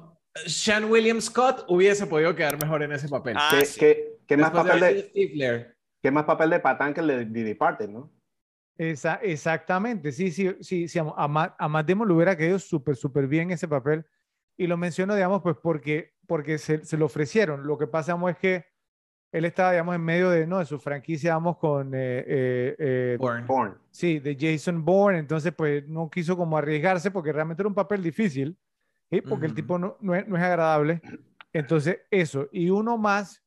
Sean 0.46 0.84
William 0.90 1.20
Scott 1.20 1.64
hubiese 1.68 2.06
podido 2.06 2.34
quedar 2.34 2.58
mejor 2.60 2.82
en 2.82 2.92
ese 2.92 3.08
papel. 3.08 3.36
Ah, 3.38 3.50
¿Qué, 3.58 3.64
sí. 3.64 3.80
qué- 3.80 4.11
qué 4.26 4.36
más 4.36 4.52
de 4.52 4.58
papel 4.58 4.80
de, 4.80 5.74
qué 6.00 6.10
más 6.10 6.24
papel 6.24 6.50
de 6.50 6.60
patán 6.60 6.94
que 6.94 7.00
el 7.00 7.06
de 7.06 7.26
The 7.26 7.44
Departed, 7.44 7.88
¿no? 7.88 8.10
Esa, 8.78 9.16
exactamente, 9.16 10.12
sí, 10.12 10.30
sí, 10.30 10.56
sí, 10.60 10.88
sí, 10.88 10.98
a 10.98 11.28
Matt, 11.28 11.54
a 11.58 11.68
Matt 11.68 11.88
Damon 11.88 12.08
le 12.08 12.14
hubiera 12.14 12.36
quedado 12.36 12.58
súper, 12.58 12.96
súper 12.96 13.28
bien 13.28 13.50
ese 13.50 13.68
papel. 13.68 14.04
Y 14.56 14.66
lo 14.66 14.76
menciono, 14.76 15.14
digamos, 15.14 15.42
pues 15.42 15.56
porque, 15.62 16.14
porque 16.26 16.58
se, 16.58 16.84
se 16.84 16.96
lo 16.96 17.06
ofrecieron. 17.06 17.66
Lo 17.66 17.76
que 17.78 17.86
pasa, 17.86 18.12
digamos, 18.12 18.30
es 18.32 18.38
que 18.38 18.64
él 19.32 19.44
estaba, 19.44 19.72
digamos, 19.72 19.94
en 19.94 20.02
medio 20.02 20.30
de, 20.30 20.46
¿no? 20.46 20.58
de 20.58 20.64
su 20.64 20.78
franquicia, 20.78 21.30
digamos, 21.30 21.58
con, 21.58 21.94
eh, 21.94 22.24
eh, 22.26 22.76
eh, 22.78 23.16
Bourne. 23.18 23.46
Bourne. 23.46 23.74
sí, 23.90 24.18
de 24.20 24.36
Jason 24.38 24.84
Bourne, 24.84 25.18
entonces, 25.18 25.54
pues, 25.54 25.86
no 25.88 26.10
quiso 26.10 26.36
como 26.36 26.56
arriesgarse 26.56 27.10
porque 27.10 27.32
realmente 27.32 27.62
era 27.62 27.68
un 27.68 27.74
papel 27.74 28.02
difícil, 28.02 28.58
¿sí? 29.10 29.20
porque 29.20 29.46
el 29.46 29.52
Ujú. 29.52 29.56
tipo 29.56 29.78
no, 29.78 29.96
no 30.00 30.14
es, 30.14 30.26
no 30.26 30.36
es 30.36 30.42
agradable. 30.42 31.00
Entonces, 31.52 32.00
eso. 32.10 32.48
Y 32.52 32.70
uno 32.70 32.96
más 32.96 33.41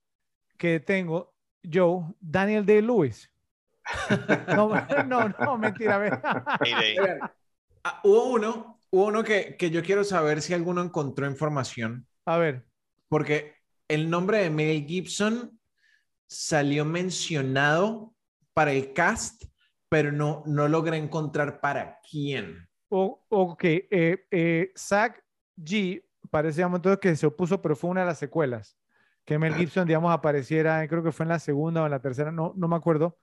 que 0.58 0.80
tengo, 0.80 1.34
Joe, 1.64 2.04
Daniel 2.20 2.66
Day-Lewis. 2.66 3.32
No, 4.48 4.70
no, 5.06 5.30
no, 5.30 5.58
mentira, 5.58 6.22
ah, 7.84 8.02
hubo 8.04 8.26
uno, 8.26 8.80
hubo 8.90 9.06
uno 9.06 9.24
que, 9.24 9.56
que 9.58 9.70
yo 9.70 9.84
quiero 9.84 10.04
saber 10.04 10.42
si 10.42 10.54
alguno 10.54 10.82
encontró 10.82 11.28
información, 11.28 12.08
A 12.26 12.38
ver, 12.38 12.66
porque 13.08 13.56
el 13.88 14.10
nombre 14.10 14.40
de 14.40 14.50
Mel 14.50 14.86
Gibson 14.86 15.60
salió 16.28 16.86
mencionado 16.86 18.14
para 18.54 18.72
el 18.72 18.94
cast, 18.94 19.44
pero 19.90 20.12
no, 20.12 20.44
no 20.48 20.68
logré 20.68 20.98
encontrar 20.98 21.62
para 21.62 22.00
quién. 22.10 22.68
o, 22.90 23.24
ok, 23.30 23.64
eh, 23.64 24.26
eh, 24.32 24.72
Zach 24.76 25.24
G 25.58 26.04
parece, 26.32 26.58
digamos, 26.58 26.80
entonces 26.80 27.00
que 27.00 27.16
se 27.16 27.28
opuso, 27.28 27.62
pero 27.62 27.76
fue 27.76 27.92
una 27.92 28.02
de 28.02 28.08
las 28.08 28.20
secuelas. 28.20 28.78
Que 29.26 29.40
Mel 29.40 29.56
Gibson, 29.56 29.88
digamos, 29.88 30.14
apareciera, 30.14 30.88
creo 30.88 31.02
que 31.04 31.12
fue 31.12 31.24
en 31.24 31.30
la 31.30 31.40
segunda 31.40 31.82
o 31.82 31.86
en 31.86 31.92
la 31.92 32.00
tercera, 32.00 32.32
no, 32.32 32.54
no 32.56 32.68
me 32.68 32.76
acuerdo. 32.76 33.18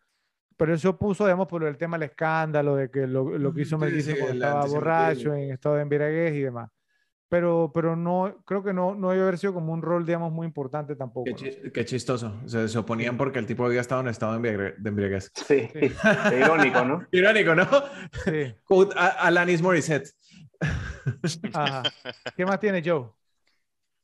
Pero 0.57 0.73
él 0.73 0.79
se 0.81 0.89
opuso, 0.89 1.25
digamos, 1.25 1.47
por 1.49 1.65
el 1.65 1.77
tema 1.79 1.97
del 1.97 2.11
escándalo, 2.11 2.77
de 2.77 2.91
que 2.91 3.07
lo, 3.07 3.39
lo 3.39 3.55
que 3.55 3.63
hizo 3.63 3.79
Mel 3.79 3.93
Gibson 3.93 4.15
sí, 4.15 4.19
cuando 4.21 4.35
estaba 4.45 4.67
borracho, 4.67 5.35
en 5.35 5.51
estado 5.53 5.77
de 5.77 5.83
embriaguez 5.83 6.35
y 6.35 6.41
demás. 6.43 6.71
Pero, 7.29 7.71
pero 7.73 7.97
no, 7.97 8.43
creo 8.45 8.63
que 8.63 8.75
no, 8.75 8.95
no 8.95 9.09
debe 9.11 9.23
haber 9.23 9.39
sido 9.39 9.55
como 9.55 9.73
un 9.73 9.81
rol, 9.81 10.05
digamos, 10.05 10.31
muy 10.31 10.47
importante 10.47 10.95
tampoco. 10.97 11.25
Qué, 11.25 11.31
¿no? 11.31 11.37
chi- 11.39 11.71
qué 11.73 11.85
chistoso. 11.87 12.35
Se, 12.47 12.69
se 12.69 12.79
oponían 12.79 13.17
porque 13.17 13.39
el 13.39 13.47
tipo 13.47 13.65
había 13.65 13.81
estado 13.81 14.03
en 14.03 14.09
estado 14.09 14.33
de 14.33 14.39
embriague- 14.41 14.77
de 14.77 14.89
embriaguez. 14.91 15.31
Sí, 15.35 15.71
irónico, 16.39 16.85
¿no? 16.85 17.07
Irónico, 17.13 17.55
¿no? 17.55 17.67
Sí, 18.25 18.55
Quote 18.65 18.95
a- 18.99 19.07
Alanis 19.27 19.63
Morissette. 19.63 20.11
ajá. 21.55 21.83
¿Qué 22.37 22.45
más 22.45 22.61
tiene 22.61 22.83
Joe? 22.85 23.09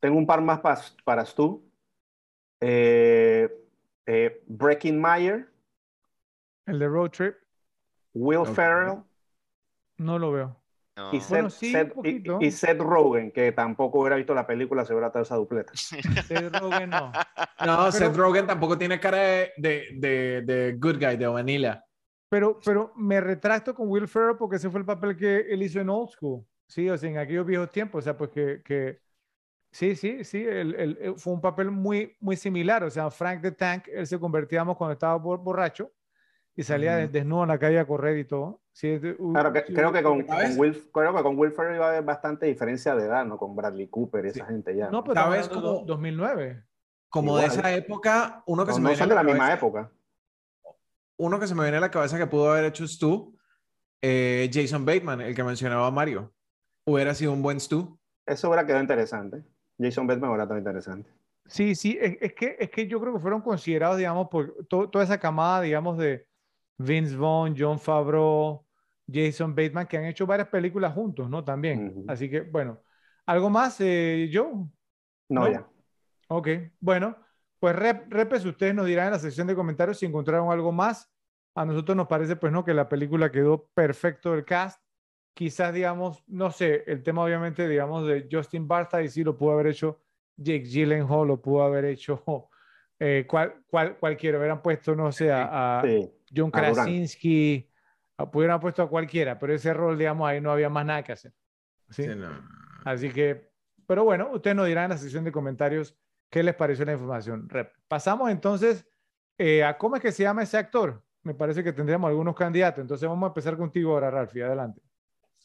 Tengo 0.01 0.17
un 0.17 0.27
par 0.27 0.41
más 0.41 0.61
pas- 0.63 0.95
para 1.05 1.25
Stu. 1.27 1.68
Eh, 2.61 3.49
eh, 4.07 4.43
Breaking 4.47 5.01
Mayer, 5.01 5.49
El 6.67 6.79
de 6.79 6.89
Road 6.89 7.11
Trip, 7.11 7.35
Will. 8.15 8.47
Ferrell 8.47 9.03
no 9.99 10.19
lo 10.19 10.33
veo. 10.33 10.57
No. 10.97 11.15
y, 11.15 11.21
Seth, 11.21 11.29
Bueno, 11.31 11.51
sí, 11.51 11.73
Seth- 11.73 12.41
y- 12.43 12.51
Seth 12.51 12.81
Rogen, 12.81 13.31
que 13.31 13.53
tampoco 13.53 14.01
hubiera 14.01 14.17
visto 14.17 14.35
la 14.35 14.47
película, 14.47 14.85
se 14.85 14.93
hubiera 14.93 15.11
dado 15.11 15.23
esa 15.23 15.37
dupleta. 15.37 15.73
Seth 15.77 16.53
Rogen 16.61 16.91
no. 16.91 17.13
No, 17.13 17.13
Pero- 17.59 17.93
Seth 17.93 18.17
Rogen 18.17 18.47
tampoco 18.49 18.77
tiene 18.77 18.99
cara 18.99 19.19
de, 19.19 19.53
de, 19.57 19.87
de, 19.95 20.43
de 20.43 20.73
good 20.73 20.97
guy, 20.99 21.17
de 21.17 21.27
vanilla. 21.29 21.85
Pero, 22.29 22.59
pero 22.65 22.93
me 22.97 23.21
retracto 23.21 23.75
con 23.75 23.89
Will 23.89 24.09
Ferrell 24.09 24.37
porque 24.37 24.57
ese 24.57 24.69
fue 24.71 24.81
el 24.81 24.87
papel 24.87 25.17
que 25.17 25.47
él 25.49 25.63
hizo 25.63 25.81
en 25.81 25.89
Old 25.89 26.11
School. 26.11 26.45
Sí, 26.67 26.91
o 26.91 26.99
sea, 26.99 27.09
en 27.09 27.17
aquellos 27.19 27.47
viejos 27.47 27.71
tiempos. 27.71 28.01
O 28.01 28.03
sea, 28.03 28.17
pues 28.17 28.31
que, 28.31 28.61
que 28.65 29.01
sí, 29.71 29.95
sí, 29.97 30.25
sí, 30.25 30.43
él- 30.45 30.75
él- 30.79 30.99
él 31.01 31.15
fue 31.17 31.33
un 31.33 31.41
papel 31.41 31.71
muy, 31.71 32.17
muy 32.21 32.37
similar. 32.37 32.83
O 32.85 32.91
sea, 32.91 33.11
Frank 33.11 33.43
the 33.43 33.53
Tank, 33.53 33.89
él 33.89 34.07
se 34.07 34.19
convertía 34.19 34.65
cuando 34.65 34.93
estaba 34.93 35.17
bor- 35.19 35.43
borracho 35.43 35.93
y 36.55 36.63
salía 36.63 36.97
desnudo 37.09 37.43
en 37.45 37.49
la 37.49 37.59
calle 37.59 37.79
a 37.79 37.87
correr 37.87 38.19
y 38.19 38.25
todo. 38.25 38.61
Sí, 38.73 38.89
es 38.89 39.03
de- 39.03 39.17
u- 39.19 39.33
Claro, 39.33 39.53
que, 39.53 39.65
sí, 39.67 39.75
creo, 39.75 39.93
que 39.93 40.03
con, 40.03 40.23
con 40.23 40.37
Will, 40.59 40.91
creo 40.93 41.15
que 41.15 41.23
con 41.23 41.39
Will 41.39 41.53
Ferrell 41.53 41.77
iba 41.77 41.87
a 41.87 41.89
haber 41.91 42.03
bastante 42.05 42.47
diferencia 42.47 42.95
de 42.95 43.05
edad, 43.07 43.25
¿no? 43.25 43.37
Con 43.39 43.55
Bradley 43.57 43.89
Cooper 43.89 44.25
y 44.27 44.29
esa 44.29 44.47
gente 44.47 44.75
ya. 44.77 44.89
No, 44.91 45.03
pero 45.05 45.15
¿Sabes 45.15 45.49
cómo- 45.49 45.83
2009. 45.85 46.65
Como 47.11 47.39
de 47.39 47.47
esa 47.47 47.73
época, 47.73 48.43
uno 48.47 48.65
que 48.65 48.69
No, 48.71 48.75
se 48.75 48.81
me 48.81 48.85
no 48.85 48.89
viene 48.91 48.99
son 48.99 49.07
a 49.07 49.09
de 49.09 49.15
la 49.15 49.23
la 49.23 49.27
misma 49.27 49.47
cabeza- 49.47 49.59
época. 49.67 49.93
Uno 51.17 51.41
que 51.41 51.47
se 51.47 51.55
me 51.55 51.63
viene 51.63 51.79
a 51.79 51.81
la 51.81 51.91
cabeza 51.91 52.19
que 52.19 52.27
pudo 52.27 52.51
haber 52.53 52.67
hecho 52.67 52.87
Stu, 52.87 53.37
eh, 54.03 54.49
Jason 54.53 54.85
Bateman, 54.85 55.21
el 55.23 55.35
que 55.35 55.43
mencionaba 55.43 55.91
Mario. 55.91 56.33
Hubiera 56.85 57.15
sido 57.15 57.33
un 57.33 57.43
buen 57.43 57.59
Stu. 57.59 57.99
Eso 58.27 58.49
hubiera 58.49 58.65
quedado 58.67 58.83
interesante. 58.83 59.43
Jason 59.79 60.07
Bateman 60.07 60.31
hubiera 60.31 60.45
estado 60.45 60.59
interesante. 60.59 61.11
Sí, 61.47 61.75
sí, 61.75 61.97
es, 62.01 62.19
es 62.21 62.35
que, 62.35 62.57
es 62.59 62.71
que 62.71 62.87
yo 62.87 63.01
creo 63.01 63.15
que 63.15 63.21
fueron 63.21 63.41
considerados, 63.41 63.97
digamos, 63.97 64.29
por 64.29 64.67
to- 64.69 64.91
toda 64.91 65.05
esa 65.05 65.19
camada, 65.19 65.63
digamos, 65.63 65.97
de 65.97 66.27
Vince 66.77 67.17
Vaughn, 67.17 67.55
John 67.57 67.79
Favreau, 67.79 68.65
Jason 69.11 69.55
Bateman, 69.55 69.87
que 69.87 69.97
han 69.97 70.05
hecho 70.05 70.27
varias 70.27 70.49
películas 70.49 70.93
juntos, 70.93 71.31
¿no? 71.31 71.43
También. 71.43 72.05
Así 72.07 72.29
que, 72.29 72.43
bueno, 72.43 72.83
¿algo 73.25 73.49
más, 73.49 73.77
eh, 73.81 74.31
Joe? 74.33 74.53
No, 74.53 74.69
¿No? 75.29 75.51
ya. 75.51 75.67
Ok, 76.29 76.49
bueno, 76.81 77.17
pues 77.59 77.75
rep, 77.75 78.13
repes, 78.13 78.45
ustedes 78.45 78.75
nos 78.75 78.85
dirán 78.87 79.07
en 79.07 79.13
la 79.13 79.19
sección 79.19 79.47
de 79.47 79.55
comentarios 79.55 79.99
si 79.99 80.05
encontraron 80.07 80.53
algo 80.53 80.73
más. 80.73 81.11
A 81.55 81.65
nosotros 81.65 81.97
nos 81.97 82.07
parece, 82.07 82.37
pues, 82.37 82.53
¿no? 82.53 82.65
Que 82.65 82.75
la 82.75 82.89
película 82.89 83.33
quedó 83.33 83.67
perfecto 83.75 84.35
el 84.35 84.45
cast. 84.45 84.81
Quizás, 85.39 85.73
digamos, 85.73 86.25
no 86.27 86.51
sé, 86.51 86.83
el 86.89 87.05
tema 87.05 87.23
obviamente, 87.23 87.69
digamos, 87.69 88.05
de 88.09 88.27
Justin 88.29 88.67
Bartha 88.67 89.01
y 89.03 89.09
sí 89.09 89.23
lo 89.23 89.37
pudo 89.37 89.53
haber 89.53 89.69
hecho 89.69 90.01
Jake 90.37 90.65
Gyllenhaal, 90.65 91.29
lo 91.29 91.41
pudo 91.41 91.63
haber 91.63 91.85
hecho 91.85 92.25
eh, 92.99 93.25
cual, 93.29 93.63
cual- 93.69 93.97
cualquiera. 93.99 94.39
Hubieran 94.39 94.61
puesto, 94.61 94.97
no 94.97 95.13
sé, 95.13 95.31
a, 95.31 95.79
a 95.79 95.83
Sí. 95.85 96.11
John. 96.37 96.51
Krasinski, 96.51 97.71
a- 98.17 98.29
pudieran 98.29 98.55
haber 98.55 98.63
puesto 98.63 98.83
a 98.83 98.89
cualquiera, 98.89 99.39
pero 99.39 99.55
ese 99.55 99.73
rol, 99.73 99.97
digamos, 99.97 100.29
ahí 100.29 100.41
no 100.41 100.51
había 100.51 100.69
más 100.69 100.85
nada 100.85 101.05
que 101.05 101.13
hacer. 101.13 101.33
¿sí? 101.91 102.03
Sí, 102.03 102.09
no. 102.17 102.31
Así 102.85 103.09
que, 103.11 103.49
pero 103.87 104.03
bueno, 104.03 104.31
ustedes 104.33 104.57
nos 104.57 104.67
dirán 104.67 104.85
en 104.87 104.91
la 104.91 104.99
sección 104.99 105.23
de 105.23 105.31
comentarios 105.31 105.97
qué 106.31 106.43
les 106.43 106.57
pareció 106.57 106.85
la 106.85 106.95
información. 106.95 107.49
Rep. 107.49 107.73
Pasamos 107.87 108.29
entonces 108.33 108.85
eh, 109.39 109.63
a 109.63 109.79
cómo 109.79 109.95
es 109.95 110.03
que 110.03 110.11
se 110.11 110.25
llama 110.25 110.43
ese 110.43 110.59
actor. 110.59 111.01
Me 111.23 111.33
parece 111.35 111.63
que 111.63 111.73
tendríamos 111.73 112.09
algunos 112.09 112.35
candidatos. 112.35 112.81
Entonces 112.83 113.09
vamos 113.09 113.25
a 113.25 113.29
empezar 113.29 113.57
contigo 113.57 113.93
ahora, 113.93 114.11
Ralfi. 114.11 114.41
Adelante. 114.41 114.83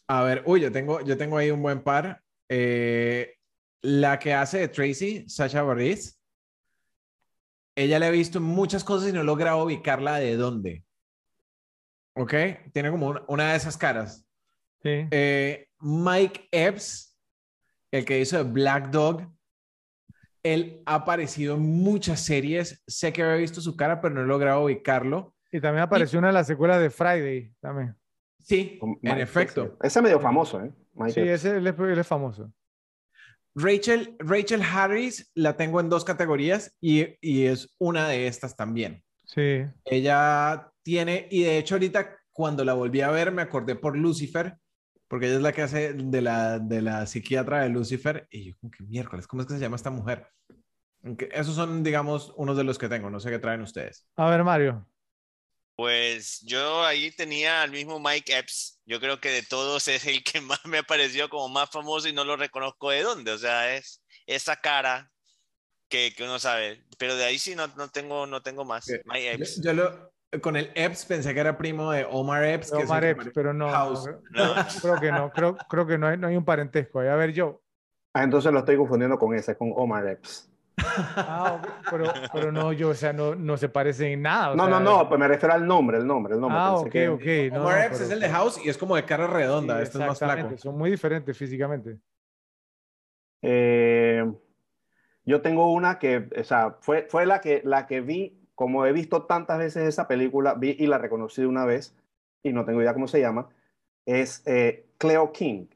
A 0.07 0.23
ver, 0.23 0.43
uy, 0.45 0.61
yo 0.61 0.71
tengo, 0.71 1.01
yo 1.01 1.17
tengo 1.17 1.37
ahí 1.37 1.51
un 1.51 1.61
buen 1.61 1.81
par. 1.81 2.21
Eh, 2.49 3.35
la 3.81 4.19
que 4.19 4.33
hace 4.33 4.59
de 4.59 4.67
Tracy, 4.67 5.27
Sasha 5.27 5.61
Bareilles. 5.61 6.19
Ella 7.75 7.99
la 7.99 8.07
he 8.07 8.11
visto 8.11 8.37
en 8.37 8.43
muchas 8.43 8.83
cosas 8.83 9.09
y 9.09 9.13
no 9.13 9.21
he 9.21 9.25
logrado 9.25 9.63
ubicarla 9.63 10.17
de 10.17 10.35
dónde. 10.35 10.83
¿Ok? 12.15 12.33
Tiene 12.71 12.91
como 12.91 13.07
una, 13.07 13.23
una 13.27 13.51
de 13.51 13.57
esas 13.57 13.77
caras. 13.77 14.27
Sí. 14.83 15.07
Eh, 15.09 15.67
Mike 15.79 16.47
Epps, 16.51 17.17
el 17.91 18.05
que 18.05 18.19
hizo 18.19 18.37
de 18.37 18.43
Black 18.43 18.89
Dog, 18.89 19.27
él 20.43 20.83
ha 20.85 20.95
aparecido 20.95 21.55
en 21.55 21.61
muchas 21.61 22.19
series. 22.19 22.83
Sé 22.85 23.11
que 23.11 23.23
había 23.23 23.37
visto 23.37 23.61
su 23.61 23.75
cara, 23.75 24.01
pero 24.01 24.13
no 24.13 24.21
he 24.21 24.25
logrado 24.25 24.65
ubicarlo. 24.65 25.33
Y 25.51 25.61
también 25.61 25.83
apareció 25.83 26.19
una 26.19 26.27
de 26.27 26.33
las 26.33 26.47
secuelas 26.47 26.81
de 26.81 26.89
Friday, 26.89 27.53
también. 27.59 27.95
Sí, 28.43 28.79
en 28.81 28.97
Mike 29.01 29.21
efecto. 29.21 29.77
Ese 29.81 29.99
es 29.99 30.03
medio 30.03 30.19
famoso, 30.19 30.61
¿eh? 30.63 30.71
Mike 30.93 31.13
Sí, 31.13 31.21
ese 31.21 31.57
él 31.57 31.67
es, 31.67 31.79
él 31.79 31.97
es 31.97 32.07
famoso. 32.07 32.51
Rachel, 33.55 34.15
Rachel 34.19 34.61
Harris 34.61 35.31
la 35.35 35.55
tengo 35.55 35.79
en 35.79 35.89
dos 35.89 36.03
categorías 36.03 36.75
y, 36.81 37.17
y 37.21 37.45
es 37.45 37.73
una 37.77 38.07
de 38.07 38.27
estas 38.27 38.55
también. 38.55 39.03
Sí. 39.25 39.65
Ella 39.85 40.71
tiene, 40.83 41.27
y 41.31 41.43
de 41.43 41.57
hecho 41.57 41.75
ahorita 41.75 42.17
cuando 42.31 42.65
la 42.65 42.73
volví 42.73 43.01
a 43.01 43.11
ver 43.11 43.31
me 43.31 43.43
acordé 43.43 43.75
por 43.75 43.95
Lucifer, 43.95 44.57
porque 45.07 45.27
ella 45.27 45.35
es 45.35 45.41
la 45.41 45.51
que 45.53 45.61
hace 45.61 45.93
de 45.93 46.21
la, 46.21 46.59
de 46.59 46.81
la 46.81 47.05
psiquiatra 47.05 47.61
de 47.61 47.69
Lucifer, 47.69 48.27
y 48.31 48.45
yo 48.45 48.53
como 48.59 48.71
que 48.71 48.83
miércoles, 48.83 49.27
¿cómo 49.27 49.41
es 49.43 49.47
que 49.47 49.53
se 49.53 49.59
llama 49.59 49.75
esta 49.75 49.91
mujer? 49.91 50.27
Esos 51.31 51.55
son, 51.55 51.83
digamos, 51.83 52.33
unos 52.37 52.57
de 52.57 52.63
los 52.63 52.79
que 52.79 52.89
tengo, 52.89 53.09
no 53.09 53.19
sé 53.19 53.29
qué 53.29 53.37
traen 53.37 53.61
ustedes. 53.61 54.07
A 54.15 54.29
ver, 54.29 54.43
Mario. 54.43 54.87
Pues 55.75 56.41
yo 56.41 56.83
ahí 56.85 57.11
tenía 57.11 57.63
al 57.63 57.71
mismo 57.71 57.99
Mike 57.99 58.37
Epps. 58.37 58.79
Yo 58.85 58.99
creo 58.99 59.19
que 59.19 59.29
de 59.29 59.43
todos 59.43 59.87
es 59.87 60.05
el 60.05 60.23
que 60.23 60.41
más 60.41 60.63
me 60.65 60.83
pareció 60.83 61.29
como 61.29 61.49
más 61.49 61.69
famoso 61.69 62.07
y 62.07 62.13
no 62.13 62.23
lo 62.23 62.35
reconozco 62.35 62.91
de 62.91 63.01
dónde. 63.01 63.31
O 63.31 63.37
sea, 63.37 63.75
es 63.75 64.01
esa 64.27 64.55
cara 64.57 65.11
que, 65.89 66.13
que 66.15 66.23
uno 66.23 66.39
sabe. 66.39 66.83
Pero 66.97 67.15
de 67.15 67.25
ahí 67.25 67.39
sí 67.39 67.55
no, 67.55 67.67
no 67.75 67.89
tengo, 67.89 68.27
no 68.27 68.41
tengo 68.41 68.65
más. 68.65 68.87
Ok. 68.89 69.01
Mike 69.05 69.33
Epps. 69.33 69.61
yo 69.63 69.73
lo, 69.73 70.13
con 70.41 70.55
el 70.55 70.71
Epps 70.75 71.05
pensé 71.05 71.33
que 71.33 71.39
era 71.39 71.57
primo 71.57 71.91
de 71.91 72.05
Omar 72.09 72.43
Epps, 72.43 72.71
que 72.71 72.83
Omar 72.83 73.03
Epps, 73.03 73.19
aparece 73.19 73.31
pero 73.33 73.53
no, 73.53 73.69
House. 73.69 74.05
no, 74.31 74.55
¿no? 74.55 74.65
creo 74.81 74.99
que 74.99 75.11
no, 75.11 75.31
creo, 75.31 75.57
creo 75.69 75.87
que 75.87 75.97
no 75.97 76.07
hay, 76.07 76.17
no 76.17 76.27
hay 76.27 76.35
un 76.35 76.45
parentesco. 76.45 76.99
A 76.99 77.15
ver, 77.15 77.33
yo. 77.33 77.61
Ah, 78.13 78.23
entonces 78.23 78.51
lo 78.51 78.59
estoy 78.59 78.77
confundiendo 78.77 79.17
con 79.17 79.35
ese, 79.35 79.57
con 79.57 79.71
Omar 79.75 80.07
Epps. 80.07 80.52
Ah, 81.15 81.61
pero, 81.89 82.13
pero 82.31 82.51
no, 82.51 82.71
yo, 82.73 82.89
o 82.89 82.93
sea, 82.93 83.13
no, 83.13 83.35
no 83.35 83.57
se 83.57 83.69
parecen 83.69 84.07
en 84.11 84.21
nada. 84.21 84.51
o 84.51 84.55
No, 84.55 84.67
no, 84.67 84.77
sea, 84.77 84.79
no, 84.85 85.09
pues 85.09 85.19
me 85.19 85.27
refiero 85.27 85.53
al 85.53 85.65
nombre, 85.65 85.97
el 85.97 86.05
nombre, 86.07 86.33
el 86.35 86.39
nombre. 86.41 86.59
Ah, 86.61 86.75
Pensé 86.83 86.85
ok, 86.87 86.91
que- 87.19 87.47
ok. 87.49 87.53
no, 87.53 87.61
Omar 87.61 87.77
no, 87.77 87.83
Epps 87.83 87.91
pero- 87.93 88.05
es 88.05 88.11
el 88.11 88.19
de 88.19 88.29
House 88.29 88.61
y 88.65 88.69
es 88.69 88.77
como 88.77 88.95
de 88.95 89.05
cara 89.05 89.27
redonda, 89.27 89.77
Sí, 89.77 89.83
este 89.83 89.97
es 89.99 90.05
más 90.07 90.19
flaco. 90.19 90.57
Son 90.57 90.77
muy 90.77 90.89
diferentes 90.91 91.37
físicamente. 91.37 91.97
Eh, 93.41 94.23
yo 95.25 95.41
tengo 95.41 95.71
una 95.73 95.99
que, 95.99 96.29
o 96.37 96.43
sea, 96.43 96.77
fue, 96.81 97.07
fue 97.09 97.25
la, 97.25 97.41
que, 97.41 97.61
la 97.65 97.85
que 97.87 98.01
vi, 98.01 98.39
como 98.55 98.85
he 98.85 98.91
visto 98.91 99.23
tantas 99.25 99.57
veces 99.59 99.87
esa 99.87 100.07
película, 100.07 100.53
vi 100.53 100.75
y 100.79 100.87
la 100.87 100.97
reconocí 100.97 101.41
de 101.41 101.47
una 101.47 101.65
vez, 101.65 101.95
y 102.43 102.53
no 102.53 102.65
tengo 102.65 102.81
idea 102.81 102.93
cómo 102.93 103.07
se 103.07 103.19
llama, 103.21 103.49
es 104.05 104.43
eh, 104.45 104.85
Cleo 104.97 105.31
King, 105.31 105.67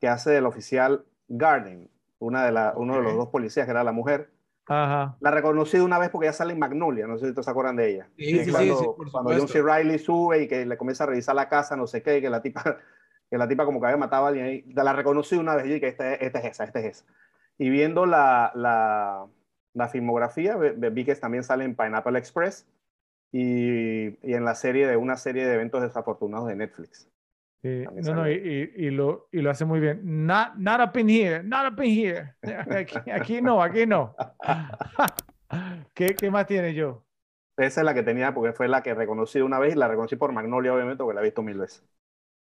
que 0.00 0.08
hace 0.08 0.30
del 0.30 0.46
oficial 0.46 1.04
Garden, 1.28 1.90
una 2.20 2.44
de 2.44 2.52
la, 2.52 2.74
uno 2.76 2.96
de 2.96 3.02
los 3.02 3.16
dos 3.16 3.28
policías 3.28 3.66
que 3.66 3.72
era 3.72 3.82
la 3.82 3.92
mujer. 3.92 4.30
Ajá. 4.66 5.16
La 5.20 5.32
reconocí 5.32 5.78
de 5.78 5.82
una 5.82 5.98
vez 5.98 6.10
porque 6.10 6.28
ella 6.28 6.32
sale 6.32 6.52
en 6.52 6.60
Magnolia, 6.60 7.06
no 7.06 7.18
sé 7.18 7.28
si 7.28 7.34
te 7.34 7.42
se 7.42 7.50
acuerdan 7.50 7.74
de 7.74 7.90
ella. 7.90 8.08
Sí, 8.16 8.32
Que 8.32 8.38
sí, 8.38 8.44
sí, 8.44 8.50
cuando, 8.52 8.78
sí, 8.78 8.86
por 8.96 9.10
cuando 9.10 9.30
John 9.36 9.48
C. 9.48 9.62
Riley 9.62 9.98
sube 9.98 10.42
y 10.42 10.48
que 10.48 10.64
le 10.64 10.76
comienza 10.76 11.04
a 11.04 11.06
revisar 11.08 11.34
la 11.34 11.48
casa, 11.48 11.76
no 11.76 11.88
sé 11.88 12.02
qué, 12.02 12.18
y 12.18 12.20
que 12.20 12.30
la 12.30 12.40
tipa, 12.40 12.62
que 13.30 13.38
la 13.38 13.48
tipa 13.48 13.64
como 13.64 13.80
que 13.80 13.86
había 13.86 13.96
matado 13.96 14.26
a 14.26 14.28
alguien 14.28 14.46
ahí, 14.46 14.64
la 14.72 14.92
reconocí 14.92 15.34
de 15.34 15.40
una 15.40 15.56
vez 15.56 15.66
y 15.66 15.70
dije, 15.70 15.88
esta, 15.88 16.14
esta 16.14 16.38
es 16.38 16.44
esa, 16.44 16.64
esta 16.64 16.78
es 16.78 16.84
esa. 16.84 17.04
Y 17.58 17.68
viendo 17.70 18.06
la, 18.06 18.52
la, 18.54 19.26
la 19.72 19.88
filmografía, 19.88 20.56
vi 20.56 21.04
que 21.04 21.14
también 21.16 21.42
sale 21.42 21.64
en 21.64 21.74
Pineapple 21.74 22.18
Express 22.18 22.68
y, 23.32 24.08
y 24.26 24.34
en 24.34 24.44
la 24.44 24.54
serie 24.54 24.86
de 24.86 24.96
una 24.96 25.16
serie 25.16 25.46
de 25.46 25.54
eventos 25.54 25.82
desafortunados 25.82 26.48
de 26.48 26.56
Netflix. 26.56 27.08
Sí, 27.62 27.84
no, 27.94 28.14
no, 28.14 28.30
y, 28.30 28.32
y- 28.76 28.86
y 28.86 28.90
lo, 28.90 29.28
y 29.30 29.42
lo 29.42 29.50
hace 29.50 29.64
muy 29.66 29.80
bien. 29.80 30.00
Not, 30.26 30.54
not 30.56 30.80
up 30.80 30.98
in 30.98 31.10
here, 31.10 31.42
not 31.42 31.70
up 31.72 31.82
in 31.84 31.90
here. 31.90 32.34
Aquí, 32.70 33.10
aquí 33.10 33.42
no, 33.42 33.62
aquí 33.62 33.84
no. 33.86 34.14
¿Qué, 35.94 36.14
qué 36.14 36.30
más 36.30 36.46
tiene 36.46 36.72
yo? 36.74 37.04
Esa 37.58 37.80
es 37.80 37.84
la 37.84 37.92
que 37.92 38.02
tenía 38.02 38.32
porque 38.32 38.52
fue 38.54 38.68
la 38.68 38.82
que 38.82 38.94
reconocí 38.94 39.40
una 39.40 39.58
vez 39.58 39.74
y 39.74 39.78
la 39.78 39.88
reconocí 39.88 40.16
por 40.16 40.32
Magnolia, 40.32 40.72
obviamente, 40.74 41.02
porque 41.02 41.14
la 41.16 41.20
he 41.20 41.24
visto 41.24 41.42
mil 41.42 41.58
veces. 41.58 41.84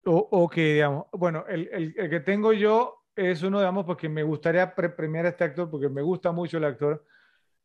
O, 0.05 0.15
ok, 0.31 0.55
digamos. 0.55 1.07
Bueno, 1.11 1.43
el, 1.49 1.67
el- 1.73 1.93
el 1.97 2.09
que 2.09 2.21
tengo 2.21 2.53
yo 2.53 3.03
es 3.15 3.43
uno, 3.43 3.59
digamos, 3.59 3.85
porque 3.85 4.07
me 4.07 4.23
gustaría 4.23 4.73
pre- 4.73 4.89
premiar 4.89 5.25
a 5.25 5.29
este 5.29 5.43
actor 5.43 5.69
porque 5.69 5.89
me 5.89 6.01
gusta 6.01 6.31
mucho 6.31 6.57
el 6.57 6.63
actor. 6.63 7.03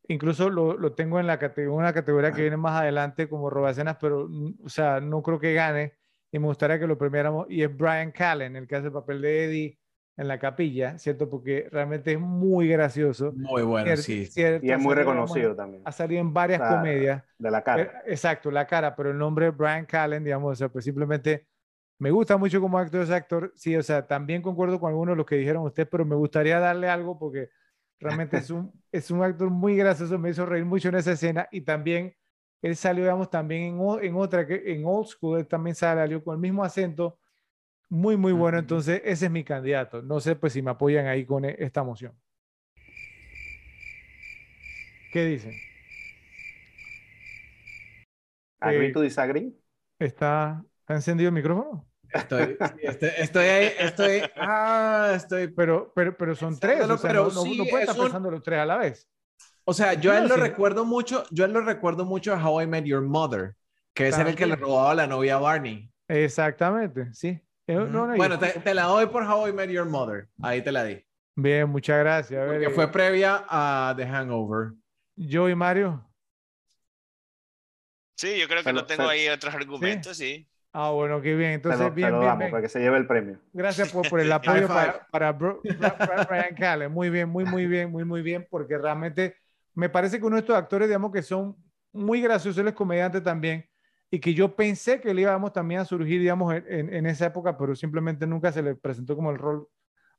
Incluso 0.08 0.50
lo, 0.50 0.76
lo 0.76 0.92
tengo 0.94 1.20
en 1.20 1.26
la 1.28 1.38
categoría, 1.38 1.78
una 1.78 1.92
categoría 1.92 2.32
que 2.32 2.42
viene 2.42 2.56
más 2.56 2.80
adelante 2.80 3.28
como 3.28 3.48
robacenas, 3.50 3.96
pero, 4.00 4.26
mm, 4.28 4.54
o 4.64 4.68
sea, 4.68 5.00
no 5.00 5.22
creo 5.22 5.38
que 5.38 5.54
gane 5.54 5.94
y 6.34 6.40
me 6.40 6.46
gustaría 6.46 6.78
que 6.78 6.86
lo 6.86 6.98
premiáramos. 6.98 7.46
Y 7.50 7.62
es 7.62 7.76
Brian 7.76 8.12
Callen, 8.12 8.56
el 8.56 8.66
que 8.66 8.76
hace 8.76 8.86
el 8.88 8.92
papel 8.92 9.22
de 9.22 9.44
Eddie 9.44 9.78
en 10.16 10.28
la 10.28 10.38
capilla, 10.38 10.98
¿cierto? 10.98 11.28
Porque 11.30 11.68
realmente 11.70 12.12
es 12.12 12.20
muy 12.20 12.68
gracioso. 12.68 13.32
Muy 13.36 13.62
bueno, 13.62 13.90
Cier- 13.90 13.96
sí. 13.96 14.26
cierto, 14.26 14.66
Y 14.66 14.70
es 14.72 14.78
muy 14.78 14.94
digamos, 14.94 14.98
reconocido 15.00 15.54
también, 15.56 15.82
Ha 15.84 15.92
salido 15.92 16.20
en 16.20 16.32
varias 16.34 16.62
comedias. 16.62 17.22
de 17.38 17.50
la 17.50 17.58
Eh, 17.58 17.64
cara. 17.64 18.02
Exacto, 18.06 18.50
la 18.50 18.66
cara, 18.66 18.94
pero 18.96 19.10
el 19.10 19.18
nombre 19.18 19.50
Brian 19.50 19.86
Callen, 19.86 20.24
digamos, 20.24 20.52
o 20.52 20.54
sea, 20.56 20.68
pues 20.68 20.84
simplemente 20.84 21.46
me 21.98 22.10
gusta 22.10 22.36
mucho 22.36 22.60
como 22.60 22.78
actor 22.78 23.02
ese 23.02 23.14
actor. 23.14 23.52
Sí, 23.56 23.76
o 23.76 23.82
sea, 23.82 24.06
también 24.06 24.42
concuerdo 24.42 24.78
con 24.80 24.90
algunos 24.90 25.12
de 25.14 25.16
los 25.16 25.26
que 25.26 25.36
dijeron 25.36 25.64
ustedes, 25.64 25.88
pero 25.90 26.04
me 26.04 26.16
gustaría 26.16 26.58
darle 26.60 26.88
algo 26.88 27.18
porque 27.18 27.50
realmente 28.00 28.38
es 28.38 28.50
un, 28.50 28.72
es 28.92 29.10
un 29.10 29.22
actor 29.22 29.50
muy 29.50 29.76
gracioso, 29.76 30.18
me 30.18 30.30
hizo 30.30 30.46
reír 30.46 30.64
mucho 30.64 30.88
en 30.88 30.96
esa 30.96 31.12
escena 31.12 31.48
y 31.50 31.62
también 31.62 32.14
él 32.68 32.76
salió, 32.76 33.04
digamos, 33.04 33.30
también 33.30 33.78
en, 34.02 34.16
otra, 34.16 34.46
que 34.46 34.62
en 34.72 34.84
Old 34.86 35.06
School, 35.08 35.38
él 35.40 35.46
también 35.46 35.76
salió 35.76 36.22
con 36.24 36.34
el 36.34 36.40
mismo 36.40 36.64
acento, 36.64 37.18
muy, 37.90 38.16
muy 38.16 38.32
bueno. 38.32 38.58
Entonces, 38.58 39.02
ese 39.04 39.26
es 39.26 39.32
mi 39.32 39.44
candidato. 39.44 40.02
No 40.02 40.20
sé, 40.20 40.36
pues, 40.36 40.52
si 40.54 40.62
me 40.62 40.72
apoyan 40.72 41.06
ahí 41.06 41.26
con 41.26 41.44
e- 41.44 41.56
esta 41.60 41.82
moción. 41.84 42.14
¿Qué 45.12 45.24
dicen? 45.26 45.54
¿Agree 48.60 48.88
eh, 48.88 48.92
to 48.92 49.00
disagree? 49.02 49.52
¿Está, 49.98 50.64
¿está 50.80 50.94
encendido 50.94 51.28
el 51.28 51.34
micrófono? 51.34 51.86
Estoy, 52.12 52.56
sí, 52.60 52.74
estoy, 52.82 53.10
estoy 53.18 53.44
ahí, 53.46 53.72
estoy, 53.78 54.22
ah, 54.38 55.12
estoy, 55.16 55.48
Pero, 55.48 55.92
pero, 55.94 56.16
pero 56.16 56.34
son 56.36 56.58
tres, 56.60 56.78
Pensándolo, 56.78 56.94
o 56.94 56.98
sea, 56.98 57.10
pero 57.12 57.24
no, 57.24 57.30
sí, 57.30 57.56
no 57.56 57.68
puede 57.68 57.82
es 57.82 57.88
estar 57.88 57.96
un- 57.96 58.00
pensando 58.02 58.30
los 58.30 58.42
tres 58.42 58.60
a 58.60 58.66
la 58.66 58.76
vez. 58.76 59.08
O 59.64 59.72
sea, 59.74 59.94
yo 59.94 60.12
a 60.12 60.18
él 60.18 60.28
lo 60.28 60.34
sí. 60.34 60.40
recuerdo 60.40 60.84
mucho, 60.84 61.24
yo 61.30 61.44
a 61.44 61.46
él 61.46 61.52
lo 61.52 61.60
recuerdo 61.62 62.04
mucho 62.04 62.34
a 62.34 62.44
How 62.48 62.62
I 62.62 62.66
Met 62.66 62.84
Your 62.84 63.02
Mother, 63.02 63.54
que 63.94 64.08
era 64.08 64.28
el 64.28 64.34
que 64.36 64.46
le 64.46 64.52
También. 64.52 64.60
robaba 64.60 64.90
a 64.92 64.94
la 64.94 65.06
novia 65.06 65.36
a 65.36 65.38
Barney. 65.38 65.90
Exactamente, 66.08 67.12
sí. 67.14 67.40
Eh, 67.66 67.74
no, 67.74 67.86
no, 68.06 68.14
y- 68.14 68.18
Bueno, 68.18 68.38
te, 68.38 68.48
te 68.60 68.74
la 68.74 68.84
doy 68.84 69.06
por 69.06 69.22
How 69.24 69.48
I 69.48 69.52
Met 69.52 69.70
Your 69.70 69.86
Mother, 69.86 70.28
ahí 70.42 70.62
te 70.62 70.70
la 70.72 70.84
di, 70.84 71.02
Bien, 71.36 71.68
muchas 71.68 71.98
gracias. 71.98 72.40
A 72.40 72.44
ver, 72.44 72.54
porque 72.54 72.70
fue 72.70 72.90
previa 72.92 73.44
a 73.48 73.94
The 73.96 74.06
Hangover. 74.06 74.72
yo 75.16 75.48
y 75.48 75.54
Mario. 75.54 76.04
Sí, 78.16 78.38
yo 78.38 78.46
creo 78.46 78.58
que 78.58 78.64
Se 78.64 78.72
no 78.72 78.80
lo- 78.80 78.86
tengo 78.86 79.08
ahí 79.08 79.28
otros 79.28 79.54
argumentos, 79.54 80.16
sí. 80.16 80.46
Ah, 80.72 80.90
bueno, 80.90 81.20
qué 81.22 81.34
bien. 81.36 81.52
Entonces, 81.52 81.80
se 81.80 81.90
bien, 81.90 82.10
lo 82.10 82.18
bien, 82.18 82.26
damos 82.28 82.38
bien. 82.40 82.50
para 82.50 82.62
que 82.62 82.68
se 82.68 82.80
lleve 82.80 82.96
el 82.98 83.06
premio. 83.06 83.38
Gracias 83.52 83.88
por, 83.92 84.08
por 84.08 84.20
el 84.20 84.32
apoyo 84.32 84.66
para, 84.68 85.32
Brian 86.28 86.54
Callen. 86.56 86.92
Muy 86.92 87.10
bien, 87.10 87.28
muy, 87.28 87.44
muy 87.44 87.66
bien, 87.66 87.90
muy, 87.90 88.04
muy 88.04 88.22
bien, 88.22 88.46
porque 88.50 88.76
realmente 88.78 89.36
me 89.74 89.88
parece 89.88 90.18
que 90.18 90.26
uno 90.26 90.36
de 90.36 90.40
estos 90.40 90.56
actores, 90.56 90.88
digamos, 90.88 91.12
que 91.12 91.22
son 91.22 91.56
muy 91.92 92.20
graciosos, 92.20 92.58
él 92.58 92.68
es 92.68 92.74
comediante 92.74 93.20
también, 93.20 93.68
y 94.10 94.20
que 94.20 94.34
yo 94.34 94.54
pensé 94.54 95.00
que 95.00 95.12
le 95.14 95.22
íbamos 95.22 95.52
también 95.52 95.80
a 95.80 95.84
surgir, 95.84 96.20
digamos, 96.20 96.54
en- 96.54 96.92
en 96.92 97.06
esa 97.06 97.26
época, 97.26 97.56
pero 97.56 97.74
simplemente 97.74 98.26
nunca 98.26 98.52
se 98.52 98.62
le 98.62 98.74
presentó 98.76 99.16
como 99.16 99.30
el 99.30 99.38
rol 99.38 99.68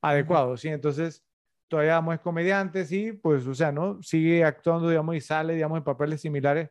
adecuado, 0.01 0.57
¿sí? 0.57 0.67
Entonces, 0.69 1.25
todavía, 1.67 1.93
digamos, 1.93 2.15
es 2.15 2.21
comediante, 2.21 2.85
sí, 2.85 3.13
pues, 3.13 3.47
o 3.47 3.55
sea, 3.55 3.71
¿no? 3.71 4.01
Sigue 4.01 4.43
actuando, 4.43 4.89
digamos, 4.89 5.15
y 5.15 5.21
sale, 5.21 5.53
digamos, 5.55 5.77
en 5.77 5.83
papeles 5.83 6.21
similares, 6.21 6.69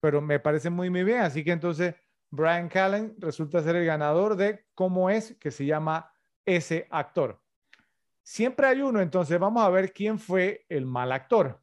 pero 0.00 0.20
me 0.20 0.40
parece 0.40 0.70
muy, 0.70 0.90
muy 0.90 1.04
bien, 1.04 1.18
así 1.20 1.44
que 1.44 1.52
entonces... 1.52 1.94
Brian 2.32 2.68
Callen 2.68 3.16
resulta 3.18 3.60
ser 3.60 3.74
el 3.74 3.84
ganador 3.84 4.36
de 4.36 4.64
cómo 4.74 5.10
es 5.10 5.36
que 5.40 5.50
se 5.50 5.66
llama 5.66 6.12
ese 6.46 6.86
actor. 6.88 7.42
Siempre 8.22 8.68
hay 8.68 8.82
uno, 8.82 9.00
entonces 9.00 9.36
vamos 9.38 9.64
a 9.64 9.68
ver 9.68 9.92
quién 9.92 10.16
fue 10.18 10.64
el 10.68 10.86
mal 10.86 11.10
actor. 11.10 11.60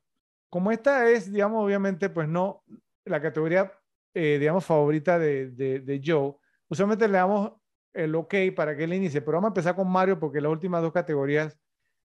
Como 0.50 0.72
esta 0.72 1.10
es, 1.10 1.32
digamos, 1.32 1.64
obviamente, 1.64 2.10
pues 2.10 2.28
no 2.28 2.64
la 3.06 3.22
categoría, 3.22 3.72
eh, 4.14 4.38
digamos, 4.40 4.66
favorita 4.66 5.20
de, 5.20 5.52
de, 5.52 5.80
de 5.80 6.02
Joe, 6.04 6.36
usualmente 6.70 7.08
le 7.08 7.18
damos 7.18 7.54
el 7.94 8.14
ok 8.16 8.36
para 8.56 8.76
que 8.76 8.84
él 8.84 8.94
inicie, 8.94 9.22
pero 9.22 9.38
vamos 9.38 9.48
a 9.48 9.52
empezar 9.52 9.76
con 9.76 9.90
Mario 9.90 10.20
porque 10.20 10.42
las 10.42 10.52
últimas 10.52 10.82
dos 10.82 10.94
categorías, 10.94 11.58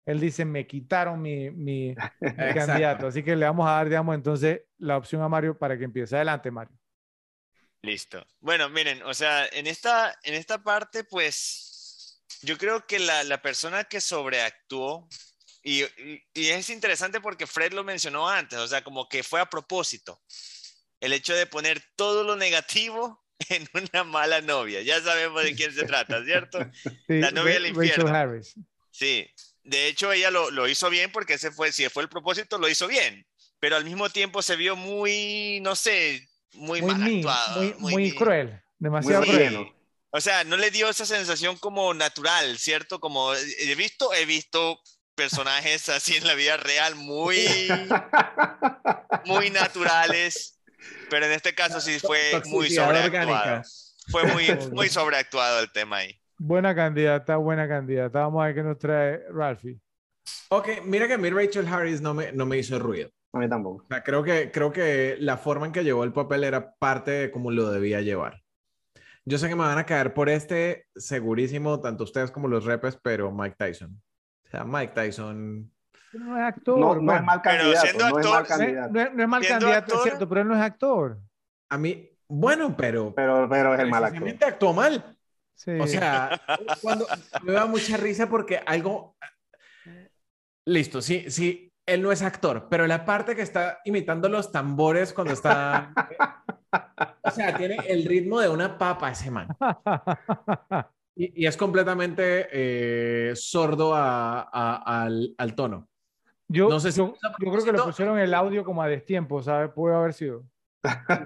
él 0.06 0.20
dice, 0.20 0.44
me 0.44 0.66
quitaron 0.66 1.20
mi, 1.20 1.50
mi, 1.50 1.94
mi 2.20 2.54
candidato, 2.54 3.06
así 3.06 3.22
que 3.22 3.36
le 3.36 3.46
vamos 3.46 3.68
a 3.68 3.72
dar, 3.72 3.88
digamos, 3.88 4.14
entonces 4.14 4.62
la 4.78 4.96
opción 4.96 5.22
a 5.22 5.28
Mario 5.28 5.58
para 5.58 5.76
que 5.78 5.84
empiece. 5.84 6.16
Adelante, 6.16 6.50
Mario. 6.50 6.76
Listo. 7.82 8.24
Bueno, 8.40 8.68
miren, 8.68 9.02
o 9.02 9.12
sea, 9.12 9.46
en 9.46 9.66
esta, 9.66 10.16
en 10.22 10.34
esta 10.34 10.62
parte, 10.62 11.04
pues, 11.04 12.22
yo 12.42 12.56
creo 12.56 12.86
que 12.86 12.98
la, 12.98 13.24
la 13.24 13.42
persona 13.42 13.84
que 13.84 14.00
sobreactuó, 14.00 15.08
y, 15.62 15.82
y- 15.84 16.23
y 16.34 16.49
es 16.49 16.68
interesante 16.70 17.20
porque 17.20 17.47
Fred 17.47 17.73
lo 17.73 17.84
mencionó 17.84 18.28
antes, 18.28 18.58
o 18.58 18.66
sea, 18.68 18.82
como 18.82 19.08
que 19.08 19.23
fue 19.23 19.41
a 19.41 19.47
propósito, 19.50 20.20
el 21.00 21.12
hecho 21.12 21.34
de 21.34 21.47
poner 21.47 21.82
todo 21.97 22.24
lo 22.24 22.36
negativo 22.36 23.24
en 23.49 23.68
una 23.74 24.05
mala 24.05 24.41
novia. 24.41 24.82
Ya 24.82 25.00
sabemos 25.00 25.42
de 25.42 25.55
quién 25.55 25.73
se 25.74 25.84
trata, 25.84 26.24
¿cierto? 26.24 26.58
Sí, 27.07 27.18
La 27.20 27.31
novia 27.31 27.55
del 27.55 27.65
Ra- 27.65 27.68
Rachel 27.70 27.89
infierno. 27.89 28.15
Harris. 28.15 28.55
Sí, 28.91 29.28
de 29.65 29.86
hecho 29.89 30.12
ella 30.12 30.31
lo, 30.31 30.50
lo 30.50 30.68
hizo 30.68 30.91
bien 30.91 31.10
porque 31.12 31.34
ese 31.34 31.50
fue, 31.50 31.73
si 31.73 31.89
fue 31.89 32.02
el 32.02 32.08
propósito, 32.08 32.58
lo 32.58 32.68
hizo 32.68 32.86
bien, 32.86 33.26
pero 33.58 33.76
al 33.76 33.84
mismo 33.84 34.10
tiempo 34.10 34.42
se 34.42 34.57
vio 34.57 34.76
muy, 34.76 35.60
no 35.62 35.74
sé, 35.76 36.28
muy, 36.55 36.81
muy, 36.82 36.91
mal 36.92 37.00
mean, 37.00 37.16
actuado. 37.18 37.60
muy, 37.60 37.74
muy 37.78 37.92
muy 37.92 38.15
cruel, 38.15 38.60
demasiado 38.78 39.24
cruel. 39.24 39.73
O 40.10 40.20
sea, 40.20 40.44
no 40.44 40.57
le 40.58 40.70
dio 40.70 40.91
esa 40.91 41.07
sensación 41.07 41.57
como 41.57 41.94
natural, 41.94 42.58
¿cierto? 42.58 43.00
Como 43.00 43.32
he 43.34 43.74
visto, 43.74 44.12
he 44.12 44.26
visto 44.26 44.78
personajes 45.23 45.89
así 45.89 46.17
en 46.17 46.26
la 46.26 46.34
vida 46.34 46.57
real 46.57 46.97
muy, 46.97 47.36
muy 49.25 49.51
naturales, 49.51 50.60
pero 51.09 51.26
en 51.26 51.33
este 51.33 51.55
caso 51.55 51.81
sí 51.81 52.01
fue 52.01 52.42
muy 52.47 52.70
sobreactuado. 52.70 53.31
orgánica. 53.31 53.62
Fue 54.09 54.25
muy, 54.25 54.44
muy 54.73 54.89
sobreactuado 54.89 55.60
el 55.60 55.70
tema 55.70 55.99
ahí. 55.99 56.18
Buena 56.39 56.75
candidata, 56.75 57.36
buena 57.36 57.68
candidata. 57.68 58.18
Vamos 58.23 58.42
a 58.42 58.47
ver 58.47 58.55
qué 58.57 58.62
nos 58.65 58.78
trae 58.78 59.23
Ralphie. 59.31 59.78
Ok, 60.49 60.68
mira 60.84 61.07
que 61.07 61.15
a 61.15 61.18
mí 61.18 61.31
Rachel 61.31 61.68
Harris 61.68 62.01
no 62.01 62.15
me, 62.15 62.33
no 62.33 62.44
me 62.44 62.59
hizo 62.59 62.81
ruido. 62.81 63.09
A 63.33 63.39
mí 63.39 63.49
tampoco. 63.49 63.84
O 63.84 63.86
sea, 63.89 64.02
creo 64.02 64.25
que, 64.25 64.51
creo 64.51 64.73
que 64.73 65.17
la 65.20 65.36
forma 65.36 65.67
en 65.67 65.73
que 65.73 65.84
llevó 65.84 66.02
el 66.02 66.12
papel 66.12 66.42
era 66.42 66.75
parte 66.75 67.12
de 67.12 67.31
cómo 67.31 67.52
lo 67.52 67.70
debía 67.70 68.01
llevar. 68.01 68.42
Yo 69.25 69.39
sé 69.39 69.49
que 69.49 69.55
me 69.55 69.62
van 69.62 69.78
a 69.78 69.86
caer 69.86 70.15
por 70.15 70.28
este, 70.28 70.86
segurísimo, 70.97 71.81
tanto 71.81 72.02
ustedes 72.02 72.33
como 72.33 72.49
los 72.49 72.65
repes, 72.65 72.99
pero 73.01 73.31
Mike 73.31 73.55
Tyson. 73.57 74.02
Sea, 74.52 74.64
Mike 74.64 74.92
Tyson. 74.94 75.72
Pero 76.12 76.24
no 76.24 76.36
es 76.39 76.44
actor. 76.44 76.78
No, 76.78 76.94
no 76.94 77.00
es 77.00 77.02
man. 77.02 77.24
mal 77.24 77.40
Pero 77.42 77.56
candidato. 77.58 77.86
siendo 77.86 78.05
no 78.10 78.18
es 78.18 78.26
actor, 78.26 78.32
mal 78.34 78.42
es- 78.42 78.48
candidato. 78.48 78.92
no 78.92 79.00
es, 79.00 79.14
no 79.14 79.22
es 79.22 79.28
mal 79.28 79.47
candidato, 79.47 79.66
es 79.86 79.92
actor- 79.94 80.02
cierto, 80.02 80.28
pero 80.28 80.40
él 80.42 80.48
no 80.48 80.55
es 80.56 80.60
actor. 80.62 81.18
A 81.70 81.78
mí, 81.78 82.10
bueno, 82.28 82.76
pero. 82.76 83.14
Pero, 83.14 83.48
pero 83.48 83.74
es 83.74 83.81
el 83.81 83.89
mal 83.90 84.05
actor. 84.05 84.28
actuó 84.47 84.72
mal. 84.74 85.16
Sí. 85.55 85.72
O 85.81 85.86
sea, 85.86 86.40
cuando 86.82 87.06
me 87.42 87.52
da 87.52 87.66
mucha 87.66 87.97
risa 87.97 88.28
porque 88.28 88.60
algo. 88.66 89.16
Listo, 90.66 91.00
sí, 91.02 91.31
sí, 91.31 91.72
él 91.86 92.02
no 92.02 92.12
es 92.12 92.22
actor, 92.22 92.68
pero 92.70 92.86
la 92.86 93.05
parte 93.05 93.34
que 93.34 93.42
está 93.42 93.81
imitando 93.84 94.28
los 94.28 94.52
tambores 94.52 95.12
cuando 95.12 95.32
está. 95.32 95.92
O 97.24 97.31
sea, 97.31 97.56
tiene 97.56 97.76
el 97.86 98.05
ritmo 98.05 98.40
de 98.40 98.48
una 98.48 98.76
papa 98.78 99.10
ese 99.10 99.31
man. 99.31 99.47
Y, 101.15 101.42
y 101.42 101.47
es 101.47 101.57
completamente 101.57 102.49
eh, 102.52 103.32
sordo 103.36 103.94
a- 103.94 104.41
a- 104.42 105.02
al, 105.05 105.34
al 105.36 105.55
tono. 105.55 105.89
yo, 106.49 106.68
no 106.68 106.81
sé 106.81 106.92
si 106.92 106.99
yo, 106.99 107.15
yo 107.39 107.52
creo 107.52 107.65
que 107.65 107.73
le 107.73 107.78
pusieron 107.81 108.18
el 108.18 108.32
audio 108.34 108.65
como 108.65 108.82
a 108.82 108.89
destiempo, 108.89 109.42
¿sabes? 109.42 109.70
Puede 109.74 109.94
haber 109.94 110.15
sido. 110.15 110.44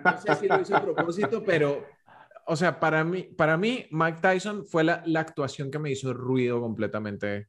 No 0.05 0.19
sé 0.19 0.35
si 0.35 0.49
lo 0.49 0.61
hizo 0.61 0.77
a 0.77 0.83
propósito, 0.83 1.43
pero, 1.45 1.85
o 2.47 2.57
sea, 2.57 2.79
para 2.81 3.05
mí, 3.05 3.23
para 3.23 3.57
mí 3.57 3.87
Mike 3.91 4.19
Tyson 4.21 4.67
fue 4.67 4.85
la, 4.85 5.03
la 5.07 5.21
actuación 5.21 5.71
que 5.71 5.79
me 5.79 5.91
hizo 5.91 6.13
ruido 6.13 6.61
completamente 6.61 7.49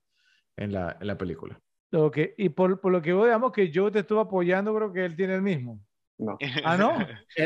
en 0.55 0.73
la, 0.73 0.97
en 0.99 1.07
la 1.07 1.17
película. 1.17 1.59
Ok, 1.91 2.17
Y 2.37 2.49
por, 2.49 2.79
por 2.79 2.91
lo 2.91 3.01
que 3.01 3.13
veo, 3.13 3.25
digamos 3.25 3.51
que 3.51 3.71
yo 3.71 3.91
te 3.91 3.99
estuve 3.99 4.21
apoyando, 4.21 4.75
creo 4.75 4.91
que 4.93 5.05
él 5.05 5.15
tiene 5.15 5.35
el 5.35 5.41
mismo. 5.41 5.79
No. 6.19 6.37
Ah, 6.65 6.77
¿no? 6.77 6.97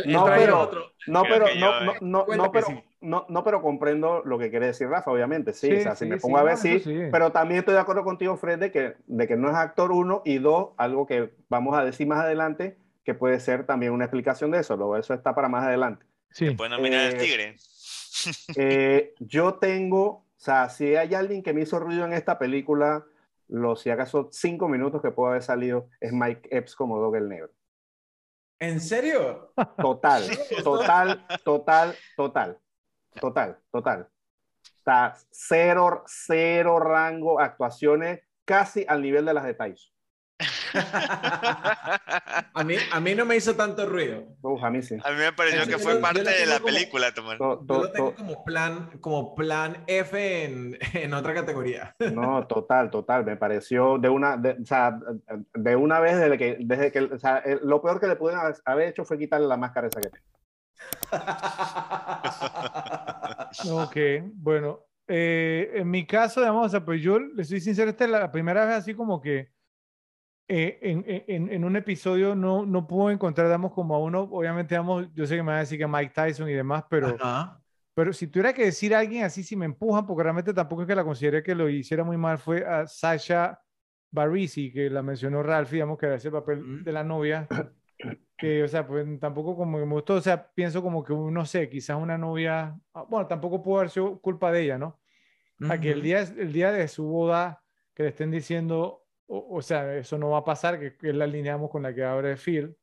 No, 0.06 0.26
pero- 0.26 0.60
otro. 0.60 0.92
No, 1.08 1.24
pero 1.24 1.46
no, 1.48 1.54
yo, 1.54 1.82
no, 1.82 1.92
eh. 1.94 1.98
no, 2.02 2.26
no, 2.28 2.44
que 2.46 2.50
pero, 2.60 2.68
sí. 2.68 2.84
no, 3.02 3.26
no, 3.28 3.44
pero 3.44 3.62
comprendo 3.62 4.22
lo 4.24 4.38
que 4.40 4.50
quiere 4.50 4.68
decir 4.68 4.88
Rafa, 4.88 5.12
obviamente, 5.12 5.52
sí. 5.54 5.68
Sí, 5.68 5.74
o 5.78 5.82
sea, 5.82 5.96
si 5.96 6.06
sí, 6.06 6.10
me 6.10 6.18
sí, 6.18 6.22
pongo 6.22 6.38
a 6.38 6.44
ver, 6.44 6.54
no, 6.54 6.58
sí. 6.60 6.82
Pero 7.12 7.32
también 7.32 7.60
estoy 7.60 7.74
de 7.74 7.80
acuerdo 7.82 8.04
contigo, 8.04 8.38
Fred, 8.38 8.60
de 8.60 8.72
que, 8.72 8.96
de 9.08 9.28
que 9.28 9.36
no 9.36 9.50
es 9.50 9.56
actor 9.56 9.92
uno 9.92 10.22
y 10.26 10.38
dos, 10.38 10.70
algo 10.78 11.06
que 11.08 11.34
vamos 11.50 11.78
a 11.78 11.84
decir 11.84 12.08
más 12.08 12.20
adelante, 12.20 12.78
que 13.04 13.14
puede 13.14 13.40
ser 13.40 13.66
también 13.66 13.92
una 13.94 14.06
explicación 14.06 14.52
de 14.52 14.60
eso. 14.60 14.78
Luego 14.78 14.96
eso 14.96 15.14
está 15.14 15.34
para 15.36 15.50
más 15.50 15.66
adelante. 15.66 16.06
Sí. 16.30 16.52
Pueden 16.52 16.72
nominar 16.74 17.08
al 17.08 17.14
Eh, 17.16 17.18
tigre. 17.18 17.56
Eh, 18.56 19.14
yo 19.20 19.56
tengo, 19.56 20.06
o 20.08 20.26
sea, 20.38 20.70
si 20.70 20.96
hay 20.96 21.16
alguien 21.16 21.42
que 21.42 21.54
me 21.54 21.62
hizo 21.62 21.80
ruido 21.80 22.06
en 22.06 22.14
esta 22.14 22.38
película, 22.38 23.04
los 23.48 23.82
si 23.82 23.90
acaso 23.90 24.30
cinco 24.32 24.68
minutos 24.70 25.02
que 25.02 25.10
puede 25.10 25.32
haber 25.32 25.44
salido, 25.44 25.88
es 26.00 26.14
Mike 26.14 26.50
Epps 26.56 26.76
como 26.76 27.00
Dog 27.00 27.16
el 27.16 27.28
Negro. 27.30 27.50
¿En 28.62 28.80
serio? 28.80 29.52
Total, 29.76 30.24
total, 30.64 31.26
total, 31.44 31.98
total, 32.16 32.60
total, 33.20 33.60
total. 33.72 34.10
Está 34.78 35.16
cero, 35.32 36.04
cero 36.06 36.80
rango, 36.80 37.40
actuaciones 37.40 38.22
casi 38.46 38.86
al 38.88 39.02
nivel 39.02 39.26
de 39.26 39.34
las 39.34 39.46
de 39.46 39.56
Tyson. 39.56 39.91
A 42.54 42.64
mí, 42.64 42.76
a 42.92 43.00
mí 43.00 43.16
no 43.16 43.26
me 43.26 43.36
hizo 43.36 43.56
tanto 43.56 43.86
ruido. 43.88 44.24
Uf, 44.42 44.64
a 44.64 44.70
mí 44.70 44.82
sí. 44.82 44.96
A 45.04 45.12
mí 45.12 45.18
me 45.18 45.34
pareció 45.34 45.62
Yo 45.64 45.68
que 45.68 45.78
fue 45.80 45.94
yo 45.96 46.02
parte 46.02 46.24
de 46.24 46.46
la 46.46 46.60
como- 46.60 46.66
película, 46.74 47.14
Tomás. 47.14 47.38
To- 47.38 47.60
Yo 47.62 47.66
to- 47.66 47.82
lo 47.84 47.92
tengo 47.92 48.10
to- 48.12 48.16
como 48.18 48.44
plan, 48.44 48.90
como 49.00 49.36
plan 49.36 49.84
F 49.88 50.44
en, 50.46 50.78
en 50.94 51.14
otra 51.14 51.34
categoría. 51.34 51.96
no, 52.14 52.46
total, 52.48 52.90
total. 52.92 53.26
Me 53.26 53.38
pareció 53.38 53.98
de 53.98 54.10
una, 54.10 54.38
de, 54.38 54.52
o 54.62 54.66
sea, 54.66 54.98
de 55.54 55.76
una 55.76 56.00
vez 56.00 56.18
desde 56.20 56.38
que, 56.38 56.58
desde 56.60 56.92
que, 56.92 57.00
o 57.02 57.20
sea, 57.20 57.40
eh, 57.46 57.60
lo 57.64 57.82
peor 57.82 58.00
que 58.00 58.08
le 58.08 58.16
pudieron 58.16 58.54
haber- 58.66 58.90
hecho 58.90 59.06
fue 59.06 59.18
quitarle 59.18 59.48
la 59.48 59.58
máscara 59.58 59.88
esa 59.88 60.02
que 60.02 60.10
tenía. 60.10 60.28
Ok, 63.72 63.98
bueno. 64.36 64.80
eh, 65.08 65.72
en 65.76 65.90
mi 65.90 66.06
caso, 66.08 66.40
digamos, 66.40 66.68
o 66.68 66.70
sea, 66.70 66.86
pues 66.86 67.02
yo 67.02 67.20
le 67.20 67.44
soy 67.44 67.60
sincero, 67.60 67.90
esta 67.90 68.06
es 68.06 68.10
la 68.10 68.32
primera 68.32 68.66
vez 68.66 68.76
así 68.78 68.94
como 68.94 69.20
que 69.22 69.50
eh, 70.48 70.80
en, 70.82 71.06
en, 71.08 71.52
en 71.52 71.64
un 71.66 71.76
episodio 71.78 72.36
no, 72.36 72.66
no 72.66 72.86
puedo 72.88 73.10
encontrar, 73.10 73.48
digamos, 73.48 73.72
como 73.74 73.96
a 73.96 74.00
uno, 74.00 74.22
obviamente, 74.24 74.76
digamos, 74.76 75.08
yo 75.14 75.26
sé 75.26 75.36
que 75.36 75.44
me 75.44 75.48
van 75.50 75.58
a 75.58 75.60
decir 75.62 75.80
que 75.80 75.88
Mike 75.88 76.12
Tyson 76.14 76.50
y 76.50 76.54
demás, 76.54 76.84
pero, 76.90 77.16
Ajá. 77.20 77.62
pero 77.94 78.12
si 78.14 78.28
tuviera 78.28 78.54
que 78.54 78.66
decir 78.66 78.94
a 78.94 79.00
alguien 79.00 79.24
así, 79.24 79.44
si 79.44 79.56
me 79.56 79.66
empujan, 79.66 80.06
porque 80.06 80.24
realmente 80.24 80.54
tampoco 80.54 80.82
es 80.82 80.88
que 80.88 80.96
la 80.96 81.04
consideré 81.06 81.42
que 81.44 81.56
lo 81.56 81.70
hiciera 81.70 82.04
muy 82.04 82.18
mal, 82.18 82.38
fue 82.38 82.66
a 82.66 82.86
Sasha 82.88 83.62
Barisi, 84.12 84.74
que 84.74 84.90
la 84.90 85.02
mencionó 85.02 85.42
Ralph, 85.42 85.72
digamos, 85.72 85.98
que 85.98 86.06
era 86.08 86.16
ese 86.16 86.32
papel 86.32 86.60
Mm. 86.62 86.84
de 86.84 86.92
la 86.92 87.04
novia, 87.04 87.48
que, 88.38 88.64
o 88.64 88.68
sea, 88.68 88.86
pues 88.88 89.06
tampoco 89.20 89.56
como 89.56 89.80
que 89.80 89.86
me 89.86 89.94
gustó, 89.94 90.16
o 90.16 90.22
sea, 90.22 90.52
pienso 90.54 90.82
como 90.82 91.04
que, 91.04 91.14
no 91.14 91.46
sé, 91.46 91.70
quizás 91.70 91.98
una 91.98 92.18
novia, 92.18 92.78
ah, 92.94 93.04
bueno, 93.04 93.28
tampoco 93.28 93.62
pudo 93.62 93.78
haber 93.80 93.90
sido 93.90 94.20
culpa 94.20 94.52
de 94.52 94.64
ella, 94.64 94.78
¿no? 94.78 95.00
A 95.70 95.80
que 95.80 95.92
el 95.92 96.02
día, 96.02 96.22
el 96.22 96.52
día 96.52 96.72
de 96.72 96.88
su 96.88 97.06
boda, 97.06 97.64
que 97.94 98.04
le 98.04 98.10
estén 98.10 98.32
diciendo, 98.32 99.01
o, 99.32 99.58
o 99.58 99.62
sea, 99.62 99.96
eso 99.98 100.18
no 100.18 100.30
va 100.32 100.40
a 100.40 100.44
pasar, 100.46 100.80
que, 100.80 100.98
que 100.98 101.14
la 101.14 101.26
alineamos 101.26 101.70
con 101.70 101.84
la 101.84 101.94
que 101.94 102.04
abre 102.04 102.36
Phil 102.38 102.76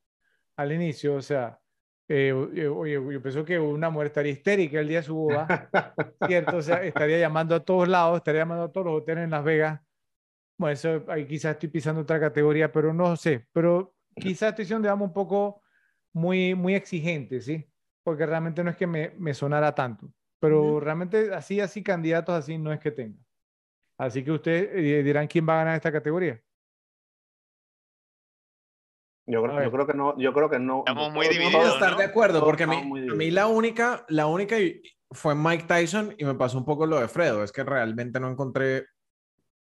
al 0.56 0.72
inicio, 0.72 1.16
o 1.16 1.22
sea, 1.22 1.60
eh, 2.08 2.28
eh, 2.54 2.68
oye, 2.68 2.94
yo 2.94 3.22
pienso 3.22 3.44
que 3.44 3.58
una 3.58 3.90
mujer 3.90 4.08
estaría 4.08 4.32
histérica 4.32 4.80
el 4.80 4.88
día 4.88 4.98
de 4.98 5.04
su 5.04 5.16
boda, 5.16 5.58
¿cierto? 6.26 6.58
O 6.58 6.62
sea, 6.62 6.82
estaría 6.84 7.18
llamando 7.18 7.54
a 7.54 7.64
todos 7.64 7.88
lados, 7.88 8.18
estaría 8.18 8.42
llamando 8.42 8.64
a 8.64 8.72
todos 8.72 8.86
los 8.86 9.02
hoteles 9.02 9.24
en 9.24 9.30
Las 9.30 9.44
Vegas. 9.44 9.80
Bueno, 10.56 10.72
eso 10.74 11.04
ahí 11.08 11.26
quizás 11.26 11.52
estoy 11.54 11.68
pisando 11.68 12.02
otra 12.02 12.18
categoría, 12.20 12.72
pero 12.72 12.92
no 12.92 13.16
sé, 13.16 13.46
pero 13.52 13.96
quizás 14.18 14.50
estoy 14.50 14.64
siendo, 14.66 14.86
digamos, 14.86 15.08
un 15.08 15.14
poco 15.14 15.62
muy, 16.12 16.54
muy 16.54 16.74
exigente, 16.74 17.40
¿sí? 17.40 17.70
Porque 18.02 18.26
realmente 18.26 18.64
no 18.64 18.70
es 18.70 18.76
que 18.76 18.86
me, 18.88 19.10
me 19.18 19.34
sonara 19.34 19.74
tanto, 19.74 20.12
pero 20.40 20.80
Ujú. 20.80 20.80
realmente 20.80 21.32
así, 21.34 21.60
así, 21.60 21.82
candidatos 21.82 22.34
así 22.34 22.58
no 22.58 22.72
es 22.72 22.80
que 22.80 22.90
tenga. 22.90 23.18
Así 23.98 24.24
que 24.24 24.30
ustedes 24.30 24.70
eh, 24.72 25.02
dirán 25.02 25.26
quién 25.26 25.46
va 25.48 25.54
a 25.54 25.58
ganar 25.58 25.76
esta 25.76 25.90
categoría. 25.92 26.40
Yo 29.26 29.42
creo, 29.42 29.62
yo 29.62 29.70
creo 29.70 29.86
que 29.86 29.94
no, 29.94 30.16
yo 30.18 30.32
creo 30.32 30.48
que 30.48 30.58
no. 30.58 30.78
Estamos 30.86 31.12
muy 31.12 31.26
no- 31.26 31.32
divididos, 31.32 31.52
Puedo 31.54 31.68
¿no? 31.68 31.74
estar 31.74 31.96
de 31.98 32.04
acuerdo, 32.04 32.42
porque 32.44 32.62
a 32.62 32.66
mí, 32.66 33.28
a 33.28 33.32
la 33.32 33.46
única, 33.46 34.06
la 34.08 34.26
única 34.26 34.56
fue 35.10 35.34
Mike 35.34 35.64
Tyson 35.64 36.14
y 36.16 36.24
me 36.24 36.34
pasó 36.34 36.56
un 36.56 36.64
poco 36.64 36.86
lo 36.86 36.98
de 36.98 37.08
Fredo. 37.08 37.42
Es 37.44 37.52
que 37.52 37.62
realmente 37.62 38.20
no 38.20 38.30
encontré, 38.30 38.86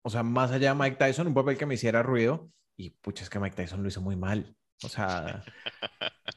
o 0.02 0.10
sea, 0.10 0.24
más 0.24 0.50
allá 0.50 0.70
de 0.74 0.78
Mike 0.80 0.96
Tyson, 0.96 1.28
un 1.28 1.34
papel 1.34 1.56
que 1.56 1.66
me 1.66 1.74
hiciera 1.74 2.02
ruido. 2.02 2.50
Y 2.76 2.90
pucha, 2.90 3.22
es 3.22 3.30
que 3.30 3.38
Mike 3.38 3.54
Tyson 3.54 3.82
lo 3.82 3.88
hizo 3.88 4.00
muy 4.00 4.16
mal. 4.16 4.56
O 4.82 4.88
sea, 4.88 5.44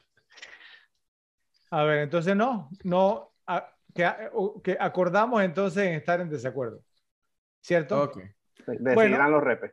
A 1.70 1.82
ver, 1.82 1.98
entonces 1.98 2.34
no, 2.36 2.70
no, 2.84 3.32
a- 3.46 3.74
que, 3.94 4.04
a- 4.04 4.30
o- 4.32 4.62
que 4.62 4.76
acordamos 4.78 5.42
entonces 5.42 5.86
en 5.88 5.94
estar 5.94 6.20
en 6.20 6.30
desacuerdo, 6.30 6.82
¿cierto? 7.68 8.02
ok. 8.02 8.18
Decidirán 8.66 9.30
los 9.30 9.42
repes. 9.44 9.72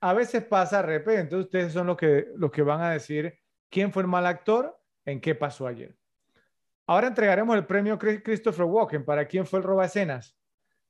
A 0.00 0.12
veces 0.12 0.44
pasa, 0.44 0.82
repente, 0.82 1.20
entonces 1.22 1.46
ustedes 1.46 1.72
son 1.72 1.86
los 1.86 1.96
que, 1.96 2.28
los 2.36 2.50
que 2.50 2.62
van 2.62 2.80
a 2.80 2.90
decir 2.90 3.38
quién 3.70 3.92
fue 3.92 4.02
el 4.02 4.08
mal 4.08 4.26
actor, 4.26 4.76
en 5.04 5.20
qué 5.20 5.34
pasó 5.34 5.66
ayer. 5.68 5.96
Ahora 6.88 7.06
entregaremos 7.06 7.56
el 7.56 7.64
premio 7.66 7.98
Chris- 7.98 8.22
Christopher 8.22 8.66
Walken 8.66 9.04
para 9.04 9.26
quién 9.26 9.46
fue 9.46 9.60
el 9.60 9.64
roba 9.64 9.84
escenas. 9.86 10.36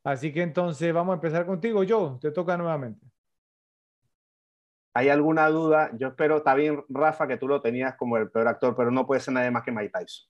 Así 0.03 0.33
que 0.33 0.43
entonces 0.43 0.93
vamos 0.93 1.13
a 1.13 1.17
empezar 1.17 1.45
contigo, 1.45 1.83
Joe, 1.87 2.19
te 2.21 2.31
toca 2.31 2.57
nuevamente. 2.57 3.07
¿Hay 4.95 5.11
alguna 5.11 5.49
duda? 5.49 5.91
Yo 5.99 6.09
espero, 6.09 6.39
está 6.39 6.55
bien, 6.55 6.83
Rafa, 6.89 7.27
que 7.29 7.37
tú 7.37 7.47
lo 7.47 7.61
tenías 7.61 7.97
como 7.97 8.17
el 8.17 8.31
peor 8.31 8.49
actor, 8.49 8.75
pero 8.75 8.91
no 8.91 9.07
puede 9.07 9.21
ser 9.21 9.35
nadie 9.35 9.51
más 9.51 9.63
que 9.63 9.73
Mike 9.73 9.91
Tyson. 9.93 10.27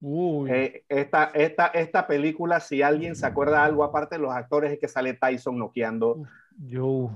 Uy, 0.00 0.50
Eh, 0.52 0.84
esta, 0.88 1.24
esta, 1.34 1.66
esta 1.68 2.06
película, 2.06 2.60
si 2.60 2.82
alguien 2.82 3.14
se 3.16 3.26
acuerda 3.26 3.58
de 3.58 3.64
algo 3.66 3.84
aparte 3.84 4.16
de 4.16 4.22
los 4.22 4.32
actores, 4.34 4.72
es 4.72 4.78
que 4.80 4.88
sale 4.88 5.14
Tyson 5.14 5.58
noqueando. 5.58 6.22
Joe. 6.58 7.10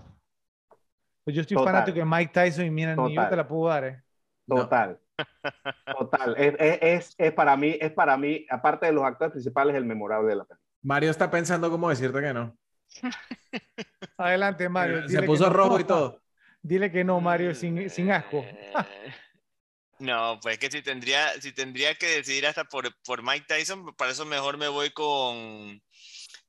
Pues 1.25 1.35
yo 1.37 1.41
estoy 1.43 1.57
Total. 1.57 1.73
fanático 1.73 1.99
de 1.99 2.05
Mike 2.05 2.33
Tyson 2.33 2.67
y 2.67 2.71
mira, 2.71 2.97
ni 2.97 3.15
yo 3.17 3.21
Total. 3.23 3.29
te 3.29 3.37
la 3.37 3.47
puedo 3.49 3.69
dar, 3.69 3.85
¿eh? 3.85 4.03
No. 4.47 4.57
Total. 4.57 5.01
Total. 5.99 6.35
Es, 6.39 6.55
es, 6.59 6.79
es, 6.83 7.15
es 7.19 7.33
para 7.33 7.57
mí, 7.57 7.77
es 7.81 7.93
para 7.93 8.17
mí, 8.17 8.47
aparte 8.51 8.87
de 8.87 8.93
los 8.93 9.05
actores 9.05 9.33
principales, 9.33 9.75
el 9.77 9.85
memorable 9.85 10.31
de 10.31 10.37
la 10.37 10.45
película. 10.45 10.61
Mario 10.83 11.11
está 11.11 11.31
pensando 11.31 11.71
cómo 11.71 11.89
decirte 11.91 12.21
que 12.21 12.33
no. 12.33 12.57
Adelante, 14.17 14.69
Mario. 14.69 15.09
Se 15.09 15.09
dile 15.09 15.23
que 15.23 15.27
puso 15.27 15.49
no. 15.49 15.51
rojo 15.51 15.79
y 15.81 15.85
todo. 15.85 16.23
Dile 16.63 16.91
que 16.91 17.05
no, 17.05 17.21
Mario, 17.21 17.55
sin, 17.55 17.91
sin 17.91 18.11
asco. 18.11 18.55
No, 20.01 20.39
pues 20.43 20.59
que 20.59 20.71
si 20.71 20.83
tendría, 20.83 21.41
si 21.41 21.53
tendría 21.53 21.95
que 21.95 22.07
decidir 22.07 22.47
hasta 22.47 22.65
por, 22.65 22.93
por 23.05 23.23
Mike 23.23 23.47
Tyson, 23.49 23.95
para 23.97 24.11
eso 24.11 24.25
mejor 24.25 24.57
me 24.59 24.69
voy 24.69 24.91
con, 24.91 25.81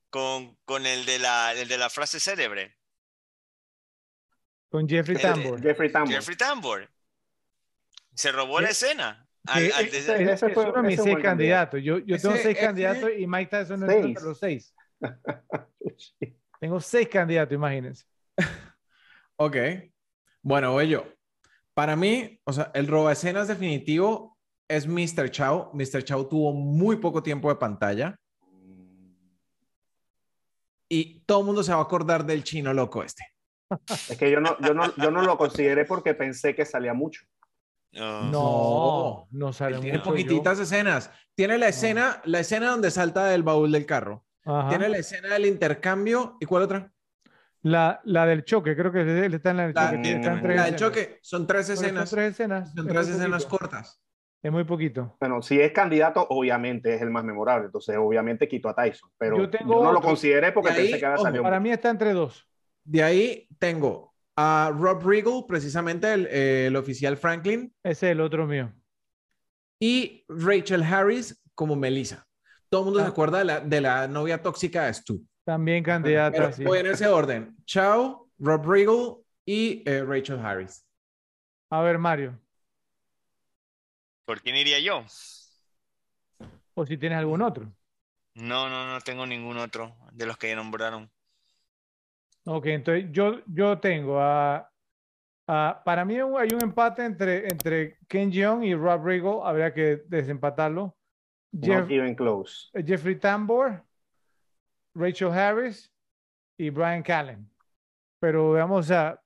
con, 0.09 0.55
con 0.65 0.85
el, 0.85 1.05
de 1.05 1.19
la, 1.19 1.53
el 1.53 1.67
de 1.67 1.77
la 1.77 1.89
frase 1.89 2.19
célebre. 2.19 2.75
Con 4.69 4.89
Jeffrey 4.89 5.15
El- 5.15 5.21
Tambor. 5.21 5.61
Jeffrey 5.61 5.91
Tambor. 5.91 6.13
Jeffrey 6.13 6.37
Tambor. 6.37 6.89
Se 8.13 8.31
robó 8.31 8.59
la 8.61 8.69
Sí. 8.73 8.85
escena. 8.85 9.27
Sí, 9.45 9.51
Al- 9.51 9.71
al- 9.73 9.85
ese- 9.85 9.97
ese 9.99 10.23
ese 10.23 10.45
es 10.47 10.53
fue- 10.53 10.63
uno 10.69 10.81
de 10.81 10.87
mis 10.87 11.01
seis 11.01 11.17
candidatos. 11.21 11.79
Yo, 11.83 11.99
yo 11.99 12.17
tengo 12.19 12.35
seis 12.35 12.47
ese- 12.47 12.59
candidatos 12.59 13.11
y 13.17 13.27
Mike 13.27 13.49
Tyson 13.51 13.79
no 13.79 13.85
está 13.85 13.93
Seis. 14.01 14.05
entre 14.05 14.23
los 14.23 14.39
seis. 14.39 14.75
Tengo 16.59 16.79
seis 16.79 17.07
candidatos, 17.09 17.53
imagínense. 17.53 18.05
Ok. 19.37 19.57
Bueno, 20.41 20.71
voy 20.71 20.87
yo. 20.89 21.05
Para 21.75 21.97
mí, 21.97 22.39
o 22.45 22.53
sea, 22.53 22.71
el 22.73 22.87
roba 22.87 23.11
escenas 23.11 23.49
definitivo 23.49 24.37
es 24.67 24.87
Mr. 24.87 25.29
Chow. 25.29 25.71
Mr. 25.73 26.03
Chow 26.03 26.27
tuvo 26.27 26.53
muy 26.53 26.95
poco 26.95 27.21
tiempo 27.21 27.49
de 27.49 27.57
pantalla 27.57 28.15
y 30.89 31.19
todo 31.25 31.41
el 31.41 31.45
mundo 31.45 31.63
se 31.63 31.73
va 31.73 31.79
a 31.79 31.83
acordar 31.83 32.25
del 32.25 32.43
chino 32.43 32.73
loco 32.73 33.03
este. 33.03 33.23
Es 34.09 34.17
que 34.17 34.31
yo 34.31 34.39
no, 34.39 34.57
yo, 34.59 34.73
no, 34.73 34.95
yo 34.95 35.11
no 35.11 35.21
lo 35.21 35.37
consideré 35.37 35.83
porque 35.83 36.13
pensé 36.13 36.55
que 36.55 36.65
salía 36.65 36.93
mucho. 36.93 37.25
no. 37.91 38.31
No, 38.31 39.27
no 39.31 39.51
sale 39.53 39.79
tiene 39.79 39.97
mucho. 39.97 40.11
poquititas 40.11 40.59
escenas. 40.59 41.11
Tiene 41.35 41.57
la 41.57 41.67
escena, 41.67 42.21
la 42.23 42.39
escena 42.39 42.69
donde 42.71 42.89
salta 42.89 43.25
del 43.25 43.43
baúl 43.43 43.73
del 43.73 43.85
carro. 43.85 44.23
yo. 44.45 44.55
Ajá. 44.55 44.69
Tiene 44.69 44.87
la 44.87 44.97
escena 44.99 45.33
del 45.33 45.45
intercambio. 45.45 46.37
¿Y 46.39 46.45
cuál 46.45 46.63
otra? 46.63 46.94
La, 47.65 47.99
la 48.03 48.25
del 48.27 48.43
choque, 48.45 48.75
creo 48.75 48.91
que 48.91 49.01
él 49.01 49.33
está 49.33 49.49
en 49.49 49.57
la 49.57 49.63
del 49.67 49.73
La, 49.73 49.89
choque. 49.91 50.11
Está 50.11 50.33
en 50.33 50.41
tres 50.41 50.55
la 50.55 50.65
del 50.65 50.75
choque. 50.75 51.19
Son 51.21 51.47
tres 51.47 51.69
escenas. 51.69 52.09
Son 52.09 52.17
tres 52.17 52.31
escenas. 52.31 52.73
Son 52.73 52.85
es 52.87 52.93
tres 52.93 53.07
muy 53.07 53.15
escenas 53.15 53.43
poquito. 53.45 53.57
cortas. 53.57 54.01
Es 54.43 54.51
muy 54.51 54.63
poquito. 54.65 55.17
Bueno, 55.19 55.41
si 55.41 55.59
es 55.59 55.71
candidato, 55.71 56.27
obviamente 56.29 56.93
es 56.93 57.01
el 57.01 57.09
más 57.09 57.23
memorable. 57.23 57.65
Entonces, 57.65 57.95
obviamente 57.99 58.47
quito 58.47 58.69
a 58.69 58.75
Tyson. 58.75 59.09
Pero 59.17 59.37
Yo 59.37 59.43
yo, 59.45 59.49
tengo 59.49 59.83
no 59.83 59.91
lo 59.91 59.99
consideré 60.01 60.51
porque 60.51 60.69
ahí, 60.69 60.83
pensé 60.83 60.99
que 60.99 61.05
había 61.07 61.17
salido 61.17 61.43
Para 61.43 61.59
mí 61.59 61.71
está 61.71 61.89
entre 61.89 62.13
dos. 62.13 62.47
De 62.83 63.01
ahí 63.01 63.47
tengo 63.57 64.13
a 64.35 64.71
Rob 64.77 65.01
Riggle, 65.03 65.45
precisamente 65.47 66.13
el, 66.13 66.27
eh, 66.29 66.67
el 66.67 66.75
oficial 66.75 67.17
Franklin, 67.17 67.73
Ese 67.81 68.05
es 68.07 68.11
el 68.11 68.21
otro 68.21 68.45
mío. 68.45 68.71
y 69.79 70.23
Rachel 70.29 70.83
Harris 70.83 71.41
como 71.55 71.75
Melissa. 71.75 72.27
Todo 72.69 72.81
el 72.81 72.85
mundo 72.85 72.99
se 72.99 73.05
Ah. 73.07 73.09
acuerda 73.09 73.39
de 73.39 73.45
la, 73.45 73.59
de 73.61 73.81
la 73.81 74.07
novia 74.07 74.41
tóxica 74.43 74.85
de 74.85 74.93
Stu. 74.93 75.25
También 75.45 75.83
candidata. 75.83 76.37
Pero 76.37 76.51
sí. 76.51 76.63
voy 76.65 76.79
en 76.79 76.87
ese 76.87 77.07
orden. 77.07 77.55
Chao, 77.65 78.27
Rob 78.39 78.65
Riggle 78.69 79.17
y 79.45 79.81
eh, 79.89 80.03
Rachel 80.03 80.39
Harris. 80.39 80.85
A 81.69 81.81
ver, 81.81 81.97
Mario. 81.97 82.37
¿Por 84.25 84.41
quién 84.41 84.55
iría 84.57 84.79
yo? 84.79 85.05
O 86.73 86.85
si 86.85 86.97
tienes 86.97 87.19
algún 87.19 87.41
otro. 87.41 87.71
No, 88.33 88.69
no, 88.69 88.91
no 88.91 88.99
tengo 89.01 89.25
ningún 89.25 89.57
otro 89.57 89.95
de 90.11 90.25
los 90.25 90.37
que 90.37 90.49
ya 90.49 90.55
nombraron. 90.55 91.09
Ok, 92.45 92.65
entonces 92.67 93.05
yo, 93.11 93.41
yo 93.47 93.79
tengo 93.79 94.19
a, 94.19 94.69
a- 95.47 95.81
Para 95.85 96.03
mí 96.05 96.15
hay 96.15 96.49
un 96.53 96.61
empate 96.63 97.05
entre, 97.05 97.47
entre 97.47 97.97
Ken 98.07 98.31
Jeong 98.31 98.63
y 98.63 98.75
Rob 98.75 99.05
Riggle. 99.05 99.39
Habría 99.43 99.73
que 99.73 100.03
desempatarlo. 100.07 100.95
Jeff- 101.51 101.81
Not 101.83 101.91
even 101.91 102.15
close. 102.15 102.69
Jeffrey 102.85 103.15
Tambor, 103.19 103.83
Rachel 104.95 105.31
Harris 105.31 105.91
y 106.57 106.69
Brian 106.69 107.03
Callen. 107.03 107.49
Pero 108.19 108.51
veamos, 108.51 108.79
o 108.79 108.83
sea, 108.87 109.21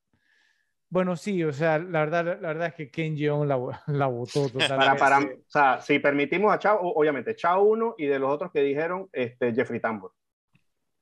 bueno, 0.90 1.16
sí, 1.16 1.44
o 1.44 1.54
sea, 1.54 1.78
la 1.78 2.00
verdad, 2.00 2.40
la 2.42 2.48
verdad 2.50 2.68
es 2.70 2.74
que 2.74 2.90
Ken 2.90 3.16
Jeong 3.16 3.48
la, 3.48 3.58
la 3.88 4.08
votó 4.08 4.50
Para, 4.50 4.68
totalmente. 4.68 5.00
para, 5.00 5.20
o 5.20 5.50
sea, 5.50 5.82
si 5.82 6.00
permitimos 6.00 6.54
a 6.54 6.60
Chao, 6.60 6.80
obviamente, 6.82 7.36
Chao 7.36 7.64
uno 7.64 7.96
y 7.98 8.08
de 8.08 8.18
los 8.20 8.30
otros 8.32 8.52
que 8.52 8.62
dijeron, 8.62 9.08
este, 9.14 9.54
Jeffrey 9.54 9.80
Tambor. 9.80 10.12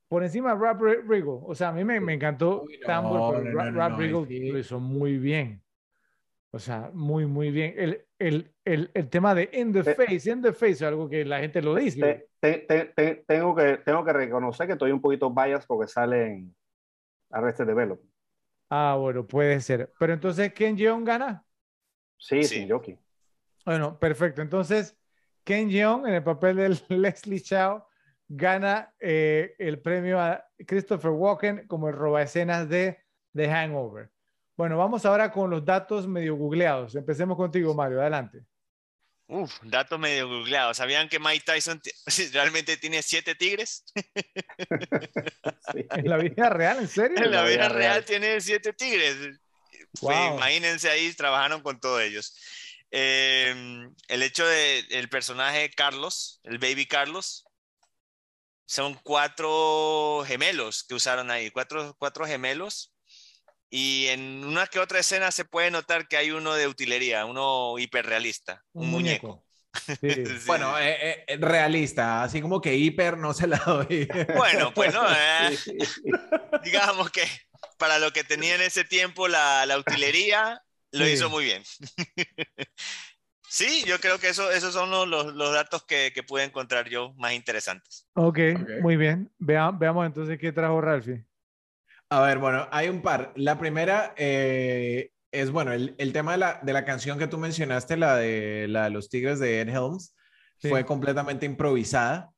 Por 0.10 0.24
encima 0.24 0.54
de 0.54 0.60
Rob 0.60 0.78
Ri- 0.80 1.02
Riggle. 1.08 1.40
O 1.44 1.56
sea, 1.56 1.70
a 1.70 1.72
mí 1.74 1.84
me, 1.84 2.00
me 2.00 2.14
encantó 2.14 2.66
no, 2.66 2.86
Tambor, 2.86 3.34
pero 3.34 3.44
no, 3.46 3.52
Rob, 3.52 3.72
no, 3.72 3.82
Rob 3.82 3.92
no, 3.92 3.98
Riggle 3.98 4.28
sí. 4.28 4.52
lo 4.52 4.60
hizo 4.60 4.80
muy 4.80 5.18
bien. 5.18 5.62
O 6.58 6.60
sea, 6.60 6.90
muy, 6.92 7.28
muy 7.28 7.52
bien. 7.52 7.76
El, 7.78 8.04
el, 8.18 8.52
el, 8.66 8.90
el 8.96 9.10
tema 9.10 9.36
de 9.36 9.48
in 9.54 9.72
the 9.72 9.84
Te- 9.84 9.94
face, 9.94 10.32
in 10.32 10.42
the 10.42 10.52
face, 10.54 10.72
es 10.72 10.82
algo 10.82 11.08
que 11.08 11.24
la 11.24 11.40
gente 11.40 11.62
lo 11.62 11.76
dice. 11.76 12.02
Te- 12.02 12.30
te- 12.40 12.66
te- 12.66 12.86
te- 12.96 13.24
tengo, 13.28 13.56
que, 13.56 13.78
tengo 13.86 14.04
que 14.04 14.12
reconocer 14.12 14.66
que 14.66 14.74
estoy 14.74 14.92
un 14.92 15.00
poquito 15.00 15.30
bias 15.32 15.68
porque 15.68 15.88
sale 15.88 16.26
en 16.26 16.56
Arrested 17.30 17.68
Development. 17.68 18.12
Ah, 18.72 18.98
bueno, 19.00 19.28
puede 19.28 19.60
ser. 19.62 19.94
Pero 20.00 20.14
entonces, 20.14 20.52
Ken 20.54 20.76
Jeong 20.76 21.04
gana. 21.06 21.46
Sí, 22.18 22.44
Sí. 22.44 22.56
sin 22.62 22.70
jockey. 22.72 22.98
Bueno, 23.64 24.00
perfecto. 24.00 24.42
Entonces, 24.42 24.98
Ken 25.44 25.70
Jeong, 25.70 26.08
en 26.08 26.16
el 26.16 26.24
papel 26.24 26.56
de 26.58 26.70
Leslie 26.90 27.40
Chow, 27.40 27.84
gana 28.28 28.96
eh, 29.00 29.54
el 29.60 29.80
premio 29.80 30.20
a 30.20 30.44
Christopher 30.66 31.12
Walken 31.12 31.68
como 31.68 31.88
el 31.90 31.94
robaescenas 31.96 32.68
de 32.68 32.98
The 33.36 33.48
Hangover. 33.48 34.10
Bueno, 34.58 34.76
vamos 34.76 35.06
ahora 35.06 35.32
con 35.32 35.52
los 35.52 35.64
datos 35.64 36.08
medio 36.08 36.36
googleados. 36.36 36.96
Empecemos 36.96 37.38
contigo, 37.38 37.76
Mario. 37.76 38.02
Adelante. 38.02 38.42
Uf, 39.28 39.60
datos 39.62 40.00
medio 40.00 40.28
googleados. 40.28 40.78
¿Sabían 40.78 41.08
que 41.10 41.20
Mike 41.20 41.44
Tyson 41.46 41.80
realmente 42.34 42.76
tiene 42.78 43.04
siete 43.04 43.36
tigres? 43.36 43.84
Sí. 43.94 45.86
¿En 45.92 46.10
la 46.10 46.18
vida 46.18 46.50
real? 46.50 46.80
¿En 46.80 46.88
serio? 46.88 47.18
En 47.24 47.32
la 47.32 47.44
la 47.44 47.48
vida 47.48 47.56
vida 47.58 47.70
real 47.70 47.76
real. 47.76 48.06
tiene 48.06 48.42
siete 48.42 48.74
tigres. 48.74 49.16
Pues, 50.02 50.18
imagínense 50.32 50.90
ahí, 50.90 51.14
trabajaron 51.14 51.62
con 51.62 51.80
todos 51.80 52.02
ellos. 52.02 52.36
Eh, 52.90 53.54
el 54.08 54.24
hecho 54.24 54.48
de 54.48 54.80
el 54.92 55.10
personaje 55.10 55.70
Carlos, 55.70 56.40
el 56.44 56.58
baby 56.58 56.88
Carlos, 56.88 57.46
son 58.66 58.96
cuatro 59.04 60.24
gemelos 60.26 60.84
que 60.84 60.96
usaron 60.96 61.30
ahí, 61.30 61.52
cuatro, 61.52 61.96
cuatro 62.00 62.26
gemelos. 62.26 62.97
Y 63.70 64.08
en 64.08 64.46
una 64.46 64.66
que 64.68 64.80
otra 64.80 65.00
escena 65.00 65.32
se 65.32 65.44
puede 65.46 65.70
notar 65.72 66.08
que 66.08 66.16
hay 66.18 66.32
uno 66.32 66.54
de 66.54 66.68
utilería, 66.68 67.26
uno 67.26 67.78
hiperrealista, 67.78 68.64
un, 68.74 68.90
muñeco. 68.90 69.44
Sí. 70.02 70.10
Sí. 70.10 70.24
Bueno, 70.48 70.78
eh, 70.80 71.24
eh, 71.28 71.38
realista, 71.40 72.24
así 72.24 72.42
como 72.42 72.60
que 72.62 72.76
hiper 72.76 73.16
no 73.18 73.34
se 73.34 73.46
la 73.46 73.58
doy. 73.60 74.08
Bueno, 74.36 74.74
pues 74.74 74.92
no, 74.94 75.06
eh, 75.08 75.56
digamos 76.64 77.12
que 77.12 77.24
para 77.78 78.00
lo 78.00 78.12
que 78.12 78.24
tenía 78.24 78.56
en 78.56 78.62
ese 78.62 78.84
tiempo 78.86 79.28
la, 79.28 79.66
la 79.68 79.78
utilería, 79.78 80.62
lo 80.92 81.06
Sí. 81.06 81.12
hizo 81.12 81.30
muy 81.30 81.44
bien. 81.46 81.62
Sí, 83.50 83.84
yo 83.86 84.00
creo 84.00 84.20
que 84.20 84.30
eso, 84.30 84.52
esos 84.52 84.74
son 84.74 84.90
los, 84.90 85.08
los- 85.08 85.34
los 85.34 85.54
datos 85.54 85.86
que, 85.86 86.12
que 86.14 86.24
pude 86.24 86.44
encontrar 86.44 86.90
yo 86.90 87.14
más 87.18 87.34
interesantes. 87.34 88.08
Ok, 88.14 88.40
Ok. 88.56 88.70
muy 88.82 88.98
bien. 88.98 89.32
Vea- 89.38 89.72
veamos 89.72 90.06
entonces 90.06 90.38
qué 90.40 90.52
trajo 90.52 90.82
Ralphie. 90.82 91.24
A 92.10 92.22
ver, 92.22 92.38
bueno, 92.40 92.68
hay 92.72 92.88
un 92.90 93.02
par. 93.02 93.34
La 93.36 93.58
primera 93.60 94.14
eh, 94.18 95.12
es, 95.32 95.52
bueno, 95.52 95.74
el, 95.74 95.96
el 95.98 96.14
tema 96.14 96.32
de 96.34 96.38
la, 96.38 96.60
de 96.64 96.74
la 96.74 96.86
canción 96.86 97.20
que 97.20 97.28
tú 97.28 97.38
mencionaste, 97.38 97.98
la 97.98 98.16
de, 98.16 98.68
la 98.70 98.86
de 98.86 98.90
los 98.92 99.10
Tigres 99.10 99.40
de 99.40 99.62
Ed 99.62 99.70
Helms, 99.70 100.14
Sí. 100.60 100.70
fue 100.70 100.86
completamente 100.86 101.46
improvisada 101.46 102.32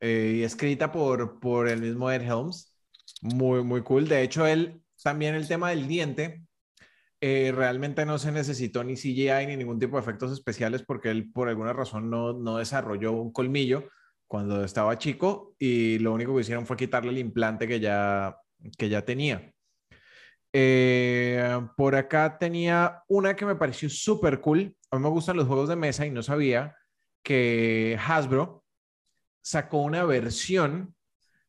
eh, 0.00 0.34
y 0.36 0.42
escrita 0.44 0.92
por, 0.92 1.40
por 1.40 1.68
el 1.68 1.80
mismo 1.80 2.10
Ed 2.10 2.22
Helms. 2.22 2.76
Muy, 3.22 3.64
muy 3.64 3.82
cool. 3.82 4.06
De 4.08 4.22
hecho, 4.22 4.46
él 4.46 4.82
también 5.02 5.34
el 5.34 5.48
tema 5.48 5.70
del 5.70 5.88
diente, 5.88 6.44
eh, 7.20 7.52
realmente 7.54 8.06
no 8.06 8.18
se 8.18 8.32
necesitó 8.32 8.84
ni 8.84 8.96
CGI 8.96 9.46
ni 9.46 9.56
ningún 9.56 9.78
tipo 9.78 9.96
de 9.96 10.02
efectos 10.02 10.32
especiales 10.32 10.82
porque 10.82 11.10
él 11.10 11.30
por 11.32 11.48
alguna 11.48 11.72
razón 11.72 12.08
no, 12.10 12.32
no 12.32 12.58
desarrolló 12.58 13.12
un 13.12 13.32
colmillo 13.32 13.88
cuando 14.26 14.64
estaba 14.64 14.96
chico 14.98 15.54
y 15.58 15.98
lo 15.98 16.12
único 16.14 16.34
que 16.34 16.42
hicieron 16.42 16.66
fue 16.66 16.76
quitarle 16.76 17.10
el 17.10 17.18
implante 17.18 17.66
que 17.68 17.80
ya, 17.80 18.36
que 18.76 18.88
ya 18.88 19.04
tenía. 19.04 19.52
Eh, 20.52 21.60
por 21.76 21.94
acá 21.94 22.38
tenía 22.38 23.02
una 23.08 23.36
que 23.36 23.46
me 23.46 23.56
pareció 23.56 23.88
súper 23.88 24.40
cool. 24.40 24.74
A 24.90 24.96
mí 24.96 25.02
me 25.02 25.08
gustan 25.08 25.36
los 25.36 25.46
juegos 25.46 25.68
de 25.68 25.76
mesa 25.76 26.06
y 26.06 26.10
no 26.10 26.22
sabía 26.22 26.76
que 27.22 27.98
Hasbro 28.04 28.64
sacó 29.42 29.82
una 29.82 30.04
versión 30.04 30.94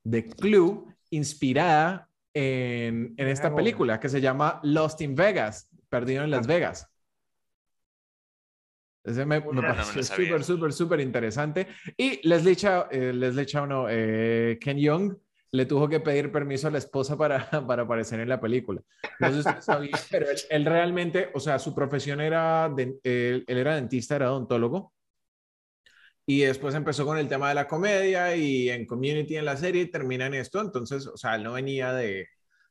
de 0.04 0.28
Clue 0.28 0.86
inspirada 1.10 2.10
en, 2.34 3.14
en 3.18 3.28
esta 3.28 3.54
película 3.54 4.00
que 4.00 4.10
se 4.10 4.22
llama 4.22 4.60
Lost 4.64 5.02
in 5.02 5.16
Vegas, 5.16 5.70
Perdido 5.90 6.24
en 6.24 6.32
Las 6.32 6.48
Vegas. 6.48 6.88
Ese 9.04 9.26
me, 9.26 9.40
me 9.40 9.54
no 9.54 9.62
pareció 9.62 10.04
súper, 10.04 10.44
súper, 10.44 10.74
súper 10.74 11.00
interesante. 11.00 11.68
Y 11.98 12.26
Leslie 12.28 12.56
Chow, 12.56 12.86
eh, 12.92 13.12
Leslie 13.12 13.48
Chow 13.48 13.66
no, 13.66 13.88
eh, 13.90 14.60
Ken 14.62 14.78
Young 14.78 15.18
le 15.52 15.66
tuvo 15.66 15.90
que 15.90 16.00
pedir 16.00 16.32
permiso 16.32 16.68
a 16.68 16.72
la 16.72 16.78
esposa 16.78 17.18
para, 17.18 17.50
para 17.68 17.84
aparecer 17.84 18.20
en 18.20 18.30
la 18.30 18.40
película. 18.42 18.82
Ustedes 19.20 19.54
sabían, 19.60 20.00
pero 20.12 20.30
él, 20.30 20.38
él 20.50 20.66
realmente, 20.66 21.30
o 21.34 21.40
sea, 21.40 21.60
su 21.60 21.76
profesión 21.76 22.22
era, 22.22 22.70
de- 22.70 23.00
él, 23.04 23.44
él 23.48 23.58
era 23.58 23.76
dentista, 23.76 24.16
era 24.16 24.32
odontólogo. 24.32 24.94
Y 26.26 26.42
después 26.42 26.76
empezó 26.76 27.06
con 27.06 27.18
el 27.18 27.28
tema 27.28 27.50
de 27.50 27.56
la 27.56 27.68
comedia 27.68 28.36
y 28.36 28.70
en 28.70 28.86
Community 28.86 29.36
en 29.38 29.46
la 29.46 29.58
serie 29.58 29.88
termina 29.88 30.28
en 30.28 30.36
esto. 30.36 30.62
Entonces, 30.62 31.08
o 31.08 31.18
sea, 31.18 31.36
él 31.36 31.44
no 31.44 31.54
venía 31.54 31.94
de, 31.94 32.28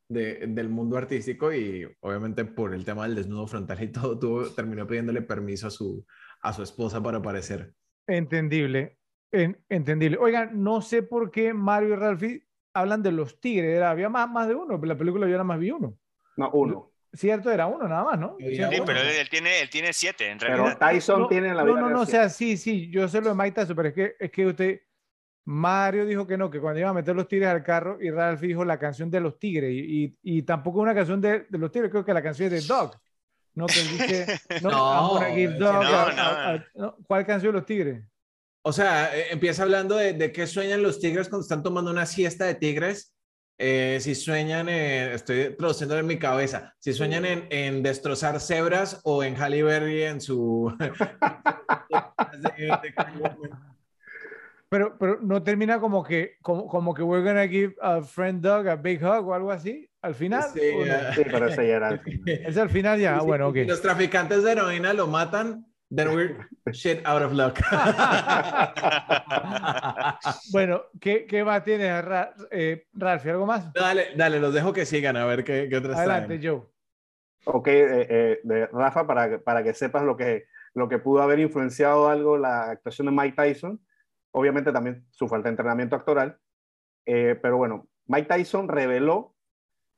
de, 0.09 0.47
del 0.49 0.69
mundo 0.69 0.97
artístico 0.97 1.53
y 1.53 1.87
obviamente 2.01 2.45
por 2.45 2.75
el 2.75 2.85
tema 2.85 3.07
del 3.07 3.17
desnudo 3.17 3.47
frontal 3.47 3.83
y 3.83 3.89
todo, 3.93 4.19
tuvo, 4.19 4.45
terminó 4.51 4.87
pidiéndole 4.87 5.23
permiso 5.23 5.67
a 5.69 5.71
su, 5.71 6.07
a 6.43 6.53
su 6.53 6.63
esposa 6.63 7.03
para 7.03 7.19
aparecer. 7.19 7.75
Entendible, 8.07 8.99
en, 9.33 9.63
entendible. 9.69 10.19
Oigan, 10.19 10.63
no 10.63 10.83
sé 10.83 11.03
por 11.03 11.31
qué 11.31 11.55
Mario 11.55 11.91
y 11.95 11.97
Ralphie 11.97 12.47
hablan 12.73 13.03
de 13.03 13.13
los 13.13 13.41
tigres, 13.41 13.77
era, 13.77 13.91
había 13.91 14.09
más, 14.09 14.29
más 14.31 14.49
de 14.49 14.55
uno, 14.55 14.79
la 14.83 14.97
película 14.97 15.27
yo 15.27 15.33
nada 15.33 15.45
más 15.45 15.59
vi 15.59 15.71
uno. 15.71 15.97
No, 16.37 16.51
uno. 16.53 16.91
Cierto, 17.13 17.51
era 17.51 17.67
uno 17.67 17.89
nada 17.89 18.05
más, 18.05 18.19
¿no? 18.19 18.37
Sí, 18.39 18.55
¿Cierto? 18.55 18.85
pero 18.85 19.01
él 19.01 19.29
tiene, 19.29 19.61
él 19.61 19.69
tiene 19.69 19.93
siete, 19.93 20.31
en 20.31 20.39
Pero 20.39 20.57
realidad. 20.57 20.79
Tyson 20.79 21.23
no, 21.23 21.27
tiene 21.29 21.49
la 21.55 21.65
No, 21.65 21.73
vida 21.73 21.81
no, 21.81 21.81
no, 21.81 21.87
real 21.89 22.01
o 22.03 22.07
sea, 22.07 22.29
sí, 22.29 22.57
sí, 22.57 22.89
yo 22.91 23.09
sé 23.09 23.21
lo 23.21 23.31
de 23.31 23.35
Mike 23.35 23.53
Tyson, 23.53 23.75
pero 23.75 23.89
es 23.89 23.95
que, 23.95 24.15
es 24.21 24.31
que 24.31 24.47
usted, 24.47 24.81
Mario 25.45 26.07
dijo 26.07 26.27
que 26.27 26.39
no, 26.39 26.51
que 26.51 26.61
cuando 26.61 26.79
iba 26.79 26.91
a 26.91 26.95
meter 26.95 27.17
los 27.17 27.27
tigres 27.27 27.49
al 27.49 27.65
carro, 27.65 27.99
y 28.01 28.11
Ralph 28.11 28.41
dijo 28.41 28.65
la 28.65 28.79
canción 28.79 29.11
de 29.11 29.21
los 29.21 29.39
tigres, 29.41 29.73
y, 29.73 30.05
y, 30.05 30.19
y 30.39 30.43
tampoco 30.43 30.79
una 30.79 30.95
canción 30.95 31.21
de, 31.21 31.47
de 31.49 31.59
los 31.59 31.73
tigres, 31.73 31.91
creo 31.91 32.05
que 32.05 32.15
la 32.15 32.23
canción 32.23 32.53
es 32.53 32.69
de 32.69 32.75
Dog. 32.75 32.97
No, 33.55 33.67
que 33.67 33.81
él 33.81 33.89
dice, 33.99 34.27
no, 34.63 34.71
No, 34.71 35.59
dog 35.59 35.83
no, 35.83 35.99
a- 35.99 36.13
no. 36.13 36.23
a- 36.23 36.55
a- 36.55 36.65
no, 36.77 36.97
¿Cuál 37.09 37.27
canción 37.27 37.53
de 37.53 37.59
los 37.59 37.67
tigres? 37.67 38.05
O 38.63 38.73
sea, 38.73 39.17
eh, 39.17 39.27
empieza 39.31 39.63
hablando 39.63 39.97
de, 39.97 40.13
de 40.13 40.33
qué 40.33 40.47
sueñan 40.47 40.83
los 40.83 41.01
tigres 41.01 41.29
cuando 41.29 41.43
están 41.45 41.63
tomando 41.63 41.91
una 41.91 42.07
siesta 42.07 42.45
de 42.47 42.55
tigres. 42.55 43.15
Eh, 43.63 43.99
si 44.01 44.15
sueñan, 44.15 44.69
en- 44.71 45.13
estoy 45.13 45.55
traduciendo 45.57 45.99
en 45.99 46.07
mi 46.07 46.19
cabeza, 46.19 46.75
si 46.79 46.93
sueñan 46.95 47.27
en, 47.27 47.47
en 47.51 47.83
destrozar 47.83 48.41
cebras 48.41 49.01
o 49.05 49.23
en 49.23 49.37
Halle 49.37 49.63
Berry 49.63 50.03
en 50.05 50.21
su... 50.21 50.75
Pero, 54.69 54.97
pero 54.99 55.19
no 55.21 55.43
termina 55.43 55.81
como 55.81 56.05
que, 56.05 56.37
como, 56.43 56.69
como 56.69 56.95
que 56.95 57.03
we're 57.03 57.25
gonna 57.27 57.49
give 57.49 57.75
a 57.83 58.01
friend 58.03 58.41
dog 58.41 58.69
a 58.69 58.77
big 58.77 59.03
hug 59.03 59.27
o 59.27 59.35
algo 59.35 59.51
así, 59.51 59.91
al 60.01 60.15
final. 60.15 60.45
Sí, 60.55 60.61
¿o 60.73 60.87
no? 60.87 61.13
Sí, 61.13 61.23
pero 61.25 61.49
ese 61.49 61.67
ya 61.69 61.77
era 61.77 61.89
el 61.91 61.99
final. 62.01 62.23
Es 62.47 62.57
al 62.57 62.71
final 62.71 63.01
ya, 63.01 63.15
Sí, 63.15 63.21
sí, 63.23 63.27
bueno, 63.27 63.49
ok. 63.49 63.57
Los 63.67 63.83
traficantes 63.83 64.45
de 64.45 64.53
heroína 64.53 64.93
lo 64.93 65.09
matan, 65.09 65.67
then 65.95 66.09
we're 66.15 66.49
shit 66.73 67.05
out 67.07 67.23
of 67.23 67.33
luck. 67.33 67.59
Bueno, 70.53 70.83
¿qué, 71.01 71.27
qué 71.27 71.45
más 71.45 71.65
tienes, 71.65 72.05
Ra 72.05 72.35
eh, 72.51 72.87
Ralphie? 72.93 73.31
¿Algo 73.33 73.47
más? 73.47 73.73
dale, 73.73 74.09
dale, 74.17 74.41
los 74.41 74.53
dejo 74.53 74.73
que 74.73 74.85
sigan 74.87 75.17
a 75.17 75.25
ver 75.25 75.45
qué, 75.45 75.69
qué 75.69 75.77
otras 75.77 75.99
Adelante, 75.99 76.39
traen. 76.39 76.43
Joe. 76.43 76.67
Ok, 77.45 77.69
eh, 77.69 78.07
eh, 78.11 78.41
de 78.43 78.67
Rafa, 78.67 79.07
para, 79.07 79.31
que- 79.31 79.39
para 79.39 79.63
que 79.63 79.73
sepas 79.75 80.03
lo 80.03 80.17
que, 80.17 80.47
lo 80.75 80.89
que 80.89 80.99
pudo 80.99 81.23
haber 81.23 81.39
influenciado 81.39 82.09
algo 82.09 82.37
la 82.37 82.71
actuación 82.71 83.07
de 83.07 83.13
Mike 83.13 83.37
Tyson, 83.37 83.81
obviamente 84.33 84.73
también 84.73 85.07
su 85.11 85.29
falta 85.29 85.45
de 85.49 85.51
entrenamiento 85.51 85.97
actoral, 85.97 86.39
eh, 87.07 87.39
pero 87.41 87.57
bueno, 87.57 87.89
Mike 88.07 88.29
Tyson 88.29 88.69
reveló 88.69 89.35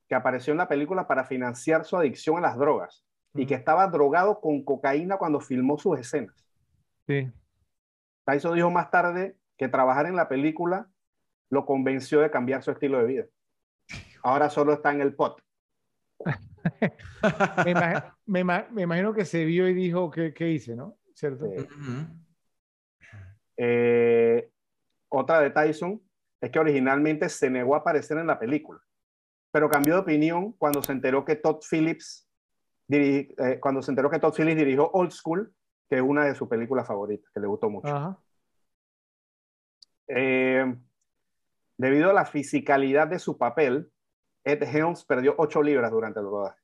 que 0.09 0.15
apareció 0.15 0.53
en 0.53 0.59
la 0.59 0.69
película 0.69 1.09
para 1.09 1.25
financiar 1.25 1.85
su 1.85 1.97
adicción 1.97 2.37
a 2.39 2.43
las 2.43 2.57
drogas 2.57 3.05
y 3.35 3.47
que 3.47 3.55
estaba 3.55 3.87
drogado 3.89 4.41
con 4.41 4.63
cocaína 4.65 5.17
cuando 5.17 5.41
filmó 5.41 5.79
sus 5.79 5.99
escenas. 5.99 6.35
Sí. 7.07 7.31
Tyson 8.25 8.55
dijo 8.55 8.71
más 8.71 8.91
tarde 8.91 9.37
que 9.57 9.69
trabajar 9.69 10.07
en 10.07 10.17
la 10.17 10.29
película 10.29 10.89
lo 11.51 11.67
convenció 11.67 12.21
de 12.21 12.31
cambiar 12.31 12.63
su 12.63 12.71
estilo 12.71 12.99
de 12.99 13.05
vida. 13.05 13.25
Ahora 14.23 14.49
solo 14.49 14.73
está 14.73 14.93
en 14.93 15.01
el 15.03 15.15
pot. 15.15 15.41
Me, 17.65 17.75
imag- 17.75 18.15
me 18.27 18.41
ima- 18.45 18.69
me 18.71 18.83
imagino 18.83 19.13
que 19.13 19.25
se 19.25 19.45
vio 19.45 19.69
y 19.69 19.75
dijo, 19.75 20.11
¿qué, 20.11 20.33
qué 20.33 20.51
hice, 20.51 20.77
no? 20.77 20.97
¿Cierto? 21.15 21.47
Eh. 21.47 21.67
Eh, 23.57 24.51
otra 25.09 25.41
de 25.41 25.51
Tyson 25.51 26.01
es 26.41 26.51
que 26.51 26.59
originalmente 26.59 27.29
se 27.29 27.51
negó 27.51 27.75
a 27.75 27.79
aparecer 27.79 28.19
en 28.19 28.27
la 28.29 28.39
película, 28.39 28.81
pero 29.51 29.69
cambió 29.69 29.95
de 29.95 30.01
opinión 30.01 30.53
cuando 30.53 30.83
se 30.83 30.93
enteró 30.93 31.25
que 31.25 31.37
Todd 31.37 31.61
Phillips 31.69 32.29
eh, 32.93 33.59
cuando 33.61 33.83
se 33.83 33.91
enteró 33.91 34.11
que 34.11 34.19
Todd 34.19 34.35
Phillips 34.35 34.59
dirigió 34.59 34.91
Old 34.93 35.11
School, 35.13 35.53
que 35.89 35.97
es 35.97 36.03
una 36.03 36.25
de 36.25 36.35
sus 36.35 36.49
películas 36.49 36.87
favoritas, 36.87 37.31
que 37.33 37.41
le 37.41 37.47
gustó 37.47 37.71
mucho. 37.71 37.89
Ajá. 37.89 38.19
Eh, 40.09 40.75
debido 41.79 42.11
a 42.11 42.13
la 42.13 42.25
fisicalidad 42.25 43.09
de 43.09 43.19
su 43.19 43.39
papel, 43.39 43.91
Ed 44.45 44.63
Helms 44.63 45.05
perdió 45.05 45.35
8 45.39 45.63
libras 45.63 45.91
durante 45.91 46.21
el 46.21 46.27
rodaje. 46.27 46.61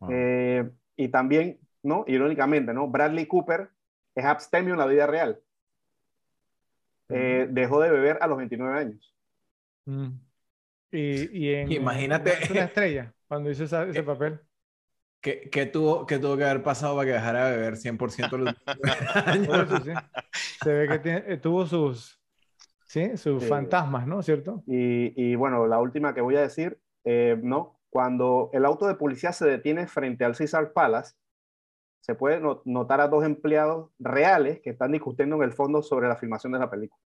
Wow. 0.00 0.10
Eh, 0.12 0.70
y 0.96 1.08
también, 1.08 1.58
¿no? 1.82 2.04
Irónicamente, 2.06 2.72
¿no? 2.72 2.88
Bradley 2.88 3.26
Cooper 3.26 3.70
es 4.14 4.24
abstemio 4.24 4.74
en 4.74 4.78
la 4.78 4.86
vida 4.86 5.06
real. 5.06 5.40
Eh, 7.08 7.48
dejó 7.50 7.80
de 7.80 7.90
beber 7.90 8.18
a 8.20 8.26
los 8.28 8.38
29 8.38 8.78
años. 8.78 9.14
Mm. 9.86 10.10
Y, 10.92 11.38
y 11.46 11.54
en, 11.54 11.72
Imagínate. 11.72 12.32
Es 12.42 12.50
una 12.50 12.64
estrella 12.64 13.14
cuando 13.28 13.50
hizo 13.50 13.64
esa- 13.64 13.84
ese 13.84 14.02
papel. 14.02 14.40
¿Qué, 15.20 15.50
qué 15.50 15.66
tuvo, 15.66 16.06
qué 16.06 16.18
tuvo 16.18 16.36
que 16.36 16.44
haber 16.44 16.62
pasado 16.62 16.96
para 16.96 17.06
que 17.06 17.12
dejara 17.12 17.50
de 17.50 17.56
beber 17.58 17.76
100% 17.76 18.38
los 18.38 18.54
Por 19.46 19.60
años? 19.60 19.72
eso, 19.72 19.84
sí. 19.84 19.92
Se 20.62 20.72
ve 20.72 20.88
que 20.88 20.98
tiene- 20.98 21.24
eh, 21.26 21.36
tuvo 21.36 21.66
sus, 21.66 22.18
¿sí? 22.86 23.16
sus 23.18 23.42
Sí. 23.42 23.48
fantasmas, 23.48 24.06
¿no? 24.06 24.22
¿Cierto? 24.22 24.62
Y, 24.66 25.12
y 25.22 25.34
bueno, 25.36 25.66
la 25.66 25.78
última 25.78 26.14
que 26.14 26.22
voy 26.22 26.36
a 26.36 26.40
decir, 26.40 26.78
eh, 27.04 27.38
¿no? 27.42 27.78
Cuando 27.90 28.50
el 28.54 28.64
auto 28.64 28.86
de 28.86 28.94
policía 28.94 29.32
se 29.32 29.46
detiene 29.46 29.86
frente 29.86 30.24
al 30.24 30.36
Caesar 30.36 30.72
Palace, 30.72 31.14
se 32.00 32.14
puede 32.14 32.40
no- 32.40 32.62
notar 32.64 33.00
a 33.02 33.08
dos 33.08 33.22
empleados 33.24 33.90
reales 33.98 34.60
que 34.62 34.70
están 34.70 34.92
discutiendo 34.92 35.36
en 35.36 35.42
el 35.42 35.52
fondo 35.52 35.82
sobre 35.82 36.08
la 36.08 36.16
filmación 36.16 36.52
de 36.54 36.60
la 36.60 36.70
película. 36.70 37.02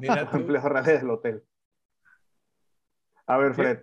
Mira 0.00 0.22
Los 0.24 0.34
empleados 0.34 0.70
reales 0.70 1.00
del 1.00 1.10
hotel. 1.10 1.42
A 3.26 3.36
ver, 3.38 3.54
Fred. 3.54 3.78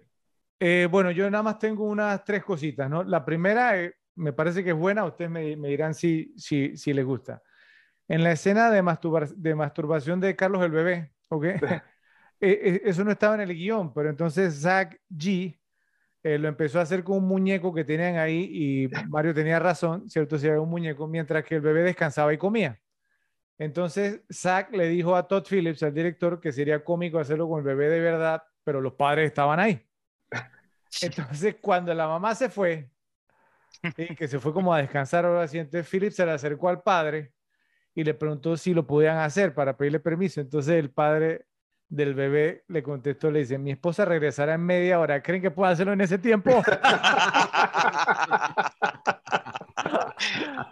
Eh, 0.59 0.87
bueno, 0.91 1.11
yo 1.11 1.29
nada 1.29 1.43
más 1.43 1.59
tengo 1.59 1.85
unas 1.85 2.23
tres 2.23 2.43
cositas, 2.43 2.89
¿no? 2.89 3.03
La 3.03 3.23
primera 3.23 3.81
eh, 3.81 3.93
me 4.15 4.33
parece 4.33 4.63
que 4.63 4.71
es 4.71 4.75
buena, 4.75 5.05
ustedes 5.05 5.31
me, 5.31 5.55
me 5.55 5.69
dirán 5.69 5.93
si, 5.93 6.33
si, 6.37 6.75
si 6.75 6.93
les 6.93 7.05
gusta. 7.05 7.41
En 8.09 8.23
la 8.23 8.31
escena 8.31 8.71
de, 8.71 8.81
masturbación 8.81 10.19
de 10.19 10.35
Carlos 10.35 10.63
el 10.63 10.71
bebé, 10.71 11.13
¿ok? 11.29 11.45
Eh, 12.41 12.57
eh, 12.63 12.81
eso 12.85 13.03
no 13.03 13.11
estaba 13.11 13.35
en 13.35 13.41
el 13.41 13.53
guion, 13.53 13.93
pero 13.93 14.09
entonces 14.09 14.61
Zach 14.61 14.97
G 15.09 15.59
eh, 16.23 16.37
lo 16.37 16.47
empezó 16.47 16.79
a 16.79 16.83
hacer 16.83 17.03
con 17.03 17.17
un 17.17 17.27
muñeco 17.27 17.73
que 17.73 17.83
tenían 17.83 18.15
ahí 18.15 18.49
y 18.49 18.87
Mario 19.09 19.33
tenía 19.33 19.59
razón, 19.59 20.09
¿cierto? 20.09 20.37
Si 20.37 20.47
era 20.47 20.61
un 20.61 20.69
muñeco, 20.69 21.05
mientras 21.05 21.43
que 21.43 21.55
el 21.55 21.61
bebé 21.61 21.83
descansaba 21.83 22.33
y 22.33 22.37
comía. 22.37 22.79
Entonces 23.57 24.21
Zach 24.31 24.71
le 24.73 24.87
dijo 24.87 25.17
a 25.17 25.27
Todd 25.27 25.45
Phillips, 25.49 25.83
al 25.83 25.93
director, 25.93 26.39
que 26.39 26.53
sería 26.53 26.81
cómico 26.81 27.19
hacerlo 27.19 27.49
con 27.49 27.59
el 27.59 27.65
bebé 27.65 27.89
de 27.89 27.99
verdad, 27.99 28.41
pero 28.63 28.81
los 28.81 28.93
padres 28.93 29.27
estaban 29.27 29.59
ahí. 29.59 29.85
Entonces, 31.01 31.55
cuando 31.61 31.93
la 31.93 32.07
mamá 32.07 32.33
se 32.35 32.49
fue, 32.49 32.89
y 33.97 34.15
que 34.15 34.27
se 34.27 34.39
fue 34.39 34.53
como 34.53 34.73
a 34.73 34.79
descansar 34.79 35.25
ahora 35.25 35.47
sí, 35.47 35.57
entonces 35.57 35.87
Phillips 35.89 36.17
se 36.17 36.25
le 36.25 36.33
acercó 36.33 36.67
al 36.67 36.81
padre 36.81 37.31
y 37.95 38.03
le 38.03 38.13
preguntó 38.13 38.57
si 38.57 38.73
lo 38.73 38.85
podían 38.85 39.17
hacer 39.17 39.53
para 39.53 39.77
pedirle 39.77 39.99
permiso. 40.01 40.41
Entonces 40.41 40.75
el 40.75 40.91
padre 40.91 41.45
del 41.87 42.13
bebé 42.13 42.63
le 42.67 42.83
contestó, 42.83 43.31
le 43.31 43.39
dice, 43.39 43.57
mi 43.57 43.71
esposa 43.71 44.03
regresará 44.05 44.55
en 44.55 44.61
media 44.65 44.99
hora, 44.99 45.23
¿creen 45.23 45.41
que 45.41 45.51
pueda 45.51 45.71
hacerlo 45.71 45.93
en 45.93 46.01
ese 46.01 46.17
tiempo? 46.17 46.51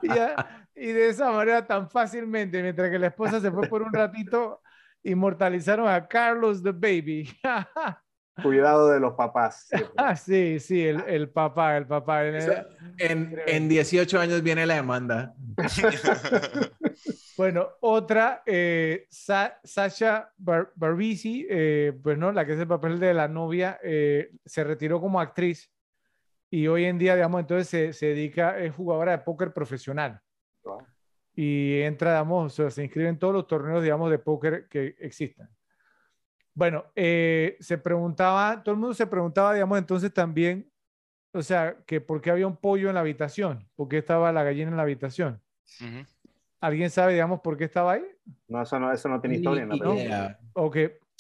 y, 0.02 0.08
ya- 0.08 0.68
y 0.76 0.88
de 0.88 1.10
esa 1.10 1.32
manera 1.32 1.66
tan 1.66 1.90
fácilmente, 1.90 2.62
mientras 2.62 2.90
que 2.90 3.00
la 3.00 3.08
esposa 3.08 3.40
se 3.40 3.52
fue 3.52 3.68
por 3.68 3.82
un 3.82 3.94
ratito, 3.94 4.62
inmortalizaron 5.04 5.88
a 5.88 6.08
Carlos 6.08 6.62
the 6.64 6.72
Baby. 6.72 7.30
Cuidado 8.44 8.90
de 8.92 9.00
los 9.00 9.14
papás. 9.16 9.68
Ah, 9.98 10.16
sí, 10.16 10.60
sí, 10.60 10.86
el, 10.86 11.02
el 11.08 11.30
papá, 11.30 11.76
el 11.78 11.88
papá. 11.88 12.24
Eso- 12.24 12.54
En, 13.00 13.36
en 13.48 13.68
18 13.68 14.20
años 14.20 14.44
viene 14.44 14.66
la 14.66 14.76
demanda. 14.76 15.34
Bueno, 17.38 17.68
otra, 17.82 18.42
eh, 18.48 19.06
Sa- 19.12 19.60
Sasha 19.64 20.32
Bar 20.38 20.72
Barbisi, 20.76 21.46
eh, 21.48 21.94
pues 22.02 22.18
no, 22.18 22.32
la 22.32 22.46
que 22.48 22.54
es 22.54 22.60
el 22.60 22.68
papel 22.68 23.00
de 23.00 23.14
la 23.14 23.28
novia, 23.28 23.80
eh, 23.84 24.32
se 24.44 24.64
retiró 24.64 25.00
como 25.00 25.20
actriz 25.22 25.72
y 26.50 26.66
hoy 26.68 26.86
en 26.86 26.98
día, 26.98 27.14
digamos, 27.14 27.42
entonces 27.42 27.68
se, 27.70 27.94
se 27.94 28.08
dedica, 28.08 28.58
es 28.58 28.74
jugadora 28.74 29.12
de 29.12 29.18
póker 29.20 29.54
profesional. 29.54 30.20
Y 31.40 31.82
entra, 31.84 32.14
digamos, 32.14 32.52
o 32.52 32.56
sea, 32.56 32.72
se 32.72 32.84
inscribe 32.84 33.10
en 33.10 33.20
todos 33.20 33.32
los 33.32 33.46
torneos, 33.46 33.84
digamos, 33.84 34.10
de 34.10 34.18
póker 34.18 34.68
que 34.68 34.96
existan. 34.98 35.48
Bueno, 36.56 36.86
eh, 36.96 37.58
se 37.60 37.78
preguntaba, 37.78 38.64
todo 38.64 38.74
el 38.74 38.82
mundo 38.82 38.96
se 38.96 39.06
preguntaba, 39.06 39.54
digamos, 39.54 39.78
entonces 39.78 40.12
también, 40.12 40.68
o 41.32 41.44
sea, 41.44 41.78
que 41.86 42.02
por 42.02 42.22
qué 42.22 42.32
había 42.32 42.48
un 42.48 42.58
pollo 42.58 42.90
en 42.90 42.96
la 42.96 43.02
habitación, 43.02 43.70
por 43.76 43.88
qué 43.88 44.00
estaba 44.00 44.32
la 44.32 44.44
gallina 44.44 44.72
en 44.72 44.78
la 44.78 44.82
habitación. 44.82 45.40
Ujú. 45.80 46.08
¿Alguien 46.60 46.90
sabe, 46.90 47.14
digamos, 47.14 47.42
por 47.42 47.56
qué 47.56 47.66
estaba 47.66 47.92
ahí? 47.92 48.06
No, 48.48 48.64
eso 48.64 48.80
no, 48.80 48.92
eso 48.92 49.08
no 49.08 49.22
tiene 49.22 49.36
historia 49.36 49.62
en 49.62 49.70
la 49.70 49.78
película. 49.78 50.04
idea. 50.04 50.40
Ok, 50.54 50.78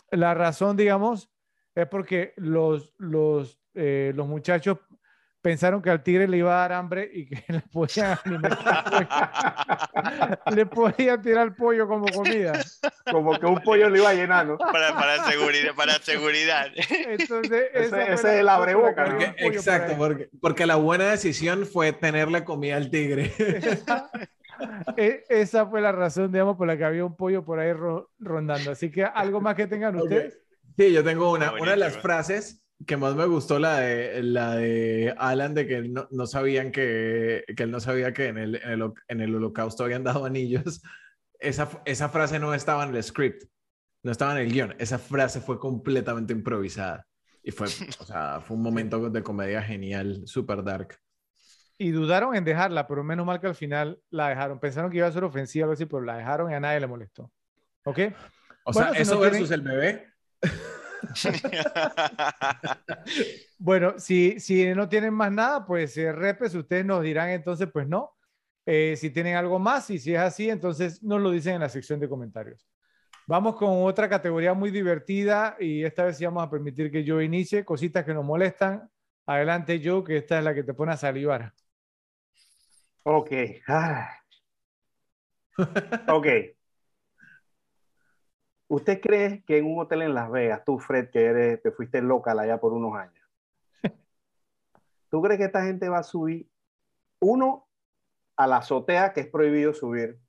la 0.09 0.33
razón, 0.33 0.75
digamos, 0.75 1.31
es 1.75 1.85
porque 1.85 2.33
los, 2.37 2.95
los, 2.97 3.59
eh, 3.75 4.13
los 4.15 4.27
muchachos 4.27 4.79
pensaron 5.48 5.82
que 5.82 5.90
al 5.90 6.03
tigre 6.03 6.27
le 6.27 6.38
iba 6.38 6.53
a 6.53 6.59
dar 6.59 6.74
hambre 6.74 7.09
y 7.14 7.26
que 7.27 7.42
le 7.53 7.61
podían 7.61 8.17
alimentar. 8.26 9.08
le 10.53 10.66
podían 10.66 11.22
tirar 11.22 11.56
pollo 11.56 11.88
como 11.88 12.06
comida. 12.08 12.59
Como 13.09 13.40
que 13.40 13.45
un 13.45 13.59
pollo 13.61 13.90
le 13.90 14.00
iba 14.00 14.09
a 14.09 14.14
llenar, 14.14 14.45
¿no? 14.45 14.58
Para, 14.58 14.93
para 14.93 15.24
seguridad. 15.24 15.74
Para 15.74 15.93
seguridad. 16.01 16.67
Entonces, 17.08 17.64
Ese- 17.74 18.11
es 18.14 18.24
el 18.26 18.50
abreboca, 18.50 19.06
por 19.06 19.14
la 19.22 19.34
que 19.35 19.43
¿no? 19.43 19.48
Exacto, 19.53 19.93
porque, 19.98 20.30
porque 20.42 20.66
la 20.66 20.76
buena 20.76 21.06
decisión 21.11 21.66
fue 21.66 21.93
tenerle 21.93 22.43
comida 22.43 22.76
al 22.76 22.90
tigre. 22.90 23.32
E- 24.98 25.24
Esa 25.30 25.66
fue 25.67 25.80
la 25.80 25.93
razón, 25.93 26.30
digamos, 26.32 26.58
por 26.58 26.67
la 26.67 26.77
que 26.77 26.84
había 26.84 27.06
un 27.06 27.16
pollo 27.16 27.45
por 27.45 27.59
ahí 27.59 27.72
ro- 27.72 28.09
rondando. 28.19 28.72
Así 28.72 28.92
que 28.92 29.06
algo 29.06 29.40
más 29.40 29.56
que 29.56 29.67
tengan 29.67 29.95
ustedes. 29.95 30.40
Sí, 30.77 30.92
yo 30.92 31.03
tengo 31.06 31.32
una, 31.32 31.53
una 31.53 31.72
de 31.72 31.77
las 31.77 31.98
frases 31.98 32.61
que 32.85 32.97
más 32.97 33.15
me 33.15 33.25
gustó, 33.25 33.59
la 33.59 33.80
de, 33.80 34.22
la 34.23 34.56
de 34.56 35.14
Alan, 35.17 35.53
de 35.53 35.67
que 35.67 35.81
no, 35.81 36.07
no 36.11 36.27
sabían 36.27 36.72
que, 36.72 37.43
que 37.56 37.64
él 37.64 37.72
no 37.72 37.80
sabía 37.80 38.14
que 38.14 38.27
en 38.27 38.38
el, 38.38 38.56
en 38.56 38.69
el, 38.81 38.93
en 39.07 39.22
el 39.22 39.35
holocausto 39.35 39.83
habían 39.83 40.03
dado 40.03 40.25
anillos. 40.25 40.81
Esa, 41.39 41.69
esa 41.85 42.09
frase 42.09 42.39
no 42.39 42.53
estaba 42.53 42.83
en 42.83 42.95
el 42.95 43.03
script, 43.03 43.43
no 44.03 44.11
estaba 44.11 44.31
en 44.33 44.39
el 44.47 44.51
guion. 44.51 44.75
Esa 44.80 44.99
frase 44.99 45.39
fue 45.41 45.59
completamente 45.59 46.33
improvisada. 46.33 47.06
Y 47.43 47.51
fue, 47.51 47.67
o 47.99 48.03
sea, 48.06 48.41
fue 48.41 48.57
un 48.57 48.64
momento 48.64 49.09
de 49.09 49.23
comedia 49.23 49.61
genial, 49.61 50.23
super 50.25 50.64
dark. 50.64 50.97
Y 51.77 51.91
dudaron 51.91 52.35
en 52.35 52.43
dejarla, 52.43 52.88
pero 52.88 53.03
menos 53.03 53.25
mal 53.25 53.39
que 53.39 53.47
al 53.47 53.56
final 53.56 53.99
la 54.09 54.30
dejaron. 54.30 54.59
Pensaron 54.59 54.89
que 54.91 54.97
iba 54.97 55.07
a 55.07 55.11
ser 55.11 55.23
ofensiva, 55.23 55.65
algo 55.65 55.73
así, 55.73 55.85
pero 55.85 56.01
la 56.01 56.17
dejaron 56.17 56.51
y 56.51 56.56
a 56.56 56.59
nadie 56.59 56.80
le 56.80 56.88
molestó. 56.88 57.31
¿Ok? 57.85 57.99
O 58.65 58.73
Bueno, 58.73 58.89
sea, 58.89 58.95
si 58.95 59.01
eso 59.03 59.14
no 59.15 59.22
versus 59.22 59.47
tienen- 59.49 59.67
el 59.67 59.72
bebé. 59.77 60.07
Bueno, 63.59 63.95
si, 63.98 64.40
si 64.40 64.74
no 64.76 64.88
tienen 64.88 65.14
más 65.14 65.32
nada, 65.32 65.66
pues 65.66 65.98
eh, 65.98 66.11
repes, 66.11 66.53
ustedes 66.56 66.85
nos 66.85 67.01
dirán 67.01 67.30
entonces, 67.30 67.67
pues 67.72 67.88
no. 67.88 68.16
Eh, 68.66 68.95
si 68.98 69.09
tienen 69.09 69.35
algo 69.35 69.59
más 69.59 69.90
y 69.90 69.98
si 69.98 70.14
es 70.14 70.19
así, 70.19 70.50
entonces 70.50 71.01
nos 71.01 71.22
lo 71.22 71.32
dicen 71.32 71.56
en 71.56 71.61
la 71.61 71.69
sección 71.69 72.00
de 72.00 72.09
comentarios. 72.09 72.67
Vamos 73.26 73.56
con 73.56 73.84
otra 73.84 74.08
categoría 74.08 74.53
muy 74.53 74.72
divertida 74.72 75.58
y 75.59 75.84
esta 75.84 76.06
vez 76.06 76.17
sí 76.17 76.26
vamos 76.26 76.43
a 76.43 76.50
permitir 76.50 76.92
que 76.92 77.03
yo 77.03 77.22
inicie. 77.22 77.66
Cositas 77.66 78.06
que 78.06 78.14
nos 78.14 78.24
molestan. 78.24 78.90
Adelante, 79.26 79.80
yo, 79.80 80.03
que 80.03 80.17
esta 80.17 80.38
es 80.38 80.43
la 80.45 80.53
que 80.53 80.64
te 80.64 80.74
pone 80.74 80.93
a 80.93 80.98
salivar. 80.98 81.53
Ok. 83.03 83.32
Ah. 83.67 84.08
Ok. 86.08 86.56
¿Usted 88.69 88.99
cree 88.99 89.43
que 89.45 89.57
en 89.57 89.65
un 89.65 89.79
hotel 89.79 90.01
en 90.01 90.13
Las 90.13 90.29
Vegas, 90.29 90.63
tú, 90.65 90.77
Fred, 90.77 91.09
que 91.09 91.23
eres, 91.25 91.61
te 91.61 91.71
fuiste 91.71 92.01
local 92.01 92.39
allá 92.39 92.59
por 92.59 92.73
unos 92.73 92.95
años, 92.97 93.25
¿tú 95.09 95.21
crees 95.21 95.39
que 95.39 95.45
esta 95.45 95.63
gente 95.63 95.87
va 95.87 95.99
a 95.99 96.03
subir, 96.03 96.49
uno, 97.19 97.67
a 98.35 98.45
la 98.45 98.57
azotea, 98.57 99.13
que 99.13 99.21
es 99.21 99.27
prohibido 99.27 99.73
subir, 99.73 100.19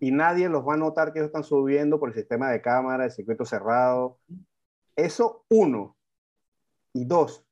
y 0.00 0.10
nadie 0.10 0.48
los 0.48 0.66
va 0.66 0.74
a 0.74 0.78
notar 0.78 1.12
que 1.12 1.20
ellos 1.20 1.28
están 1.28 1.44
subiendo 1.44 2.00
por 2.00 2.08
el 2.08 2.14
sistema 2.14 2.50
de 2.50 2.60
cámara, 2.60 3.04
el 3.04 3.12
circuito 3.12 3.44
cerrado? 3.44 4.18
Eso, 4.96 5.44
uno. 5.48 5.96
Y 6.92 7.04
dos, 7.04 7.46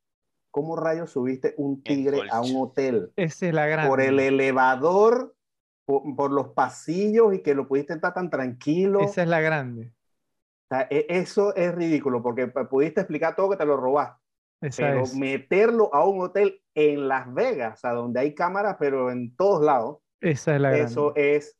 ¿cómo 0.50 0.74
rayos 0.74 1.10
subiste 1.10 1.55
un 1.58 1.80
tigre 1.82 2.22
a 2.32 2.40
un 2.40 2.56
hotel? 2.56 3.12
Esa 3.14 3.47
es 3.47 3.55
la 3.55 3.66
gran. 3.66 3.88
por 3.88 4.00
el 4.00 4.18
elevador, 4.18 5.36
por, 5.84 6.02
por 6.16 6.32
los 6.32 6.48
pasillos 6.48 7.34
y 7.34 7.42
que 7.42 7.55
lo 7.55 7.68
pudiste 7.68 7.92
estar 7.92 8.12
tan 8.12 8.30
tranquilo. 8.30 9.00
Esa 9.00 9.22
es 9.22 9.28
la 9.28 9.40
grande. 9.40 9.92
O 10.70 10.74
sea, 10.76 10.86
e- 10.90 11.06
eso 11.08 11.55
es 11.56 11.74
ridículo 11.74 12.22
porque 12.22 12.47
pudiste 12.48 13.00
explicar 13.00 13.36
todo 13.36 13.50
que 13.50 13.56
te 13.56 13.64
lo 13.66 13.76
robaste, 13.76 14.22
Esa 14.60 14.94
pero 14.94 15.00
es. 15.00 15.26
meterlo 15.28 15.94
a 15.94 16.06
un 16.06 16.20
hotel 16.22 16.62
en 16.74 17.08
Las 17.08 17.32
Vegas, 17.34 17.84
a 17.84 17.92
donde 17.92 18.20
hay 18.20 18.34
cámaras, 18.34 18.76
pero 18.78 19.10
en 19.10 19.34
todos 19.36 19.62
lados, 19.64 19.98
Esa 20.20 20.55
es 20.55 20.60
la 20.60 20.70
grande. 20.70 21.08
eso 21.08 21.14
es 21.16 21.56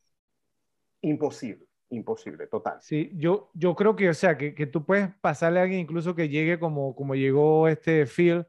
imposible, 1.03 1.67
imposible, 1.91 2.47
total. 2.47 2.81
Sí, 2.81 3.11
yo, 3.17 3.51
yo 3.55 3.75
creo 3.75 3.97
que, 3.97 4.09
o 4.09 4.15
sea, 4.15 4.39
que, 4.39 4.55
que 4.55 4.67
tú 4.67 4.85
puedes 4.87 5.11
pasarle 5.21 5.59
a 5.61 5.63
alguien 5.65 5.81
incluso 5.81 6.15
que 6.15 6.29
llegue 6.29 6.59
como, 6.61 6.95
como 6.95 7.15
llegó 7.15 7.67
este 7.69 8.07
Phil, 8.07 8.47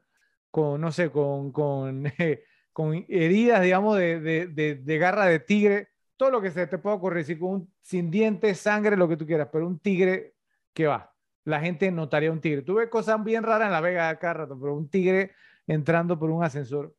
con, 0.50 0.80
no 0.80 0.92
sé, 0.92 1.10
con, 1.10 1.50
con, 1.52 2.06
eh, 2.18 2.44
con 2.72 2.94
heridas, 3.08 3.62
digamos, 3.62 3.98
de, 3.98 4.20
de, 4.20 4.46
de, 4.46 4.74
de 4.76 4.98
garra 4.98 5.26
de 5.26 5.40
tigre, 5.40 5.88
todo 6.16 6.30
lo 6.30 6.40
que 6.40 6.50
se 6.52 6.66
te 6.68 6.78
pueda 6.78 6.96
ocurrir, 6.96 7.24
si 7.24 7.38
con 7.38 7.50
un, 7.50 7.74
sin 7.82 8.10
dientes, 8.10 8.60
sangre, 8.60 8.96
lo 8.96 9.08
que 9.08 9.16
tú 9.16 9.26
quieras, 9.26 9.48
pero 9.52 9.66
un 9.66 9.78
tigre, 9.80 10.34
¿qué 10.72 10.86
va? 10.86 11.14
La 11.44 11.60
gente 11.60 11.90
notaría 11.90 12.30
un 12.32 12.40
tigre. 12.40 12.62
Tú 12.62 12.74
ves 12.74 12.88
cosas 12.88 13.22
bien 13.24 13.42
raras 13.42 13.66
en 13.66 13.72
La 13.72 13.80
Vega 13.80 14.08
acá 14.08 14.32
rato, 14.34 14.58
pero 14.60 14.74
un 14.74 14.88
tigre 14.88 15.32
entrando 15.66 16.18
por 16.18 16.30
un 16.30 16.44
ascensor, 16.44 16.94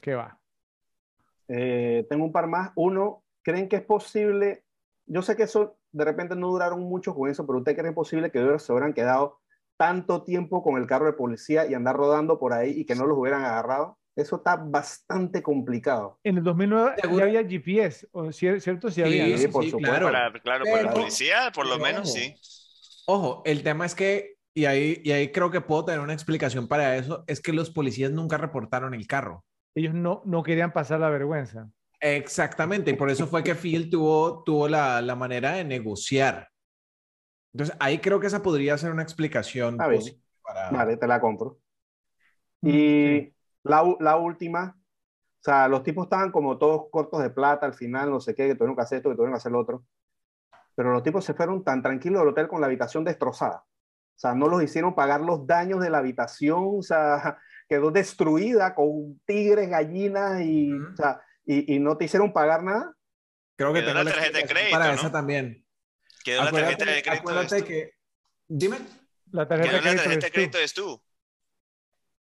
¿qué 0.00 0.14
va? 0.14 0.40
Eh, 1.48 2.06
tengo 2.08 2.24
un 2.24 2.32
par 2.32 2.46
más. 2.46 2.70
Uno, 2.76 3.24
¿creen 3.42 3.68
que 3.68 3.76
es 3.76 3.82
posible? 3.82 4.64
Yo 5.06 5.22
sé 5.22 5.36
que 5.36 5.42
eso 5.44 5.78
de 5.92 6.04
repente 6.04 6.34
no 6.36 6.48
duraron 6.48 6.80
mucho 6.80 7.14
con 7.14 7.28
eso, 7.30 7.46
pero 7.46 7.58
¿usted 7.58 7.72
cree 7.72 7.84
que 7.84 7.88
es 7.90 7.94
posible 7.94 8.30
que 8.30 8.58
se 8.58 8.72
hubieran 8.72 8.94
quedado 8.94 9.40
tanto 9.76 10.22
tiempo 10.22 10.62
con 10.62 10.76
el 10.80 10.86
carro 10.86 11.06
de 11.06 11.12
policía 11.12 11.66
y 11.66 11.74
andar 11.74 11.96
rodando 11.96 12.38
por 12.38 12.52
ahí 12.52 12.70
y 12.70 12.86
que 12.86 12.94
no 12.94 13.06
los 13.06 13.18
hubieran 13.18 13.44
agarrado? 13.44 13.98
Eso 14.16 14.36
está 14.36 14.54
bastante 14.56 15.42
complicado. 15.42 16.20
En 16.22 16.38
el 16.38 16.44
2009 16.44 16.92
ya 16.96 17.02
Seguro. 17.02 17.24
había 17.24 17.42
GPS, 17.42 18.06
¿o 18.12 18.26
cier- 18.26 18.60
¿cierto? 18.60 18.88
Sí, 18.88 18.94
Sí, 18.94 19.02
había. 19.02 19.26
¿no? 19.26 19.36
Sí, 19.38 19.48
por 19.48 19.64
sí, 19.64 19.70
supuesto. 19.70 19.90
claro. 19.90 20.06
Para, 20.06 20.32
claro, 20.40 20.64
para 20.64 20.76
la 20.76 20.88
Pero- 20.90 21.00
policía, 21.00 21.50
por 21.52 21.66
lo 21.66 21.72
pero 21.72 21.84
menos, 21.84 22.12
sí. 22.12 22.34
Ojo, 23.06 23.42
el 23.44 23.62
tema 23.62 23.86
es 23.86 23.94
que, 23.94 24.36
y 24.54 24.64
ahí, 24.66 25.00
y 25.04 25.12
ahí 25.12 25.30
creo 25.32 25.50
que 25.50 25.60
puedo 25.60 25.84
tener 25.84 26.00
una 26.00 26.14
explicación 26.14 26.68
para 26.68 26.96
eso, 26.96 27.24
es 27.26 27.40
que 27.40 27.52
los 27.52 27.70
policías 27.70 28.10
nunca 28.12 28.38
reportaron 28.38 28.94
el 28.94 29.06
carro. 29.06 29.44
Ellos 29.76 29.94
no, 29.94 30.22
no 30.24 30.42
querían 30.42 30.72
pasar 30.72 31.00
la 31.00 31.10
vergüenza. 31.10 31.70
Exactamente, 32.00 32.90
y 32.90 32.94
por 32.94 33.10
eso 33.10 33.26
fue 33.26 33.42
que 33.42 33.54
Phil 33.56 33.88
tuvo, 33.90 34.42
tuvo 34.44 34.68
la, 34.68 35.00
la 35.02 35.16
manera 35.16 35.52
de 35.54 35.64
negociar. 35.64 36.48
Entonces, 37.52 37.76
ahí 37.80 37.98
creo 38.00 38.20
que 38.20 38.26
esa 38.26 38.42
podría 38.42 38.76
ser 38.78 38.92
una 38.92 39.02
explicación 39.02 39.82
bien. 39.86 39.90
posible 39.90 40.20
para... 40.42 40.70
Vale, 40.70 40.96
te 40.98 41.06
la 41.06 41.20
compro. 41.20 41.58
Mm, 42.62 42.70
Y 42.70 42.78
sí. 43.02 43.34
la, 43.62 43.96
la 44.00 44.16
última, 44.16 44.76
o 45.40 45.42
sea, 45.44 45.68
los 45.68 45.82
tipos 45.84 46.06
estaban 46.06 46.32
como 46.32 46.58
todos 46.58 46.90
cortos 46.90 47.22
de 47.22 47.30
plata 47.30 47.66
al 47.66 47.74
final, 47.74 48.10
no 48.10 48.20
sé 48.20 48.34
qué, 48.34 48.48
que 48.48 48.54
tuvieron 48.56 48.76
que 48.76 48.82
hacer 48.82 48.98
esto, 48.98 49.10
que 49.10 49.16
tuvieron 49.16 49.34
que 49.34 49.38
hacer 49.38 49.52
lo 49.52 49.60
otro. 49.60 49.84
Pero 50.74 50.92
los 50.92 51.02
tipos 51.02 51.24
se 51.24 51.34
fueron 51.34 51.62
tan 51.62 51.82
tranquilos 51.82 52.20
del 52.20 52.28
hotel 52.30 52.48
con 52.48 52.60
la 52.60 52.66
habitación 52.66 53.04
destrozada. 53.04 53.64
O 54.14 54.18
sea, 54.18 54.34
no 54.34 54.48
los 54.48 54.62
hicieron 54.62 54.94
pagar 54.94 55.20
los 55.20 55.46
daños 55.46 55.80
de 55.80 55.90
la 55.90 55.98
habitación, 55.98 56.78
o 56.78 56.82
sea, 56.82 57.38
quedó 57.68 57.90
destruida 57.90 58.74
con 58.74 59.20
tigres, 59.26 59.68
gallinas 59.68 60.40
y, 60.40 60.72
o 60.72 60.96
sea, 60.96 61.20
y, 61.44 61.74
y 61.74 61.78
no 61.78 61.96
te 61.96 62.04
hicieron 62.04 62.32
pagar 62.32 62.62
nada. 62.62 62.94
Creo 63.56 63.72
que 63.72 63.80
Quedó 63.80 63.92
tengo 63.92 64.04
la 64.04 64.10
tarjeta 64.12 64.38
de 64.38 64.44
crédito, 64.46 64.70
para 64.72 64.86
¿no? 64.88 64.94
esa 64.94 65.12
también. 65.12 65.64
Quedó 66.24 66.44
la 66.44 66.50
tarjeta 66.50 66.84
de 66.84 66.98
Acuérdate, 66.98 67.02
crédito 67.02 67.20
acuérdate 67.20 67.64
que... 67.64 67.90
Dime. 68.48 68.78
La 69.30 69.48
tarjeta 69.48 69.70
Quedó 69.70 69.76
de 69.78 69.82
la 69.82 69.82
crédito 69.82 70.02
tarjeta 70.04 70.26
de 70.26 70.32
crédito 70.32 70.58
es 70.58 70.74
tú. 70.74 71.00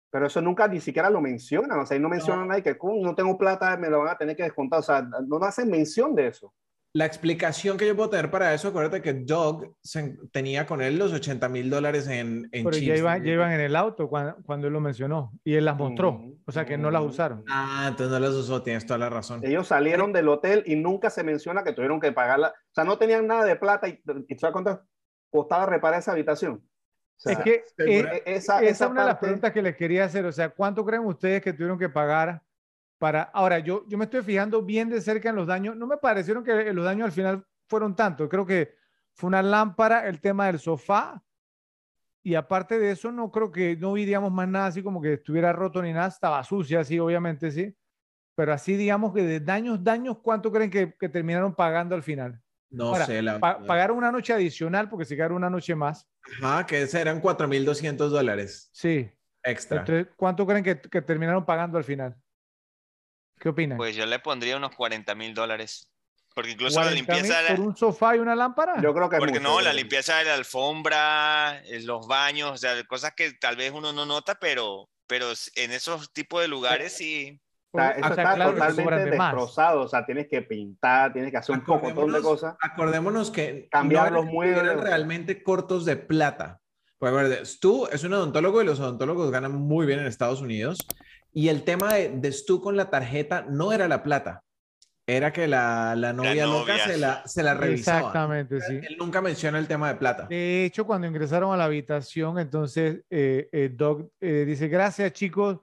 Pero 0.09 0.27
eso 0.27 0.41
nunca 0.41 0.67
ni 0.67 0.79
siquiera 0.79 1.09
lo 1.09 1.19
mencionan, 1.19 1.79
o 1.79 1.85
sea, 1.85 1.97
y 1.97 1.99
no 1.99 2.07
mencionan 2.07 2.49
ahí 2.51 2.61
que 2.61 2.77
"Cum, 2.77 3.01
no 3.03 3.13
tengo 3.15 3.37
plata, 3.37 3.75
me 3.75 3.89
lo 3.89 3.99
van 3.99 4.09
a 4.09 4.17
tener 4.17 4.35
que 4.35 4.43
descontar, 4.43 4.79
o 4.79 4.83
sea, 4.83 5.01
no 5.01 5.37
hacen 5.43 5.69
mención 5.69 6.15
de 6.15 6.27
eso. 6.27 6.53
La 6.95 7.05
explicación 7.05 7.77
que 7.77 7.85
yo 7.85 7.93
puedo 7.93 8.09
tener 8.09 8.31
para 8.31 8.53
eso, 8.53 8.69
acuérdate 8.69 9.01
que 9.01 9.13
Doug 9.13 9.75
se- 9.81 10.17
tenía 10.31 10.65
con 10.65 10.81
él 10.81 10.97
los 10.97 11.11
80 11.11 11.49
mil 11.49 11.69
dólares 11.69 12.07
en, 12.07 12.47
en 12.53 12.63
Pero 12.63 12.77
ya 12.77 12.95
iban, 12.95 13.21
ya 13.21 13.33
iban 13.33 13.51
en 13.51 13.59
el 13.59 13.75
auto 13.75 14.07
cuando, 14.07 14.37
cuando 14.45 14.67
él 14.67 14.73
lo 14.73 14.79
mencionó 14.79 15.33
y 15.43 15.55
él 15.55 15.65
las 15.65 15.75
mostró. 15.75 16.11
Ujú, 16.11 16.39
O 16.45 16.51
sea 16.53 16.65
que 16.65 16.77
no 16.77 16.89
las 16.91 17.01
usaron. 17.01 17.43
Ah, 17.49 17.87
entonces 17.89 18.13
no 18.13 18.19
las 18.25 18.33
usó, 18.33 18.63
tienes 18.63 18.85
toda 18.85 18.97
la 18.97 19.09
razón. 19.09 19.41
Ellos 19.43 19.67
salieron 19.67 20.13
del 20.13 20.29
hotel 20.29 20.63
y 20.65 20.77
nunca 20.77 21.09
se 21.09 21.25
menciona 21.25 21.65
que 21.65 21.73
tuvieron 21.73 21.99
que 21.99 22.13
pagarla. 22.13 22.53
O 22.69 22.73
sea, 22.73 22.85
no 22.85 22.97
tenían 22.97 23.27
nada 23.27 23.43
de 23.43 23.57
plata 23.57 23.89
y, 23.89 24.01
y 24.29 24.37
¿sabes 24.37 24.53
cuánto 24.53 24.81
costaba 25.29 25.65
reparar 25.65 25.99
esa 25.99 26.13
habitación? 26.13 26.53
O 26.63 27.17
sea, 27.17 27.33
es 27.33 27.39
que 27.39 27.63
eh, 27.79 28.23
esa 28.25 28.61
esa, 28.61 28.85
es 28.85 28.91
una 28.91 29.01
de 29.01 29.07
las 29.07 29.17
preguntas 29.17 29.51
que 29.51 29.61
les 29.61 29.75
quería 29.75 30.05
hacer. 30.05 30.25
O 30.25 30.31
sea, 30.31 30.47
¿cuánto 30.47 30.85
creen 30.85 31.03
ustedes 31.03 31.41
que 31.41 31.51
tuvieron 31.51 31.77
que 31.77 31.89
pagar 31.89 32.41
para... 33.05 33.21
Ahora, 33.21 33.59
yo, 33.59 33.85
yo 33.87 33.99
me 33.99 34.05
estoy 34.05 34.23
fijando 34.23 34.63
bien 34.63 34.89
de 34.89 34.99
cerca 34.99 35.29
en 35.29 35.35
los 35.35 35.45
daños. 35.45 35.75
No 35.75 35.85
me 35.85 35.95
parecieron 35.97 36.43
que 36.43 36.73
los 36.73 36.83
daños 36.83 37.05
al 37.05 37.11
final 37.11 37.45
fueron 37.67 37.95
tanto. 37.95 38.27
Creo 38.27 38.47
que 38.47 38.73
fue 39.13 39.27
una 39.27 39.43
lámpara, 39.43 40.07
el 40.07 40.19
tema 40.19 40.47
del 40.47 40.57
sofá. 40.57 41.21
Y 42.23 42.33
aparte 42.33 42.79
de 42.79 42.89
eso, 42.89 43.11
no 43.11 43.29
creo 43.29 43.51
que 43.51 43.77
no 43.77 43.93
vi, 43.93 44.05
digamos, 44.05 44.31
más 44.31 44.47
nada 44.47 44.65
así 44.65 44.81
como 44.81 44.99
que 45.03 45.13
estuviera 45.13 45.53
roto 45.53 45.83
ni 45.83 45.93
nada. 45.93 46.07
Estaba 46.07 46.43
sucia, 46.43 46.83
sí, 46.83 46.97
obviamente, 46.97 47.51
sí. 47.51 47.77
Pero 48.33 48.53
así, 48.53 48.75
digamos 48.75 49.13
que 49.13 49.21
de 49.21 49.39
daños, 49.39 49.83
daños, 49.83 50.17
¿cuánto 50.23 50.51
creen 50.51 50.71
que, 50.71 50.95
que 50.99 51.07
terminaron 51.07 51.53
pagando 51.53 51.93
al 51.93 52.01
final? 52.01 52.41
No 52.71 52.85
Ahora, 52.87 53.05
sé, 53.05 53.21
la 53.21 53.39
Pa- 53.39 53.63
pagaron 53.67 53.97
una 53.99 54.11
noche 54.11 54.33
adicional 54.33 54.89
porque 54.89 55.05
se 55.05 55.15
quedaron 55.15 55.37
una 55.37 55.49
noche 55.51 55.75
más. 55.75 56.09
Ajá, 56.41 56.65
que 56.65 56.81
eran 56.91 57.21
4.200 57.21 58.09
dólares 58.09 58.69
Sí. 58.73 59.07
extra. 59.43 59.81
Entonces, 59.81 60.07
¿cuánto 60.17 60.47
creen 60.47 60.63
que, 60.63 60.81
que 60.81 61.03
terminaron 61.03 61.45
pagando 61.45 61.77
al 61.77 61.83
final? 61.83 62.15
¿Qué? 63.53 63.75
Pues 63.77 63.95
yo 63.95 64.05
le 64.05 64.19
pondría 64.19 64.57
unos 64.57 64.73
40 64.75 65.13
mil 65.15 65.33
dólares. 65.33 65.89
Porque 66.33 66.51
incluso 66.51 66.79
la 66.81 66.87
40,000 66.87 66.95
limpieza 67.15 67.37
de 67.41 67.49
la- 67.49 67.55
por 67.55 67.65
un 67.67 67.77
sofá 67.77 68.15
y 68.15 68.19
una 68.19 68.35
lámpara. 68.35 68.81
Yo 68.81 68.93
creo 68.93 69.09
que 69.09 69.17
Porque 69.17 69.39
mucho, 69.39 69.43
no, 69.43 69.61
la 69.61 69.69
creo. 69.69 69.73
limpieza 69.81 70.17
de 70.17 70.25
la 70.25 70.33
alfombra, 70.33 71.61
eh, 71.65 71.81
los 71.83 72.07
baños, 72.07 72.51
o 72.51 72.57
sea, 72.57 72.71
cosas 72.85 73.13
que 73.15 73.31
tal 73.33 73.55
vez 73.55 73.71
uno 73.71 73.93
no 73.93 74.05
nota, 74.05 74.35
pero 74.35 74.89
pero 75.07 75.27
en 75.55 75.71
esos 75.71 76.11
tipos 76.13 76.41
de 76.41 76.47
lugares 76.47 76.93
sí. 76.93 77.39
O 77.71 77.77
sea, 77.77 77.91
eso 77.91 78.07
está 78.09 78.23
totalmente 78.51 79.05
destrozado, 79.11 79.81
o 79.81 79.87
sea, 79.87 80.05
tienes 80.05 80.27
que 80.29 80.41
pintar, 80.41 81.13
tienes 81.13 81.29
que 81.29 81.37
hacer 81.37 81.55
un 81.57 81.63
montón 81.67 82.11
de 82.11 82.21
cosas. 82.21 82.55
Acordémonos 82.61 83.31
que 83.31 83.67
cambiar 83.69 84.11
los 84.11 84.25
muebles 84.25 84.63
eran 84.63 84.81
realmente 84.81 85.43
cortos 85.43 85.85
de 85.85 85.95
plata. 85.97 86.59
Pues 86.97 87.11
a 87.13 87.15
ver, 87.15 87.45
Stu 87.45 87.87
es 87.91 88.03
un 88.05 88.13
odontólogo 88.13 88.61
y 88.61 88.65
los 88.65 88.79
odontólogos 88.79 89.29
ganan 89.29 89.51
muy 89.53 89.85
bien 89.85 89.99
en 89.99 90.07
Estados 90.07 90.41
Unidos. 90.41 90.79
Y 91.35 91.49
el 91.49 91.63
tema 91.65 91.93
de, 91.93 92.09
de 92.09 92.31
Stu 92.31 92.61
con 92.61 92.77
la 92.77 92.89
tarjeta 92.89 93.45
no 93.49 93.73
era 93.73 93.89
la 93.89 94.03
plata, 94.03 94.45
era 95.05 95.33
que 95.33 95.49
la, 95.49 95.93
la 95.95 96.13
novia, 96.13 96.45
loca 96.45 96.77
se 96.79 96.97
la, 96.97 97.27
se 97.27 97.43
la 97.43 97.53
revisaba. 97.53 97.99
Exactamente, 97.99 98.61
sí. 98.61 98.79
Él 98.81 98.95
nunca 98.97 99.21
menciona 99.21 99.59
el 99.59 99.67
tema 99.67 99.89
de 99.89 99.95
plata. 99.95 100.27
De 100.27 100.63
hecho, 100.63 100.87
cuando 100.87 101.07
ingresaron 101.07 101.53
a 101.53 101.57
la 101.57 101.65
habitación, 101.65 102.39
entonces 102.39 103.03
eh, 103.09 103.49
eh 103.51 103.69
Doc 103.69 104.09
eh, 104.21 104.45
dice, 104.47 104.69
gracias 104.69 105.11
chicos 105.11 105.59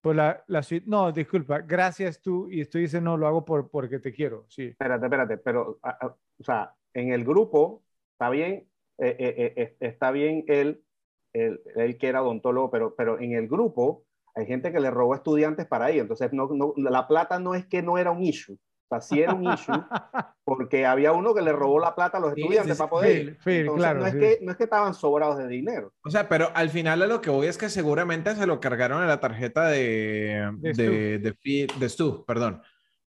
por 0.00 0.14
la, 0.14 0.44
la 0.46 0.62
suite. 0.62 0.86
No, 0.88 1.10
disculpa, 1.10 1.58
gracias 1.58 2.22
tú. 2.22 2.48
Y 2.48 2.60
esto 2.60 2.78
dice, 2.78 3.00
no, 3.00 3.16
lo 3.16 3.26
hago 3.26 3.44
por, 3.44 3.68
porque 3.68 3.98
te 3.98 4.12
quiero. 4.12 4.46
Sí. 4.48 4.68
Espérate, 4.68 5.06
espérate, 5.06 5.38
pero, 5.38 5.80
o 5.82 6.44
sea, 6.44 6.72
en 6.94 7.12
el 7.12 7.24
grupo 7.24 7.82
está 8.12 8.30
bien, 8.30 8.68
eh, 8.98 9.74
está 9.80 10.12
bien 10.12 10.44
él, 10.46 10.84
él, 11.32 11.60
él, 11.74 11.98
que 11.98 12.06
era 12.06 12.22
odontólogo, 12.22 12.70
pero, 12.70 12.94
pero 12.94 13.18
en 13.18 13.32
el 13.32 13.48
grupo 13.48 14.06
hay 14.36 14.46
gente 14.46 14.70
que 14.70 14.80
le 14.80 14.90
robó 14.90 15.14
estudiantes 15.14 15.66
para 15.66 15.86
ahí. 15.86 15.98
Entonces, 15.98 16.30
no, 16.32 16.48
no, 16.52 16.74
la 16.76 17.08
plata 17.08 17.40
no 17.40 17.54
es 17.54 17.66
que 17.66 17.82
no 17.82 17.96
era 17.96 18.10
un 18.10 18.22
issue. 18.22 18.54
O 18.54 18.88
sea, 18.88 19.00
sí 19.00 19.20
era 19.20 19.32
un 19.32 19.52
issue, 19.52 19.74
porque 20.44 20.86
había 20.86 21.10
uno 21.10 21.34
que 21.34 21.42
le 21.42 21.50
robó 21.50 21.80
la 21.80 21.96
plata 21.96 22.18
a 22.18 22.20
los 22.20 22.36
estudiantes 22.36 22.78
para 22.78 22.90
poder 22.90 23.16
ir. 23.16 23.38
Entonces, 23.44 23.94
no, 23.96 24.06
es 24.06 24.14
que, 24.14 24.38
no 24.42 24.52
es 24.52 24.56
que 24.58 24.64
estaban 24.64 24.94
sobrados 24.94 25.38
de 25.38 25.48
dinero. 25.48 25.92
O 26.04 26.10
sea, 26.10 26.28
pero 26.28 26.50
al 26.54 26.68
final 26.70 27.02
a 27.02 27.06
lo 27.06 27.20
que 27.20 27.30
voy 27.30 27.48
es 27.48 27.58
que 27.58 27.68
seguramente 27.68 28.36
se 28.36 28.46
lo 28.46 28.60
cargaron 28.60 29.02
en 29.02 29.08
la 29.08 29.18
tarjeta 29.18 29.66
de, 29.68 30.52
de, 30.58 31.18
de, 31.18 31.66
de, 31.78 31.88
Stu, 31.88 32.24
perdón. 32.24 32.62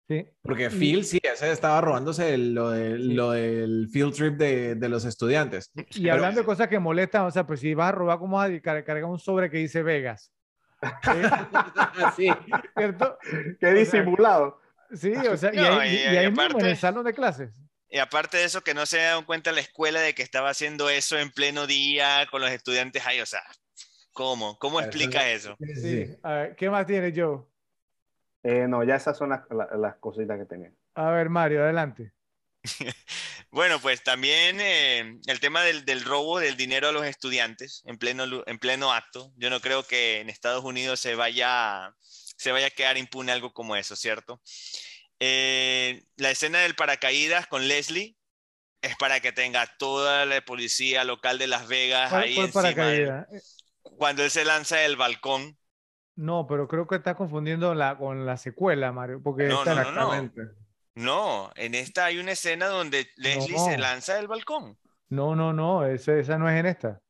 Sí. 0.09 0.27
Porque 0.41 0.69
Phil 0.69 1.05
sí, 1.05 1.21
ese 1.23 1.51
estaba 1.53 1.79
robándose 1.79 2.37
lo, 2.37 2.71
de, 2.71 2.97
lo 2.97 3.31
del 3.31 3.87
field 3.89 4.13
trip 4.13 4.33
de, 4.35 4.75
de 4.75 4.89
los 4.89 5.05
estudiantes. 5.05 5.71
Y 5.91 6.09
hablando 6.09 6.41
de 6.41 6.45
cosas 6.45 6.67
que 6.67 6.79
molestan, 6.79 7.27
o 7.27 7.31
sea, 7.31 7.47
pues 7.47 7.61
si 7.61 7.73
vas 7.75 7.89
a 7.89 7.91
robar, 7.93 8.19
¿cómo 8.19 8.35
vas 8.35 8.51
a 8.51 8.59
cargar 8.59 9.05
un 9.05 9.19
sobre 9.19 9.49
que 9.49 9.59
dice 9.59 9.83
Vegas? 9.83 10.33
sí, 12.15 12.29
¿cierto? 12.75 13.17
Qué 13.59 13.73
disimulado. 13.73 14.59
Sí, 14.93 15.13
o 15.13 15.37
sea, 15.37 15.53
y, 15.53 15.59
ahí, 15.59 16.31
mismo 16.31 16.59
en 16.59 16.65
el 16.65 16.77
salón 16.77 17.05
de 17.05 17.13
clases. 17.13 17.51
Y 17.89 17.99
aparte 17.99 18.37
de 18.37 18.45
eso, 18.45 18.61
que 18.61 18.73
no 18.73 18.85
se 18.85 18.97
dieron 18.97 19.25
cuenta 19.25 19.51
la 19.51 19.59
escuela 19.59 19.99
de 19.99 20.13
que 20.13 20.23
estaba 20.23 20.49
haciendo 20.49 20.89
eso 20.89 21.17
en 21.17 21.29
pleno 21.29 21.67
día 21.67 22.25
con 22.31 22.41
los 22.41 22.51
estudiantes 22.51 23.05
ahí, 23.05 23.19
o 23.19 23.25
sea, 23.25 23.43
¿cómo? 24.13 24.57
¿Cómo 24.59 24.79
explica 24.79 25.29
eso? 25.29 25.57
Sí. 25.75 26.15
A 26.23 26.33
ver, 26.33 26.55
¿qué 26.55 26.69
más 26.69 26.85
tiene 26.85 27.13
Joe? 27.15 27.41
Eh, 28.43 28.65
no, 28.67 28.83
ya 28.83 28.95
esas 28.95 29.17
son 29.17 29.29
las, 29.29 29.41
las, 29.77 29.95
cositas 29.97 30.39
que 30.39 30.45
tenía. 30.45 30.71
A 30.95 31.11
ver, 31.11 31.29
Mario, 31.29 31.63
adelante. 31.63 32.11
bueno, 33.51 33.79
pues 33.79 34.03
también 34.03 34.59
eh, 34.61 35.19
el 35.25 35.39
tema 35.39 35.63
del, 35.63 35.83
del, 35.85 36.03
robo 36.03 36.39
del 36.39 36.57
dinero 36.57 36.89
a 36.89 36.91
los 36.91 37.05
estudiantes 37.05 37.81
en 37.85 37.97
pleno, 37.97 38.43
en 38.45 38.59
pleno 38.59 38.93
acto. 38.93 39.31
Yo 39.35 39.49
no 39.49 39.59
creo 39.59 39.83
que 39.83 40.19
en 40.19 40.29
Estados 40.29 40.63
Unidos 40.63 40.99
se 40.99 41.15
vaya 41.15 41.93
se 42.41 42.51
vaya 42.51 42.67
a 42.67 42.71
quedar 42.71 42.97
impune 42.97 43.31
algo 43.31 43.53
como 43.53 43.75
eso, 43.75 43.95
¿cierto? 43.95 44.41
Eh, 45.19 46.03
la 46.17 46.31
escena 46.31 46.59
del 46.59 46.73
paracaídas 46.73 47.45
con 47.45 47.67
Leslie 47.67 48.17
es 48.81 48.95
para 48.97 49.19
que 49.19 49.31
tenga 49.31 49.67
toda 49.77 50.25
la 50.25 50.41
policía 50.41 51.03
local 51.03 51.37
de 51.37 51.45
Las 51.45 51.67
Vegas 51.67 52.11
ahí 52.11 52.35
encima. 52.39 53.27
cuando 53.95 54.23
él 54.23 54.31
se 54.31 54.43
lanza 54.43 54.77
del 54.77 54.95
balcón. 54.95 55.55
No, 56.15 56.47
pero 56.47 56.67
creo 56.67 56.87
que 56.87 56.95
está 56.95 57.15
confundiendo 57.15 57.75
la, 57.75 57.97
con 57.97 58.25
la 58.25 58.37
secuela, 58.37 58.91
Mario, 58.91 59.21
porque 59.23 59.43
no, 59.43 59.63
no, 59.63 59.91
no, 59.91 59.91
no, 59.91 60.51
en 60.95 61.75
esta 61.75 62.05
hay 62.05 62.19
una 62.19 62.31
escena 62.31 62.67
donde 62.67 63.07
Leslie 63.15 63.57
se 63.59 63.77
lanza 63.77 64.15
del 64.15 64.27
balcón. 64.27 64.77
No, 65.09 65.35
no, 65.35 65.53
no, 65.53 65.85
esa, 65.85 66.17
esa 66.17 66.37
no 66.37 66.49
es 66.49 66.59
en 66.59 66.65
esta. 66.65 67.01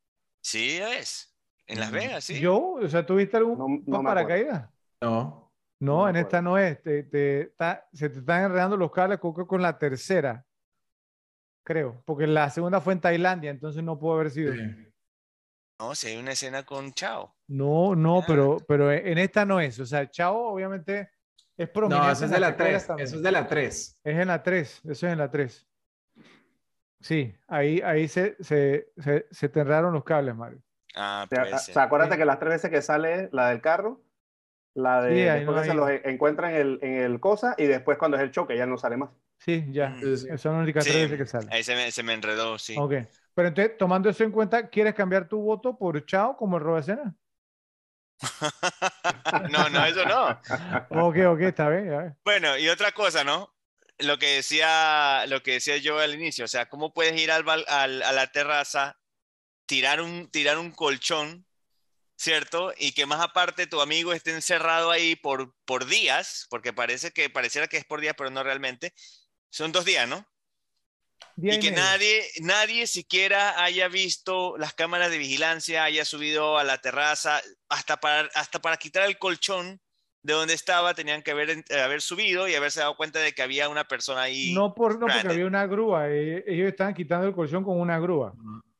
Sí, 0.42 0.78
es. 0.78 1.36
En 1.68 1.80
Las 1.80 1.92
mm. 1.92 1.94
Vegas, 1.94 2.24
sí. 2.24 2.40
¿Yo? 2.40 2.74
O 2.74 2.88
sea, 2.88 3.06
¿tuviste 3.06 3.38
algún 3.38 3.86
paracaídas? 3.86 4.70
No. 5.02 5.52
No, 5.80 6.08
en 6.08 6.16
esta 6.16 6.42
no 6.42 6.58
es. 6.58 6.82
Te, 6.82 7.04
se 7.94 8.10
te 8.10 8.20
están 8.20 8.44
enredando 8.44 8.78
los 8.78 8.92
cables 8.92 9.20
con 9.20 9.62
la 9.62 9.78
tercera. 9.78 10.46
Creo. 11.64 12.04
Porque 12.06 12.28
la 12.28 12.50
segunda 12.50 12.82
fue 12.82 12.94
en 12.94 13.02
Tailandia, 13.02 13.52
entonces 13.52 13.84
no 13.84 13.98
pudo 13.98 14.14
haber 14.14 14.32
sido. 14.32 14.54
No, 15.80 15.96
si 15.96 16.08
hay 16.08 16.18
una 16.18 16.34
escena 16.34 16.64
con 16.64 16.94
Chao. 16.94 17.36
No, 17.48 17.96
no, 17.96 18.20
ah. 18.20 18.24
pero, 18.28 18.58
pero 18.68 18.92
en 18.92 19.18
esta 19.18 19.46
no 19.46 19.60
es. 19.60 19.80
O 19.80 19.86
sea, 19.86 20.10
Chao 20.10 20.54
obviamente 20.54 21.10
es 21.64 21.70
prominente. 21.70 22.06
No, 22.06 22.12
eso 22.12 22.26
es 22.26 22.32
de 22.32 22.40
la 22.40 22.56
3. 22.56 22.90
Eso 22.98 23.16
es 23.16 23.22
de 23.22 23.32
la 23.32 23.48
3. 23.48 24.00
Es 24.04 24.20
en 24.20 24.28
la 24.28 24.44
3. 24.44 24.82
Eso 24.84 24.92
es 24.92 25.04
en 25.14 25.18
la 25.18 25.32
3. 25.32 25.68
Sí, 27.02 27.34
ahí, 27.48 27.82
ahí 27.84 28.08
se, 28.08 28.36
se, 28.44 28.92
se, 29.32 29.46
enredaron 29.46 29.94
los 29.94 30.04
cables, 30.04 30.36
Mario. 30.36 30.62
Ah, 30.96 31.28
o 31.30 31.58
sea, 31.58 31.84
acuérdate 31.84 32.18
que 32.18 32.26
las 32.26 32.38
tres 32.38 32.54
veces 32.54 32.70
que 32.70 32.82
sale 32.82 33.30
la 33.32 33.50
del 33.50 33.62
carro, 33.62 34.04
la 34.76 35.02
de 35.02 35.32
después 35.32 35.66
se 35.66 35.74
los 35.74 35.90
encuentra 35.90 36.52
en 36.52 36.58
el, 36.58 36.80
en 36.82 36.94
el 36.98 37.20
cosa 37.20 37.56
y 37.58 37.66
después 37.66 37.98
cuando 37.98 38.18
es 38.18 38.24
el 38.24 38.32
choque 38.32 38.56
ya 38.56 38.68
no 38.68 38.78
sale 38.78 38.98
más. 38.98 39.10
Sí, 39.40 39.66
ya. 39.72 39.90
Mm. 39.90 40.38
Son 40.38 40.54
las 40.54 40.64
únicas 40.64 40.84
tres 40.84 41.10
veces 41.10 41.18
que 41.18 41.26
sale. 41.26 41.48
Ahí 41.52 41.64
se 41.64 41.76
me, 41.76 41.90
se 41.92 42.04
me, 42.04 42.14
enredó, 42.14 42.60
sí. 42.60 42.76
Ok. 42.78 42.94
Pero 43.34 43.48
entonces, 43.48 43.78
tomando 43.78 44.10
eso 44.10 44.24
en 44.24 44.32
cuenta, 44.32 44.70
¿quieres 44.70 44.94
cambiar 44.94 45.28
tu 45.28 45.42
voto 45.42 45.78
por 45.78 46.06
Chao 46.06 46.38
como 46.38 46.58
el 46.58 46.78
escena? 46.78 47.16
no, 49.50 49.70
no, 49.70 49.86
eso 49.86 50.06
no. 50.06 50.30
ok, 51.08 51.18
ok, 51.28 51.42
está 51.42 51.70
bien. 51.70 52.18
Bueno, 52.24 52.58
y 52.58 52.70
otra 52.70 52.92
cosa, 52.92 53.24
¿no? 53.24 53.54
Lo 54.00 54.18
que 54.18 54.36
decía, 54.36 55.26
lo 55.28 55.44
que 55.44 55.54
decía 55.54 55.78
yo 55.78 56.00
al 56.00 56.16
inicio, 56.16 56.46
o 56.46 56.48
sea, 56.48 56.68
¿cómo 56.70 56.94
puedes 56.94 57.20
ir 57.20 57.32
al, 57.32 57.46
al, 57.68 58.04
a 58.04 58.12
la 58.12 58.28
terraza, 58.28 58.98
tirar 59.66 60.02
un, 60.02 60.30
tirar 60.32 60.58
un 60.58 60.72
colchón 60.72 61.46
¿cierto? 62.22 62.72
Y 62.78 62.92
que 62.92 63.08
más 63.08 63.20
aparte 63.20 63.66
tu 63.66 63.82
amigo 63.82 64.14
esté 64.14 64.32
encerrado 64.32 64.92
ahí 64.92 65.16
por, 65.16 65.56
por 65.66 65.88
días, 65.88 66.46
porque 66.52 66.72
parece 66.72 67.12
que 67.12 67.32
pareciera 67.32 67.68
que 67.68 67.78
es 67.78 67.86
por 67.86 68.00
días, 68.00 68.14
pero 68.16 68.30
no 68.30 68.44
realmente. 68.44 68.94
Son 69.50 69.72
dos 69.72 69.86
días, 69.86 70.08
¿no? 70.08 70.31
Y 71.42 71.60
que 71.60 71.72
nadie, 71.72 72.24
nadie 72.42 72.88
siquiera 72.88 73.64
haya 73.64 73.88
visto 73.88 74.58
las 74.58 74.74
cámaras 74.74 75.10
de 75.12 75.18
vigilancia, 75.18 75.84
haya 75.84 76.06
subido 76.06 76.58
a 76.58 76.64
la 76.64 76.78
terraza, 76.80 77.42
hasta 77.70 77.98
para, 77.98 78.30
hasta 78.36 78.60
para 78.60 78.78
quitar 78.78 79.08
el 79.08 79.18
colchón 79.18 79.80
de 80.24 80.34
donde 80.34 80.54
estaba, 80.54 80.94
tenían 80.94 81.24
que 81.24 81.32
haber, 81.32 81.64
haber 81.84 82.02
subido 82.02 82.48
y 82.48 82.54
haberse 82.54 82.82
dado 82.82 82.96
cuenta 82.96 83.20
de 83.20 83.34
que 83.34 83.42
había 83.42 83.70
una 83.70 83.86
persona 83.86 84.22
ahí. 84.22 84.54
No, 84.54 84.74
por, 84.74 85.00
no 85.00 85.08
porque 85.08 85.28
había 85.28 85.48
una 85.48 85.66
grúa, 85.66 86.10
eh, 86.10 86.44
ellos 86.46 86.70
estaban 86.70 86.94
quitando 86.94 87.28
el 87.28 87.34
colchón 87.34 87.64
con 87.64 87.80
una 87.80 88.00
grúa. 88.00 88.34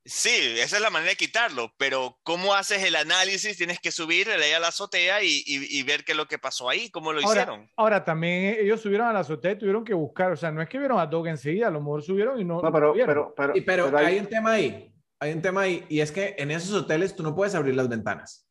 Sí, 0.04 0.56
esa 0.58 0.78
es 0.78 0.82
la 0.82 0.90
manera 0.90 1.12
de 1.12 1.16
quitarlo, 1.16 1.74
pero 1.78 2.18
¿cómo 2.24 2.56
haces 2.56 2.84
el 2.84 2.96
análisis? 2.96 3.56
Tienes 3.56 3.80
que 3.80 3.92
subir 3.92 4.30
a 4.32 4.60
la 4.60 4.68
azotea 4.68 5.22
y, 5.22 5.44
y, 5.46 5.84
ver 5.84 6.04
qué 6.04 6.14
es 6.14 6.18
lo 6.18 6.28
que 6.28 6.40
pasó 6.40 6.70
ahí, 6.70 6.90
cómo 6.90 7.14
lo 7.14 7.22
hicieron. 7.22 7.70
Ahora, 7.78 8.04
también 8.04 8.58
ellos 8.60 8.82
subieron 8.82 9.08
a 9.08 9.14
la 9.14 9.20
azotea 9.20 9.52
y 9.52 9.58
tuvieron 9.60 9.86
que 9.86 9.94
buscar, 9.94 10.32
o 10.32 10.36
sea, 10.36 10.50
no 10.50 10.60
es 10.60 10.70
que 10.70 10.80
vieron 10.80 11.00
a 11.00 11.06
Doug 11.06 11.28
enseguida, 11.28 11.68
a 11.68 11.72
lo 11.72 11.82
mejor 11.82 12.02
subieron 12.02 12.40
y 12.40 12.44
no. 12.44 12.62
No, 12.62 12.72
pero, 12.72 12.94
pero, 12.94 13.34
pero, 13.36 13.54
pero, 13.64 13.98
hay... 13.98 14.18
un 14.18 14.26
tema 14.26 14.54
ahí, 14.54 14.92
hay 15.20 15.34
un 15.34 15.42
tema 15.42 15.62
ahí, 15.62 15.86
y 15.88 16.00
es 16.00 16.12
que 16.12 16.36
en 16.40 16.50
esos 16.50 16.74
hoteles 16.74 17.16
tú 17.16 17.22
no 17.22 17.36
puedes 17.36 17.54
abrir 17.54 17.76
las 17.76 17.88
ventanas. 17.88 18.48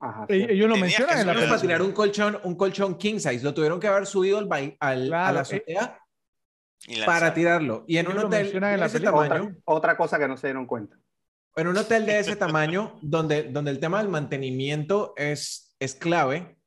Ajá, 0.00 0.26
ellos 0.28 0.68
lo 0.68 0.76
mencionan 0.76 1.20
en 1.20 1.26
la 1.28 1.34
para 1.34 1.60
tirar 1.60 1.80
un 1.80 1.92
colchón, 1.92 2.40
un 2.42 2.56
colchón 2.56 2.98
king 2.98 3.18
size, 3.20 3.42
lo 3.44 3.54
tuvieron 3.54 3.78
que 3.78 3.86
haber 3.86 4.04
subido 4.04 4.38
al, 4.38 4.76
al 4.80 5.14
a 5.14 5.32
la 5.32 5.42
eh, 5.48 5.64
para 7.04 7.34
tirarlo. 7.34 7.84
Y 7.86 7.98
en 7.98 8.08
un 8.08 8.18
hotel 8.18 8.54
en 8.54 8.82
ese 8.82 9.00
tamaño, 9.00 9.56
otra 9.64 9.96
cosa 9.96 10.18
que 10.18 10.28
no 10.28 10.36
se 10.36 10.48
dieron 10.48 10.66
cuenta 10.66 10.96
en 11.56 11.68
un 11.68 11.76
hotel 11.76 12.04
de 12.04 12.18
ese 12.18 12.36
tamaño, 12.36 12.98
donde, 13.00 13.44
donde 13.44 13.70
el 13.70 13.80
tema 13.80 13.98
del 13.98 14.10
mantenimiento 14.10 15.14
es, 15.16 15.74
es 15.80 15.94
clave, 15.94 16.58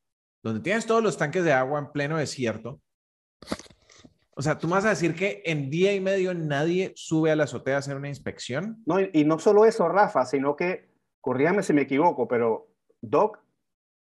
donde 0.44 0.62
tienes 0.62 0.88
todos 0.88 1.04
los 1.04 1.18
tanques 1.18 1.44
de 1.44 1.54
agua 1.54 1.80
en 1.80 1.92
pleno 1.92 2.18
desierto, 2.18 2.82
o 4.36 4.42
sea, 4.42 4.58
tú 4.58 4.68
me 4.68 4.74
vas 4.74 4.86
a 4.86 4.90
decir 4.90 5.16
que 5.16 5.44
en 5.46 5.70
día 5.70 5.94
y 5.94 6.00
medio 6.00 6.34
nadie 6.34 6.94
sube 6.96 7.30
a 7.30 7.36
la 7.36 7.44
azotea 7.44 7.76
a 7.76 7.80
hacer 7.80 7.98
una 7.98 8.08
inspección. 8.08 8.82
No, 8.86 9.00
y, 9.02 9.26
no 9.26 9.38
solo 9.38 9.66
eso, 9.66 9.88
Rafa, 9.90 10.26
sino 10.26 10.56
que, 10.56 10.90
corríame 11.20 11.62
si 11.62 11.74
me 11.74 11.82
equivoco, 11.82 12.28
pero 12.28 12.70
Doc, 13.02 13.40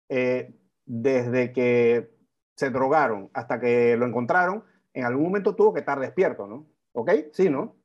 eh, 0.07 0.55
desde 0.85 1.51
que 1.51 2.11
se 2.55 2.69
drogaron 2.69 3.31
hasta 3.33 3.59
que 3.59 3.97
lo 3.97 4.05
encontraron, 4.05 4.63
en 4.93 5.05
algún 5.05 5.23
momento 5.23 5.55
tuvo 5.55 5.73
que 5.73 5.79
estar 5.79 5.99
despierto, 5.99 6.47
¿no? 6.47 6.67
¿Ok? 6.93 7.11
Sí, 7.31 7.49
¿no? 7.49 7.75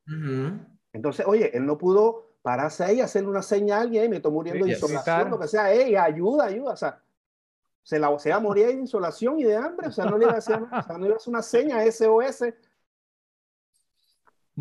Entonces, 0.93 1.27
oye, 1.27 1.57
él 1.57 1.67
no 1.67 1.77
pudo 1.77 2.35
pararse 2.43 2.85
ahí, 2.85 3.01
hacerle 3.01 3.31
una 3.31 3.43
señal 3.43 3.79
a 3.79 3.83
alguien, 3.83 4.11
me 4.11 4.17
estoy 4.17 4.33
muriendo 4.33 4.67
de 4.67 4.73
insolación, 4.73 5.31
lo 5.31 5.39
que 5.39 5.49
sea, 5.49 5.73
ey, 5.73 5.97
ayuda, 5.97 6.45
ayuda, 6.45 6.73
o 6.73 6.77
sea, 6.77 7.03
se, 7.83 7.99
la, 7.99 8.19
se 8.19 8.31
va 8.31 8.37
a 8.37 8.41
morir 8.41 8.67
de 8.67 8.73
insolación 8.73 9.39
y 9.39 9.45
de 9.45 9.57
hambre, 9.57 9.89
o 9.89 9.93
sea, 9.93 10.05
no 10.05 10.19
le 10.19 10.25
iba 10.25 10.35
a 10.35 10.39
hacer, 10.39 10.61
o 10.63 10.83
sea, 10.83 10.99
no 10.99 11.07
iba 11.07 11.15
a 11.15 11.17
hacer 11.17 11.31
una 11.31 11.43
seña 11.43 11.83
SOS. 11.91 12.43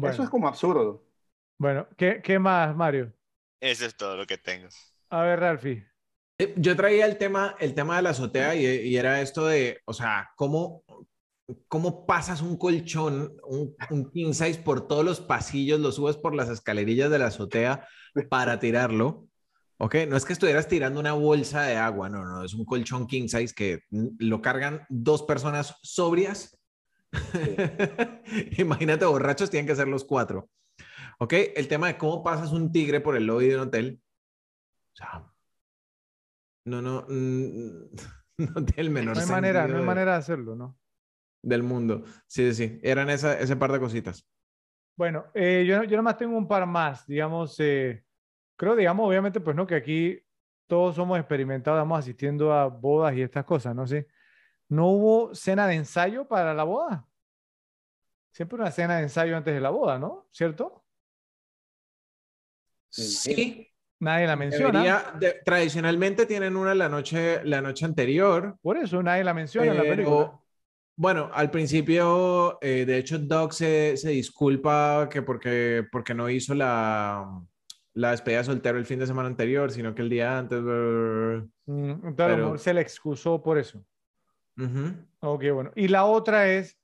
Eso 0.01 0.23
es 0.23 0.29
como 0.29 0.47
absurdo. 0.47 1.03
Bueno, 1.57 1.87
¿qué, 1.97 2.21
¿qué 2.21 2.39
más, 2.39 2.75
Mario? 2.75 3.13
Eso 3.59 3.85
es 3.85 3.95
todo 3.95 4.17
lo 4.17 4.25
que 4.25 4.37
tengo. 4.37 4.67
A 5.09 5.23
ver, 5.23 5.39
Ralfi. 5.39 5.83
Eh, 6.37 6.53
yo 6.57 6.75
traía 6.75 7.05
el 7.05 7.17
tema, 7.17 7.55
el 7.59 7.75
tema 7.75 7.97
de 7.97 8.01
la 8.01 8.09
azotea 8.09 8.55
y, 8.55 8.65
y 8.65 8.97
era 8.97 9.21
esto 9.21 9.45
de, 9.45 9.81
o 9.85 9.93
sea, 9.93 10.31
cómo, 10.35 10.83
cómo 11.67 12.05
pasas 12.05 12.41
un 12.41 12.57
colchón, 12.57 13.35
un, 13.45 13.75
un 13.89 14.11
king 14.11 14.33
size 14.33 14.61
por 14.61 14.87
todos 14.87 15.03
los 15.03 15.19
pasillos, 15.19 15.79
lo 15.79 15.91
subes 15.91 16.17
por 16.17 16.35
las 16.35 16.49
escalerillas 16.49 17.11
de 17.11 17.19
la 17.19 17.27
azotea 17.27 17.87
para 18.29 18.59
tirarlo. 18.59 19.27
¿Ok? 19.77 19.95
No 20.07 20.15
es 20.15 20.23
que 20.23 20.33
estuvieras 20.33 20.67
tirando 20.67 20.99
una 20.99 21.13
bolsa 21.13 21.63
de 21.63 21.75
agua, 21.75 22.07
no, 22.07 22.23
no, 22.23 22.43
es 22.43 22.53
un 22.53 22.63
colchón 22.63 23.07
king 23.07 23.27
size 23.27 23.53
que 23.53 23.81
lo 23.89 24.41
cargan 24.41 24.85
dos 24.87 25.23
personas 25.23 25.75
sobrias. 25.81 26.57
Imagínate, 28.57 29.05
borrachos 29.05 29.49
tienen 29.49 29.67
que 29.67 29.75
ser 29.75 29.87
los 29.87 30.05
cuatro. 30.05 30.49
¿Ok? 31.19 31.33
El 31.55 31.67
tema 31.67 31.87
de 31.87 31.97
cómo 31.97 32.23
pasas 32.23 32.51
un 32.53 32.71
tigre 32.71 33.01
por 33.01 33.17
el 33.17 33.25
lobby 33.25 33.47
de 33.47 33.55
un 33.55 33.61
hotel. 33.67 34.01
O 34.93 34.95
sea, 34.95 35.25
no, 36.65 36.81
no, 36.81 37.05
no 38.37 38.65
tiene 38.65 38.71
el 38.77 38.89
menor 38.89 39.15
No 39.17 39.21
hay 39.21 39.27
manera, 39.27 39.67
no 39.67 39.77
hay 39.79 39.83
manera 39.83 40.13
de 40.13 40.17
hacerlo, 40.19 40.55
¿no? 40.55 40.77
Del 41.43 41.61
mundo. 41.61 42.03
Sí, 42.25 42.53
sí, 42.53 42.79
eran 42.81 43.09
esa, 43.09 43.37
ese 43.39 43.55
par 43.57 43.71
de 43.71 43.79
cositas. 43.79 44.25
Bueno, 44.95 45.25
eh, 45.33 45.65
yo, 45.67 45.83
yo 45.83 45.97
nomás 45.97 46.17
tengo 46.17 46.37
un 46.37 46.47
par 46.47 46.65
más, 46.65 47.05
digamos, 47.05 47.55
eh, 47.59 48.03
creo, 48.55 48.75
digamos, 48.75 49.07
obviamente, 49.07 49.39
pues 49.41 49.55
no, 49.55 49.67
que 49.67 49.75
aquí 49.75 50.19
todos 50.67 50.95
somos 50.95 51.19
experimentados, 51.19 51.79
vamos 51.79 51.99
asistiendo 51.99 52.53
a 52.53 52.67
bodas 52.67 53.13
y 53.15 53.21
estas 53.21 53.43
cosas, 53.43 53.75
¿no? 53.75 53.85
Sí. 53.85 54.05
¿No 54.69 54.87
hubo 54.87 55.35
cena 55.35 55.67
de 55.67 55.75
ensayo 55.75 56.27
para 56.27 56.53
la 56.53 56.63
boda? 56.63 57.05
Siempre 58.31 58.55
una 58.59 58.71
cena 58.71 58.95
de 58.97 59.03
ensayo 59.03 59.35
antes 59.35 59.53
de 59.53 59.59
la 59.59 59.69
boda, 59.69 59.99
¿no? 59.99 60.27
¿Cierto? 60.31 60.85
Sí. 62.89 63.69
Nadie 63.99 64.27
la 64.27 64.35
menciona. 64.35 64.79
Debería- 64.83 65.13
de- 65.19 65.41
tradicionalmente 65.45 66.25
tienen 66.25 66.55
una 66.55 66.75
la 66.75 66.89
noche, 66.89 67.43
la 67.45 67.61
noche 67.61 67.85
anterior. 67.85 68.57
Por 68.61 68.77
eso 68.77 69.01
nadie 69.01 69.23
la 69.23 69.33
menciona 69.33 69.71
en 69.71 69.77
la 69.77 69.83
película. 69.83 70.39
Bueno, 70.95 71.29
al 71.33 71.49
principio, 71.49 72.59
eh, 72.61 72.85
de 72.85 72.97
hecho, 72.97 73.17
Doc 73.17 73.51
se, 73.51 73.97
se 73.97 74.09
disculpa 74.11 75.09
que 75.11 75.21
porque, 75.23 75.85
porque 75.91 76.13
no 76.13 76.29
hizo 76.29 76.53
la, 76.53 77.41
la 77.93 78.11
despedida 78.11 78.39
de 78.39 78.43
soltero 78.45 78.77
el 78.77 78.85
fin 78.85 78.99
de 78.99 79.07
semana 79.07 79.27
anterior, 79.27 79.71
sino 79.71 79.95
que 79.95 80.03
el 80.03 80.09
día 80.09 80.37
antes. 80.37 80.61
brr. 80.63 81.47
Mm, 81.65 82.13
pero- 82.15 82.57
se 82.57 82.73
le 82.73 82.81
excusó 82.81 83.41
por 83.41 83.57
eso. 83.57 83.83
Ujú. 84.57 84.93
Ok, 85.21 85.43
bueno. 85.51 85.71
Y 85.75 85.87
la 85.87 86.05
otra 86.05 86.47
es, 86.47 86.77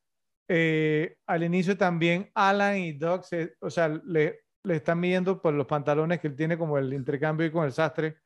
eh, 0.47 1.15
al 1.27 1.43
inicio 1.43 1.77
también 1.77 2.31
Alan 2.33 2.77
y 2.79 2.93
Doc, 2.93 3.23
se- 3.23 3.53
o 3.59 3.69
sea, 3.69 3.88
le, 3.89 4.39
le 4.63 4.75
están 4.77 4.99
midiendo 4.99 5.39
por 5.39 5.53
los 5.53 5.67
pantalones 5.67 6.19
que 6.19 6.27
él 6.29 6.35
tiene 6.35 6.57
como 6.57 6.79
el 6.79 6.91
intercambio 6.93 7.45
y 7.45 7.51
con 7.51 7.63
el 7.65 7.71
sastre, 7.71 8.17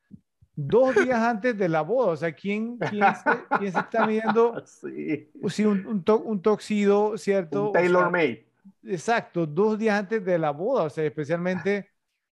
dos 0.56 0.96
días 1.06 1.20
antes 1.20 1.58
de 1.58 1.70
la 1.70 1.82
boda. 1.82 2.12
O 2.12 2.16
sea, 2.16 2.32
¿quién, 2.32 2.78
quién, 2.78 3.04
se, 3.16 3.58
quién 3.60 3.72
se 3.72 3.80
está 3.80 4.06
midiendo? 4.08 4.62
Sí. 4.66 5.30
Sí, 5.50 5.66
un, 5.66 5.86
un, 5.86 6.04
to- 6.04 6.20
un 6.22 6.42
toxido, 6.42 7.18
¿cierto? 7.18 7.64
Un 7.64 7.68
O 7.70 7.72
sea, 7.74 7.82
tailor 7.82 8.12
made. 8.12 8.46
Exacto, 8.86 9.46
dos 9.46 9.78
días 9.78 10.00
antes 10.00 10.24
de 10.24 10.38
la 10.40 10.52
boda, 10.52 10.84
o 10.84 10.90
sea, 10.90 11.04
especialmente 11.06 11.90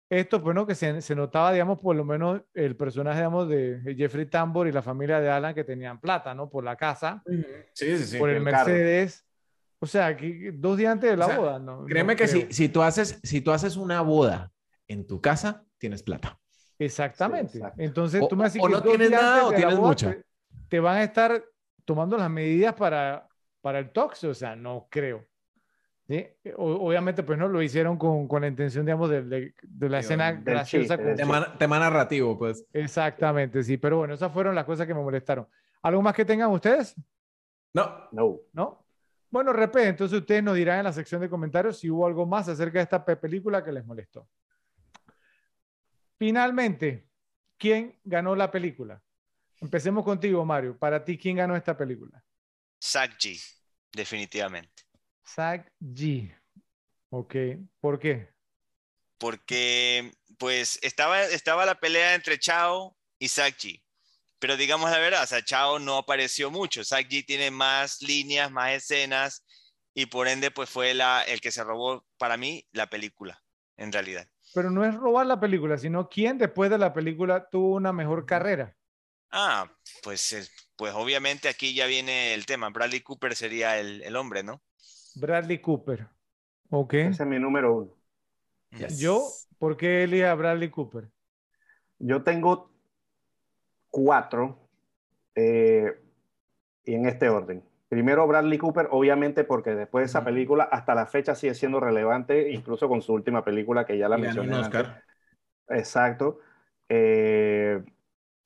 esto, 0.10 0.42
pues, 0.44 0.54
¿no? 0.54 0.66
Que 0.68 0.76
se, 0.76 1.02
se 1.02 1.16
notaba, 1.16 1.52
digamos, 1.52 1.80
por 1.80 1.96
lo 1.96 2.06
menos 2.06 2.42
el 2.54 2.76
personaje, 2.76 3.18
digamos, 3.20 3.50
de 3.50 3.96
Jeffrey 3.98 4.26
Tambor 4.28 4.68
y 4.68 4.72
la 4.72 4.82
familia 4.82 5.20
de 5.20 5.30
Alan 5.30 5.56
que 5.56 5.64
tenían 5.64 6.00
plata, 6.00 6.34
¿no? 6.36 6.50
Por 6.50 6.64
la 6.64 6.76
casa, 6.76 7.24
Sí, 7.74 7.98
sí, 7.98 8.06
sí. 8.06 8.18
por 8.20 8.30
el. 8.30 8.42
Mercedes. 8.42 9.26
O 9.80 9.86
sea, 9.86 10.16
que 10.16 10.52
dos 10.54 10.78
días 10.78 10.94
antes 10.94 11.10
de 11.10 11.18
la 11.18 11.26
O 11.26 11.30
sea, 11.30 11.38
boda, 11.40 11.60
¿no? 11.60 11.86
Créeme 11.86 12.14
no 12.14 12.18
que 12.18 12.28
si, 12.28 12.48
si, 12.52 12.70
tú 12.70 12.82
haces, 12.84 13.20
si 13.24 13.42
tú 13.42 13.52
haces 13.52 13.76
una 13.76 14.02
boda 14.02 14.52
en 14.88 15.06
tu 15.08 15.20
casa, 15.20 15.66
tienes 15.78 16.04
plata. 16.04 16.40
Exactamente. 16.80 17.60
Sí. 17.60 17.64
Entonces, 17.78 18.22
O- 18.22 18.28
tú 18.28 18.36
me 18.36 18.48
o 18.48 18.52
que 18.52 18.60
no 18.74 18.82
tienes 18.82 19.12
nada 19.12 19.46
o 19.48 19.52
tienes 19.54 19.78
mucha. 19.80 20.12
Te, 20.12 20.24
te 20.70 20.80
van 20.80 20.98
a 20.98 21.04
estar 21.04 21.44
tomando 21.86 22.18
las 22.18 22.30
medidas 22.30 22.74
para, 22.74 23.28
para 23.62 23.80
el 23.80 23.92
tox, 23.92 24.24
o 24.26 24.34
sea, 24.34 24.56
no 24.56 24.88
creo. 24.90 25.26
¿Sí? 26.08 26.28
O- 26.58 26.88
obviamente, 26.88 27.24
pues 27.24 27.40
no 27.40 27.48
lo 27.48 27.62
hicieron 27.62 27.98
con, 27.98 28.28
con 28.28 28.42
la 28.42 28.48
intención, 28.48 28.86
digamos, 28.86 29.10
de, 29.10 29.22
de- 29.24 29.54
de 29.62 29.90
la 29.90 30.02
Sí, 30.02 30.06
escena 30.08 30.34
del 30.34 30.44
graciosa. 30.44 30.98
chiste, 30.98 31.04
con- 31.10 31.16
Tema, 31.16 31.58
tema 31.58 31.80
narrativo, 31.80 32.38
pues. 32.38 32.66
Exactamente, 32.74 33.64
sí. 33.64 33.78
Pero 33.78 33.98
bueno, 34.00 34.14
esas 34.14 34.32
fueron 34.32 34.54
las 34.56 34.66
cosas 34.66 34.86
que 34.86 34.94
me 34.94 35.02
molestaron. 35.02 35.48
¿Algo 35.82 36.02
más 36.02 36.14
que 36.14 36.26
tengan 36.26 36.50
ustedes? 36.52 36.96
No, 37.74 38.08
No. 38.12 38.40
¿No? 38.54 38.80
Bueno, 39.30 39.52
repente, 39.52 39.90
entonces 39.90 40.20
ustedes 40.20 40.44
nos 40.44 40.56
dirán 40.56 40.78
en 40.78 40.84
la 40.84 40.94
sección 40.94 41.20
de 41.20 41.28
comentarios 41.28 41.80
si 41.80 41.90
hubo 41.90 42.06
algo 42.06 42.24
más 42.26 42.48
acerca 42.48 42.78
de 42.78 42.84
esta 42.84 43.04
pe- 43.04 43.16
película 43.16 43.64
que 43.64 43.72
les 43.72 43.84
molestó. 43.84 44.28
Finalmente, 46.18 47.08
¿quién 47.58 48.00
ganó 48.04 48.36
la 48.36 48.52
película? 48.52 49.02
Empecemos 49.60 50.04
contigo, 50.04 50.44
Mario. 50.46 50.78
Para 50.78 51.04
ti, 51.04 51.18
¿quién 51.18 51.38
ganó 51.38 51.56
esta 51.56 51.78
película? 51.78 52.24
Zack 52.82 53.18
G, 53.18 53.42
definitivamente. 53.92 54.84
Zach 55.26 55.72
G. 55.80 56.36
Ok, 57.10 57.36
¿por 57.80 58.00
qué? 58.00 58.30
Porque, 59.18 60.12
pues, 60.38 60.80
estaba, 60.82 61.24
estaba 61.24 61.66
la 61.66 61.80
pelea 61.80 62.16
entre 62.16 62.38
Chao 62.40 62.98
y 63.20 63.30
Zack 63.30 63.58
G. 63.58 63.84
Pero 64.40 64.58
digamos 64.58 64.92
la 64.92 65.00
verdad, 65.00 65.24
o 65.24 65.28
sea, 65.28 65.44
Chao 65.44 65.80
no 65.80 65.96
apareció 65.96 66.52
mucho. 66.52 66.84
Zack 66.84 67.08
G 67.08 67.26
tiene 67.26 67.50
más 67.50 68.02
líneas, 68.02 68.52
más 68.52 68.72
escenas, 68.74 69.46
y 69.94 70.08
por 70.08 70.28
ende, 70.28 70.52
pues 70.52 70.70
fue 70.70 70.94
la, 70.94 71.22
el 71.24 71.40
que 71.40 71.52
se 71.52 71.64
robó, 71.64 72.06
para 72.18 72.36
mí, 72.36 72.68
la 72.72 72.90
película, 72.90 73.42
en 73.78 73.92
realidad. 73.92 74.28
Pero 74.54 74.70
no 74.70 74.86
es 74.86 74.96
robar 74.96 75.26
la 75.26 75.40
película, 75.40 75.78
sino 75.78 76.10
quién 76.10 76.38
después 76.38 76.70
de 76.70 76.78
la 76.78 76.94
película 76.94 77.50
tuvo 77.50 77.76
una 77.76 77.92
mejor 77.92 78.26
carrera. 78.26 78.76
Ah, 79.32 79.72
pues, 80.04 80.34
eh, 80.34 80.48
pues 80.76 80.94
obviamente 80.94 81.50
aquí 81.50 81.74
ya 81.74 81.88
viene 81.88 82.34
el 82.34 82.46
tema. 82.46 82.70
Bradley 82.70 83.02
Cooper 83.02 83.36
sería 83.36 83.80
el, 83.80 84.04
el 84.04 84.16
hombre, 84.16 84.44
¿no? 84.44 84.62
Bradley 85.16 85.60
Cooper. 85.60 86.08
Ok. 86.70 86.94
Ese 86.94 87.24
es 87.24 87.30
mi 87.30 87.40
número 87.40 87.76
uno. 87.76 87.98
Yo, 88.98 89.28
¿por 89.60 89.78
qué 89.78 90.04
elige 90.04 90.28
a 90.28 90.36
Bradley 90.36 90.70
Cooper? 90.70 91.10
Yo 92.00 92.24
tengo 92.24 92.72
cuatro 93.90 94.68
eh, 95.36 95.94
y 96.86 96.94
en 96.96 97.06
este 97.06 97.30
orden. 97.30 97.64
Primero 97.94 98.28
Bradley 98.28 98.58
Cooper, 98.58 98.88
obviamente 98.92 99.44
porque 99.44 99.76
después 99.76 100.04
de 100.04 100.06
esa 100.08 100.24
película 100.24 100.64
hasta 100.66 100.96
la 100.96 101.06
fecha 101.06 101.36
sigue 101.36 101.54
siendo 101.56 101.80
relevante, 101.80 102.52
incluso 102.52 102.90
con 102.90 103.02
su 103.04 103.14
última 103.14 103.44
película 103.46 103.86
que 103.86 103.98
ya 103.98 104.10
la 104.10 104.16
y 104.16 104.22
ganó 104.22 104.44
un 104.44 104.54
mencioné. 104.54 104.64
antes. 104.64 104.88
Oscar. 104.88 105.04
Exacto. 105.70 106.40
Eh, 106.90 107.84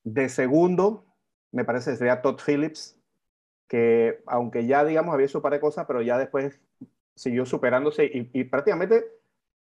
de 0.04 0.30
segundo, 0.30 1.06
me 1.52 1.66
parece 1.66 1.92
que 1.92 1.98
sería 1.98 2.22
Todd 2.22 2.40
Phillips, 2.46 3.00
que 3.68 4.24
aunque 4.28 4.68
ya, 4.68 4.86
digamos, 4.86 5.14
había 5.16 5.28
su 5.30 5.42
par 5.42 5.54
de 5.54 5.60
cosas, 5.62 5.86
pero 5.88 6.02
ya 6.04 6.18
después 6.20 6.60
siguió 7.16 7.46
superándose 7.46 8.06
y, 8.06 8.30
y 8.34 8.46
prácticamente 8.46 9.06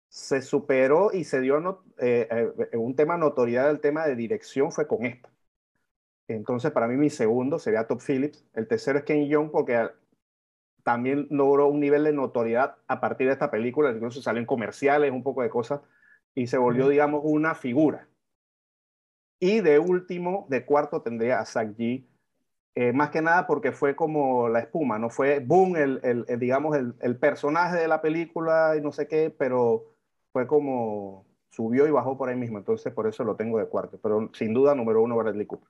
se 0.08 0.42
superó 0.42 1.12
y 1.12 1.24
se 1.24 1.40
dio 1.40 1.60
no- 1.60 1.84
eh, 1.98 2.28
eh, 2.72 2.76
un 2.78 2.96
tema 2.96 3.16
notoriedad, 3.18 3.70
el 3.70 3.80
tema 3.80 4.06
de 4.06 4.16
dirección 4.16 4.72
fue 4.72 4.86
con 4.88 5.06
esta. 5.06 5.30
Entonces, 6.28 6.70
para 6.72 6.88
mí, 6.88 6.96
mi 6.96 7.10
segundo 7.10 7.58
sería 7.58 7.86
Todd 7.86 8.00
Phillips. 8.06 8.46
El 8.54 8.68
tercero 8.68 8.98
es 8.98 9.04
Ken 9.04 9.28
Young, 9.28 9.50
porque 9.50 9.88
también 10.84 11.26
logró 11.30 11.68
un 11.68 11.80
nivel 11.80 12.04
de 12.04 12.12
notoriedad 12.12 12.76
a 12.88 13.00
partir 13.00 13.26
de 13.28 13.34
esta 13.34 13.50
película, 13.50 13.90
incluso 13.92 14.22
salió 14.22 14.40
en 14.40 14.46
comerciales, 14.46 15.12
un 15.12 15.22
poco 15.22 15.42
de 15.42 15.50
cosas, 15.50 15.80
y 16.34 16.46
se 16.46 16.58
volvió, 16.58 16.84
Ujú. 16.84 16.92
digamos, 16.92 17.22
una 17.24 17.54
figura. 17.54 18.08
Y 19.40 19.60
de 19.60 19.78
último, 19.78 20.46
de 20.48 20.64
cuarto, 20.64 21.02
tendría 21.02 21.40
a 21.40 21.44
Zack 21.46 21.76
G. 21.76 22.04
eh, 22.76 22.92
más 22.92 23.10
que 23.10 23.22
nada 23.22 23.46
porque 23.46 23.72
fue 23.72 23.96
como 23.96 24.48
la 24.48 24.60
espuma, 24.60 24.98
no 24.98 25.10
fue 25.10 25.40
boom, 25.40 25.76
el, 25.76 26.00
el- 26.04 26.24
el, 26.28 26.38
digamos, 26.40 26.76
el, 26.76 26.94
el 27.00 27.18
personaje 27.18 27.76
de 27.78 27.88
la 27.88 28.00
película 28.02 28.76
y 28.78 28.80
no 28.82 28.92
sé 28.92 29.08
qué, 29.08 29.30
pero 29.36 29.94
fue 30.32 30.46
como 30.46 31.26
subió 31.50 31.86
y 31.88 31.90
bajó 31.90 32.16
por 32.18 32.28
ahí 32.30 32.36
mismo. 32.36 32.58
Entonces, 32.58 32.92
por 32.94 33.06
eso 33.08 33.24
lo 33.24 33.36
tengo 33.36 33.58
de 33.58 33.66
cuarto. 33.68 33.98
Pero 34.02 34.30
sin 34.34 34.54
duda, 34.54 34.74
número 34.76 35.02
uno, 35.02 35.16
Bradley 35.16 35.46
Cooper. 35.46 35.68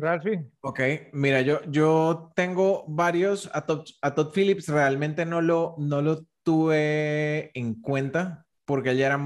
Ralphie. 0.00 0.46
Ok, 0.60 0.80
mira, 1.12 1.40
yo, 1.40 1.60
yo 1.68 2.32
tengo 2.34 2.84
varios. 2.88 3.50
A 3.52 3.66
Todd, 3.66 3.86
a 4.02 4.14
Todd 4.14 4.32
Phillips 4.32 4.68
realmente 4.68 5.24
no 5.24 5.40
lo, 5.40 5.74
no 5.78 6.02
lo 6.02 6.26
tuve 6.42 7.50
en 7.58 7.80
cuenta 7.80 8.46
porque 8.64 8.96
ya 8.96 9.06
era, 9.06 9.20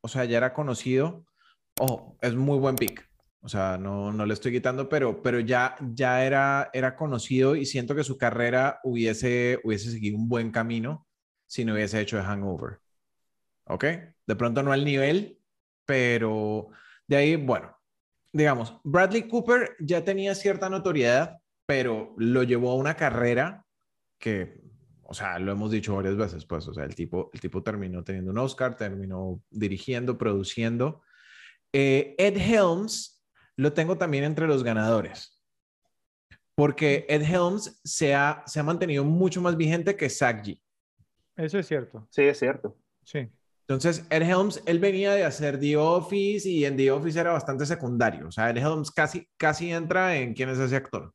o 0.00 0.08
sea, 0.08 0.24
ya 0.24 0.38
era 0.38 0.52
conocido. 0.52 1.24
Ojo, 1.78 2.16
es 2.20 2.34
muy 2.34 2.58
buen 2.58 2.76
pick. 2.76 3.08
O 3.40 3.48
sea, 3.48 3.78
no, 3.78 4.12
no 4.12 4.26
le 4.26 4.34
estoy 4.34 4.50
quitando, 4.50 4.88
pero, 4.88 5.22
pero 5.22 5.38
ya, 5.38 5.76
ya 5.94 6.24
era, 6.24 6.68
era 6.72 6.96
conocido 6.96 7.54
y 7.54 7.64
siento 7.64 7.94
que 7.94 8.02
su 8.02 8.18
carrera 8.18 8.80
hubiese, 8.82 9.60
hubiese 9.62 9.92
seguido 9.92 10.16
un 10.16 10.28
buen 10.28 10.50
camino 10.50 11.06
si 11.46 11.64
no 11.64 11.74
hubiese 11.74 12.00
hecho 12.00 12.16
The 12.16 12.24
Hangover. 12.24 12.80
¿Ok? 13.66 13.84
De 14.26 14.36
pronto 14.36 14.62
no 14.62 14.72
al 14.72 14.84
nivel, 14.84 15.38
pero 15.84 16.68
de 17.06 17.16
ahí, 17.16 17.36
bueno, 17.36 17.75
digamos, 18.36 18.78
Bradley 18.84 19.28
Cooper 19.28 19.76
ya 19.80 20.04
tenía 20.04 20.34
cierta 20.34 20.68
notoriedad, 20.68 21.38
pero 21.66 22.14
lo 22.18 22.42
llevó 22.42 22.70
a 22.70 22.76
una 22.76 22.94
carrera 22.94 23.64
que, 24.18 24.60
o 25.02 25.14
sea, 25.14 25.38
lo 25.38 25.52
hemos 25.52 25.70
dicho 25.70 25.96
varias 25.96 26.16
veces, 26.16 26.44
pues, 26.44 26.68
o 26.68 26.74
sea, 26.74 26.84
el 26.84 26.94
tipo, 26.94 27.30
el 27.32 27.40
tipo 27.40 27.62
terminó 27.62 28.04
teniendo 28.04 28.32
un 28.32 28.38
Oscar, 28.38 28.76
terminó 28.76 29.42
dirigiendo, 29.50 30.18
produciendo. 30.18 31.02
Eh, 31.72 32.14
Ed 32.18 32.36
Helms 32.36 33.24
lo 33.56 33.72
tengo 33.72 33.96
también 33.96 34.24
entre 34.24 34.46
los 34.46 34.62
ganadores. 34.62 35.42
Porque 36.54 37.06
Ed 37.08 37.22
Helms 37.22 37.80
se 37.84 38.14
ha, 38.14 38.42
se 38.46 38.60
ha 38.60 38.62
mantenido 38.62 39.04
mucho 39.04 39.40
más 39.40 39.56
vigente 39.56 39.96
que 39.96 40.10
Zach 40.10 40.44
G. 40.44 40.60
Eso 41.36 41.58
es 41.58 41.66
cierto. 41.66 42.06
Sí, 42.10 42.22
es 42.22 42.38
cierto. 42.38 42.76
Sí. 43.02 43.30
Entonces, 43.68 44.06
Ed 44.10 44.22
Helms, 44.22 44.62
él 44.64 44.78
venía 44.78 45.12
de 45.12 45.24
hacer 45.24 45.58
The 45.58 45.76
Office 45.76 46.48
y 46.48 46.64
en 46.64 46.76
The 46.76 46.92
Office 46.92 47.18
era 47.18 47.32
bastante 47.32 47.66
secundario. 47.66 48.28
O 48.28 48.30
sea, 48.30 48.50
Ed 48.50 48.58
Helms 48.58 48.92
casi, 48.92 49.28
casi 49.36 49.72
entra 49.72 50.16
en 50.16 50.34
quién 50.34 50.50
es 50.50 50.58
ese 50.58 50.76
actor. 50.76 51.12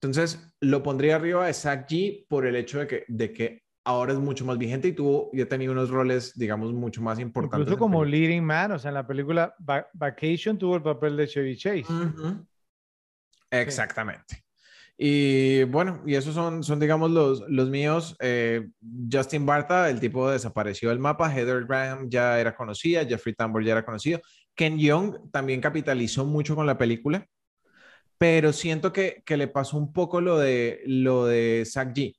Entonces, 0.00 0.50
lo 0.60 0.82
pondría 0.82 1.16
arriba 1.16 1.46
de 1.46 1.52
Zach 1.52 1.86
G 1.88 2.26
por 2.26 2.46
el 2.46 2.56
hecho 2.56 2.78
de 2.78 2.86
que, 2.86 3.04
de 3.08 3.32
que 3.32 3.62
ahora 3.84 4.14
es 4.14 4.18
mucho 4.18 4.46
más 4.46 4.56
vigente 4.56 4.88
y 4.88 4.92
tuvo, 4.92 5.30
y 5.34 5.42
ha 5.42 5.48
tenido 5.48 5.72
unos 5.72 5.90
roles, 5.90 6.32
digamos, 6.38 6.72
mucho 6.72 7.02
más 7.02 7.18
importantes. 7.18 7.66
Incluso 7.66 7.78
como 7.78 8.02
leading 8.02 8.42
man, 8.42 8.72
o 8.72 8.78
sea, 8.78 8.88
en 8.88 8.94
la 8.94 9.06
película 9.06 9.54
Vacation 9.92 10.58
tuvo 10.58 10.76
el 10.76 10.82
papel 10.82 11.18
de 11.18 11.28
Chevy 11.28 11.56
Chase. 11.56 11.84
Exactamente. 13.50 14.42
Y 14.96 15.64
bueno, 15.64 16.02
y 16.06 16.14
esos 16.14 16.34
son, 16.34 16.62
son 16.62 16.78
digamos, 16.78 17.10
los, 17.10 17.42
los 17.48 17.68
míos. 17.70 18.16
Eh, 18.20 18.68
Justin 19.10 19.44
Barta, 19.46 19.90
el 19.90 20.00
tipo 20.00 20.30
desapareció 20.30 20.90
del 20.90 20.98
mapa. 21.00 21.32
Heather 21.32 21.64
Graham 21.64 22.08
ya 22.08 22.38
era 22.40 22.54
conocida. 22.54 23.04
Jeffrey 23.04 23.34
Tambor 23.34 23.64
ya 23.64 23.72
era 23.72 23.84
conocido. 23.84 24.20
Ken 24.54 24.78
Young 24.78 25.30
también 25.32 25.60
capitalizó 25.60 26.24
mucho 26.24 26.54
con 26.54 26.66
la 26.66 26.78
película. 26.78 27.26
Pero 28.18 28.52
siento 28.52 28.92
que, 28.92 29.22
que 29.26 29.36
le 29.36 29.48
pasó 29.48 29.76
un 29.76 29.92
poco 29.92 30.20
lo 30.20 30.38
de, 30.38 30.82
lo 30.86 31.26
de 31.26 31.64
Zach 31.66 31.92
G 31.94 32.14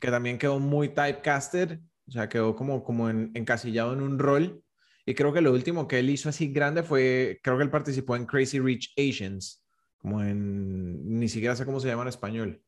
que 0.00 0.10
también 0.10 0.38
quedó 0.38 0.58
muy 0.58 0.88
typecasted, 0.88 1.78
o 2.08 2.10
sea, 2.10 2.28
quedó 2.28 2.56
como, 2.56 2.82
como 2.82 3.08
encasillado 3.10 3.92
en 3.92 4.00
un 4.00 4.18
rol. 4.18 4.64
Y 5.06 5.14
creo 5.14 5.32
que 5.32 5.40
lo 5.40 5.52
último 5.52 5.86
que 5.86 5.98
él 5.98 6.10
hizo 6.10 6.28
así 6.28 6.48
grande 6.52 6.82
fue, 6.82 7.38
creo 7.42 7.56
que 7.56 7.64
él 7.64 7.70
participó 7.70 8.16
en 8.16 8.26
Crazy 8.26 8.58
Rich 8.58 8.94
Asians, 8.96 9.59
como 10.00 10.22
en, 10.22 11.18
ni 11.18 11.28
siquiera 11.28 11.54
sé 11.56 11.64
cómo 11.64 11.80
se 11.80 11.88
llama 11.88 12.02
en 12.02 12.08
español, 12.08 12.62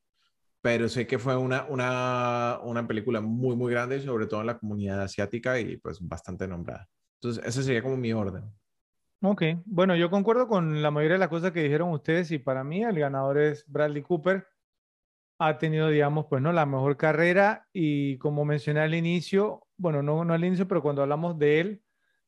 pero 0.61 0.89
sé 0.89 1.07
que 1.07 1.19
fue 1.19 1.37
una, 1.37 1.65
una, 1.65 2.61
una 2.63 2.87
película 2.87 3.21
muy, 3.21 3.57
muy 3.57 3.73
grande, 3.73 4.01
sobre 4.01 4.27
todo 4.27 4.41
en 4.43 4.47
la 4.47 4.59
comunidad 4.59 5.01
asiática 5.01 5.59
y 5.59 5.77
pues 5.79 5.99
bastante 6.01 6.47
nombrada. 6.47 6.89
Entonces, 7.21 7.45
ese 7.45 7.63
sería 7.63 7.83
como 7.83 7.97
mi 7.97 8.13
orden. 8.13 8.45
Ok, 9.23 9.43
bueno, 9.65 9.95
yo 9.95 10.11
concuerdo 10.11 10.49
con 10.49 10.83
la 10.83 10.91
mayoría 10.91 11.15
de 11.15 11.21
las 11.21 11.29
cosas 11.29 11.53
que 11.53 11.63
dijeron 11.63 11.91
ustedes 11.91 12.31
y 12.33 12.39
para 12.39 12.65
mí 12.65 12.83
el 12.83 12.99
ganador 12.99 13.39
es 13.39 13.65
Bradley 13.69 14.03
Cooper 14.03 14.47
ha 15.39 15.59
tenido, 15.59 15.89
digamos, 15.89 16.27
pues, 16.29 16.43
¿no? 16.43 16.53
La 16.53 16.67
mejor 16.67 16.97
carrera 16.97 17.67
y 17.73 18.19
como 18.19 18.45
mencioné 18.45 18.81
al 18.81 18.95
inicio, 18.95 19.67
bueno, 19.77 20.03
no, 20.03 20.25
no 20.25 20.35
al 20.35 20.45
inicio, 20.45 20.69
pero 20.69 20.83
cuando 20.83 21.03
hablamos 21.03 21.39
de 21.39 21.61
él, 21.61 21.83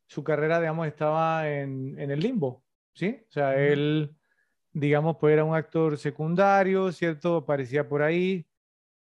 su 0.06 0.24
carrera, 0.24 0.60
digamos, 0.60 0.86
estaba 0.86 1.48
en, 1.48 1.98
en 1.98 2.10
el 2.10 2.20
limbo, 2.20 2.64
¿sí? 2.92 3.20
O 3.28 3.32
sea, 3.32 3.56
él, 3.56 4.16
digamos, 4.74 5.16
pues 5.18 5.32
era 5.32 5.44
un 5.44 5.54
actor 5.54 5.96
secundario, 5.98 6.92
¿cierto? 6.92 7.36
Aparecía 7.36 7.88
por 7.88 8.02
ahí, 8.02 8.46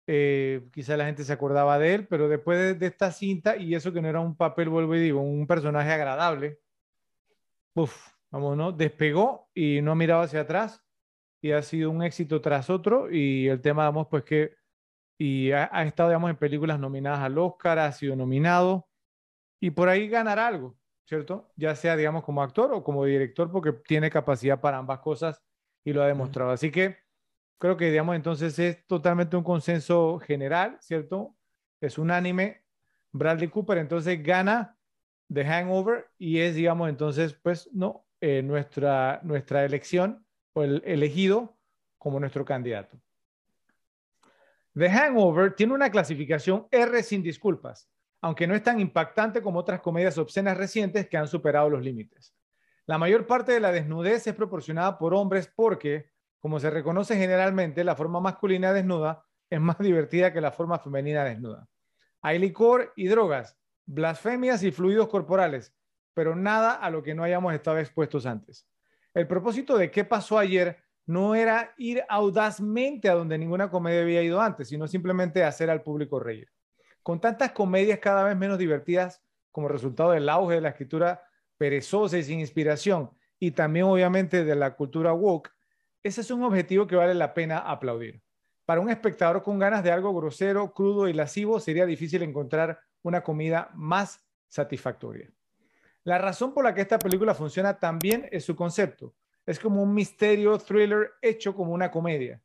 eh, 0.06 0.68
quizá 0.72 0.96
la 0.96 1.06
gente 1.06 1.24
se 1.24 1.32
acordaba 1.32 1.78
de 1.78 1.94
él, 1.94 2.06
pero 2.08 2.28
después 2.28 2.58
de, 2.58 2.74
de, 2.74 2.86
esta 2.86 3.12
cinta, 3.12 3.56
y 3.56 3.74
eso 3.74 3.92
que 3.92 4.00
no 4.00 4.08
era 4.08 4.20
un 4.20 4.36
papel, 4.36 4.68
vuelvo 4.68 4.94
y 4.94 5.00
digo, 5.00 5.20
un 5.20 5.46
personaje 5.46 5.92
agradable, 5.92 6.60
uf, 7.74 7.94
vamos, 8.30 8.56
¿no? 8.56 8.72
Despegó 8.72 9.48
y 9.54 9.80
no 9.82 9.92
ha 9.92 9.94
mirado 9.94 10.22
hacia 10.22 10.42
atrás 10.42 10.84
y 11.42 11.52
ha 11.52 11.62
sido 11.62 11.90
un 11.90 12.02
éxito 12.02 12.40
tras 12.40 12.70
otro 12.70 13.10
y 13.10 13.48
el 13.48 13.60
tema, 13.60 13.84
digamos, 13.84 14.08
pues 14.08 14.24
que 14.24 14.54
y 15.18 15.50
ha, 15.52 15.64
estado, 15.84 16.10
digamos, 16.10 16.30
en 16.30 16.36
películas 16.36 16.78
nominadas 16.78 17.20
al 17.20 17.38
Oscar, 17.38 17.78
ha 17.78 17.90
sido 17.92 18.16
nominado 18.16 18.88
y 19.60 19.70
por 19.70 19.88
ahí 19.88 20.08
ganará 20.08 20.46
algo, 20.46 20.76
¿cierto? 21.06 21.50
Ya 21.56 21.74
sea, 21.74 21.96
digamos, 21.96 22.24
como 22.24 22.42
actor 22.42 22.72
o 22.72 22.84
como 22.84 23.04
director, 23.04 23.50
porque 23.50 23.72
tiene 23.72 24.10
capacidad 24.10 24.60
para 24.60 24.78
ambas 24.78 25.00
cosas 25.00 25.42
y 25.86 25.92
lo 25.92 26.02
ha 26.02 26.08
demostrado. 26.08 26.50
Así 26.50 26.70
que 26.72 26.98
creo 27.58 27.76
que, 27.76 27.90
digamos, 27.90 28.16
entonces 28.16 28.58
es 28.58 28.84
totalmente 28.88 29.36
un 29.36 29.44
consenso 29.44 30.18
general, 30.18 30.76
¿cierto? 30.80 31.36
Es 31.80 31.96
unánime. 31.96 32.64
Bradley 33.12 33.48
Cooper 33.48 33.78
entonces 33.78 34.20
gana 34.22 34.76
The 35.32 35.44
Hangover 35.44 36.08
y 36.18 36.40
es, 36.40 36.56
digamos, 36.56 36.88
entonces, 36.88 37.34
pues, 37.34 37.70
no, 37.72 38.04
eh, 38.20 38.42
nuestra, 38.42 39.20
nuestra 39.22 39.64
elección 39.64 40.26
el 40.56 40.82
elegido 40.84 41.56
como 41.98 42.18
nuestro 42.18 42.44
candidato. 42.44 42.98
The 44.74 44.90
Hangover 44.90 45.54
tiene 45.54 45.74
una 45.74 45.90
clasificación 45.90 46.66
R 46.70 47.02
sin 47.04 47.22
disculpas, 47.22 47.88
aunque 48.20 48.46
no 48.48 48.56
es 48.56 48.62
tan 48.62 48.80
impactante 48.80 49.40
como 49.40 49.60
otras 49.60 49.80
comedias 49.80 50.18
obscenas 50.18 50.56
recientes 50.56 51.08
que 51.08 51.16
han 51.16 51.28
superado 51.28 51.70
los 51.70 51.82
límites. 51.82 52.35
La 52.86 52.98
mayor 52.98 53.26
parte 53.26 53.50
de 53.50 53.60
la 53.60 53.72
desnudez 53.72 54.26
es 54.28 54.34
proporcionada 54.34 54.96
por 54.96 55.12
hombres 55.12 55.52
porque, 55.54 56.10
como 56.38 56.60
se 56.60 56.70
reconoce 56.70 57.16
generalmente, 57.16 57.82
la 57.82 57.96
forma 57.96 58.20
masculina 58.20 58.72
desnuda 58.72 59.24
es 59.50 59.60
más 59.60 59.78
divertida 59.80 60.32
que 60.32 60.40
la 60.40 60.52
forma 60.52 60.78
femenina 60.78 61.24
desnuda. 61.24 61.68
Hay 62.22 62.38
licor 62.38 62.92
y 62.94 63.08
drogas, 63.08 63.58
blasfemias 63.86 64.62
y 64.62 64.70
fluidos 64.70 65.08
corporales, 65.08 65.74
pero 66.14 66.36
nada 66.36 66.74
a 66.74 66.90
lo 66.90 67.02
que 67.02 67.14
no 67.14 67.24
hayamos 67.24 67.52
estado 67.54 67.78
expuestos 67.78 68.24
antes. 68.24 68.68
El 69.14 69.26
propósito 69.26 69.76
de 69.76 69.90
qué 69.90 70.04
pasó 70.04 70.38
ayer 70.38 70.78
no 71.06 71.34
era 71.34 71.74
ir 71.78 72.04
audazmente 72.08 73.08
a 73.08 73.14
donde 73.14 73.38
ninguna 73.38 73.68
comedia 73.68 74.02
había 74.02 74.22
ido 74.22 74.40
antes, 74.40 74.68
sino 74.68 74.86
simplemente 74.86 75.42
hacer 75.42 75.70
al 75.70 75.82
público 75.82 76.20
reír. 76.20 76.48
Con 77.02 77.20
tantas 77.20 77.52
comedias 77.52 77.98
cada 77.98 78.24
vez 78.24 78.36
menos 78.36 78.58
divertidas 78.58 79.22
como 79.50 79.68
resultado 79.68 80.10
del 80.12 80.28
auge 80.28 80.56
de 80.56 80.60
la 80.60 80.70
escritura 80.70 81.22
perezosa 81.58 82.18
y 82.18 82.24
sin 82.24 82.40
inspiración, 82.40 83.10
y 83.38 83.50
también 83.50 83.86
obviamente 83.86 84.44
de 84.44 84.54
la 84.54 84.74
cultura 84.76 85.12
woke, 85.12 85.52
ese 86.02 86.20
es 86.20 86.30
un 86.30 86.42
objetivo 86.44 86.86
que 86.86 86.96
vale 86.96 87.14
la 87.14 87.34
pena 87.34 87.58
aplaudir. 87.58 88.22
Para 88.64 88.80
un 88.80 88.90
espectador 88.90 89.42
con 89.42 89.58
ganas 89.58 89.84
de 89.84 89.90
algo 89.90 90.14
grosero, 90.14 90.72
crudo 90.72 91.08
y 91.08 91.12
lascivo, 91.12 91.60
sería 91.60 91.86
difícil 91.86 92.22
encontrar 92.22 92.80
una 93.02 93.22
comida 93.22 93.70
más 93.74 94.24
satisfactoria. 94.48 95.30
La 96.04 96.18
razón 96.18 96.54
por 96.54 96.64
la 96.64 96.74
que 96.74 96.82
esta 96.82 96.98
película 96.98 97.34
funciona 97.34 97.78
tan 97.78 97.98
bien 97.98 98.28
es 98.30 98.44
su 98.44 98.54
concepto. 98.54 99.14
Es 99.44 99.58
como 99.58 99.82
un 99.82 99.94
misterio 99.94 100.58
thriller 100.58 101.12
hecho 101.20 101.54
como 101.54 101.72
una 101.72 101.90
comedia. 101.90 102.40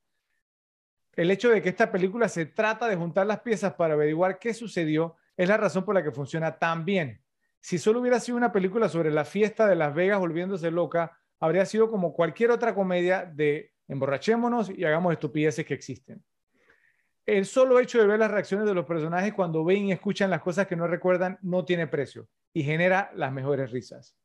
El 1.16 1.30
hecho 1.30 1.50
de 1.50 1.62
que 1.62 1.70
esta 1.70 1.92
película 1.92 2.28
se 2.30 2.46
trata 2.48 2.88
de 2.88 2.96
juntar 2.96 3.28
las 3.28 3.42
piezas 3.42 3.74
para 3.74 3.94
averiguar 3.94 4.40
qué 4.40 4.54
sucedió 4.54 5.18
es 5.38 5.50
la 5.50 5.58
razón 5.58 5.86
por 5.86 5.94
la 5.94 6.04
que 6.04 6.12
funciona 6.12 6.58
tan 6.58 6.86
bien. 6.86 7.21
Si 7.62 7.78
solo 7.78 8.02
hubiera 8.02 8.20
sido 8.20 8.38
una 8.38 8.52
película 8.52 8.90
sobre 8.90 9.12
la 9.12 9.24
fiesta 9.24 9.68
de 9.68 9.76
Las 9.76 9.94
Vegas 9.94 10.20
volviéndose 10.20 10.72
loca, 10.72 11.18
habría 11.40 11.66
sido 11.66 11.90
como 11.90 12.14
cualquier 12.14 12.50
otra 12.50 12.74
comedia 12.74 13.24
de 13.24 13.72
emborrachémonos 13.88 14.72
y 14.72 14.84
hagamos 14.84 15.14
estupideces 15.14 15.66
que 15.66 15.76
existen. 15.76 16.24
El 17.26 17.46
solo 17.46 17.80
hecho 17.80 18.00
de 18.00 18.08
ver 18.08 18.20
las 18.20 18.32
reacciones 18.32 18.68
de 18.68 18.74
los 18.74 18.86
personajes 18.86 19.34
cuando 19.34 19.64
ven 19.64 19.86
y 19.86 19.92
escuchan 19.92 20.32
las 20.32 20.42
cosas 20.42 20.66
que 20.66 20.76
no 20.76 20.88
recuerdan 20.88 21.38
no 21.44 21.64
tiene 21.64 21.86
precio 21.86 22.28
y 22.52 22.64
genera 22.64 23.12
las 23.14 23.32
mejores 23.32 23.72
risas. 23.72 24.18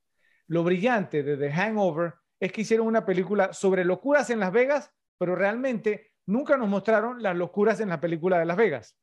Lo 0.46 0.64
brillante 0.64 1.22
de 1.22 1.36
The 1.36 1.52
Hangover 1.52 2.14
es 2.40 2.52
que 2.52 2.62
hicieron 2.62 2.86
una 2.86 3.04
película 3.04 3.52
sobre 3.52 3.84
locuras 3.84 4.30
en 4.30 4.40
Las 4.40 4.52
Vegas, 4.52 4.92
pero 5.18 5.36
realmente 5.36 6.12
nunca 6.24 6.56
nos 6.56 6.68
mostraron 6.68 7.22
las 7.22 7.36
locuras 7.36 7.80
en 7.80 7.90
la 7.90 8.00
película 8.00 8.38
de 8.38 8.46
Las 8.46 8.56
Vegas. 8.56 8.98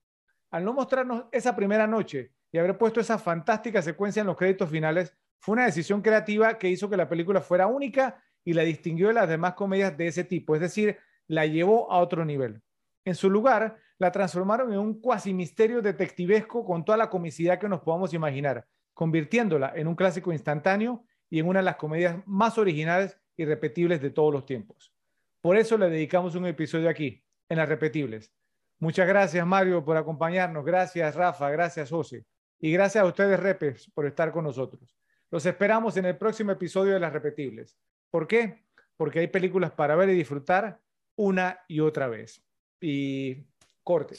Al 0.50 0.66
no 0.66 0.74
mostrarnos 0.74 1.26
esa 1.32 1.56
primera 1.56 1.86
noche 1.86 2.34
y 2.54 2.60
haber 2.60 2.78
puesto 2.78 3.02
esa 3.02 3.18
fantástica 3.18 3.82
secuencia 3.82 4.22
en 4.22 4.28
los 4.28 4.38
créditos 4.38 4.70
finales, 4.70 5.14
fue 5.40 5.54
una 5.54 5.66
decisión 5.66 6.02
creativa 6.02 6.58
que 6.58 6.70
hizo 6.70 6.88
que 6.88 6.96
la 6.96 7.10
película 7.10 7.42
fuera 7.42 7.66
única 7.68 8.24
y 8.46 8.54
la 8.54 8.62
distinguió 8.62 9.08
de 9.08 9.16
las 9.16 9.28
demás 9.28 9.56
comedias 9.56 9.98
de 9.98 10.08
ese 10.08 10.24
tipo, 10.24 10.54
es 10.54 10.62
decir, 10.62 10.98
la 11.28 11.48
llevó 11.48 11.92
a 11.92 11.98
otro 11.98 12.24
nivel. 12.24 12.62
En 13.06 13.16
su 13.16 13.30
lugar, 13.30 13.78
la 13.98 14.12
transformaron 14.12 14.72
en 14.72 14.80
un 14.80 15.02
cuasi 15.02 15.34
misterio 15.34 15.82
detectivesco 15.82 16.64
con 16.64 16.86
toda 16.86 16.98
la 16.98 17.10
comicidad 17.10 17.60
que 17.60 17.68
nos 17.68 17.82
podamos 17.82 18.14
imaginar, 18.14 18.68
convirtiéndola 18.94 19.74
en 19.76 19.88
un 19.88 19.96
clásico 19.96 20.32
instantáneo 20.32 21.04
y 21.32 21.40
en 21.40 21.48
una 21.48 21.60
de 21.60 21.66
las 21.66 21.78
comedias 21.78 22.18
más 22.28 22.60
originales 22.60 23.18
y 23.36 23.46
repetibles 23.46 24.00
de 24.00 24.12
todos 24.12 24.32
los 24.32 24.46
tiempos. 24.46 24.94
Por 25.42 25.58
eso 25.58 25.76
le 25.76 25.90
dedicamos 25.90 26.36
un 26.36 26.46
episodio 26.46 26.88
aquí, 26.88 27.24
en 27.50 27.58
las 27.58 27.68
repetibles. 27.68 28.32
Muchas 28.80 29.08
gracias, 29.08 29.46
Mario, 29.46 29.84
por 29.84 29.98
acompañarnos. 29.98 30.64
Gracias, 30.64 31.16
Rafa. 31.16 31.50
Gracias, 31.50 31.90
José. 31.90 32.26
Y 32.64 32.72
gracias 32.72 33.04
a 33.04 33.08
ustedes, 33.08 33.38
Repes, 33.38 33.92
por 33.94 34.06
estar 34.06 34.32
con 34.32 34.46
nosotros. 34.46 34.96
Los 35.30 35.46
esperamos 35.46 35.98
en 35.98 36.06
el 36.06 36.18
próximo 36.18 36.54
episodio 36.54 36.94
de 36.94 37.00
las 37.02 37.12
repetibles. 37.12 37.78
¿Por 38.10 38.26
qué? 38.26 38.64
Porque 38.96 39.20
hay 39.20 39.28
películas 39.28 39.72
para 39.72 39.98
ver 39.98 40.08
y 40.08 40.14
disfrutar 40.14 40.80
una 41.18 41.60
y 41.68 41.82
otra 41.82 42.08
vez. 42.08 42.42
Y 42.80 43.44
corte. 43.84 44.16